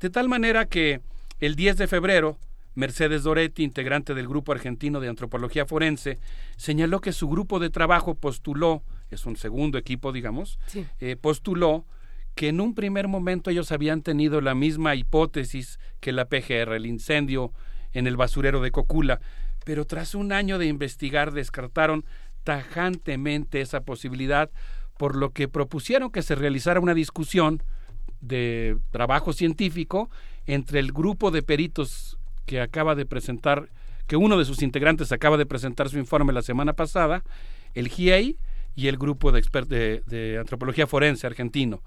De 0.00 0.10
tal 0.10 0.28
manera 0.28 0.64
que 0.64 1.02
el 1.40 1.54
10 1.54 1.76
de 1.76 1.86
febrero, 1.86 2.38
Mercedes 2.74 3.22
Doretti, 3.24 3.64
integrante 3.64 4.14
del 4.14 4.28
Grupo 4.28 4.52
Argentino 4.52 5.00
de 5.00 5.08
Antropología 5.08 5.66
Forense, 5.66 6.18
señaló 6.56 7.00
que 7.00 7.12
su 7.12 7.28
grupo 7.28 7.58
de 7.58 7.70
trabajo 7.70 8.14
postuló, 8.14 8.82
es 9.10 9.26
un 9.26 9.36
segundo 9.36 9.78
equipo, 9.78 10.12
digamos, 10.12 10.58
eh, 11.00 11.16
postuló 11.16 11.84
que 12.34 12.48
en 12.48 12.60
un 12.60 12.74
primer 12.74 13.08
momento 13.08 13.50
ellos 13.50 13.72
habían 13.72 14.02
tenido 14.02 14.40
la 14.40 14.54
misma 14.54 14.94
hipótesis 14.94 15.80
que 15.98 16.12
la 16.12 16.26
PGR, 16.26 16.74
el 16.74 16.86
incendio 16.86 17.52
en 17.92 18.06
el 18.06 18.16
basurero 18.16 18.60
de 18.60 18.70
Cocula, 18.70 19.20
pero 19.64 19.84
tras 19.86 20.14
un 20.14 20.32
año 20.32 20.58
de 20.58 20.66
investigar 20.66 21.32
descartaron 21.32 22.04
tajantemente 22.44 23.60
esa 23.60 23.80
posibilidad, 23.80 24.50
por 24.96 25.16
lo 25.16 25.30
que 25.30 25.48
propusieron 25.48 26.10
que 26.10 26.22
se 26.22 26.36
realizara 26.36 26.80
una 26.80 26.94
discusión 26.94 27.62
de 28.20 28.78
trabajo 28.90 29.32
científico 29.32 30.08
entre 30.48 30.80
el 30.80 30.90
grupo 30.90 31.30
de 31.30 31.44
peritos 31.44 32.18
que 32.46 32.60
acaba 32.60 32.96
de 32.96 33.06
presentar, 33.06 33.68
que 34.08 34.16
uno 34.16 34.36
de 34.36 34.44
sus 34.44 34.62
integrantes 34.62 35.12
acaba 35.12 35.36
de 35.36 35.46
presentar 35.46 35.88
su 35.88 35.98
informe 35.98 36.32
la 36.32 36.42
semana 36.42 36.72
pasada, 36.72 37.22
el 37.74 37.88
GIEI, 37.88 38.36
y 38.78 38.86
el 38.86 38.96
grupo 38.96 39.32
de, 39.32 39.42
de, 39.66 40.02
de 40.06 40.38
antropología 40.38 40.86
forense 40.86 41.26
argentino. 41.26 41.82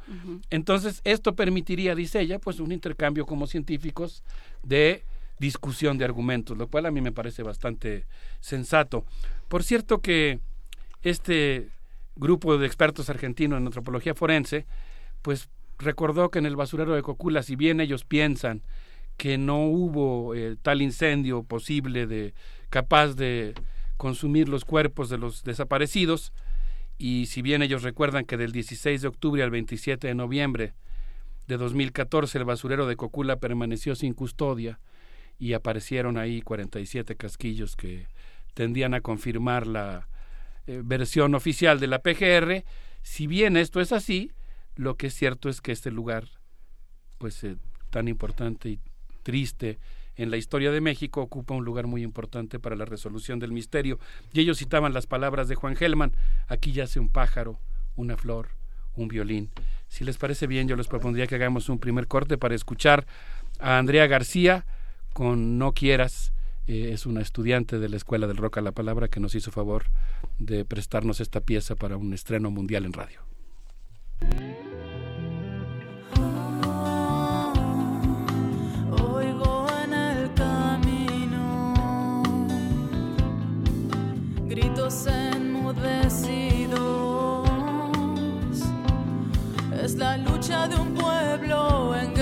Entonces, 0.49 0.99
esto 1.05 1.35
permitiría, 1.35 1.95
dice 1.95 2.19
ella, 2.19 2.37
pues 2.37 2.59
un 2.59 2.73
intercambio 2.73 3.25
como 3.25 3.47
científicos 3.47 4.25
de 4.61 5.05
discusión 5.39 5.97
de 5.97 6.03
argumentos, 6.03 6.57
lo 6.57 6.67
cual 6.67 6.85
a 6.85 6.91
mí 6.91 6.99
me 6.99 7.13
parece 7.13 7.43
bastante 7.43 8.03
sensato. 8.41 9.05
Por 9.47 9.63
cierto 9.63 10.01
que 10.01 10.41
este 11.01 11.69
grupo 12.17 12.57
de 12.57 12.67
expertos 12.67 13.09
argentinos 13.09 13.57
en 13.57 13.67
antropología 13.67 14.13
forense, 14.13 14.65
pues 15.21 15.47
recordó 15.81 16.29
que 16.29 16.39
en 16.39 16.45
el 16.45 16.55
basurero 16.55 16.95
de 16.95 17.01
Cocula, 17.01 17.43
si 17.43 17.55
bien 17.55 17.79
ellos 17.81 18.05
piensan 18.05 18.63
que 19.17 19.37
no 19.37 19.65
hubo 19.65 20.33
eh, 20.35 20.55
tal 20.61 20.81
incendio 20.81 21.43
posible 21.43 22.07
de 22.07 22.33
capaz 22.69 23.15
de 23.15 23.53
consumir 23.97 24.49
los 24.49 24.65
cuerpos 24.65 25.09
de 25.09 25.17
los 25.17 25.43
desaparecidos, 25.43 26.33
y 26.97 27.25
si 27.27 27.41
bien 27.41 27.61
ellos 27.61 27.83
recuerdan 27.83 28.25
que 28.25 28.37
del 28.37 28.51
16 28.51 29.01
de 29.01 29.07
octubre 29.07 29.43
al 29.43 29.51
27 29.51 30.07
de 30.07 30.15
noviembre 30.15 30.73
de 31.47 31.57
2014 31.57 32.37
el 32.37 32.45
basurero 32.45 32.87
de 32.87 32.95
Cocula 32.95 33.37
permaneció 33.37 33.95
sin 33.95 34.13
custodia 34.13 34.79
y 35.39 35.53
aparecieron 35.53 36.17
ahí 36.17 36.41
47 36.41 37.15
casquillos 37.15 37.75
que 37.75 38.07
tendían 38.53 38.93
a 38.93 39.01
confirmar 39.01 39.65
la 39.65 40.07
eh, 40.67 40.81
versión 40.83 41.33
oficial 41.33 41.79
de 41.79 41.87
la 41.87 41.99
PGR, 41.99 42.63
si 43.01 43.25
bien 43.25 43.57
esto 43.57 43.81
es 43.81 43.91
así, 43.91 44.31
lo 44.75 44.95
que 44.95 45.07
es 45.07 45.13
cierto 45.13 45.49
es 45.49 45.61
que 45.61 45.71
este 45.71 45.91
lugar 45.91 46.27
pues 47.17 47.43
eh, 47.43 47.57
tan 47.89 48.07
importante 48.07 48.69
y 48.69 48.79
triste 49.23 49.79
en 50.15 50.31
la 50.31 50.37
historia 50.37 50.71
de 50.71 50.81
México 50.81 51.21
ocupa 51.21 51.53
un 51.53 51.63
lugar 51.65 51.87
muy 51.87 52.03
importante 52.03 52.59
para 52.59 52.75
la 52.75 52.85
resolución 52.85 53.39
del 53.39 53.51
misterio. 53.51 53.99
Y 54.33 54.41
ellos 54.41 54.57
citaban 54.57 54.93
las 54.93 55.07
palabras 55.07 55.47
de 55.47 55.55
Juan 55.55 55.75
Gelman, 55.75 56.13
aquí 56.47 56.71
yace 56.71 56.99
un 56.99 57.09
pájaro, 57.09 57.59
una 57.95 58.17
flor, 58.17 58.49
un 58.95 59.07
violín. 59.07 59.49
Si 59.87 60.03
les 60.03 60.17
parece 60.17 60.47
bien, 60.47 60.67
yo 60.67 60.75
les 60.75 60.87
propondría 60.87 61.27
que 61.27 61.35
hagamos 61.35 61.69
un 61.69 61.79
primer 61.79 62.07
corte 62.07 62.37
para 62.37 62.55
escuchar 62.55 63.05
a 63.59 63.77
Andrea 63.77 64.07
García 64.07 64.65
con 65.13 65.57
No 65.57 65.73
Quieras. 65.73 66.33
Eh, 66.67 66.91
es 66.93 67.05
una 67.05 67.21
estudiante 67.21 67.79
de 67.79 67.89
la 67.89 67.97
Escuela 67.97 68.27
del 68.27 68.37
Rock 68.37 68.57
a 68.57 68.61
la 68.61 68.71
Palabra 68.71 69.07
que 69.07 69.19
nos 69.19 69.35
hizo 69.35 69.51
favor 69.51 69.85
de 70.39 70.65
prestarnos 70.65 71.19
esta 71.19 71.41
pieza 71.41 71.75
para 71.75 71.97
un 71.97 72.13
estreno 72.13 72.51
mundial 72.51 72.85
en 72.85 72.93
radio. 72.93 73.30
Enmudecidos. 85.07 87.49
Es 89.81 89.95
la 89.95 90.17
lucha 90.17 90.67
de 90.67 90.75
un 90.75 90.93
pueblo 90.93 91.95
en 91.95 92.13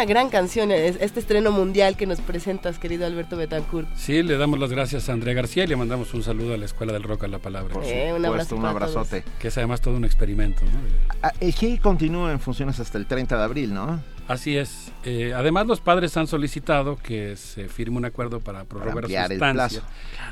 una 0.00 0.06
gran 0.06 0.30
canción, 0.30 0.70
es- 0.70 0.96
este 0.98 1.20
estreno 1.20 1.52
mundial 1.52 1.94
que 1.94 2.06
nos 2.06 2.22
presentas, 2.22 2.78
querido 2.78 3.04
Alberto 3.04 3.36
Betancourt. 3.36 3.86
Sí, 3.96 4.22
le 4.22 4.38
damos 4.38 4.58
las 4.58 4.70
gracias 4.70 5.10
a 5.10 5.12
Andrea 5.12 5.34
García 5.34 5.64
y 5.64 5.66
le 5.66 5.76
mandamos 5.76 6.14
un 6.14 6.22
saludo 6.22 6.54
a 6.54 6.56
la 6.56 6.64
Escuela 6.64 6.94
del 6.94 7.02
Rock 7.02 7.24
a 7.24 7.28
la 7.28 7.38
Palabra. 7.38 7.74
Por 7.74 7.84
Eh, 7.84 8.10
un 8.16 8.24
abrazo 8.24 8.50
supuesto, 8.50 8.56
un 8.56 8.64
abrazote. 8.64 9.24
Que 9.38 9.48
es 9.48 9.58
además 9.58 9.82
todo 9.82 9.96
un 9.96 10.06
experimento, 10.06 10.62
¿no? 10.64 10.70
Ah, 11.22 11.32
El 11.38 11.52
GIEI 11.52 11.76
continúa 11.78 12.32
en 12.32 12.40
funciones 12.40 12.80
hasta 12.80 12.96
el 12.96 13.04
30 13.04 13.36
de 13.36 13.44
abril, 13.44 13.74
¿no? 13.74 14.00
Así 14.26 14.56
es. 14.56 14.90
Eh, 15.04 15.34
además, 15.36 15.66
los 15.66 15.80
padres 15.80 16.16
han 16.16 16.28
solicitado 16.28 16.96
que 16.96 17.36
se 17.36 17.68
firme 17.68 17.96
un 17.98 18.04
acuerdo 18.06 18.40
para 18.40 18.64
prorrogar 18.64 19.04
su 19.06 19.12
estancia. 19.12 19.52
plazo. 19.52 19.82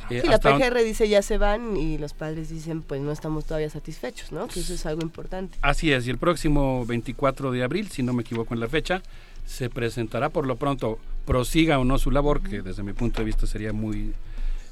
Eh, 0.09 0.21
Sí, 0.23 0.29
la 0.29 0.39
PGR 0.39 0.83
dice 0.83 1.09
ya 1.11 1.21
se 1.21 1.37
van 1.37 1.77
y 1.77 1.99
los 1.99 2.15
padres 2.15 2.49
dicen 2.49 2.81
pues 2.81 3.03
no 3.03 3.13
estamos 3.13 3.45
todavía 3.45 3.69
satisfechos, 3.69 4.33
¿no? 4.33 4.47
Que 4.49 4.61
eso 4.61 4.73
es 4.73 4.87
algo 4.87 5.03
importante. 5.03 5.59
Así 5.61 5.93
es, 5.93 6.07
y 6.07 6.11
el 6.11 6.17
próximo 6.17 6.87
24 6.87 7.51
de 7.51 7.63
abril, 7.63 7.89
si 7.91 8.03
no 8.03 8.15
me 8.15 8.23
equivoco 8.23 8.55
en 8.55 8.61
la 8.61 8.69
fecha, 8.69 9.03
se 9.49 9.71
presentará 9.71 10.29
por 10.29 10.47
lo 10.47 10.57
pronto, 10.57 10.99
prosiga 11.25 11.79
o 11.79 11.85
no 11.85 11.99
su 11.99 12.11
labor, 12.11 12.43
que 12.43 12.61
desde 12.61 12.83
mi 12.83 12.93
punto 12.93 13.23
de 13.23 13.25
vista 13.25 13.47
sería 13.47 13.73
muy 13.73 14.13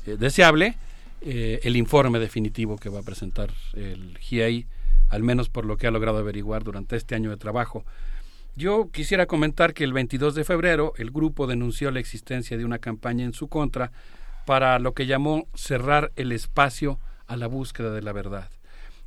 eh, 0.06 0.16
deseable, 0.18 0.76
eh, 1.22 1.60
el 1.62 1.76
informe 1.76 2.18
definitivo 2.18 2.76
que 2.76 2.90
va 2.90 3.00
a 3.00 3.02
presentar 3.02 3.50
el 3.72 4.18
GIEI, 4.18 4.66
al 5.08 5.22
menos 5.22 5.48
por 5.48 5.64
lo 5.64 5.78
que 5.78 5.86
ha 5.86 5.90
logrado 5.90 6.18
averiguar 6.18 6.62
durante 6.62 6.94
este 6.94 7.14
año 7.14 7.30
de 7.30 7.38
trabajo. 7.38 7.86
Yo 8.54 8.90
quisiera 8.92 9.24
comentar 9.24 9.72
que 9.72 9.82
el 9.82 9.94
22 9.94 10.34
de 10.34 10.44
febrero 10.44 10.92
el 10.98 11.10
grupo 11.10 11.46
denunció 11.46 11.90
la 11.90 12.00
existencia 12.00 12.58
de 12.58 12.64
una 12.66 12.78
campaña 12.78 13.24
en 13.24 13.32
su 13.32 13.48
contra 13.48 13.92
para 14.44 14.78
lo 14.78 14.92
que 14.92 15.06
llamó 15.06 15.48
cerrar 15.54 16.12
el 16.16 16.32
espacio 16.32 17.00
a 17.26 17.36
la 17.36 17.46
búsqueda 17.46 17.92
de 17.92 18.02
la 18.02 18.12
verdad. 18.12 18.50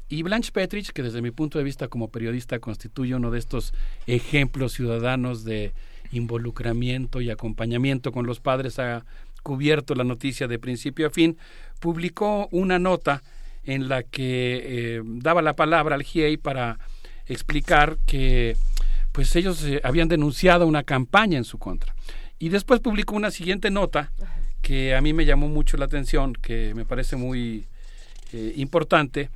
Y 0.10 0.24
Blanche 0.24 0.52
Petrich, 0.52 0.92
que 0.92 1.04
desde 1.04 1.22
mi 1.22 1.30
punto 1.30 1.60
de 1.60 1.64
vista 1.64 1.88
como 1.88 2.10
periodista 2.10 2.58
constituye 2.58 3.14
uno 3.14 3.30
de 3.30 3.38
estos 3.38 3.74
ejemplos 4.08 4.74
ciudadanos 4.74 5.44
de 5.44 5.72
involucramiento 6.12 7.22
y 7.22 7.30
acompañamiento 7.30 8.12
con 8.12 8.26
los 8.26 8.40
padres, 8.40 8.80
ha 8.80 9.06
cubierto 9.44 9.94
la 9.94 10.04
noticia 10.04 10.48
de 10.48 10.58
principio 10.58 11.08
a 11.08 11.12
fin, 11.12 11.38
publicó 11.80 12.48
una 12.52 12.80
nota 12.80 13.22
en 13.64 13.88
la 13.88 14.02
que 14.02 14.62
eh, 14.64 15.02
daba 15.06 15.44
la 15.44 15.56
palabra 15.56 15.96
al 15.96 16.04
GIEI 16.04 16.38
para 16.38 16.80
explicar 17.28 17.98
que 18.08 18.58
pues 19.12 19.36
ellos 19.36 19.64
eh, 19.64 19.80
habían 19.84 20.08
denunciado 20.08 20.66
una 20.66 20.84
campaña 20.84 21.38
en 21.38 21.44
su 21.44 21.60
contra. 21.60 21.94
Y 22.40 22.50
después 22.50 22.80
publicó 22.80 23.16
una 23.16 23.32
siguiente 23.32 23.70
nota 23.70 24.12
que 24.62 24.96
a 24.96 25.02
mí 25.02 25.14
me 25.14 25.26
llamó 25.26 25.50
mucho 25.50 25.78
la 25.78 25.86
atención, 25.86 26.34
que 26.34 26.74
me 26.74 26.86
parece 26.86 27.16
muy 27.16 27.66
eh, 28.34 28.54
importante, 28.58 29.30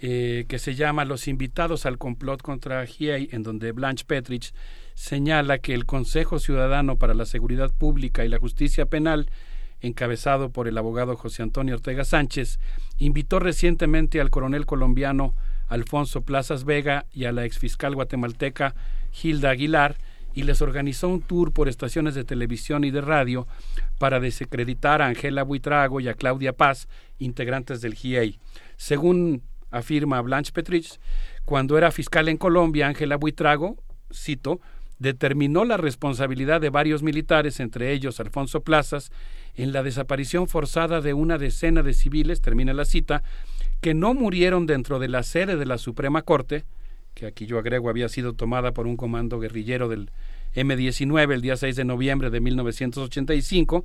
eh, 0.00 0.44
que 0.48 0.60
se 0.60 0.76
llama 0.76 1.04
Los 1.04 1.26
invitados 1.26 1.84
al 1.84 1.98
complot 1.98 2.40
contra 2.40 2.86
GIEI, 2.86 3.30
en 3.32 3.42
donde 3.42 3.72
Blanche 3.72 4.04
Petrich 4.06 4.54
señala 4.94 5.58
que 5.58 5.74
el 5.74 5.86
Consejo 5.86 6.38
Ciudadano 6.38 6.96
para 6.98 7.14
la 7.14 7.26
Seguridad 7.26 7.72
Pública 7.76 8.24
y 8.24 8.28
la 8.28 8.38
Justicia 8.38 8.86
Penal, 8.86 9.28
encabezado 9.80 10.50
por 10.50 10.68
el 10.68 10.78
abogado 10.78 11.16
José 11.16 11.42
Antonio 11.42 11.74
Ortega 11.74 12.04
Sánchez, 12.04 12.60
invitó 12.98 13.40
recientemente 13.40 14.20
al 14.20 14.30
coronel 14.30 14.66
colombiano 14.66 15.34
Alfonso 15.66 16.22
Plazas 16.22 16.64
Vega 16.64 17.06
y 17.12 17.24
a 17.24 17.32
la 17.32 17.44
exfiscal 17.44 17.94
guatemalteca 17.94 18.74
Hilda 19.20 19.50
Aguilar 19.50 19.96
y 20.32 20.44
les 20.44 20.62
organizó 20.62 21.08
un 21.08 21.22
tour 21.22 21.52
por 21.52 21.68
estaciones 21.68 22.14
de 22.14 22.22
televisión 22.22 22.84
y 22.84 22.92
de 22.92 23.00
radio 23.00 23.48
para 23.98 24.20
desacreditar 24.20 25.02
a 25.02 25.06
Angela 25.06 25.42
Buitrago 25.42 25.98
y 25.98 26.08
a 26.08 26.14
Claudia 26.14 26.52
Paz, 26.52 26.88
integrantes 27.18 27.80
del 27.80 27.94
GIEI. 27.94 28.38
Según 28.76 29.42
afirma 29.70 30.20
Blanche 30.20 30.52
Petrich, 30.52 30.98
cuando 31.44 31.78
era 31.78 31.90
fiscal 31.90 32.28
en 32.28 32.36
Colombia, 32.36 32.88
Ángela 32.88 33.16
Buitrago, 33.16 33.76
cito, 34.12 34.60
determinó 34.98 35.64
la 35.64 35.76
responsabilidad 35.76 36.60
de 36.60 36.70
varios 36.70 37.02
militares, 37.02 37.60
entre 37.60 37.92
ellos 37.92 38.20
Alfonso 38.20 38.62
Plazas, 38.62 39.10
en 39.54 39.72
la 39.72 39.82
desaparición 39.82 40.48
forzada 40.48 41.00
de 41.00 41.14
una 41.14 41.38
decena 41.38 41.82
de 41.82 41.94
civiles, 41.94 42.40
termina 42.40 42.72
la 42.72 42.84
cita, 42.84 43.22
que 43.80 43.94
no 43.94 44.14
murieron 44.14 44.66
dentro 44.66 44.98
de 44.98 45.08
la 45.08 45.22
sede 45.22 45.56
de 45.56 45.66
la 45.66 45.78
Suprema 45.78 46.22
Corte, 46.22 46.64
que 47.14 47.26
aquí 47.26 47.46
yo 47.46 47.58
agrego 47.58 47.88
había 47.88 48.08
sido 48.08 48.32
tomada 48.32 48.72
por 48.72 48.86
un 48.86 48.96
comando 48.96 49.40
guerrillero 49.40 49.88
del 49.88 50.10
M-19 50.54 51.32
el 51.32 51.42
día 51.42 51.56
6 51.56 51.76
de 51.76 51.84
noviembre 51.84 52.30
de 52.30 52.40
1985, 52.40 53.84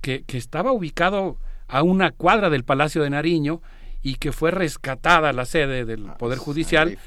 que, 0.00 0.22
que 0.24 0.38
estaba 0.38 0.72
ubicado 0.72 1.38
a 1.68 1.82
una 1.82 2.10
cuadra 2.10 2.50
del 2.50 2.64
Palacio 2.64 3.02
de 3.02 3.10
Nariño 3.10 3.62
y 4.02 4.16
que 4.16 4.32
fue 4.32 4.50
rescatada 4.50 5.32
la 5.32 5.44
sede 5.44 5.84
del 5.84 6.08
Ah, 6.08 6.18
Poder 6.18 6.38
pues, 6.38 6.44
Judicial, 6.44 6.98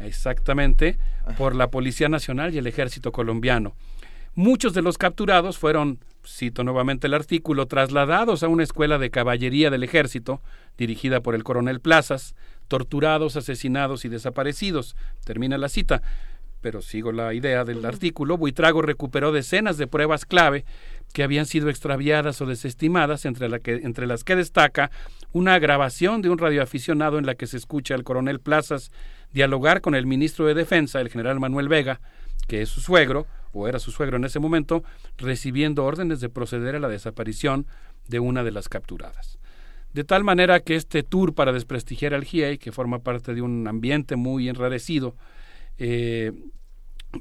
exactamente, 0.00 0.98
por 1.38 1.54
la 1.54 1.68
Policía 1.68 2.08
Nacional 2.08 2.54
y 2.54 2.58
el 2.58 2.66
Ejército 2.66 3.12
Colombiano. 3.12 3.74
Muchos 4.34 4.72
de 4.72 4.82
los 4.82 4.98
capturados 4.98 5.58
fueron, 5.58 5.98
cito 6.26 6.64
nuevamente 6.64 7.06
el 7.06 7.14
artículo, 7.14 7.66
trasladados 7.66 8.42
a 8.42 8.48
una 8.48 8.62
escuela 8.62 8.98
de 8.98 9.10
caballería 9.10 9.70
del 9.70 9.82
ejército, 9.82 10.40
dirigida 10.78 11.20
por 11.20 11.34
el 11.34 11.44
coronel 11.44 11.80
Plazas, 11.80 12.34
torturados, 12.66 13.36
asesinados 13.36 14.04
y 14.04 14.08
desaparecidos. 14.08 14.96
Termina 15.24 15.58
la 15.58 15.68
cita. 15.68 16.02
Pero 16.62 16.80
sigo 16.80 17.12
la 17.12 17.34
idea 17.34 17.64
del 17.64 17.84
artículo. 17.84 18.38
Buitrago 18.38 18.80
recuperó 18.80 19.32
decenas 19.32 19.76
de 19.76 19.86
pruebas 19.86 20.24
clave 20.24 20.64
que 21.12 21.22
habían 21.22 21.44
sido 21.44 21.68
extraviadas 21.68 22.40
o 22.40 22.46
desestimadas, 22.46 23.26
entre, 23.26 23.50
la 23.50 23.58
que, 23.58 23.74
entre 23.74 24.06
las 24.06 24.24
que 24.24 24.36
destaca 24.36 24.90
una 25.32 25.58
grabación 25.58 26.22
de 26.22 26.30
un 26.30 26.38
radioaficionado 26.38 27.18
en 27.18 27.26
la 27.26 27.34
que 27.34 27.46
se 27.46 27.58
escucha 27.58 27.94
al 27.94 28.04
coronel 28.04 28.40
Plazas 28.40 28.90
dialogar 29.32 29.82
con 29.82 29.94
el 29.94 30.06
ministro 30.06 30.46
de 30.46 30.54
Defensa, 30.54 31.00
el 31.00 31.10
general 31.10 31.40
Manuel 31.40 31.68
Vega, 31.68 32.00
que 32.48 32.62
es 32.62 32.68
su 32.68 32.80
suegro, 32.80 33.26
o 33.52 33.68
era 33.68 33.78
su 33.78 33.90
suegro 33.90 34.16
en 34.16 34.24
ese 34.24 34.38
momento, 34.38 34.84
recibiendo 35.18 35.84
órdenes 35.84 36.20
de 36.20 36.28
proceder 36.28 36.76
a 36.76 36.80
la 36.80 36.88
desaparición 36.88 37.66
de 38.08 38.20
una 38.20 38.44
de 38.44 38.52
las 38.52 38.68
capturadas. 38.68 39.38
De 39.92 40.04
tal 40.04 40.24
manera 40.24 40.60
que 40.60 40.76
este 40.76 41.02
tour 41.02 41.34
para 41.34 41.52
desprestigiar 41.52 42.14
al 42.14 42.24
GIEI, 42.24 42.56
que 42.56 42.72
forma 42.72 43.00
parte 43.00 43.34
de 43.34 43.42
un 43.42 43.68
ambiente 43.68 44.16
muy 44.16 44.48
enrarecido, 44.48 45.16
eh, 45.78 46.32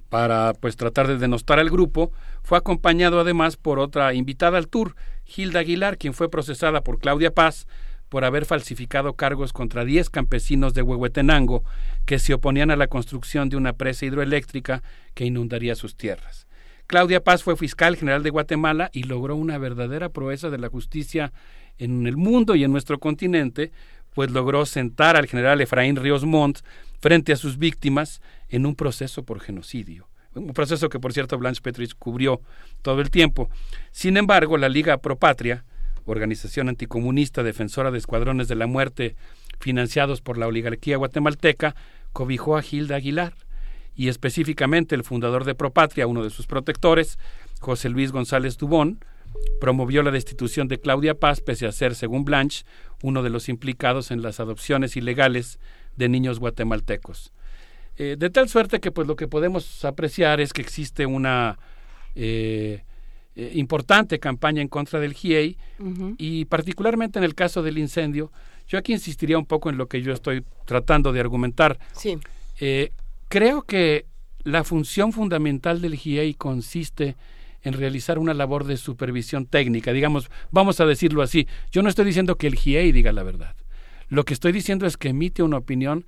para 0.09 0.53
pues 0.53 0.75
tratar 0.75 1.07
de 1.07 1.17
denostar 1.17 1.59
al 1.59 1.69
grupo, 1.69 2.11
fue 2.43 2.57
acompañado 2.57 3.19
además 3.19 3.57
por 3.57 3.79
otra 3.79 4.13
invitada 4.13 4.57
al 4.57 4.67
tour, 4.67 4.95
Hilda 5.25 5.59
Aguilar, 5.59 5.97
quien 5.97 6.13
fue 6.13 6.29
procesada 6.29 6.81
por 6.81 6.99
Claudia 6.99 7.33
Paz 7.33 7.67
por 8.09 8.25
haber 8.25 8.45
falsificado 8.45 9.13
cargos 9.13 9.53
contra 9.53 9.85
10 9.85 10.09
campesinos 10.09 10.73
de 10.73 10.81
Huehuetenango 10.81 11.63
que 12.05 12.19
se 12.19 12.33
oponían 12.33 12.69
a 12.69 12.75
la 12.75 12.87
construcción 12.87 13.47
de 13.49 13.55
una 13.55 13.73
presa 13.73 14.05
hidroeléctrica 14.05 14.83
que 15.13 15.25
inundaría 15.25 15.75
sus 15.75 15.95
tierras. 15.95 16.45
Claudia 16.87 17.23
Paz 17.23 17.41
fue 17.41 17.55
fiscal 17.55 17.95
general 17.95 18.21
de 18.21 18.29
Guatemala 18.29 18.89
y 18.91 19.03
logró 19.03 19.37
una 19.37 19.57
verdadera 19.57 20.09
proeza 20.09 20.49
de 20.49 20.57
la 20.57 20.67
justicia 20.67 21.31
en 21.77 22.05
el 22.05 22.17
mundo 22.17 22.55
y 22.55 22.65
en 22.65 22.73
nuestro 22.73 22.99
continente, 22.99 23.71
pues 24.13 24.29
logró 24.29 24.65
sentar 24.65 25.15
al 25.15 25.27
general 25.27 25.61
Efraín 25.61 25.95
Ríos 25.95 26.25
Montt 26.25 26.59
frente 26.99 27.31
a 27.31 27.37
sus 27.37 27.57
víctimas 27.57 28.21
en 28.51 28.65
un 28.65 28.75
proceso 28.75 29.23
por 29.23 29.39
genocidio. 29.39 30.07
Un 30.35 30.53
proceso 30.53 30.89
que, 30.89 30.99
por 30.99 31.11
cierto, 31.11 31.37
Blanche 31.37 31.61
Petrich 31.61 31.95
cubrió 31.97 32.41
todo 32.81 33.01
el 33.01 33.09
tiempo. 33.09 33.49
Sin 33.91 34.15
embargo, 34.15 34.57
la 34.57 34.69
Liga 34.69 34.97
Pro 34.97 35.17
Patria, 35.17 35.65
organización 36.05 36.69
anticomunista 36.69 37.43
defensora 37.43 37.91
de 37.91 37.97
escuadrones 37.97 38.47
de 38.47 38.55
la 38.55 38.67
muerte 38.67 39.15
financiados 39.59 40.21
por 40.21 40.37
la 40.37 40.47
oligarquía 40.47 40.97
guatemalteca, 40.97 41.75
cobijó 42.13 42.57
a 42.57 42.61
Gilda 42.61 42.95
Aguilar 42.95 43.33
y 43.95 44.07
específicamente 44.07 44.95
el 44.95 45.03
fundador 45.03 45.43
de 45.43 45.55
Propatria, 45.55 46.07
uno 46.07 46.23
de 46.23 46.29
sus 46.29 46.47
protectores, 46.47 47.19
José 47.59 47.89
Luis 47.89 48.11
González 48.11 48.57
Dubón, 48.57 49.03
promovió 49.59 50.01
la 50.01 50.11
destitución 50.11 50.67
de 50.67 50.79
Claudia 50.79 51.15
Paz 51.15 51.41
pese 51.41 51.67
a 51.67 51.71
ser, 51.71 51.95
según 51.95 52.25
Blanche, 52.25 52.65
uno 53.03 53.21
de 53.21 53.29
los 53.29 53.49
implicados 53.49 54.11
en 54.11 54.21
las 54.21 54.39
adopciones 54.39 54.95
ilegales 54.95 55.59
de 55.97 56.09
niños 56.09 56.39
guatemaltecos. 56.39 57.33
Eh, 57.97 58.15
de 58.17 58.29
tal 58.29 58.49
suerte 58.49 58.79
que 58.79 58.91
pues 58.91 59.07
lo 59.07 59.15
que 59.15 59.27
podemos 59.27 59.83
apreciar 59.85 60.39
es 60.39 60.53
que 60.53 60.61
existe 60.61 61.05
una 61.05 61.59
eh, 62.15 62.83
eh, 63.35 63.51
importante 63.55 64.19
campaña 64.19 64.61
en 64.61 64.67
contra 64.67 64.99
del 64.99 65.13
GIEI 65.13 65.57
y 66.17 66.45
particularmente 66.45 67.19
en 67.19 67.25
el 67.25 67.35
caso 67.35 67.61
del 67.63 67.77
incendio, 67.77 68.31
yo 68.67 68.77
aquí 68.77 68.93
insistiría 68.93 69.37
un 69.37 69.45
poco 69.45 69.69
en 69.69 69.77
lo 69.77 69.87
que 69.87 70.01
yo 70.01 70.13
estoy 70.13 70.43
tratando 70.65 71.11
de 71.11 71.19
argumentar. 71.19 71.77
Sí. 71.93 72.17
Creo 73.27 73.63
que 73.63 74.05
la 74.43 74.63
función 74.63 75.13
fundamental 75.13 75.81
del 75.81 75.95
GIEI 75.95 76.33
consiste 76.35 77.15
en 77.63 77.73
realizar 77.73 78.17
una 78.17 78.33
labor 78.33 78.65
de 78.65 78.77
supervisión 78.77 79.45
técnica, 79.45 79.93
digamos, 79.93 80.29
vamos 80.51 80.79
a 80.79 80.85
decirlo 80.85 81.21
así. 81.21 81.47
Yo 81.71 81.81
no 81.83 81.89
estoy 81.89 82.05
diciendo 82.05 82.35
que 82.35 82.47
el 82.47 82.55
GIEI 82.55 82.91
diga 82.91 83.11
la 83.11 83.23
verdad. 83.23 83.55
Lo 84.09 84.25
que 84.25 84.33
estoy 84.33 84.51
diciendo 84.51 84.85
es 84.85 84.97
que 84.97 85.09
emite 85.09 85.43
una 85.43 85.57
opinión 85.57 86.05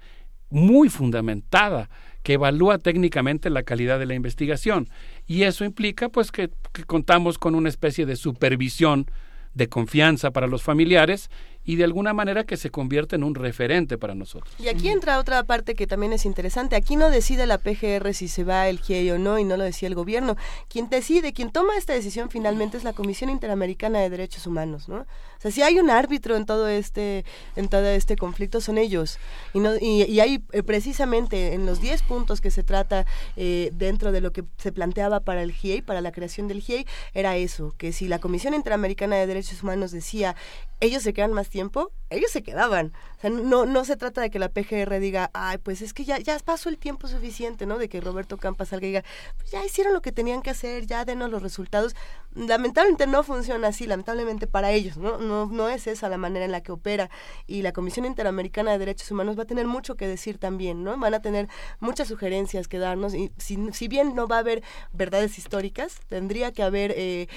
muy 0.53 0.89
fundamentada 0.89 1.89
que 2.21 2.33
evalúa 2.33 2.77
técnicamente 2.77 3.49
la 3.49 3.63
calidad 3.63 3.99
de 3.99 4.05
la 4.05 4.13
investigación. 4.13 4.87
Y 5.27 5.43
eso 5.43 5.65
implica 5.65 6.09
pues 6.09 6.31
que, 6.31 6.49
que 6.71 6.83
contamos 6.85 7.37
con 7.37 7.55
una 7.55 7.69
especie 7.69 8.05
de 8.05 8.15
supervisión 8.15 9.07
de 9.53 9.67
confianza 9.67 10.31
para 10.31 10.47
los 10.47 10.63
familiares 10.63 11.29
y 11.65 11.75
de 11.75 11.83
alguna 11.83 12.13
manera 12.13 12.43
que 12.43 12.57
se 12.57 12.69
convierte 12.69 13.15
en 13.15 13.23
un 13.23 13.35
referente 13.35 13.97
para 13.97 14.15
nosotros. 14.15 14.53
Y 14.59 14.67
aquí 14.67 14.89
entra 14.89 15.19
otra 15.19 15.43
parte 15.43 15.75
que 15.75 15.87
también 15.87 16.13
es 16.13 16.25
interesante. 16.25 16.75
Aquí 16.75 16.95
no 16.95 17.09
decide 17.09 17.45
la 17.45 17.57
PGR 17.57 18.13
si 18.13 18.27
se 18.27 18.43
va 18.43 18.67
el 18.67 18.79
GIEI 18.79 19.11
o 19.11 19.19
no, 19.19 19.39
y 19.39 19.43
no 19.43 19.57
lo 19.57 19.63
decía 19.63 19.87
el 19.87 19.95
gobierno. 19.95 20.35
Quien 20.67 20.89
decide, 20.89 21.33
quien 21.33 21.51
toma 21.51 21.77
esta 21.77 21.93
decisión 21.93 22.29
finalmente 22.29 22.77
es 22.77 22.83
la 22.83 22.93
Comisión 22.93 23.29
Interamericana 23.29 23.99
de 23.99 24.09
Derechos 24.09 24.47
Humanos, 24.47 24.89
¿no? 24.89 24.97
O 25.01 25.41
sea, 25.43 25.51
si 25.51 25.61
hay 25.61 25.79
un 25.79 25.89
árbitro 25.89 26.37
en 26.37 26.45
todo 26.45 26.69
este, 26.69 27.25
en 27.55 27.67
todo 27.67 27.85
este 27.85 28.15
conflicto, 28.15 28.61
son 28.61 28.77
ellos. 28.77 29.17
Y, 29.53 29.59
no, 29.59 29.75
y, 29.75 30.03
y 30.03 30.19
hay 30.21 30.41
eh, 30.53 30.63
precisamente 30.63 31.53
en 31.53 31.65
los 31.65 31.81
10 31.81 32.03
puntos 32.03 32.39
que 32.39 32.51
se 32.51 32.63
trata 32.63 33.05
eh, 33.35 33.71
dentro 33.73 34.11
de 34.11 34.21
lo 34.21 34.31
que 34.31 34.43
se 34.57 34.71
planteaba 34.71 35.19
para 35.19 35.43
el 35.43 35.51
GIEI, 35.51 35.81
para 35.81 36.01
la 36.01 36.11
creación 36.11 36.47
del 36.47 36.61
GIEI, 36.61 36.85
era 37.13 37.35
eso, 37.35 37.73
que 37.77 37.91
si 37.91 38.07
la 38.07 38.19
Comisión 38.19 38.53
Interamericana 38.53 39.15
de 39.17 39.27
Derechos 39.27 39.63
Humanos 39.63 39.91
decía, 39.91 40.35
ellos 40.79 41.03
se 41.03 41.13
quedan 41.13 41.33
más 41.33 41.49
tiempo, 41.53 41.91
ellos 42.09 42.31
se 42.31 42.41
quedaban. 42.41 42.93
O 43.17 43.21
sea, 43.21 43.29
no, 43.29 43.67
no 43.67 43.85
se 43.85 43.95
trata 43.95 44.21
de 44.21 44.31
que 44.31 44.39
la 44.39 44.49
PGR 44.49 44.99
diga, 44.99 45.29
ay, 45.35 45.59
pues 45.59 45.83
es 45.83 45.93
que 45.93 46.03
ya, 46.03 46.17
ya 46.17 46.37
pasó 46.39 46.67
el 46.67 46.79
tiempo 46.79 47.07
suficiente, 47.07 47.67
¿no? 47.67 47.77
De 47.77 47.89
que 47.89 48.01
Roberto 48.01 48.37
Campas 48.37 48.69
salga 48.69 48.87
y 48.87 48.89
diga, 48.89 49.03
pues 49.37 49.51
ya 49.51 49.63
hicieron 49.63 49.93
lo 49.93 50.01
que 50.01 50.11
tenían 50.11 50.41
que 50.41 50.49
hacer, 50.49 50.87
ya 50.87 51.05
denos 51.05 51.29
los 51.29 51.43
resultados. 51.43 51.95
Lamentablemente 52.33 53.05
no 53.05 53.21
funciona 53.21 53.67
así, 53.67 53.85
lamentablemente 53.85 54.47
para 54.47 54.71
ellos, 54.71 54.97
¿no? 54.97 55.19
No, 55.19 55.45
no 55.45 55.69
es 55.69 55.85
esa 55.85 56.09
la 56.09 56.17
manera 56.17 56.43
en 56.43 56.51
la 56.51 56.61
que 56.61 56.71
opera. 56.71 57.11
Y 57.45 57.61
la 57.61 57.71
Comisión 57.71 58.07
Interamericana 58.07 58.71
de 58.71 58.79
Derechos 58.79 59.11
Humanos 59.11 59.37
va 59.37 59.43
a 59.43 59.47
tener 59.47 59.67
mucho 59.67 59.95
que 59.95 60.07
decir 60.07 60.39
también, 60.39 60.83
¿no? 60.83 60.97
Van 60.97 61.13
a 61.13 61.21
tener 61.21 61.47
muchas 61.79 62.07
sugerencias 62.07 62.67
que 62.67 62.79
darnos. 62.79 63.13
Y 63.13 63.31
si, 63.37 63.59
si 63.73 63.87
bien 63.87 64.15
no 64.15 64.27
va 64.27 64.37
a 64.37 64.39
haber 64.39 64.63
verdades 64.91 65.37
históricas, 65.37 65.99
tendría 66.09 66.51
que 66.51 66.63
haber 66.63 66.95
eh, 66.97 67.27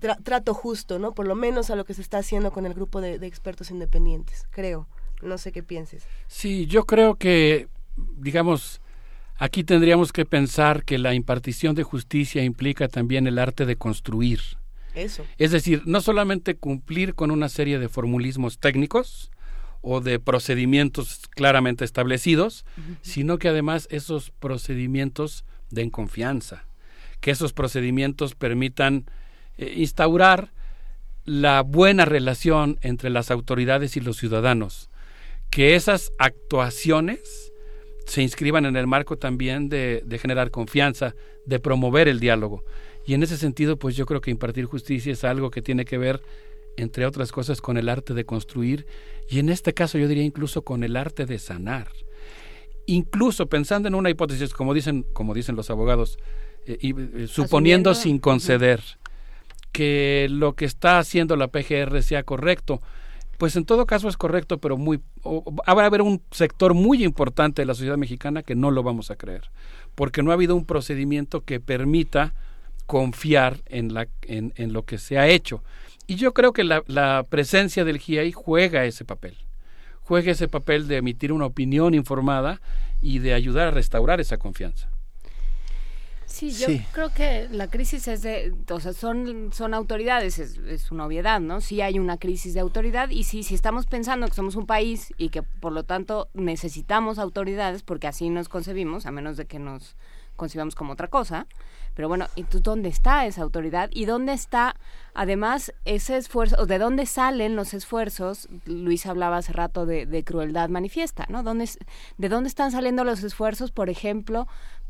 tra- 0.00 0.22
trato 0.22 0.54
justo, 0.54 0.98
¿no? 0.98 1.12
Por 1.12 1.26
lo 1.26 1.34
menos 1.34 1.70
a 1.70 1.76
lo 1.76 1.84
que 1.84 1.94
se 1.94 2.02
está 2.02 2.18
haciendo 2.18 2.50
con 2.52 2.66
el 2.66 2.74
grupo 2.74 3.00
de, 3.00 3.18
de 3.18 3.26
expertos 3.26 3.70
independientes, 3.70 4.46
creo. 4.50 4.88
No 5.22 5.38
sé 5.38 5.50
qué 5.52 5.62
pienses. 5.62 6.04
Sí, 6.26 6.66
yo 6.66 6.84
creo 6.84 7.14
que, 7.14 7.68
digamos, 7.96 8.80
aquí 9.36 9.64
tendríamos 9.64 10.12
que 10.12 10.26
pensar 10.26 10.84
que 10.84 10.98
la 10.98 11.14
impartición 11.14 11.74
de 11.74 11.82
justicia 11.84 12.44
implica 12.44 12.88
también 12.88 13.26
el 13.26 13.38
arte 13.38 13.64
de 13.64 13.76
construir. 13.76 14.40
Eso. 14.94 15.24
Es 15.38 15.50
decir, 15.50 15.82
no 15.86 16.00
solamente 16.00 16.56
cumplir 16.56 17.14
con 17.14 17.30
una 17.30 17.48
serie 17.48 17.78
de 17.78 17.88
formulismos 17.88 18.58
técnicos 18.58 19.30
o 19.82 20.00
de 20.00 20.18
procedimientos 20.18 21.20
claramente 21.30 21.84
establecidos, 21.84 22.64
sino 23.02 23.38
que 23.38 23.48
además 23.48 23.88
esos 23.90 24.30
procedimientos 24.30 25.44
den 25.70 25.90
confianza, 25.90 26.66
que 27.20 27.30
esos 27.30 27.52
procedimientos 27.52 28.34
permitan 28.34 29.04
eh, 29.58 29.74
instaurar 29.76 30.52
la 31.24 31.62
buena 31.62 32.04
relación 32.04 32.78
entre 32.82 33.10
las 33.10 33.30
autoridades 33.30 33.96
y 33.96 34.00
los 34.00 34.16
ciudadanos, 34.16 34.90
que 35.50 35.74
esas 35.74 36.12
actuaciones 36.18 37.52
se 38.06 38.22
inscriban 38.22 38.66
en 38.66 38.76
el 38.76 38.86
marco 38.86 39.18
también 39.18 39.68
de, 39.68 40.02
de 40.04 40.18
generar 40.18 40.50
confianza, 40.50 41.14
de 41.44 41.58
promover 41.58 42.06
el 42.06 42.20
diálogo. 42.20 42.64
Y 43.04 43.14
en 43.14 43.22
ese 43.22 43.36
sentido, 43.36 43.76
pues 43.76 43.96
yo 43.96 44.06
creo 44.06 44.20
que 44.20 44.30
impartir 44.30 44.66
justicia 44.66 45.12
es 45.12 45.24
algo 45.24 45.50
que 45.50 45.62
tiene 45.62 45.84
que 45.84 45.98
ver, 45.98 46.22
entre 46.76 47.06
otras 47.06 47.32
cosas, 47.32 47.60
con 47.60 47.76
el 47.76 47.88
arte 47.88 48.14
de 48.14 48.24
construir 48.24 48.86
y 49.28 49.38
en 49.38 49.48
este 49.48 49.74
caso 49.74 49.98
yo 49.98 50.08
diría 50.08 50.24
incluso 50.24 50.62
con 50.62 50.84
el 50.84 50.96
arte 50.96 51.26
de 51.26 51.38
sanar. 51.38 51.88
Incluso 52.86 53.46
pensando 53.46 53.88
en 53.88 53.94
una 53.94 54.10
hipótesis, 54.10 54.52
como 54.52 54.72
dicen, 54.72 55.04
como 55.12 55.34
dicen 55.34 55.56
los 55.56 55.70
abogados, 55.70 56.18
eh, 56.66 56.78
y, 56.80 56.90
eh, 56.90 57.26
suponiendo 57.26 57.90
Asumiendo. 57.90 57.94
sin 57.94 58.18
conceder 58.18 58.80
que 59.72 60.28
lo 60.30 60.54
que 60.54 60.64
está 60.64 60.98
haciendo 60.98 61.36
la 61.36 61.48
PGR 61.48 62.02
sea 62.02 62.22
correcto, 62.22 62.80
pues 63.38 63.56
en 63.56 63.64
todo 63.64 63.86
caso 63.86 64.08
es 64.08 64.16
correcto, 64.16 64.58
pero 64.58 64.76
muy 64.76 65.00
a 65.66 65.72
haber 65.72 66.02
un 66.02 66.22
sector 66.30 66.74
muy 66.74 67.04
importante 67.04 67.62
de 67.62 67.66
la 67.66 67.74
sociedad 67.74 67.98
mexicana 67.98 68.42
que 68.42 68.54
no 68.54 68.70
lo 68.70 68.82
vamos 68.82 69.10
a 69.10 69.16
creer, 69.16 69.50
porque 69.94 70.22
no 70.22 70.30
ha 70.30 70.34
habido 70.34 70.56
un 70.56 70.64
procedimiento 70.64 71.42
que 71.42 71.60
permita 71.60 72.34
confiar 72.86 73.58
en, 73.66 73.92
la, 73.92 74.08
en, 74.22 74.52
en 74.56 74.72
lo 74.72 74.84
que 74.84 74.98
se 74.98 75.18
ha 75.18 75.28
hecho. 75.28 75.62
Y 76.06 76.14
yo 76.14 76.32
creo 76.32 76.52
que 76.52 76.64
la, 76.64 76.82
la 76.86 77.26
presencia 77.28 77.84
del 77.84 77.98
GIEI 77.98 78.32
juega 78.32 78.84
ese 78.84 79.04
papel, 79.04 79.36
juegue 80.02 80.30
ese 80.30 80.48
papel 80.48 80.86
de 80.88 80.98
emitir 80.98 81.32
una 81.32 81.46
opinión 81.46 81.94
informada 81.94 82.60
y 83.02 83.18
de 83.18 83.34
ayudar 83.34 83.68
a 83.68 83.72
restaurar 83.72 84.20
esa 84.20 84.38
confianza. 84.38 84.88
Sí, 86.26 86.50
yo 86.50 86.66
creo 86.92 87.10
que 87.10 87.48
la 87.50 87.68
crisis 87.68 88.08
es 88.08 88.20
de, 88.22 88.52
o 88.68 88.80
sea, 88.80 88.92
son, 88.92 89.50
son 89.52 89.74
autoridades, 89.74 90.38
es, 90.38 90.58
es, 90.58 90.90
una 90.90 91.06
obviedad, 91.06 91.40
¿no? 91.40 91.60
Sí 91.60 91.80
hay 91.80 91.98
una 91.98 92.18
crisis 92.18 92.52
de 92.52 92.60
autoridad 92.60 93.10
y 93.10 93.22
sí, 93.22 93.42
si 93.42 93.54
estamos 93.54 93.86
pensando 93.86 94.26
que 94.26 94.34
somos 94.34 94.56
un 94.56 94.66
país 94.66 95.14
y 95.16 95.30
que 95.30 95.42
por 95.42 95.72
lo 95.72 95.84
tanto 95.84 96.28
necesitamos 96.34 97.18
autoridades, 97.18 97.82
porque 97.82 98.08
así 98.08 98.28
nos 98.28 98.48
concebimos, 98.48 99.06
a 99.06 99.12
menos 99.12 99.36
de 99.36 99.46
que 99.46 99.58
nos 99.58 99.96
concibamos 100.34 100.74
como 100.74 100.92
otra 100.92 101.08
cosa, 101.08 101.46
pero 101.96 102.08
bueno, 102.08 102.26
entonces, 102.36 102.62
¿dónde 102.62 102.90
está 102.90 103.24
esa 103.24 103.40
autoridad? 103.40 103.88
¿Y 103.90 104.04
dónde 104.04 104.34
está, 104.34 104.76
además, 105.14 105.72
ese 105.86 106.18
esfuerzo, 106.18 106.56
o 106.58 106.66
de 106.66 106.78
dónde 106.78 107.06
salen 107.06 107.56
los 107.56 107.72
esfuerzos? 107.72 108.50
Luis 108.66 109.06
hablaba 109.06 109.38
hace 109.38 109.54
rato 109.54 109.86
de, 109.86 110.04
de 110.04 110.22
crueldad 110.22 110.68
manifiesta, 110.68 111.24
¿no? 111.30 111.42
¿Dónde, 111.42 111.70
¿De 112.18 112.28
dónde 112.28 112.48
están 112.48 112.70
saliendo 112.70 113.02
los 113.02 113.24
esfuerzos, 113.24 113.70
por 113.70 113.88
ejemplo, 113.88 114.46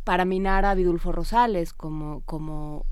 para 0.06 0.24
minar 0.24 0.64
a 0.64 0.76
Vidulfo 0.76 1.10
Rosales 1.10 1.72
como, 1.72 2.22
como, 2.26 2.86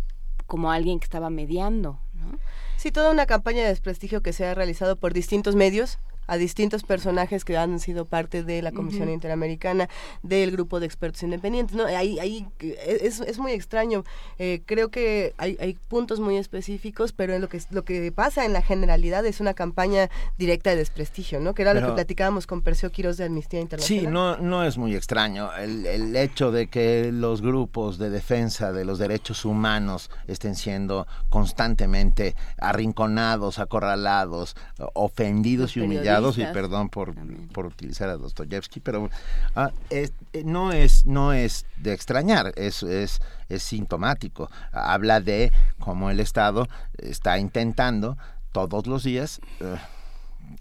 como 0.49 0.73
alguien 0.73 0.99
que 0.99 1.05
estaba 1.05 1.31
mediando. 1.31 2.01
¿no? 2.13 2.41
Sí, 2.77 2.91
toda 2.91 3.13
una 3.13 3.25
campaña 3.25 3.63
de 3.63 3.69
desprestigio 3.69 4.21
que 4.21 4.33
se 4.33 4.45
ha 4.45 4.53
realizado 4.53 4.97
por 4.97 5.13
distintos 5.13 5.55
medios 5.55 6.01
a 6.27 6.37
distintos 6.37 6.83
personajes 6.83 7.45
que 7.45 7.57
han 7.57 7.79
sido 7.81 8.05
parte 8.05 8.43
de 8.43 8.63
la 8.63 8.73
Comisión 8.73 9.09
Interamericana, 9.09 9.89
del 10.23 10.51
grupo 10.51 10.81
de 10.81 10.87
expertos 10.87 11.23
independientes. 11.23 11.77
¿no? 11.77 11.85
Ahí, 11.85 12.19
ahí 12.19 12.47
es, 12.61 13.21
es 13.21 13.39
muy 13.39 13.53
extraño. 13.53 14.05
Eh, 14.39 14.63
creo 14.67 14.91
que 14.91 15.35
hay, 15.39 15.57
hay 15.61 15.75
puntos 15.89 16.21
muy 16.21 16.37
específicos, 16.37 17.13
pero 17.13 17.35
en 17.35 17.41
lo 17.41 17.49
que, 17.49 17.61
lo 17.71 17.85
que 17.85 18.11
pasa 18.13 18.45
en 18.45 18.53
la 18.53 18.63
generalidad 18.63 19.25
es 19.27 19.41
una 19.41 19.55
campaña 19.55 20.11
directa 20.39 20.71
de 20.71 20.77
desprestigio, 20.77 21.41
¿no? 21.41 21.55
que 21.55 21.63
era 21.63 21.75
lo 21.75 21.87
que 21.87 21.93
platicábamos 21.93 22.47
con 22.47 22.63
Perseo 22.63 22.91
Quiroz 22.91 23.17
de 23.17 23.25
Amnistía 23.25 23.61
Internacional. 23.61 24.05
Sí, 24.05 24.11
no, 24.11 24.37
no 24.39 24.65
es 24.65 24.79
muy 24.79 24.95
extraño. 24.95 25.55
El, 25.57 25.87
el 25.87 26.17
hecho 26.17 26.51
de 26.51 26.69
que 26.69 27.11
los 27.13 27.43
grupos 27.43 27.99
de 27.99 28.11
defensa 28.11 28.73
de 28.73 28.85
los 28.85 28.99
derechos 28.99 29.45
humanos 29.45 30.11
estén 30.27 30.55
siendo 30.55 31.07
constantemente 31.29 32.35
arrinconados, 32.59 33.59
acorralados, 33.59 34.57
ofendidos 34.95 35.77
y 35.77 35.81
humillados 35.81 36.14
y 36.37 36.45
perdón 36.53 36.89
por, 36.89 37.15
por 37.53 37.67
utilizar 37.67 38.09
a 38.09 38.17
Dostoyevsky, 38.17 38.81
pero 38.81 39.11
ah, 39.55 39.71
es, 39.91 40.13
no 40.45 40.73
es 40.73 41.07
no 41.07 41.33
es 41.33 41.67
de 41.77 41.93
extrañar, 41.93 42.53
es, 42.57 42.83
es, 42.83 43.21
es 43.49 43.63
sintomático. 43.63 44.51
Habla 44.73 45.21
de 45.21 45.53
cómo 45.79 46.11
el 46.11 46.21
Estado 46.21 46.69
está 46.99 47.39
intentando 47.39 48.17
todos 48.53 48.87
los 48.87 49.03
días 49.03 49.41
uh, 49.61 49.77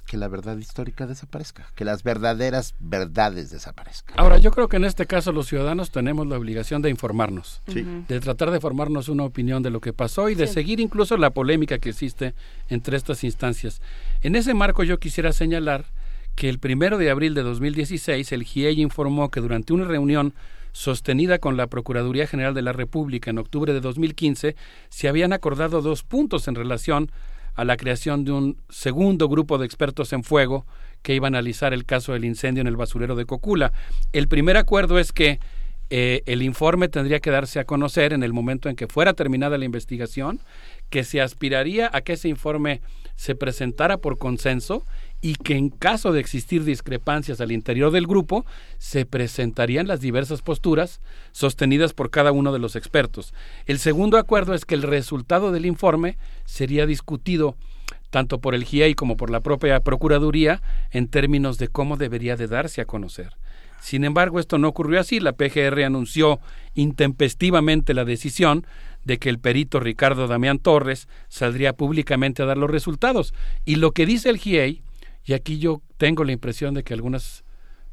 que 0.06 0.18
la 0.18 0.28
verdad 0.28 0.58
histórica 0.58 1.08
desaparezca, 1.08 1.68
que 1.76 1.86
las 1.86 2.04
verdaderas 2.04 2.76
verdades 2.80 3.50
desaparezcan. 3.52 4.16
Ahora, 4.20 4.38
yo 4.38 4.52
creo 4.52 4.68
que 4.68 4.78
en 4.78 4.86
este 4.86 5.06
caso 5.06 5.32
los 5.32 5.48
ciudadanos 5.48 5.92
tenemos 5.92 6.28
la 6.28 6.38
obligación 6.38 6.82
de 6.82 6.90
informarnos, 6.90 7.62
de 7.66 8.20
tratar 8.20 8.52
de 8.52 8.60
formarnos 8.60 9.10
una 9.10 9.24
opinión 9.24 9.64
de 9.64 9.70
lo 9.70 9.82
que 9.82 9.94
pasó 9.94 10.30
y 10.30 10.36
de 10.36 10.48
seguir 10.48 10.80
incluso 10.80 11.18
la 11.18 11.32
polémica 11.32 11.80
que 11.80 11.90
existe 11.90 12.34
entre 12.70 12.98
estas 12.98 13.24
instancias. 13.24 13.82
En 14.22 14.36
ese 14.36 14.54
marco 14.54 14.84
yo 14.84 15.00
quisiera 15.00 15.34
señalar 15.34 15.86
que 16.36 16.50
el 16.50 16.60
primero 16.60 16.98
de 16.98 17.10
abril 17.10 17.34
de 17.34 17.44
2016 17.44 18.32
el 18.32 18.44
GIEI 18.44 18.82
informó 18.82 19.30
que 19.30 19.40
durante 19.40 19.74
una 19.74 19.86
reunión 19.86 20.34
sostenida 20.72 21.38
con 21.38 21.56
la 21.56 21.68
Procuraduría 21.68 22.28
General 22.28 22.54
de 22.54 22.64
la 22.64 22.74
República 22.74 23.30
en 23.30 23.38
octubre 23.38 23.74
de 23.74 23.80
2015 23.80 24.56
se 24.90 25.08
habían 25.08 25.32
acordado 25.32 25.82
dos 25.82 26.04
puntos 26.04 26.48
en 26.48 26.56
relación 26.56 27.12
a 27.56 27.66
la 27.66 27.78
creación 27.78 28.26
de 28.26 28.32
un 28.32 28.58
segundo 28.70 29.30
grupo 29.30 29.58
de 29.58 29.66
expertos 29.66 30.14
en 30.14 30.24
fuego 30.24 30.66
que 31.02 31.14
iba 31.14 31.28
a 31.28 31.30
analizar 31.30 31.74
el 31.74 31.86
caso 31.86 32.14
del 32.14 32.26
incendio 32.26 32.62
en 32.62 32.68
el 32.68 32.78
basurero 32.78 33.16
de 33.16 33.26
Cocula. 33.26 33.74
El 34.14 34.28
primer 34.28 34.58
acuerdo 34.58 35.00
es 35.00 35.12
que 35.12 35.40
eh, 35.90 36.24
el 36.26 36.42
informe 36.42 36.88
tendría 36.88 37.20
que 37.20 37.30
darse 37.30 37.60
a 37.60 37.66
conocer 37.66 38.14
en 38.14 38.24
el 38.24 38.34
momento 38.34 38.70
en 38.70 38.76
que 38.76 38.88
fuera 38.88 39.14
terminada 39.14 39.58
la 39.58 39.66
investigación, 39.66 40.40
que 40.90 41.04
se 41.04 41.22
aspiraría 41.22 41.90
a 41.94 42.02
que 42.02 42.14
ese 42.14 42.30
informe 42.30 42.82
se 43.16 43.36
presentara 43.36 43.98
por 43.98 44.18
consenso 44.18 44.86
y 45.24 45.36
que 45.36 45.56
en 45.56 45.70
caso 45.70 46.12
de 46.12 46.20
existir 46.20 46.66
discrepancias 46.66 47.40
al 47.40 47.54
interior 47.54 47.92
del 47.92 48.06
grupo, 48.06 48.46
se 48.78 49.06
presentarían 49.06 49.88
las 49.88 50.02
diversas 50.02 50.42
posturas 50.42 51.00
sostenidas 51.32 51.94
por 51.94 52.12
cada 52.12 52.34
uno 52.34 52.52
de 52.52 52.60
los 52.60 52.76
expertos. 52.76 53.34
El 53.66 53.80
segundo 53.80 54.18
acuerdo 54.18 54.54
es 54.54 54.66
que 54.66 54.76
el 54.76 54.84
resultado 54.84 55.54
del 55.54 55.66
informe 55.66 56.18
sería 56.44 56.86
discutido 56.86 57.56
tanto 58.10 58.40
por 58.40 58.54
el 58.54 58.66
GIEI 58.66 58.96
como 58.96 59.16
por 59.16 59.30
la 59.30 59.40
propia 59.40 59.80
Procuraduría 59.80 60.62
en 60.92 61.08
términos 61.08 61.58
de 61.58 61.70
cómo 61.70 61.96
debería 61.96 62.36
de 62.36 62.48
darse 62.48 62.82
a 62.82 62.86
conocer. 62.86 63.30
Sin 63.82 64.04
embargo, 64.04 64.42
esto 64.42 64.58
no 64.58 64.68
ocurrió 64.68 65.00
así. 65.00 65.22
La 65.22 65.34
PGR 65.34 65.84
anunció 65.84 66.42
intempestivamente 66.76 67.94
la 67.94 68.04
decisión 68.04 68.68
de 69.06 69.20
que 69.20 69.30
el 69.30 69.40
perito 69.40 69.80
Ricardo 69.80 70.28
Damián 70.28 70.60
Torres 70.60 71.08
saldría 71.30 71.74
públicamente 71.74 72.44
a 72.44 72.46
dar 72.46 72.58
los 72.58 72.70
resultados. 72.70 73.34
Y 73.64 73.78
lo 73.78 73.92
que 73.92 74.06
dice 74.06 74.30
el 74.30 74.38
GIEI 74.38 74.82
y 75.26 75.34
aquí 75.34 75.60
yo 75.60 75.82
tengo 75.98 76.24
la 76.24 76.32
impresión 76.32 76.74
de 76.74 76.84
que 76.84 76.94
algunas 76.94 77.44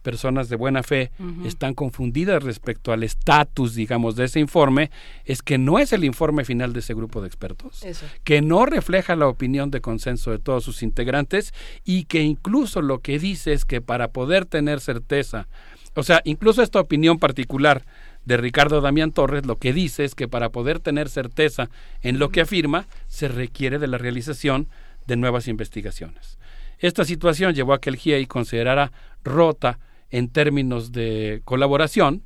personas 0.02 0.48
de 0.48 0.56
buena 0.56 0.82
fe 0.82 1.10
están 1.44 1.74
confundidas 1.74 2.42
respecto 2.42 2.92
al 2.92 3.02
estatus, 3.02 3.74
digamos, 3.74 4.16
de 4.16 4.24
ese 4.24 4.40
informe, 4.40 4.90
es 5.24 5.42
que 5.42 5.58
no 5.58 5.78
es 5.78 5.92
el 5.92 6.04
informe 6.04 6.44
final 6.44 6.72
de 6.72 6.80
ese 6.80 6.94
grupo 6.94 7.20
de 7.20 7.26
expertos, 7.26 7.84
que 8.24 8.40
no 8.40 8.66
refleja 8.66 9.14
la 9.14 9.28
opinión 9.28 9.70
de 9.70 9.80
consenso 9.80 10.30
de 10.30 10.38
todos 10.38 10.64
sus 10.64 10.82
integrantes 10.82 11.52
y 11.84 12.04
que 12.04 12.22
incluso 12.22 12.82
lo 12.82 13.00
que 13.00 13.18
dice 13.18 13.52
es 13.52 13.64
que 13.64 13.80
para 13.80 14.08
poder 14.08 14.46
tener 14.46 14.80
certeza, 14.80 15.48
o 15.94 16.02
sea, 16.02 16.22
incluso 16.24 16.62
esta 16.62 16.80
opinión 16.80 17.18
particular 17.18 17.84
de 18.24 18.36
Ricardo 18.36 18.80
Damián 18.80 19.12
Torres, 19.12 19.46
lo 19.46 19.56
que 19.56 19.72
dice 19.72 20.04
es 20.04 20.14
que 20.14 20.28
para 20.28 20.50
poder 20.50 20.78
tener 20.78 21.08
certeza 21.08 21.68
en 22.02 22.18
lo 22.18 22.30
que 22.30 22.42
afirma, 22.42 22.86
se 23.08 23.28
requiere 23.28 23.78
de 23.78 23.86
la 23.86 23.98
realización 23.98 24.68
de 25.06 25.16
nuevas 25.16 25.48
investigaciones. 25.48 26.38
Esta 26.80 27.04
situación 27.04 27.54
llevó 27.54 27.74
a 27.74 27.80
que 27.80 27.90
el 27.90 27.96
GIEI 27.96 28.26
considerara 28.26 28.90
rota 29.22 29.78
en 30.10 30.28
términos 30.28 30.92
de 30.92 31.42
colaboración 31.44 32.24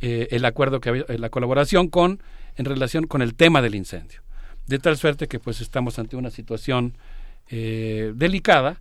eh, 0.00 0.28
el 0.30 0.44
acuerdo 0.44 0.80
que 0.80 0.90
había, 0.90 1.04
eh, 1.08 1.18
la 1.18 1.30
colaboración 1.30 1.88
con 1.88 2.22
en 2.56 2.66
relación 2.66 3.06
con 3.06 3.22
el 3.22 3.34
tema 3.34 3.62
del 3.62 3.74
incendio. 3.74 4.20
De 4.66 4.78
tal 4.78 4.96
suerte 4.96 5.26
que 5.26 5.38
pues 5.38 5.60
estamos 5.60 5.98
ante 5.98 6.16
una 6.16 6.30
situación 6.30 6.96
eh, 7.48 8.12
delicada 8.14 8.80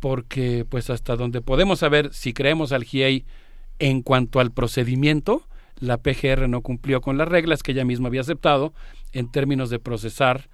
porque 0.00 0.64
pues 0.68 0.88
hasta 0.88 1.16
donde 1.16 1.42
podemos 1.42 1.80
saber 1.80 2.12
si 2.12 2.32
creemos 2.32 2.72
al 2.72 2.84
GIEI 2.84 3.24
en 3.78 4.02
cuanto 4.02 4.40
al 4.40 4.52
procedimiento, 4.52 5.46
la 5.78 5.98
PGR 5.98 6.48
no 6.48 6.62
cumplió 6.62 7.02
con 7.02 7.18
las 7.18 7.28
reglas 7.28 7.62
que 7.62 7.72
ella 7.72 7.84
misma 7.84 8.08
había 8.08 8.22
aceptado 8.22 8.72
en 9.12 9.30
términos 9.30 9.68
de 9.68 9.78
procesar 9.78 10.48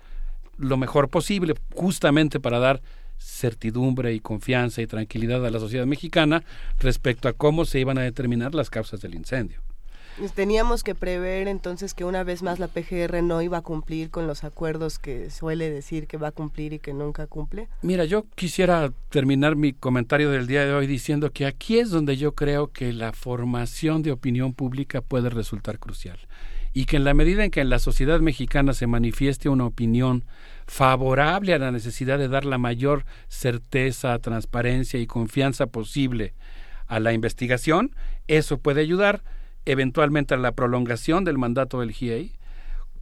lo 0.56 0.76
mejor 0.76 1.08
posible 1.08 1.54
justamente 1.74 2.40
para 2.40 2.58
dar 2.58 2.82
certidumbre 3.22 4.12
y 4.12 4.20
confianza 4.20 4.82
y 4.82 4.86
tranquilidad 4.86 5.44
a 5.46 5.50
la 5.50 5.60
sociedad 5.60 5.86
mexicana 5.86 6.44
respecto 6.80 7.28
a 7.28 7.32
cómo 7.32 7.64
se 7.64 7.80
iban 7.80 7.98
a 7.98 8.02
determinar 8.02 8.54
las 8.54 8.70
causas 8.70 9.00
del 9.00 9.14
incendio. 9.14 9.60
Teníamos 10.34 10.84
que 10.84 10.94
prever 10.94 11.48
entonces 11.48 11.94
que 11.94 12.04
una 12.04 12.22
vez 12.22 12.42
más 12.42 12.58
la 12.58 12.68
PGR 12.68 13.22
no 13.22 13.40
iba 13.40 13.58
a 13.58 13.62
cumplir 13.62 14.10
con 14.10 14.26
los 14.26 14.44
acuerdos 14.44 14.98
que 14.98 15.30
suele 15.30 15.70
decir 15.70 16.06
que 16.06 16.18
va 16.18 16.28
a 16.28 16.32
cumplir 16.32 16.74
y 16.74 16.78
que 16.78 16.92
nunca 16.92 17.26
cumple. 17.26 17.68
Mira, 17.80 18.04
yo 18.04 18.26
quisiera 18.34 18.92
terminar 19.08 19.56
mi 19.56 19.72
comentario 19.72 20.30
del 20.30 20.46
día 20.46 20.66
de 20.66 20.74
hoy 20.74 20.86
diciendo 20.86 21.30
que 21.30 21.46
aquí 21.46 21.78
es 21.78 21.90
donde 21.90 22.18
yo 22.18 22.34
creo 22.34 22.68
que 22.68 22.92
la 22.92 23.12
formación 23.12 24.02
de 24.02 24.12
opinión 24.12 24.52
pública 24.52 25.00
puede 25.00 25.30
resultar 25.30 25.78
crucial 25.78 26.18
y 26.74 26.86
que 26.86 26.96
en 26.96 27.04
la 27.04 27.14
medida 27.14 27.44
en 27.44 27.50
que 27.50 27.60
en 27.60 27.70
la 27.70 27.78
sociedad 27.78 28.20
mexicana 28.20 28.74
se 28.74 28.86
manifieste 28.86 29.48
una 29.48 29.66
opinión 29.66 30.24
favorable 30.72 31.52
a 31.52 31.58
la 31.58 31.70
necesidad 31.70 32.18
de 32.18 32.28
dar 32.28 32.46
la 32.46 32.56
mayor 32.56 33.04
certeza, 33.28 34.18
transparencia 34.20 34.98
y 34.98 35.06
confianza 35.06 35.66
posible 35.66 36.32
a 36.86 36.98
la 36.98 37.12
investigación, 37.12 37.94
eso 38.26 38.56
puede 38.56 38.80
ayudar 38.80 39.22
eventualmente 39.66 40.32
a 40.32 40.38
la 40.38 40.52
prolongación 40.52 41.24
del 41.24 41.36
mandato 41.36 41.80
del 41.80 41.92
GIEI, 41.92 42.32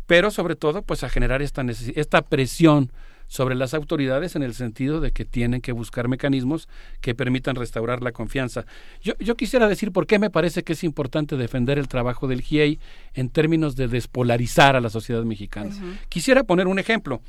pero 0.08 0.32
sobre 0.32 0.57
todo 0.57 0.82
pues 0.82 1.05
a 1.05 1.08
generar 1.08 1.42
esta, 1.42 1.65
esta 1.94 2.23
presión 2.23 2.90
sobre 3.28 3.55
las 3.55 3.73
autoridades 3.74 4.34
en 4.34 4.42
el 4.42 4.55
sentido 4.55 5.00
de 5.00 5.12
que 5.12 5.24
tienen 5.24 5.60
que 5.60 5.70
buscar 5.70 6.08
mecanismos 6.08 6.68
que 7.00 7.15
permitan 7.15 7.55
restaurar 7.55 8.02
la 8.02 8.10
confianza. 8.10 8.65
Yo, 9.00 9.12
yo 9.20 9.36
quisiera 9.36 9.68
decir 9.68 9.92
por 9.92 10.08
qué 10.08 10.18
me 10.18 10.31
parece 10.31 10.65
que 10.65 10.73
es 10.73 10.82
importante 10.82 11.36
defender 11.36 11.78
el 11.78 11.86
trabajo 11.86 12.26
del 12.26 12.42
GIEI 12.42 12.81
en 13.15 13.28
términos 13.28 13.76
de 13.76 13.86
despolarizar 13.86 14.74
a 14.74 14.81
la 14.81 14.90
sociedad 14.90 15.23
mexicana. 15.23 15.70
Quisiera 16.08 16.42
poner 16.42 16.66
un 16.66 16.81
ejemplo. 16.81 17.23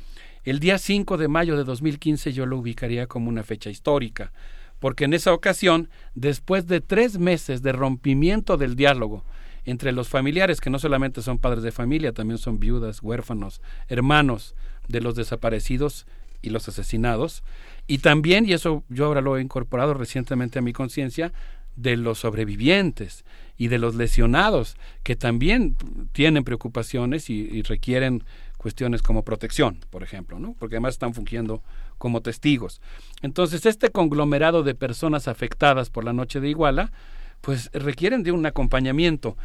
El 0.44 0.58
día 0.58 0.78
5 0.78 1.18
de 1.18 1.28
mayo 1.28 1.56
de 1.56 1.64
2015 1.64 2.32
yo 2.32 2.46
lo 2.46 2.58
ubicaría 2.58 3.06
como 3.06 3.28
una 3.28 3.44
fecha 3.44 3.70
histórica, 3.70 4.32
porque 4.80 5.04
en 5.04 5.14
esa 5.14 5.32
ocasión, 5.32 5.88
después 6.14 6.66
de 6.66 6.80
tres 6.80 7.18
meses 7.18 7.62
de 7.62 7.70
rompimiento 7.70 8.56
del 8.56 8.74
diálogo 8.74 9.24
entre 9.64 9.92
los 9.92 10.08
familiares, 10.08 10.60
que 10.60 10.70
no 10.70 10.80
solamente 10.80 11.22
son 11.22 11.38
padres 11.38 11.62
de 11.62 11.70
familia, 11.70 12.12
también 12.12 12.38
son 12.38 12.58
viudas, 12.58 13.02
huérfanos, 13.02 13.60
hermanos 13.88 14.56
de 14.88 15.00
los 15.00 15.14
desaparecidos, 15.14 16.06
y 16.42 16.50
los 16.50 16.68
asesinados, 16.68 17.44
y 17.86 17.98
también, 17.98 18.44
y 18.46 18.52
eso 18.52 18.82
yo 18.88 19.06
ahora 19.06 19.20
lo 19.20 19.38
he 19.38 19.42
incorporado 19.42 19.94
recientemente 19.94 20.58
a 20.58 20.62
mi 20.62 20.72
conciencia, 20.72 21.32
de 21.76 21.96
los 21.96 22.18
sobrevivientes 22.18 23.24
y 23.56 23.68
de 23.68 23.78
los 23.78 23.94
lesionados, 23.94 24.76
que 25.04 25.16
también 25.16 25.76
tienen 26.12 26.44
preocupaciones 26.44 27.30
y, 27.30 27.34
y 27.34 27.62
requieren 27.62 28.24
cuestiones 28.62 29.02
como 29.02 29.24
protección, 29.24 29.78
por 29.90 30.02
ejemplo, 30.02 30.38
¿no? 30.38 30.54
porque 30.58 30.76
además 30.76 30.94
están 30.94 31.12
fungiendo 31.12 31.62
como 31.98 32.22
testigos. 32.22 32.80
Entonces, 33.20 33.66
este 33.66 33.90
conglomerado 33.90 34.62
de 34.62 34.74
personas 34.74 35.28
afectadas 35.28 35.90
por 35.90 36.04
la 36.04 36.12
noche 36.12 36.40
de 36.40 36.48
Iguala, 36.48 36.92
pues 37.40 37.70
requieren 37.72 38.22
de 38.22 38.32
un 38.32 38.46
acompañamiento 38.46 39.36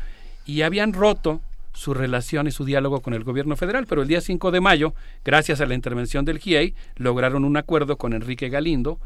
y 0.46 0.62
habían 0.62 0.94
roto 0.94 1.42
su 1.74 1.94
relación 1.94 2.48
y 2.48 2.52
su 2.52 2.66
diálogo 2.66 3.02
con 3.02 3.14
el 3.14 3.24
gobierno 3.24 3.56
federal, 3.56 3.86
pero 3.88 4.02
el 4.02 4.08
día 4.08 4.22
5 4.22 4.52
de 4.52 4.62
mayo, 4.62 4.94
gracias 5.26 5.62
a 5.62 5.66
la 5.66 5.76
intervención 5.76 6.26
del 6.26 6.40
GIEI, 6.40 6.74
lograron 6.96 7.46
un 7.46 7.58
acuerdo 7.58 7.98
con 7.98 8.14
Enrique 8.14 8.50
Galindo, 8.50 9.00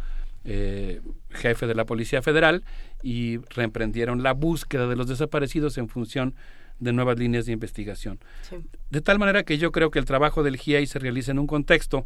eh, 0.46 1.02
jefe 1.32 1.68
de 1.68 1.76
la 1.76 1.86
Policía 1.86 2.22
Federal, 2.22 2.64
y 3.04 3.38
reemprendieron 3.50 4.24
la 4.24 4.34
búsqueda 4.34 4.88
de 4.88 4.96
los 4.96 5.08
desaparecidos 5.08 5.78
en 5.78 5.90
función 5.90 6.30
de 6.30 6.36
nuevas 6.82 7.18
líneas 7.18 7.46
de 7.46 7.54
investigación. 7.54 8.20
De 8.90 9.02
tal 9.02 9.20
manera 9.20 9.44
que 9.44 9.58
yo 9.58 9.72
creo 9.72 9.92
que 9.92 10.00
el 10.00 10.06
trabajo 10.06 10.44
del 10.44 10.58
GIEI 10.58 10.88
se 10.88 11.00
realiza 11.00 11.32
en 11.32 11.40
un 11.40 11.48
contexto 11.48 12.06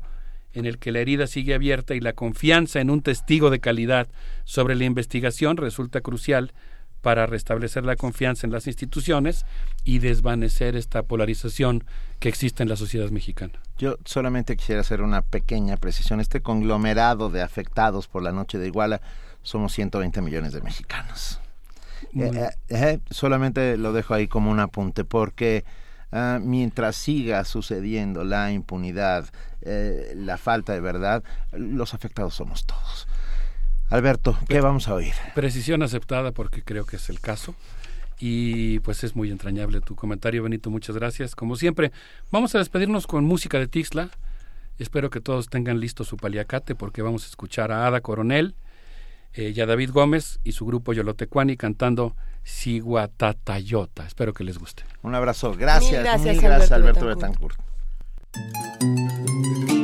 en 0.54 0.66
el 0.66 0.78
que 0.78 0.92
la 0.92 1.00
herida 1.00 1.28
sigue 1.28 1.54
abierta 1.54 1.95
y 1.95 2.00
la 2.00 2.14
confianza 2.14 2.80
en 2.80 2.90
un 2.90 3.02
testigo 3.02 3.50
de 3.50 3.60
calidad 3.60 4.08
sobre 4.45 4.76
la 4.76 4.86
investigación 4.86 5.58
resulta 5.58 6.02
crucial 6.02 6.54
para 7.02 7.28
restablecer 7.28 7.86
la 7.86 7.95
confianza 7.95 8.48
en 8.48 8.52
las 8.52 8.66
instituciones 8.66 9.45
y 9.84 10.00
desvanecer 10.00 10.76
esta 10.76 11.04
polarización 11.04 11.84
que 12.20 12.30
existe 12.30 12.64
en 12.64 12.70
la 12.70 12.78
sociedad 12.78 13.12
mexicana. 13.12 13.54
Yo 13.78 13.98
solamente 14.06 14.58
quisiera 14.58 14.82
hacer 14.82 15.04
una 15.04 15.22
pequeña 15.22 15.78
precisión. 15.78 16.20
Este 16.20 16.42
conglomerado 16.42 17.30
de 17.30 17.44
afectados 17.44 18.08
por 18.08 18.24
la 18.24 18.32
noche 18.32 18.58
de 18.58 18.66
Iguala 18.66 19.02
somos 19.44 19.74
120 19.74 20.20
millones 20.22 20.54
de 20.54 20.62
mexicanos. 20.62 21.40
Eh, 22.14 22.32
eh, 22.34 22.50
eh, 22.69 23.00
solamente 23.09 23.77
lo 23.77 23.93
dejo 23.93 24.14
ahí 24.14 24.27
como 24.27 24.51
un 24.51 24.59
apunte 24.59 25.03
porque 25.03 25.66
ah, 26.11 26.40
mientras 26.42 26.95
siga 26.95 27.43
sucediendo 27.45 28.24
la 28.24 28.51
impunidad, 28.51 29.25
la 30.16 30.38
falta 30.38 30.74
de 30.74 30.80
verdad, 30.80 31.24
los 31.51 31.95
afectados 31.95 32.35
somos 32.35 32.66
todos. 32.66 33.08
Alberto, 33.90 34.38
¿qué 34.48 34.61
vamos 34.61 34.88
a 34.88 34.93
oír? 34.93 35.14
Precisión 35.34 35.82
aceptada 35.82 36.32
porque 36.32 36.61
creo 36.61 36.85
que 36.85 36.98
es 36.98 37.09
el 37.09 37.19
caso. 37.19 37.56
Y 38.19 38.80
pues 38.80 39.03
es 39.03 39.16
muy 39.16 39.32
entrañable 39.32 39.82
tu 39.82 39.95
comentario, 39.95 40.43
Benito. 40.43 40.69
Muchas 40.69 40.95
gracias. 40.95 41.35
Como 41.35 41.56
siempre, 41.56 41.92
vamos 42.32 42.56
a 42.56 42.59
despedirnos 42.59 43.08
con 43.08 43.25
música 43.25 43.59
de 43.59 43.67
Tixla. 43.67 44.09
Espero 44.77 45.09
que 45.09 45.22
todos 45.22 45.50
tengan 45.50 45.80
listo 45.80 46.03
su 46.03 46.17
paliacate 46.17 46.75
porque 46.75 47.01
vamos 47.01 47.25
a 47.25 47.27
escuchar 47.27 47.72
a 47.72 47.88
Ada 47.88 48.01
Coronel 48.01 48.56
eh, 49.35 49.53
y 49.55 49.61
a 49.61 49.65
David 49.65 49.91
Gómez 49.91 50.39
y 50.43 50.53
su 50.53 50.65
grupo 50.65 50.93
Yolotecuani 50.93 51.57
cantando 51.57 52.15
Siguatatayota. 52.43 54.05
Espero 54.05 54.33
que 54.33 54.43
les 54.43 54.57
guste. 54.57 54.83
Un 55.01 55.15
abrazo. 55.15 55.53
Gracias. 55.53 56.23
Mil 56.23 56.41
gracias, 56.41 56.72
Alberto 56.72 57.05
Betancourt. 57.05 57.57
Donde 58.80 59.75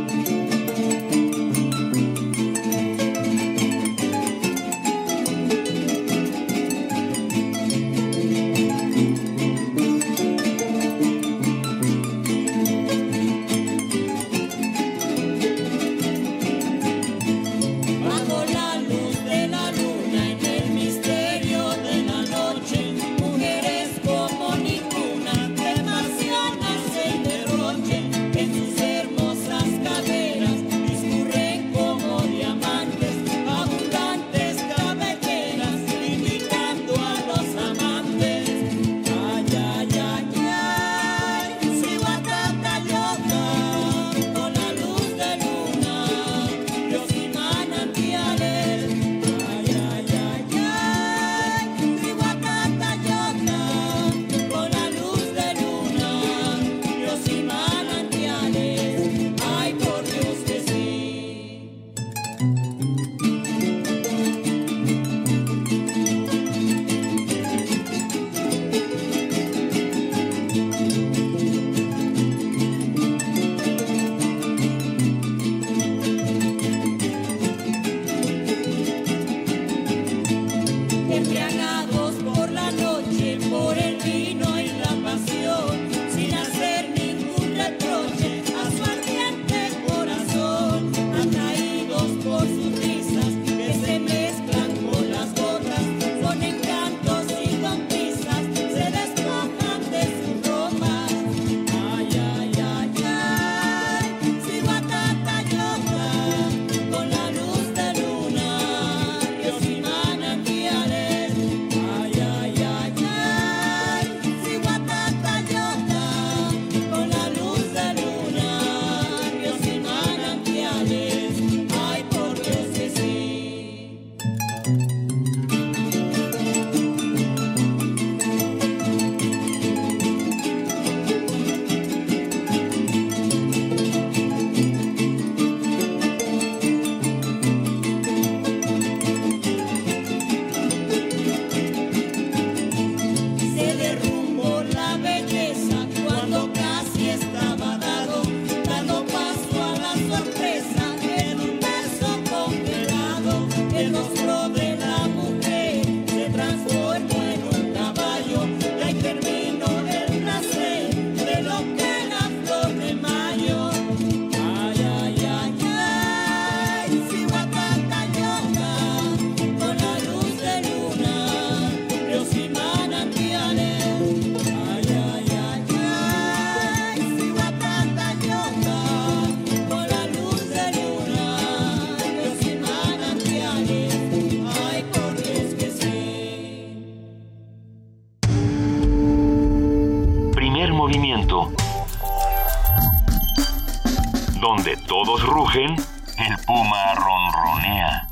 rugen, 195.20 195.76
el 196.18 196.38
puma 196.46 196.96
ronronea. 196.96 198.08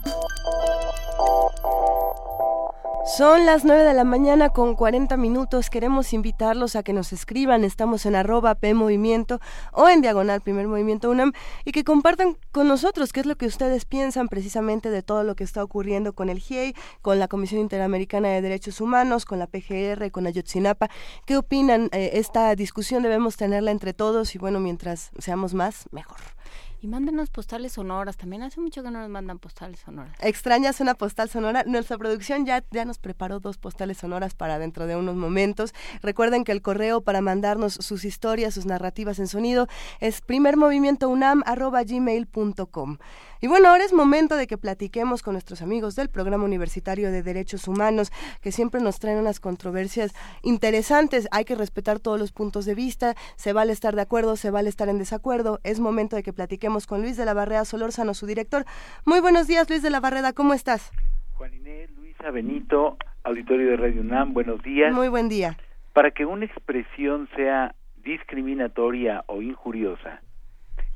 Son 3.05 3.45
las 3.45 3.65
9 3.65 3.83
de 3.83 3.93
la 3.93 4.03
mañana 4.03 4.49
con 4.49 4.75
40 4.75 5.17
minutos. 5.17 5.69
Queremos 5.69 6.13
invitarlos 6.13 6.75
a 6.75 6.83
que 6.83 6.93
nos 6.93 7.11
escriban. 7.11 7.63
Estamos 7.63 8.05
en 8.05 8.15
arroba 8.15 8.55
P 8.55 8.73
Movimiento 8.73 9.39
o 9.71 9.89
en 9.89 10.01
diagonal 10.01 10.41
Primer 10.41 10.67
Movimiento 10.67 11.09
UNAM 11.09 11.33
y 11.65 11.71
que 11.71 11.83
compartan 11.83 12.37
con 12.51 12.67
nosotros 12.67 13.11
qué 13.11 13.21
es 13.21 13.25
lo 13.25 13.35
que 13.35 13.47
ustedes 13.47 13.85
piensan 13.85 14.27
precisamente 14.27 14.89
de 14.89 15.01
todo 15.01 15.23
lo 15.23 15.35
que 15.35 15.43
está 15.43 15.63
ocurriendo 15.63 16.13
con 16.13 16.29
el 16.29 16.39
GIEI, 16.39 16.75
con 17.01 17.17
la 17.17 17.27
Comisión 17.27 17.61
Interamericana 17.61 18.29
de 18.29 18.41
Derechos 18.41 18.79
Humanos, 18.79 19.25
con 19.25 19.39
la 19.39 19.47
PGR, 19.47 20.11
con 20.11 20.27
Ayotzinapa. 20.27 20.89
¿Qué 21.25 21.37
opinan? 21.37 21.89
Eh, 21.91 22.11
esta 22.13 22.53
discusión 22.55 23.03
debemos 23.03 23.37
tenerla 23.37 23.71
entre 23.71 23.93
todos 23.93 24.35
y 24.35 24.37
bueno, 24.37 24.59
mientras 24.59 25.11
seamos 25.17 25.53
más, 25.53 25.85
mejor. 25.91 26.38
Y 26.81 26.87
mándenos 26.87 27.29
postales 27.29 27.73
sonoras. 27.73 28.15
También 28.15 28.41
hace 28.43 28.61
mucho 28.61 28.81
que 28.83 28.91
no 28.91 28.99
nos 28.99 29.09
mandan 29.09 29.37
postales 29.37 29.81
sonoras. 29.81 30.15
¿Extrañas 30.21 30.79
una 30.79 30.93
postal 30.93 31.29
sonora? 31.29 31.65
Nuestra 31.65 31.97
producción 31.97 32.45
ya, 32.45 32.63
ya 32.71 32.85
nos 32.85 32.99
preparó 32.99 33.41
dos 33.41 33.57
postales 33.57 33.97
sonoras 33.97 34.33
para 34.33 34.59
dentro 34.59 34.87
de 34.87 34.95
unos 34.95 35.15
momentos. 35.15 35.73
Recuerden 36.01 36.45
que 36.45 36.53
el 36.53 36.61
correo 36.61 37.01
para 37.01 37.19
mandarnos 37.21 37.73
sus 37.73 38.05
historias, 38.05 38.53
sus 38.53 38.65
narrativas 38.65 39.19
en 39.19 39.27
sonido 39.27 39.67
es 39.99 40.21
primermovimientounam.gmail.com. 40.21 42.97
Y 43.41 43.47
bueno, 43.47 43.69
ahora 43.69 43.85
es 43.85 43.93
momento 43.93 44.35
de 44.35 44.47
que 44.47 44.57
platiquemos 44.57 45.23
con 45.23 45.33
nuestros 45.33 45.61
amigos 45.61 45.95
del 45.95 46.09
Programa 46.09 46.43
Universitario 46.43 47.09
de 47.09 47.23
Derechos 47.23 47.69
Humanos, 47.69 48.11
que 48.41 48.51
siempre 48.51 48.81
nos 48.81 48.99
traen 48.99 49.17
unas 49.17 49.39
controversias 49.39 50.13
interesantes. 50.43 51.25
Hay 51.31 51.45
que 51.45 51.55
respetar 51.55 51.99
todos 51.99 52.19
los 52.19 52.33
puntos 52.33 52.65
de 52.65 52.75
vista, 52.75 53.15
se 53.37 53.53
vale 53.53 53.71
estar 53.71 53.95
de 53.95 54.01
acuerdo, 54.01 54.35
se 54.35 54.51
vale 54.51 54.67
estar 54.67 54.89
en 54.89 54.97
desacuerdo. 54.97 55.59
Es 55.63 55.79
momento 55.79 56.17
de 56.17 56.23
que 56.23 56.33
platiquemos 56.33 56.85
con 56.85 57.01
Luis 57.01 57.15
de 57.15 57.23
la 57.23 57.33
Barrera 57.33 57.63
Solórzano, 57.63 58.13
su 58.13 58.25
director. 58.25 58.65
Muy 59.05 59.21
buenos 59.21 59.47
días, 59.47 59.69
Luis 59.69 59.81
de 59.81 59.89
la 59.89 60.01
Barrera, 60.01 60.33
¿cómo 60.33 60.53
estás? 60.53 60.91
Juan 61.35 61.53
Inés, 61.53 61.89
Luisa 61.91 62.31
Benito, 62.31 62.97
auditorio 63.23 63.69
de 63.69 63.77
Radio 63.77 64.01
UNAM, 64.01 64.33
buenos 64.33 64.61
días. 64.63 64.93
Muy 64.93 65.07
buen 65.07 65.29
día. 65.29 65.55
Para 65.93 66.11
que 66.11 66.25
una 66.25 66.43
expresión 66.43 67.29
sea 67.37 67.73
discriminatoria 68.03 69.23
o 69.27 69.41
injuriosa, 69.41 70.21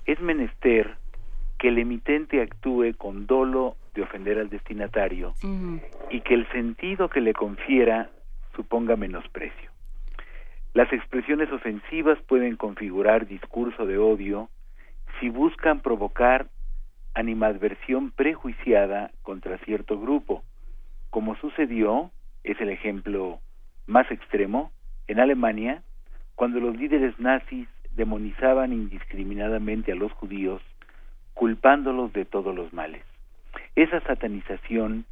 es 0.06 0.20
menester 0.20 0.98
que 1.64 1.70
el 1.70 1.78
emitente 1.78 2.42
actúe 2.42 2.94
con 2.98 3.26
dolo 3.26 3.78
de 3.94 4.02
ofender 4.02 4.38
al 4.38 4.50
destinatario 4.50 5.34
y 6.10 6.20
que 6.20 6.34
el 6.34 6.46
sentido 6.52 7.08
que 7.08 7.22
le 7.22 7.32
confiera 7.32 8.10
suponga 8.54 8.98
menosprecio. 8.98 9.72
Las 10.74 10.92
expresiones 10.92 11.50
ofensivas 11.54 12.20
pueden 12.28 12.58
configurar 12.58 13.28
discurso 13.28 13.86
de 13.86 13.98
odio 13.98 14.50
si 15.22 15.30
buscan 15.30 15.80
provocar 15.80 16.48
animadversión 17.14 18.12
prejuiciada 18.12 19.12
contra 19.22 19.58
cierto 19.60 19.98
grupo, 19.98 20.44
como 21.12 21.38
sucedió, 21.38 22.12
es 22.44 22.60
el 22.60 22.72
ejemplo 22.72 23.40
más 23.88 24.12
extremo, 24.12 24.74
en 25.08 25.22
Alemania, 25.22 25.82
cuando 26.36 26.60
los 26.60 26.76
líderes 26.76 27.18
nazis 27.20 27.70
demonizaban 27.96 28.74
indiscriminadamente 28.74 29.94
a 29.94 29.96
los 29.96 30.12
judíos 30.12 30.62
culpándolos 31.34 32.14
de 32.14 32.26
todos 32.26 32.56
los 32.56 32.74
males. 32.74 33.04
Esa 33.76 34.00
satanización 34.02 35.06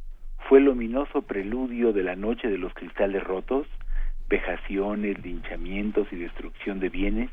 fue 0.48 0.58
el 0.58 0.68
ominoso 0.68 1.22
preludio 1.22 1.92
de 1.92 2.02
la 2.02 2.16
noche 2.16 2.48
de 2.48 2.58
los 2.58 2.72
cristales 2.74 3.22
rotos, 3.24 3.66
vejaciones, 4.28 5.22
linchamientos 5.24 6.08
y 6.12 6.16
destrucción 6.16 6.80
de 6.80 6.88
bienes, 6.88 7.30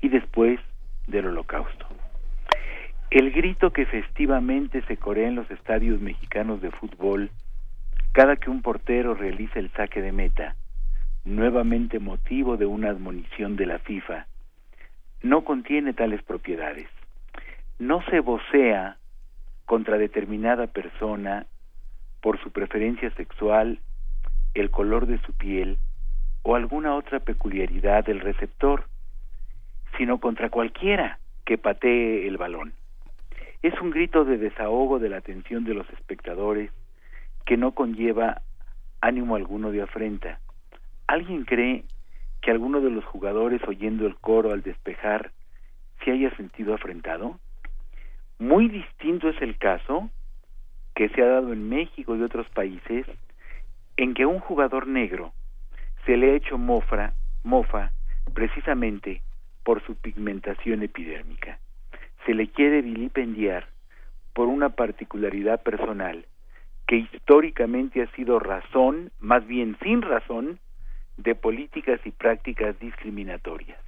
y 0.00 0.08
después 0.08 0.58
del 1.06 1.26
holocausto. 1.26 1.86
El 3.10 3.32
grito 3.32 3.72
que 3.72 3.86
festivamente 3.86 4.82
se 4.82 4.96
corea 4.96 5.28
en 5.28 5.34
los 5.34 5.50
estadios 5.50 6.00
mexicanos 6.00 6.60
de 6.62 6.70
fútbol 6.70 7.30
cada 8.12 8.36
que 8.36 8.50
un 8.50 8.62
portero 8.62 9.14
realiza 9.14 9.58
el 9.58 9.70
saque 9.72 10.02
de 10.02 10.12
meta, 10.12 10.56
nuevamente 11.24 11.98
motivo 11.98 12.56
de 12.56 12.66
una 12.66 12.88
admonición 12.88 13.56
de 13.56 13.66
la 13.66 13.78
FIFA, 13.78 14.26
no 15.22 15.44
contiene 15.44 15.92
tales 15.92 16.22
propiedades 16.22 16.88
no 17.80 18.02
se 18.10 18.20
vocea 18.20 18.98
contra 19.64 19.96
determinada 19.96 20.66
persona 20.66 21.46
por 22.20 22.38
su 22.42 22.52
preferencia 22.52 23.10
sexual, 23.14 23.80
el 24.52 24.70
color 24.70 25.06
de 25.06 25.18
su 25.22 25.32
piel 25.32 25.78
o 26.42 26.56
alguna 26.56 26.94
otra 26.94 27.20
peculiaridad 27.20 28.04
del 28.04 28.20
receptor, 28.20 28.84
sino 29.96 30.20
contra 30.20 30.50
cualquiera 30.50 31.20
que 31.46 31.56
patee 31.56 32.28
el 32.28 32.36
balón. 32.36 32.74
Es 33.62 33.72
un 33.80 33.90
grito 33.90 34.26
de 34.26 34.36
desahogo 34.36 34.98
de 34.98 35.08
la 35.08 35.16
atención 35.16 35.64
de 35.64 35.72
los 35.72 35.88
espectadores 35.88 36.70
que 37.46 37.56
no 37.56 37.72
conlleva 37.72 38.42
ánimo 39.00 39.36
alguno 39.36 39.70
de 39.70 39.80
afrenta. 39.80 40.38
¿Alguien 41.06 41.46
cree 41.46 41.84
que 42.42 42.50
alguno 42.50 42.82
de 42.82 42.90
los 42.90 43.06
jugadores 43.06 43.62
oyendo 43.66 44.06
el 44.06 44.16
coro 44.16 44.52
al 44.52 44.62
despejar 44.62 45.30
se 46.04 46.10
haya 46.10 46.30
sentido 46.36 46.74
afrentado? 46.74 47.38
Muy 48.40 48.68
distinto 48.68 49.28
es 49.28 49.40
el 49.42 49.58
caso 49.58 50.08
que 50.94 51.10
se 51.10 51.20
ha 51.20 51.26
dado 51.26 51.52
en 51.52 51.68
México 51.68 52.16
y 52.16 52.22
otros 52.22 52.48
países 52.48 53.06
en 53.98 54.14
que 54.14 54.22
a 54.22 54.28
un 54.28 54.40
jugador 54.40 54.86
negro 54.86 55.34
se 56.06 56.16
le 56.16 56.30
ha 56.30 56.36
hecho 56.36 56.56
mofra, 56.56 57.12
mofa 57.44 57.90
precisamente 58.32 59.20
por 59.62 59.84
su 59.84 59.94
pigmentación 59.94 60.82
epidérmica. 60.82 61.58
Se 62.24 62.32
le 62.32 62.48
quiere 62.48 62.80
vilipendiar 62.80 63.68
por 64.32 64.48
una 64.48 64.70
particularidad 64.70 65.62
personal 65.62 66.24
que 66.86 66.96
históricamente 66.96 68.02
ha 68.02 68.10
sido 68.12 68.38
razón, 68.38 69.12
más 69.20 69.46
bien 69.46 69.76
sin 69.82 70.00
razón, 70.00 70.58
de 71.18 71.34
políticas 71.34 72.00
y 72.06 72.10
prácticas 72.10 72.78
discriminatorias. 72.80 73.78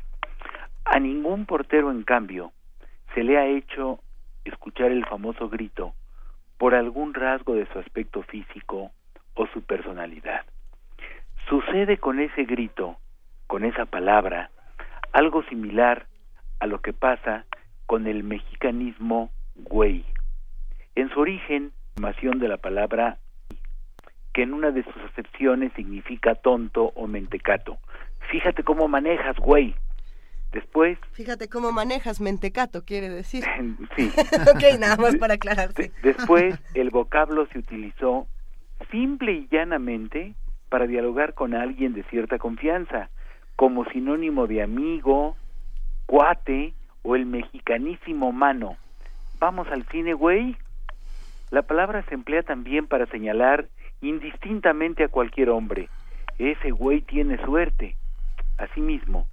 A 0.85 0.99
ningún 0.99 1.47
portero, 1.47 1.91
en 1.91 2.03
cambio, 2.03 2.53
se 3.15 3.25
le 3.25 3.39
ha 3.39 3.47
hecho 3.47 4.01
escuchar 4.45 4.91
el 4.91 5.05
famoso 5.07 5.49
grito 5.49 5.95
por 6.59 6.75
algún 6.75 7.15
rasgo 7.15 7.55
de 7.55 7.67
su 7.73 7.79
aspecto 7.79 8.23
físico 8.23 8.91
o 9.35 9.47
su 9.49 9.63
personalidad. 9.63 10.43
Sucede 11.49 11.99
con 11.99 12.21
ese 12.21 12.45
grito, 12.45 12.97
con 13.47 13.65
esa 13.65 13.87
palabra, 13.87 14.51
algo 15.13 15.43
similar 15.45 16.07
a 16.61 16.67
lo 16.67 16.81
que 16.81 16.93
pasa 16.93 17.45
con 17.87 18.07
el 18.07 18.23
mexicanismo 18.23 19.31
güey. 19.57 20.05
En 20.95 21.09
su 21.11 21.21
origen, 21.21 21.73
formación 21.95 22.39
de 22.39 22.49
la 22.49 22.59
palabra 22.59 23.19
que 24.33 24.43
en 24.43 24.55
una 24.55 24.71
de 24.71 24.83
sus 24.83 24.97
acepciones 25.11 25.73
significa 25.75 26.35
tonto 26.35 26.93
o 26.95 27.07
mentecato. 27.07 27.79
Fíjate 28.31 28.63
cómo 28.63 28.89
manejas, 28.89 29.37
güey. 29.37 29.75
Después... 30.53 30.99
Fíjate 31.13 31.49
cómo 31.49 31.73
manejas 31.73 32.21
mentecato, 32.21 32.85
quiere 32.85 33.09
decir. 33.09 33.45
sí. 33.97 34.13
ok, 34.55 34.79
nada 34.79 34.97
más 34.97 35.17
para 35.17 35.35
aclararte. 35.35 35.93
Después, 36.03 36.59
el 36.75 36.91
vocablo 36.91 37.47
se 37.47 37.59
utilizó 37.59 38.27
simple 38.91 39.33
y 39.33 39.49
llanamente 39.51 40.35
para 40.69 40.87
dialogar 40.87 41.35
con 41.35 41.55
alguien 41.55 41.95
de 41.95 42.03
cierta 42.05 42.39
confianza, 42.39 43.11
como 43.57 43.85
sinónimo 43.87 44.47
de 44.47 44.63
amigo, 44.63 45.37
cuate 46.07 46.75
o 47.03 47.17
el 47.17 47.27
mexicanísimo 47.27 48.33
mano. 48.33 48.77
Vamos 49.39 49.69
al 49.69 49.87
cine, 49.89 50.15
güey. 50.15 50.57
La 51.51 51.63
palabra 51.63 52.05
se 52.09 52.15
emplea 52.15 52.43
también 52.43 52.87
para 52.87 53.07
señalar 53.07 53.69
indistintamente 54.01 55.05
a 55.05 55.09
cualquier 55.09 55.51
hombre. 55.51 55.89
Ese 56.39 56.71
güey 56.71 57.03
tiene 57.03 57.37
suerte. 57.45 57.97
Asimismo, 58.59 59.27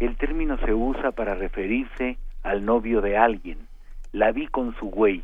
el 0.00 0.16
término 0.16 0.56
se 0.58 0.72
usa 0.72 1.12
para 1.12 1.34
referirse 1.34 2.16
al 2.42 2.64
novio 2.64 3.02
de 3.02 3.18
alguien. 3.18 3.58
La 4.12 4.32
vi 4.32 4.46
con 4.48 4.74
su 4.76 4.86
güey. 4.86 5.22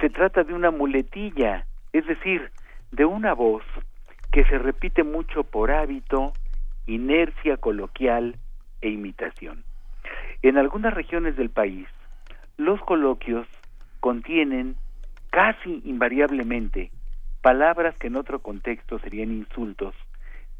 Se 0.00 0.10
trata 0.10 0.42
de 0.42 0.52
una 0.52 0.70
muletilla, 0.70 1.64
es 1.92 2.06
decir, 2.06 2.50
de 2.90 3.04
una 3.04 3.32
voz 3.34 3.62
que 4.32 4.44
se 4.44 4.58
repite 4.58 5.04
mucho 5.04 5.44
por 5.44 5.70
hábito, 5.70 6.32
inercia 6.86 7.56
coloquial 7.56 8.36
e 8.80 8.90
imitación. 8.90 9.62
En 10.42 10.58
algunas 10.58 10.92
regiones 10.92 11.36
del 11.36 11.50
país, 11.50 11.86
los 12.56 12.80
coloquios 12.80 13.46
contienen 14.00 14.76
casi 15.30 15.82
invariablemente 15.84 16.90
palabras 17.42 17.96
que 17.98 18.08
en 18.08 18.16
otro 18.16 18.40
contexto 18.40 18.98
serían 18.98 19.30
insultos 19.30 19.94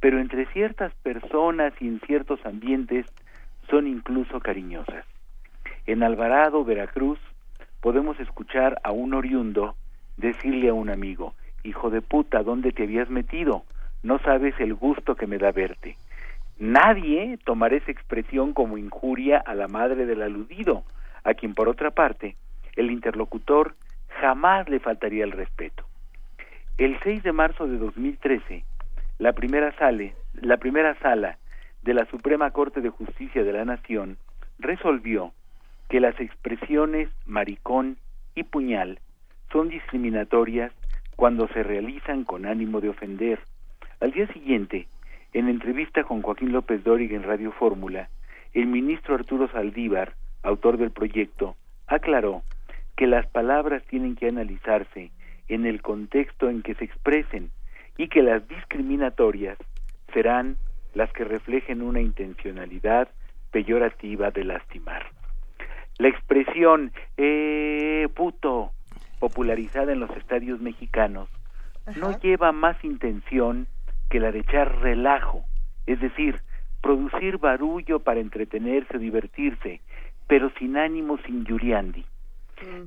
pero 0.00 0.20
entre 0.20 0.46
ciertas 0.46 0.92
personas 1.02 1.72
y 1.80 1.88
en 1.88 2.00
ciertos 2.00 2.44
ambientes 2.44 3.06
son 3.68 3.86
incluso 3.86 4.40
cariñosas. 4.40 5.04
En 5.86 6.02
Alvarado, 6.02 6.64
Veracruz, 6.64 7.18
podemos 7.80 8.18
escuchar 8.20 8.80
a 8.84 8.92
un 8.92 9.14
oriundo 9.14 9.74
decirle 10.16 10.68
a 10.68 10.74
un 10.74 10.90
amigo, 10.90 11.34
hijo 11.62 11.90
de 11.90 12.02
puta, 12.02 12.42
¿dónde 12.42 12.72
te 12.72 12.84
habías 12.84 13.08
metido? 13.08 13.64
No 14.02 14.18
sabes 14.20 14.54
el 14.58 14.74
gusto 14.74 15.14
que 15.14 15.26
me 15.26 15.38
da 15.38 15.52
verte. 15.52 15.96
Nadie 16.58 17.38
tomará 17.44 17.76
esa 17.76 17.92
expresión 17.92 18.52
como 18.52 18.78
injuria 18.78 19.38
a 19.38 19.54
la 19.54 19.68
madre 19.68 20.06
del 20.06 20.22
aludido. 20.22 20.84
a 21.24 21.34
quien 21.34 21.52
por 21.52 21.68
otra 21.68 21.90
parte 21.90 22.36
el 22.76 22.90
interlocutor 22.90 23.74
jamás 24.20 24.68
le 24.68 24.78
faltaría 24.78 25.24
el 25.24 25.32
respeto. 25.32 25.84
El 26.78 26.98
6 27.02 27.22
de 27.22 27.32
marzo 27.32 27.66
de 27.66 27.76
2013, 27.76 28.64
la 29.18 29.32
primera, 29.32 29.74
la 30.34 30.56
primera 30.58 30.94
sala 31.00 31.38
de 31.82 31.94
la 31.94 32.06
Suprema 32.06 32.50
Corte 32.52 32.80
de 32.80 32.90
Justicia 32.90 33.42
de 33.42 33.52
la 33.52 33.64
Nación 33.64 34.16
resolvió 34.58 35.32
que 35.88 36.00
las 36.00 36.18
expresiones 36.20 37.08
maricón 37.26 37.96
y 38.34 38.44
puñal 38.44 39.00
son 39.50 39.68
discriminatorias 39.68 40.72
cuando 41.16 41.48
se 41.48 41.62
realizan 41.62 42.24
con 42.24 42.46
ánimo 42.46 42.80
de 42.80 42.90
ofender. 42.90 43.40
Al 44.00 44.12
día 44.12 44.28
siguiente, 44.28 44.86
en 45.32 45.48
entrevista 45.48 46.04
con 46.04 46.22
Joaquín 46.22 46.52
López 46.52 46.84
Dóriga 46.84 47.16
en 47.16 47.24
Radio 47.24 47.50
Fórmula, 47.52 48.08
el 48.54 48.66
ministro 48.66 49.16
Arturo 49.16 49.48
Saldívar, 49.48 50.12
autor 50.42 50.76
del 50.76 50.92
proyecto, 50.92 51.56
aclaró 51.86 52.42
que 52.96 53.06
las 53.06 53.26
palabras 53.26 53.82
tienen 53.84 54.14
que 54.14 54.28
analizarse 54.28 55.10
en 55.48 55.66
el 55.66 55.82
contexto 55.82 56.48
en 56.48 56.62
que 56.62 56.74
se 56.74 56.84
expresen 56.84 57.50
y 57.98 58.08
que 58.08 58.22
las 58.22 58.46
discriminatorias 58.48 59.58
serán 60.14 60.56
las 60.94 61.12
que 61.12 61.24
reflejen 61.24 61.82
una 61.82 62.00
intencionalidad 62.00 63.08
peyorativa 63.50 64.30
de 64.30 64.44
lastimar. 64.44 65.06
La 65.98 66.08
expresión 66.08 66.92
eh, 67.16 68.08
puto, 68.14 68.70
popularizada 69.18 69.92
en 69.92 70.00
los 70.00 70.10
estadios 70.16 70.60
mexicanos, 70.60 71.28
no 71.96 72.18
lleva 72.20 72.52
más 72.52 72.82
intención 72.84 73.66
que 74.08 74.20
la 74.20 74.30
de 74.30 74.40
echar 74.40 74.80
relajo, 74.80 75.44
es 75.86 76.00
decir, 76.00 76.40
producir 76.80 77.38
barullo 77.38 77.98
para 78.00 78.20
entretenerse 78.20 78.96
o 78.96 79.00
divertirse, 79.00 79.80
pero 80.28 80.50
sin 80.58 80.76
ánimos 80.76 81.20
injuriandi. 81.28 82.04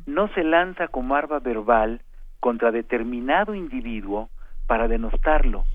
No 0.05 0.27
se 0.29 0.43
lanza 0.43 0.87
como 0.87 1.15
arma 1.15 1.39
verbal 1.39 2.01
contra 2.39 2.71
determinado 2.71 3.55
individuo 3.55 4.29
para 4.71 4.87
denostarlo, 4.87 5.65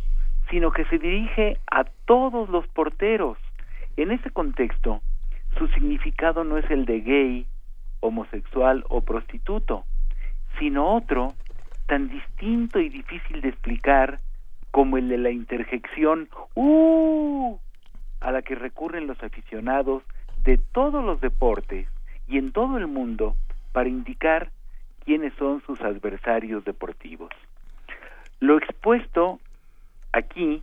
sino 0.49 0.71
que 0.71 0.87
se 0.87 0.99
dirige 0.99 1.59
a 1.71 1.85
todos 2.07 2.49
los 2.49 2.67
porteros. 2.69 3.37
En 3.99 4.11
ese 4.11 4.31
contexto, 4.31 5.03
su 5.59 5.69
significado 5.69 6.45
no 6.45 6.57
es 6.57 6.65
el 6.71 6.87
de 6.87 7.03
gay, 7.03 7.47
homosexual 8.01 8.87
o 8.89 9.03
prostituto, 9.03 9.85
sino 10.59 10.95
otro 10.95 11.35
tan 11.85 12.09
distinto 12.09 12.81
y 12.81 12.89
difícil 12.89 13.43
de 13.43 13.51
explicar 13.51 14.19
como 14.71 14.97
el 14.97 15.11
de 15.11 15.19
la 15.19 15.31
interjección 15.31 16.31
¡uh! 16.55 17.59
a 18.21 18.31
la 18.31 18.41
que 18.41 18.55
recurren 18.55 19.07
los 19.07 19.23
aficionados 19.23 20.05
de 20.43 20.57
todos 20.57 21.05
los 21.05 21.21
deportes 21.21 21.87
y 22.27 22.39
en 22.39 22.51
todo 22.51 22.79
el 22.79 22.87
mundo 22.87 23.37
para 23.75 23.91
indicar 23.91 24.53
quiénes 25.05 25.35
son 25.35 25.61
sus 25.67 25.83
adversarios 25.83 26.65
deportivos. 26.65 27.29
Lo 28.41 28.59
expuesto 28.59 29.41
aquí 30.13 30.63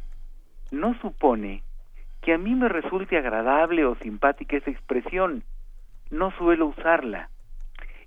no 0.71 0.93
supone 0.99 1.63
que 2.21 2.33
a 2.33 2.37
mí 2.37 2.55
me 2.55 2.69
resulte 2.69 3.17
agradable 3.17 3.85
o 3.85 3.95
simpática 3.95 4.57
esa 4.57 4.71
expresión. 4.71 5.43
No 6.09 6.31
suelo 6.31 6.67
usarla. 6.67 7.29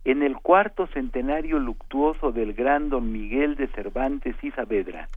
En 0.05 0.23
el 0.23 0.37
cuarto 0.37 0.87
centenario 0.87 1.59
luctuoso 1.59 2.31
del 2.31 2.55
gran 2.55 2.91
don 2.91 3.13
Miguel 3.13 3.57
de 3.57 3.67
Cervantes 3.69 4.37
y 4.43 4.53
Saavedra, 4.53 5.09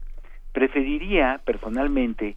preferiría, 0.52 1.40
personalmente, 1.44 2.36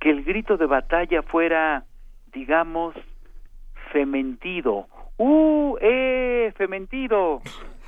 que 0.00 0.10
el 0.10 0.24
grito 0.24 0.56
de 0.56 0.64
batalla 0.64 1.22
fuera, 1.22 1.84
digamos, 2.32 2.94
fementido. 3.92 4.86
¡Uh, 5.18 5.76
eh, 5.82 6.52
fementido! 6.56 7.42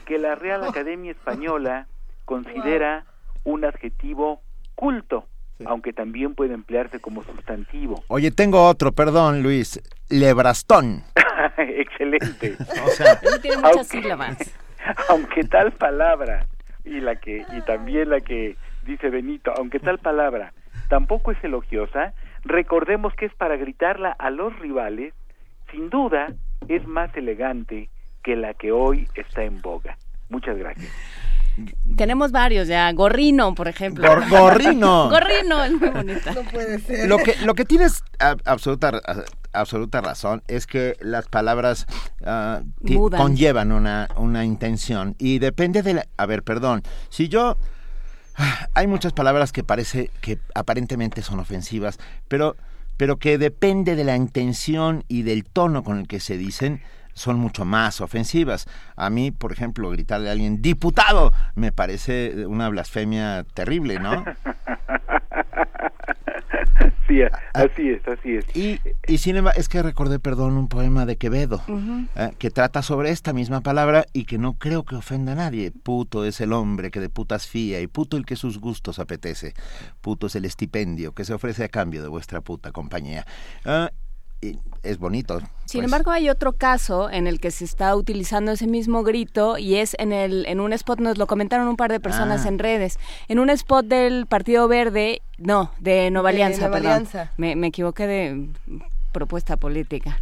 Que 0.05 0.19
la 0.19 0.35
Real 0.35 0.63
Academia 0.69 1.13
Española 1.13 1.87
considera 2.27 3.07
un 3.45 3.65
adjetivo 3.65 4.41
culto, 4.75 5.27
aunque 5.67 5.93
también 5.93 6.35
puede 6.35 6.55
emplearse 6.55 7.01
como 7.01 7.23
sustantivo. 7.23 8.03
Oye, 8.09 8.31
tengo 8.31 8.65
otro, 8.67 8.93
perdón, 8.93 9.43
Luis. 9.43 9.81
Lebrastón. 10.09 11.05
Excelente. 11.59 12.57
O 12.85 12.89
sea, 12.91 13.19
tiene 13.41 13.57
muchas 13.59 13.77
aunque- 13.77 14.01
sílabas. 14.03 14.37
Aunque 15.11 15.45
tal 15.45 15.71
palabra 15.71 16.47
y 16.85 17.01
la 17.01 17.15
que 17.15 17.45
y 17.57 17.61
también 17.61 18.11
la 18.11 18.21
que 18.21 18.57
dice 18.85 19.11
Benito, 19.11 19.53
aunque 19.57 19.79
tal 19.79 19.99
palabra 19.99 20.53
tampoco 20.89 21.31
es 21.31 21.39
elogiosa, 21.45 22.15
recordemos 22.43 23.15
que 23.15 23.27
es 23.27 23.35
para 23.37 23.57
gritarla 23.57 24.11
a 24.11 24.31
los 24.31 24.59
rivales, 24.59 25.15
sin 25.71 25.89
duda 25.89 26.35
es 26.67 26.85
más 26.89 27.17
elegante 27.17 27.91
que 28.25 28.35
la 28.35 28.55
que 28.55 28.73
hoy 28.73 29.07
está 29.15 29.45
en 29.45 29.63
boga. 29.63 29.97
Muchas 30.31 30.59
gracias. 30.59 30.91
Tenemos 31.97 32.33
varios 32.33 32.69
ya. 32.69 32.91
Gorrino, 32.93 33.55
por 33.55 33.69
ejemplo. 33.69 34.09
Gor- 34.09 34.29
gorrino. 34.29 35.09
Gorrino, 35.11 35.63
es 35.65 35.73
muy 35.73 35.89
bonita. 35.91 36.33
No 36.33 36.43
puede 36.43 36.79
ser. 36.81 37.09
Lo 37.09 37.19
que, 37.19 37.35
lo 37.45 37.55
que 37.55 37.65
tienes 37.65 38.03
a- 38.19 38.37
absoluta, 38.45 38.89
a- 38.89 39.25
absoluta 39.53 40.01
razón 40.01 40.43
es 40.49 40.67
que 40.67 40.97
las 41.01 41.29
palabras 41.29 41.87
ah, 42.25 42.63
conllevan 43.17 43.73
una, 43.73 44.09
una 44.17 44.45
intención 44.45 45.15
y 45.19 45.39
depende 45.41 45.83
de 45.83 45.95
la... 45.95 46.07
A 46.17 46.27
ver, 46.27 46.43
perdón. 46.43 46.83
Si 47.11 47.29
yo... 47.29 47.57
Hay 48.75 48.87
muchas 48.87 49.13
palabras 49.13 49.53
que 49.53 49.63
parece 49.63 50.11
que 50.23 50.39
aparentemente 50.55 51.21
son 51.21 51.39
ofensivas, 51.39 51.99
pero, 52.29 52.57
pero 52.97 53.19
que 53.19 53.37
depende 53.37 53.95
de 53.95 54.05
la 54.05 54.17
intención 54.17 55.05
y 55.07 55.21
del 55.23 55.45
tono 55.45 55.85
con 55.85 55.99
el 55.99 56.09
que 56.09 56.19
se 56.19 56.39
dicen, 56.39 56.81
son 57.15 57.39
mucho 57.39 57.65
más 57.65 58.01
ofensivas. 58.01 58.67
A 58.97 59.11
mí, 59.11 59.31
por 59.31 59.53
ejemplo, 59.53 59.91
gritarle 59.91 60.29
a 60.29 60.33
alguien 60.33 60.63
diputado 60.63 61.33
me 61.55 61.73
parece 61.73 62.47
una 62.47 62.69
blasfemia 62.69 63.45
terrible, 63.55 63.99
¿no? 63.99 64.25
Sí, 67.09 67.21
así 67.53 67.91
es, 67.91 68.09
así 68.09 68.37
es. 68.37 68.57
Y, 68.57 68.81
y 69.07 69.19
sin 69.19 69.37
embargo, 69.37 69.59
es 69.61 69.69
que 69.69 69.83
recordé, 69.83 70.19
perdón, 70.19 70.57
un 70.57 70.69
poema 70.69 71.05
de 71.05 71.17
Quevedo, 71.17 71.63
eh, 72.17 72.31
que 72.39 72.51
trata 72.51 72.83
sobre 72.83 73.11
esta 73.11 73.33
misma 73.33 73.61
palabra 73.61 74.07
y 74.13 74.25
que 74.25 74.39
no 74.39 74.55
creo 74.55 74.85
que 74.85 74.97
ofenda 74.97 75.33
a 75.33 75.35
nadie. 75.35 75.73
Puto 75.73 76.25
es 76.25 76.41
el 76.41 76.53
hombre 76.53 76.91
que 76.91 77.01
de 77.01 77.09
putas 77.09 77.47
fía 77.47 77.81
y 77.81 77.87
puto 77.87 78.17
el 78.17 78.25
que 78.25 78.37
sus 78.37 78.59
gustos 78.59 78.99
apetece. 78.99 79.55
Puto 80.01 80.29
es 80.29 80.37
el 80.37 80.45
estipendio 80.45 81.13
que 81.13 81.25
se 81.25 81.35
ofrece 81.35 81.65
a 81.65 81.69
cambio 81.69 82.03
de 82.03 82.09
vuestra 82.09 82.41
puta 82.41 82.73
compañía. 82.73 83.27
Ah, 83.65 83.91
es 84.83 84.99
bonito. 84.99 85.39
Sin 85.65 85.81
pues. 85.81 85.85
embargo, 85.85 86.11
hay 86.11 86.29
otro 86.29 86.53
caso 86.53 87.09
en 87.09 87.27
el 87.27 87.39
que 87.41 87.51
se 87.51 87.65
está 87.65 87.95
utilizando 87.95 88.53
ese 88.53 88.67
mismo 88.67 89.05
grito 89.05 89.57
y 89.57 89.77
es 89.77 89.95
en 89.99 90.13
el 90.13 90.45
en 90.47 90.61
un 90.61 90.73
spot 90.73 90.99
nos 91.01 91.19
lo 91.19 91.27
comentaron 91.27 91.69
un 91.69 91.77
par 91.77 91.91
de 91.93 92.01
personas 92.01 92.45
Ah. 92.45 92.49
en 92.49 92.59
redes. 92.59 92.99
En 93.29 93.39
un 93.39 93.49
spot 93.51 93.87
del 93.87 94.27
Partido 94.27 94.67
Verde, 94.69 95.23
no, 95.39 95.71
de 95.79 96.11
Nueva 96.11 96.31
De 96.31 96.37
Alianza, 96.37 96.61
Nueva 96.63 96.75
perdón. 96.77 96.91
Alianza. 96.93 97.33
Me, 97.37 97.55
me 97.57 97.69
equivoqué 97.69 98.07
de 98.07 98.49
propuesta 99.13 99.57
política. 99.57 100.19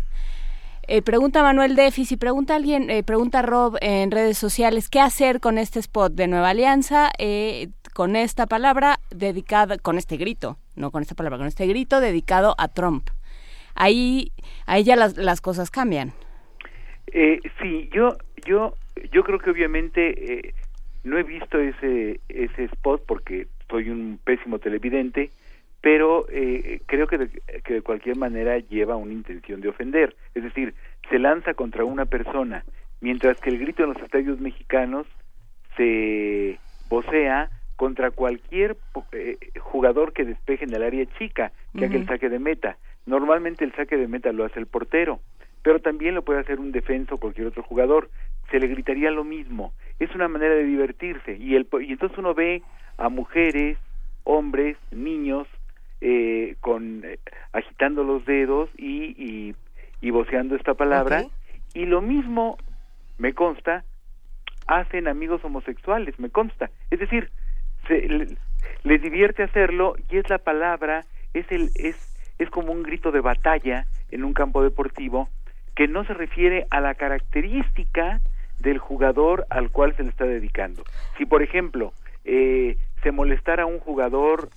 Eh, 0.88 1.02
pregunta 1.02 1.42
Manuel 1.42 1.76
Defis 1.76 2.10
y 2.12 2.16
pregunta 2.16 2.56
alguien, 2.56 2.90
eh, 2.90 3.02
pregunta 3.04 3.42
Rob 3.42 3.76
en 3.80 4.10
redes 4.10 4.36
sociales, 4.38 4.88
¿qué 4.88 5.00
hacer 5.00 5.40
con 5.40 5.56
este 5.56 5.78
spot 5.78 6.12
de 6.14 6.26
Nueva 6.26 6.50
Alianza, 6.50 7.10
eh, 7.18 7.68
con 7.94 8.16
esta 8.16 8.46
palabra 8.46 8.98
dedicada, 9.10 9.78
con 9.78 9.98
este 9.98 10.16
grito, 10.16 10.58
no 10.74 10.90
con 10.90 11.02
esta 11.02 11.14
palabra, 11.14 11.38
con 11.38 11.46
este 11.46 11.66
grito 11.68 12.00
dedicado 12.00 12.56
a 12.58 12.66
Trump? 12.68 13.08
Ahí, 13.74 14.32
ahí 14.66 14.84
ya 14.84 14.96
las, 14.96 15.16
las 15.16 15.40
cosas 15.40 15.70
cambian. 15.70 16.12
Eh, 17.12 17.40
sí, 17.60 17.88
yo, 17.92 18.16
yo, 18.46 18.74
yo 19.12 19.24
creo 19.24 19.38
que 19.38 19.50
obviamente 19.50 20.48
eh, 20.48 20.54
no 21.04 21.18
he 21.18 21.22
visto 21.22 21.58
ese 21.58 22.20
ese 22.28 22.64
spot 22.64 23.04
porque 23.06 23.48
soy 23.68 23.90
un 23.90 24.18
pésimo 24.22 24.58
televidente, 24.58 25.30
pero 25.80 26.26
eh, 26.30 26.80
creo 26.86 27.06
que 27.06 27.18
de, 27.18 27.30
que 27.64 27.74
de 27.74 27.82
cualquier 27.82 28.16
manera 28.16 28.58
lleva 28.58 28.96
una 28.96 29.12
intención 29.12 29.60
de 29.60 29.68
ofender, 29.68 30.14
es 30.34 30.42
decir, 30.42 30.74
se 31.08 31.18
lanza 31.18 31.54
contra 31.54 31.84
una 31.84 32.06
persona, 32.06 32.64
mientras 33.00 33.40
que 33.40 33.50
el 33.50 33.58
grito 33.58 33.82
en 33.82 33.94
los 33.94 34.02
estadios 34.02 34.40
mexicanos 34.40 35.06
se 35.76 36.58
vocea 36.88 37.50
contra 37.76 38.10
cualquier 38.10 38.76
eh, 39.12 39.38
jugador 39.58 40.12
que 40.12 40.24
despeje 40.24 40.64
en 40.64 40.74
el 40.74 40.82
área 40.82 41.06
chica, 41.18 41.52
que 41.76 41.86
haga 41.86 41.96
el 41.96 42.06
saque 42.06 42.28
de 42.28 42.38
meta. 42.38 42.76
Normalmente 43.06 43.64
el 43.64 43.72
saque 43.74 43.96
de 43.96 44.08
meta 44.08 44.32
lo 44.32 44.44
hace 44.44 44.58
el 44.60 44.66
portero, 44.66 45.20
pero 45.62 45.80
también 45.80 46.14
lo 46.14 46.22
puede 46.22 46.40
hacer 46.40 46.58
un 46.60 46.72
defensa 46.72 47.14
o 47.14 47.18
cualquier 47.18 47.46
otro 47.48 47.62
jugador. 47.62 48.10
Se 48.50 48.58
le 48.58 48.66
gritaría 48.68 49.10
lo 49.10 49.24
mismo. 49.24 49.72
Es 49.98 50.14
una 50.14 50.28
manera 50.28 50.54
de 50.54 50.64
divertirse 50.64 51.36
y, 51.36 51.54
el, 51.56 51.66
y 51.80 51.92
entonces 51.92 52.18
uno 52.18 52.34
ve 52.34 52.62
a 52.98 53.08
mujeres, 53.08 53.78
hombres, 54.24 54.76
niños 54.90 55.46
eh, 56.00 56.56
con 56.60 57.02
eh, 57.04 57.18
agitando 57.52 58.04
los 58.04 58.24
dedos 58.24 58.70
y, 58.76 59.14
y, 59.22 59.54
y 60.00 60.10
voceando 60.10 60.56
esta 60.56 60.74
palabra 60.74 61.22
y 61.74 61.84
lo 61.86 62.00
mismo 62.00 62.56
me 63.18 63.32
consta 63.34 63.84
hacen 64.66 65.08
amigos 65.08 65.44
homosexuales, 65.44 66.18
me 66.18 66.30
consta. 66.30 66.70
Es 66.90 67.00
decir, 67.00 67.30
se, 67.86 68.08
le- 68.08 68.36
les 68.84 69.02
divierte 69.02 69.42
hacerlo 69.42 69.96
y 70.10 70.16
es 70.18 70.28
la 70.30 70.38
palabra, 70.38 71.04
es 71.34 71.50
el 71.50 71.70
es 71.74 72.09
es 72.40 72.50
como 72.50 72.72
un 72.72 72.82
grito 72.82 73.12
de 73.12 73.20
batalla 73.20 73.86
en 74.10 74.24
un 74.24 74.32
campo 74.32 74.62
deportivo 74.62 75.28
que 75.76 75.86
no 75.86 76.04
se 76.04 76.14
refiere 76.14 76.66
a 76.70 76.80
la 76.80 76.94
característica 76.94 78.20
del 78.58 78.78
jugador 78.78 79.46
al 79.50 79.70
cual 79.70 79.94
se 79.96 80.02
le 80.02 80.08
está 80.08 80.24
dedicando. 80.24 80.82
Si, 81.16 81.26
por 81.26 81.42
ejemplo, 81.42 81.92
eh, 82.24 82.76
se 83.02 83.12
molestara 83.12 83.64
a 83.64 83.66
un 83.66 83.78
jugador 83.78 84.48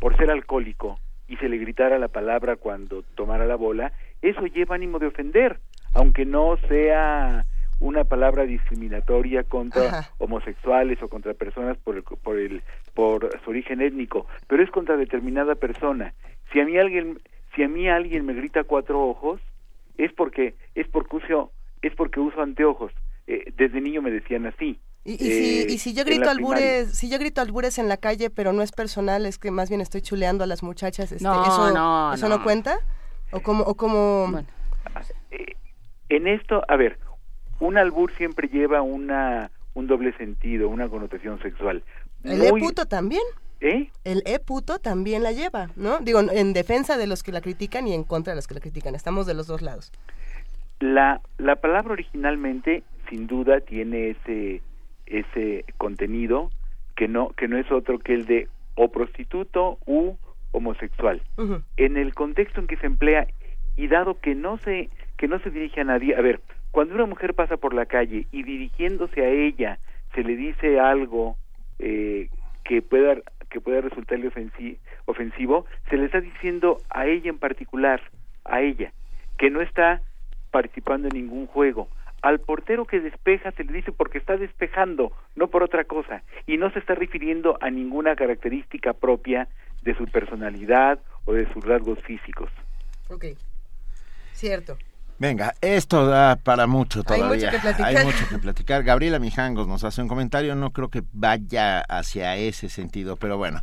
por 0.00 0.16
ser 0.16 0.30
alcohólico 0.30 0.98
y 1.28 1.36
se 1.36 1.48
le 1.48 1.58
gritara 1.58 1.98
la 1.98 2.08
palabra 2.08 2.56
cuando 2.56 3.02
tomara 3.14 3.46
la 3.46 3.56
bola, 3.56 3.92
eso 4.22 4.46
lleva 4.46 4.74
ánimo 4.74 4.98
de 4.98 5.08
ofender, 5.08 5.58
aunque 5.94 6.24
no 6.24 6.56
sea 6.68 7.44
una 7.80 8.04
palabra 8.04 8.44
discriminatoria 8.44 9.44
contra 9.44 10.08
homosexuales 10.18 11.02
o 11.02 11.08
contra 11.08 11.34
personas 11.34 11.76
por 11.78 11.96
el, 11.96 12.02
por 12.02 12.38
el 12.38 12.62
por 12.94 13.28
su 13.44 13.50
origen 13.50 13.82
étnico, 13.82 14.26
pero 14.46 14.62
es 14.62 14.70
contra 14.70 14.96
determinada 14.96 15.54
persona. 15.54 16.14
Si 16.52 16.60
a 16.60 16.64
mí 16.64 16.76
alguien 16.78 17.20
si 17.54 17.62
a 17.62 17.68
mí 17.68 17.88
alguien 17.88 18.26
me 18.26 18.34
grita 18.34 18.64
cuatro 18.64 19.00
ojos 19.02 19.40
es 19.98 20.12
porque 20.12 20.54
es 20.74 20.86
porque 20.88 21.16
uso 21.16 21.50
es 21.82 21.94
porque 21.94 22.20
uso 22.20 22.40
anteojos. 22.42 22.92
Eh, 23.26 23.52
desde 23.56 23.80
niño 23.80 24.02
me 24.02 24.10
decían 24.10 24.46
así. 24.46 24.78
Y, 25.04 25.18
si, 25.18 25.66
y 25.68 25.78
si 25.78 25.94
yo 25.94 26.04
grito 26.04 26.28
albures, 26.28 26.98
si 26.98 27.08
yo 27.08 27.18
grito 27.18 27.40
albures 27.40 27.78
en 27.78 27.88
la 27.88 27.96
calle, 27.96 28.28
pero 28.28 28.52
no 28.52 28.62
es 28.62 28.72
personal, 28.72 29.24
es 29.24 29.38
que 29.38 29.52
más 29.52 29.68
bien 29.68 29.80
estoy 29.80 30.02
chuleando 30.02 30.42
a 30.42 30.48
las 30.48 30.64
muchachas, 30.64 31.12
este, 31.12 31.22
No, 31.22 31.44
eso 31.44 31.72
no, 31.72 32.12
eso 32.12 32.28
no. 32.28 32.38
no 32.38 32.44
cuenta 32.44 32.80
o 33.30 33.40
como 33.40 33.62
o 33.64 33.74
como 33.74 34.42
En 36.08 36.26
esto, 36.26 36.62
a 36.68 36.76
ver, 36.76 36.98
un 37.60 37.78
albur 37.78 38.12
siempre 38.16 38.48
lleva 38.48 38.82
una 38.82 39.50
un 39.74 39.86
doble 39.86 40.16
sentido, 40.16 40.68
una 40.68 40.88
connotación 40.88 41.40
sexual. 41.40 41.82
el 42.24 42.38
Muy- 42.38 42.46
e 42.46 42.52
puto 42.52 42.86
también. 42.86 43.22
¿Eh? 43.60 43.90
El 44.04 44.22
e 44.26 44.38
puto 44.38 44.78
también 44.78 45.22
la 45.22 45.32
lleva, 45.32 45.70
¿no? 45.76 45.98
Digo, 46.00 46.20
en 46.20 46.52
defensa 46.52 46.96
de 46.98 47.06
los 47.06 47.22
que 47.22 47.32
la 47.32 47.40
critican 47.40 47.86
y 47.88 47.94
en 47.94 48.04
contra 48.04 48.32
de 48.32 48.36
los 48.36 48.46
que 48.46 48.54
la 48.54 48.60
critican. 48.60 48.94
Estamos 48.94 49.26
de 49.26 49.34
los 49.34 49.46
dos 49.46 49.62
lados. 49.62 49.92
La, 50.80 51.20
la 51.38 51.56
palabra 51.56 51.92
originalmente, 51.92 52.82
sin 53.08 53.26
duda, 53.26 53.60
tiene 53.60 54.10
ese, 54.10 54.60
ese 55.06 55.64
contenido 55.78 56.50
que 56.96 57.08
no, 57.08 57.30
que 57.30 57.48
no 57.48 57.56
es 57.56 57.70
otro 57.70 57.98
que 57.98 58.14
el 58.14 58.26
de 58.26 58.48
o 58.74 58.88
prostituto 58.88 59.78
u 59.86 60.16
homosexual. 60.52 61.22
En 61.76 61.96
el 61.96 62.14
contexto 62.14 62.60
en 62.60 62.66
que 62.66 62.76
se 62.76 62.86
emplea 62.86 63.26
y 63.76 63.88
dado 63.88 64.20
que 64.20 64.34
no 64.34 64.58
se, 64.58 64.90
que 65.16 65.28
no 65.28 65.38
se 65.40 65.50
dirige 65.50 65.80
a 65.80 65.84
nadie, 65.84 66.14
a 66.14 66.20
ver, 66.20 66.40
cuando 66.70 66.94
una 66.94 67.06
mujer 67.06 67.34
pasa 67.34 67.56
por 67.56 67.74
la 67.74 67.86
calle 67.86 68.26
y 68.32 68.42
dirigiéndose 68.42 69.22
a 69.22 69.28
ella 69.28 69.78
se 70.14 70.22
le 70.22 70.36
dice 70.36 70.78
algo 70.80 71.36
eh, 71.78 72.28
que 72.64 72.82
pueda 72.82 73.16
que 73.56 73.60
pueda 73.62 73.80
resultarle 73.80 74.28
ofensi- 74.30 74.76
ofensivo, 75.06 75.64
se 75.88 75.96
le 75.96 76.04
está 76.04 76.20
diciendo 76.20 76.82
a 76.90 77.06
ella 77.06 77.30
en 77.30 77.38
particular, 77.38 78.02
a 78.44 78.60
ella, 78.60 78.92
que 79.38 79.48
no 79.48 79.62
está 79.62 80.02
participando 80.50 81.08
en 81.08 81.14
ningún 81.14 81.46
juego. 81.46 81.88
Al 82.20 82.40
portero 82.40 82.84
que 82.84 83.00
despeja 83.00 83.52
se 83.52 83.64
le 83.64 83.72
dice 83.72 83.92
porque 83.92 84.18
está 84.18 84.36
despejando, 84.36 85.12
no 85.36 85.48
por 85.48 85.62
otra 85.62 85.84
cosa, 85.84 86.22
y 86.46 86.58
no 86.58 86.70
se 86.70 86.80
está 86.80 86.94
refiriendo 86.94 87.56
a 87.62 87.70
ninguna 87.70 88.14
característica 88.14 88.92
propia 88.92 89.48
de 89.80 89.94
su 89.94 90.04
personalidad 90.06 90.98
o 91.24 91.32
de 91.32 91.50
sus 91.54 91.64
rasgos 91.64 91.98
físicos. 92.00 92.50
Ok. 93.08 93.24
Cierto. 94.32 94.76
Venga, 95.18 95.54
esto 95.62 96.06
da 96.06 96.36
para 96.36 96.66
mucho 96.66 97.00
Hay 97.06 97.20
todavía. 97.20 97.46
mucho 97.46 97.50
que 97.50 97.58
platicar. 97.58 97.96
Hay 97.96 98.04
mucho 98.04 98.28
que 98.28 98.38
platicar. 98.38 98.82
Gabriela 98.84 99.18
Mijangos 99.18 99.66
nos 99.66 99.82
hace 99.84 100.02
un 100.02 100.08
comentario, 100.08 100.54
no 100.54 100.70
creo 100.72 100.88
que 100.88 101.02
vaya 101.12 101.80
hacia 101.80 102.36
ese 102.36 102.68
sentido, 102.68 103.16
pero 103.16 103.38
bueno. 103.38 103.60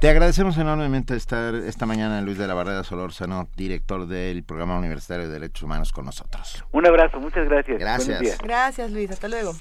Te 0.00 0.10
agradecemos 0.10 0.58
enormemente 0.58 1.14
estar 1.16 1.54
esta 1.54 1.86
mañana 1.86 2.20
Luis 2.22 2.38
de 2.38 2.46
la 2.46 2.54
Barrera 2.54 2.82
Solórzano, 2.82 3.48
director 3.56 4.06
del 4.06 4.42
Programa 4.42 4.76
Universitario 4.78 5.26
de 5.28 5.32
Derechos 5.34 5.62
Humanos 5.62 5.92
con 5.92 6.04
nosotros. 6.04 6.64
Un 6.72 6.86
abrazo, 6.86 7.20
muchas 7.20 7.44
gracias. 7.48 7.78
Gracias. 7.78 8.06
Buenos 8.06 8.22
días. 8.22 8.38
Gracias, 8.42 8.90
Luis. 8.90 9.10
Hasta 9.10 9.28
luego. 9.28 9.54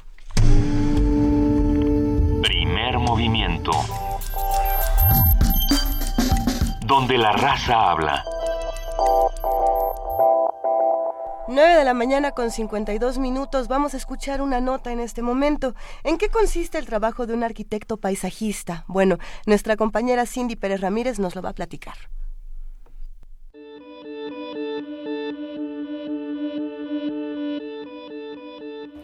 Primer 2.41 2.97
movimiento. 2.99 3.71
Donde 6.85 7.17
la 7.17 7.31
raza 7.33 7.91
habla. 7.91 8.23
9 11.47 11.75
de 11.75 11.83
la 11.83 11.93
mañana 11.93 12.31
con 12.31 12.49
52 12.49 13.19
minutos. 13.19 13.67
Vamos 13.67 13.93
a 13.93 13.97
escuchar 13.97 14.41
una 14.41 14.61
nota 14.61 14.91
en 14.91 14.99
este 14.99 15.21
momento. 15.21 15.75
¿En 16.03 16.17
qué 16.17 16.29
consiste 16.29 16.79
el 16.79 16.87
trabajo 16.87 17.27
de 17.27 17.35
un 17.35 17.43
arquitecto 17.43 17.97
paisajista? 17.97 18.83
Bueno, 18.87 19.19
nuestra 19.45 19.77
compañera 19.77 20.25
Cindy 20.25 20.55
Pérez 20.55 20.81
Ramírez 20.81 21.19
nos 21.19 21.35
lo 21.35 21.43
va 21.43 21.49
a 21.49 21.53
platicar. 21.53 21.95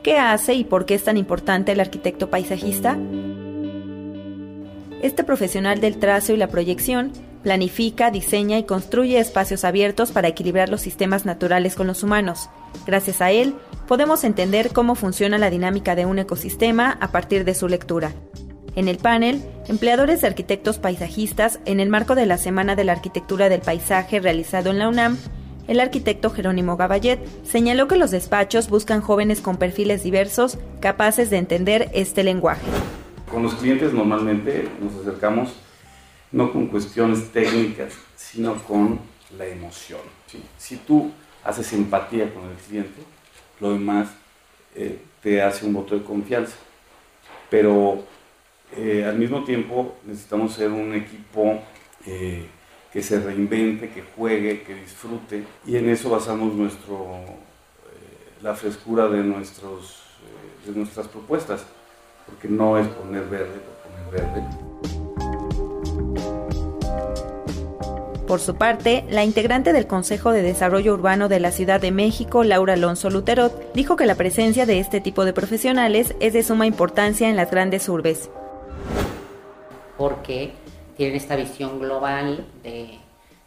¿Qué 0.02 0.18
hace 0.18 0.56
y 0.56 0.64
por 0.64 0.88
qué 0.88 0.96
es 0.96 1.04
tan 1.04 1.18
importante 1.18 1.74
el 1.74 1.80
arquitecto 1.80 2.32
paisajista? 2.32 2.98
Este 5.04 5.24
profesional 5.24 5.80
del 5.80 6.00
trazo 6.00 6.34
y 6.34 6.38
la 6.38 6.48
proyección 6.48 7.12
planifica, 7.44 8.12
diseña 8.12 8.58
y 8.58 8.64
construye 8.64 9.20
espacios 9.20 9.64
abiertos 9.64 10.12
para 10.12 10.28
equilibrar 10.28 10.70
los 10.70 10.82
sistemas 10.82 11.26
naturales 11.26 11.76
con 11.76 11.88
los 11.88 12.04
humanos. 12.04 12.50
Gracias 12.86 13.22
a 13.22 13.32
él, 13.32 13.56
podemos 13.88 14.24
entender 14.24 14.72
cómo 14.74 14.96
funciona 14.96 15.38
la 15.38 15.50
dinámica 15.50 15.96
de 15.96 16.06
un 16.06 16.20
ecosistema 16.20 16.98
a 17.02 17.12
partir 17.12 17.46
de 17.46 17.56
su 17.56 17.68
lectura. 17.68 18.14
En 18.76 18.88
el 18.88 18.98
panel, 18.98 19.44
empleadores 19.68 20.22
de 20.22 20.28
arquitectos 20.28 20.78
paisajistas, 20.78 21.60
en 21.66 21.80
el 21.80 21.90
marco 21.90 22.16
de 22.16 22.26
la 22.26 22.38
Semana 22.38 22.76
de 22.76 22.86
la 22.86 22.94
Arquitectura 22.94 23.50
del 23.50 23.60
Paisaje 23.62 24.20
realizado 24.20 24.70
en 24.70 24.80
la 24.80 24.88
UNAM, 24.88 25.18
el 25.68 25.80
arquitecto 25.80 26.30
Jerónimo 26.30 26.78
Gaballet 26.78 27.20
señaló 27.44 27.88
que 27.88 27.98
los 27.98 28.12
despachos 28.12 28.70
buscan 28.70 29.02
jóvenes 29.02 29.42
con 29.42 29.58
perfiles 29.58 30.04
diversos 30.04 30.58
capaces 30.80 31.30
de 31.30 31.38
entender 31.38 31.90
este 31.94 32.24
lenguaje. 32.24 32.66
Con 33.30 33.44
los 33.44 33.54
clientes 33.56 33.94
normalmente 33.94 34.68
nos 34.82 34.96
acercamos 35.02 35.54
no 36.32 36.52
con 36.52 36.68
cuestiones 36.68 37.32
técnicas, 37.32 37.94
sino 38.16 38.56
con 38.64 39.00
la 39.38 39.46
emoción. 39.46 40.02
Si 40.58 40.78
tú 40.78 41.12
haces 41.44 41.74
empatía 41.74 42.34
con 42.34 42.50
el 42.50 42.56
cliente, 42.56 43.02
lo 43.60 43.74
demás 43.74 44.10
eh, 44.76 45.00
te 45.22 45.42
hace 45.42 45.66
un 45.66 45.74
voto 45.74 45.98
de 45.98 46.04
confianza. 46.04 46.56
Pero 47.50 48.04
eh, 48.76 49.06
al 49.06 49.18
mismo 49.18 49.44
tiempo 49.44 49.98
necesitamos 50.06 50.54
ser 50.54 50.72
un 50.72 50.94
equipo 50.94 51.62
eh, 52.06 52.48
que 52.92 53.04
se 53.04 53.20
reinvente, 53.20 53.90
que 53.90 54.04
juegue, 54.16 54.64
que 54.64 54.76
disfrute, 54.76 55.44
y 55.66 55.78
en 55.78 55.90
eso 55.90 56.10
basamos 56.10 56.54
nuestro, 56.54 57.24
la 58.42 58.54
frescura 58.54 59.08
de, 59.08 59.24
nuestros, 59.24 60.02
de 60.66 60.74
nuestras 60.74 61.08
propuestas, 61.08 61.66
porque 62.26 62.50
no 62.50 62.78
es 62.78 62.88
poner 62.88 63.24
verde 63.24 63.60
por 63.60 63.92
poner 63.92 64.34
verde. 64.34 64.71
Por 68.32 68.40
su 68.40 68.56
parte, 68.56 69.04
la 69.10 69.26
integrante 69.26 69.74
del 69.74 69.88
Consejo 69.88 70.32
de 70.32 70.42
Desarrollo 70.42 70.94
Urbano 70.94 71.28
de 71.28 71.42
la 71.42 71.52
Ciudad 71.52 71.82
de 71.82 71.92
México, 71.92 72.46
Laura 72.46 72.76
Alonso 72.76 73.10
Luterot, 73.10 73.74
dijo 73.74 73.98
que 73.98 74.06
la 74.06 74.16
presencia 74.16 74.66
de 74.66 74.80
este 74.80 75.02
tipo 75.02 75.26
de 75.26 75.34
profesionales 75.34 76.16
es 76.22 76.32
de 76.32 76.42
suma 76.42 76.66
importancia 76.66 77.28
en 77.28 77.36
las 77.36 77.52
grandes 77.52 77.90
urbes. 77.90 78.30
porque 79.98 80.54
tienen 80.96 81.18
esta 81.18 81.36
visión 81.36 81.82
global 81.82 82.46
de 82.64 83.00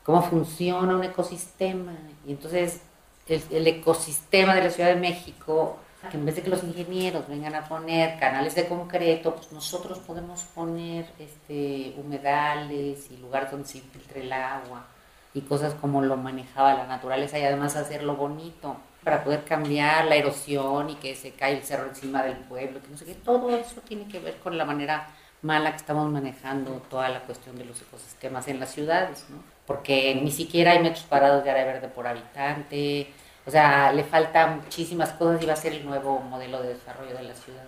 cómo 0.03 0.23
funciona 0.23 0.95
un 0.95 1.05
ecosistema. 1.05 1.95
Y 2.27 2.33
entonces 2.33 2.83
el, 3.27 3.43
el 3.53 3.67
ecosistema 3.67 4.55
de 4.55 4.65
la 4.65 4.71
Ciudad 4.71 4.91
de 4.91 5.01
México, 5.01 5.79
que 6.11 6.17
en 6.17 6.25
vez 6.25 6.37
de 6.37 6.43
que 6.43 6.51
los 6.51 6.63
ingenieros 6.63 7.29
vengan 7.29 7.55
a 7.55 7.65
poner 7.69 8.19
canales 8.19 8.55
de 8.55 8.67
concreto, 8.67 9.35
pues 9.35 9.53
nosotros 9.53 9.99
podemos 9.99 10.43
poner 10.55 11.07
este, 11.19 11.95
humedales 11.99 13.11
y 13.11 13.17
lugares 13.19 13.51
donde 13.51 13.69
se 13.69 13.79
infiltre 13.79 14.23
el 14.23 14.33
agua 14.33 14.87
y 15.35 15.41
cosas 15.43 15.75
como 15.75 16.01
lo 16.03 16.17
manejaba 16.17 16.75
la 16.75 16.87
naturaleza 16.87 17.39
y 17.39 17.45
además 17.45 17.77
hacerlo 17.77 18.17
bonito 18.17 18.77
para 19.03 19.23
poder 19.23 19.45
cambiar 19.45 20.07
la 20.07 20.15
erosión 20.15 20.91
y 20.91 20.95
que 20.95 21.15
se 21.15 21.33
cae 21.33 21.59
el 21.59 21.63
cerro 21.63 21.89
encima 21.89 22.23
del 22.23 22.37
pueblo, 22.37 22.81
que 22.81 22.89
no 22.89 22.97
sé 22.97 23.05
qué, 23.05 23.15
todo 23.15 23.51
eso 23.51 23.81
tiene 23.83 24.09
que 24.09 24.21
ver 24.21 24.37
con 24.39 24.57
la 24.57 24.65
manera 24.65 25.09
mala 25.43 25.73
que 25.73 25.77
estamos 25.77 26.11
manejando 26.11 26.83
toda 26.89 27.11
la 27.11 27.21
cuestión 27.21 27.57
de 27.57 27.67
los 27.67 27.81
ecosistemas 27.83 28.49
en 28.49 28.61
las 28.61 28.73
ciudades, 28.73 29.27
¿no? 29.29 29.37
Porque 29.67 30.15
ni 30.15 30.31
siquiera 30.31 30.73
hay 30.73 30.83
metros 30.83 31.05
parados 31.05 31.45
de 31.45 31.51
área 31.51 31.67
verde 31.67 31.89
por 31.89 32.07
habitante, 32.07 33.13
o 33.47 33.51
sea, 33.51 33.93
le 33.93 34.05
faltan 34.05 34.61
muchísimas 34.63 35.11
cosas 35.11 35.43
y 35.43 35.47
va 35.47 35.53
a 35.53 35.57
ser 35.57 35.73
el 35.75 35.85
nuevo 35.85 36.21
modelo 36.21 36.63
de 36.63 36.69
desarrollo 36.75 37.15
de 37.17 37.23
la 37.23 37.35
ciudad. 37.35 37.65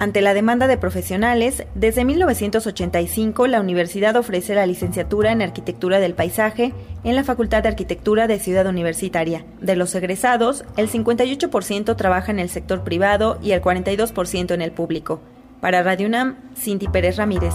Ante 0.00 0.20
la 0.20 0.32
demanda 0.32 0.68
de 0.68 0.76
profesionales, 0.76 1.64
desde 1.74 2.04
1985 2.04 3.48
la 3.48 3.60
universidad 3.60 4.14
ofrece 4.14 4.54
la 4.54 4.64
licenciatura 4.64 5.32
en 5.32 5.42
Arquitectura 5.42 5.98
del 5.98 6.14
Paisaje 6.14 6.72
en 7.02 7.16
la 7.16 7.24
Facultad 7.24 7.64
de 7.64 7.70
Arquitectura 7.70 8.28
de 8.28 8.38
Ciudad 8.38 8.66
Universitaria. 8.66 9.44
De 9.60 9.74
los 9.74 9.92
egresados, 9.96 10.64
el 10.76 10.88
58% 10.88 11.96
trabaja 11.96 12.30
en 12.30 12.38
el 12.38 12.48
sector 12.48 12.84
privado 12.84 13.40
y 13.42 13.50
el 13.50 13.60
42% 13.60 14.54
en 14.54 14.62
el 14.62 14.70
público. 14.70 15.20
Para 15.60 15.82
Radio 15.82 16.06
UNAM, 16.06 16.36
Cindy 16.56 16.86
Pérez 16.86 17.16
Ramírez. 17.16 17.54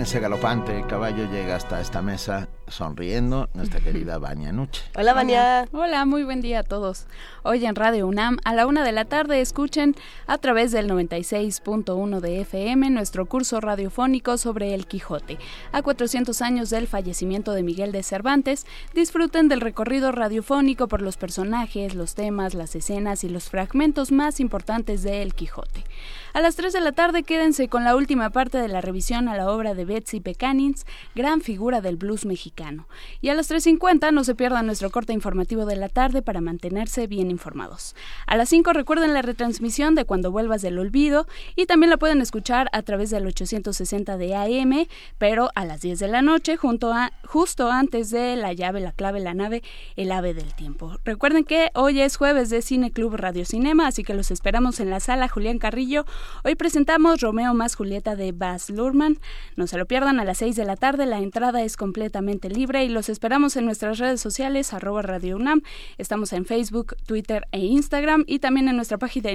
Ese 0.00 0.18
galopante 0.18 0.82
caballo 0.88 1.30
llega 1.30 1.56
hasta 1.56 1.78
esta 1.78 2.00
mesa 2.00 2.48
sonriendo 2.68 3.50
nuestra 3.52 3.80
querida 3.80 4.16
Vania 4.18 4.52
Nuche. 4.52 4.82
Hola, 4.96 5.12
Vania. 5.12 5.68
Hola, 5.72 6.06
muy 6.06 6.24
buen 6.24 6.40
día 6.40 6.60
a 6.60 6.62
todos. 6.62 7.06
Hoy 7.42 7.66
en 7.66 7.74
Radio 7.74 8.06
UNAM, 8.06 8.38
a 8.44 8.54
la 8.54 8.66
una 8.66 8.84
de 8.84 8.92
la 8.92 9.04
tarde, 9.04 9.40
escuchen 9.40 9.96
a 10.26 10.38
través 10.38 10.72
del 10.72 10.88
96.1 10.88 12.20
de 12.20 12.40
FM 12.40 12.90
nuestro 12.90 13.26
curso 13.26 13.60
radiofónico 13.60 14.38
sobre 14.38 14.74
el 14.74 14.86
Quijote. 14.86 15.38
A 15.72 15.82
400 15.82 16.40
años 16.42 16.70
del 16.70 16.86
fallecimiento 16.86 17.52
de 17.52 17.62
Miguel 17.62 17.92
de 17.92 18.02
Cervantes, 18.02 18.66
disfruten 18.94 19.48
del 19.48 19.60
recorrido 19.60 20.12
radiofónico 20.12 20.88
por 20.88 21.02
los 21.02 21.16
personajes, 21.16 21.94
los 21.94 22.14
temas, 22.14 22.54
las 22.54 22.74
escenas 22.74 23.24
y 23.24 23.28
los 23.28 23.50
fragmentos 23.50 24.12
más 24.12 24.40
importantes 24.40 25.02
de 25.02 25.22
El 25.22 25.34
Quijote. 25.34 25.84
A 26.32 26.40
las 26.40 26.54
3 26.54 26.72
de 26.72 26.80
la 26.80 26.92
tarde, 26.92 27.24
quédense 27.24 27.68
con 27.68 27.82
la 27.82 27.96
última 27.96 28.30
parte 28.30 28.58
de 28.58 28.68
la 28.68 28.80
revisión 28.80 29.28
a 29.28 29.36
la 29.36 29.50
obra 29.50 29.74
de 29.74 29.84
Betsy 29.84 30.20
Pecanins, 30.20 30.86
gran 31.16 31.40
figura 31.40 31.80
del 31.80 31.96
blues 31.96 32.24
mexicano. 32.24 32.86
Y 33.20 33.30
a 33.30 33.34
las 33.34 33.50
3.50 33.50 34.12
no 34.12 34.22
se 34.22 34.36
pierdan 34.36 34.66
nuestro 34.66 34.90
corte 34.90 35.12
informativo 35.12 35.66
de 35.66 35.74
la 35.74 35.88
tarde 35.88 36.22
para 36.22 36.40
mantenerse 36.40 37.08
bien 37.08 37.32
informados. 37.32 37.96
A 38.28 38.36
las 38.36 38.48
5 38.48 38.72
recuerden 38.72 39.12
la 39.12 39.22
retransmisión 39.22 39.96
de 39.96 40.04
Cuando 40.04 40.30
vuelvas 40.30 40.62
del 40.62 40.78
olvido 40.78 41.26
y 41.56 41.66
también 41.66 41.90
la 41.90 41.96
pueden 41.96 42.20
escuchar 42.20 42.68
a 42.72 42.82
través 42.82 43.10
del 43.10 43.26
860 43.26 44.16
de 44.16 44.36
AM, 44.36 44.86
pero 45.18 45.50
a 45.56 45.64
las 45.64 45.80
10 45.80 45.98
de 45.98 46.08
la 46.08 46.22
noche, 46.22 46.56
junto 46.56 46.92
a, 46.92 47.12
justo 47.26 47.72
antes 47.72 48.10
de 48.10 48.36
La 48.36 48.52
llave, 48.52 48.80
la 48.80 48.92
clave, 48.92 49.18
la 49.18 49.34
nave, 49.34 49.64
el 49.96 50.12
ave 50.12 50.32
del 50.34 50.54
tiempo. 50.54 50.96
Recuerden 51.04 51.42
que 51.42 51.70
hoy 51.74 52.00
es 52.00 52.16
jueves 52.16 52.50
de 52.50 52.62
Cine 52.62 52.92
Club 52.92 53.16
Radio 53.16 53.44
Cinema, 53.44 53.88
así 53.88 54.04
que 54.04 54.14
los 54.14 54.30
esperamos 54.30 54.78
en 54.78 54.90
la 54.90 55.00
sala 55.00 55.26
Julián 55.26 55.58
Carrillo. 55.58 56.06
Hoy 56.44 56.54
presentamos 56.54 57.20
Romeo 57.20 57.54
más 57.54 57.74
Julieta 57.74 58.16
de 58.16 58.32
Baz 58.32 58.70
Luhrmann. 58.70 59.18
No 59.56 59.66
se 59.66 59.78
lo 59.78 59.86
pierdan 59.86 60.20
a 60.20 60.24
las 60.24 60.38
6 60.38 60.56
de 60.56 60.64
la 60.64 60.76
tarde, 60.76 61.06
la 61.06 61.18
entrada 61.18 61.62
es 61.62 61.76
completamente 61.76 62.48
libre 62.48 62.84
y 62.84 62.88
los 62.88 63.08
esperamos 63.08 63.56
en 63.56 63.64
nuestras 63.64 63.98
redes 63.98 64.20
sociales, 64.20 64.72
arroba 64.72 65.02
Radio 65.02 65.36
UNAM. 65.36 65.62
Estamos 65.98 66.32
en 66.32 66.44
Facebook, 66.44 66.96
Twitter 67.06 67.46
e 67.52 67.60
Instagram 67.60 68.24
y 68.26 68.38
también 68.38 68.68
en 68.68 68.76
nuestra 68.76 68.98
página 68.98 69.30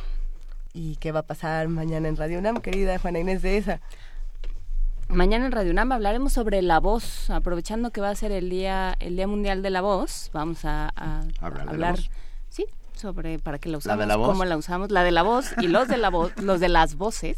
¿Y 0.78 0.98
qué 0.98 1.14
va 1.14 1.22
a 1.22 1.24
pasar 1.24 1.70
mañana 1.70 2.10
en 2.10 2.18
Radio 2.18 2.38
UNAM, 2.40 2.58
querida 2.58 3.00
Juana 3.00 3.20
Inés 3.20 3.42
de 3.42 3.58
esa? 3.58 3.80
Mañana 5.08 5.46
en 5.46 5.54
Radio 5.54 5.72
UNAM 5.72 5.92
hablaremos 5.94 6.34
sobre 6.34 6.62
la 6.62 6.80
voz, 6.82 7.30
aprovechando 7.30 7.92
que 7.92 8.02
va 8.02 8.10
a 8.10 8.16
ser 8.16 8.34
el 8.34 8.50
día 8.50 8.94
el 9.00 9.16
día 9.16 9.26
mundial 9.26 9.62
de 9.62 9.70
la 9.70 9.80
voz. 9.82 10.30
Vamos 10.34 10.66
a, 10.66 10.92
a- 10.96 11.24
Hablar 11.40 11.78
la 11.78 11.96
sí, 12.50 12.66
sobre 12.94 13.40
para 13.40 13.58
qué 13.58 13.70
la 13.70 13.74
¿La 13.74 13.78
usamos, 13.78 14.00
de 14.00 14.06
la 14.06 14.16
voz? 14.18 14.28
cómo 14.28 14.44
la 14.44 14.58
usamos, 14.58 14.92
la 14.92 15.04
de 15.06 15.12
la 15.12 15.22
voz 15.24 15.54
y 15.62 15.68
los 15.68 15.88
de 15.88 15.96
la 15.98 16.10
voz, 16.10 16.36
los 16.42 16.60
de 16.60 16.68
las 16.68 16.96
voces, 16.96 17.38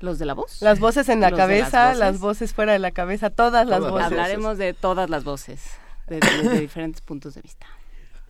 los 0.00 0.18
de 0.18 0.26
la 0.26 0.34
voz, 0.34 0.60
Las 0.60 0.78
voces 0.78 1.08
en 1.08 1.20
la 1.20 1.30
Los 1.30 1.38
de 1.38 1.42
las 1.46 1.48
cabeza, 1.70 1.84
voces. 1.86 1.98
las 2.00 2.18
voces 2.20 2.52
fuera 2.52 2.72
de 2.74 2.80
la 2.80 2.90
cabeza, 2.90 3.30
todas 3.30 3.66
las 3.66 3.80
voces. 3.80 4.04
Hablaremos 4.06 4.58
de 4.58 4.74
todas 4.74 5.08
las 5.08 5.24
voces, 5.24 5.62
desde, 6.06 6.28
desde 6.42 6.60
diferentes 6.60 7.00
puntos 7.00 7.34
de 7.34 7.40
vista. 7.40 7.66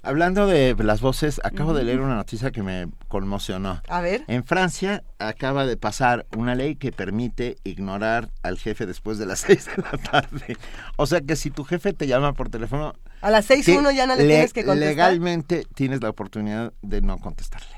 Hablando 0.05 0.47
de 0.49 0.75
las 0.83 1.01
voces, 1.01 1.41
acabo 1.45 1.75
de 1.75 1.85
leer 1.85 2.01
una 2.01 2.17
noticia 2.17 2.51
que 2.51 2.63
me 2.63 2.89
conmocionó. 3.07 3.81
A 3.89 4.01
ver. 4.01 4.25
En 4.27 4.45
Francia 4.45 5.05
acaba 5.21 5.65
de 5.65 5.77
pasar 5.77 6.27
una 6.37 6.57
ley 6.57 6.75
que 6.75 6.91
permite 6.91 7.57
ignorar 7.63 8.29
al 8.43 8.59
jefe 8.59 8.85
después 8.87 9.19
de 9.19 9.27
las 9.27 9.41
seis 9.47 9.67
de 9.67 9.81
la 9.83 9.97
tarde. 9.99 10.57
O 10.97 11.07
sea 11.07 11.21
que 11.21 11.37
si 11.37 11.51
tu 11.51 11.63
jefe 11.65 11.93
te 11.93 12.09
llama 12.09 12.33
por 12.33 12.49
teléfono... 12.49 12.95
A 13.21 13.31
las 13.31 13.45
seis 13.45 13.65
sí, 13.65 13.77
uno 13.77 13.93
ya 13.93 14.07
no 14.09 14.17
le 14.17 14.25
le- 14.25 14.29
tienes 14.35 14.53
que 14.53 14.65
contestar. 14.65 14.89
Legalmente 14.97 15.65
tienes 15.75 16.03
la 16.03 16.11
oportunidad 16.11 16.73
de 16.83 17.01
no 17.01 17.19
contestarle. 17.19 17.69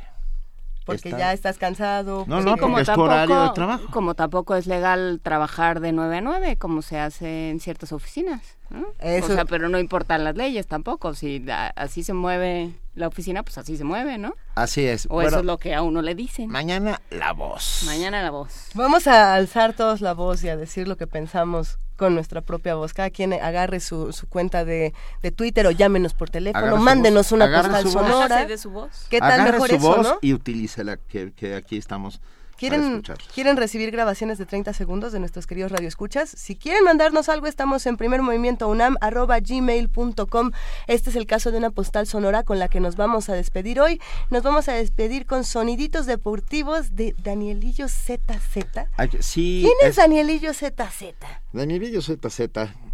Porque 0.85 1.09
Está- 1.09 1.19
ya 1.19 1.33
estás 1.33 1.57
cansado. 1.59 2.25
No, 2.27 2.37
porque- 2.37 2.51
no, 2.51 2.57
porque 2.59 2.83
es 2.83 2.93
tu 2.93 3.01
horario 3.01 3.43
de 3.43 3.51
trabajo. 3.51 3.85
Como 3.91 4.15
tampoco 4.15 4.55
es 4.55 4.67
legal 4.67 5.21
trabajar 5.23 5.81
de 5.81 5.93
9 5.93 6.19
a 6.19 6.21
9, 6.21 6.57
como 6.57 6.83
se 6.83 6.99
hace 6.99 7.51
en 7.51 7.61
ciertas 7.61 7.93
oficinas. 7.93 8.43
¿no? 8.71 8.87
Eso- 8.99 9.33
O 9.33 9.35
sea, 9.37 9.45
pero 9.45 9.69
no 9.69 9.79
importan 9.79 10.25
las 10.25 10.37
leyes 10.37 10.67
tampoco. 10.67 11.15
Si 11.15 11.45
así 11.77 12.03
se 12.03 12.13
mueve 12.13 12.73
la 12.95 13.07
oficina, 13.09 13.43
pues 13.45 13.57
así 13.59 13.77
se 13.77 13.85
mueve, 13.85 14.19
¿no? 14.19 14.35
Así 14.57 14.85
es. 14.85 15.07
O 15.07 15.11
Bueno, 15.15 15.29
eso 15.29 15.39
es 15.41 15.45
lo 15.45 15.59
que 15.59 15.75
a 15.75 15.83
uno 15.83 16.03
le 16.03 16.15
dicen. 16.15 16.49
Mañana 16.51 17.01
la 17.11 17.33
voz. 17.33 17.83
Mañana 17.87 18.21
la 18.23 18.31
voz. 18.31 18.71
Vamos 18.75 19.07
a 19.07 19.35
alzar 19.35 19.75
todos 19.75 20.01
la 20.01 20.13
voz 20.15 20.43
y 20.45 20.49
a 20.49 20.57
decir 20.57 20.89
lo 20.89 20.97
que 20.97 21.07
pensamos 21.07 21.79
con 21.97 22.15
nuestra 22.15 22.41
propia 22.41 22.75
voz. 22.75 22.93
Cada 22.93 23.11
quien 23.11 23.33
agarre 23.33 23.81
su, 23.81 24.13
su 24.13 24.29
cuenta 24.29 24.65
de, 24.65 24.93
de 25.23 25.31
Twitter 25.31 25.67
o 25.67 25.71
llámenos 25.71 26.15
por 26.15 26.31
teléfono, 26.31 26.67
Agarre 26.67 26.81
mándenos 26.81 27.27
voz, 27.27 27.33
una 27.33 27.45
agarre 27.47 27.83
postal 27.83 27.91
sonora. 27.91 28.45
De 28.47 28.59
su 28.59 28.71
voz. 28.71 29.07
¿Qué 29.09 29.21
tal 29.21 29.33
Agarre 29.33 29.53
mejor 29.53 29.69
su 29.69 29.77
eso, 29.77 29.87
voz 29.87 30.03
no? 30.03 30.19
y 30.21 30.33
utilícela, 30.33 30.97
que, 30.97 31.33
que 31.33 31.55
aquí 31.55 31.77
estamos 31.77 32.21
¿Quieren. 32.57 33.03
¿Quieren 33.35 33.57
recibir 33.57 33.91
grabaciones 33.91 34.39
de 34.39 34.47
30 34.47 34.73
segundos 34.73 35.13
de 35.13 35.21
nuestros 35.21 35.47
queridos 35.47 35.73
radioescuchas? 35.73 36.29
Si 36.31 36.57
quieren 36.57 36.85
mandarnos 36.85 37.29
algo, 37.29 37.47
estamos 37.47 37.85
en 37.87 37.97
primer 37.97 38.23
movimiento 38.23 38.69
unam 38.69 38.97
arroba 39.01 39.39
gmail.com. 39.41 40.51
Este 40.87 41.11
es 41.11 41.17
el 41.17 41.27
caso 41.27 41.51
de 41.51 41.59
una 41.59 41.71
postal 41.71 42.07
sonora 42.07 42.43
con 42.43 42.59
la 42.59 42.69
que 42.69 42.81
nos 42.81 42.97
vamos 42.97 43.29
a 43.29 43.35
despedir 43.35 43.81
hoy. 43.81 44.01
Nos 44.31 44.43
vamos 44.43 44.69
a 44.69 44.73
despedir 44.75 45.27
con 45.27 45.45
soniditos 45.45 46.07
deportivos 46.07 46.95
de 46.95 47.15
Danielillo 47.23 47.89
ZZ. 47.89 48.87
Ay, 48.97 49.11
sí, 49.21 49.63
¿Quién 49.65 49.91
es 49.91 49.97
Danielillo 49.97 50.53
ZZ? 50.55 51.15
Danielillo 51.53 52.01
ZZ, 52.03 52.41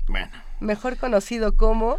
bueno, 0.09 0.31
Mejor 0.61 0.97
conocido 0.97 1.57
como... 1.57 1.99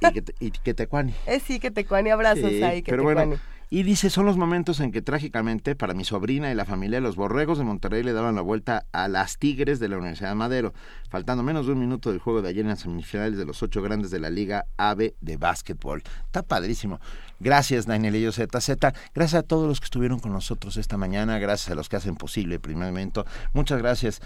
y 0.00 0.12
que 0.12 0.22
te, 0.22 0.34
y 0.40 0.50
que 0.50 0.74
te 0.74 0.86
cuani. 0.86 1.14
Es 1.26 1.42
sí, 1.42 1.58
que 1.58 1.70
te 1.70 1.84
cuani, 1.84 2.10
abrazos 2.10 2.50
Sí, 2.50 2.62
ahí, 2.62 2.82
que 2.82 2.92
pero 2.92 3.02
te 3.02 3.04
bueno, 3.04 3.20
cuani. 3.26 3.42
Y 3.72 3.84
dice, 3.84 4.10
son 4.10 4.26
los 4.26 4.36
momentos 4.36 4.80
en 4.80 4.92
que 4.92 5.00
trágicamente 5.00 5.74
para 5.74 5.94
mi 5.94 6.04
sobrina 6.04 6.52
y 6.52 6.54
la 6.54 6.66
familia 6.66 7.00
los 7.00 7.16
borregos 7.16 7.56
de 7.56 7.64
Monterrey 7.64 8.02
le 8.02 8.12
daban 8.12 8.34
la 8.34 8.42
vuelta 8.42 8.84
a 8.92 9.08
las 9.08 9.38
Tigres 9.38 9.80
de 9.80 9.88
la 9.88 9.96
Universidad 9.96 10.28
de 10.28 10.34
Madero, 10.34 10.74
faltando 11.08 11.42
menos 11.42 11.64
de 11.64 11.72
un 11.72 11.80
minuto 11.80 12.10
del 12.10 12.18
juego 12.18 12.42
de 12.42 12.50
ayer 12.50 12.66
en 12.66 12.68
las 12.68 12.80
semifinales 12.80 13.38
de 13.38 13.46
los 13.46 13.62
ocho 13.62 13.80
grandes 13.80 14.10
de 14.10 14.20
la 14.20 14.28
Liga 14.28 14.66
AVE 14.76 15.14
de 15.22 15.38
básquetbol. 15.38 16.02
Está 16.26 16.42
padrísimo. 16.42 17.00
Gracias, 17.40 17.86
Danielillo 17.86 18.30
ZZ. 18.30 18.76
Gracias 19.14 19.34
a 19.34 19.42
todos 19.42 19.66
los 19.66 19.80
que 19.80 19.86
estuvieron 19.86 20.20
con 20.20 20.34
nosotros 20.34 20.76
esta 20.76 20.98
mañana. 20.98 21.38
Gracias 21.38 21.70
a 21.70 21.74
los 21.74 21.88
que 21.88 21.96
hacen 21.96 22.16
posible 22.16 22.56
el 22.56 22.60
primer 22.60 22.88
momento. 22.88 23.24
Muchas 23.54 23.78
gracias, 23.78 24.20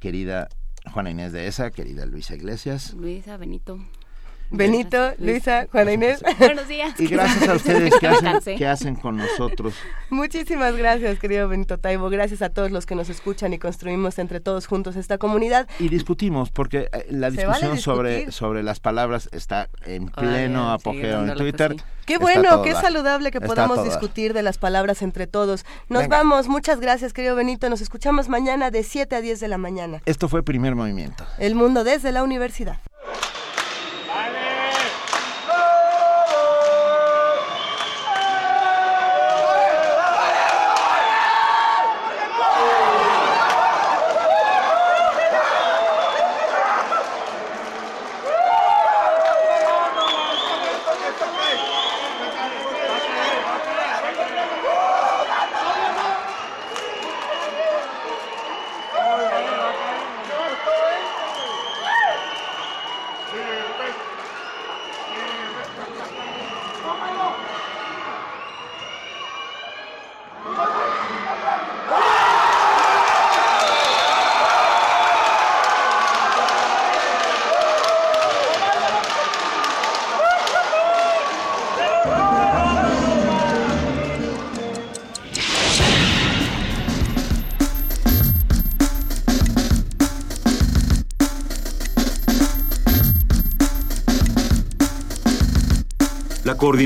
querida 0.00 0.48
Juana 0.92 1.12
Inés 1.12 1.30
de 1.30 1.46
Esa, 1.46 1.70
querida 1.70 2.04
Luisa 2.04 2.34
Iglesias. 2.34 2.94
Luisa, 2.94 3.36
Benito. 3.36 3.78
Benito, 4.50 5.12
Luisa, 5.18 5.66
Juana 5.70 5.92
Inés. 5.92 6.22
Buenos 6.38 6.68
días. 6.68 6.98
Y 6.98 7.06
gracias 7.06 7.48
a 7.48 7.54
ustedes 7.54 7.94
que 7.98 8.06
hacen, 8.08 8.56
que 8.58 8.66
hacen 8.66 8.94
con 8.96 9.16
nosotros. 9.16 9.74
Muchísimas 10.10 10.74
gracias, 10.76 11.18
querido 11.18 11.48
Benito 11.48 11.78
Taibo. 11.78 12.08
Gracias 12.08 12.42
a 12.42 12.48
todos 12.48 12.70
los 12.70 12.86
que 12.86 12.94
nos 12.94 13.08
escuchan 13.10 13.52
y 13.52 13.58
construimos 13.58 14.18
entre 14.18 14.40
todos 14.40 14.66
juntos 14.66 14.96
esta 14.96 15.18
comunidad. 15.18 15.68
Y 15.78 15.88
discutimos, 15.88 16.50
porque 16.50 16.88
eh, 16.92 17.06
la 17.10 17.28
vale 17.28 17.36
discusión 17.42 17.78
sobre, 17.78 18.32
sobre 18.32 18.62
las 18.62 18.80
palabras 18.80 19.28
está 19.32 19.68
en 19.84 20.10
Ay, 20.14 20.24
pleno 20.24 20.68
sí, 20.68 20.74
apogeo 20.80 21.24
en 21.24 21.34
Twitter. 21.34 21.72
sí. 21.76 21.82
Qué 22.06 22.16
bueno, 22.16 22.62
qué 22.62 22.72
dar. 22.72 22.82
saludable 22.82 23.30
que 23.30 23.36
Está 23.36 23.48
podamos 23.48 23.84
discutir 23.84 24.32
de 24.32 24.42
las 24.42 24.56
palabras 24.56 25.02
entre 25.02 25.26
todos. 25.26 25.66
Nos 25.90 26.04
Venga. 26.04 26.16
vamos, 26.16 26.48
muchas 26.48 26.80
gracias, 26.80 27.12
querido 27.12 27.36
Benito. 27.36 27.68
Nos 27.68 27.82
escuchamos 27.82 28.30
mañana 28.30 28.70
de 28.70 28.82
7 28.82 29.14
a 29.14 29.20
10 29.20 29.40
de 29.40 29.48
la 29.48 29.58
mañana. 29.58 30.00
Esto 30.06 30.26
fue 30.26 30.42
Primer 30.42 30.74
Movimiento. 30.74 31.26
El 31.38 31.54
mundo 31.54 31.84
desde 31.84 32.10
la 32.10 32.22
universidad. 32.22 32.78